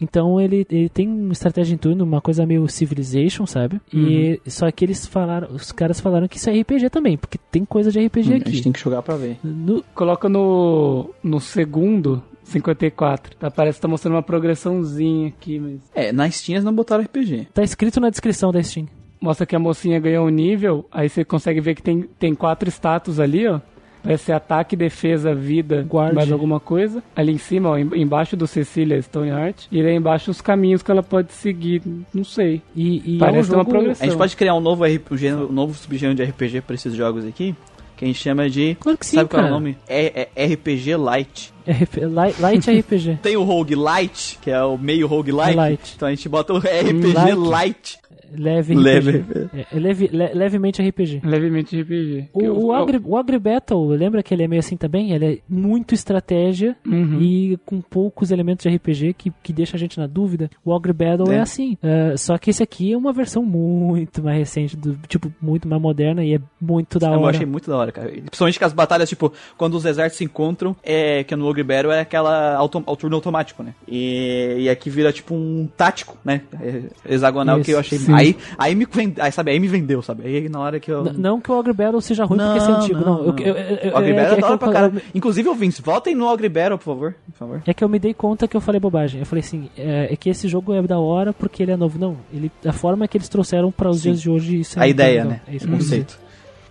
Então 0.00 0.40
ele, 0.40 0.66
ele 0.70 0.88
tem 0.88 1.08
uma 1.08 1.32
estratégia 1.32 1.74
em 1.74 1.78
turno, 1.78 2.04
uma 2.04 2.20
coisa 2.20 2.44
meio 2.46 2.68
Civilization, 2.68 3.46
sabe? 3.46 3.80
E 3.92 4.40
só 4.46 4.70
que 4.70 4.84
eles 4.84 5.06
falaram, 5.06 5.48
os 5.54 5.72
caras 5.72 6.00
falaram 6.00 6.28
que 6.28 6.36
isso 6.36 6.50
é 6.50 6.60
RPG 6.60 6.90
também, 6.90 7.16
porque 7.16 7.38
tem 7.50 7.64
coisa 7.64 7.90
de 7.90 7.98
RPG 8.04 8.32
A 8.32 8.36
aqui. 8.36 8.50
gente 8.52 8.62
tem 8.62 8.72
que 8.72 8.80
jogar 8.80 9.02
pra 9.02 9.16
ver. 9.16 9.38
No- 9.42 9.82
Coloca 9.94 10.28
no, 10.28 11.10
no 11.22 11.40
segundo 11.40 12.22
54. 12.48 13.36
Tá, 13.36 13.50
parece 13.50 13.78
que 13.78 13.82
tá 13.82 13.88
mostrando 13.88 14.14
uma 14.14 14.22
progressãozinha 14.22 15.28
aqui, 15.28 15.58
mas... 15.58 15.80
É, 15.94 16.12
na 16.12 16.30
Steam 16.30 16.56
eles 16.56 16.64
não 16.64 16.74
botaram 16.74 17.02
RPG. 17.04 17.48
tá 17.54 17.62
escrito 17.62 18.00
na 18.00 18.10
descrição 18.10 18.50
da 18.52 18.62
Steam. 18.62 18.86
Mostra 19.20 19.44
que 19.46 19.56
a 19.56 19.58
mocinha 19.58 19.98
ganhou 19.98 20.26
um 20.26 20.30
nível, 20.30 20.86
aí 20.92 21.08
você 21.08 21.24
consegue 21.24 21.60
ver 21.60 21.74
que 21.74 21.82
tem, 21.82 22.02
tem 22.18 22.34
quatro 22.34 22.68
status 22.70 23.18
ali, 23.18 23.46
ó. 23.48 23.60
Vai 24.04 24.16
ser 24.16 24.32
ataque, 24.32 24.76
defesa, 24.76 25.34
vida, 25.34 25.84
Guarde. 25.86 26.14
mais 26.14 26.30
alguma 26.30 26.60
coisa. 26.60 27.02
Ali 27.16 27.32
em 27.32 27.36
cima, 27.38 27.70
ó, 27.70 27.76
em- 27.76 27.90
embaixo 28.00 28.36
do 28.36 28.46
Cecília 28.46 29.02
Stoneheart. 29.02 29.66
E 29.72 29.80
aí 29.80 29.92
embaixo 29.96 30.30
os 30.30 30.40
caminhos 30.40 30.82
que 30.84 30.90
ela 30.90 31.02
pode 31.02 31.32
seguir, 31.32 31.82
não 32.14 32.22
sei. 32.22 32.62
E, 32.76 33.16
e 33.16 33.18
Parece 33.18 33.50
é 33.50 33.52
um 33.52 33.56
uma 33.56 33.64
jogo, 33.64 33.70
progressão. 33.70 34.06
A 34.06 34.08
gente 34.08 34.16
pode 34.18 34.36
criar 34.36 34.54
um 34.54 34.60
novo 34.60 34.84
RPG, 34.84 35.32
um 35.34 35.52
novo 35.52 35.74
subgênero 35.74 36.14
de 36.16 36.22
RPG 36.22 36.60
pra 36.60 36.76
esses 36.76 36.94
jogos 36.94 37.26
aqui, 37.26 37.56
que 37.98 38.04
a 38.04 38.08
gente 38.08 38.20
chama 38.20 38.48
de... 38.48 38.76
Claro 38.80 38.96
que 38.96 39.04
sim, 39.04 39.16
sabe 39.16 39.28
qual 39.28 39.42
é 39.42 39.44
o 39.44 39.48
cara. 39.48 39.54
nome? 39.54 39.76
É, 39.88 40.28
é 40.34 40.46
RPG 40.46 40.96
Light. 40.96 41.52
RP, 41.68 42.06
light, 42.06 42.40
light 42.40 42.70
RPG. 42.80 43.18
Tem 43.22 43.36
o 43.36 43.42
Rogue 43.42 43.74
Light, 43.74 44.38
que 44.40 44.50
é 44.50 44.62
o 44.62 44.78
meio 44.78 45.06
Rogue 45.06 45.32
Light. 45.32 45.52
É 45.52 45.56
light. 45.56 45.92
Então 45.96 46.08
a 46.08 46.10
gente 46.10 46.26
bota 46.28 46.54
o 46.54 46.58
RPG 46.58 47.12
Light. 47.12 47.36
Light. 47.36 47.98
Leve 48.36 48.74
Leve. 48.74 49.18
RPG. 49.18 49.48
É, 49.54 49.66
é 49.76 49.78
leve, 49.80 50.08
le- 50.12 50.32
levemente 50.34 50.82
RPG. 50.82 51.20
Levemente 51.24 51.80
RPG. 51.80 52.28
O, 52.32 52.42
eu- 52.42 52.58
o, 52.66 52.72
Agri, 52.72 53.00
o 53.04 53.16
Agri 53.16 53.38
Battle, 53.38 53.88
lembra 53.90 54.22
que 54.22 54.34
ele 54.34 54.42
é 54.44 54.48
meio 54.48 54.60
assim 54.60 54.76
também? 54.76 55.12
Ele 55.12 55.24
é 55.26 55.38
muito 55.48 55.94
estratégia 55.94 56.76
Uhum. 56.86 57.18
e 57.20 57.58
com 57.64 57.80
poucos 57.80 58.30
elementos 58.30 58.64
de 58.64 58.74
RPG 58.76 59.14
que, 59.14 59.32
que 59.42 59.52
deixa 59.52 59.76
a 59.76 59.80
gente 59.80 59.98
na 59.98 60.06
dúvida. 60.06 60.50
O 60.64 60.74
Agri 60.74 60.92
Battle 60.92 61.30
é, 61.32 61.36
É. 61.36 61.40
assim. 61.40 61.76
É, 61.82 62.16
só 62.16 62.36
que 62.38 62.50
esse 62.50 62.62
aqui 62.62 62.92
é 62.92 62.96
uma 62.96 63.12
versão 63.12 63.42
muito 63.42 64.22
mais 64.22 64.36
recente, 64.38 64.76
do, 64.76 64.96
tipo, 65.08 65.32
muito 65.40 65.68
mais 65.68 65.80
moderna 65.80 66.24
e 66.24 66.34
é 66.34 66.40
muito 66.60 66.98
da 66.98 67.08
Eu 67.12 67.20
hora. 67.20 67.30
achei 67.36 67.46
muito 67.46 67.68
da 67.70 67.76
hora, 67.76 67.92
cara. 67.92 68.08
Principalmente 68.10 68.58
que 68.58 68.64
as 68.64 68.72
batalhas, 68.72 69.08
tipo, 69.08 69.32
quando 69.56 69.74
os 69.74 69.84
exércitos 69.84 70.18
se 70.18 70.24
encontram, 70.24 70.74
é, 70.82 71.24
que 71.24 71.34
no 71.36 71.46
Ogre 71.46 71.62
Battle 71.62 71.92
é 71.92 72.00
aquela 72.00 72.54
auto, 72.56 72.82
ao 72.86 72.96
turno 72.96 73.16
automático, 73.16 73.62
né? 73.62 73.74
E, 73.86 74.56
e 74.60 74.68
aqui 74.68 74.90
vira 74.90 75.12
tipo 75.12 75.34
um 75.34 75.68
tático, 75.76 76.16
né? 76.24 76.42
É, 76.60 77.14
hexagonal 77.14 77.60
que 77.60 77.70
eu 77.70 77.78
achei. 77.78 77.98
sim. 77.98 78.12
Aí, 78.18 78.36
aí 78.58 78.74
me 78.74 78.86
vende, 78.90 79.20
aí, 79.20 79.30
sabe, 79.32 79.50
aí 79.50 79.60
me 79.60 79.68
vendeu, 79.68 80.02
sabe? 80.02 80.24
Aí 80.26 80.48
na 80.48 80.60
hora 80.60 80.78
que 80.80 80.90
eu. 80.90 81.04
N- 81.04 81.18
Não 81.18 81.40
que 81.40 81.50
o 81.50 81.58
Ogre 81.58 81.72
Battle 81.72 82.00
seja 82.00 82.24
ruim 82.24 82.38
porque 82.38 82.58
esse 82.58 82.70
é 82.70 82.74
antigo, 82.74 83.00
não. 83.04 83.18
Eu- 83.24 83.36
eu- 83.38 83.54
eu- 83.56 83.76
eu- 83.90 83.96
Ogre 83.96 84.10
é- 84.10 84.14
Battle 84.14 84.36
é 84.36 84.40
é 84.40 84.44
hora 84.44 84.54
eu- 84.54 84.58
pra 84.58 84.72
caralho. 84.72 85.02
Inclusive, 85.14 85.48
ouvintes, 85.48 85.80
voltem 85.80 86.14
no 86.14 86.26
Ogre 86.26 86.48
Battle, 86.48 86.78
por 86.78 86.84
favor. 86.84 87.14
Por 87.32 87.38
favor. 87.38 87.62
É 87.66 87.72
que 87.74 87.82
eu 87.84 87.88
me 87.88 87.98
dei 87.98 88.12
conta 88.14 88.46
que 88.48 88.56
eu 88.56 88.60
falei 88.60 88.80
bobagem. 88.80 89.20
Eu 89.20 89.26
falei 89.26 89.40
assim, 89.44 89.68
é, 89.76 90.12
é 90.12 90.16
que 90.16 90.28
esse 90.30 90.48
jogo 90.48 90.72
é 90.74 90.82
da 90.82 90.98
hora 90.98 91.32
porque 91.32 91.62
ele 91.62 91.72
é 91.72 91.76
novo. 91.76 91.98
Não, 91.98 92.16
ele, 92.32 92.50
a 92.64 92.72
forma 92.72 93.06
que 93.08 93.16
eles 93.16 93.28
trouxeram 93.28 93.70
para 93.72 93.88
os 93.90 93.98
Sim. 93.98 94.10
dias 94.10 94.20
de 94.20 94.30
hoje, 94.30 94.60
isso 94.60 94.78
é 94.78 94.82
A 94.82 94.88
ideia, 94.88 95.24
né? 95.24 95.40
É 95.46 95.54
isso 95.56 95.66
o 95.66 95.68
dizer. 95.68 95.82
conceito. 96.04 96.27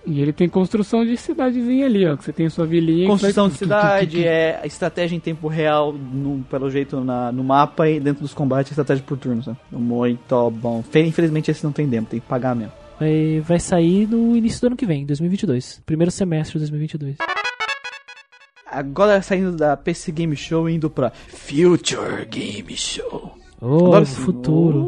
E 0.10 0.22
ele 0.22 0.32
tem 0.32 0.48
construção 0.48 1.04
de 1.06 1.18
cidadezinha 1.18 1.86
ali, 1.86 2.08
ó. 2.08 2.16
Que 2.16 2.24
você 2.24 2.32
tem 2.32 2.50
sua 2.50 2.66
vilinha. 2.66 3.08
Construção 3.08 3.50
vai- 3.50 3.52
de 3.52 3.58
cidade, 3.60 4.24
é 4.26 4.58
a 4.64 4.66
estratégia 4.66 5.16
em 5.18 5.20
tempo 5.20 5.48
real, 5.50 5.92
no- 5.92 6.44
pelo 6.50 6.70
jeito 6.72 7.02
na- 7.04 7.30
no 7.32 7.44
mapa 7.44 7.90
e 7.90 8.00
dentro 8.00 8.22
dos 8.22 8.34
combates, 8.34 8.72
estratégia 8.72 9.04
por 9.06 9.18
turno. 9.18 9.44
Sabe? 9.44 9.58
Muito 9.70 10.50
bom. 10.52 10.82
Fe- 10.82 11.02
Infelizmente 11.06 11.52
esse 11.52 11.64
não 11.64 11.74
tem 11.74 11.88
demo, 11.88 12.08
tem 12.08 12.22
que 12.22 12.26
pagar 12.26 12.56
mesmo. 12.56 12.72
Vai, 13.00 13.42
vai 13.46 13.60
sair 13.60 14.08
no 14.08 14.36
início 14.36 14.62
do 14.62 14.68
ano 14.68 14.76
que 14.78 14.86
vem, 14.86 15.06
2022. 15.06 15.82
Primeiro 15.86 16.10
semestre 16.10 16.54
de 16.54 16.60
2022. 16.60 17.18
Agora 18.70 19.22
saindo 19.22 19.56
da 19.56 19.76
PC 19.78 20.12
Game 20.12 20.36
Show 20.36 20.70
e 20.70 20.76
indo 20.76 20.90
pra 20.90 21.12
Future 21.12 22.26
Game 22.30 22.76
Show. 22.76 23.36
Oh, 23.62 23.88
Adoro 23.88 24.06
futuro. 24.06 24.80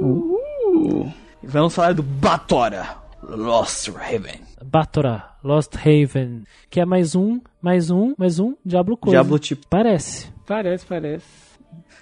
Uh, 0.00 0.38
uh. 0.74 1.12
Vamos 1.42 1.74
falar 1.74 1.94
do 1.94 2.02
Batora 2.02 3.03
Lost 3.28 3.88
Haven. 3.88 4.40
Batora, 4.64 5.30
Lost 5.42 5.74
Haven. 5.76 6.44
Que 6.70 6.80
é 6.80 6.84
mais 6.84 7.14
um, 7.14 7.40
mais 7.60 7.90
um, 7.90 8.14
mais 8.18 8.38
um 8.38 8.54
Diablo 8.64 8.96
coisa. 8.96 9.16
Diablo 9.16 9.38
tipo. 9.38 9.66
Parece. 9.68 10.28
Parece, 10.46 10.84
parece. 10.86 11.26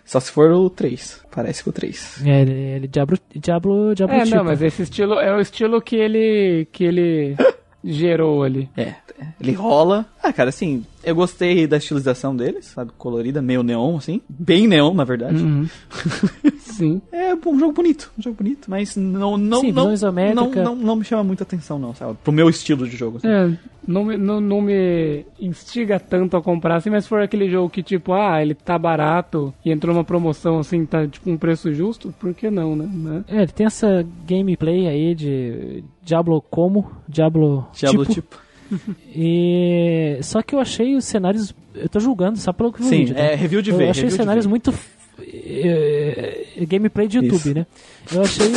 Só 0.05 0.21
se 0.21 0.31
for 0.31 0.51
o 0.51 0.69
3. 0.69 1.25
Parece 1.31 1.63
que 1.63 1.69
o 1.69 1.73
3. 1.73 2.23
É, 2.27 2.43
ele, 2.43 2.53
ele 2.53 2.89
Diablo, 2.89 3.19
Diablo, 3.35 3.95
Diablo 3.95 4.17
É, 4.17 4.25
tipo. 4.25 4.37
não, 4.37 4.45
mas 4.45 4.61
esse 4.61 4.83
estilo 4.83 5.15
é 5.15 5.35
o 5.35 5.41
estilo 5.41 5.81
que 5.81 5.97
ele. 5.97 6.67
que 6.73 6.85
ele. 6.85 7.37
gerou 7.85 8.43
ali. 8.43 8.69
É, 8.77 8.95
ele 9.41 9.53
rola. 9.53 10.07
Ah, 10.23 10.33
cara, 10.33 10.51
assim, 10.51 10.85
eu 11.05 11.15
gostei 11.15 11.67
da 11.67 11.77
estilização 11.77 12.35
deles, 12.35 12.67
sabe? 12.67 12.93
Colorida, 12.97 13.43
meio 13.43 13.63
neon, 13.63 13.97
assim. 13.97 14.21
Bem 14.29 14.67
neon, 14.67 14.95
na 14.95 15.05
verdade. 15.05 15.43
Uhum. 15.43 15.69
Sim. 16.59 17.01
É 17.11 17.35
um 17.35 17.59
jogo 17.59 17.73
bonito, 17.73 18.11
um 18.19 18.23
jogo 18.23 18.37
bonito, 18.37 18.71
mas 18.71 18.97
não 18.97 19.37
não 19.37 19.61
Sim, 19.61 19.73
não, 19.73 19.95
não, 20.35 20.51
não, 20.51 20.77
não 20.77 20.97
me 20.97 21.05
chama 21.05 21.25
muita 21.25 21.43
atenção, 21.43 21.79
não, 21.79 21.95
sabe? 21.95 22.17
Pro 22.23 22.33
meu 22.33 22.49
estilo 22.49 22.89
de 22.89 22.97
jogo. 22.97 23.19
assim. 23.19 23.29
É, 23.29 23.59
não 23.87 24.05
me, 24.05 24.17
não, 24.17 24.41
não 24.41 24.61
me 24.61 25.27
instiga 25.41 25.99
tanto 25.99 26.37
a 26.37 26.43
comprar 26.43 26.77
assim, 26.77 26.91
mas 26.91 27.05
se 27.05 27.09
for 27.09 27.21
aquele 27.21 27.49
jogo 27.51 27.69
que 27.69 27.83
tipo, 27.83 28.13
ah, 28.13 28.41
ele 28.41 28.55
tá 28.55 28.79
barato 28.79 29.53
e 29.65 29.71
entrou 29.71 29.95
uma 29.95 30.05
promoção 30.05 30.59
assim, 30.59 30.87
tá 30.87 31.07
tipo 31.07 31.31
um 31.31 31.37
preço 31.37 31.73
justo, 31.75 32.15
por 32.19 32.33
que 32.33 32.51
não, 32.51 32.77
né? 32.77 32.89
né? 32.93 33.25
É, 33.29 33.43
ele 33.43 33.53
tem 33.53 33.67
essa 33.67 34.07
gameplay 34.27 34.87
aí 34.87 35.15
de 35.15 35.85
Diablo 36.03 36.41
como, 36.41 36.91
Diablo, 37.09 37.67
Diablo 37.73 38.07
tipo, 38.07 38.15
tipo. 38.15 38.52
E 39.15 40.19
só 40.23 40.43
que 40.43 40.55
eu 40.55 40.61
achei 40.61 40.95
os 40.97 41.05
cenários, 41.05 41.55
eu 41.75 41.89
tô 41.89 42.01
julgando 42.01 42.39
só 42.39 42.53
pelo 42.53 42.73
que 42.73 42.81
eu 42.81 42.85
vi, 42.85 42.91
Sim, 42.91 42.99
vídeo, 42.99 43.15
tá? 43.15 43.21
é 43.23 43.35
review 43.35 43.63
de 43.63 43.71
Eu 43.71 43.77
ver. 43.77 43.91
achei 43.91 44.07
os 44.07 44.15
cenários 44.15 44.47
muito 44.47 44.73
é, 45.21 46.45
gameplay 46.67 47.07
de 47.07 47.19
YouTube, 47.19 47.37
Isso. 47.41 47.55
né? 47.55 47.67
Eu 48.13 48.23
achei 48.23 48.49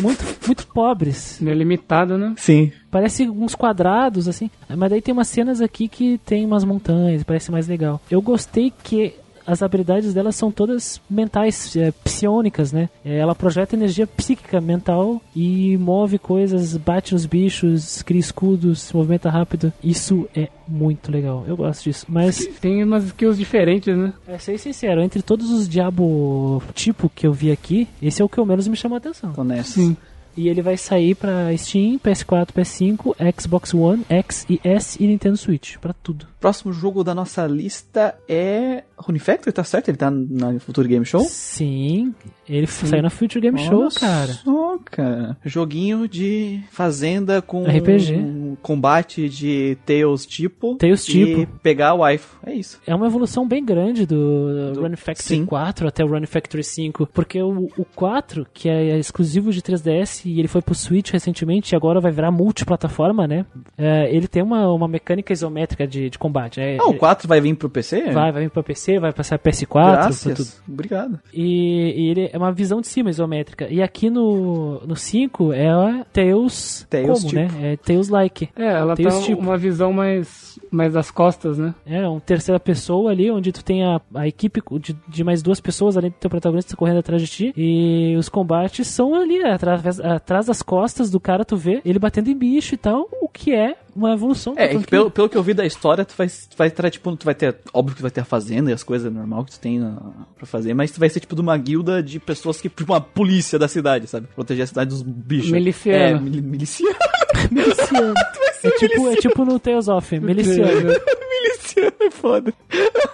muito 0.00 0.24
muito 0.46 0.66
pobres. 0.68 1.40
É 1.42 1.54
limitado, 1.54 2.16
né? 2.18 2.34
Sim. 2.36 2.72
Parece 2.90 3.28
uns 3.28 3.54
quadrados, 3.54 4.26
assim. 4.28 4.50
Mas 4.68 4.90
daí 4.90 5.00
tem 5.02 5.12
umas 5.12 5.28
cenas 5.28 5.60
aqui 5.60 5.88
que 5.88 6.18
tem 6.24 6.44
umas 6.44 6.64
montanhas, 6.64 7.22
parece 7.22 7.50
mais 7.52 7.68
legal. 7.68 8.00
Eu 8.10 8.20
gostei 8.20 8.72
que 8.82 9.14
as 9.50 9.62
habilidades 9.62 10.14
dela 10.14 10.30
são 10.32 10.50
todas 10.52 11.00
mentais, 11.10 11.74
é, 11.76 11.90
psionicas, 12.04 12.72
né? 12.72 12.88
É, 13.04 13.18
Ela 13.18 13.34
projeta 13.34 13.74
energia 13.74 14.06
psíquica 14.06 14.60
mental 14.60 15.20
e 15.34 15.76
move 15.76 16.18
coisas, 16.18 16.76
bate 16.76 17.12
nos 17.14 17.26
bichos, 17.26 18.02
cria 18.02 18.20
escudos, 18.20 18.82
se 18.82 18.96
movimenta 18.96 19.28
rápido. 19.28 19.72
Isso 19.82 20.28
é 20.36 20.48
muito 20.68 21.10
legal. 21.10 21.44
Eu 21.46 21.56
gosto 21.56 21.84
disso. 21.84 22.06
Mas, 22.08 22.46
Tem 22.60 22.84
umas 22.84 23.04
skills 23.04 23.36
diferentes, 23.38 23.96
né? 23.96 24.12
pra 24.24 24.38
ser 24.38 24.58
sincero, 24.58 25.00
entre 25.02 25.22
todos 25.22 25.50
os 25.50 25.68
diabo 25.68 26.62
tipo 26.74 27.08
que 27.08 27.26
eu 27.26 27.32
vi 27.32 27.50
aqui, 27.50 27.88
esse 28.00 28.22
é 28.22 28.24
o 28.24 28.28
que 28.28 28.38
eu 28.38 28.46
menos 28.46 28.68
me 28.68 28.76
chamou 28.76 28.96
a 28.96 28.98
atenção. 28.98 29.32
Tô 29.32 29.42
nessa. 29.42 29.72
Sim. 29.72 29.96
E 30.36 30.48
ele 30.48 30.62
vai 30.62 30.76
sair 30.76 31.14
pra 31.16 31.54
Steam, 31.56 31.98
PS4, 31.98 32.48
PS5, 32.56 33.14
Xbox 33.40 33.74
One, 33.74 34.04
X 34.08 34.46
e 34.48 34.60
S 34.62 34.96
e 35.02 35.06
Nintendo 35.06 35.36
Switch, 35.36 35.76
pra 35.78 35.92
tudo. 35.92 36.26
Próximo 36.40 36.72
jogo 36.72 37.04
da 37.04 37.14
nossa 37.14 37.46
lista 37.46 38.14
é 38.26 38.82
Rune 38.96 39.18
Factory, 39.18 39.52
tá 39.52 39.62
certo? 39.62 39.88
Ele 39.88 39.98
tá 39.98 40.10
na 40.10 40.58
Future 40.58 40.88
Game 40.88 41.04
Show? 41.04 41.20
Sim, 41.24 42.14
ele 42.48 42.66
saiu 42.66 43.02
na 43.02 43.10
Future 43.10 43.40
Game 43.42 43.58
Show, 43.58 43.88
cara. 43.90 44.32
Só, 44.32 44.78
cara. 44.86 45.36
Joguinho 45.44 46.08
de 46.08 46.60
fazenda 46.70 47.42
com 47.42 47.64
RPG. 47.64 48.14
um 48.14 48.56
combate 48.62 49.28
de 49.28 49.76
Tails 49.84 50.24
tipo. 50.24 50.76
Tails 50.76 51.06
e 51.08 51.12
tipo. 51.12 51.46
pegar 51.62 51.92
o 51.94 51.98
waifu. 51.98 52.38
É 52.46 52.54
isso. 52.54 52.80
É 52.86 52.94
uma 52.94 53.06
evolução 53.06 53.46
bem 53.46 53.62
grande 53.62 54.06
do, 54.06 54.72
Do- 54.72 54.80
Run 54.82 54.96
Factory 54.96 55.22
sim. 55.28 55.44
4 55.44 55.88
até 55.88 56.02
o 56.02 56.08
Run 56.08 56.26
Factory 56.26 56.64
5, 56.64 57.06
porque 57.08 57.42
o, 57.42 57.68
o 57.76 57.84
4, 57.94 58.46
que 58.54 58.68
é 58.68 58.98
exclusivo 58.98 59.52
de 59.52 59.60
3DS 59.60 60.22
e 60.24 60.38
ele 60.38 60.48
foi 60.48 60.62
pro 60.62 60.74
Switch 60.74 61.10
recentemente 61.12 61.74
e 61.74 61.76
agora 61.76 62.00
vai 62.00 62.10
virar 62.10 62.30
multiplataforma, 62.30 63.26
né? 63.28 63.44
É, 63.76 64.10
ele 64.14 64.26
tem 64.26 64.42
uma, 64.42 64.72
uma 64.72 64.88
mecânica 64.88 65.32
isométrica 65.34 65.86
de, 65.86 66.08
de 66.08 66.18
combate. 66.18 66.29
Né? 66.60 66.78
Ah, 66.80 66.88
o 66.88 66.94
4 66.94 67.26
vai 67.28 67.40
vir 67.40 67.54
pro 67.54 67.68
PC? 67.70 68.10
Vai, 68.12 68.32
vai 68.32 68.42
vir 68.42 68.50
pra 68.50 68.62
PC, 68.62 68.98
vai 68.98 69.12
passar 69.12 69.38
PS4, 69.38 69.66
pra 69.68 70.08
tudo. 70.08 70.26
Graças. 70.26 70.62
Obrigado. 70.68 71.20
E, 71.32 71.94
e 71.96 72.10
ele 72.10 72.30
é 72.32 72.36
uma 72.38 72.52
visão 72.52 72.80
de 72.80 72.88
cima 72.88 73.10
isométrica. 73.10 73.66
E 73.70 73.82
aqui 73.82 74.10
no, 74.10 74.80
no 74.86 74.94
5 74.96 75.52
é 75.52 75.70
Tails, 76.12 76.86
Tails 76.90 77.20
como, 77.22 77.28
tipo. 77.30 77.40
né? 77.40 77.72
É 77.72 77.76
Tails-like. 77.76 78.48
É, 78.56 78.66
ela 78.66 78.94
Tem 78.94 79.06
tá 79.06 79.20
tipo. 79.20 79.40
uma 79.40 79.56
visão 79.56 79.92
mais, 79.92 80.58
mais 80.70 80.92
das 80.92 81.10
costas, 81.10 81.58
né? 81.58 81.74
É 81.86 82.08
um 82.08 82.20
terceira 82.20 82.60
pessoa 82.60 83.10
ali, 83.10 83.30
onde 83.30 83.52
tu 83.52 83.64
tem 83.64 83.84
a, 83.84 84.00
a 84.14 84.26
equipe 84.26 84.62
de, 84.78 84.96
de 85.08 85.24
mais 85.24 85.42
duas 85.42 85.60
pessoas 85.60 85.96
além 85.96 86.10
do 86.10 86.16
teu 86.16 86.30
protagonista 86.30 86.76
correndo 86.76 86.98
atrás 86.98 87.20
de 87.22 87.28
ti. 87.28 87.52
E 87.56 88.14
os 88.16 88.28
combates 88.28 88.86
são 88.88 89.14
ali, 89.14 89.42
atrás, 89.42 90.00
atrás 90.00 90.46
das 90.46 90.62
costas 90.62 91.10
do 91.10 91.20
cara, 91.20 91.44
tu 91.44 91.56
vê 91.56 91.80
ele 91.84 91.98
batendo 91.98 92.30
em 92.30 92.36
bicho 92.36 92.74
e 92.74 92.78
tal, 92.78 93.08
o 93.20 93.28
que 93.28 93.52
é 93.52 93.76
uma 93.94 94.12
evolução. 94.12 94.54
É, 94.56 94.68
que 94.68 94.86
pelo, 94.86 95.10
pelo 95.10 95.28
que 95.28 95.36
eu 95.36 95.42
vi 95.42 95.54
da 95.54 95.66
história, 95.66 96.04
tu 96.04 96.14
vai, 96.16 96.28
tu 96.28 96.56
vai 96.56 96.70
ter, 96.70 96.90
tipo, 96.90 97.16
tu 97.16 97.24
vai 97.24 97.34
ter, 97.34 97.56
óbvio 97.72 97.94
que 97.94 98.00
tu 98.00 98.02
vai 98.02 98.10
ter 98.10 98.20
a 98.20 98.24
fazenda 98.24 98.70
e 98.70 98.72
as 98.72 98.82
coisas 98.82 99.12
normal 99.12 99.44
que 99.44 99.52
tu 99.52 99.60
tem 99.60 99.78
na, 99.78 99.96
pra 100.36 100.46
fazer, 100.46 100.74
mas 100.74 100.90
tu 100.90 101.00
vai 101.00 101.08
ser, 101.08 101.20
tipo, 101.20 101.34
de 101.34 101.40
uma 101.40 101.56
guilda 101.56 102.02
de 102.02 102.18
pessoas 102.18 102.60
que, 102.60 102.68
tipo, 102.68 102.92
uma 102.92 103.00
polícia 103.00 103.58
da 103.58 103.68
cidade, 103.68 104.06
sabe? 104.06 104.26
Proteger 104.34 104.64
a 104.64 104.66
cidade 104.66 104.90
dos 104.90 105.02
bichos. 105.02 105.50
Miliciano. 105.50 106.16
É, 106.16 106.20
mili, 106.20 106.40
miliciano. 106.40 106.96
Miliciano. 107.50 108.14
É 108.62 108.70
tipo, 108.72 109.08
é 109.08 109.16
tipo 109.16 109.44
no 109.44 109.58
Tales 109.58 109.88
of, 109.88 110.20
miliciano. 110.20 110.59
miliciano 111.30 111.92
é 112.00 112.10
foda. 112.10 112.52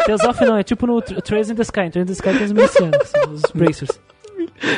Tales 0.06 0.24
of 0.24 0.44
não, 0.44 0.56
é 0.56 0.62
tipo 0.62 0.86
no 0.86 1.00
Tra- 1.00 1.20
Trails 1.20 1.50
in 1.50 1.54
the 1.54 1.62
Sky. 1.62 1.90
Trails 1.90 1.96
in 1.96 2.04
the 2.06 2.12
Sky 2.12 2.32
tem 2.36 2.44
os 2.44 2.52
milicianos, 2.52 3.12
os 3.32 3.42
bracers. 3.54 4.00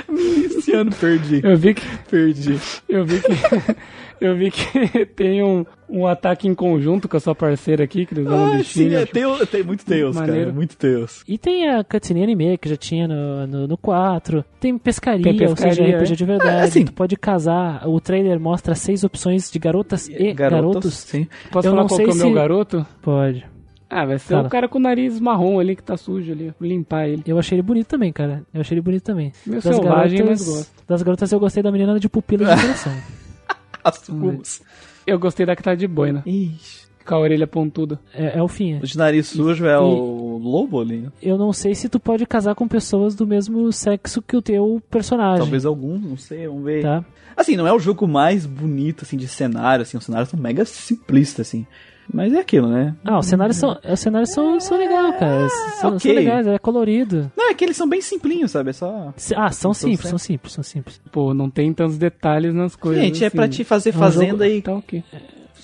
Miliciano, 0.09 0.91
perdi. 0.93 1.41
Eu 1.45 1.57
vi 1.57 1.75
que 1.75 1.83
Perdi. 2.11 2.59
eu 2.89 3.05
vi 3.05 3.21
que 3.21 3.29
eu 4.21 4.37
vi 4.37 4.51
que 4.51 5.07
tem 5.15 5.43
um, 5.43 5.65
um 5.89 6.07
ataque 6.07 6.49
em 6.49 6.55
conjunto 6.55 7.09
com 7.09 7.17
a 7.17 7.21
sua 7.21 7.35
parceira 7.35 7.85
aqui, 7.85 8.05
que 8.07 8.15
eles 8.15 8.27
um 8.27 8.53
Ah, 8.55 8.63
sim, 8.65 8.95
é, 8.95 9.07
tem, 9.07 9.23
tem 9.47 9.63
muito 9.63 9.85
Deus, 9.87 10.17
cara. 10.17 10.27
Maneiro. 10.29 10.53
Muito 10.55 10.77
Deus. 10.79 11.23
E 11.29 11.39
tem 11.39 11.69
a 11.69 11.85
cutscene 11.85 12.23
anime 12.23 12.59
que 12.59 12.69
já 12.69 12.77
tinha 12.77 13.07
no, 13.07 13.47
no, 13.47 13.69
no 13.69 13.77
4. 13.77 14.45
Tem 14.61 14.77
pescaria, 14.77 15.23
Tem 15.23 15.33
ou 15.49 15.57
seja, 15.57 15.69
pescaria, 15.69 15.97
RPG 15.99 16.13
é. 16.13 16.17
de 16.17 16.25
verdade. 16.25 16.51
Ah, 16.51 16.63
assim. 16.65 16.85
Tu 16.85 16.93
pode 16.93 17.17
casar. 17.17 17.87
O 17.89 18.01
trailer 18.01 18.39
mostra 18.41 18.75
seis 18.75 19.05
opções 19.05 19.51
de 19.51 19.59
garotas 19.59 20.09
e 20.09 20.33
garotos. 20.33 20.95
Sim. 20.95 21.27
Posso 21.51 21.69
eu 21.69 21.73
falar 21.73 21.83
não 21.83 21.89
qual 21.89 21.97
sei 21.97 22.07
que 22.07 22.11
é 22.11 22.15
o 22.15 22.17
meu 22.17 22.29
se- 22.29 22.35
garoto? 22.35 22.87
Pode. 23.03 23.45
Ah, 23.91 24.05
vai 24.05 24.19
ser 24.19 24.35
Fala. 24.35 24.47
o 24.47 24.51
cara 24.51 24.69
com 24.69 24.79
o 24.79 24.83
nariz 24.83 25.19
marrom 25.19 25.59
ali 25.59 25.75
que 25.75 25.83
tá 25.83 25.97
sujo 25.97 26.31
ali. 26.33 26.53
Vou 26.61 26.69
limpar 26.69 27.09
ele. 27.09 27.23
Eu 27.27 27.39
achei 27.39 27.57
ele 27.57 27.63
bonito 27.63 27.87
também, 27.87 28.13
cara. 28.13 28.43
Eu 28.53 28.61
achei 28.61 28.75
ele 28.75 28.83
bonito 28.83 29.03
também. 29.03 29.33
Meu 29.47 29.63
selvagem, 29.63 30.23
mas 30.25 30.45
gosto. 30.45 30.71
das 30.87 31.03
garotas 31.03 31.33
eu 31.33 31.41
gostei 31.41 31.63
da 31.63 31.73
menina 31.73 31.99
de 31.99 32.09
pupila 32.09 32.55
de 32.55 32.61
coração. 32.63 32.93
Assumos. 33.83 34.61
Eu 35.07 35.19
gostei 35.19 35.47
da 35.47 35.57
que 35.57 35.63
tá 35.63 35.75
de 35.75 35.87
boina, 35.89 36.23
Ixi. 36.27 36.87
com 37.07 37.15
a 37.15 37.19
orelha 37.19 37.47
pontuda. 37.47 37.99
É, 38.13 38.39
é 38.39 38.43
o 38.43 38.49
fim. 38.49 38.75
é. 38.75 38.79
O 38.83 38.87
de 38.87 38.99
nariz 38.99 39.29
sujo 39.29 39.65
é 39.65 39.79
o 39.79 40.39
lobo 40.39 40.81
ali. 40.81 41.09
Eu 41.23 41.39
não 41.39 41.53
sei 41.53 41.75
se 41.75 41.89
tu 41.89 41.99
pode 41.99 42.27
casar 42.27 42.55
com 42.55 42.69
pessoas 42.69 43.15
do 43.15 43.27
mesmo 43.27 43.73
sexo 43.73 44.21
que 44.21 44.37
o 44.37 44.43
teu 44.43 44.83
personagem. 44.91 45.39
Talvez 45.39 45.65
algum, 45.65 45.99
não 45.99 46.17
sei, 46.19 46.47
vamos 46.47 46.65
ver. 46.65 46.83
Tá? 46.83 47.03
Assim, 47.35 47.57
não 47.57 47.67
é 47.67 47.73
o 47.73 47.79
jogo 47.79 48.07
mais 48.07 48.45
bonito, 48.45 49.05
assim, 49.05 49.17
de 49.17 49.29
cenário, 49.29 49.83
assim, 49.83 49.97
os 49.97 50.05
cenários 50.05 50.29
são 50.29 50.39
mega 50.39 50.65
simplistas, 50.67 51.47
assim. 51.49 51.67
Mas 52.13 52.33
é 52.33 52.39
aquilo, 52.41 52.69
né? 52.69 52.95
Ah, 53.05 53.19
os 53.19 53.27
cenários 53.27 53.57
são, 53.59 53.79
os 53.87 54.01
cenários 54.01 54.31
são, 54.31 54.59
são 54.61 54.79
legais, 54.79 55.17
cara. 55.19 55.49
São, 55.81 55.91
ok. 55.97 56.01
são 56.01 56.13
legais, 56.13 56.47
é 56.47 56.59
colorido. 56.59 57.31
Não, 57.37 57.51
é 57.51 57.55
que 57.55 57.65
eles 57.65 57.77
são 57.77 57.89
bem 57.89 58.01
simplinhos, 58.01 58.51
sabe? 58.51 58.71
É 58.71 58.73
só... 58.73 59.13
Ah, 59.37 59.51
são 59.51 59.75
simples, 59.75 60.01
certo. 60.01 60.11
são 60.11 60.19
simples, 60.19 60.53
são 60.55 60.65
simples. 60.65 61.01
Pô, 61.13 61.35
não 61.35 61.51
tem 61.51 61.73
tantos 61.73 61.99
detalhes 61.99 62.55
nas 62.55 62.75
coisas. 62.75 63.05
Gente, 63.05 63.23
é 63.23 63.27
assim. 63.27 63.37
pra 63.37 63.47
te 63.49 63.63
fazer 63.63 63.91
É 63.91 63.97
um 63.97 63.99
fazenda 63.99 64.45
jogo- 64.47 64.57
e 64.59 64.63
Tá 64.63 64.75
ok. 64.75 65.05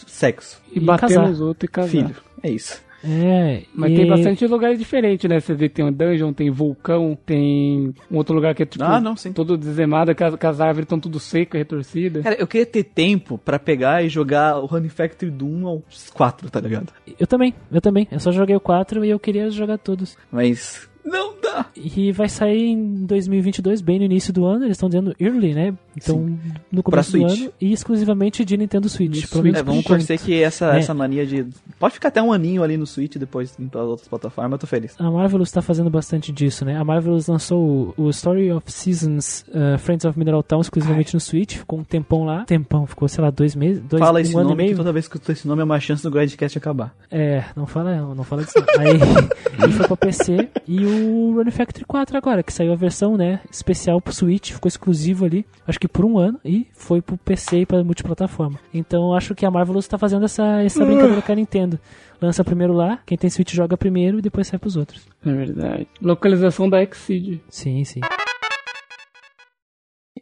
sexo. 0.07 0.61
E, 0.73 0.79
E 0.79 0.81
bater 0.81 1.09
casar. 1.09 1.29
nos 1.29 1.41
outros 1.41 1.69
e 1.69 1.73
casar. 1.73 1.89
Filho. 1.91 2.17
É 2.43 2.51
isso. 2.51 2.83
É. 3.07 3.63
Mas 3.75 3.93
e- 3.93 3.97
tem 3.97 4.09
bastante 4.09 4.47
lugares 4.47 4.79
diferentes, 4.79 5.29
né? 5.29 5.39
Você 5.39 5.55
vê 5.55 5.69
que 5.69 5.75
tem 5.77 5.85
um 5.85 5.93
dungeon, 5.93 6.33
tem 6.33 6.51
vulcão, 6.51 7.17
tem 7.27 7.95
um 8.11 8.17
outro 8.17 8.35
lugar 8.35 8.55
que 8.55 8.63
é 8.63 8.67
tipo 8.67 8.83
Ah, 8.85 9.01
não, 9.01 9.15
sim. 9.17 9.33
todo 9.33 9.59
dizemado, 9.59 10.15
que 10.15 10.25
as, 10.25 10.35
que 10.37 10.47
as 10.47 10.61
árvores 10.61 10.87
estão 10.87 10.99
tudo 10.99 11.21
secas, 11.21 11.59
retorcidas. 11.59 12.23
Cara, 12.23 12.37
eu 12.39 12.47
queria 12.47 12.67
ter 12.67 12.85
tempo 12.85 13.37
pra 13.39 13.59
pegar 13.59 14.03
e 14.05 14.09
jogar 14.09 14.59
o 14.59 14.73
Honey 14.75 14.89
Factory 14.89 15.31
do 15.31 15.47
1 15.47 15.67
ao 15.67 15.83
4, 16.15 16.51
tá 16.51 16.61
ligado? 16.61 16.93
Eu 17.19 17.27
também, 17.27 17.55
eu 17.71 17.81
também. 17.81 18.09
Eu 18.11 18.21
só 18.21 18.33
joguei 18.33 18.57
o 18.57 18.61
4 18.61 19.05
e 19.05 19.11
eu 19.11 19.19
queria 19.19 19.51
jogar 19.51 19.79
todos. 19.79 20.17
Mas 20.33 20.89
não 21.05 21.35
dá. 21.41 21.67
E 21.77 22.11
vai 22.13 22.29
sair 22.29 22.69
em 22.71 23.05
2022, 23.07 23.81
bem 23.81 23.99
no 23.99 24.05
início 24.05 24.33
do 24.33 24.45
ano. 24.45 24.65
Eles 24.65 24.77
estão 24.77 24.89
dizendo 24.89 25.15
early, 25.21 25.55
né? 25.55 25.75
Então, 25.97 26.37
no 26.73 26.83
começo 26.83 27.13
do 27.13 27.29
Switch. 27.29 27.43
ano. 27.43 27.53
E 27.61 27.73
exclusivamente 27.73 28.45
de 28.45 28.57
Nintendo 28.57 28.89
Switch. 28.89 29.27
Provavelmente 29.29 29.61
É, 29.61 29.63
vamos 29.63 29.85
torcer 29.85 30.19
que 30.21 30.43
essa, 30.43 30.75
É. 30.75 30.79
essa 30.79 30.95
mania 30.95 31.27
de... 31.27 31.47
Pode 31.79 31.95
ficar 31.95 32.09
até 32.09 32.23
um 32.23 32.33
aninho 32.33 32.63
ali 32.63 32.77
no 32.77 32.87
Switch 32.87 33.15
e 33.15 33.19
depois 33.19 33.55
ir 33.59 33.67
para 33.67 33.83
outras 33.83 34.09
plataformas, 34.09 34.53
eu 34.53 34.59
tô 34.59 34.67
feliz. 34.67 34.95
A 34.99 35.11
Marvelous 35.11 35.51
tá 35.53 35.61
fazendo 35.63 35.91
bastante 35.91 36.33
disso, 36.33 36.65
né? 36.65 36.77
A 36.77 36.85
Marvelous 36.85 37.27
lançou 37.29 37.95
o, 37.97 38.05
o 38.05 38.11
Story 38.11 38.51
of 38.51 38.71
Seasons 38.73 39.45
uh, 39.49 39.79
Friends 39.79 40.05
of 40.05 40.19
Mineral 40.19 40.43
Town 40.43 40.61
exclusivamente 40.61 41.15
no 41.15 41.21
Switch. 41.21 41.57
Ficou 41.59 41.79
um 41.79 41.85
tempão 41.85 42.25
lá. 42.25 42.45
Tempão, 42.45 42.87
ficou, 42.87 43.07
sei 43.09 43.23
lá, 43.23 43.31
dois 43.31 43.55
meses. 43.55 43.83
Dois, 43.83 44.01
Fala 44.01 44.19
um 44.19 44.23
esse 44.23 44.33
ano 44.35 44.41
e 44.41 44.45
nome 44.45 44.57
que 44.57 44.65
meio. 44.65 44.77
toda 44.77 44.93
vez 44.93 45.07
que 45.09 45.17
eu 45.17 45.21
tô 45.21 45.33
esse 45.33 45.47
nome 45.47 45.61
é 45.61 45.65
uma 45.65 45.79
chance 45.81 46.03
do 46.03 46.11
Grindcast 46.11 46.57
acabar. 46.59 46.95
É, 47.11 47.45
não 47.57 47.67
fala, 47.67 48.15
não 48.15 48.25
fala 48.25 48.43
disso. 48.45 48.55
Aí 48.79 48.89
ele 49.63 49.73
foi 49.73 49.87
pra 49.87 49.97
PC 49.97 50.49
e 50.67 50.85
o 50.85 50.94
Run 50.95 51.51
Factory 51.51 51.85
4 51.85 52.17
agora, 52.17 52.43
que 52.43 52.53
saiu 52.53 52.73
a 52.73 52.77
versão, 52.77 53.17
né, 53.17 53.41
especial 53.51 54.01
pro 54.01 54.13
Switch, 54.13 54.53
ficou 54.53 54.69
exclusivo 54.69 55.25
ali, 55.25 55.45
acho 55.67 55.79
que 55.79 55.89
por 55.89 56.05
um 56.05 56.19
ano, 56.19 56.39
e 56.45 56.67
foi 56.73 57.01
pro 57.01 57.17
PC 57.17 57.61
e 57.61 57.67
pra 57.67 57.83
multiplataforma. 57.85 58.59
Então 58.73 59.15
acho 59.15 59.35
que 59.35 59.45
a 59.47 59.51
Marvelous 59.51 59.89
tá 59.89 59.99
fazendo 59.99 60.25
essa, 60.25 60.63
essa 60.63 60.85
brincadeira 60.85 61.23
com 61.23 61.33
a 61.33 61.35
Nintendo. 61.35 61.79
Lança 62.21 62.45
primeiro 62.45 62.73
lá, 62.73 63.01
quem 63.05 63.19
tem 63.19 63.29
Switch 63.29 63.53
joga 63.53 63.77
primeiro 63.77 64.19
e 64.19 64.23
depois 64.23 64.47
sai 64.47 64.59
pros 64.59 64.77
outros. 64.77 65.07
É 65.25 65.33
verdade. 65.33 65.87
Localização 66.01 66.69
da 66.69 66.83
Exceed. 66.83 67.41
Sim, 67.49 67.85
sim. 67.85 68.01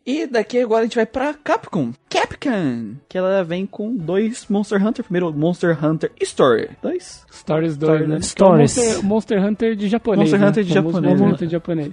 E 0.06 0.26
daqui 0.26 0.58
agora 0.58 0.80
a 0.80 0.84
gente 0.84 0.96
vai 0.96 1.04
pra 1.04 1.34
Capcom. 1.34 1.92
Capcom! 2.08 2.94
Que 3.08 3.18
ela 3.18 3.44
vem 3.44 3.66
com 3.66 3.94
dois 3.94 4.46
Monster 4.48 4.84
Hunter. 4.84 5.04
Primeiro, 5.04 5.32
Monster 5.32 5.84
Hunter 5.84 6.10
Story. 6.22 6.70
Dois? 6.82 7.24
Stories 7.30 7.76
2, 7.76 8.08
né? 8.08 8.20
Stories. 8.20 8.74
Que 8.74 8.80
é 8.80 8.84
o 8.84 9.02
Monster, 9.02 9.04
Monster 9.04 9.44
Hunter 9.44 9.76
de 9.76 9.88
japonês. 9.88 10.30
Monster 10.30 10.40
né? 10.40 10.48
Hunter 10.48 10.64
de 10.64 10.74
japonês, 10.74 11.04
Monster 11.04 11.26
né? 11.26 11.32
Hunter 11.32 11.46
de 11.46 11.52
japonês. 11.52 11.92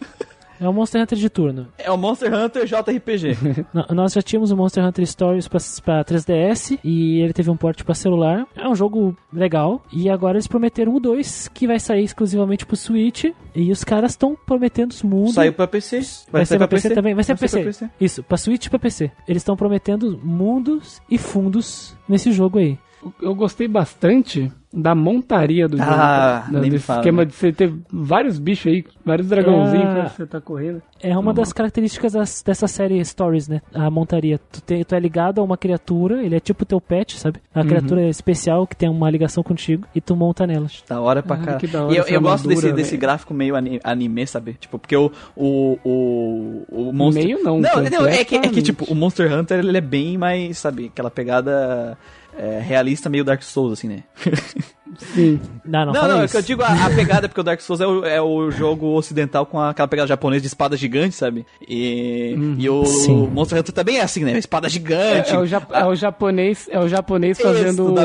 É 0.59 0.67
o 0.67 0.73
Monster 0.73 1.01
Hunter 1.01 1.17
de 1.17 1.29
turno. 1.29 1.67
É 1.77 1.89
o 1.89 1.97
Monster 1.97 2.33
Hunter 2.33 2.65
JRPG. 2.65 3.37
Nós 3.93 4.13
já 4.13 4.21
tínhamos 4.21 4.51
o 4.51 4.57
Monster 4.57 4.85
Hunter 4.85 5.05
Stories 5.05 5.47
pra, 5.47 5.59
pra 5.83 6.03
3DS 6.03 6.79
e 6.83 7.21
ele 7.21 7.33
teve 7.33 7.49
um 7.49 7.55
port 7.55 7.81
pra 7.83 7.95
celular. 7.95 8.45
É 8.55 8.67
um 8.67 8.75
jogo 8.75 9.15
legal. 9.31 9.81
E 9.91 10.09
agora 10.09 10.37
eles 10.37 10.47
prometeram 10.47 10.93
o 10.93 10.99
2 10.99 11.47
que 11.49 11.65
vai 11.65 11.79
sair 11.79 12.03
exclusivamente 12.03 12.65
pro 12.65 12.75
Switch. 12.75 13.25
E 13.55 13.71
os 13.71 13.83
caras 13.83 14.11
estão 14.11 14.35
prometendo 14.45 14.91
os 14.91 15.01
mundos. 15.01 15.33
Saiu 15.33 15.53
pra 15.53 15.67
PC. 15.67 16.01
Vai, 16.31 16.45
ser 16.45 16.57
pra 16.57 16.67
PC, 16.67 16.89
também? 16.93 17.13
Vai 17.13 17.23
ser 17.23 17.35
pra 17.35 17.47
Vai 17.47 17.63
PC. 17.63 17.89
Isso, 17.99 18.23
pra 18.23 18.37
Switch 18.37 18.65
e 18.65 18.69
pra 18.69 18.79
PC. 18.79 19.11
Eles 19.27 19.41
estão 19.41 19.55
prometendo 19.55 20.19
mundos 20.23 21.01
e 21.09 21.17
fundos 21.17 21.95
nesse 22.07 22.31
jogo 22.31 22.59
aí. 22.59 22.77
Eu 23.21 23.33
gostei 23.33 23.67
bastante 23.67 24.51
da 24.71 24.93
montaria 24.93 25.67
do 25.67 25.77
jogo. 25.77 25.89
Ah, 25.91 26.43
da, 26.45 26.59
nem 26.59 26.69
me 26.69 26.69
desse 26.71 26.85
fala, 26.85 26.99
esquema 26.99 27.21
né? 27.23 27.25
de 27.25 27.33
você 27.33 27.51
ter 27.51 27.73
vários 27.91 28.37
bichos 28.37 28.71
aí, 28.71 28.85
vários 29.03 29.27
dragãozinhos 29.27 29.85
Ah. 29.87 29.93
pra 29.93 30.09
você 30.09 30.25
tá 30.27 30.39
correndo. 30.39 30.81
É 31.01 31.17
uma 31.17 31.33
das 31.33 31.51
características 31.53 32.13
das- 32.13 32.43
dessa 32.43 32.67
série 32.67 33.03
Stories, 33.03 33.47
né? 33.47 33.61
A 33.73 33.89
montaria. 33.89 34.39
Tu, 34.51 34.61
te- 34.61 34.83
tu 34.85 34.93
é 34.93 34.99
ligado 34.99 35.39
a 35.39 35.43
uma 35.43 35.57
criatura, 35.57 36.21
ele 36.23 36.35
é 36.35 36.39
tipo 36.39 36.65
teu 36.65 36.79
pet, 36.79 37.17
sabe? 37.17 37.39
A 37.55 37.63
criatura 37.63 38.07
especial 38.09 38.67
que 38.67 38.75
tem 38.75 38.89
uma 38.89 39.09
ligação 39.09 39.41
contigo 39.41 39.87
e 39.95 40.01
tu 40.01 40.15
monta 40.15 40.45
nela. 40.45 40.67
Da 40.87 40.99
hora 41.01 41.23
pra 41.23 41.35
Ah, 41.37 41.39
cá. 41.39 41.53
que 41.55 41.65
da 41.67 41.85
hora 41.85 41.93
E 41.93 41.97
eu, 41.97 42.03
eu 42.03 42.21
gosto 42.21 42.47
desse, 42.47 42.71
desse 42.73 42.91
velho. 42.91 43.01
gráfico 43.01 43.33
meio 43.33 43.55
ani- 43.55 43.79
anime, 43.83 44.27
sabe? 44.27 44.53
Tipo, 44.59 44.77
porque 44.77 44.95
o. 44.95 45.11
O, 45.35 45.79
o, 45.83 46.65
o 46.89 46.93
Monster. 46.93 47.23
Meio 47.23 47.43
não, 47.43 47.59
Não, 47.59 47.81
não 47.83 48.05
é, 48.07 48.23
que, 48.23 48.35
é 48.35 48.41
que, 48.41 48.61
tipo, 48.61 48.85
o 48.91 48.93
Monster 48.95 49.33
Hunter 49.33 49.59
ele 49.59 49.77
é 49.77 49.81
bem 49.81 50.17
mais, 50.17 50.57
sabe? 50.57 50.87
Aquela 50.93 51.09
pegada. 51.09 51.97
É, 52.39 52.59
realista 52.59 53.09
meio 53.09 53.25
Dark 53.25 53.43
Souls, 53.43 53.73
assim, 53.73 53.89
né? 53.89 54.03
Sim. 54.97 55.39
Não, 55.65 55.85
não, 55.85 55.93
Não, 55.93 56.07
não, 56.07 56.21
é 56.21 56.25
isso. 56.25 56.31
que 56.33 56.37
eu 56.37 56.41
digo 56.41 56.63
a, 56.63 56.85
a 56.85 56.89
pegada, 56.89 57.27
porque 57.29 57.39
o 57.41 57.43
Dark 57.43 57.61
Souls 57.61 57.79
é 57.79 57.85
o, 57.87 58.05
é 58.05 58.21
o 58.21 58.49
jogo 58.49 58.87
ocidental 58.95 59.45
com 59.45 59.59
aquela 59.59 59.87
pegada 59.87 60.07
japonesa 60.07 60.41
de 60.41 60.47
espada 60.47 60.75
gigante, 60.75 61.15
sabe? 61.15 61.45
E, 61.67 62.35
e 62.57 62.69
o, 62.69 62.85
Sim. 62.85 63.27
Monster 63.31 63.59
Hunter 63.59 63.73
também 63.73 63.97
é 63.97 64.01
assim, 64.01 64.23
né? 64.23 64.37
Espada 64.37 64.67
gigante. 64.67 65.31
É, 65.31 65.35
é 65.35 65.39
o 65.39 65.45
ja- 65.45 65.67
é 65.71 65.85
o 65.85 65.95
japonês, 65.95 66.67
é 66.71 66.79
o 66.79 66.87
japonês 66.87 67.37
Isso, 67.37 67.47
fazendo 67.47 67.93
o 67.93 67.95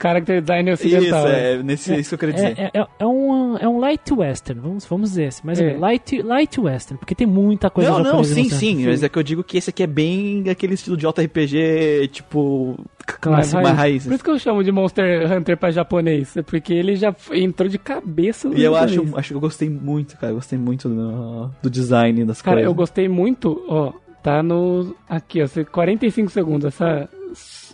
character 0.00 0.40
design 0.42 0.70
Isso, 0.70 0.82
ocidental. 0.86 1.24
né? 1.24 1.52
é, 1.54 1.62
nesse, 1.62 1.94
isso 1.94 2.10
que 2.10 2.14
eu 2.14 2.18
queria 2.18 2.34
dizer. 2.34 2.60
É, 2.74 2.78
é, 2.80 2.86
é, 2.98 3.06
um, 3.06 3.56
é 3.56 3.68
um 3.68 3.78
light 3.78 4.12
western, 4.12 4.60
vamos, 4.60 4.84
vamos 4.84 5.10
dizer 5.10 5.26
assim, 5.28 5.40
mas 5.44 5.60
É. 5.60 5.72
é. 5.72 5.76
light, 5.78 6.20
light 6.22 6.60
western, 6.60 6.98
porque 6.98 7.14
tem 7.14 7.26
muita 7.26 7.70
coisa 7.70 7.90
Não, 7.90 8.00
não, 8.02 8.24
sim, 8.24 8.48
sim. 8.50 8.84
Mas 8.86 9.02
é 9.02 9.08
que 9.08 9.18
eu 9.18 9.22
digo 9.22 9.42
que 9.42 9.56
esse 9.56 9.70
aqui 9.70 9.82
é 9.82 9.86
bem 9.86 10.44
aquele 10.50 10.74
estilo 10.74 10.96
de 10.96 11.06
JRPG, 11.06 12.08
tipo. 12.12 12.76
Mais 13.04 13.18
Clássico, 13.20 13.62
mais 13.62 13.76
raiz. 13.76 14.04
Por 14.04 14.12
isso 14.14 14.22
que 14.24 14.30
eu 14.30 14.38
chamo 14.38 14.62
de 14.62 14.70
Monster 14.70 15.30
Hunter 15.32 15.56
pra 15.56 15.70
japonês, 15.72 16.01
é 16.10 16.42
porque 16.42 16.72
ele 16.72 16.96
já 16.96 17.14
entrou 17.32 17.68
de 17.68 17.78
cabeça 17.78 18.48
no 18.48 18.56
E 18.56 18.62
eu 18.62 18.74
acho, 18.76 18.94
japonês. 18.94 19.16
acho 19.18 19.28
que 19.28 19.34
eu 19.34 19.40
gostei 19.40 19.68
muito, 19.70 20.16
cara. 20.18 20.32
Eu 20.32 20.36
gostei 20.36 20.58
muito 20.58 20.88
do, 20.88 21.50
do 21.62 21.70
design 21.70 22.24
das 22.24 22.40
Cara, 22.42 22.56
coisas. 22.56 22.70
eu 22.70 22.74
gostei 22.74 23.08
muito, 23.08 23.64
ó, 23.68 23.92
tá 24.22 24.42
no... 24.42 24.94
Aqui, 25.08 25.40
ó, 25.42 25.46
45 25.70 26.30
segundos, 26.30 26.66
essa... 26.66 27.08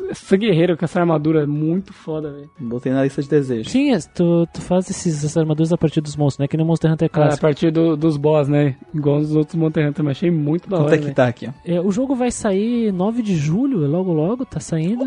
Essa 0.09 0.37
guerreira 0.37 0.77
com 0.77 0.85
essa 0.85 1.01
armadura 1.01 1.43
é 1.43 1.47
muito 1.47 1.93
foda, 1.93 2.31
velho. 2.31 2.49
Botei 2.61 2.93
na 2.93 3.03
lista 3.03 3.21
de 3.21 3.29
desejos. 3.29 3.73
Sim, 3.73 3.93
é, 3.93 3.99
tu, 4.15 4.47
tu 4.55 4.61
faz 4.63 4.89
esses, 4.89 5.19
essas 5.19 5.37
armaduras 5.37 5.73
a 5.73 5.77
partir 5.77 6.01
dos 6.01 6.15
monstros, 6.17 6.39
né? 6.45 6.47
Que 6.47 6.57
nem 6.57 6.65
o 6.65 6.67
Monster 6.69 6.93
Hunter 6.93 7.07
A 7.07 7.09
clássico. 7.09 7.41
partir 7.43 7.73
do- 7.73 7.97
dos 7.97 8.17
boss, 8.17 8.47
né? 8.47 8.77
Igual 8.95 9.17
os 9.19 9.35
outros 9.35 9.57
Monster 9.57 9.89
Hunter, 9.89 10.05
mas 10.05 10.17
achei 10.17 10.31
muito 10.31 10.71
da 10.71 10.77
Quanto 10.77 10.87
hora, 10.87 10.95
é 10.95 10.99
que 10.99 11.11
tá 11.11 11.27
aqui, 11.27 11.49
ó? 11.49 11.53
É, 11.65 11.81
o 11.81 11.91
jogo 11.91 12.15
vai 12.15 12.31
sair 12.31 12.93
9 12.93 13.21
de 13.21 13.35
julho, 13.35 13.85
logo 13.89 14.13
logo, 14.13 14.47
tá 14.47 14.61
saindo. 14.61 15.05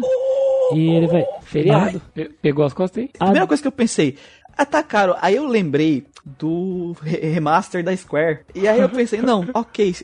E 0.76 0.90
ele 0.90 1.08
vai. 1.08 1.26
Feriado. 1.44 2.02
Pe- 2.14 2.30
Pegou 2.42 2.66
as 2.66 2.74
costas 2.74 3.04
aí? 3.04 3.10
A 3.20 3.26
primeira 3.26 3.48
coisa 3.48 3.62
que 3.62 3.68
eu 3.68 3.72
pensei, 3.72 4.18
ah, 4.58 4.66
tá 4.66 4.82
caro. 4.84 5.16
Aí 5.22 5.36
eu 5.36 5.48
lembrei 5.48 6.06
do 6.26 6.96
re- 7.02 7.18
remaster 7.30 7.84
da 7.84 7.96
Square. 7.96 8.42
E 8.54 8.68
aí 8.68 8.80
eu 8.80 8.90
pensei, 8.90 9.22
não, 9.22 9.46
ok. 9.54 9.96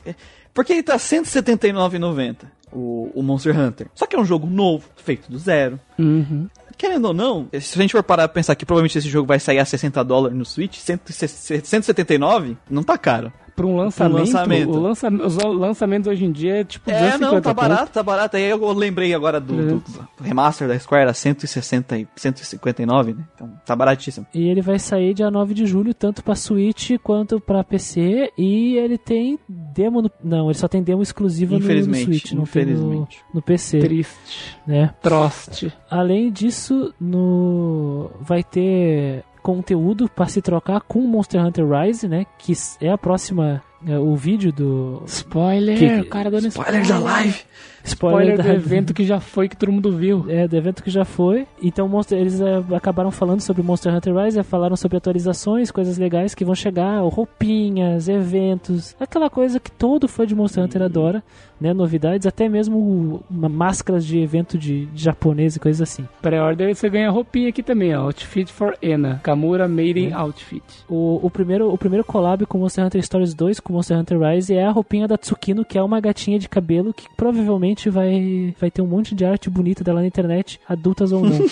Porque 0.54 0.74
ele 0.74 0.84
tá 0.84 0.94
R$179,90, 0.94 2.36
o, 2.72 3.12
o 3.14 3.22
Monster 3.24 3.58
Hunter. 3.60 3.88
Só 3.94 4.06
que 4.06 4.16
é 4.16 4.20
um 4.20 4.26
jogo 4.26 4.48
novo, 4.48 4.88
feito 4.96 5.30
do 5.32 5.38
zero. 5.38 5.80
Uhum. 6.00 6.48
Querendo 6.78 7.06
ou 7.06 7.14
não, 7.14 7.48
se 7.60 7.78
a 7.78 7.82
gente 7.82 7.92
for 7.92 8.04
parar 8.04 8.28
pra 8.28 8.36
pensar 8.36 8.56
que 8.56 8.66
provavelmente 8.66 8.98
esse 8.98 9.10
jogo 9.10 9.28
vai 9.28 9.40
sair 9.40 9.58
a 9.60 9.66
60 9.66 10.04
dólares 10.04 10.38
no 10.38 10.46
Switch, 10.46 10.78
160 10.78 11.66
179, 11.66 12.56
não 12.70 12.84
tá 12.84 12.98
caro. 12.98 13.34
Pra 13.58 13.66
um 13.66 13.76
lançamento, 13.76 14.18
lançamento. 14.20 14.70
O 14.70 14.80
lança, 14.80 15.10
os 15.10 15.36
lançamentos 15.36 16.08
hoje 16.08 16.24
em 16.24 16.32
dia 16.32 16.58
é 16.58 16.64
tipo 16.64 16.90
É, 16.92 16.94
250 16.94 17.36
não, 17.36 17.42
tá 17.42 17.54
barato, 17.54 17.92
tá 17.92 18.04
barato. 18.04 18.38
Aí 18.38 18.44
eu 18.48 18.72
lembrei 18.72 19.16
agora 19.16 19.40
do, 19.42 19.56
do- 19.56 19.84
do 20.18 20.24
remaster 20.24 20.68
da 20.68 20.78
Square, 20.78 21.10
a 21.10 21.14
160 21.14 21.98
e 21.98 22.08
159, 22.16 23.14
né? 23.14 23.24
Então 23.34 23.52
tá 23.66 23.76
baratíssimo. 23.76 24.28
E 24.32 24.48
ele 24.48 24.62
vai 24.62 24.78
sair 24.78 25.16
dia 25.16 25.32
9 25.32 25.56
de 25.56 25.66
julho, 25.66 25.92
tanto 25.96 26.24
pra 26.24 26.36
Switch 26.36 26.92
quanto 27.04 27.40
pra 27.40 27.64
PC. 27.64 28.32
E 28.38 28.78
ele 28.78 28.98
tem 28.98 29.40
demo 29.50 30.04
no. 30.04 30.12
Não, 30.24 30.46
ele 30.52 30.58
só 30.58 30.68
tem 30.68 30.84
demo 30.84 31.02
exclusiva 31.02 31.54
no- 31.54 31.60
no, 31.60 31.66
Infelizmente, 31.66 32.04
Switch, 32.06 32.32
não 32.34 32.44
tem 32.46 32.64
no, 32.66 32.72
infelizmente. 32.74 33.18
no 33.34 33.42
PC. 33.42 33.80
Triste. 33.80 34.56
Né? 34.68 34.94
Troste. 35.02 35.74
Além 35.90 36.32
disso, 36.32 36.94
no 37.00 38.12
vai 38.22 38.44
ter 38.44 39.24
conteúdo 39.48 40.10
pra 40.10 40.26
se 40.28 40.42
trocar 40.42 40.82
com 40.82 41.00
Monster 41.08 41.42
Hunter 41.42 41.66
Rise, 41.66 42.06
né? 42.08 42.26
Que 42.38 42.52
é 42.82 42.90
a 42.92 42.98
próxima. 42.98 43.62
é, 43.88 43.98
o 43.98 44.14
vídeo 44.16 44.52
do. 44.52 45.04
Spoiler, 45.06 45.78
Que- 45.78 46.02
o 46.02 46.10
cara 46.10 46.30
dando 46.30 46.48
Spoiler 46.48 46.86
da 46.86 47.00
live! 47.00 47.40
Spoiler 47.88 48.38
do 48.38 48.44
da- 48.44 48.54
evento 48.54 48.94
que 48.94 49.04
já 49.04 49.20
foi, 49.20 49.48
que 49.50 49.56
todo 49.58 49.72
mundo 49.72 49.92
viu. 49.96 50.26
É, 50.30 50.48
do 50.48 50.56
evento 50.56 50.84
que 50.84 50.90
já 50.90 51.06
foi. 51.06 51.48
Então 51.62 51.88
Monster- 51.88 52.18
eles 52.20 52.40
é, 52.42 52.64
acabaram 52.76 53.12
falando 53.12 53.42
sobre 53.42 53.62
Monster 53.64 53.94
Hunter 53.94 54.16
Rise, 54.16 54.40
é, 54.40 54.44
falaram 54.44 54.76
sobre 54.76 54.98
atualizações, 54.98 55.72
coisas 55.72 55.98
legais 55.98 56.34
que 56.36 56.46
vão 56.46 56.56
chegar, 56.56 57.00
roupinhas, 57.02 58.08
eventos, 58.10 58.96
aquela 59.00 59.30
coisa 59.30 59.60
que 59.60 59.72
todo 59.72 60.08
fã 60.08 60.26
de 60.26 60.36
Monster 60.36 60.64
Hunter 60.64 60.82
adora, 60.82 61.24
né? 61.60 61.74
Novidades, 61.74 62.26
até 62.28 62.48
mesmo 62.50 63.22
máscaras 63.30 64.06
de 64.06 64.20
evento 64.20 64.58
de, 64.58 64.86
de 64.88 65.04
japonês 65.04 65.56
e 65.56 65.60
coisas 65.60 65.82
assim. 65.82 66.06
Pré-order 66.22 66.74
você 66.76 66.90
ganha 66.90 67.10
roupinha 67.10 67.50
aqui 67.50 67.62
também, 67.64 67.96
ó. 67.96 68.04
Outfit 68.04 68.52
for 68.52 68.78
Ena. 68.82 69.20
Kamura 69.24 69.68
Made 69.68 70.00
in 70.00 70.14
Outfit. 70.14 70.64
O, 70.90 71.20
o, 71.22 71.30
primeiro, 71.30 71.72
o 71.72 71.78
primeiro 71.78 72.04
collab 72.06 72.46
com 72.46 72.58
Monster 72.58 72.86
Hunter 72.86 73.04
Stories 73.04 73.34
2, 73.34 73.60
com 73.60 73.74
Monster 73.74 73.98
Hunter 73.98 74.20
Rise, 74.20 74.54
é 74.56 74.66
a 74.66 74.72
roupinha 74.72 75.08
da 75.08 75.18
Tsukino, 75.18 75.66
que 75.66 75.78
é 75.78 75.84
uma 75.84 76.00
gatinha 76.00 76.40
de 76.40 76.48
cabelo 76.48 76.94
que 76.94 77.08
provavelmente 77.18 77.77
vai, 77.90 78.54
vai 78.60 78.70
ter 78.72 78.82
um 78.82 78.88
monte 78.88 79.14
de 79.16 79.24
arte 79.26 79.50
bonita 79.50 79.84
dela 79.84 80.02
na 80.02 80.08
internet, 80.08 80.60
adultas 80.68 81.12
ou 81.12 81.22
não. 81.22 81.38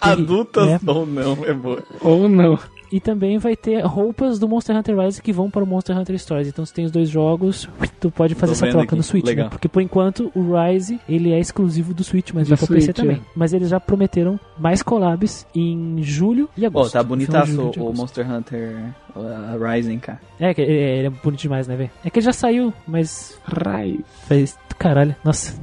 Adultas 0.00 0.68
É. 0.68 0.90
ou 0.90 1.06
não, 1.06 1.44
é 1.44 1.52
boa. 1.54 1.82
Ou 2.00 2.28
não. 2.28 2.58
E 2.92 3.00
também 3.00 3.38
vai 3.38 3.56
ter 3.56 3.80
roupas 3.84 4.38
do 4.38 4.46
Monster 4.46 4.76
Hunter 4.76 4.96
Rise 4.98 5.22
que 5.22 5.32
vão 5.32 5.50
para 5.50 5.64
o 5.64 5.66
Monster 5.66 5.96
Hunter 5.98 6.18
Stories. 6.18 6.46
Então, 6.48 6.64
se 6.66 6.74
tem 6.74 6.84
os 6.84 6.90
dois 6.90 7.08
jogos, 7.08 7.66
tu 7.98 8.10
pode 8.10 8.34
fazer 8.34 8.52
essa 8.52 8.68
troca 8.68 8.84
aqui. 8.84 8.96
no 8.96 9.02
Switch, 9.02 9.24
Legal. 9.24 9.44
né? 9.46 9.50
Porque 9.50 9.66
por 9.68 9.80
enquanto 9.80 10.30
o 10.34 10.54
Rise 10.54 11.00
ele 11.08 11.32
é 11.32 11.38
exclusivo 11.40 11.94
do 11.94 12.04
Switch, 12.04 12.30
mas 12.34 12.46
Do 12.46 12.54
vai 12.54 12.58
para 12.66 12.76
PC 12.76 12.92
também. 12.92 13.16
é. 13.16 13.20
Mas 13.34 13.52
eles 13.54 13.70
já 13.70 13.80
prometeram 13.80 14.38
mais 14.58 14.82
collabs 14.82 15.46
em 15.54 16.02
julho 16.02 16.48
e 16.56 16.64
Ó, 16.64 16.66
agosto. 16.66 16.92
tá 16.92 17.00
Final 17.02 17.04
de 17.04 17.08
bonitaço 17.26 17.52
julho, 17.52 17.70
de 17.70 17.80
o. 17.80 17.92
Monster 17.94 18.30
Hunter 18.30 18.76
uh, 19.16 19.64
Rising, 19.64 19.98
cara. 19.98 20.20
É, 20.38 20.52
que- 20.52 20.60
é, 20.62 20.98
ele 20.98 21.06
é 21.06 21.10
bonito 21.10 21.40
demais, 21.40 21.66
né, 21.66 21.74
velho? 21.76 21.90
É 22.04 22.10
que 22.10 22.18
ele 22.18 22.26
já 22.26 22.32
saiu, 22.32 22.72
mas 22.86 23.38
Rai. 23.44 24.00
faz. 24.28 24.58
Caralho, 24.78 25.16
nossa. 25.24 25.54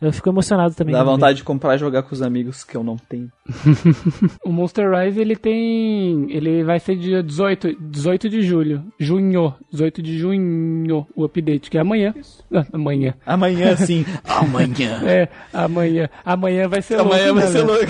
Eu 0.00 0.12
fico 0.12 0.28
emocionado 0.28 0.74
também. 0.74 0.94
Dá 0.94 1.02
vontade 1.02 1.38
de 1.38 1.44
comprar 1.44 1.74
e 1.74 1.78
jogar 1.78 2.02
com 2.04 2.14
os 2.14 2.22
amigos 2.22 2.62
que 2.62 2.76
eu 2.76 2.84
não 2.84 2.96
tenho. 2.96 3.30
O 4.44 4.50
Monster 4.50 4.90
Rise, 4.90 5.20
ele 5.20 5.36
tem... 5.36 6.26
Ele 6.30 6.62
vai 6.64 6.78
ser 6.78 6.96
dia 6.96 7.22
18, 7.22 7.76
18 7.80 8.28
de 8.28 8.42
julho. 8.42 8.84
Junho. 8.98 9.54
18 9.72 10.02
de 10.02 10.18
junho, 10.18 11.06
o 11.14 11.24
update, 11.24 11.70
que 11.70 11.76
é 11.76 11.80
amanhã. 11.80 12.14
Ah, 12.52 12.64
amanhã. 12.72 13.14
Amanhã 13.26 13.76
sim. 13.84 14.04
Amanhã. 14.24 15.02
É, 15.04 15.28
amanhã. 15.52 16.08
Amanhã 16.24 16.68
vai 16.68 16.82
ser 16.82 17.00
Amanhã 17.00 17.32
louco, 17.32 17.40
vai 17.40 17.44
né, 17.44 17.52
ser 17.52 17.62
louco. 17.62 17.86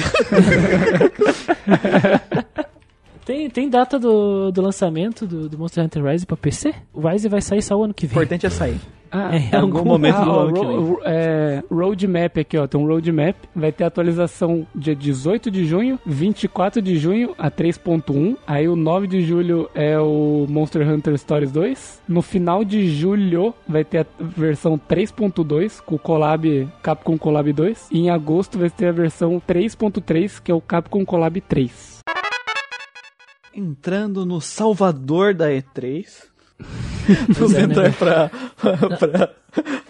Tem, 3.28 3.50
tem 3.50 3.68
data 3.68 3.98
do, 3.98 4.50
do 4.50 4.62
lançamento 4.62 5.26
do, 5.26 5.50
do 5.50 5.58
Monster 5.58 5.84
Hunter 5.84 6.02
Rise 6.02 6.24
pra 6.24 6.34
PC? 6.34 6.74
O 6.94 7.06
Rise 7.06 7.28
vai 7.28 7.42
sair 7.42 7.60
só 7.60 7.76
o 7.78 7.84
ano 7.84 7.92
que 7.92 8.06
O 8.06 8.08
vem. 8.08 8.16
importante 8.16 8.46
é 8.46 8.48
sair. 8.50 8.80
Ah, 9.10 9.34
É, 9.36 9.38
Em 9.38 9.54
algum 9.54 9.78
algum- 9.78 9.88
momento 9.90 10.16
Ah, 10.16 10.24
do 10.24 10.30
ano 10.30 10.52
que 10.54 10.66
vem. 10.66 10.96
é, 11.04 11.62
roadmap 11.70 12.38
aqui, 12.38 12.56
ó. 12.56 12.66
Tem 12.66 12.80
um 12.80 12.86
roadmap. 12.86 13.36
Vai 13.54 13.70
ter 13.70 13.84
atualização 13.84 14.66
dia 14.74 14.94
18 14.96 15.50
de 15.50 15.66
junho, 15.66 15.98
24 16.06 16.80
de 16.80 16.96
junho 16.96 17.34
a 17.38 17.50
3.1. 17.50 18.36
Aí 18.46 18.66
o 18.66 18.74
9 18.76 19.06
de 19.06 19.20
julho 19.22 19.68
é 19.74 19.98
o 19.98 20.46
Monster 20.48 20.88
Hunter 20.88 21.16
Stories 21.18 21.52
2. 21.52 22.02
No 22.08 22.22
final 22.22 22.64
de 22.64 22.86
julho 22.90 23.52
vai 23.68 23.84
ter 23.84 24.00
a 24.00 24.06
versão 24.20 24.78
3.2 24.78 25.80
com 25.82 25.96
o 25.96 25.98
Collab 25.98 26.66
Capcom 26.82 27.18
Collab 27.18 27.52
2. 27.52 27.88
E 27.90 27.98
em 28.00 28.08
agosto 28.10 28.58
vai 28.58 28.70
ter 28.70 28.86
a 28.88 28.92
versão 28.92 29.38
3.3 29.46 30.38
que 30.42 30.50
é 30.50 30.54
o 30.54 30.60
Capcom 30.62 31.04
Collab 31.04 31.38
3. 31.42 31.97
Entrando 33.58 34.24
no 34.24 34.40
Salvador 34.40 35.34
da 35.34 35.48
E3. 35.48 36.06
Vamos 37.30 37.54
é, 37.58 37.66
né? 37.66 37.88
entrar 37.88 38.30
pra, 38.54 38.76
pra, 38.96 39.34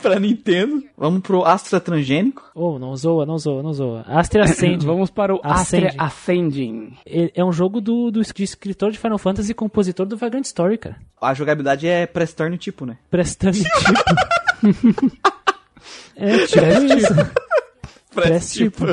pra 0.01 0.19
Nintendo. 0.19 0.83
Vamos 0.97 1.21
pro 1.21 1.45
Astra 1.45 1.79
Transgênico. 1.79 2.51
Oh, 2.55 2.79
não 2.79 2.97
zoa, 2.97 3.27
não 3.27 3.37
zoa, 3.37 3.63
não 3.63 3.75
zoa. 3.75 4.07
Astra 4.09 4.45
Ascending. 4.45 4.85
Vamos 4.89 5.11
para 5.11 5.35
o 5.35 5.41
Ascending. 5.43 5.89
Astra 5.89 6.03
Ascending. 6.03 6.95
É 7.05 7.31
é 7.35 7.45
um 7.45 7.53
jogo 7.53 7.79
do, 7.79 8.11
do 8.11 8.23
de 8.23 8.43
escritor 8.43 8.91
de 8.91 8.99
Final 8.99 9.19
Fantasy 9.19 9.53
e 9.53 9.55
compositor 9.55 10.07
do 10.07 10.17
Vagrant 10.17 10.47
Story, 10.47 10.79
cara. 10.79 10.97
A 11.21 11.35
jogabilidade 11.35 11.87
é 11.87 12.07
press 12.07 12.33
turn 12.33 12.57
tipo, 12.57 12.87
né? 12.87 12.97
Prestando 13.11 13.59
tipo. 13.61 13.69
é, 16.17 16.47
tipo 16.47 16.95
isso. 16.97 17.15
Press 18.15 18.55
tipo. 18.55 18.87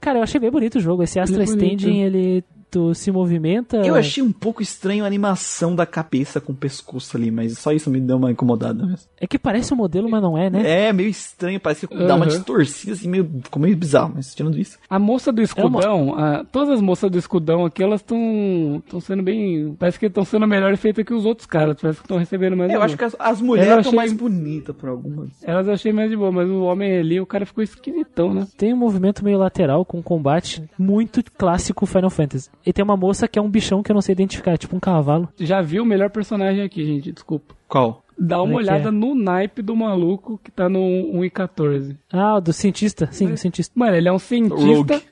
Cara, 0.00 0.20
eu 0.20 0.22
achei 0.22 0.40
bem 0.40 0.50
bonito 0.50 0.76
o 0.76 0.80
jogo. 0.80 1.02
Esse 1.02 1.20
Astra 1.20 1.42
é. 1.42 1.44
Standing, 1.44 2.00
ele 2.00 2.42
tu 2.72 2.94
se 2.94 3.12
movimenta. 3.12 3.76
Eu 3.76 3.94
achei 3.94 4.22
um 4.22 4.32
pouco 4.32 4.62
estranho 4.62 5.04
a 5.04 5.06
animação 5.06 5.76
da 5.76 5.84
cabeça 5.86 6.40
com 6.40 6.52
o 6.52 6.56
pescoço 6.56 7.16
ali, 7.16 7.30
mas 7.30 7.58
só 7.58 7.70
isso 7.70 7.90
me 7.90 8.00
deu 8.00 8.16
uma 8.16 8.32
incomodada 8.32 8.84
mesmo. 8.84 9.06
É 9.20 9.26
que 9.26 9.38
parece 9.38 9.72
um 9.74 9.76
modelo, 9.76 10.08
mas 10.10 10.22
não 10.22 10.36
é, 10.36 10.48
né? 10.48 10.86
É, 10.88 10.92
meio 10.92 11.08
estranho, 11.08 11.60
parece 11.60 11.86
que 11.86 11.94
dá 11.94 12.14
uma 12.14 12.24
Uhum. 12.24 12.30
distorcida 12.32 12.92
assim, 12.94 13.08
meio, 13.08 13.30
ficou 13.44 13.60
meio 13.62 13.76
bizarro, 13.76 14.12
mas 14.16 14.34
tirando 14.34 14.58
isso. 14.58 14.78
A 14.88 14.98
moça 14.98 15.30
do 15.30 15.42
escudão, 15.42 16.14
a- 16.18 16.44
todas 16.50 16.70
as 16.70 16.80
moças 16.80 17.10
do 17.10 17.18
escudão 17.18 17.64
aqui, 17.66 17.82
elas 17.82 18.00
estão 18.00 18.80
estão 18.84 19.00
sendo 19.00 19.22
bem. 19.22 19.76
Parece 19.78 19.98
que 19.98 20.06
estão 20.06 20.24
sendo 20.24 20.46
melhor 20.46 20.74
feita 20.76 21.04
que 21.04 21.12
os 21.12 21.26
outros 21.26 21.46
caras. 21.46 21.76
Parece 21.80 21.98
que 22.00 22.04
estão 22.06 22.16
recebendo 22.16 22.56
mais 22.56 22.70
É, 22.70 22.76
eu 22.76 22.82
acho 22.82 22.96
que 22.96 23.04
as, 23.04 23.14
as 23.18 23.40
mulheres 23.40 23.68
estão 23.68 23.80
achei- 23.90 23.96
mais 23.96 24.12
bonitas 24.12 24.74
por 24.74 24.88
algumas. 24.88 25.28
Elas 25.42 25.66
eu 25.66 25.74
achei 25.74 25.92
mais 25.92 26.10
de 26.10 26.16
boa, 26.16 26.32
mas 26.32 26.48
o 26.48 26.62
homem 26.62 26.96
ali, 26.98 27.20
o 27.20 27.26
cara 27.26 27.44
ficou 27.44 27.62
esquisitão, 27.62 28.32
né? 28.32 28.46
Tem 28.56 28.72
um 28.72 28.76
movimento 28.76 29.22
meio 29.24 29.38
lateral 29.38 29.84
com 29.84 29.98
um 29.98 30.02
combate 30.02 30.62
muito 30.78 31.22
clássico 31.36 31.84
Final 31.86 32.10
Fantasy. 32.10 32.48
E 32.64 32.72
tem 32.72 32.84
uma 32.84 32.96
moça 32.96 33.28
que 33.28 33.38
é 33.38 33.42
um 33.42 33.50
bichão 33.50 33.82
que 33.82 33.90
eu 33.90 33.94
não 33.94 34.02
sei 34.02 34.12
identificar, 34.12 34.56
tipo 34.56 34.76
um 34.76 34.80
cavalo. 34.80 35.28
Já 35.38 35.60
vi 35.60 35.80
o 35.80 35.84
melhor 35.84 36.10
personagem 36.10 36.62
aqui, 36.62 36.84
gente, 36.84 37.12
desculpa. 37.12 37.54
Qual? 37.68 38.02
Dá 38.18 38.40
uma 38.42 38.52
é 38.52 38.56
olhada 38.56 38.88
é? 38.88 38.92
no 38.92 39.14
naipe 39.14 39.62
do 39.62 39.74
maluco 39.74 40.38
que 40.44 40.50
tá 40.50 40.68
no 40.68 40.78
1.14. 40.78 41.96
Ah, 42.12 42.36
o 42.36 42.40
do 42.40 42.52
cientista? 42.52 43.08
Sim, 43.10 43.32
o 43.32 43.36
cientista. 43.36 43.72
Mano, 43.74 43.96
ele 43.96 44.08
é 44.08 44.12
um 44.12 44.18
cientista. 44.18 44.94
Rogue. 44.94 45.02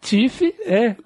Tiff, 0.00 0.54
é. 0.64 0.96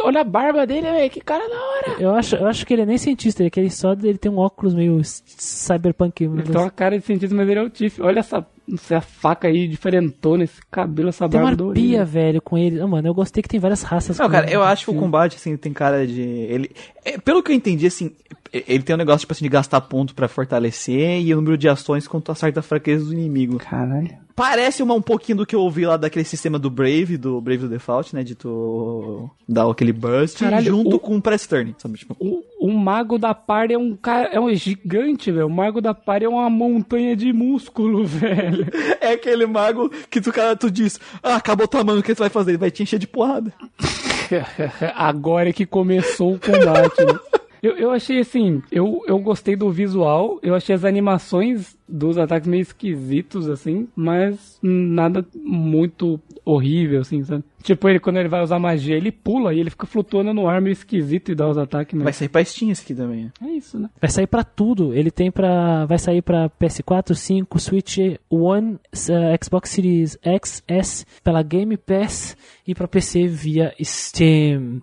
Olha 0.00 0.20
a 0.20 0.24
barba 0.24 0.66
dele, 0.66 0.90
velho. 0.90 1.10
Que 1.10 1.20
cara 1.20 1.48
da 1.48 1.56
hora. 1.56 2.00
Eu 2.00 2.14
acho, 2.14 2.36
eu 2.36 2.46
acho 2.46 2.66
que 2.66 2.72
ele 2.72 2.82
é 2.82 2.86
nem 2.86 2.98
cientista, 2.98 3.42
ele, 3.42 3.48
é 3.48 3.50
que 3.50 3.60
ele 3.60 3.70
só 3.70 3.92
ele 3.92 4.18
tem 4.18 4.30
um 4.30 4.38
óculos 4.38 4.74
meio 4.74 5.00
cyberpunk. 5.02 6.24
Ele 6.24 6.42
tem 6.42 6.60
uma 6.60 6.70
cara 6.70 6.98
de 6.98 7.04
cientista, 7.04 7.34
mas 7.34 7.48
ele 7.48 7.58
é 7.58 7.62
o 7.62 7.70
Tiff. 7.70 8.00
Olha 8.00 8.20
essa, 8.20 8.46
essa 8.74 9.00
faca 9.00 9.48
aí 9.48 9.66
diferentona, 9.68 10.44
esse 10.44 10.60
cabelo, 10.70 11.08
essa 11.08 11.28
Tem 11.28 11.40
uma 11.40 11.46
barba 11.46 11.64
arpia, 11.70 11.82
dolorida. 11.84 12.04
velho, 12.04 12.42
com 12.42 12.56
ele. 12.58 12.80
Ah, 12.80 12.86
mano, 12.86 13.08
eu 13.08 13.14
gostei 13.14 13.42
que 13.42 13.48
tem 13.48 13.60
várias 13.60 13.82
raças. 13.82 14.18
Não, 14.18 14.26
com 14.26 14.32
cara, 14.32 14.46
ele. 14.46 14.56
eu 14.56 14.62
acho 14.62 14.84
que 14.84 14.90
o 14.90 14.94
combate, 14.94 15.36
assim, 15.36 15.56
tem 15.56 15.72
cara 15.72 16.06
de. 16.06 16.20
Ele. 16.22 16.70
é, 17.04 17.18
pelo 17.18 17.42
que 17.42 17.52
eu 17.52 17.56
entendi, 17.56 17.86
assim, 17.86 18.12
ele 18.52 18.82
tem 18.82 18.94
um 18.94 18.98
negócio, 18.98 19.20
tipo 19.20 19.32
assim, 19.32 19.44
de 19.44 19.48
gastar 19.48 19.80
ponto 19.82 20.14
pra 20.14 20.28
fortalecer 20.28 21.20
e 21.20 21.32
o 21.32 21.36
número 21.36 21.56
de 21.58 21.68
ações 21.68 22.06
quando 22.06 22.24
tu 22.24 22.32
acerta 22.32 22.60
a 22.60 22.62
fraqueza 22.62 23.04
do 23.06 23.12
inimigo. 23.12 23.58
Caralho. 23.58 24.27
Parece 24.38 24.82
uma, 24.82 24.94
um 24.94 25.02
pouquinho 25.02 25.38
do 25.38 25.44
que 25.46 25.54
eu 25.54 25.60
ouvi 25.60 25.84
lá 25.84 25.96
daquele 25.96 26.24
sistema 26.24 26.58
do 26.58 26.70
Brave, 26.70 27.16
do 27.18 27.40
Brave 27.40 27.62
do 27.62 27.68
Default, 27.68 28.14
né? 28.14 28.22
De 28.22 28.34
tu 28.36 29.28
dar 29.48 29.68
aquele 29.68 29.92
burst 29.92 30.38
Caralho, 30.38 30.64
junto 30.64 30.96
o- 30.96 31.00
com 31.00 31.16
o 31.16 31.20
press 31.20 31.46
turn, 31.46 31.74
sabe? 31.76 31.98
Tipo, 31.98 32.16
O, 32.20 32.42
o 32.60 32.72
mago 32.72 33.18
da 33.18 33.34
party 33.34 33.74
é 33.74 33.78
um 33.78 33.96
cara, 33.96 34.28
é 34.28 34.38
um 34.40 34.54
gigante, 34.54 35.30
velho. 35.32 35.46
O 35.46 35.50
mago 35.50 35.80
da 35.80 35.92
party 35.92 36.24
é 36.24 36.28
uma 36.28 36.48
montanha 36.48 37.16
de 37.16 37.32
músculo, 37.32 38.06
velho. 38.06 38.66
é 39.00 39.12
aquele 39.12 39.44
mago 39.44 39.90
que 40.08 40.20
tu, 40.20 40.32
cara, 40.32 40.54
tu 40.56 40.70
diz, 40.70 41.00
ah, 41.22 41.34
acabou 41.36 41.66
tua 41.66 41.82
mão, 41.82 41.98
o 41.98 42.02
que 42.02 42.14
tu 42.14 42.18
vai 42.20 42.30
fazer? 42.30 42.52
Ele 42.52 42.58
vai 42.58 42.70
te 42.70 42.82
encher 42.84 42.98
de 43.00 43.06
porrada. 43.08 43.52
Agora 44.94 45.48
é 45.50 45.52
que 45.52 45.66
começou 45.66 46.34
o 46.34 46.38
combate, 46.38 47.04
né? 47.04 47.18
Eu, 47.62 47.76
eu 47.76 47.90
achei 47.90 48.20
assim, 48.20 48.62
eu, 48.70 49.02
eu 49.06 49.18
gostei 49.18 49.56
do 49.56 49.70
visual, 49.70 50.38
eu 50.42 50.54
achei 50.54 50.74
as 50.74 50.84
animações 50.84 51.76
dos 51.88 52.18
ataques 52.18 52.46
meio 52.48 52.60
esquisitos, 52.60 53.48
assim, 53.48 53.88
mas 53.96 54.58
nada 54.62 55.26
muito 55.34 56.20
horrível, 56.44 57.00
assim, 57.00 57.22
sabe? 57.24 57.42
Tipo, 57.62 57.88
ele 57.88 57.98
quando 57.98 58.18
ele 58.18 58.28
vai 58.28 58.42
usar 58.42 58.58
magia, 58.58 58.96
ele 58.96 59.10
pula 59.10 59.52
e 59.52 59.60
ele 59.60 59.70
fica 59.70 59.86
flutuando 59.86 60.32
no 60.32 60.46
ar 60.46 60.60
meio 60.60 60.72
esquisito 60.72 61.30
e 61.32 61.34
dá 61.34 61.48
os 61.48 61.58
ataques, 61.58 61.96
Vai 61.96 62.04
mas 62.04 62.16
sair 62.16 62.28
pra 62.28 62.44
Steam 62.44 62.70
esse 62.70 62.82
aqui 62.82 62.94
também. 62.94 63.32
é 63.42 63.48
isso, 63.48 63.78
né? 63.78 63.90
Vai 64.00 64.10
sair 64.10 64.26
pra 64.26 64.44
tudo. 64.44 64.94
Ele 64.94 65.10
tem 65.10 65.30
pra. 65.30 65.84
Vai 65.86 65.98
sair 65.98 66.22
pra 66.22 66.48
PS4, 66.50 67.14
5, 67.14 67.58
Switch 67.58 67.98
One, 68.30 68.78
eh, 69.10 69.38
Xbox 69.42 69.70
Series 69.70 70.18
X, 70.22 70.62
S, 70.68 71.04
pela 71.24 71.42
Game 71.42 71.76
Pass 71.76 72.36
e 72.66 72.74
pra 72.74 72.86
PC 72.86 73.26
via 73.26 73.74
Steam. 73.82 74.80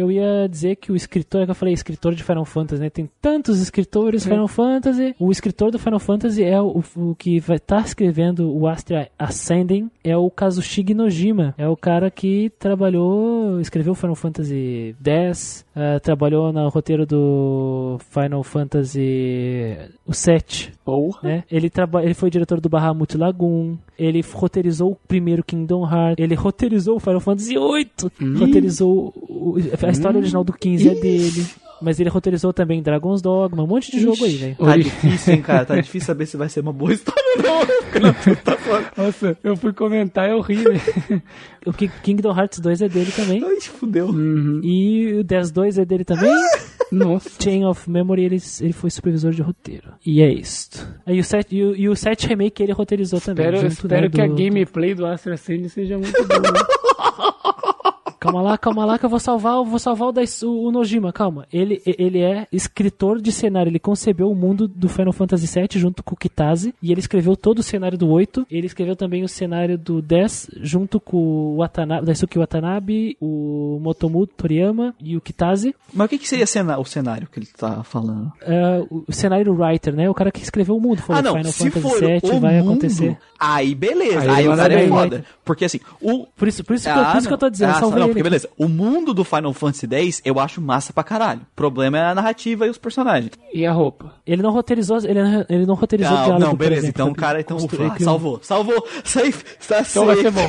Eu 0.00 0.10
ia 0.10 0.48
dizer 0.48 0.76
que 0.76 0.90
o 0.92 0.96
escritor, 0.96 1.42
é 1.42 1.44
que 1.44 1.50
eu 1.50 1.54
falei, 1.54 1.74
escritor 1.74 2.14
de 2.14 2.22
Final 2.22 2.44
Fantasy, 2.44 2.80
né? 2.82 2.90
Tem 2.90 3.08
tantos 3.20 3.60
escritores 3.60 4.24
Final 4.24 4.48
Fantasy. 4.48 5.14
O 5.18 5.30
escritor 5.30 5.70
do 5.70 5.78
Final 5.78 6.00
Fantasy 6.00 6.42
é 6.42 6.60
o, 6.60 6.82
o 6.96 7.14
que 7.14 7.38
vai 7.40 7.56
estar 7.56 7.84
escrevendo 7.84 8.50
o 8.54 8.66
Astra 8.66 9.08
Ascending, 9.18 9.90
é 10.02 10.16
o 10.16 10.30
Kazushige 10.30 10.94
Nojima. 10.94 11.54
É 11.58 11.68
o 11.68 11.76
cara 11.76 12.10
que 12.10 12.50
trabalhou, 12.58 13.60
escreveu 13.60 13.94
Final 13.94 14.14
Fantasy 14.16 14.94
X, 15.04 15.64
eh, 15.76 15.98
trabalhou 16.00 16.52
no 16.52 16.68
roteiro 16.68 17.04
do 17.06 17.98
Final 18.10 18.42
Fantasy 18.42 19.76
o 20.06 20.12
7, 20.12 20.72
Porra. 20.84 21.20
né? 21.22 21.44
Ele, 21.50 21.70
ele 22.02 22.14
foi 22.14 22.30
diretor 22.30 22.60
do 22.60 22.68
Bahamut 22.68 23.16
Lagoon, 23.16 23.76
ele 23.98 24.22
roteirizou 24.32 24.92
o 24.92 24.96
primeiro 25.06 25.44
Kingdom 25.44 25.84
Hearts, 25.84 26.22
ele 26.22 26.34
roteirizou 26.34 26.96
o 26.96 27.00
Final 27.00 27.20
Fantasy 27.20 27.54
VIII, 27.54 28.36
roteirizou 28.38 29.12
o- 29.16 29.56
a 29.90 29.92
história 29.92 30.18
original 30.18 30.42
do 30.44 30.52
15 30.52 30.88
é 30.88 30.94
dele, 30.94 31.46
mas 31.82 31.98
ele 32.00 32.10
roteirizou 32.10 32.52
também 32.52 32.82
Dragon's 32.82 33.22
Dogma, 33.22 33.62
um 33.62 33.66
monte 33.66 33.90
de 33.90 34.00
jogo 34.00 34.24
aí, 34.24 34.36
velho. 34.36 34.56
Tá 34.56 34.76
difícil, 34.76 35.34
hein, 35.34 35.42
cara? 35.42 35.64
Tá 35.64 35.76
difícil 35.76 36.06
saber 36.06 36.26
se 36.26 36.36
vai 36.36 36.48
ser 36.48 36.60
uma 36.60 36.72
boa 36.72 36.92
história 36.92 37.22
ou 37.36 37.42
não. 37.42 37.60
Foda. 38.60 38.92
Nossa, 38.96 39.36
eu 39.42 39.56
fui 39.56 39.72
comentar, 39.72 40.28
é 40.28 40.34
horrível. 40.34 40.72
O 41.66 41.72
Ki- 41.72 41.90
Kingdom 42.02 42.36
Hearts 42.36 42.60
2 42.60 42.82
é 42.82 42.88
dele 42.88 43.10
também, 43.10 43.42
Ai, 43.44 43.60
fudeu. 43.60 44.06
Uhum. 44.06 44.60
e 44.62 45.14
o 45.20 45.24
10-2 45.24 45.80
é 45.80 45.84
dele 45.84 46.04
também. 46.04 46.30
Nossa. 46.92 47.30
Chain 47.40 47.64
of 47.66 47.88
Memory, 47.88 48.24
ele, 48.24 48.38
ele 48.60 48.72
foi 48.72 48.90
supervisor 48.90 49.30
de 49.32 49.40
roteiro. 49.42 49.92
E 50.04 50.20
é 50.22 50.32
isto. 50.32 50.86
Aí 51.06 51.20
o 51.20 51.24
7, 51.24 51.54
e, 51.56 51.62
o, 51.64 51.76
e 51.76 51.88
o 51.88 51.94
7 51.96 52.26
Remake 52.26 52.62
ele 52.62 52.72
roteirizou 52.72 53.20
também. 53.20 53.46
Espero, 53.46 53.62
junto, 53.68 53.72
espero 53.86 54.02
né, 54.02 54.08
que 54.10 54.20
a 54.20 54.26
do- 54.26 54.34
gameplay 54.34 54.94
do 54.94 55.06
Astra 55.06 55.34
Ascending 55.34 55.68
seja 55.68 55.96
muito 55.96 56.12
boa. 56.26 56.40
Calma 58.20 58.42
lá, 58.42 58.58
calma 58.58 58.84
lá, 58.84 58.98
que 58.98 59.04
eu 59.06 59.10
vou 59.10 59.18
salvar, 59.18 59.54
eu 59.54 59.64
vou 59.64 59.78
salvar 59.78 60.08
o, 60.08 60.12
Dais- 60.12 60.42
o, 60.42 60.50
o 60.66 60.70
Nojima, 60.70 61.12
calma. 61.12 61.46
Ele, 61.52 61.80
ele 61.86 62.20
é 62.20 62.46
escritor 62.52 63.20
de 63.20 63.32
cenário, 63.32 63.70
ele 63.70 63.78
concebeu 63.78 64.30
o 64.30 64.34
mundo 64.34 64.68
do 64.68 64.88
Final 64.88 65.12
Fantasy 65.12 65.46
VII 65.46 65.68
junto 65.80 66.02
com 66.02 66.14
o 66.14 66.16
Kitase, 66.18 66.74
e 66.82 66.92
ele 66.92 67.00
escreveu 67.00 67.34
todo 67.36 67.60
o 67.60 67.62
cenário 67.62 67.96
do 67.96 68.08
8, 68.08 68.46
ele 68.50 68.66
escreveu 68.66 68.94
também 68.94 69.24
o 69.24 69.28
cenário 69.28 69.78
do 69.78 70.02
10, 70.02 70.50
junto 70.60 71.00
com 71.00 71.16
o 71.16 71.56
Watanabe, 71.56 72.04
Daisuke 72.06 72.38
Watanabe, 72.38 73.16
o 73.20 73.78
Motomu 73.82 74.26
Toriyama 74.26 74.94
e 75.00 75.16
o 75.16 75.20
Kitase. 75.20 75.74
Mas 75.92 76.06
o 76.06 76.08
que, 76.08 76.18
que 76.18 76.28
seria 76.28 76.44
o 76.78 76.84
cenário 76.84 77.26
que 77.30 77.38
ele 77.38 77.46
tá 77.56 77.82
falando? 77.82 78.30
É, 78.42 78.82
o 78.90 79.12
cenário 79.12 79.52
writer, 79.54 79.94
né? 79.94 80.10
O 80.10 80.14
cara 80.14 80.30
que 80.30 80.42
escreveu 80.42 80.76
o 80.76 80.80
mundo. 80.80 80.98
Falou, 81.00 81.20
ah, 81.20 81.22
não. 81.22 81.32
Final 81.36 81.52
se 81.52 81.70
Fantasy 81.70 81.80
for 81.88 82.00
VII 82.00 82.20
o 82.36 82.40
vai 82.40 82.58
mundo, 82.58 82.70
acontecer. 82.70 83.18
aí 83.38 83.74
beleza. 83.74 84.20
Aí 84.20 84.28
Aí, 84.30 84.48
o 84.48 84.56
cara 84.56 84.74
é 84.74 84.88
foda. 84.88 85.24
Porque 85.44 85.64
assim, 85.64 85.80
o... 86.00 86.26
Por 86.36 86.48
isso, 86.48 86.62
por 86.64 86.74
isso, 86.76 86.84
que, 86.84 86.90
eu- 86.90 87.02
Ah, 87.02 87.12
por 87.12 87.18
isso 87.18 87.28
que 87.28 87.34
eu 87.34 87.38
tô 87.38 87.50
dizendo, 87.50 87.70
Ah, 87.70 87.80
salvei 87.80 88.00
não, 88.02 88.09
porque 88.12 88.22
beleza. 88.22 88.48
O 88.58 88.68
mundo 88.68 89.12
do 89.14 89.24
Final 89.24 89.52
Fantasy 89.52 89.86
X 89.90 90.22
eu 90.24 90.38
acho 90.38 90.60
massa 90.60 90.92
pra 90.92 91.02
caralho. 91.02 91.40
O 91.40 91.56
problema 91.56 91.98
é 91.98 92.02
a 92.04 92.14
narrativa 92.14 92.66
e 92.66 92.70
os 92.70 92.78
personagens. 92.78 93.30
E 93.52 93.64
a 93.66 93.72
roupa? 93.72 94.14
Ele 94.26 94.42
não 94.42 94.50
roteirizou, 94.50 94.98
ele, 94.98 95.22
não- 95.22 95.44
ele 95.48 95.66
não 95.66 95.74
roteirizou 95.74 96.16
Ah, 96.16 96.38
não, 96.38 96.54
beleza. 96.54 96.86
Então 96.86 97.08
o 97.10 97.14
cara 97.14 97.40
então, 97.40 97.56
construir- 97.58 97.86
ufa, 97.88 98.04
salvou. 98.04 98.38
Salvou. 98.42 98.86
Safe. 99.04 99.44
Tá 99.66 99.80
Então 99.88 100.06
vai 100.06 100.16
safe. 100.16 100.22
ser 100.22 100.30
bom. 100.30 100.48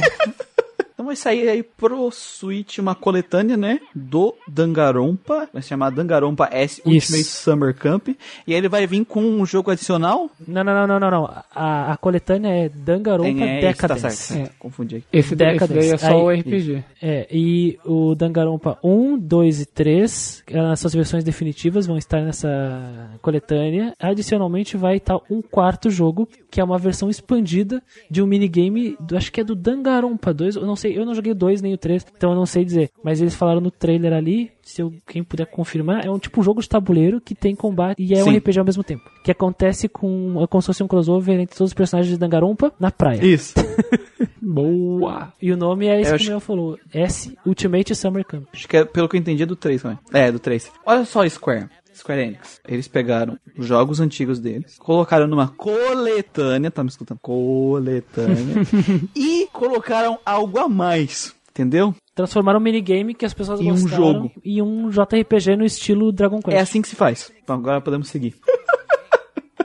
Então 1.02 1.08
vai 1.08 1.16
sair 1.16 1.50
aí 1.50 1.64
pro 1.64 2.12
Switch 2.12 2.78
uma 2.78 2.94
coletânea, 2.94 3.58
né? 3.58 3.80
Do 3.96 4.36
Dangarompa. 4.48 5.50
Vai 5.52 5.60
se 5.64 5.70
chamar 5.70 5.90
Dangarompa 5.90 6.48
S 6.52 6.80
Isso. 6.86 6.88
Ultimate 7.14 7.24
Summer 7.24 7.74
Camp. 7.74 8.10
E 8.10 8.16
aí 8.48 8.54
ele 8.54 8.70
vai 8.70 8.86
vir 8.86 9.04
com 9.04 9.20
um 9.24 9.44
jogo 9.44 9.72
adicional. 9.72 10.30
Não, 10.48 10.64
não, 10.64 10.74
não, 10.76 10.86
não, 10.86 11.00
não, 11.00 11.10
não. 11.10 11.26
A, 11.56 11.94
a 11.94 11.98
coletânea 11.98 12.50
é 12.66 12.70
Dangarompa 12.70 13.24
Tem- 13.32 13.42
é, 13.42 13.56
isso, 13.72 13.82
tá 13.82 13.88
Decadence. 13.96 14.16
certo. 14.18 14.48
É. 14.48 14.52
Confundi 14.60 14.96
aqui. 14.98 15.06
Esse, 15.12 15.36
daí 15.36 15.48
é 15.48 15.52
Decadence. 15.54 15.98
só 15.98 16.24
o 16.24 16.30
Aí- 16.30 16.40
RPG. 16.42 16.84
É, 17.02 17.28
e 17.32 17.80
o 17.84 18.14
Dangarompa 18.14 18.78
1, 18.84 19.18
2 19.18 19.62
e 19.62 19.66
3, 19.66 20.44
as 20.72 20.80
suas 20.80 20.94
versões 20.94 21.24
definitivas 21.24 21.88
vão 21.88 21.98
estar 21.98 22.22
nessa 22.22 23.10
coletânea. 23.24 23.96
Adicionalmente 24.00 24.78
vai 24.78 24.98
estar 24.98 25.18
um 25.32 25.42
quarto 25.42 25.90
jogo, 25.90 26.30
que 26.52 26.62
é 26.62 26.64
uma 26.64 26.78
versão 26.78 27.10
expandida 27.10 27.82
de 28.08 28.22
um 28.22 28.28
minigame, 28.28 28.96
do, 29.00 29.18
acho 29.18 29.32
que 29.32 29.42
é 29.42 29.44
do 29.44 29.56
Dangarompa 29.56 30.32
2, 30.32 30.58
eu 30.58 30.66
não 30.68 30.76
sei, 30.76 30.91
eu 30.96 31.06
não 31.06 31.14
joguei 31.14 31.32
o 31.32 31.36
2 31.36 31.62
nem 31.62 31.74
o 31.74 31.78
3, 31.78 32.06
então 32.16 32.32
eu 32.32 32.36
não 32.36 32.46
sei 32.46 32.64
dizer. 32.66 32.90
Mas 33.04 33.22
eles 33.22 33.36
falaram 33.36 33.62
no 33.62 33.72
trailer 33.72 34.14
ali, 34.14 34.52
se 34.62 34.82
eu, 34.82 34.94
quem 35.08 35.24
puder 35.24 35.46
confirmar, 35.46 36.06
é 36.06 36.10
um 36.10 36.20
tipo 36.20 36.40
um 36.40 36.44
jogo 36.44 36.62
de 36.62 36.70
tabuleiro 36.70 37.20
que 37.20 37.36
tem 37.36 37.56
combate 37.56 38.02
e 38.02 38.14
é 38.14 38.24
um 38.24 38.26
Sim. 38.26 38.38
RPG 38.38 38.60
ao 38.60 38.66
mesmo 38.66 38.84
tempo. 38.84 39.04
Que 39.24 39.32
acontece 39.32 39.88
com, 39.88 40.42
é 40.42 40.48
como 40.48 40.62
se 40.62 40.68
fosse 40.68 40.84
um 40.84 40.88
crossover 40.88 41.40
entre 41.40 41.56
todos 41.56 41.72
os 41.72 41.76
personagens 41.76 42.12
de 42.12 42.20
Dangarompa 42.20 42.72
na 42.80 42.92
praia. 42.92 43.24
Isso. 43.24 43.54
Boa! 44.42 45.32
E 45.42 45.52
o 45.52 45.58
nome 45.58 45.88
é 45.88 46.02
esse 46.02 46.12
Eu 46.12 46.18
que 46.18 46.26
o 46.26 46.30
meu 46.30 46.40
falou, 46.40 46.78
S 46.94 47.38
Ultimate 47.46 47.96
Summer 47.96 48.26
Camp. 48.26 48.48
Acho 48.54 48.68
que 48.68 48.78
é, 48.78 48.86
pelo 48.86 49.08
que 49.08 49.16
eu 49.16 49.20
entendi 49.20 49.44
é 49.44 49.46
do 49.46 49.56
3, 49.56 49.84
né? 49.84 49.98
É, 50.12 50.32
do 50.32 50.40
3. 50.40 50.72
Olha 50.86 51.06
só, 51.06 51.28
Square. 51.28 51.70
Square 51.94 52.22
Enix. 52.22 52.60
Eles 52.68 52.88
pegaram 52.88 53.38
os 53.58 53.66
jogos 53.66 54.00
antigos 54.00 54.40
deles, 54.40 54.78
colocaram 54.80 55.28
numa 55.28 55.48
coletânea, 55.50 56.72
tá 56.72 56.84
me 56.84 56.90
escutando? 56.90 57.20
Coletânea. 57.22 58.56
e 59.16 59.48
colocaram 59.52 60.18
algo 60.26 60.58
a 60.60 60.68
mais, 60.70 61.36
entendeu? 61.52 61.94
Transformaram 62.14 62.60
um 62.60 62.64
minigame 62.64 63.14
que 63.14 63.26
as 63.26 63.34
pessoas 63.34 63.60
Em 63.62 63.72
um 63.72 63.76
gostaram 63.82 64.14
jogo. 64.14 64.32
em 64.44 64.62
um 64.62 64.90
JRPG 64.90 65.56
no 65.56 65.64
estilo 65.66 66.12
Dragon 66.12 66.40
Quest. 66.42 66.58
É 66.58 66.60
assim 66.60 66.82
que 66.82 66.88
se 66.90 66.96
faz. 66.96 67.32
Então 67.44 67.56
agora 67.56 67.80
podemos 67.82 68.10
seguir. 68.10 68.36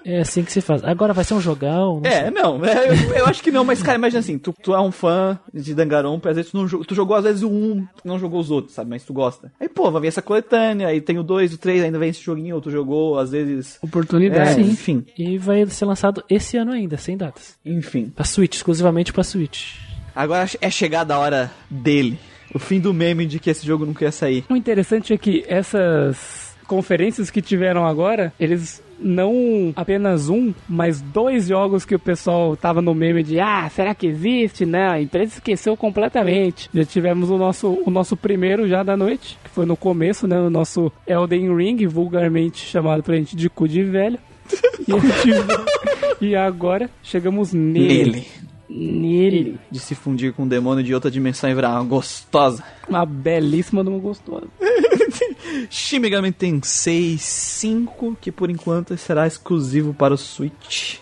É 0.05 0.21
assim 0.21 0.43
que 0.43 0.53
se 0.53 0.61
faz. 0.61 0.83
Agora 0.85 1.13
vai 1.13 1.25
ser 1.25 1.35
um 1.35 1.41
jogão. 1.41 2.01
não 2.01 2.11
É, 2.11 2.31
não, 2.31 2.65
é, 2.65 2.89
eu, 2.89 3.15
eu 3.15 3.27
acho 3.27 3.43
que 3.43 3.51
não, 3.51 3.65
mas 3.65 3.83
cara, 3.83 3.99
imagina 3.99 4.21
assim, 4.21 4.39
tu, 4.39 4.55
tu 4.63 4.75
é 4.75 4.81
um 4.81 4.93
fã 4.93 5.39
de 5.53 5.75
Danganronpa, 5.75 6.31
às 6.31 6.37
vezes 6.37 6.51
tu, 6.51 6.57
não, 6.57 6.67
tu 6.67 6.95
jogou 6.95 7.17
às 7.17 7.25
vezes 7.25 7.43
o 7.43 7.49
1, 7.49 7.87
tu 7.97 8.07
não 8.07 8.19
jogou 8.19 8.41
os 8.41 8.51
outros, 8.51 8.75
sabe, 8.75 8.91
mas 8.91 9.05
tu 9.05 9.13
gosta. 9.13 9.53
Aí, 9.61 9.69
pô, 9.69 9.91
vai 9.91 10.03
vir 10.03 10.09
essa 10.09 10.23
coletânea, 10.23 10.89
aí 10.89 11.01
tem 11.01 11.19
o 11.19 11.23
2, 11.23 11.55
o 11.55 11.59
3, 11.59 11.85
ainda 11.85 11.99
vem 11.99 12.11
esse 12.11 12.23
joguinho, 12.23 12.55
ou 12.57 12.61
tu 12.61 12.71
jogou, 12.71 13.19
às 13.19 13.31
vezes... 13.31 13.79
É, 13.83 13.87
Oportunidade. 13.87 14.61
enfim, 14.61 15.05
E 15.17 15.39
vai 15.39 15.67
ser 15.67 15.85
lançado 15.85 16.23
esse 16.29 16.57
ano 16.57 16.73
ainda, 16.73 16.97
sem 16.97 17.17
datas. 17.17 17.57
enfim. 17.65 18.13
Pra 18.15 18.25
Switch, 18.25 18.55
exclusivamente 18.55 19.13
pra 19.13 19.25
Switch. 19.25 19.75
Agora 20.15 20.49
é 20.61 20.71
chegada 20.71 21.15
a 21.15 21.19
hora 21.19 21.51
dele. 21.69 22.19
O 22.55 22.59
fim 22.59 22.81
do 22.81 22.95
meme 22.95 23.27
de 23.27 23.39
que 23.39 23.51
esse 23.51 23.67
jogo 23.67 23.85
nunca 23.85 24.05
ia 24.05 24.13
sair. 24.13 24.45
O 24.49 24.57
interessante 24.57 25.13
é 25.13 25.19
que 25.19 25.45
essas 25.47 26.57
conferências 26.67 27.31
que 27.31 27.43
tiveram 27.43 27.87
agora, 27.87 28.33
eles 28.41 28.83
não 28.99 29.73
apenas 29.77 30.29
um, 30.29 30.53
mas 30.69 31.01
dois 31.01 31.49
jogos 31.49 31.85
que 31.85 31.95
o 31.95 31.99
pessoal 31.99 32.57
tava 32.57 32.81
no 32.83 32.95
meme 32.95 33.23
de 33.23 33.39
ah, 33.41 33.69
será 33.69 33.95
que 33.95 34.07
existe? 34.07 34.65
Não, 34.67 34.91
a 34.93 35.01
empresa 35.01 35.35
esqueceu 35.35 35.77
completamente. 35.77 36.69
Já 36.75 36.85
tivemos 36.85 37.31
o 37.31 37.37
nosso, 37.39 37.79
o 37.85 37.91
nosso 37.91 38.17
primeiro 38.17 38.67
já 38.69 38.83
da 38.83 38.97
noite, 38.97 39.39
que 39.45 39.51
foi 39.51 39.67
no 39.67 39.77
começo, 39.77 40.27
né? 40.27 40.39
O 40.41 40.51
nosso 40.51 40.91
Elden 41.07 41.55
Ring, 41.57 41.87
vulgarmente 41.87 42.65
chamado 42.67 43.03
pra 43.03 43.17
gente 43.17 43.37
de 43.37 43.49
cu 43.51 43.69
de 43.69 43.83
velho. 43.83 44.19
E, 44.87 44.93
gente- 44.93 46.21
e 46.21 46.37
agora 46.37 46.89
chegamos 47.03 47.53
nele. 47.53 47.93
Ele. 47.95 48.27
Nele. 48.69 49.59
De 49.71 49.79
se 49.79 49.95
fundir 49.95 50.33
com 50.33 50.43
um 50.43 50.49
demônio 50.49 50.83
de 50.83 50.95
outra 50.95 51.11
dimensão 51.11 51.49
e 51.49 51.55
virar 51.55 51.71
uma 51.71 51.85
gostosa. 51.85 52.63
Uma 52.89 53.07
belíssima 53.07 53.83
numa 53.83 53.99
gostosa. 53.99 54.47
Shin 55.71 56.01
Megami 56.01 56.33
Tensei 56.33 57.17
5, 57.19 58.17
que 58.21 58.33
por 58.33 58.51
enquanto 58.51 58.97
será 58.97 59.27
exclusivo 59.27 59.95
para 59.95 60.15
o 60.15 60.19
Switch. 60.19 60.99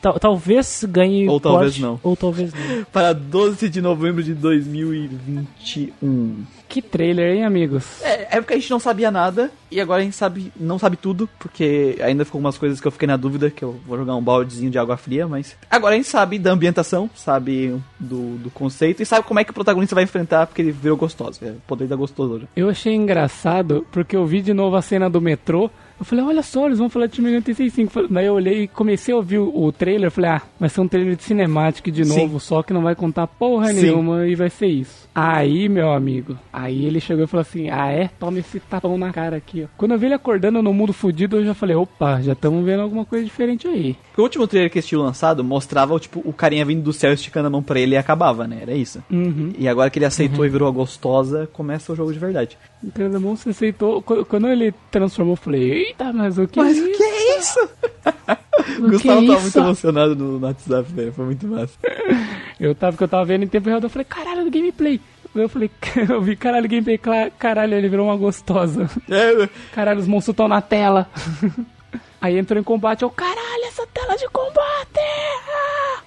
Tal- 0.00 0.18
talvez 0.18 0.84
ganhe 0.88 1.28
Ou 1.28 1.40
talvez 1.40 1.78
não. 1.78 1.98
Ou 2.02 2.16
talvez 2.16 2.52
não. 2.52 2.84
Para 2.92 3.12
12 3.12 3.68
de 3.68 3.80
novembro 3.80 4.22
de 4.22 4.34
2021. 4.34 6.44
Que 6.68 6.82
trailer, 6.82 7.34
hein, 7.34 7.44
amigos? 7.44 8.02
É, 8.02 8.36
é 8.36 8.40
porque 8.40 8.52
a 8.52 8.56
gente 8.56 8.70
não 8.70 8.78
sabia 8.78 9.10
nada 9.10 9.50
e 9.70 9.80
agora 9.80 10.02
a 10.02 10.04
gente 10.04 10.14
sabe, 10.14 10.52
não 10.54 10.78
sabe 10.78 10.98
tudo, 10.98 11.26
porque 11.38 11.96
ainda 12.02 12.26
ficou 12.26 12.38
umas 12.38 12.58
coisas 12.58 12.78
que 12.78 12.86
eu 12.86 12.92
fiquei 12.92 13.08
na 13.08 13.16
dúvida, 13.16 13.50
que 13.50 13.64
eu 13.64 13.80
vou 13.86 13.96
jogar 13.96 14.14
um 14.14 14.22
baldezinho 14.22 14.70
de 14.70 14.78
água 14.78 14.98
fria, 14.98 15.26
mas 15.26 15.56
agora 15.70 15.94
a 15.94 15.96
gente 15.96 16.08
sabe 16.08 16.38
da 16.38 16.52
ambientação, 16.52 17.08
sabe 17.14 17.74
do, 17.98 18.36
do 18.36 18.50
conceito 18.50 19.02
e 19.02 19.06
sabe 19.06 19.26
como 19.26 19.40
é 19.40 19.44
que 19.44 19.50
o 19.50 19.54
protagonista 19.54 19.94
vai 19.94 20.04
enfrentar, 20.04 20.46
porque 20.46 20.60
ele 20.60 20.70
virou 20.70 20.96
gostoso, 20.96 21.40
é 21.42 21.52
o 21.52 21.62
poder 21.66 21.88
da 21.88 21.96
gostosura. 21.96 22.46
Eu 22.54 22.68
achei 22.68 22.94
engraçado 22.94 23.86
porque 23.90 24.14
eu 24.14 24.26
vi 24.26 24.42
de 24.42 24.52
novo 24.52 24.76
a 24.76 24.82
cena 24.82 25.08
do 25.08 25.22
metrô. 25.22 25.70
Eu 25.98 26.04
falei, 26.04 26.24
olha 26.24 26.42
só, 26.42 26.66
eles 26.66 26.78
vão 26.78 26.88
falar 26.88 27.06
de 27.06 27.16
Shin 27.16 27.22
Megami 27.22 27.42
Tensei 27.42 27.70
5. 27.70 28.08
Daí 28.08 28.26
eu 28.26 28.34
olhei 28.34 28.62
e 28.62 28.68
comecei 28.68 29.12
a 29.12 29.16
ouvir 29.16 29.38
o, 29.38 29.64
o 29.64 29.72
trailer. 29.72 30.10
Falei, 30.10 30.30
ah, 30.30 30.42
vai 30.58 30.68
ser 30.68 30.80
um 30.80 30.86
trailer 30.86 31.16
de 31.16 31.24
Cinematic 31.24 31.90
de 31.90 32.04
Sim. 32.04 32.20
novo, 32.20 32.38
só 32.38 32.62
que 32.62 32.72
não 32.72 32.82
vai 32.82 32.94
contar 32.94 33.26
porra 33.26 33.72
Sim. 33.72 33.82
nenhuma 33.82 34.26
e 34.26 34.36
vai 34.36 34.48
ser 34.48 34.68
isso. 34.68 35.07
Aí, 35.20 35.68
meu 35.68 35.90
amigo, 35.92 36.38
aí 36.52 36.84
ele 36.86 37.00
chegou 37.00 37.24
e 37.24 37.26
falou 37.26 37.40
assim, 37.42 37.68
ah 37.70 37.90
é? 37.90 38.08
Toma 38.20 38.38
esse 38.38 38.60
tapão 38.60 38.96
na 38.96 39.12
cara 39.12 39.34
aqui, 39.36 39.64
ó. 39.64 39.66
Quando 39.76 39.90
eu 39.90 39.98
vi 39.98 40.06
ele 40.06 40.14
acordando 40.14 40.62
no 40.62 40.72
mundo 40.72 40.92
fudido, 40.92 41.38
eu 41.38 41.44
já 41.44 41.54
falei, 41.54 41.74
opa, 41.74 42.20
já 42.20 42.34
estamos 42.34 42.64
vendo 42.64 42.82
alguma 42.82 43.04
coisa 43.04 43.24
diferente 43.24 43.66
aí. 43.66 43.96
O 44.16 44.22
último 44.22 44.46
trailer 44.46 44.70
que 44.70 44.78
eles 44.78 44.86
tinham 44.86 45.02
lançado 45.02 45.42
mostrava, 45.42 45.98
tipo, 45.98 46.22
o 46.24 46.32
carinha 46.32 46.64
vindo 46.64 46.84
do 46.84 46.92
céu 46.92 47.12
esticando 47.12 47.48
a 47.48 47.50
mão 47.50 47.64
pra 47.64 47.80
ele 47.80 47.96
e 47.96 47.98
acabava, 47.98 48.46
né? 48.46 48.58
Era 48.62 48.74
isso. 48.74 49.02
Uhum. 49.10 49.52
E 49.58 49.66
agora 49.66 49.90
que 49.90 49.98
ele 49.98 50.06
aceitou 50.06 50.46
e 50.46 50.48
virou 50.48 50.68
a 50.68 50.70
gostosa, 50.70 51.48
começa 51.52 51.92
o 51.92 51.96
jogo 51.96 52.12
de 52.12 52.18
verdade. 52.20 52.56
Então, 52.84 53.10
bom, 53.20 53.34
você 53.34 53.50
aceitou. 53.50 54.00
Qu- 54.02 54.24
Quando 54.24 54.46
ele 54.46 54.72
transformou, 54.88 55.32
eu 55.32 55.36
falei, 55.36 55.68
eita, 55.88 56.12
mas 56.12 56.38
o 56.38 56.46
que 56.46 56.60
Mas 56.60 56.78
é 56.78 56.80
o 56.80 56.86
isso? 56.88 56.96
que 56.96 57.02
é 57.02 57.38
isso? 57.40 57.68
O 58.80 58.86
O 58.86 58.90
Gustavo 58.90 59.22
é 59.22 59.26
tava 59.28 59.40
muito 59.40 59.58
emocionado 59.58 60.16
no, 60.16 60.38
no 60.38 60.46
WhatsApp, 60.46 60.92
velho. 60.92 61.12
Foi 61.12 61.24
muito 61.24 61.46
massa. 61.48 61.72
Eu 62.60 62.74
tava, 62.74 62.92
porque 62.92 63.04
eu 63.04 63.08
tava 63.08 63.24
vendo 63.24 63.44
em 63.44 63.48
tempo 63.48 63.68
real, 63.68 63.80
eu 63.80 63.88
falei, 63.88 64.04
caralho, 64.04 64.44
do 64.44 64.50
gameplay. 64.50 65.00
Eu 65.42 65.48
falei, 65.48 65.70
eu 66.08 66.20
vi, 66.20 66.36
caralho, 66.36 66.68
gameplay, 66.68 66.98
caralho, 67.38 67.74
ele 67.74 67.88
virou 67.88 68.06
uma 68.06 68.16
gostosa. 68.16 68.88
É, 69.08 69.48
Caralho, 69.72 70.00
os 70.00 70.06
monstros 70.06 70.34
estão 70.34 70.48
na 70.48 70.60
tela. 70.60 71.08
Aí 72.20 72.36
entrou 72.36 72.60
em 72.60 72.64
combate, 72.64 73.02
eu, 73.02 73.10
caralho, 73.10 73.64
essa 73.66 73.86
tela 73.86 74.16
de 74.16 74.28
combate! 74.28 74.98
Ah! 74.98 76.02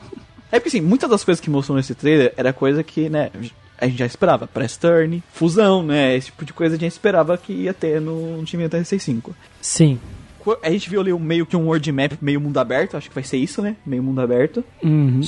É 0.51 0.60
porque 0.60 0.68
assim, 0.68 0.82
muitas 0.82 1.10
das 1.10 1.24
coisas 1.24 1.40
que 1.40 1.50
mostrou 1.50 1.77
nesse 1.77 1.95
trailer 1.95 2.34
era 2.35 2.51
coisa 2.51 2.84
que, 2.84 3.10
né, 3.10 3.32
a 3.82 3.88
gente 3.88 3.98
já 3.98 4.06
esperava. 4.06 4.45
Press 4.45 4.77
turn, 4.77 5.24
fusão, 5.34 5.82
né? 5.82 6.16
Esse 6.16 6.27
tipo 6.27 6.45
de 6.45 6.53
coisa 6.53 6.76
a 6.76 6.80
gente 6.80 6.92
esperava 6.92 7.35
que 7.38 7.51
ia 7.51 7.74
ter 7.74 8.00
no 8.00 8.43
time 8.45 8.68
da 8.68 8.77
65. 8.77 9.35
Sim. 9.60 10.00
A 10.61 10.69
gente 10.69 10.90
viu 10.90 11.01
ali 11.01 11.14
meio 11.14 11.45
que 11.45 11.56
um 11.56 11.68
world 11.68 11.92
map, 11.92 12.14
meio 12.22 12.42
mundo 12.42 12.58
aberto, 12.60 12.98
acho 12.98 13.10
que 13.10 13.16
vai 13.16 13.24
ser 13.24 13.38
isso, 13.38 13.61
né? 13.61 13.76
Meio 13.85 14.03
mundo 14.03 14.22
aberto. 14.22 14.64
Uhum. 14.84 15.22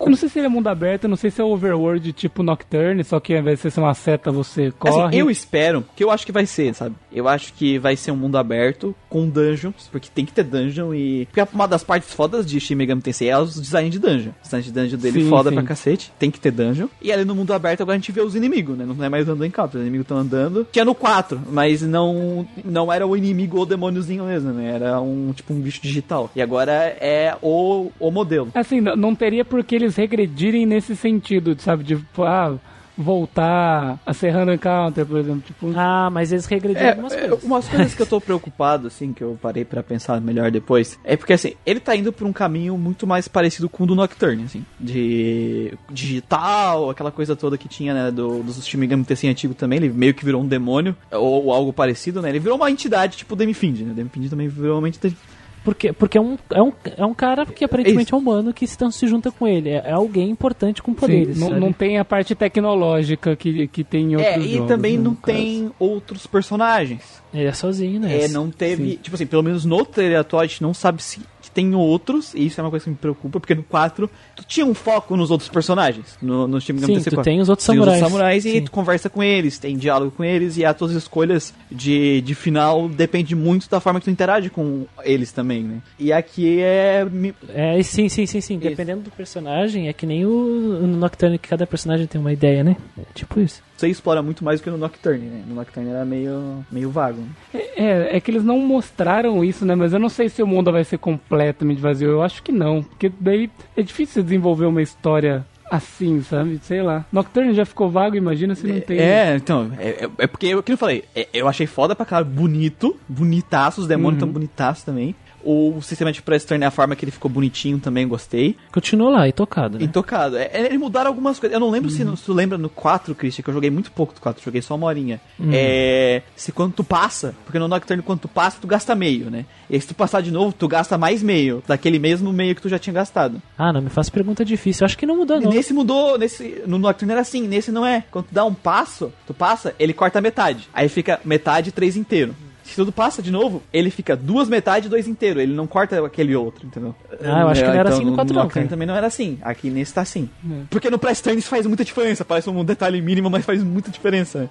Eu 0.00 0.08
não 0.08 0.16
sei 0.16 0.28
se 0.28 0.38
ele 0.38 0.46
é 0.46 0.48
mundo 0.48 0.68
aberto, 0.68 1.04
eu 1.04 1.08
não 1.10 1.16
sei 1.16 1.30
se 1.30 1.40
é 1.40 1.44
overworld 1.44 2.12
tipo 2.12 2.42
Nocturne, 2.42 3.04
só 3.04 3.20
que 3.20 3.34
ao 3.34 3.40
invés 3.40 3.60
de 3.60 3.70
ser 3.70 3.80
uma 3.80 3.94
seta, 3.94 4.30
você 4.30 4.70
corre. 4.78 5.02
Assim, 5.08 5.16
eu 5.18 5.30
espero, 5.30 5.84
que 5.96 6.02
eu 6.04 6.10
acho 6.10 6.24
que 6.26 6.32
vai 6.32 6.46
ser, 6.46 6.74
sabe? 6.74 6.94
Eu 7.12 7.28
acho 7.28 7.52
que 7.54 7.78
vai 7.78 7.96
ser 7.96 8.10
um 8.10 8.16
mundo 8.16 8.36
aberto 8.38 8.94
com 9.08 9.28
dungeons, 9.28 9.88
porque 9.90 10.08
tem 10.14 10.24
que 10.24 10.32
ter 10.32 10.44
dungeon 10.44 10.94
e. 10.94 11.26
Porque 11.26 11.54
uma 11.54 11.66
das 11.68 11.84
partes 11.84 12.12
fodas 12.12 12.44
de 12.46 12.58
Shin 12.60 12.74
Megami 12.74 13.02
Tensei 13.02 13.28
é 13.28 13.38
os 13.38 13.54
design 13.60 13.88
de 13.90 13.98
dungeon. 13.98 14.30
O 14.30 14.42
design 14.42 14.64
de 14.64 14.72
dungeon 14.72 14.98
dele 14.98 15.22
Sim, 15.22 15.28
foda 15.28 15.50
sim. 15.50 15.54
pra 15.56 15.64
cacete, 15.64 16.12
tem 16.18 16.30
que 16.30 16.40
ter 16.40 16.50
dungeon. 16.50 16.88
E 17.00 17.12
ali 17.12 17.24
no 17.24 17.34
mundo 17.34 17.52
aberto 17.52 17.82
agora 17.82 17.96
a 17.96 17.98
gente 17.98 18.12
vê 18.12 18.20
os 18.20 18.34
inimigos, 18.34 18.76
né? 18.76 18.84
Não 18.86 19.04
é 19.04 19.08
mais 19.08 19.28
andando 19.28 19.44
em 19.44 19.50
campo, 19.50 19.76
os 19.76 19.80
inimigos 19.82 20.04
estão 20.04 20.18
andando. 20.18 20.66
Tinha 20.72 20.84
no 20.84 20.94
4, 20.94 21.40
mas 21.50 21.82
não 21.82 22.46
não 22.64 22.92
era 22.92 23.06
o 23.06 23.16
inimigo 23.16 23.56
ou 23.56 23.62
o 23.64 23.66
demôniozinho 23.66 24.24
mesmo, 24.24 24.52
né? 24.52 24.72
Era 24.74 25.00
um 25.00 25.32
tipo 25.32 25.52
um 25.52 25.60
bicho 25.60 25.80
digital. 25.82 26.30
E 26.34 26.40
agora 26.42 26.72
é 27.00 27.36
o, 27.42 27.90
o 28.00 28.10
modelo. 28.10 28.48
Assim, 28.54 28.78
n- 28.80 28.96
não 28.96 29.14
teria 29.14 29.44
por 29.44 29.62
que 29.72 29.76
eles 29.76 29.96
regredirem 29.96 30.66
nesse 30.66 30.94
sentido, 30.94 31.56
sabe? 31.58 31.82
De, 31.82 31.96
tipo, 31.96 32.24
ah, 32.24 32.58
voltar 32.94 33.98
a 34.04 34.12
ser 34.12 34.28
Random 34.28 34.52
Encounter, 34.52 35.06
por 35.06 35.18
exemplo. 35.18 35.40
Tipo, 35.46 35.72
Ah, 35.74 36.10
mas 36.12 36.30
eles 36.30 36.44
regrediram 36.44 36.84
É, 36.86 36.90
algumas 36.90 37.12
é, 37.14 37.20
coisas. 37.28 37.42
umas 37.44 37.68
coisas 37.68 37.94
que 37.94 38.02
eu 38.02 38.06
tô 38.06 38.20
preocupado, 38.20 38.88
assim, 38.88 39.14
que 39.14 39.24
eu 39.24 39.38
parei 39.40 39.64
pra 39.64 39.82
pensar 39.82 40.20
melhor 40.20 40.50
depois, 40.50 40.98
é 41.02 41.16
porque, 41.16 41.32
assim, 41.32 41.54
ele 41.64 41.80
tá 41.80 41.96
indo 41.96 42.12
por 42.12 42.26
um 42.26 42.34
caminho 42.34 42.76
muito 42.76 43.06
mais 43.06 43.26
parecido 43.28 43.66
com 43.66 43.84
o 43.84 43.86
do 43.86 43.94
Nocturne, 43.94 44.44
assim, 44.44 44.62
de 44.78 45.72
digital, 45.90 46.90
aquela 46.90 47.10
coisa 47.10 47.34
toda 47.34 47.56
que 47.56 47.66
tinha, 47.66 47.94
né, 47.94 48.10
do, 48.10 48.42
dos 48.42 48.62
Shin 48.66 48.76
Megami 48.76 49.04
Tensei 49.04 49.30
antigo 49.30 49.54
também, 49.54 49.78
ele 49.78 49.88
meio 49.88 50.12
que 50.12 50.22
virou 50.22 50.42
um 50.42 50.46
demônio, 50.46 50.94
ou, 51.10 51.46
ou 51.46 51.52
algo 51.52 51.72
parecido, 51.72 52.20
né, 52.20 52.28
ele 52.28 52.38
virou 52.40 52.58
uma 52.58 52.70
entidade, 52.70 53.16
tipo 53.16 53.32
o 53.32 53.36
Demifind, 53.38 53.80
né, 53.80 53.92
o 53.92 53.94
Demifind 53.94 54.28
também 54.28 54.48
virou 54.48 54.78
uma 54.78 54.88
entidade... 54.88 55.16
Porque, 55.64 55.92
porque 55.92 56.18
é, 56.18 56.20
um, 56.20 56.36
é, 56.50 56.62
um, 56.62 56.72
é 56.96 57.04
um 57.04 57.14
cara 57.14 57.46
que 57.46 57.64
aparentemente 57.64 58.12
é 58.12 58.16
humano 58.16 58.52
que 58.52 58.66
se, 58.66 58.74
então, 58.74 58.90
se 58.90 59.06
junta 59.06 59.30
com 59.30 59.46
ele. 59.46 59.70
É, 59.70 59.82
é 59.86 59.92
alguém 59.92 60.28
importante 60.28 60.82
com 60.82 60.92
poderes. 60.92 61.38
sim, 61.38 61.48
não, 61.50 61.72
tem 61.72 61.98
a 61.98 62.04
parte 62.04 62.34
tecnológica 62.34 63.36
que, 63.36 63.68
que 63.68 63.84
tem 63.84 64.12
em 64.12 64.16
outros 64.16 64.34
É, 64.34 64.38
e 64.40 64.54
jogos, 64.54 64.68
também 64.68 64.96
né, 64.98 65.04
não 65.04 65.14
caso. 65.14 65.38
tem 65.38 65.70
outros 65.78 66.26
personagens. 66.26 67.22
Ele 67.32 67.46
é 67.46 67.52
sozinho, 67.52 68.00
né? 68.00 68.24
É, 68.24 68.28
não 68.28 68.50
teve. 68.50 68.90
Sim. 68.92 68.98
Tipo 69.02 69.14
assim, 69.14 69.26
pelo 69.26 69.42
menos 69.42 69.64
no 69.64 69.84
trailer 69.84 70.18
atual 70.18 70.42
a 70.42 70.46
gente 70.46 70.62
não 70.62 70.74
sabe 70.74 71.02
se 71.02 71.20
que 71.42 71.50
tem 71.50 71.74
outros, 71.74 72.32
e 72.34 72.46
isso 72.46 72.60
é 72.60 72.64
uma 72.64 72.70
coisa 72.70 72.84
que 72.84 72.90
me 72.90 72.96
preocupa, 72.96 73.40
porque 73.40 73.54
no 73.54 73.64
4 73.64 74.08
tu 74.36 74.44
tinha 74.44 74.64
um 74.64 74.74
foco 74.74 75.16
nos 75.16 75.30
outros 75.30 75.50
personagens. 75.50 76.16
No, 76.22 76.46
no 76.46 76.60
time 76.60 76.80
Sim, 76.80 77.00
tu 77.00 77.22
tem 77.22 77.40
os 77.40 77.48
outros 77.48 77.66
samurais. 77.66 77.98
samurais 77.98 78.44
e 78.46 78.52
Sim. 78.52 78.62
tu 78.62 78.70
conversa 78.70 79.10
com 79.10 79.22
eles, 79.22 79.58
tem 79.58 79.76
diálogo 79.76 80.12
com 80.12 80.24
eles, 80.24 80.56
e 80.56 80.64
as 80.64 80.76
tuas 80.76 80.92
escolhas 80.92 81.52
de, 81.70 82.20
de 82.20 82.34
final 82.34 82.88
depende 82.88 83.34
muito 83.34 83.68
da 83.68 83.80
forma 83.80 83.98
que 83.98 84.04
tu 84.04 84.10
interage 84.10 84.48
com 84.48 84.86
eles 85.02 85.32
também, 85.32 85.64
né? 85.64 85.82
E 85.98 86.12
aqui 86.12 86.60
é. 86.60 87.06
É, 87.48 87.82
sim, 87.82 88.08
sim, 88.08 88.24
sim, 88.26 88.40
sim. 88.40 88.58
Dependendo 88.58 89.02
do 89.02 89.10
personagem, 89.10 89.88
é 89.88 89.92
que 89.92 90.06
nem 90.06 90.24
o 90.24 90.62
no 90.86 90.96
Nocturne, 90.96 91.38
que 91.38 91.48
cada 91.48 91.66
personagem 91.66 92.06
tem 92.06 92.20
uma 92.20 92.32
ideia, 92.32 92.62
né? 92.62 92.76
É 92.96 93.02
tipo 93.14 93.40
isso. 93.40 93.62
Você 93.82 93.88
explora 93.88 94.22
muito 94.22 94.44
mais 94.44 94.60
do 94.60 94.62
que 94.62 94.70
no 94.70 94.78
Nocturne, 94.78 95.26
né? 95.26 95.42
No 95.44 95.56
Nocturne 95.56 95.90
era 95.90 96.04
meio, 96.04 96.64
meio 96.70 96.88
vago. 96.88 97.20
né? 97.20 97.60
É, 97.74 98.16
é 98.16 98.20
que 98.20 98.30
eles 98.30 98.44
não 98.44 98.60
mostraram 98.60 99.44
isso, 99.44 99.66
né? 99.66 99.74
Mas 99.74 99.92
eu 99.92 99.98
não 99.98 100.08
sei 100.08 100.28
se 100.28 100.40
o 100.40 100.46
mundo 100.46 100.70
vai 100.70 100.84
ser 100.84 100.98
completamente 100.98 101.80
vazio. 101.80 102.08
Eu 102.08 102.22
acho 102.22 102.44
que 102.44 102.52
não. 102.52 102.84
Porque 102.84 103.10
daí 103.18 103.50
é 103.76 103.82
difícil 103.82 104.14
você 104.14 104.22
desenvolver 104.22 104.66
uma 104.66 104.80
história 104.80 105.44
assim, 105.68 106.22
sabe? 106.22 106.60
Sei 106.62 106.80
lá. 106.80 107.04
Nocturne 107.10 107.54
já 107.54 107.64
ficou 107.64 107.90
vago, 107.90 108.14
imagina 108.14 108.54
se 108.54 108.68
não 108.68 108.80
tem. 108.80 109.00
É, 109.00 109.34
então, 109.34 109.72
é, 109.76 110.04
é, 110.04 110.10
é 110.16 110.26
porque, 110.28 110.46
eu, 110.46 110.62
que 110.62 110.70
eu 110.70 110.78
falei, 110.78 111.02
é, 111.12 111.26
eu 111.34 111.48
achei 111.48 111.66
foda 111.66 111.96
pra 111.96 112.06
caralho, 112.06 112.30
bonito, 112.30 112.96
bonitaço, 113.08 113.80
os 113.80 113.88
demônios 113.88 114.20
tão 114.20 114.28
bonitaços 114.28 114.84
também. 114.84 115.12
O 115.44 115.80
sistema 115.82 116.12
de 116.12 116.22
press 116.22 116.44
turn 116.44 116.62
é 116.64 116.66
a 116.66 116.70
forma 116.70 116.94
que 116.94 117.04
ele 117.04 117.12
ficou 117.12 117.30
bonitinho 117.30 117.78
também, 117.78 118.06
gostei. 118.06 118.56
Continuou 118.72 119.10
lá, 119.10 119.28
e 119.28 119.32
tocado, 119.32 119.78
né? 119.78 119.84
Intocado. 119.84 120.36
É, 120.36 120.50
é, 120.52 120.66
eles 120.66 120.78
mudaram 120.78 121.08
algumas 121.08 121.38
coisas. 121.38 121.54
Eu 121.54 121.60
não 121.60 121.70
lembro 121.70 121.90
se, 121.90 121.98
se 121.98 122.24
tu 122.24 122.32
lembra 122.32 122.56
no 122.56 122.68
4, 122.68 123.14
Christian, 123.14 123.42
que 123.42 123.50
eu 123.50 123.54
joguei 123.54 123.70
muito 123.70 123.90
pouco 123.92 124.14
do 124.14 124.20
4, 124.20 124.42
joguei 124.42 124.62
só 124.62 124.74
uma 124.74 124.86
horinha. 124.86 125.20
É. 125.52 126.22
Se 126.36 126.52
quando 126.52 126.72
tu 126.72 126.84
passa, 126.84 127.34
porque 127.44 127.58
no 127.58 127.68
Nocturne, 127.68 128.02
quando 128.02 128.20
tu 128.20 128.28
passa, 128.28 128.58
tu 128.60 128.66
gasta 128.66 128.94
meio, 128.94 129.30
né? 129.30 129.44
E 129.68 129.80
se 129.80 129.88
tu 129.88 129.94
passar 129.94 130.20
de 130.20 130.30
novo, 130.30 130.52
tu 130.52 130.68
gasta 130.68 130.98
mais 130.98 131.22
meio, 131.22 131.62
daquele 131.66 131.98
mesmo 131.98 132.32
meio 132.32 132.54
que 132.54 132.62
tu 132.62 132.68
já 132.68 132.78
tinha 132.78 132.92
gastado. 132.94 133.40
Ah, 133.56 133.72
não 133.72 133.80
me 133.80 133.90
faz 133.90 134.10
pergunta 134.10 134.44
difícil. 134.44 134.84
Eu 134.84 134.86
acho 134.86 134.98
que 134.98 135.06
não 135.06 135.16
mudou, 135.16 135.40
não. 135.40 135.50
nesse 135.50 135.72
mudou, 135.72 136.18
nesse. 136.18 136.62
No 136.66 136.78
Nocturne 136.78 137.12
era 137.12 137.20
assim, 137.20 137.46
nesse 137.46 137.72
não 137.72 137.86
é. 137.86 138.04
Quando 138.10 138.26
tu 138.26 138.34
dá 138.34 138.44
um 138.44 138.54
passo, 138.54 139.12
tu 139.26 139.34
passa, 139.34 139.74
ele 139.78 139.92
corta 139.92 140.20
metade. 140.20 140.68
Aí 140.72 140.88
fica 140.88 141.20
metade, 141.24 141.72
três 141.72 141.96
inteiro. 141.96 142.34
Se 142.62 142.76
tudo 142.76 142.92
passa 142.92 143.20
de 143.20 143.30
novo, 143.30 143.62
ele 143.72 143.90
fica 143.90 144.16
duas 144.16 144.48
metades, 144.48 144.88
dois 144.88 145.08
inteiro. 145.08 145.40
Ele 145.40 145.52
não 145.52 145.66
corta 145.66 146.04
aquele 146.04 146.34
outro, 146.36 146.66
entendeu? 146.66 146.94
Ah, 147.22 147.40
eu 147.40 147.48
acho 147.48 147.62
que 147.62 147.68
não 147.68 147.74
era 147.74 147.88
assim 147.90 148.04
no 148.04 148.14
4 148.14 148.34
não, 148.34 148.48
cara. 148.48 148.66
também 148.66 148.86
não 148.86 148.94
era 148.94 149.06
assim. 149.06 149.38
Aqui 149.42 149.68
nesse 149.68 149.94
tá 149.94 150.00
assim. 150.00 150.28
Porque 150.70 150.88
no 150.88 150.98
Press 150.98 151.20
Turn 151.20 151.38
isso 151.38 151.48
faz 151.48 151.66
muita 151.66 151.84
diferença. 151.84 152.24
Parece 152.24 152.48
um 152.48 152.64
detalhe 152.64 153.00
mínimo, 153.00 153.28
mas 153.28 153.44
faz 153.44 153.62
muita 153.62 153.90
diferença. 153.90 154.48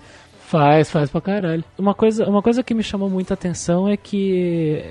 Faz, 0.47 0.91
faz 0.91 1.09
pra 1.09 1.21
caralho. 1.21 1.63
Uma 1.77 1.93
coisa, 1.93 2.27
uma 2.27 2.41
coisa 2.41 2.61
que 2.61 2.73
me 2.73 2.83
chamou 2.83 3.09
muita 3.09 3.33
atenção 3.33 3.87
é 3.87 3.95
que 3.95 4.83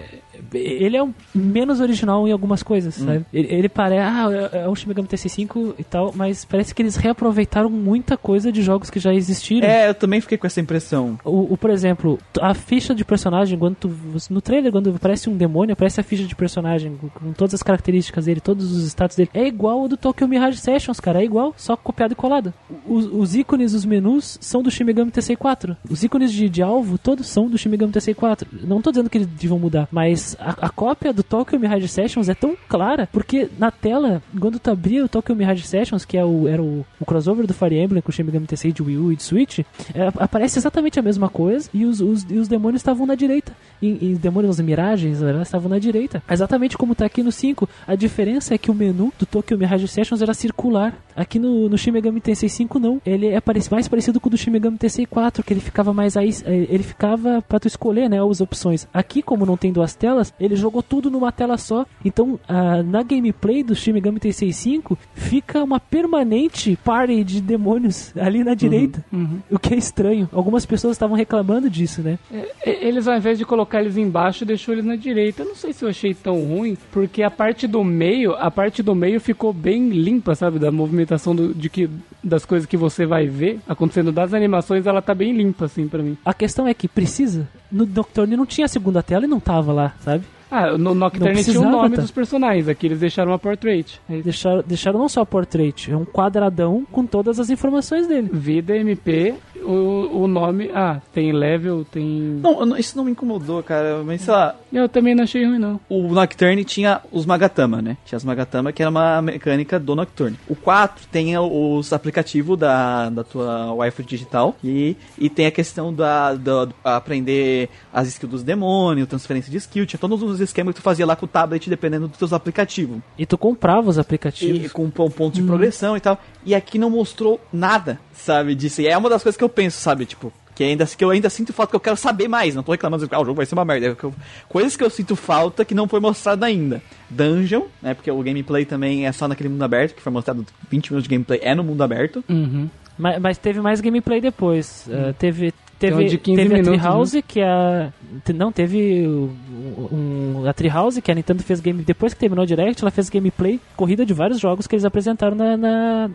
ele 0.52 0.97
é 0.97 1.02
um 1.02 1.12
menos 1.35 1.81
original 1.81 2.27
em 2.27 2.33
algumas 2.33 2.62
coisas, 2.62 2.94
sabe? 2.94 3.25
Ele, 3.33 3.49
ele 3.52 3.69
parece, 3.69 4.02
ah, 4.02 4.28
é 4.52 4.60
é 4.60 4.69
um 4.69 4.75
Shin 4.75 4.89
Megami 4.89 5.09
Tensei 5.09 5.31
5 5.31 5.75
e 5.78 5.85
tal, 5.85 6.12
mas 6.15 6.44
parece 6.44 6.75
que 6.75 6.83
eles 6.83 6.97
reaproveitaram 6.97 7.70
muita 7.70 8.17
coisa 8.17 8.52
de 8.52 8.62
jogos 8.62 8.91
que 8.91 8.99
já 8.99 9.12
existiram. 9.12 9.67
É, 9.67 9.89
eu 9.89 9.94
também 9.94 10.20
fiquei 10.20 10.39
com 10.39 10.47
essa 10.47 10.60
impressão. 10.60 11.19
O, 11.25 11.55
o, 11.55 11.57
por 11.57 11.70
exemplo, 11.70 12.19
a 12.41 12.55
ficha 12.55 12.94
de 12.94 13.05
personagem, 13.05 13.59
quando 13.59 13.77
tu, 13.77 13.97
no 14.28 14.41
trailer, 14.41 14.73
quando 14.73 14.91
aparece 14.91 15.28
um 15.28 15.36
demônio, 15.36 15.73
aparece 15.73 16.01
a 16.01 16.05
ficha 16.05 16.25
de 16.25 16.35
personagem 16.35 16.97
com, 16.97 17.09
com 17.09 17.33
todas 17.33 17.55
as 17.55 17.62
características 17.62 18.27
dele, 18.27 18.41
todos 18.41 18.73
os 18.73 18.86
status 18.86 19.17
dele. 19.17 19.31
É 19.35 19.47
igual 19.47 19.81
ao 19.81 19.89
do 19.89 19.97
Tokyo 19.97 20.28
Mirage 20.28 20.59
Sessions, 20.59 21.01
cara. 21.01 21.20
É 21.20 21.25
igual, 21.25 21.55
só 21.57 21.77
copiado 21.77 22.12
e 22.12 22.17
colado. 22.17 22.52
Os, 22.86 23.07
os 23.07 23.35
ícones, 23.35 23.75
os 23.75 23.85
menus, 23.85 24.39
são 24.41 24.62
do 24.62 24.70
Shin 24.70 24.85
Megami 24.85 25.10
Tensei 25.10 25.36
4. 25.36 25.77
Os 25.89 26.02
ícones 26.02 26.33
de, 26.33 26.49
de 26.49 26.62
alvo, 26.62 26.99
todos 26.99 27.27
são 27.27 27.49
do 27.49 27.59
Shin 27.59 27.69
Megami 27.69 27.93
Tensei 27.93 28.15
4. 28.15 28.49
Não 28.65 28.83
tô 28.83 28.91
dizendo 28.91 29.10
que 29.10 29.19
eles 29.19 29.28
devam 29.28 29.59
mudar, 29.59 29.89
mas 29.91 30.30
a, 30.39 30.67
a 30.67 30.68
cópia 30.68 31.12
do 31.12 31.23
Tokyo 31.23 31.59
Mirage 31.59 31.89
Sessions 31.89 32.28
é 32.28 32.34
tão 32.34 32.57
clara, 32.68 33.09
porque 33.12 33.49
na 33.59 33.70
tela, 33.70 34.23
quando 34.39 34.59
tu 34.59 34.70
abria 34.70 35.05
o 35.05 35.09
Tokyo 35.09 35.34
Mirage 35.34 35.67
Sessions, 35.67 36.05
que 36.05 36.17
é 36.17 36.25
o, 36.25 36.47
era 36.47 36.62
o, 36.62 36.84
o 36.99 37.05
crossover 37.05 37.47
do 37.47 37.55
Fire 37.55 37.78
Emblem 37.78 38.02
com 38.02 38.10
o 38.10 38.12
Shin 38.12 38.23
Megami 38.23 38.47
Tensei 38.47 38.73
de 38.73 38.83
Wii 38.83 38.97
U 38.97 39.12
e 39.12 39.17
de 39.17 39.23
Switch, 39.23 39.60
é, 39.60 40.09
aparece 40.18 40.59
exatamente 40.59 40.99
a 40.99 41.02
mesma 41.02 41.28
coisa 41.28 41.68
e 41.73 41.84
os, 41.84 42.00
os, 42.00 42.26
e 42.28 42.39
os 42.39 42.49
demônios 42.49 42.81
estavam 42.81 43.07
na 43.07 43.15
direita. 43.15 43.52
E, 43.81 43.99
e 44.09 44.12
os 44.12 44.18
demônios, 44.18 44.59
as 44.59 44.65
miragens, 44.65 45.20
né, 45.20 45.41
estavam 45.42 45.68
na 45.68 45.78
direita. 45.78 46.23
Exatamente 46.31 46.76
como 46.76 46.94
tá 46.94 47.07
aqui 47.07 47.23
no 47.23 47.33
5. 47.33 47.68
A 47.86 47.94
diferença 47.94 48.55
é 48.55 48.59
que 48.59 48.70
o 48.70 48.75
menu 48.75 49.12
do 49.18 49.25
Tokyo 49.25 49.59
Mirage 49.59 49.89
Sessions 49.89 50.20
era 50.20 50.34
circular. 50.34 50.94
Aqui 51.17 51.39
no, 51.39 51.68
no 51.68 51.78
Shin 51.78 51.91
Megami 51.91 52.20
Tensei 52.20 52.49
5 52.49 52.78
não. 52.78 53.00
Ele 53.05 53.28
é 53.28 53.42
mais 53.70 53.89
parecido 53.89 54.20
com 54.20 54.28
o 54.28 54.31
do 54.31 54.36
Shin 54.36 54.50
Megami 54.50 54.76
Tensei 54.76 55.07
4, 55.07 55.42
que 55.42 55.52
ele 55.52 55.60
ficava 55.60 55.92
mais 55.92 56.17
aí, 56.17 56.31
ele 56.47 56.83
ficava 56.83 57.42
pra 57.42 57.59
tu 57.59 57.67
escolher, 57.67 58.09
né, 58.09 58.18
as 58.23 58.41
opções. 58.41 58.86
Aqui, 58.92 59.23
como 59.23 59.47
não 59.47 59.57
tem 59.57 59.73
duas 59.73 59.94
telas, 59.94 60.19
ele 60.39 60.57
jogou 60.57 60.82
tudo 60.82 61.10
numa 61.10 61.31
tela 61.32 61.57
só. 61.58 61.84
Então, 62.05 62.39
ah, 62.49 62.82
na 62.82 63.02
gameplay 63.02 63.62
do 63.62 63.74
Shin 63.74 63.92
Megami 63.92 64.18
Tensei 64.20 64.52
5, 64.52 64.99
fica 65.15 65.62
uma 65.62 65.78
permanente 65.81 66.78
party 66.84 67.23
de 67.24 67.40
demônios 67.40 68.12
ali 68.16 68.42
na 68.44 68.55
direita. 68.55 69.05
O 69.50 69.58
que 69.58 69.74
é 69.74 69.76
estranho. 69.76 70.28
Algumas 70.32 70.66
pessoas 70.66 70.92
estavam 70.92 71.16
reclamando 71.16 71.68
disso, 71.70 72.02
né? 72.02 72.18
É, 72.32 72.86
Eles, 72.86 73.07
ao 73.07 73.16
invés 73.16 73.39
de 73.39 73.44
colocar 73.44 73.81
eles 73.81 73.97
embaixo, 73.97 74.44
deixou 74.44 74.74
eles 74.74 74.84
na 74.84 74.97
direita. 74.97 75.42
Eu 75.42 75.49
não 75.49 75.55
sei 75.55 75.73
se 75.73 75.84
eu 75.84 75.89
achei 75.89 76.15
tão 76.15 76.40
ruim, 76.44 76.76
porque 76.92 77.23
a 77.23 77.31
parte 77.31 77.66
do 77.66 77.82
meio, 77.84 78.34
a 78.34 78.50
parte 78.50 78.82
do 78.82 78.94
meio 78.94 79.20
ficou 79.20 79.52
bem 79.52 79.89
limpa, 79.90 80.34
sabe? 80.34 80.58
Da 80.58 80.70
movimentação 80.70 81.34
do- 81.34 81.55
de 81.55 81.68
que, 81.68 81.89
das 82.23 82.44
coisas 82.44 82.66
que 82.66 82.76
você 82.76 83.07
vai 83.07 83.26
ver 83.26 83.60
acontecendo 83.68 84.10
das 84.12 84.34
animações, 84.34 84.86
ela 84.86 85.00
tá 85.02 85.15
bem 85.15 85.32
limpa, 85.32 85.66
assim, 85.66 85.86
pra 85.89 86.02
mim. 86.02 86.16
A 86.24 86.34
questão 86.34 86.66
é 86.66 86.74
que 86.74 86.89
precisa. 86.89 87.49
No 87.70 87.86
Nocturne 87.86 88.36
não 88.36 88.47
tinha 88.47 88.65
a 88.65 88.68
segunda 88.68 89.02
tela 89.02 89.24
e 89.24 89.28
não 89.28 89.39
tava 89.39 89.73
lá, 89.73 89.94
sabe? 90.00 90.09
sabe? 90.10 90.40
Ah, 90.51 90.77
no 90.77 90.95
Nocturne 90.95 91.45
tinha 91.45 91.61
o 91.61 91.70
nome 91.70 91.97
tá? 91.97 92.03
dos 92.03 92.11
personagens, 92.11 92.69
aqui 92.69 92.87
eles 92.87 92.99
deixaram 93.01 93.31
uma 93.31 93.39
portrait. 93.39 94.01
Isso. 94.09 94.23
Deixaram, 94.25 94.65
deixaram 94.67 94.99
não 94.99 95.09
só 95.09 95.25
portrait, 95.25 95.91
é 95.91 95.97
um 95.97 96.05
quadradão 96.05 96.85
com 96.91 97.07
todas 97.07 97.39
as 97.39 97.51
informações 97.51 98.07
dele. 98.09 98.29
Vida, 98.33 98.77
MP, 98.77 99.35
o, 99.62 100.23
o 100.23 100.27
nome. 100.29 100.70
Ah, 100.75 101.01
tem 101.12 101.33
level, 101.33 101.85
tem. 101.85 102.05
Não- 102.43 102.77
isso 102.77 102.97
não 102.97 103.05
me 103.05 103.12
incomodou, 103.12 103.62
cara. 103.62 104.03
Mas 104.05 104.23
sei 104.23 104.33
lá, 104.35 104.57
Eu 104.73 104.89
também 104.89 105.15
não 105.15 105.25
achei 105.25 105.45
ruim, 105.45 105.59
não. 105.59 105.79
o 105.89 106.03
Nocturne 106.12 106.65
tinha 106.65 107.01
os 107.12 107.25
Magatama, 107.27 107.81
né? 107.81 107.97
Tinha 108.05 108.17
as 108.17 108.25
Magatama, 108.25 108.73
que 108.73 108.83
era 108.83 108.91
uma 108.91 109.23
mecânica 109.23 109.79
do 109.79 109.95
Nocturne. 109.95 110.37
O 110.49 110.57
4 110.57 111.07
tem 111.12 111.37
os 111.39 111.93
aplicativos 111.93 112.59
da, 112.59 113.09
da 113.11 113.23
tua 113.23 113.73
Wi-Fi 113.75 114.03
digital 114.03 114.57
e, 114.65 114.97
e 115.19 115.29
tem 115.29 115.47
a 115.47 115.51
questão 115.51 115.93
da, 115.95 116.35
da- 116.35 116.69
aprender 116.85 117.69
as 117.93 118.09
skills 118.09 118.31
dos 118.31 118.43
demônios, 118.43 119.09
transferência 119.09 119.51
de 119.51 119.59
skill, 119.59 119.87
tinha 119.87 119.99
todos 120.01 120.23
os 120.23 120.40
esquemas 120.41 120.75
que 120.75 120.81
tu 120.81 120.85
fazia 120.85 121.07
lá 121.07 121.17
com 121.17 121.27
o 121.27 121.28
tablet 121.28 121.69
dependendo 121.69 122.09
dos 122.09 122.19
teus 122.19 122.33
aplicativos. 122.33 123.01
E 123.19 123.27
tu 123.27 123.36
comprava 123.36 123.89
os 123.89 123.99
aplicativos. 123.99 124.67
E 124.67 124.69
com 124.69 124.85
um 124.85 124.91
ponto 124.91 125.31
de 125.31 125.43
progressão 125.43 125.97
e 125.97 126.01
tal. 126.01 126.19
E 126.44 126.55
aqui 126.55 126.78
não 126.78 126.91
mostrou 126.91 127.41
nada, 127.52 127.99
sabe, 128.12 128.55
disso. 128.55 128.81
E 128.81 128.86
é 128.89 128.97
uma 128.97 129.09
das 129.09 129.23
coisas 129.23 129.36
que 129.36 129.44
eu 129.44 129.49
penso, 129.49 129.81
sabe, 129.81 130.07
tipo, 130.07 130.33
que 130.55 130.65
ainda 130.65 130.85
que 130.85 131.02
eu 131.02 131.10
ainda 131.10 131.31
sinto 131.31 131.52
falta, 131.52 131.70
que 131.70 131.77
eu 131.77 131.81
quero 131.81 131.97
saber 131.97 132.28
mais. 132.28 132.55
Não 132.55 132.62
tô 132.62 132.73
reclamando, 132.73 133.09
ah, 133.10 133.20
o 133.20 133.25
jogo 133.25 133.36
vai 133.36 133.47
ser 133.47 133.55
uma 133.55 133.65
merda. 133.65 133.86
É 133.86 133.97
eu- 134.02 134.15
coisas 134.49 134.77
que 134.77 134.85
eu 134.85 134.91
sinto 134.91 135.17
falta 135.17 135.65
que 135.65 135.75
não 135.75 135.89
foi 135.89 136.01
mostrado 136.01 136.44
ainda. 136.44 136.83
Dungeon, 137.09 137.62
né, 137.81 137.94
porque 137.94 138.10
o 138.10 138.23
gameplay 138.23 138.65
também 138.65 139.07
é 139.07 139.12
só 139.12 139.27
naquele 139.27 139.49
mundo 139.49 139.62
aberto, 139.62 139.94
que 139.94 140.02
foi 140.02 140.12
mostrado 140.12 140.44
20 140.70 140.91
minutos 140.91 141.09
de 141.09 141.15
gameplay, 141.15 141.41
é 141.43 141.55
no 141.55 141.65
mundo 141.65 141.83
aberto. 141.83 142.23
Uhum. 142.28 142.69
Mas, 142.99 143.19
mas 143.20 143.39
teve 143.39 143.60
mais 143.62 143.81
gameplay 143.81 144.20
depois. 144.20 144.86
Uh, 144.86 145.15
teve 145.15 145.55
Teve, 145.81 146.05
de 146.05 146.18
15 146.18 146.36
teve 146.36 146.55
a 146.55 146.59
minutos, 146.59 146.76
né? 146.76 146.83
Treehouse, 146.83 147.23
que 147.23 147.41
é 147.41 147.49
a. 147.49 147.92
Não, 148.34 148.52
teve 148.52 149.07
um, 149.07 150.47
a 150.47 150.52
Treehouse, 150.52 151.00
que 151.00 151.10
a 151.10 151.15
Nintendo 151.15 151.42
fez 151.42 151.59
game. 151.59 151.83
Depois 151.83 152.12
que 152.12 152.20
terminou 152.20 152.44
o 152.44 152.47
Direct, 152.47 152.83
ela 152.83 152.91
fez 152.91 153.09
gameplay, 153.09 153.59
corrida 153.76 154.05
de 154.05 154.12
vários 154.12 154.39
jogos 154.39 154.67
que 154.67 154.75
eles 154.75 154.84
apresentaram 154.84 155.34
na. 155.34 155.57
na 155.57 156.10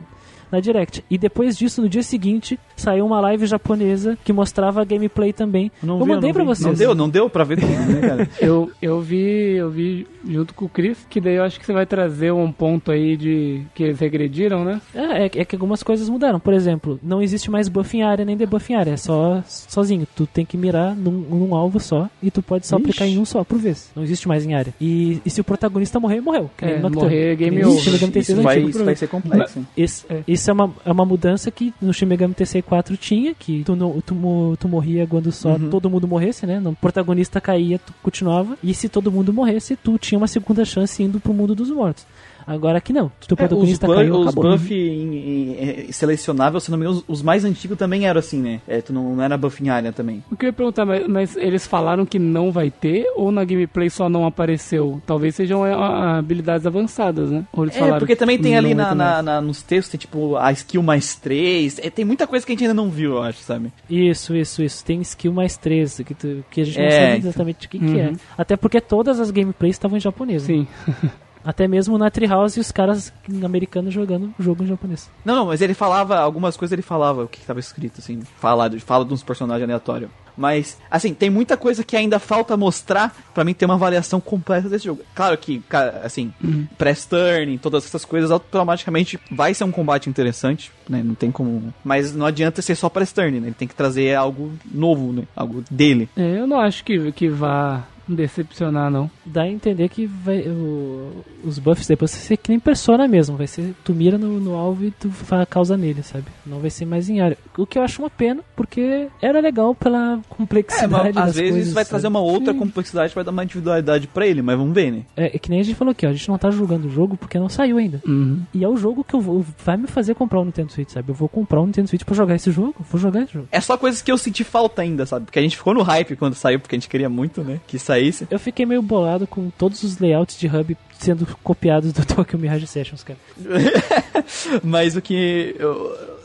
na 0.55 0.59
Direct. 0.61 1.03
E 1.09 1.17
depois 1.17 1.57
disso, 1.57 1.81
no 1.81 1.89
dia 1.89 2.03
seguinte, 2.03 2.59
saiu 2.75 3.05
uma 3.05 3.19
live 3.19 3.45
japonesa 3.45 4.17
que 4.23 4.31
mostrava 4.33 4.81
a 4.81 4.85
gameplay 4.85 5.31
também. 5.33 5.71
Não 5.83 5.99
eu 5.99 6.05
vi, 6.05 6.11
mandei 6.11 6.29
não 6.29 6.33
pra 6.33 6.43
vi. 6.43 6.49
vocês. 6.49 6.65
Não 6.67 6.73
deu, 6.73 6.95
não 6.95 7.09
deu 7.09 7.29
pra 7.29 7.43
ver 7.43 7.59
tudo, 7.59 7.71
né, 7.71 8.07
cara? 8.07 8.29
Eu, 8.39 8.71
eu 8.81 9.01
vi, 9.01 9.53
eu 9.55 9.69
vi 9.69 10.07
junto 10.27 10.53
com 10.53 10.65
o 10.65 10.69
Chris, 10.69 11.05
que 11.09 11.19
daí 11.21 11.35
eu 11.35 11.43
acho 11.43 11.59
que 11.59 11.65
você 11.65 11.73
vai 11.73 11.85
trazer 11.85 12.31
um 12.31 12.51
ponto 12.51 12.91
aí 12.91 13.15
de 13.17 13.61
que 13.73 13.83
eles 13.83 13.99
regrediram, 13.99 14.63
né? 14.63 14.81
É, 14.93 15.25
é, 15.25 15.29
que- 15.29 15.39
é 15.39 15.45
que 15.45 15.55
algumas 15.55 15.81
coisas 15.83 16.09
mudaram. 16.09 16.39
Por 16.39 16.53
exemplo, 16.53 16.99
não 17.03 17.21
existe 17.21 17.49
mais 17.51 17.67
buff 17.69 17.95
em 17.95 18.03
área 18.03 18.25
nem 18.25 18.35
debuff 18.37 18.71
em 18.71 18.75
área. 18.75 18.91
É 18.91 18.97
só 18.97 19.43
sozinho. 19.47 20.07
Tu 20.15 20.25
tem 20.27 20.45
que 20.45 20.57
mirar 20.57 20.95
num, 20.95 21.11
num 21.11 21.55
alvo 21.55 21.79
só 21.79 22.09
e 22.21 22.29
tu 22.31 22.41
pode 22.41 22.65
só 22.67 22.77
Ixi. 22.77 22.83
aplicar 22.85 23.07
em 23.07 23.17
um 23.19 23.25
só 23.25 23.43
por 23.43 23.57
vez. 23.59 23.91
Não 23.95 24.03
existe 24.03 24.27
mais 24.27 24.45
em 24.45 24.53
área. 24.53 24.73
E, 24.81 25.19
e 25.25 25.29
se 25.29 25.41
o 25.41 25.43
protagonista 25.43 25.99
morrer, 25.99 26.21
morreu. 26.21 26.49
É, 26.61 26.77
morrer 26.79 27.33
é 27.33 27.35
game 27.35 27.63
over. 27.65 27.99
Tensei 27.99 28.21
Isso 28.21 28.41
vai, 28.41 28.59
isso 28.61 28.83
vai 28.83 28.95
ser 28.95 29.07
complexo. 29.07 29.65
Isso, 29.77 30.05
É. 30.09 30.21
isso 30.45 30.51
é, 30.51 30.53
uma, 30.53 30.71
é 30.85 30.91
uma 30.91 31.05
mudança 31.05 31.49
que 31.49 31.73
no 31.81 31.91
Shin 31.91 32.05
Megami 32.05 32.35
Tensei 32.35 32.61
4 32.61 32.95
tinha, 32.97 33.33
que 33.33 33.63
tu, 33.63 33.75
não, 33.75 33.99
tu, 34.01 34.55
tu 34.59 34.67
morria 34.67 35.07
quando 35.07 35.31
só 35.31 35.55
Uhum. 35.55 35.69
todo 35.71 35.89
mundo 35.89 36.07
morresse, 36.07 36.45
né? 36.45 36.61
O 36.63 36.73
protagonista 36.75 37.41
caía, 37.41 37.79
tu 37.79 37.93
continuava. 38.03 38.55
E 38.61 38.73
se 38.73 38.87
todo 38.87 39.11
mundo 39.11 39.33
morresse, 39.33 39.75
tu 39.75 39.97
tinha 39.97 40.17
uma 40.19 40.27
segunda 40.27 40.63
chance 40.63 41.01
indo 41.01 41.19
pro 41.19 41.33
mundo 41.33 41.55
dos 41.55 41.71
mortos. 41.71 42.05
Agora 42.47 42.77
aqui 42.77 42.93
não. 42.93 43.07
Se 43.19 43.27
o 43.27 43.31
É, 43.31 43.33
os 43.33 43.35
protagonista 43.37 43.87
caiu, 43.87 44.15
os 44.19 44.27
acabou. 44.27 44.51
buff 44.51 44.73
em- 44.73 45.15
em- 45.17 45.85
em- 45.87 45.91
selecionável, 45.91 46.59
se 46.59 46.69
não 46.69 46.77
me 46.77 46.85
engano, 46.85 47.03
os- 47.07 47.17
os 47.19 47.21
mais 47.23 47.43
antigos 47.43 47.77
também 47.77 48.05
eram 48.05 48.19
assim, 48.19 48.39
né? 48.41 48.61
É, 48.67 48.81
tu 48.81 48.93
não, 48.93 49.15
não 49.15 49.23
era 49.23 49.37
buff 49.37 49.63
em 49.63 49.69
área 49.69 49.91
também. 49.91 50.23
Eu 50.29 50.37
queria 50.37 50.53
perguntar, 50.53 50.85
mas, 50.85 51.07
mas 51.07 51.35
eles 51.35 51.65
falaram 51.65 52.05
que 52.05 52.19
não 52.19 52.51
vai 52.51 52.69
ter 52.69 53.05
ou 53.15 53.31
na 53.31 53.43
gameplay 53.43 53.89
só 53.89 54.07
não 54.09 54.25
apareceu? 54.25 55.01
Talvez 55.05 55.35
sejam 55.35 55.65
é, 55.65 55.73
a- 55.73 56.17
habilidades 56.19 56.65
avançadas, 56.67 57.31
né? 57.31 57.45
Ou 57.53 57.63
eles 57.65 57.75
É, 57.75 57.79
falaram 57.79 57.99
porque 57.99 58.15
também 58.15 58.37
que 58.37 58.43
tem 58.43 58.55
ali 58.57 58.73
na, 58.75 58.93
na- 58.93 59.21
na- 59.21 59.41
nos 59.41 59.61
textos, 59.61 59.91
tem 59.91 59.97
tipo 59.99 60.35
a 60.35 60.51
skill 60.51 60.83
mais 60.83 61.15
3. 61.15 61.79
É, 61.79 61.89
tem 61.89 62.05
muita 62.05 62.27
coisa 62.27 62.45
que 62.45 62.51
a 62.51 62.53
gente 62.55 62.63
ainda 62.63 62.73
não 62.73 62.89
viu, 62.89 63.11
eu 63.13 63.21
acho, 63.23 63.39
sabe? 63.39 63.71
Isso, 63.89 64.35
isso, 64.35 64.61
isso. 64.61 64.83
Tem 64.85 65.01
skill 65.01 65.33
mais 65.33 65.57
13, 65.57 66.03
que, 66.03 66.13
tu- 66.13 66.43
que 66.51 66.61
a 66.61 66.63
gente 66.63 66.77
não 66.77 66.85
É, 66.85 66.91
sabe 66.91 67.05
então. 67.17 67.29
exatamente 67.29 67.67
o 67.67 67.69
que, 67.69 67.79
que 67.79 67.99
é. 67.99 68.07
Uhum. 68.09 68.15
Até 68.37 68.55
porque 68.55 68.79
todas 68.79 69.19
as 69.19 69.31
gameplays 69.31 69.75
estavam 69.75 69.97
em 69.97 70.01
japonês. 70.01 70.47
né? 70.47 70.65
Até 71.45 71.67
mesmo 71.67 71.97
na 71.97 72.09
Treehouse 72.09 72.57
e 72.57 72.61
os 72.61 72.71
caras 72.71 73.13
americanos 73.43 73.93
jogando 73.93 74.33
o 74.37 74.43
jogo 74.43 74.63
em 74.63 74.67
japonês. 74.67 75.09
Não, 75.23 75.35
não, 75.35 75.45
mas 75.45 75.61
ele 75.61 75.75
falava, 75.75 76.17
algumas 76.17 76.57
coisas 76.57 76.73
ele 76.73 76.81
falava 76.81 77.23
o 77.23 77.27
que, 77.27 77.39
que 77.39 77.45
tava 77.45 77.59
escrito, 77.59 77.99
assim, 77.99 78.21
fala, 78.39 78.69
fala 78.79 79.05
de 79.05 79.13
uns 79.13 79.23
personagens 79.23 79.63
aleatórios. 79.63 80.09
Mas, 80.37 80.77
assim, 80.91 81.13
tem 81.13 81.29
muita 81.29 81.55
coisa 81.55 81.83
que 81.83 81.95
ainda 81.95 82.19
falta 82.19 82.57
mostrar 82.57 83.15
pra 83.33 83.43
mim 83.43 83.53
ter 83.53 83.65
uma 83.65 83.75
avaliação 83.75 84.19
completa 84.19 84.67
desse 84.67 84.85
jogo. 84.85 85.01
Claro 85.13 85.37
que, 85.37 85.61
assim, 86.03 86.33
press 86.77 87.05
turning, 87.05 87.57
todas 87.57 87.85
essas 87.85 88.03
coisas, 88.03 88.31
automaticamente 88.31 89.19
vai 89.31 89.53
ser 89.53 89.63
um 89.63 89.71
combate 89.71 90.09
interessante, 90.09 90.71
né? 90.89 91.01
Não 91.03 91.15
tem 91.15 91.31
como. 91.31 91.73
Mas 91.83 92.13
não 92.13 92.25
adianta 92.25 92.61
ser 92.61 92.75
só 92.75 92.89
press 92.89 93.11
turning, 93.11 93.39
né? 93.39 93.47
Ele 93.47 93.55
tem 93.55 93.67
que 93.67 93.75
trazer 93.75 94.15
algo 94.15 94.51
novo, 94.69 95.13
né? 95.13 95.23
Algo 95.35 95.63
dele. 95.71 96.09
É, 96.15 96.39
eu 96.39 96.47
não 96.47 96.59
acho 96.59 96.83
que, 96.83 97.11
que 97.13 97.29
vá 97.29 97.83
decepcionar, 98.07 98.89
não. 98.91 99.09
Dá 99.25 99.43
a 99.43 99.49
entender 99.49 99.89
que 99.89 100.05
vai, 100.05 100.39
o- 100.47 101.23
os 101.43 101.59
buffs 101.59 101.87
depois 101.87 102.11
vai 102.11 102.21
ser 102.21 102.37
que 102.37 102.49
nem 102.49 102.59
persona 102.59 103.07
mesmo. 103.07 103.37
Vai 103.37 103.47
ser 103.47 103.73
tu 103.83 103.93
mira 103.93 104.17
no, 104.17 104.39
no 104.39 104.55
alvo 104.55 104.85
e 104.85 104.91
tu 104.91 105.09
faz 105.11 105.47
causa 105.49 105.75
nele, 105.77 106.03
sabe? 106.03 106.25
Não 106.45 106.59
vai 106.59 106.69
ser 106.69 106.85
mais 106.85 107.09
em 107.09 107.21
área. 107.21 107.37
O 107.57 107.65
que 107.65 107.77
eu 107.77 107.81
acho 107.83 108.01
uma 108.01 108.09
pena, 108.09 108.41
porque 108.55 109.07
era 109.21 109.39
legal 109.39 109.73
pela 109.75 110.15
É, 110.15 110.35
complexidade. 110.35 110.91
mas 110.91 111.15
das 111.15 111.29
às 111.29 111.35
vezes 111.35 111.51
coisas, 111.51 111.73
vai 111.73 111.83
sabe? 111.83 111.89
trazer 111.89 112.07
uma 112.07 112.19
outra 112.19 112.53
Sim. 112.53 112.59
complexidade, 112.59 113.13
vai 113.15 113.23
dar 113.23 113.31
uma 113.31 113.43
individualidade 113.43 114.07
pra 114.07 114.25
ele, 114.27 114.41
mas 114.41 114.57
vamos 114.57 114.73
ver, 114.73 114.91
né? 114.91 115.01
É, 115.15 115.35
é 115.35 115.39
que 115.39 115.49
nem 115.49 115.59
a 115.59 115.63
gente 115.63 115.75
falou 115.75 115.91
aqui, 115.91 116.05
ó, 116.05 116.09
a 116.09 116.13
gente 116.13 116.27
não 116.29 116.37
tá 116.37 116.49
jogando 116.51 116.85
o 116.85 116.89
jogo 116.89 117.17
porque 117.17 117.39
não 117.39 117.49
saiu 117.49 117.77
ainda. 117.77 118.01
Uhum. 118.07 118.41
E 118.53 118.63
é 118.63 118.67
o 118.67 118.77
jogo 118.77 119.03
que 119.03 119.13
eu 119.13 119.21
vou, 119.21 119.45
vai 119.63 119.77
me 119.77 119.87
fazer 119.87 120.15
comprar 120.15 120.39
o 120.39 120.45
Nintendo 120.45 120.71
Switch, 120.71 120.89
sabe? 120.89 121.09
Eu 121.09 121.15
vou 121.15 121.27
comprar 121.29 121.59
o 121.61 121.65
Nintendo 121.65 121.87
Switch 121.89 122.03
pra 122.03 122.15
jogar 122.15 122.35
esse 122.35 122.51
jogo, 122.51 122.75
vou 122.89 122.99
jogar 122.99 123.23
esse 123.23 123.33
jogo. 123.33 123.47
É 123.51 123.59
só 123.61 123.77
coisas 123.77 124.01
que 124.01 124.11
eu 124.11 124.17
senti 124.17 124.43
falta 124.43 124.81
ainda, 124.81 125.05
sabe? 125.05 125.25
Porque 125.25 125.39
a 125.39 125.41
gente 125.41 125.57
ficou 125.57 125.73
no 125.73 125.81
hype 125.81 126.15
quando 126.15 126.35
saiu, 126.35 126.59
porque 126.59 126.75
a 126.75 126.79
gente 126.79 126.89
queria 126.89 127.09
muito, 127.09 127.43
né? 127.43 127.59
Que 127.67 127.77
saísse. 127.95 128.27
Eu 128.29 128.39
fiquei 128.39 128.65
meio 128.65 128.81
bolado 128.81 129.25
com 129.27 129.49
todos 129.49 129.83
os 129.83 129.97
layouts 129.99 130.37
de 130.37 130.47
hub 130.47 130.77
sendo 130.99 131.25
copiados 131.43 131.91
do 131.93 132.03
Tokyo 132.05 132.37
Mirage 132.39 132.67
Sessions, 132.67 133.03
cara. 133.03 133.19
Mas 134.63 134.95
o 134.95 135.01
que. 135.01 135.55
eu- 135.59 136.15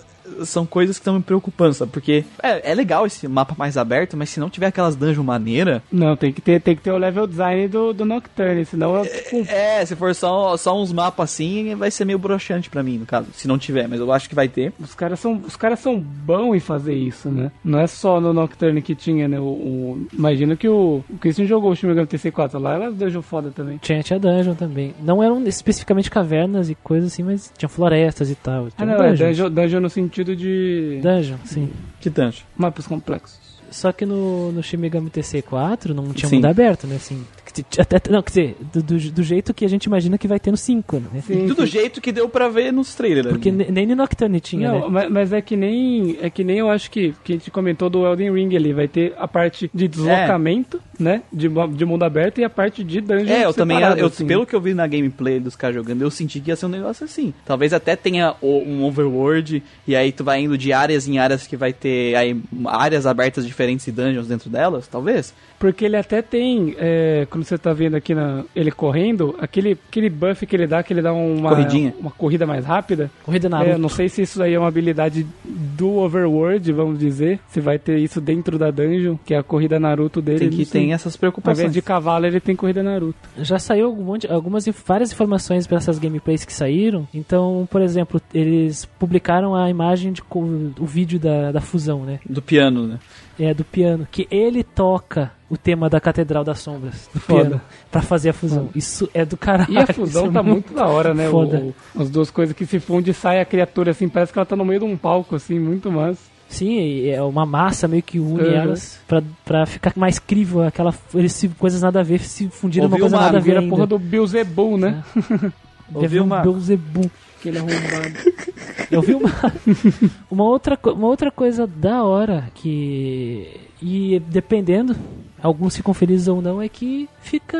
são 0.44 0.64
coisas 0.66 0.96
que 0.96 1.00
estão 1.02 1.14
me 1.14 1.22
preocupando, 1.22 1.74
sabe? 1.74 1.90
Porque 1.92 2.24
é, 2.42 2.70
é 2.70 2.74
legal 2.74 3.06
esse 3.06 3.26
mapa 3.28 3.54
mais 3.58 3.76
aberto, 3.76 4.16
mas 4.16 4.30
se 4.30 4.40
não 4.40 4.50
tiver 4.50 4.66
aquelas 4.66 4.96
dungeons 4.96 5.24
maneira. 5.24 5.82
Não, 5.90 6.16
tem 6.16 6.32
que 6.32 6.40
ter, 6.40 6.60
tem 6.60 6.74
que 6.76 6.82
ter 6.82 6.90
o 6.92 6.98
level 6.98 7.26
design 7.26 7.68
do, 7.68 7.92
do 7.92 8.04
Nocturne, 8.04 8.64
senão 8.64 8.98
é 8.98 9.04
tipo, 9.08 9.36
É, 9.50 9.84
se 9.84 9.94
for 9.96 10.14
só, 10.14 10.56
só 10.56 10.80
uns 10.80 10.92
mapas 10.92 11.30
assim, 11.30 11.74
vai 11.74 11.90
ser 11.90 12.04
meio 12.04 12.18
broxante 12.18 12.68
pra 12.70 12.82
mim, 12.82 12.98
no 12.98 13.06
caso. 13.06 13.28
Se 13.32 13.46
não 13.48 13.58
tiver, 13.58 13.88
mas 13.88 14.00
eu 14.00 14.12
acho 14.12 14.28
que 14.28 14.34
vai 14.34 14.48
ter. 14.48 14.72
Os 14.80 14.94
caras 14.94 15.20
são, 15.20 15.40
os 15.46 15.56
caras 15.56 15.78
são 15.80 15.98
bons 15.98 16.54
em 16.56 16.60
fazer 16.60 16.94
isso, 16.94 17.28
né? 17.30 17.50
Não 17.64 17.78
é 17.78 17.86
só 17.86 18.20
no 18.20 18.32
Nocturne 18.32 18.82
que 18.82 18.94
tinha, 18.94 19.28
né? 19.28 19.38
O, 19.38 19.44
o- 19.44 20.06
imagino 20.12 20.56
que 20.56 20.68
o, 20.68 21.02
o 21.08 21.18
Christian 21.18 21.46
jogou 21.46 21.70
o 21.70 21.76
Shin 21.76 21.86
Megami 21.86 22.06
TC4 22.06 22.58
lá, 22.60 22.74
ela 22.74 22.90
dungeon 22.90 23.22
foda 23.22 23.50
também. 23.50 23.78
Tinha, 23.78 24.02
tinha 24.02 24.18
dungeon 24.18 24.54
também. 24.54 24.94
Não 25.02 25.22
eram 25.22 25.42
especificamente 25.46 26.10
cavernas 26.10 26.68
e 26.70 26.74
coisas 26.74 27.12
assim, 27.12 27.22
mas 27.22 27.52
tinha 27.56 27.68
florestas 27.68 28.30
e 28.30 28.34
tal. 28.34 28.66
Ah, 28.66 28.70
Tinha 28.84 28.86
não, 28.96 29.04
é 29.04 29.12
dungeon, 29.14 29.50
dungeon 29.50 29.80
no 29.80 29.90
sentido 29.90 30.19
de 30.24 31.00
Dungeon, 31.02 31.36
sim. 31.44 31.70
Que 32.00 32.08
dungeon? 32.10 32.42
mapas 32.56 32.86
complexos. 32.86 33.38
Só 33.70 33.92
que 33.92 34.04
no, 34.04 34.50
no 34.50 34.62
Shin 34.62 34.78
Megami 34.78 35.10
TC4 35.10 35.90
não 35.94 36.12
tinha 36.12 36.28
Sim. 36.28 36.36
mundo 36.36 36.46
aberto, 36.46 36.86
né? 36.88 36.96
Assim, 36.96 37.24
que 37.52 37.80
até, 37.80 38.00
não, 38.10 38.22
quer 38.22 38.30
dizer, 38.30 38.56
do, 38.72 38.82
do, 38.82 38.98
do 39.12 39.22
jeito 39.22 39.52
que 39.54 39.64
a 39.64 39.68
gente 39.68 39.84
imagina 39.84 40.16
que 40.18 40.28
vai 40.28 40.38
ter 40.40 40.50
no 40.50 40.56
5, 40.56 40.96
né? 40.98 41.22
Sim, 41.26 41.48
sim. 41.48 41.66
jeito 41.66 42.00
que 42.00 42.12
deu 42.12 42.28
pra 42.28 42.48
ver 42.48 42.72
nos 42.72 42.94
trailers. 42.94 43.28
Porque 43.28 43.50
né? 43.50 43.64
ne- 43.66 43.70
nem 43.72 43.86
no 43.86 43.96
Nocturne 43.96 44.40
tinha, 44.40 44.70
Não, 44.72 44.80
né? 44.80 44.86
mas, 44.90 45.10
mas 45.10 45.32
é 45.32 45.40
que 45.40 45.56
nem 45.56 46.16
é 46.20 46.30
que 46.30 46.42
nem 46.44 46.58
eu 46.58 46.70
acho 46.70 46.90
que 46.90 47.14
que 47.24 47.32
a 47.32 47.36
gente 47.36 47.50
comentou 47.50 47.88
do 47.90 48.04
Elden 48.06 48.32
Ring 48.32 48.54
ali, 48.56 48.72
vai 48.72 48.88
ter 48.88 49.14
a 49.18 49.26
parte 49.28 49.70
de 49.74 49.88
deslocamento, 49.88 50.80
né, 50.98 51.22
de, 51.32 51.48
de 51.48 51.84
mundo 51.84 52.02
aberto 52.04 52.38
e 52.40 52.44
a 52.44 52.50
parte 52.50 52.84
de 52.84 53.00
dungeon 53.00 53.26
É, 53.34 53.44
eu 53.44 53.54
também, 53.54 53.80
eu, 53.80 54.06
assim. 54.06 54.26
pelo 54.26 54.46
que 54.46 54.54
eu 54.54 54.60
vi 54.60 54.74
na 54.74 54.86
gameplay 54.86 55.40
dos 55.40 55.56
caras 55.56 55.76
jogando, 55.76 56.02
eu 56.02 56.10
senti 56.10 56.40
que 56.40 56.50
ia 56.50 56.56
ser 56.56 56.66
um 56.66 56.70
negócio 56.70 57.04
assim. 57.04 57.32
Talvez 57.44 57.72
até 57.72 57.96
tenha 57.96 58.34
o- 58.40 58.58
um 58.62 58.84
overworld, 58.84 59.62
e 59.86 59.96
aí 59.96 60.12
tu 60.12 60.22
vai 60.24 60.40
indo 60.42 60.56
de 60.58 60.72
áreas 60.72 61.08
em 61.08 61.18
áreas 61.18 61.46
que 61.46 61.56
vai 61.56 61.72
ter 61.72 62.14
aí, 62.16 62.38
áreas 62.66 63.06
abertas 63.06 63.46
diferentes 63.46 63.86
e 63.86 63.92
dungeons 63.92 64.26
dentro 64.28 64.50
delas, 64.50 64.86
talvez. 64.86 65.32
Porque 65.60 65.84
ele 65.84 65.96
até 65.96 66.22
tem, 66.22 66.74
é, 66.78 67.26
quando 67.28 67.44
você 67.44 67.58
tá 67.58 67.70
vendo 67.74 67.94
aqui 67.94 68.14
na, 68.14 68.44
ele 68.56 68.72
correndo, 68.72 69.36
aquele, 69.38 69.72
aquele 69.88 70.08
buff 70.08 70.46
que 70.46 70.56
ele 70.56 70.66
dá, 70.66 70.82
que 70.82 70.90
ele 70.90 71.02
dá 71.02 71.12
uma, 71.12 71.50
Corridinha. 71.50 71.94
uma 72.00 72.10
corrida 72.10 72.46
mais 72.46 72.64
rápida. 72.64 73.10
Corrida 73.22 73.46
É, 73.46 73.50
Naruto. 73.50 73.78
não 73.78 73.90
sei 73.90 74.08
se 74.08 74.22
isso 74.22 74.42
aí 74.42 74.54
é 74.54 74.58
uma 74.58 74.68
habilidade 74.68 75.26
do 75.44 75.96
Overworld, 75.98 76.72
vamos 76.72 76.98
dizer. 76.98 77.38
Se 77.48 77.60
vai 77.60 77.78
ter 77.78 77.98
isso 77.98 78.22
dentro 78.22 78.58
da 78.58 78.70
dungeon, 78.70 79.16
que 79.22 79.34
é 79.34 79.38
a 79.38 79.42
corrida 79.42 79.78
Naruto 79.78 80.22
dele. 80.22 80.38
Tem 80.38 80.48
que 80.48 80.64
tem 80.64 80.92
essas 80.94 81.14
Ao 81.14 81.18
preocupações. 81.20 81.58
invés 81.58 81.74
de 81.74 81.82
cavalo, 81.82 82.24
ele 82.24 82.40
tem 82.40 82.56
corrida 82.56 82.82
Naruto. 82.82 83.18
Já 83.36 83.58
saiu 83.58 83.84
algum 83.84 84.02
monte, 84.02 84.26
algumas 84.32 84.64
várias 84.86 85.12
informações 85.12 85.66
para 85.66 85.76
essas 85.76 85.98
gameplays 85.98 86.42
que 86.42 86.54
saíram. 86.54 87.06
Então, 87.12 87.68
por 87.70 87.82
exemplo, 87.82 88.18
eles 88.32 88.86
publicaram 88.98 89.54
a 89.54 89.68
imagem 89.68 90.10
de 90.10 90.22
o 90.30 90.86
vídeo 90.86 91.18
da, 91.18 91.52
da 91.52 91.60
fusão, 91.60 92.02
né? 92.06 92.18
Do 92.26 92.40
piano, 92.40 92.86
né? 92.86 92.98
É 93.38 93.52
do 93.52 93.64
piano 93.64 94.08
que 94.10 94.26
ele 94.30 94.64
toca 94.64 95.32
o 95.50 95.56
tema 95.58 95.90
da 95.90 96.00
Catedral 96.00 96.44
das 96.44 96.60
Sombras 96.60 97.10
do 97.12 97.18
Foda. 97.20 97.40
piano 97.48 97.60
pra 97.90 98.00
fazer 98.00 98.28
a 98.30 98.32
fusão. 98.32 98.68
Isso 98.74 99.10
é 99.12 99.24
do 99.24 99.36
caralho. 99.36 99.72
E 99.72 99.76
a 99.78 99.82
isso 99.82 99.94
fusão 99.94 100.26
é 100.26 100.30
tá 100.30 100.42
muito 100.42 100.72
da 100.72 100.86
hora, 100.86 101.12
né? 101.12 101.28
Foda. 101.28 101.58
o- 101.58 102.00
as 102.00 102.08
duas 102.08 102.30
coisas 102.30 102.54
que 102.54 102.64
se 102.64 102.78
fundem 102.78 103.10
e 103.10 103.14
sai 103.14 103.40
a 103.40 103.44
criatura 103.44 103.90
assim, 103.90 104.08
parece 104.08 104.32
que 104.32 104.38
ela 104.38 104.46
tá 104.46 104.54
no 104.56 104.64
meio 104.64 104.78
de 104.80 104.86
um 104.86 104.96
palco, 104.96 105.34
assim, 105.34 105.58
muito 105.58 105.90
massa. 105.90 106.20
Sim, 106.48 107.06
é 107.08 107.22
uma 107.22 107.44
massa 107.46 107.86
meio 107.86 108.02
que 108.02 108.18
une 108.18 108.42
Uhum. 108.42 108.50
elas 108.52 109.00
pra, 109.06 109.22
pra 109.44 109.66
ficar 109.66 109.92
mais 109.96 110.18
crível 110.18 110.62
aquela 110.62 110.92
eles 111.14 111.32
se, 111.32 111.48
coisas 111.48 111.80
nada 111.82 112.00
a 112.00 112.02
ver 112.02 112.20
se 112.20 112.48
fundiram 112.48 112.86
Ouvi 112.86 112.94
uma 112.94 113.00
coisa 113.00 113.16
uma- 113.16 113.22
nada 113.26 113.38
a 113.38 113.40
ver 113.40 113.56
a 113.58 113.62
porra 113.68 113.86
do 113.86 113.98
Beelzebub, 113.98 114.76
né? 114.80 115.02
Ouvi 115.94 116.20
uma- 116.20 116.40
Beelzebub. 116.42 117.10
Aquele 117.38 117.58
arrombado. 117.58 118.14
Eu 118.90 119.00
vi 119.02 119.14
uma, 119.14 119.30
uma, 120.30 120.44
outra, 120.44 120.78
uma 120.92 121.06
outra 121.06 121.30
coisa 121.30 121.66
da 121.66 122.02
hora 122.04 122.48
que. 122.54 123.48
E 123.80 124.20
dependendo, 124.28 124.94
alguns 125.42 125.76
ficam 125.76 125.94
felizes 125.94 126.28
ou 126.28 126.40
não, 126.40 126.60
é 126.60 126.68
que 126.68 127.08
fica. 127.20 127.58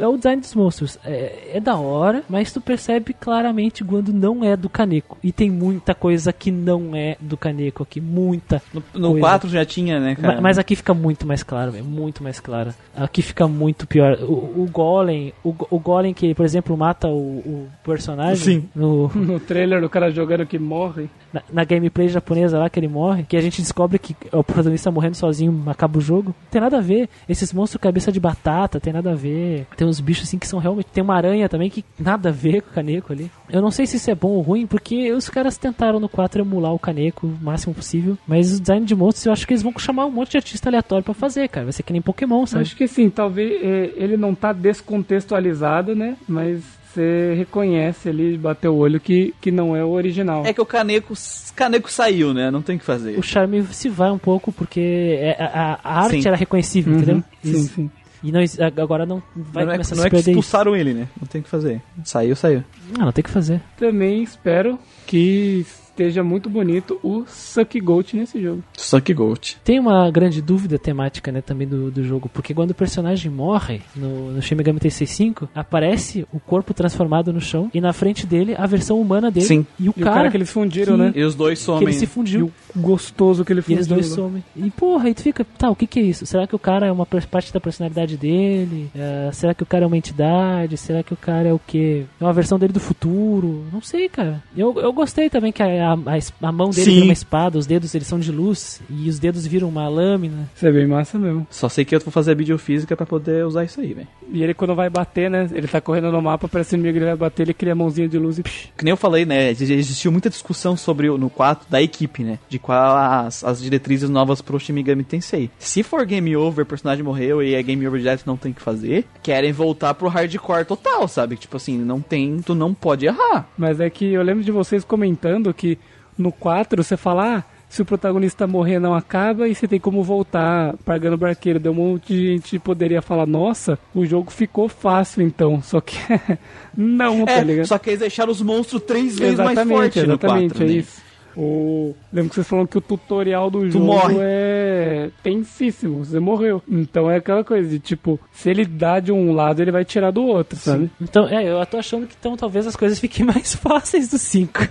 É 0.00 0.06
o 0.08 0.16
design 0.16 0.40
dos 0.40 0.54
monstros. 0.54 0.98
É, 1.04 1.52
é 1.54 1.60
da 1.60 1.76
hora, 1.76 2.22
mas 2.28 2.52
tu 2.52 2.60
percebe 2.60 3.12
claramente 3.12 3.84
quando 3.84 4.12
não 4.12 4.44
é 4.44 4.56
do 4.56 4.68
Caneco. 4.68 5.18
E 5.22 5.32
tem 5.32 5.50
muita 5.50 5.94
coisa 5.94 6.32
que 6.32 6.50
não 6.50 6.94
é 6.94 7.16
do 7.20 7.36
Caneco 7.36 7.82
aqui. 7.82 8.00
Muita. 8.00 8.62
No, 8.72 8.82
no 8.94 9.08
Coisa. 9.10 9.20
4 9.20 9.48
já 9.50 9.64
tinha, 9.64 9.98
né, 10.00 10.14
cara? 10.14 10.36
Ma- 10.36 10.40
Mas 10.40 10.58
aqui 10.58 10.74
fica 10.76 10.94
muito 10.94 11.26
mais 11.26 11.42
claro, 11.42 11.76
é 11.76 11.82
muito 11.82 12.22
mais 12.22 12.40
claro. 12.40 12.72
Aqui 12.96 13.22
fica 13.22 13.46
muito 13.46 13.86
pior. 13.86 14.18
O, 14.22 14.62
o 14.62 14.68
Golem, 14.70 15.32
o, 15.44 15.54
o 15.70 15.78
Golem 15.78 16.12
que, 16.14 16.34
por 16.34 16.44
exemplo, 16.44 16.76
mata 16.76 17.08
o, 17.08 17.38
o 17.38 17.68
personagem 17.84 18.60
Sim. 18.60 18.68
no, 18.74 19.08
No 19.14 19.38
trailer, 19.40 19.82
o 19.84 19.88
cara 19.88 20.10
jogando 20.10 20.46
que 20.46 20.58
morre. 20.58 21.08
na, 21.32 21.42
na 21.52 21.64
gameplay 21.64 22.08
japonesa 22.08 22.58
lá 22.58 22.68
que 22.70 22.78
ele 22.80 22.88
morre, 22.88 23.22
que 23.24 23.36
a 23.36 23.40
gente 23.40 23.60
descobre 23.60 23.98
que 23.98 24.14
o 24.32 24.42
protagonista 24.42 24.90
morrendo 24.90 25.16
sozinho 25.16 25.62
acaba 25.66 25.98
o 25.98 26.00
jogo. 26.00 26.28
Não 26.28 26.50
tem 26.50 26.60
nada 26.60 26.78
a 26.78 26.80
ver. 26.80 27.08
Esses 27.28 27.52
monstros 27.52 27.80
cabeça 27.80 28.10
de 28.12 28.20
batata, 28.20 28.80
tem 28.80 28.92
nada 28.92 29.12
a 29.12 29.14
ver. 29.14 29.66
Tem 29.76 29.86
uns 29.90 30.00
bichos 30.00 30.28
assim 30.28 30.38
que 30.38 30.46
são 30.46 30.58
realmente. 30.58 30.86
Tem 30.92 31.02
uma 31.02 31.14
aranha 31.16 31.48
também 31.48 31.68
que 31.68 31.84
nada 31.98 32.28
a 32.30 32.32
ver 32.32 32.62
com 32.62 32.70
o 32.70 32.72
caneco 32.72 33.12
ali. 33.12 33.30
Eu 33.50 33.60
não 33.60 33.70
sei 33.70 33.86
se 33.86 33.96
isso 33.96 34.10
é 34.10 34.14
bom 34.14 34.28
ou 34.28 34.40
ruim, 34.40 34.66
porque 34.66 35.12
os 35.12 35.28
caras 35.28 35.56
tentaram 35.58 35.98
no 36.00 36.08
4 36.08 36.40
emular 36.42 36.72
o 36.72 36.78
caneco 36.78 37.26
o 37.26 37.38
máximo 37.44 37.74
possível. 37.74 38.16
Mas 38.26 38.56
o 38.56 38.60
design 38.60 38.86
de 38.86 38.94
monstros 38.94 39.26
eu 39.26 39.32
acho 39.32 39.46
que 39.46 39.52
eles 39.52 39.62
vão 39.62 39.72
chamar 39.78 40.06
um 40.06 40.10
monte 40.10 40.30
de 40.32 40.36
artista 40.38 40.68
aleatório 40.68 41.04
pra 41.04 41.12
fazer, 41.14 41.48
cara. 41.48 41.66
Vai 41.66 41.72
ser 41.72 41.82
que 41.82 41.92
nem 41.92 42.00
Pokémon, 42.00 42.46
sabe? 42.46 42.62
Acho 42.62 42.76
que 42.76 42.86
sim, 42.88 43.10
talvez 43.10 43.60
é, 43.62 43.90
ele 43.96 44.16
não 44.16 44.34
tá 44.34 44.52
descontextualizado, 44.52 45.94
né? 45.94 46.16
Mas 46.28 46.62
você 46.92 47.34
reconhece 47.36 48.08
ali, 48.08 48.36
bateu 48.36 48.74
o 48.74 48.78
olho 48.78 48.98
que, 48.98 49.32
que 49.40 49.50
não 49.52 49.76
é 49.76 49.84
o 49.84 49.90
original. 49.90 50.44
É 50.44 50.52
que 50.52 50.60
o 50.60 50.66
Caneco, 50.66 51.14
Caneco 51.54 51.90
saiu, 51.90 52.34
né? 52.34 52.50
Não 52.50 52.62
tem 52.62 52.76
o 52.76 52.78
que 52.80 52.84
fazer. 52.84 53.16
O 53.18 53.22
charme 53.22 53.62
se 53.70 53.88
vai 53.88 54.10
um 54.10 54.18
pouco 54.18 54.50
porque 54.52 54.80
é- 55.20 55.36
a, 55.38 55.44
a- 55.74 55.78
a 55.84 56.00
arte 56.02 56.22
Sim. 56.22 56.28
era 56.28 56.36
reconhecível, 56.36 56.92
Uhum, 56.92 56.98
entendeu? 57.00 57.24
Sim, 57.44 57.62
sim. 57.68 57.90
E 58.22 58.30
não, 58.30 58.40
agora 58.82 59.06
não 59.06 59.22
vai 59.34 59.64
não 59.64 59.72
é, 59.72 59.74
começar 59.76 59.96
não 59.96 60.04
a 60.04 60.06
é 60.06 60.10
que 60.10 60.16
perder 60.16 60.30
isso. 60.32 60.40
expulsaram 60.40 60.76
ele, 60.76 60.92
né? 60.92 61.08
Não 61.20 61.26
tem 61.26 61.40
o 61.40 61.44
que 61.44 61.50
fazer. 61.50 61.80
Saiu, 62.04 62.36
saiu. 62.36 62.62
Ah, 62.98 63.04
não 63.06 63.12
tem 63.12 63.24
que 63.24 63.30
fazer. 63.30 63.60
Também 63.78 64.22
espero 64.22 64.78
que 65.06 65.64
esteja 65.90 66.22
muito 66.22 66.48
bonito 66.48 66.98
o 67.02 67.24
Suck 67.26 67.78
Goat 67.80 68.16
nesse 68.16 68.40
jogo. 68.40 68.62
Suck 68.76 69.12
Gold. 69.12 69.56
Tem 69.64 69.78
uma 69.78 70.10
grande 70.10 70.40
dúvida 70.40 70.78
temática, 70.78 71.30
né, 71.30 71.40
também 71.40 71.66
do, 71.68 71.90
do 71.90 72.02
jogo, 72.04 72.28
porque 72.32 72.54
quando 72.54 72.70
o 72.70 72.74
personagem 72.74 73.30
morre 73.30 73.80
no, 73.94 74.32
no 74.32 74.42
Shin 74.42 74.54
Megami 74.54 74.80
Tensei 74.80 75.06
5, 75.06 75.48
aparece 75.54 76.26
o 76.32 76.40
corpo 76.40 76.72
transformado 76.72 77.32
no 77.32 77.40
chão 77.40 77.70
e 77.74 77.80
na 77.80 77.92
frente 77.92 78.26
dele 78.26 78.54
a 78.56 78.66
versão 78.66 79.00
humana 79.00 79.30
dele 79.30 79.46
Sim. 79.46 79.66
e 79.78 79.88
o 79.88 79.94
E 79.96 80.00
o 80.00 80.04
cara, 80.04 80.16
cara 80.16 80.30
que 80.30 80.36
eles 80.36 80.50
fundiram, 80.50 80.96
que- 80.96 81.02
né? 81.02 81.12
E 81.14 81.22
os 81.22 81.34
dois 81.34 81.58
que 81.58 81.64
somem. 81.64 81.82
ele 81.84 81.92
se 81.92 82.06
fundiu. 82.06 82.50
Gostoso 82.74 83.44
que 83.44 83.52
ele 83.52 83.60
E 83.60 83.62
fundiu. 83.62 83.76
eles 83.76 83.86
dois 83.86 84.08
lá. 84.10 84.16
somem. 84.16 84.44
E 84.56 84.70
porra, 84.70 85.06
aí 85.08 85.14
tu 85.14 85.22
fica, 85.22 85.44
tá, 85.58 85.70
o 85.70 85.76
que 85.76 85.86
que 85.86 85.98
é 86.00 86.02
isso? 86.02 86.24
Será 86.26 86.46
que 86.46 86.54
o 86.54 86.58
cara 86.58 86.86
é 86.86 86.92
uma 86.92 87.04
parte 87.06 87.52
da 87.52 87.60
personalidade 87.60 88.16
dele? 88.16 88.90
É, 88.94 89.30
será 89.32 89.52
que 89.54 89.62
o 89.62 89.66
cara 89.66 89.84
é 89.84 89.86
uma 89.86 89.96
entidade? 89.96 90.76
Será 90.76 91.02
que 91.02 91.12
o 91.12 91.16
cara 91.16 91.48
é 91.48 91.52
o 91.52 91.60
quê? 91.64 92.04
É 92.20 92.24
uma 92.24 92.32
versão 92.32 92.58
dele 92.58 92.72
do 92.72 92.80
futuro? 92.80 93.64
Não 93.72 93.80
sei, 93.82 94.08
cara. 94.08 94.42
Eu, 94.56 94.74
eu 94.80 94.92
gostei 94.92 95.28
também 95.28 95.52
que 95.52 95.62
a 95.62 95.89
a, 95.94 96.48
a, 96.48 96.52
mão 96.52 96.70
dele 96.70 96.84
Sim. 96.84 96.90
vira 96.94 97.04
uma 97.04 97.12
espada, 97.12 97.58
os 97.58 97.66
dedos 97.66 97.94
eles 97.94 98.06
são 98.06 98.18
de 98.18 98.30
luz 98.32 98.80
e 98.90 99.08
os 99.08 99.18
dedos 99.18 99.46
viram 99.46 99.68
uma 99.68 99.88
lâmina. 99.88 100.48
Isso 100.54 100.66
é 100.66 100.72
bem 100.72 100.86
massa 100.86 101.18
mesmo. 101.18 101.46
Só 101.50 101.68
sei 101.68 101.84
que 101.84 101.94
eu 101.94 102.00
vou 102.00 102.12
fazer 102.12 102.32
a 102.32 102.34
biofísica 102.34 102.96
pra 102.96 103.06
poder 103.06 103.44
usar 103.46 103.64
isso 103.64 103.80
aí, 103.80 103.94
velho. 103.94 104.08
E 104.32 104.42
ele 104.42 104.54
quando 104.54 104.74
vai 104.74 104.88
bater, 104.88 105.30
né? 105.30 105.48
Ele 105.52 105.66
tá 105.66 105.80
correndo 105.80 106.10
no 106.12 106.22
mapa, 106.22 106.48
parece 106.48 106.74
inimigo, 106.76 106.98
ele 106.98 107.04
vai 107.06 107.16
bater, 107.16 107.42
ele 107.42 107.54
cria 107.54 107.72
a 107.72 107.76
mãozinha 107.76 108.08
de 108.08 108.18
luz 108.18 108.38
e 108.38 108.42
psh, 108.42 108.68
Que 108.76 108.84
nem 108.84 108.90
eu 108.92 108.96
falei, 108.96 109.24
né? 109.24 109.48
ex- 109.48 109.60
Existiu 109.60 110.12
muita 110.12 110.30
discussão 110.30 110.76
sobre 110.76 111.08
o- 111.10 111.18
no 111.18 111.28
4 111.30 111.68
da 111.70 111.80
equipe, 111.82 112.22
né? 112.22 112.38
De 112.48 112.58
qual 112.58 112.96
as, 112.96 113.42
as 113.44 113.60
diretrizes 113.60 114.08
novas 114.10 114.40
pro 114.40 114.58
Shin 114.60 114.72
Megami 114.72 115.04
Tensei. 115.04 115.50
Se 115.58 115.82
for 115.82 116.04
game 116.04 116.36
over, 116.36 116.62
o 116.64 116.66
personagem 116.66 117.02
morreu 117.04 117.42
e 117.42 117.54
é 117.54 117.62
game 117.62 117.86
over 117.86 117.98
direto, 118.00 118.24
não 118.26 118.36
tem 118.36 118.52
o 118.52 118.54
que 118.54 118.62
fazer. 118.62 119.04
Querem 119.22 119.52
voltar 119.52 119.94
pro 119.94 120.08
hardcore 120.08 120.64
total, 120.64 121.06
sabe? 121.08 121.36
Tipo 121.36 121.56
assim, 121.56 121.76
não 121.78 122.00
tem, 122.00 122.38
tu 122.40 122.54
não 122.54 122.72
pode 122.72 123.06
errar. 123.06 123.48
Mas 123.58 123.80
é 123.80 123.88
que 123.90 124.04
eu 124.12 124.22
lembro 124.22 124.44
de 124.44 124.52
vocês 124.52 124.84
comentando 124.84 125.52
que 125.52 125.78
no 126.20 126.30
4 126.32 126.82
você 126.82 126.96
fala, 126.96 127.38
ah, 127.38 127.42
se 127.68 127.80
o 127.82 127.84
protagonista 127.84 128.46
morrer 128.48 128.78
não 128.80 128.94
acaba 128.94 129.46
e 129.48 129.54
você 129.54 129.68
tem 129.68 129.78
como 129.78 130.02
voltar 130.02 130.74
pagando 130.84 131.14
o 131.14 131.18
barqueiro. 131.18 131.60
Deu 131.60 131.70
um 131.72 131.76
monte 131.76 132.12
de 132.12 132.26
gente 132.32 132.58
poderia 132.58 133.00
falar, 133.00 133.26
nossa, 133.26 133.78
o 133.94 134.04
jogo 134.04 134.30
ficou 134.30 134.68
fácil 134.68 135.22
então. 135.22 135.62
Só 135.62 135.80
que 135.80 135.96
não, 136.76 137.24
tá 137.24 137.32
É, 137.32 137.44
ligado? 137.44 137.66
só 137.66 137.78
que 137.78 137.90
eles 137.90 138.00
deixaram 138.00 138.32
os 138.32 138.42
monstros 138.42 138.82
três 138.82 139.18
vezes 139.18 139.38
mais 139.38 139.52
Exatamente, 139.52 139.76
fortes 139.78 140.02
no 140.04 140.14
exatamente, 140.14 140.48
4, 140.54 140.64
é 140.64 140.66
né? 140.66 140.72
isso. 140.74 141.09
O... 141.36 141.94
Lembro 142.12 142.30
que 142.30 142.34
vocês 142.34 142.48
falaram 142.48 142.66
que 142.66 142.78
o 142.78 142.80
tutorial 142.80 143.50
do 143.50 143.70
jogo 143.70 143.84
morre. 143.84 144.16
é 144.18 145.10
tensíssimo, 145.22 146.04
você 146.04 146.18
morreu. 146.18 146.62
Então 146.68 147.10
é 147.10 147.16
aquela 147.16 147.44
coisa 147.44 147.68
de 147.68 147.78
tipo, 147.78 148.18
se 148.32 148.50
ele 148.50 148.64
dá 148.64 148.98
de 149.00 149.12
um 149.12 149.32
lado, 149.32 149.62
ele 149.62 149.70
vai 149.70 149.84
tirar 149.84 150.10
do 150.10 150.22
outro, 150.22 150.58
sabe? 150.58 150.90
Então, 151.00 151.28
é, 151.28 151.48
eu 151.48 151.64
tô 151.66 151.78
achando 151.78 152.06
que 152.06 152.16
então 152.18 152.36
talvez 152.36 152.66
as 152.66 152.76
coisas 152.76 152.98
fiquem 152.98 153.24
mais 153.26 153.54
fáceis 153.54 154.08
do 154.08 154.18
5. 154.18 154.60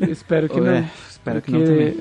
É, 0.00 0.10
espero 0.10 0.48
que 0.48 0.58
é, 0.58 0.60
não. 0.60 0.88
espero 1.08 1.42
que 1.42 1.50
não 1.50 1.64
também. 1.64 1.96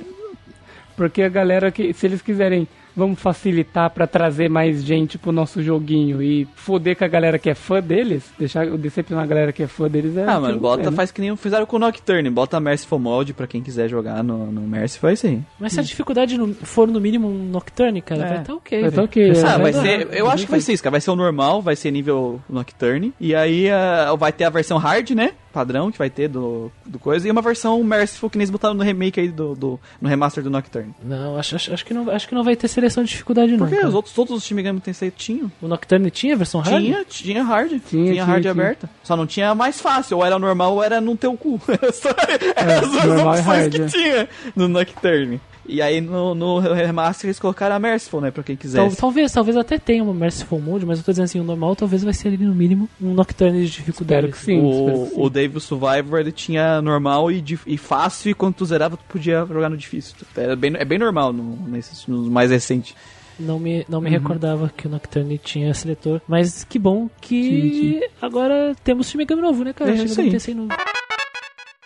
Porque 0.96 1.22
a 1.22 1.30
galera 1.30 1.72
que, 1.72 1.94
se 1.94 2.06
eles 2.06 2.22
quiserem, 2.22 2.68
vamos 2.98 3.20
facilitar 3.20 3.90
pra 3.92 4.08
trazer 4.08 4.50
mais 4.50 4.84
gente 4.84 5.18
pro 5.18 5.32
nosso 5.32 5.62
joguinho 5.62 6.22
e 6.22 6.48
foder 6.56 6.98
com 6.98 7.06
a 7.06 7.08
galera 7.08 7.38
que 7.38 7.50
é 7.50 7.54
fã 7.56 7.80
deles, 7.80 8.24
deixar 8.40 8.66
decepcionar 8.76 9.24
a 9.24 9.28
galera 9.28 9.54
que 9.54 9.62
é 9.64 9.68
fã 9.68 9.88
deles 9.88 10.18
é. 10.18 10.24
Ah, 10.28 10.40
mano, 10.40 10.56
é, 10.56 10.60
bota, 10.60 10.90
né? 10.90 10.96
faz 10.98 11.12
que 11.12 11.22
nem 11.22 11.36
fizeram 11.38 11.66
com 11.68 11.76
o 11.76 11.80
Nocturne. 11.80 12.30
Bota 12.30 12.60
Merciful 12.60 12.98
Mode 13.00 13.34
pra 13.34 13.46
quem 13.46 13.62
quiser 13.62 13.88
jogar 13.88 14.24
no, 14.24 14.52
no 14.52 14.62
Merciful, 14.62 15.10
faz 15.10 15.20
sim. 15.20 15.46
Mas 15.60 15.74
se 15.74 15.80
a 15.80 15.84
dificuldade 15.84 16.38
no- 16.38 16.54
for 16.56 16.88
no 16.88 17.00
mínimo 17.00 17.28
um 17.30 17.46
Nocturne, 17.50 18.02
cara, 18.02 18.24
É. 18.26 18.28
vai 18.36 18.44
tá 18.44 18.54
ok. 18.56 18.82
Vai 18.82 18.92
tá 18.92 19.04
ok, 19.04 19.28
é. 19.28 19.32
Ah, 19.32 19.36
ser- 19.36 19.60
vai 19.62 19.74
ser. 19.74 20.08
Eu 20.12 20.30
acho 20.30 20.46
que 20.46 20.52
vai 20.52 20.60
ser 20.62 20.74
isso, 20.74 20.82
cara. 20.84 20.92
Vai 20.92 21.02
ser 21.02 21.12
o 21.12 21.16
normal, 21.16 21.62
vai 21.62 21.76
ser 21.76 21.92
nível 21.92 22.42
Nocturne. 22.50 23.14
E 23.20 23.36
aí 23.36 23.70
ah, 23.70 24.14
vai 24.18 24.32
ter 24.32 24.44
a 24.46 24.50
versão 24.50 24.78
hard, 24.80 25.12
né? 25.12 25.32
Padrão 25.58 25.92
que 25.92 25.98
vai 25.98 26.10
ter 26.10 26.28
do, 26.28 26.72
do 26.86 27.00
coisa. 27.00 27.28
E 27.28 27.32
uma 27.32 27.42
versão 27.42 27.84
Merciful 27.84 28.30
que 28.30 28.38
nem 28.38 28.44
eles 28.44 28.52
botaram 28.52 28.76
no 28.76 28.84
remake 28.84 29.20
aí 29.20 29.28
do. 29.30 29.56
do 29.56 29.80
no 30.00 30.08
remaster 30.08 30.44
do 30.44 30.50
Nocturne. 30.52 30.94
Não, 31.04 31.36
acho, 31.38 31.56
acho, 31.56 31.74
acho 31.74 31.84
que 31.84 31.94
não, 31.96 32.10
acho 32.12 32.28
que 32.28 32.36
não 32.36 32.44
vai 32.44 32.56
ter 32.56 32.68
seleção 32.68 33.04
de 33.04 33.10
dificuldade, 33.10 33.58
não. 33.58 33.68
Porque 33.68 33.84
os 33.84 33.94
outros, 33.96 34.14
todos 34.14 34.36
os 34.38 34.44
Shin 34.46 34.54
Megami 34.54 34.80
Tensei 34.80 35.10
tinham. 35.10 35.52
O 35.60 35.68
Nocturne 35.68 36.12
tinha 36.12 36.36
a 36.36 36.38
versão 36.38 36.62
hard? 36.62 36.84
Tinha, 36.84 37.06
tinha 37.06 37.44
hard. 37.44 37.70
Tinha, 37.90 38.12
tinha, 38.12 38.24
hard 38.26 38.42
tinha. 38.42 38.52
aberta. 38.52 38.90
Só 39.04 39.16
não 39.18 39.26
tinha 39.26 39.56
mais 39.56 39.82
fácil. 39.82 40.18
Ou 40.18 40.26
era 40.26 40.38
normal 40.38 40.74
ou 40.76 40.84
era 40.84 41.02
no 41.02 41.18
teu 41.18 41.36
cu. 41.36 41.60
Era 41.68 41.92
só- 41.94 42.10
Eram 42.56 42.74
as 42.76 42.92
duas 42.92 43.06
opções 43.22 43.46
hard, 43.46 43.74
que 43.74 43.82
é. 43.82 43.86
tinha 43.88 44.30
no 44.56 44.68
Nocturne. 44.68 45.42
E 45.68 45.82
aí 45.82 46.00
no, 46.00 46.34
no 46.34 46.60
remaster 46.60 47.28
eles 47.28 47.40
colocaram 47.40 47.76
a 47.76 47.80
Merciful, 47.80 48.22
né? 48.22 48.32
Pra 48.32 48.42
quem 48.44 48.56
Tal- 48.56 48.62
quisesse. 48.62 48.96
talvez, 48.98 49.32
talvez 49.32 49.58
até 49.58 49.78
tenha 49.78 50.04
uma 50.04 50.14
Merciful 50.14 50.62
Mode, 50.62 50.86
mas 50.86 51.00
eu 51.00 51.04
tô 51.04 51.12
dizendo 51.12 51.26
assim, 51.26 51.40
o 51.40 51.44
normal 51.44 51.76
talvez 51.76 52.04
vai 52.04 52.14
ser 52.14 52.30
ali 52.30 52.38
no 52.38 52.56
mínimo 52.56 52.90
um 53.02 53.14
Nocturne 53.14 53.66
de 53.66 53.70
dificuldade. 53.72 54.28
Espero 54.28 54.32
que 54.32 54.46
sim. 54.46 54.60
que 54.60 54.66
O, 54.66 55.06
sim. 55.08 55.14
o 55.18 55.30
Devil 55.30 55.60
Survivor 55.60 56.20
ele 56.20 56.32
tinha 56.32 56.82
normal 56.82 57.30
e, 57.32 57.44
e 57.66 57.78
fácil, 57.78 58.32
e 58.32 58.34
quando 58.34 58.56
tu 58.56 58.66
zerava, 58.66 58.96
tu 58.96 59.04
podia 59.10 59.46
jogar 59.46 59.70
no 59.70 59.76
difícil. 59.78 60.16
É 60.38 60.56
bem, 60.56 60.74
é 60.78 60.86
bem 60.86 60.98
normal 60.98 61.34
no, 61.34 61.68
nesses, 61.68 62.08
nos 62.08 62.30
mais 62.30 62.50
recentes. 62.52 62.96
Não 63.40 63.60
me, 63.60 63.86
não 63.88 64.00
Uhum. 64.00 64.06
me 64.06 64.10
recordava 64.10 64.72
que 64.76 64.88
o 64.88 64.90
Nocturne 64.90 65.38
tinha 65.38 65.72
seletor, 65.74 66.22
mas 66.28 66.64
que 66.64 66.80
bom 66.80 67.08
que 67.22 68.00
Sim, 68.02 68.02
agora 68.22 68.76
temos 68.84 69.08
Shin 69.10 69.18
Megami 69.18 69.42
novo, 69.44 69.64
né, 69.64 69.74
cara? 69.74 69.92
É 69.92 69.98
Shin 69.98 70.08
Megami. 70.10 70.32
Tensei 70.32 70.54
novo. 70.56 70.70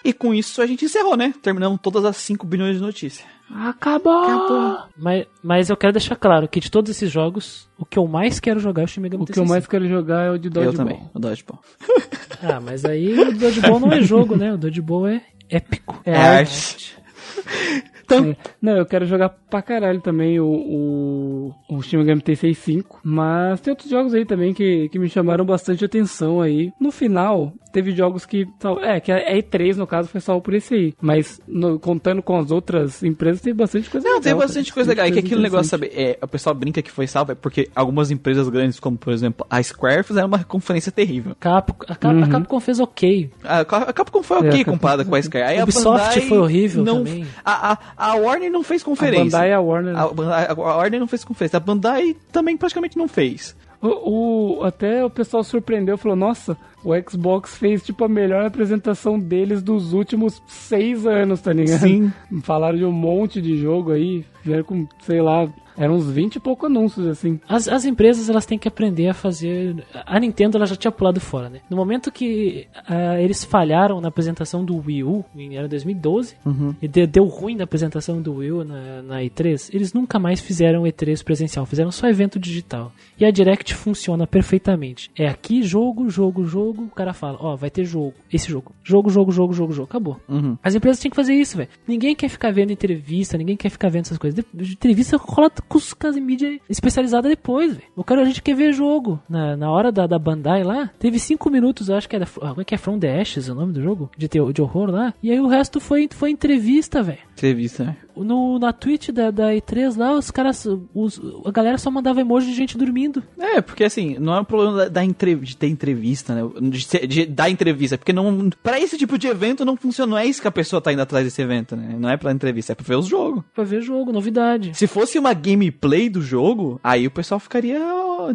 E 0.04 0.14
com 0.14 0.34
isso 0.34 0.62
a 0.62 0.66
gente 0.68 0.86
encerrou, 0.86 1.16
né? 1.16 1.34
Terminamos 1.42 1.80
todas 1.82 2.04
as 2.06 2.18
5 2.18 2.46
bilhões 2.46 2.76
de 2.78 2.82
notícias. 2.82 3.26
Acabou! 3.54 4.80
Mas, 4.98 5.26
mas 5.44 5.70
eu 5.70 5.76
quero 5.76 5.92
deixar 5.94 6.16
claro 6.16 6.48
que 6.48 6.60
de 6.60 6.72
todos 6.72 6.90
esses 6.90 7.12
jogos, 7.12 7.70
o 7.78 7.86
que 7.86 8.00
eu 8.00 8.08
mais 8.08 8.40
quero 8.40 8.60
jogar 8.60 8.84
é 8.84 8.86
o 8.86 8.88
Shin 8.88 9.02
Megami 9.02 9.24
O 9.24 9.26
que 9.26 9.38
eu 9.38 9.46
mais 9.46 9.68
quero 9.68 9.88
jogar 9.90 10.28
é 10.28 10.32
o 10.32 10.38
de 10.38 10.48
Eu 10.48 10.52
Dodgeball. 10.52 10.78
também, 10.78 11.10
o 11.14 11.20
Dodgeball. 11.20 11.60
Ah, 12.44 12.60
mas 12.60 12.84
aí 12.86 13.14
o 13.20 13.38
Dodgeball 13.38 13.80
não 13.80 13.92
é 13.92 14.02
jogo, 14.02 14.36
né? 14.36 14.52
O 14.52 14.58
Dodgeball 14.58 15.06
é 15.06 15.22
épico. 15.48 16.02
É 16.04 16.12
É 16.12 16.18
arte. 16.18 16.98
Então, 18.14 18.26
É. 18.32 18.36
Não, 18.62 18.78
eu 18.78 18.86
quero 18.86 19.06
jogar 19.06 19.30
pra 19.30 19.62
caralho 19.62 20.02
também 20.02 20.40
o, 20.40 20.46
o, 20.46 21.54
o 21.70 21.82
Shin 21.82 21.98
Megami 21.98 22.22
Tensei 22.22 22.54
5. 22.54 23.00
Mas 23.04 23.60
tem 23.62 23.72
outros 23.72 23.90
jogos 23.90 24.14
aí 24.14 24.26
também 24.26 24.54
que, 24.54 24.90
que 24.90 25.00
me 25.00 25.10
chamaram 25.10 25.46
bastante 25.46 25.84
atenção 25.86 26.42
aí. 26.42 26.72
No 26.80 26.92
final, 26.92 27.54
teve 27.74 27.92
jogos 27.92 28.26
que... 28.26 28.48
É, 28.82 29.00
que 29.00 29.12
a 29.12 29.34
E3 29.36 29.76
no 29.76 29.88
caso 29.88 30.10
foi 30.10 30.22
só 30.22 30.40
por 30.40 30.54
esse 30.54 30.74
aí. 30.74 30.94
Mas 31.02 31.40
no- 31.48 31.80
contando 31.80 32.22
com 32.22 32.38
as 32.38 32.52
outras 32.52 33.04
empresas, 33.04 33.42
teve 33.42 33.58
bastante 33.58 33.90
coisa 33.90 34.06
Não, 34.08 34.16
legal. 34.18 34.24
tem 34.24 34.36
bastante 34.36 34.66
cara. 34.66 34.74
coisa 34.76 34.90
legal. 34.92 35.08
E 35.08 35.12
que 35.12 35.20
aquele 35.20 35.42
negócio, 35.42 35.70
sabe? 35.70 35.88
É, 35.94 36.18
o 36.22 36.28
pessoal 36.28 36.54
brinca 36.56 36.82
que 36.82 36.92
foi 36.92 37.08
salvo, 37.08 37.32
é 37.32 37.36
porque 37.36 37.70
algumas 37.76 38.12
empresas 38.12 38.48
grandes, 38.50 38.80
como 38.80 38.98
por 38.98 39.12
exemplo 39.14 39.46
a 39.50 39.62
Square, 39.62 40.04
fizeram 40.04 40.28
uma 40.28 40.44
conferência 40.44 40.92
terrível. 40.92 41.36
Capcom, 41.40 41.86
a, 41.88 41.96
Cap- 41.96 42.24
a 42.24 42.28
Capcom 42.28 42.60
fez 42.60 42.80
ok. 42.80 43.30
A, 43.44 43.60
a 43.62 43.66
Capcom 43.94 44.24
foi 44.24 44.38
ok 44.38 44.50
É, 44.50 44.54
a 44.54 44.56
Capcom- 44.58 44.72
comparada 44.74 45.06
com 45.06 45.16
a 45.16 45.22
Square. 45.22 45.46
Aí 45.48 45.60
a 45.60 45.64
Ubisoft 45.64 46.00
Bandai 46.06 46.22
foi 46.22 46.38
horrível 46.38 46.84
não, 46.84 47.04
também. 47.04 47.26
A, 47.44 47.74
a, 47.74 47.78
a 48.10 48.16
Warner 48.16 48.52
não 48.52 48.64
fez 48.64 48.82
A 48.82 48.86
conferência. 48.86 49.24
Bandai 49.26 49.50
e 49.50 49.54
a 49.54 49.60
Warner... 49.60 49.96
A, 49.98 50.02
a- 50.04 50.52
a 50.52 50.78
Warner 50.78 51.00
não 51.00 51.08
fez 51.08 51.24
conferência. 51.24 51.58
A 51.58 51.60
Bandai 51.60 52.16
também 52.32 52.58
praticamente 52.58 52.98
não 52.98 53.08
fez. 53.08 53.56
O, 53.82 54.60
o- 54.60 54.64
até 54.64 55.04
o 55.04 55.10
pessoal 55.10 55.44
surpreendeu, 55.44 55.98
falou, 55.98 56.16
nossa, 56.16 56.56
o 56.84 56.92
Xbox 57.10 57.58
fez 57.58 57.84
tipo 57.84 58.04
a 58.04 58.10
melhor 58.10 58.46
apresentação 58.46 59.20
deles 59.20 59.62
dos 59.62 59.94
últimos 59.94 60.42
seis 60.48 61.06
anos, 61.06 61.42
tá 61.42 61.54
ligado? 61.54 61.80
Sim. 61.82 62.12
Falaram 62.44 62.78
de 62.78 62.86
um 62.86 62.92
monte 62.92 63.42
de 63.42 63.58
jogo 63.58 63.92
aí, 63.92 64.26
vieram 64.44 64.64
com, 64.64 64.88
sei 65.02 65.22
lá, 65.22 65.48
eram 65.78 65.96
uns 65.96 66.10
20 66.12 66.36
e 66.36 66.40
pouco 66.40 66.66
anúncios, 66.66 67.08
assim. 67.08 67.40
As, 67.48 67.68
as 67.68 67.86
empresas 67.86 68.30
elas 68.30 68.46
têm 68.46 68.60
que 68.60 68.68
aprender 68.68 69.08
a 69.08 69.14
fazer. 69.14 69.84
A 70.06 70.20
Nintendo 70.20 70.58
ela 70.58 70.66
já 70.66 70.76
tinha 70.76 70.92
pulado 70.92 71.20
fora, 71.20 71.50
né? 71.50 71.60
No 71.70 71.78
momento 71.78 72.12
que 72.12 72.68
ah, 72.88 73.20
eles 73.20 73.44
falharam 73.46 74.02
na 74.02 74.10
apresentação 74.10 74.66
do 74.66 74.76
Wii 74.78 75.04
U, 75.06 75.24
em 75.36 75.56
era 75.56 75.68
2012, 75.70 76.36
e 76.82 76.88
de- 76.88 77.08
deu 77.08 77.24
ruim 77.26 77.56
na 77.56 77.64
apresentação 77.64 78.22
do 78.22 78.36
Wii 78.36 78.52
U 78.52 78.64
na, 78.66 79.02
na 79.02 79.20
E3, 79.22 79.70
eles 79.74 79.94
nunca 79.94 80.20
mais 80.20 80.42
fizeram 80.42 80.84
E3 80.84 81.24
presencial, 81.24 81.66
fizeram 81.66 81.90
só 81.92 82.08
evento 82.10 82.38
digital. 82.38 82.92
E 83.18 83.24
a 83.26 83.32
Direct 83.32 83.74
funciona 83.74 84.28
perfeitamente. 84.28 85.10
É 85.18 85.28
aqui 85.28 85.64
jogo, 85.64 86.10
jogo, 86.10 86.46
jogo, 86.46 86.71
o 86.72 86.90
cara 86.90 87.14
fala, 87.14 87.38
ó, 87.42 87.56
vai 87.56 87.70
ter 87.70 87.84
jogo, 87.86 88.14
esse 88.32 88.50
jogo. 88.50 88.72
Jogo, 88.84 89.10
jogo, 89.10 89.32
jogo, 89.32 89.54
jogo, 89.54 89.74
jogo. 89.74 89.88
Acabou. 89.90 90.20
Uhum. 90.30 90.58
As 90.64 90.76
empresas 90.76 91.00
têm 91.02 91.10
que 91.10 91.16
fazer 91.16 91.34
isso, 91.34 91.58
velho. 91.58 91.70
Ninguém 91.88 92.16
quer 92.16 92.30
ficar 92.30 92.52
vendo 92.52 92.72
entrevista, 92.72 93.38
ninguém 93.38 93.58
quer 93.58 93.70
ficar 93.70 93.90
vendo 93.90 94.06
essas 94.06 94.18
coisas. 94.18 94.44
De- 94.54 94.72
entrevista 94.74 95.18
rola 95.18 95.50
com 95.68 95.78
os 95.78 95.96
as 96.04 96.16
mídia 96.18 96.60
especializada 96.70 97.30
depois, 97.30 97.74
velho. 97.74 97.88
O 97.96 98.04
cara, 98.04 98.22
a 98.22 98.26
gente 98.26 98.42
quer 98.42 98.56
ver 98.56 98.74
jogo. 98.74 99.20
Na, 99.30 99.56
na 99.56 99.72
hora 99.72 99.92
da, 99.92 100.08
da 100.08 100.18
Bandai 100.20 100.64
lá, 100.64 100.90
teve 101.00 101.20
cinco 101.20 101.50
minutos, 101.50 101.90
acho 101.90 102.08
que 102.10 102.16
era. 102.16 102.26
ah, 102.42 102.50
Como 102.50 102.62
é 102.62 102.64
que 102.66 102.74
é? 102.76 102.78
From 102.78 102.98
the 103.00 103.20
Ashes 103.22 103.48
o 103.50 103.56
nome 103.56 103.74
do 103.74 103.82
jogo? 103.82 104.10
De, 104.18 104.28
de 104.28 104.62
horror 104.62 104.90
lá. 104.90 105.14
E 105.22 105.32
aí 105.32 105.40
o 105.40 105.48
resto 105.48 105.80
foi, 105.80 106.08
foi 106.12 106.32
entrevista, 106.32 107.02
velho. 107.04 107.20
Entrevista, 107.34 107.84
né? 107.84 107.98
No, 108.16 108.60
na 108.60 108.74
Twitch 108.74 109.10
da, 109.10 109.32
da 109.32 109.50
E3 109.54 109.98
lá, 109.98 110.14
os 110.14 110.30
caras. 110.32 110.68
Os, 110.94 111.20
a 111.46 111.52
galera 111.52 111.78
só 111.78 111.90
mandava 111.92 112.22
emoji 112.22 112.48
de 112.48 112.56
gente 112.56 112.78
dormindo. 112.78 113.24
É, 113.40 113.62
porque 113.62 113.84
assim, 113.84 114.18
não 114.20 114.36
é 114.36 114.42
um 114.42 114.46
problema 114.46 114.78
da, 114.78 114.88
da 114.88 115.06
entre- 115.06 115.36
de 115.36 115.56
ter 115.58 115.68
entrevista, 115.68 116.34
né? 116.36 116.42
De, 116.70 116.84
ser- 116.84 117.08
de 117.08 117.26
dar 117.26 117.50
entrevista. 117.50 117.98
Porque 117.98 118.14
não. 118.14 118.50
Pra 118.64 118.80
esse 118.80 118.98
tipo 118.98 119.18
de 119.18 119.28
evento 119.28 119.64
não 119.66 119.76
funciona. 119.78 120.12
Não 120.12 120.18
é 120.18 120.26
isso 120.26 120.42
que 120.42 120.48
a 120.48 120.52
pessoa 120.52 120.82
tá 120.82 120.92
indo 120.92 121.02
atrás 121.02 121.24
desse 121.26 121.42
evento, 121.42 121.76
né? 121.76 121.96
Não 122.00 122.10
é 122.10 122.18
pra 122.18 122.32
entrevista, 122.32 122.72
é 122.74 122.76
pra 122.76 122.86
ver 122.86 122.96
os 122.96 123.08
jogos. 123.08 123.44
Pra 123.54 123.64
ver 123.64 123.82
jogo, 123.82 124.12
novidade. 124.12 124.72
Se 124.76 124.88
fosse 124.88 125.18
uma 125.18 125.34
gameplay 125.34 126.10
do 126.10 126.22
jogo, 126.22 126.80
aí 126.84 127.08
o 127.08 127.12
pessoal 127.12 127.40
ficaria, 127.40 127.80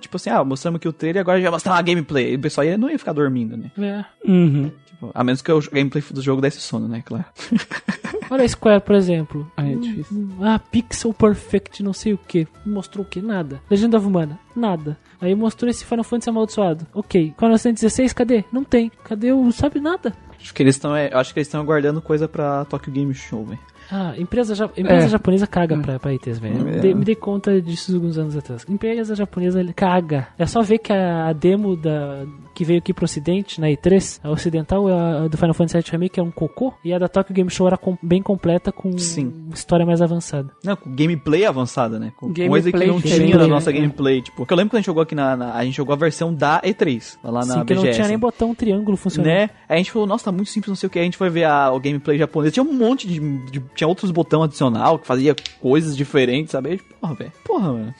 tipo 0.00 0.16
assim, 0.16 0.30
ah, 0.30 0.42
mostramos 0.44 0.76
aqui 0.78 0.88
o 0.88 0.92
trailer, 0.92 1.20
agora 1.20 1.40
já 1.40 1.50
mostrar 1.50 1.72
uma 1.74 1.82
gameplay. 1.82 2.32
E 2.32 2.36
o 2.36 2.40
pessoal 2.40 2.64
ia, 2.66 2.78
não 2.78 2.90
ia 2.90 2.98
ficar 2.98 3.12
dormindo, 3.12 3.56
né? 3.56 3.70
É. 3.78 4.04
Uhum. 4.30 4.70
A 5.14 5.24
menos 5.24 5.42
que 5.42 5.50
o 5.52 5.60
gameplay 5.72 6.02
do 6.10 6.20
jogo 6.22 6.40
desse 6.40 6.60
sono, 6.60 6.86
né? 6.88 7.02
Claro. 7.04 7.24
Olha 8.30 8.44
a 8.44 8.48
Square, 8.48 8.80
por 8.80 8.94
exemplo. 8.96 9.50
Ah, 9.56 9.68
é 9.68 9.74
difícil. 9.76 10.16
Hum, 10.16 10.28
Ah, 10.42 10.58
Pixel 10.58 11.14
Perfect, 11.14 11.82
não 11.82 11.92
sei 11.92 12.12
o 12.12 12.18
que. 12.18 12.46
Mostrou 12.64 13.04
o 13.04 13.08
que? 13.08 13.22
Nada. 13.22 13.60
Legenda 13.70 13.98
of 13.98 14.08
Mana? 14.08 14.38
Nada. 14.54 14.98
Aí 15.20 15.34
mostrou 15.34 15.70
esse 15.70 15.84
Final 15.84 16.02
Fantasy 16.04 16.30
amaldiçoado. 16.30 16.86
Ok. 16.92 17.34
Final 17.38 17.56
Fantasy 17.58 17.72
16, 17.86 18.12
cadê? 18.12 18.44
Não 18.52 18.64
tem. 18.64 18.90
Cadê 19.04 19.32
o. 19.32 19.50
Sabe 19.52 19.78
nada? 19.80 20.12
Acho 20.40 20.52
que 20.52 20.62
eles 20.62 20.74
estão, 20.74 20.94
é, 20.94 21.10
acho 21.12 21.32
que 21.32 21.38
eles 21.38 21.46
estão 21.48 21.60
aguardando 21.60 22.00
coisa 22.02 22.28
pra 22.28 22.64
Tokyo 22.66 22.92
Game 22.92 23.14
Show, 23.14 23.44
velho. 23.44 23.58
Ah, 23.90 24.14
empresa, 24.18 24.54
ja- 24.56 24.68
empresa 24.76 25.06
É. 25.06 25.08
japonesa 25.08 25.46
caga 25.46 25.78
pra, 25.78 25.98
pra 26.00 26.12
ITs, 26.12 26.38
velho. 26.40 26.68
É. 26.68 26.78
De- 26.80 26.94
me 26.94 27.04
dei 27.04 27.14
conta 27.14 27.62
disso 27.62 27.94
alguns 27.94 28.18
anos 28.18 28.36
atrás. 28.36 28.64
Empresa 28.68 29.14
japonesa 29.14 29.60
ele 29.60 29.72
caga. 29.72 30.26
É 30.36 30.44
só 30.46 30.60
ver 30.62 30.78
que 30.78 30.92
a 30.92 31.32
demo 31.32 31.76
da, 31.76 32.24
que 32.56 32.64
veio 32.64 32.78
aqui 32.78 32.94
pro 32.94 33.04
ocidente, 33.04 33.60
na 33.60 33.66
E3, 33.68 34.18
a 34.24 34.30
ocidental 34.30 34.88
a, 34.88 35.28
do 35.28 35.36
Final 35.36 35.52
Fantasy 35.52 35.76
VII 35.82 35.90
Remake 35.92 36.18
é 36.18 36.22
um 36.22 36.30
cocô, 36.30 36.72
e 36.82 36.92
a 36.92 36.98
da 36.98 37.06
Tokyo 37.06 37.34
Game 37.34 37.50
Show 37.50 37.66
era 37.66 37.76
com- 37.76 37.98
bem 38.02 38.22
completa, 38.22 38.72
com 38.72 38.96
Sim. 38.96 39.46
história 39.52 39.84
mais 39.84 40.00
avançada. 40.00 40.48
Não, 40.64 40.74
com 40.74 40.90
gameplay 40.94 41.44
avançada, 41.44 41.98
né? 41.98 42.12
Com 42.16 42.28
Gameplay 42.28 42.48
coisa 42.48 42.72
que 42.72 42.86
não 42.86 43.00
tinha 43.00 43.36
na 43.36 43.42
né? 43.42 43.46
nossa 43.46 43.70
gameplay. 43.70 44.22
Tipo, 44.22 44.38
porque 44.38 44.52
eu 44.52 44.56
lembro 44.56 44.70
quando 44.70 44.76
a 44.78 44.80
gente 44.80 44.86
jogou 44.86 45.02
aqui 45.02 45.14
na, 45.14 45.36
na- 45.36 45.54
A 45.54 45.64
gente 45.64 45.76
jogou 45.76 45.92
a 45.92 45.96
versão 45.96 46.32
da 46.34 46.60
E3, 46.62 47.18
lá 47.22 47.44
na 47.44 47.54
Sim, 47.54 47.64
que 47.64 47.74
BGS. 47.74 47.84
não 47.86 47.92
tinha 47.92 48.08
nem 48.08 48.18
botão 48.18 48.54
triângulo 48.54 48.96
funcionando. 48.96 49.26
né? 49.32 49.50
Aí 49.68 49.74
a 49.74 49.76
gente 49.76 49.90
falou, 49.92 50.08
nossa, 50.08 50.24
tá 50.24 50.32
muito 50.32 50.50
simples, 50.50 50.68
não 50.70 50.76
sei 50.76 50.86
o 50.86 50.90
que. 50.90 50.98
Aí 50.98 51.02
a 51.02 51.04
gente 51.04 51.18
foi 51.18 51.28
ver 51.28 51.44
a, 51.44 51.70
o 51.72 51.78
gameplay 51.78 52.16
japonês. 52.16 52.52
Tinha 52.54 52.64
um 52.64 52.72
monte 52.72 53.06
de, 53.06 53.20
de- 53.50 53.62
Tinha 53.74 53.86
outros 53.86 54.10
botões 54.10 54.44
adicional 54.44 54.98
que 54.98 55.06
fazia 55.06 55.36
coisas 55.60 55.94
diferentes, 55.96 56.52
sabe? 56.52 56.80
Porra, 57.00 57.14
velho. 57.14 57.32
Porra, 57.44 57.72
mano. 57.72 57.94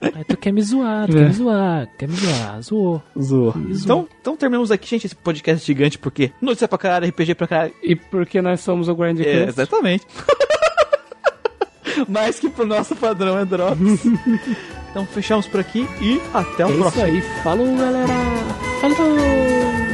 Aí 0.00 0.24
tu 0.24 0.36
quer 0.36 0.52
me 0.52 0.62
zoar, 0.62 1.06
tu 1.06 1.16
É. 1.16 1.20
quer 1.20 1.26
me 1.28 1.32
zoar, 1.34 1.88
quer 1.98 2.08
me 2.08 2.16
zoar, 2.16 2.62
zoou. 2.62 3.02
Zoou. 3.20 3.54
Então, 3.70 4.08
então 4.20 4.36
terminamos 4.36 4.70
aqui, 4.70 4.88
gente, 4.88 5.06
esse 5.06 5.16
podcast 5.16 5.66
gigante, 5.66 5.98
porque 5.98 6.32
notícia 6.40 6.68
pra 6.68 6.78
caralho, 6.78 7.08
RPG 7.08 7.34
pra 7.34 7.46
caralho. 7.46 7.74
E 7.82 7.94
porque 7.96 8.40
nós 8.42 8.60
somos 8.60 8.88
o 8.88 8.94
Grand 8.94 9.18
É, 9.20 9.44
exatamente. 9.44 10.06
Mais 12.08 12.40
que 12.40 12.48
pro 12.50 12.66
nosso 12.66 12.96
padrão 12.96 13.38
é 13.38 13.44
Drops. 13.44 13.78
então 14.90 15.06
fechamos 15.06 15.46
por 15.46 15.60
aqui 15.60 15.86
e 16.00 16.20
até 16.32 16.66
o 16.66 16.68
É 16.68 16.72
isso 16.72 16.80
próximo. 16.80 17.04
aí. 17.04 17.20
Falou, 17.42 17.76
galera. 17.76 18.08
Falou! 18.80 19.93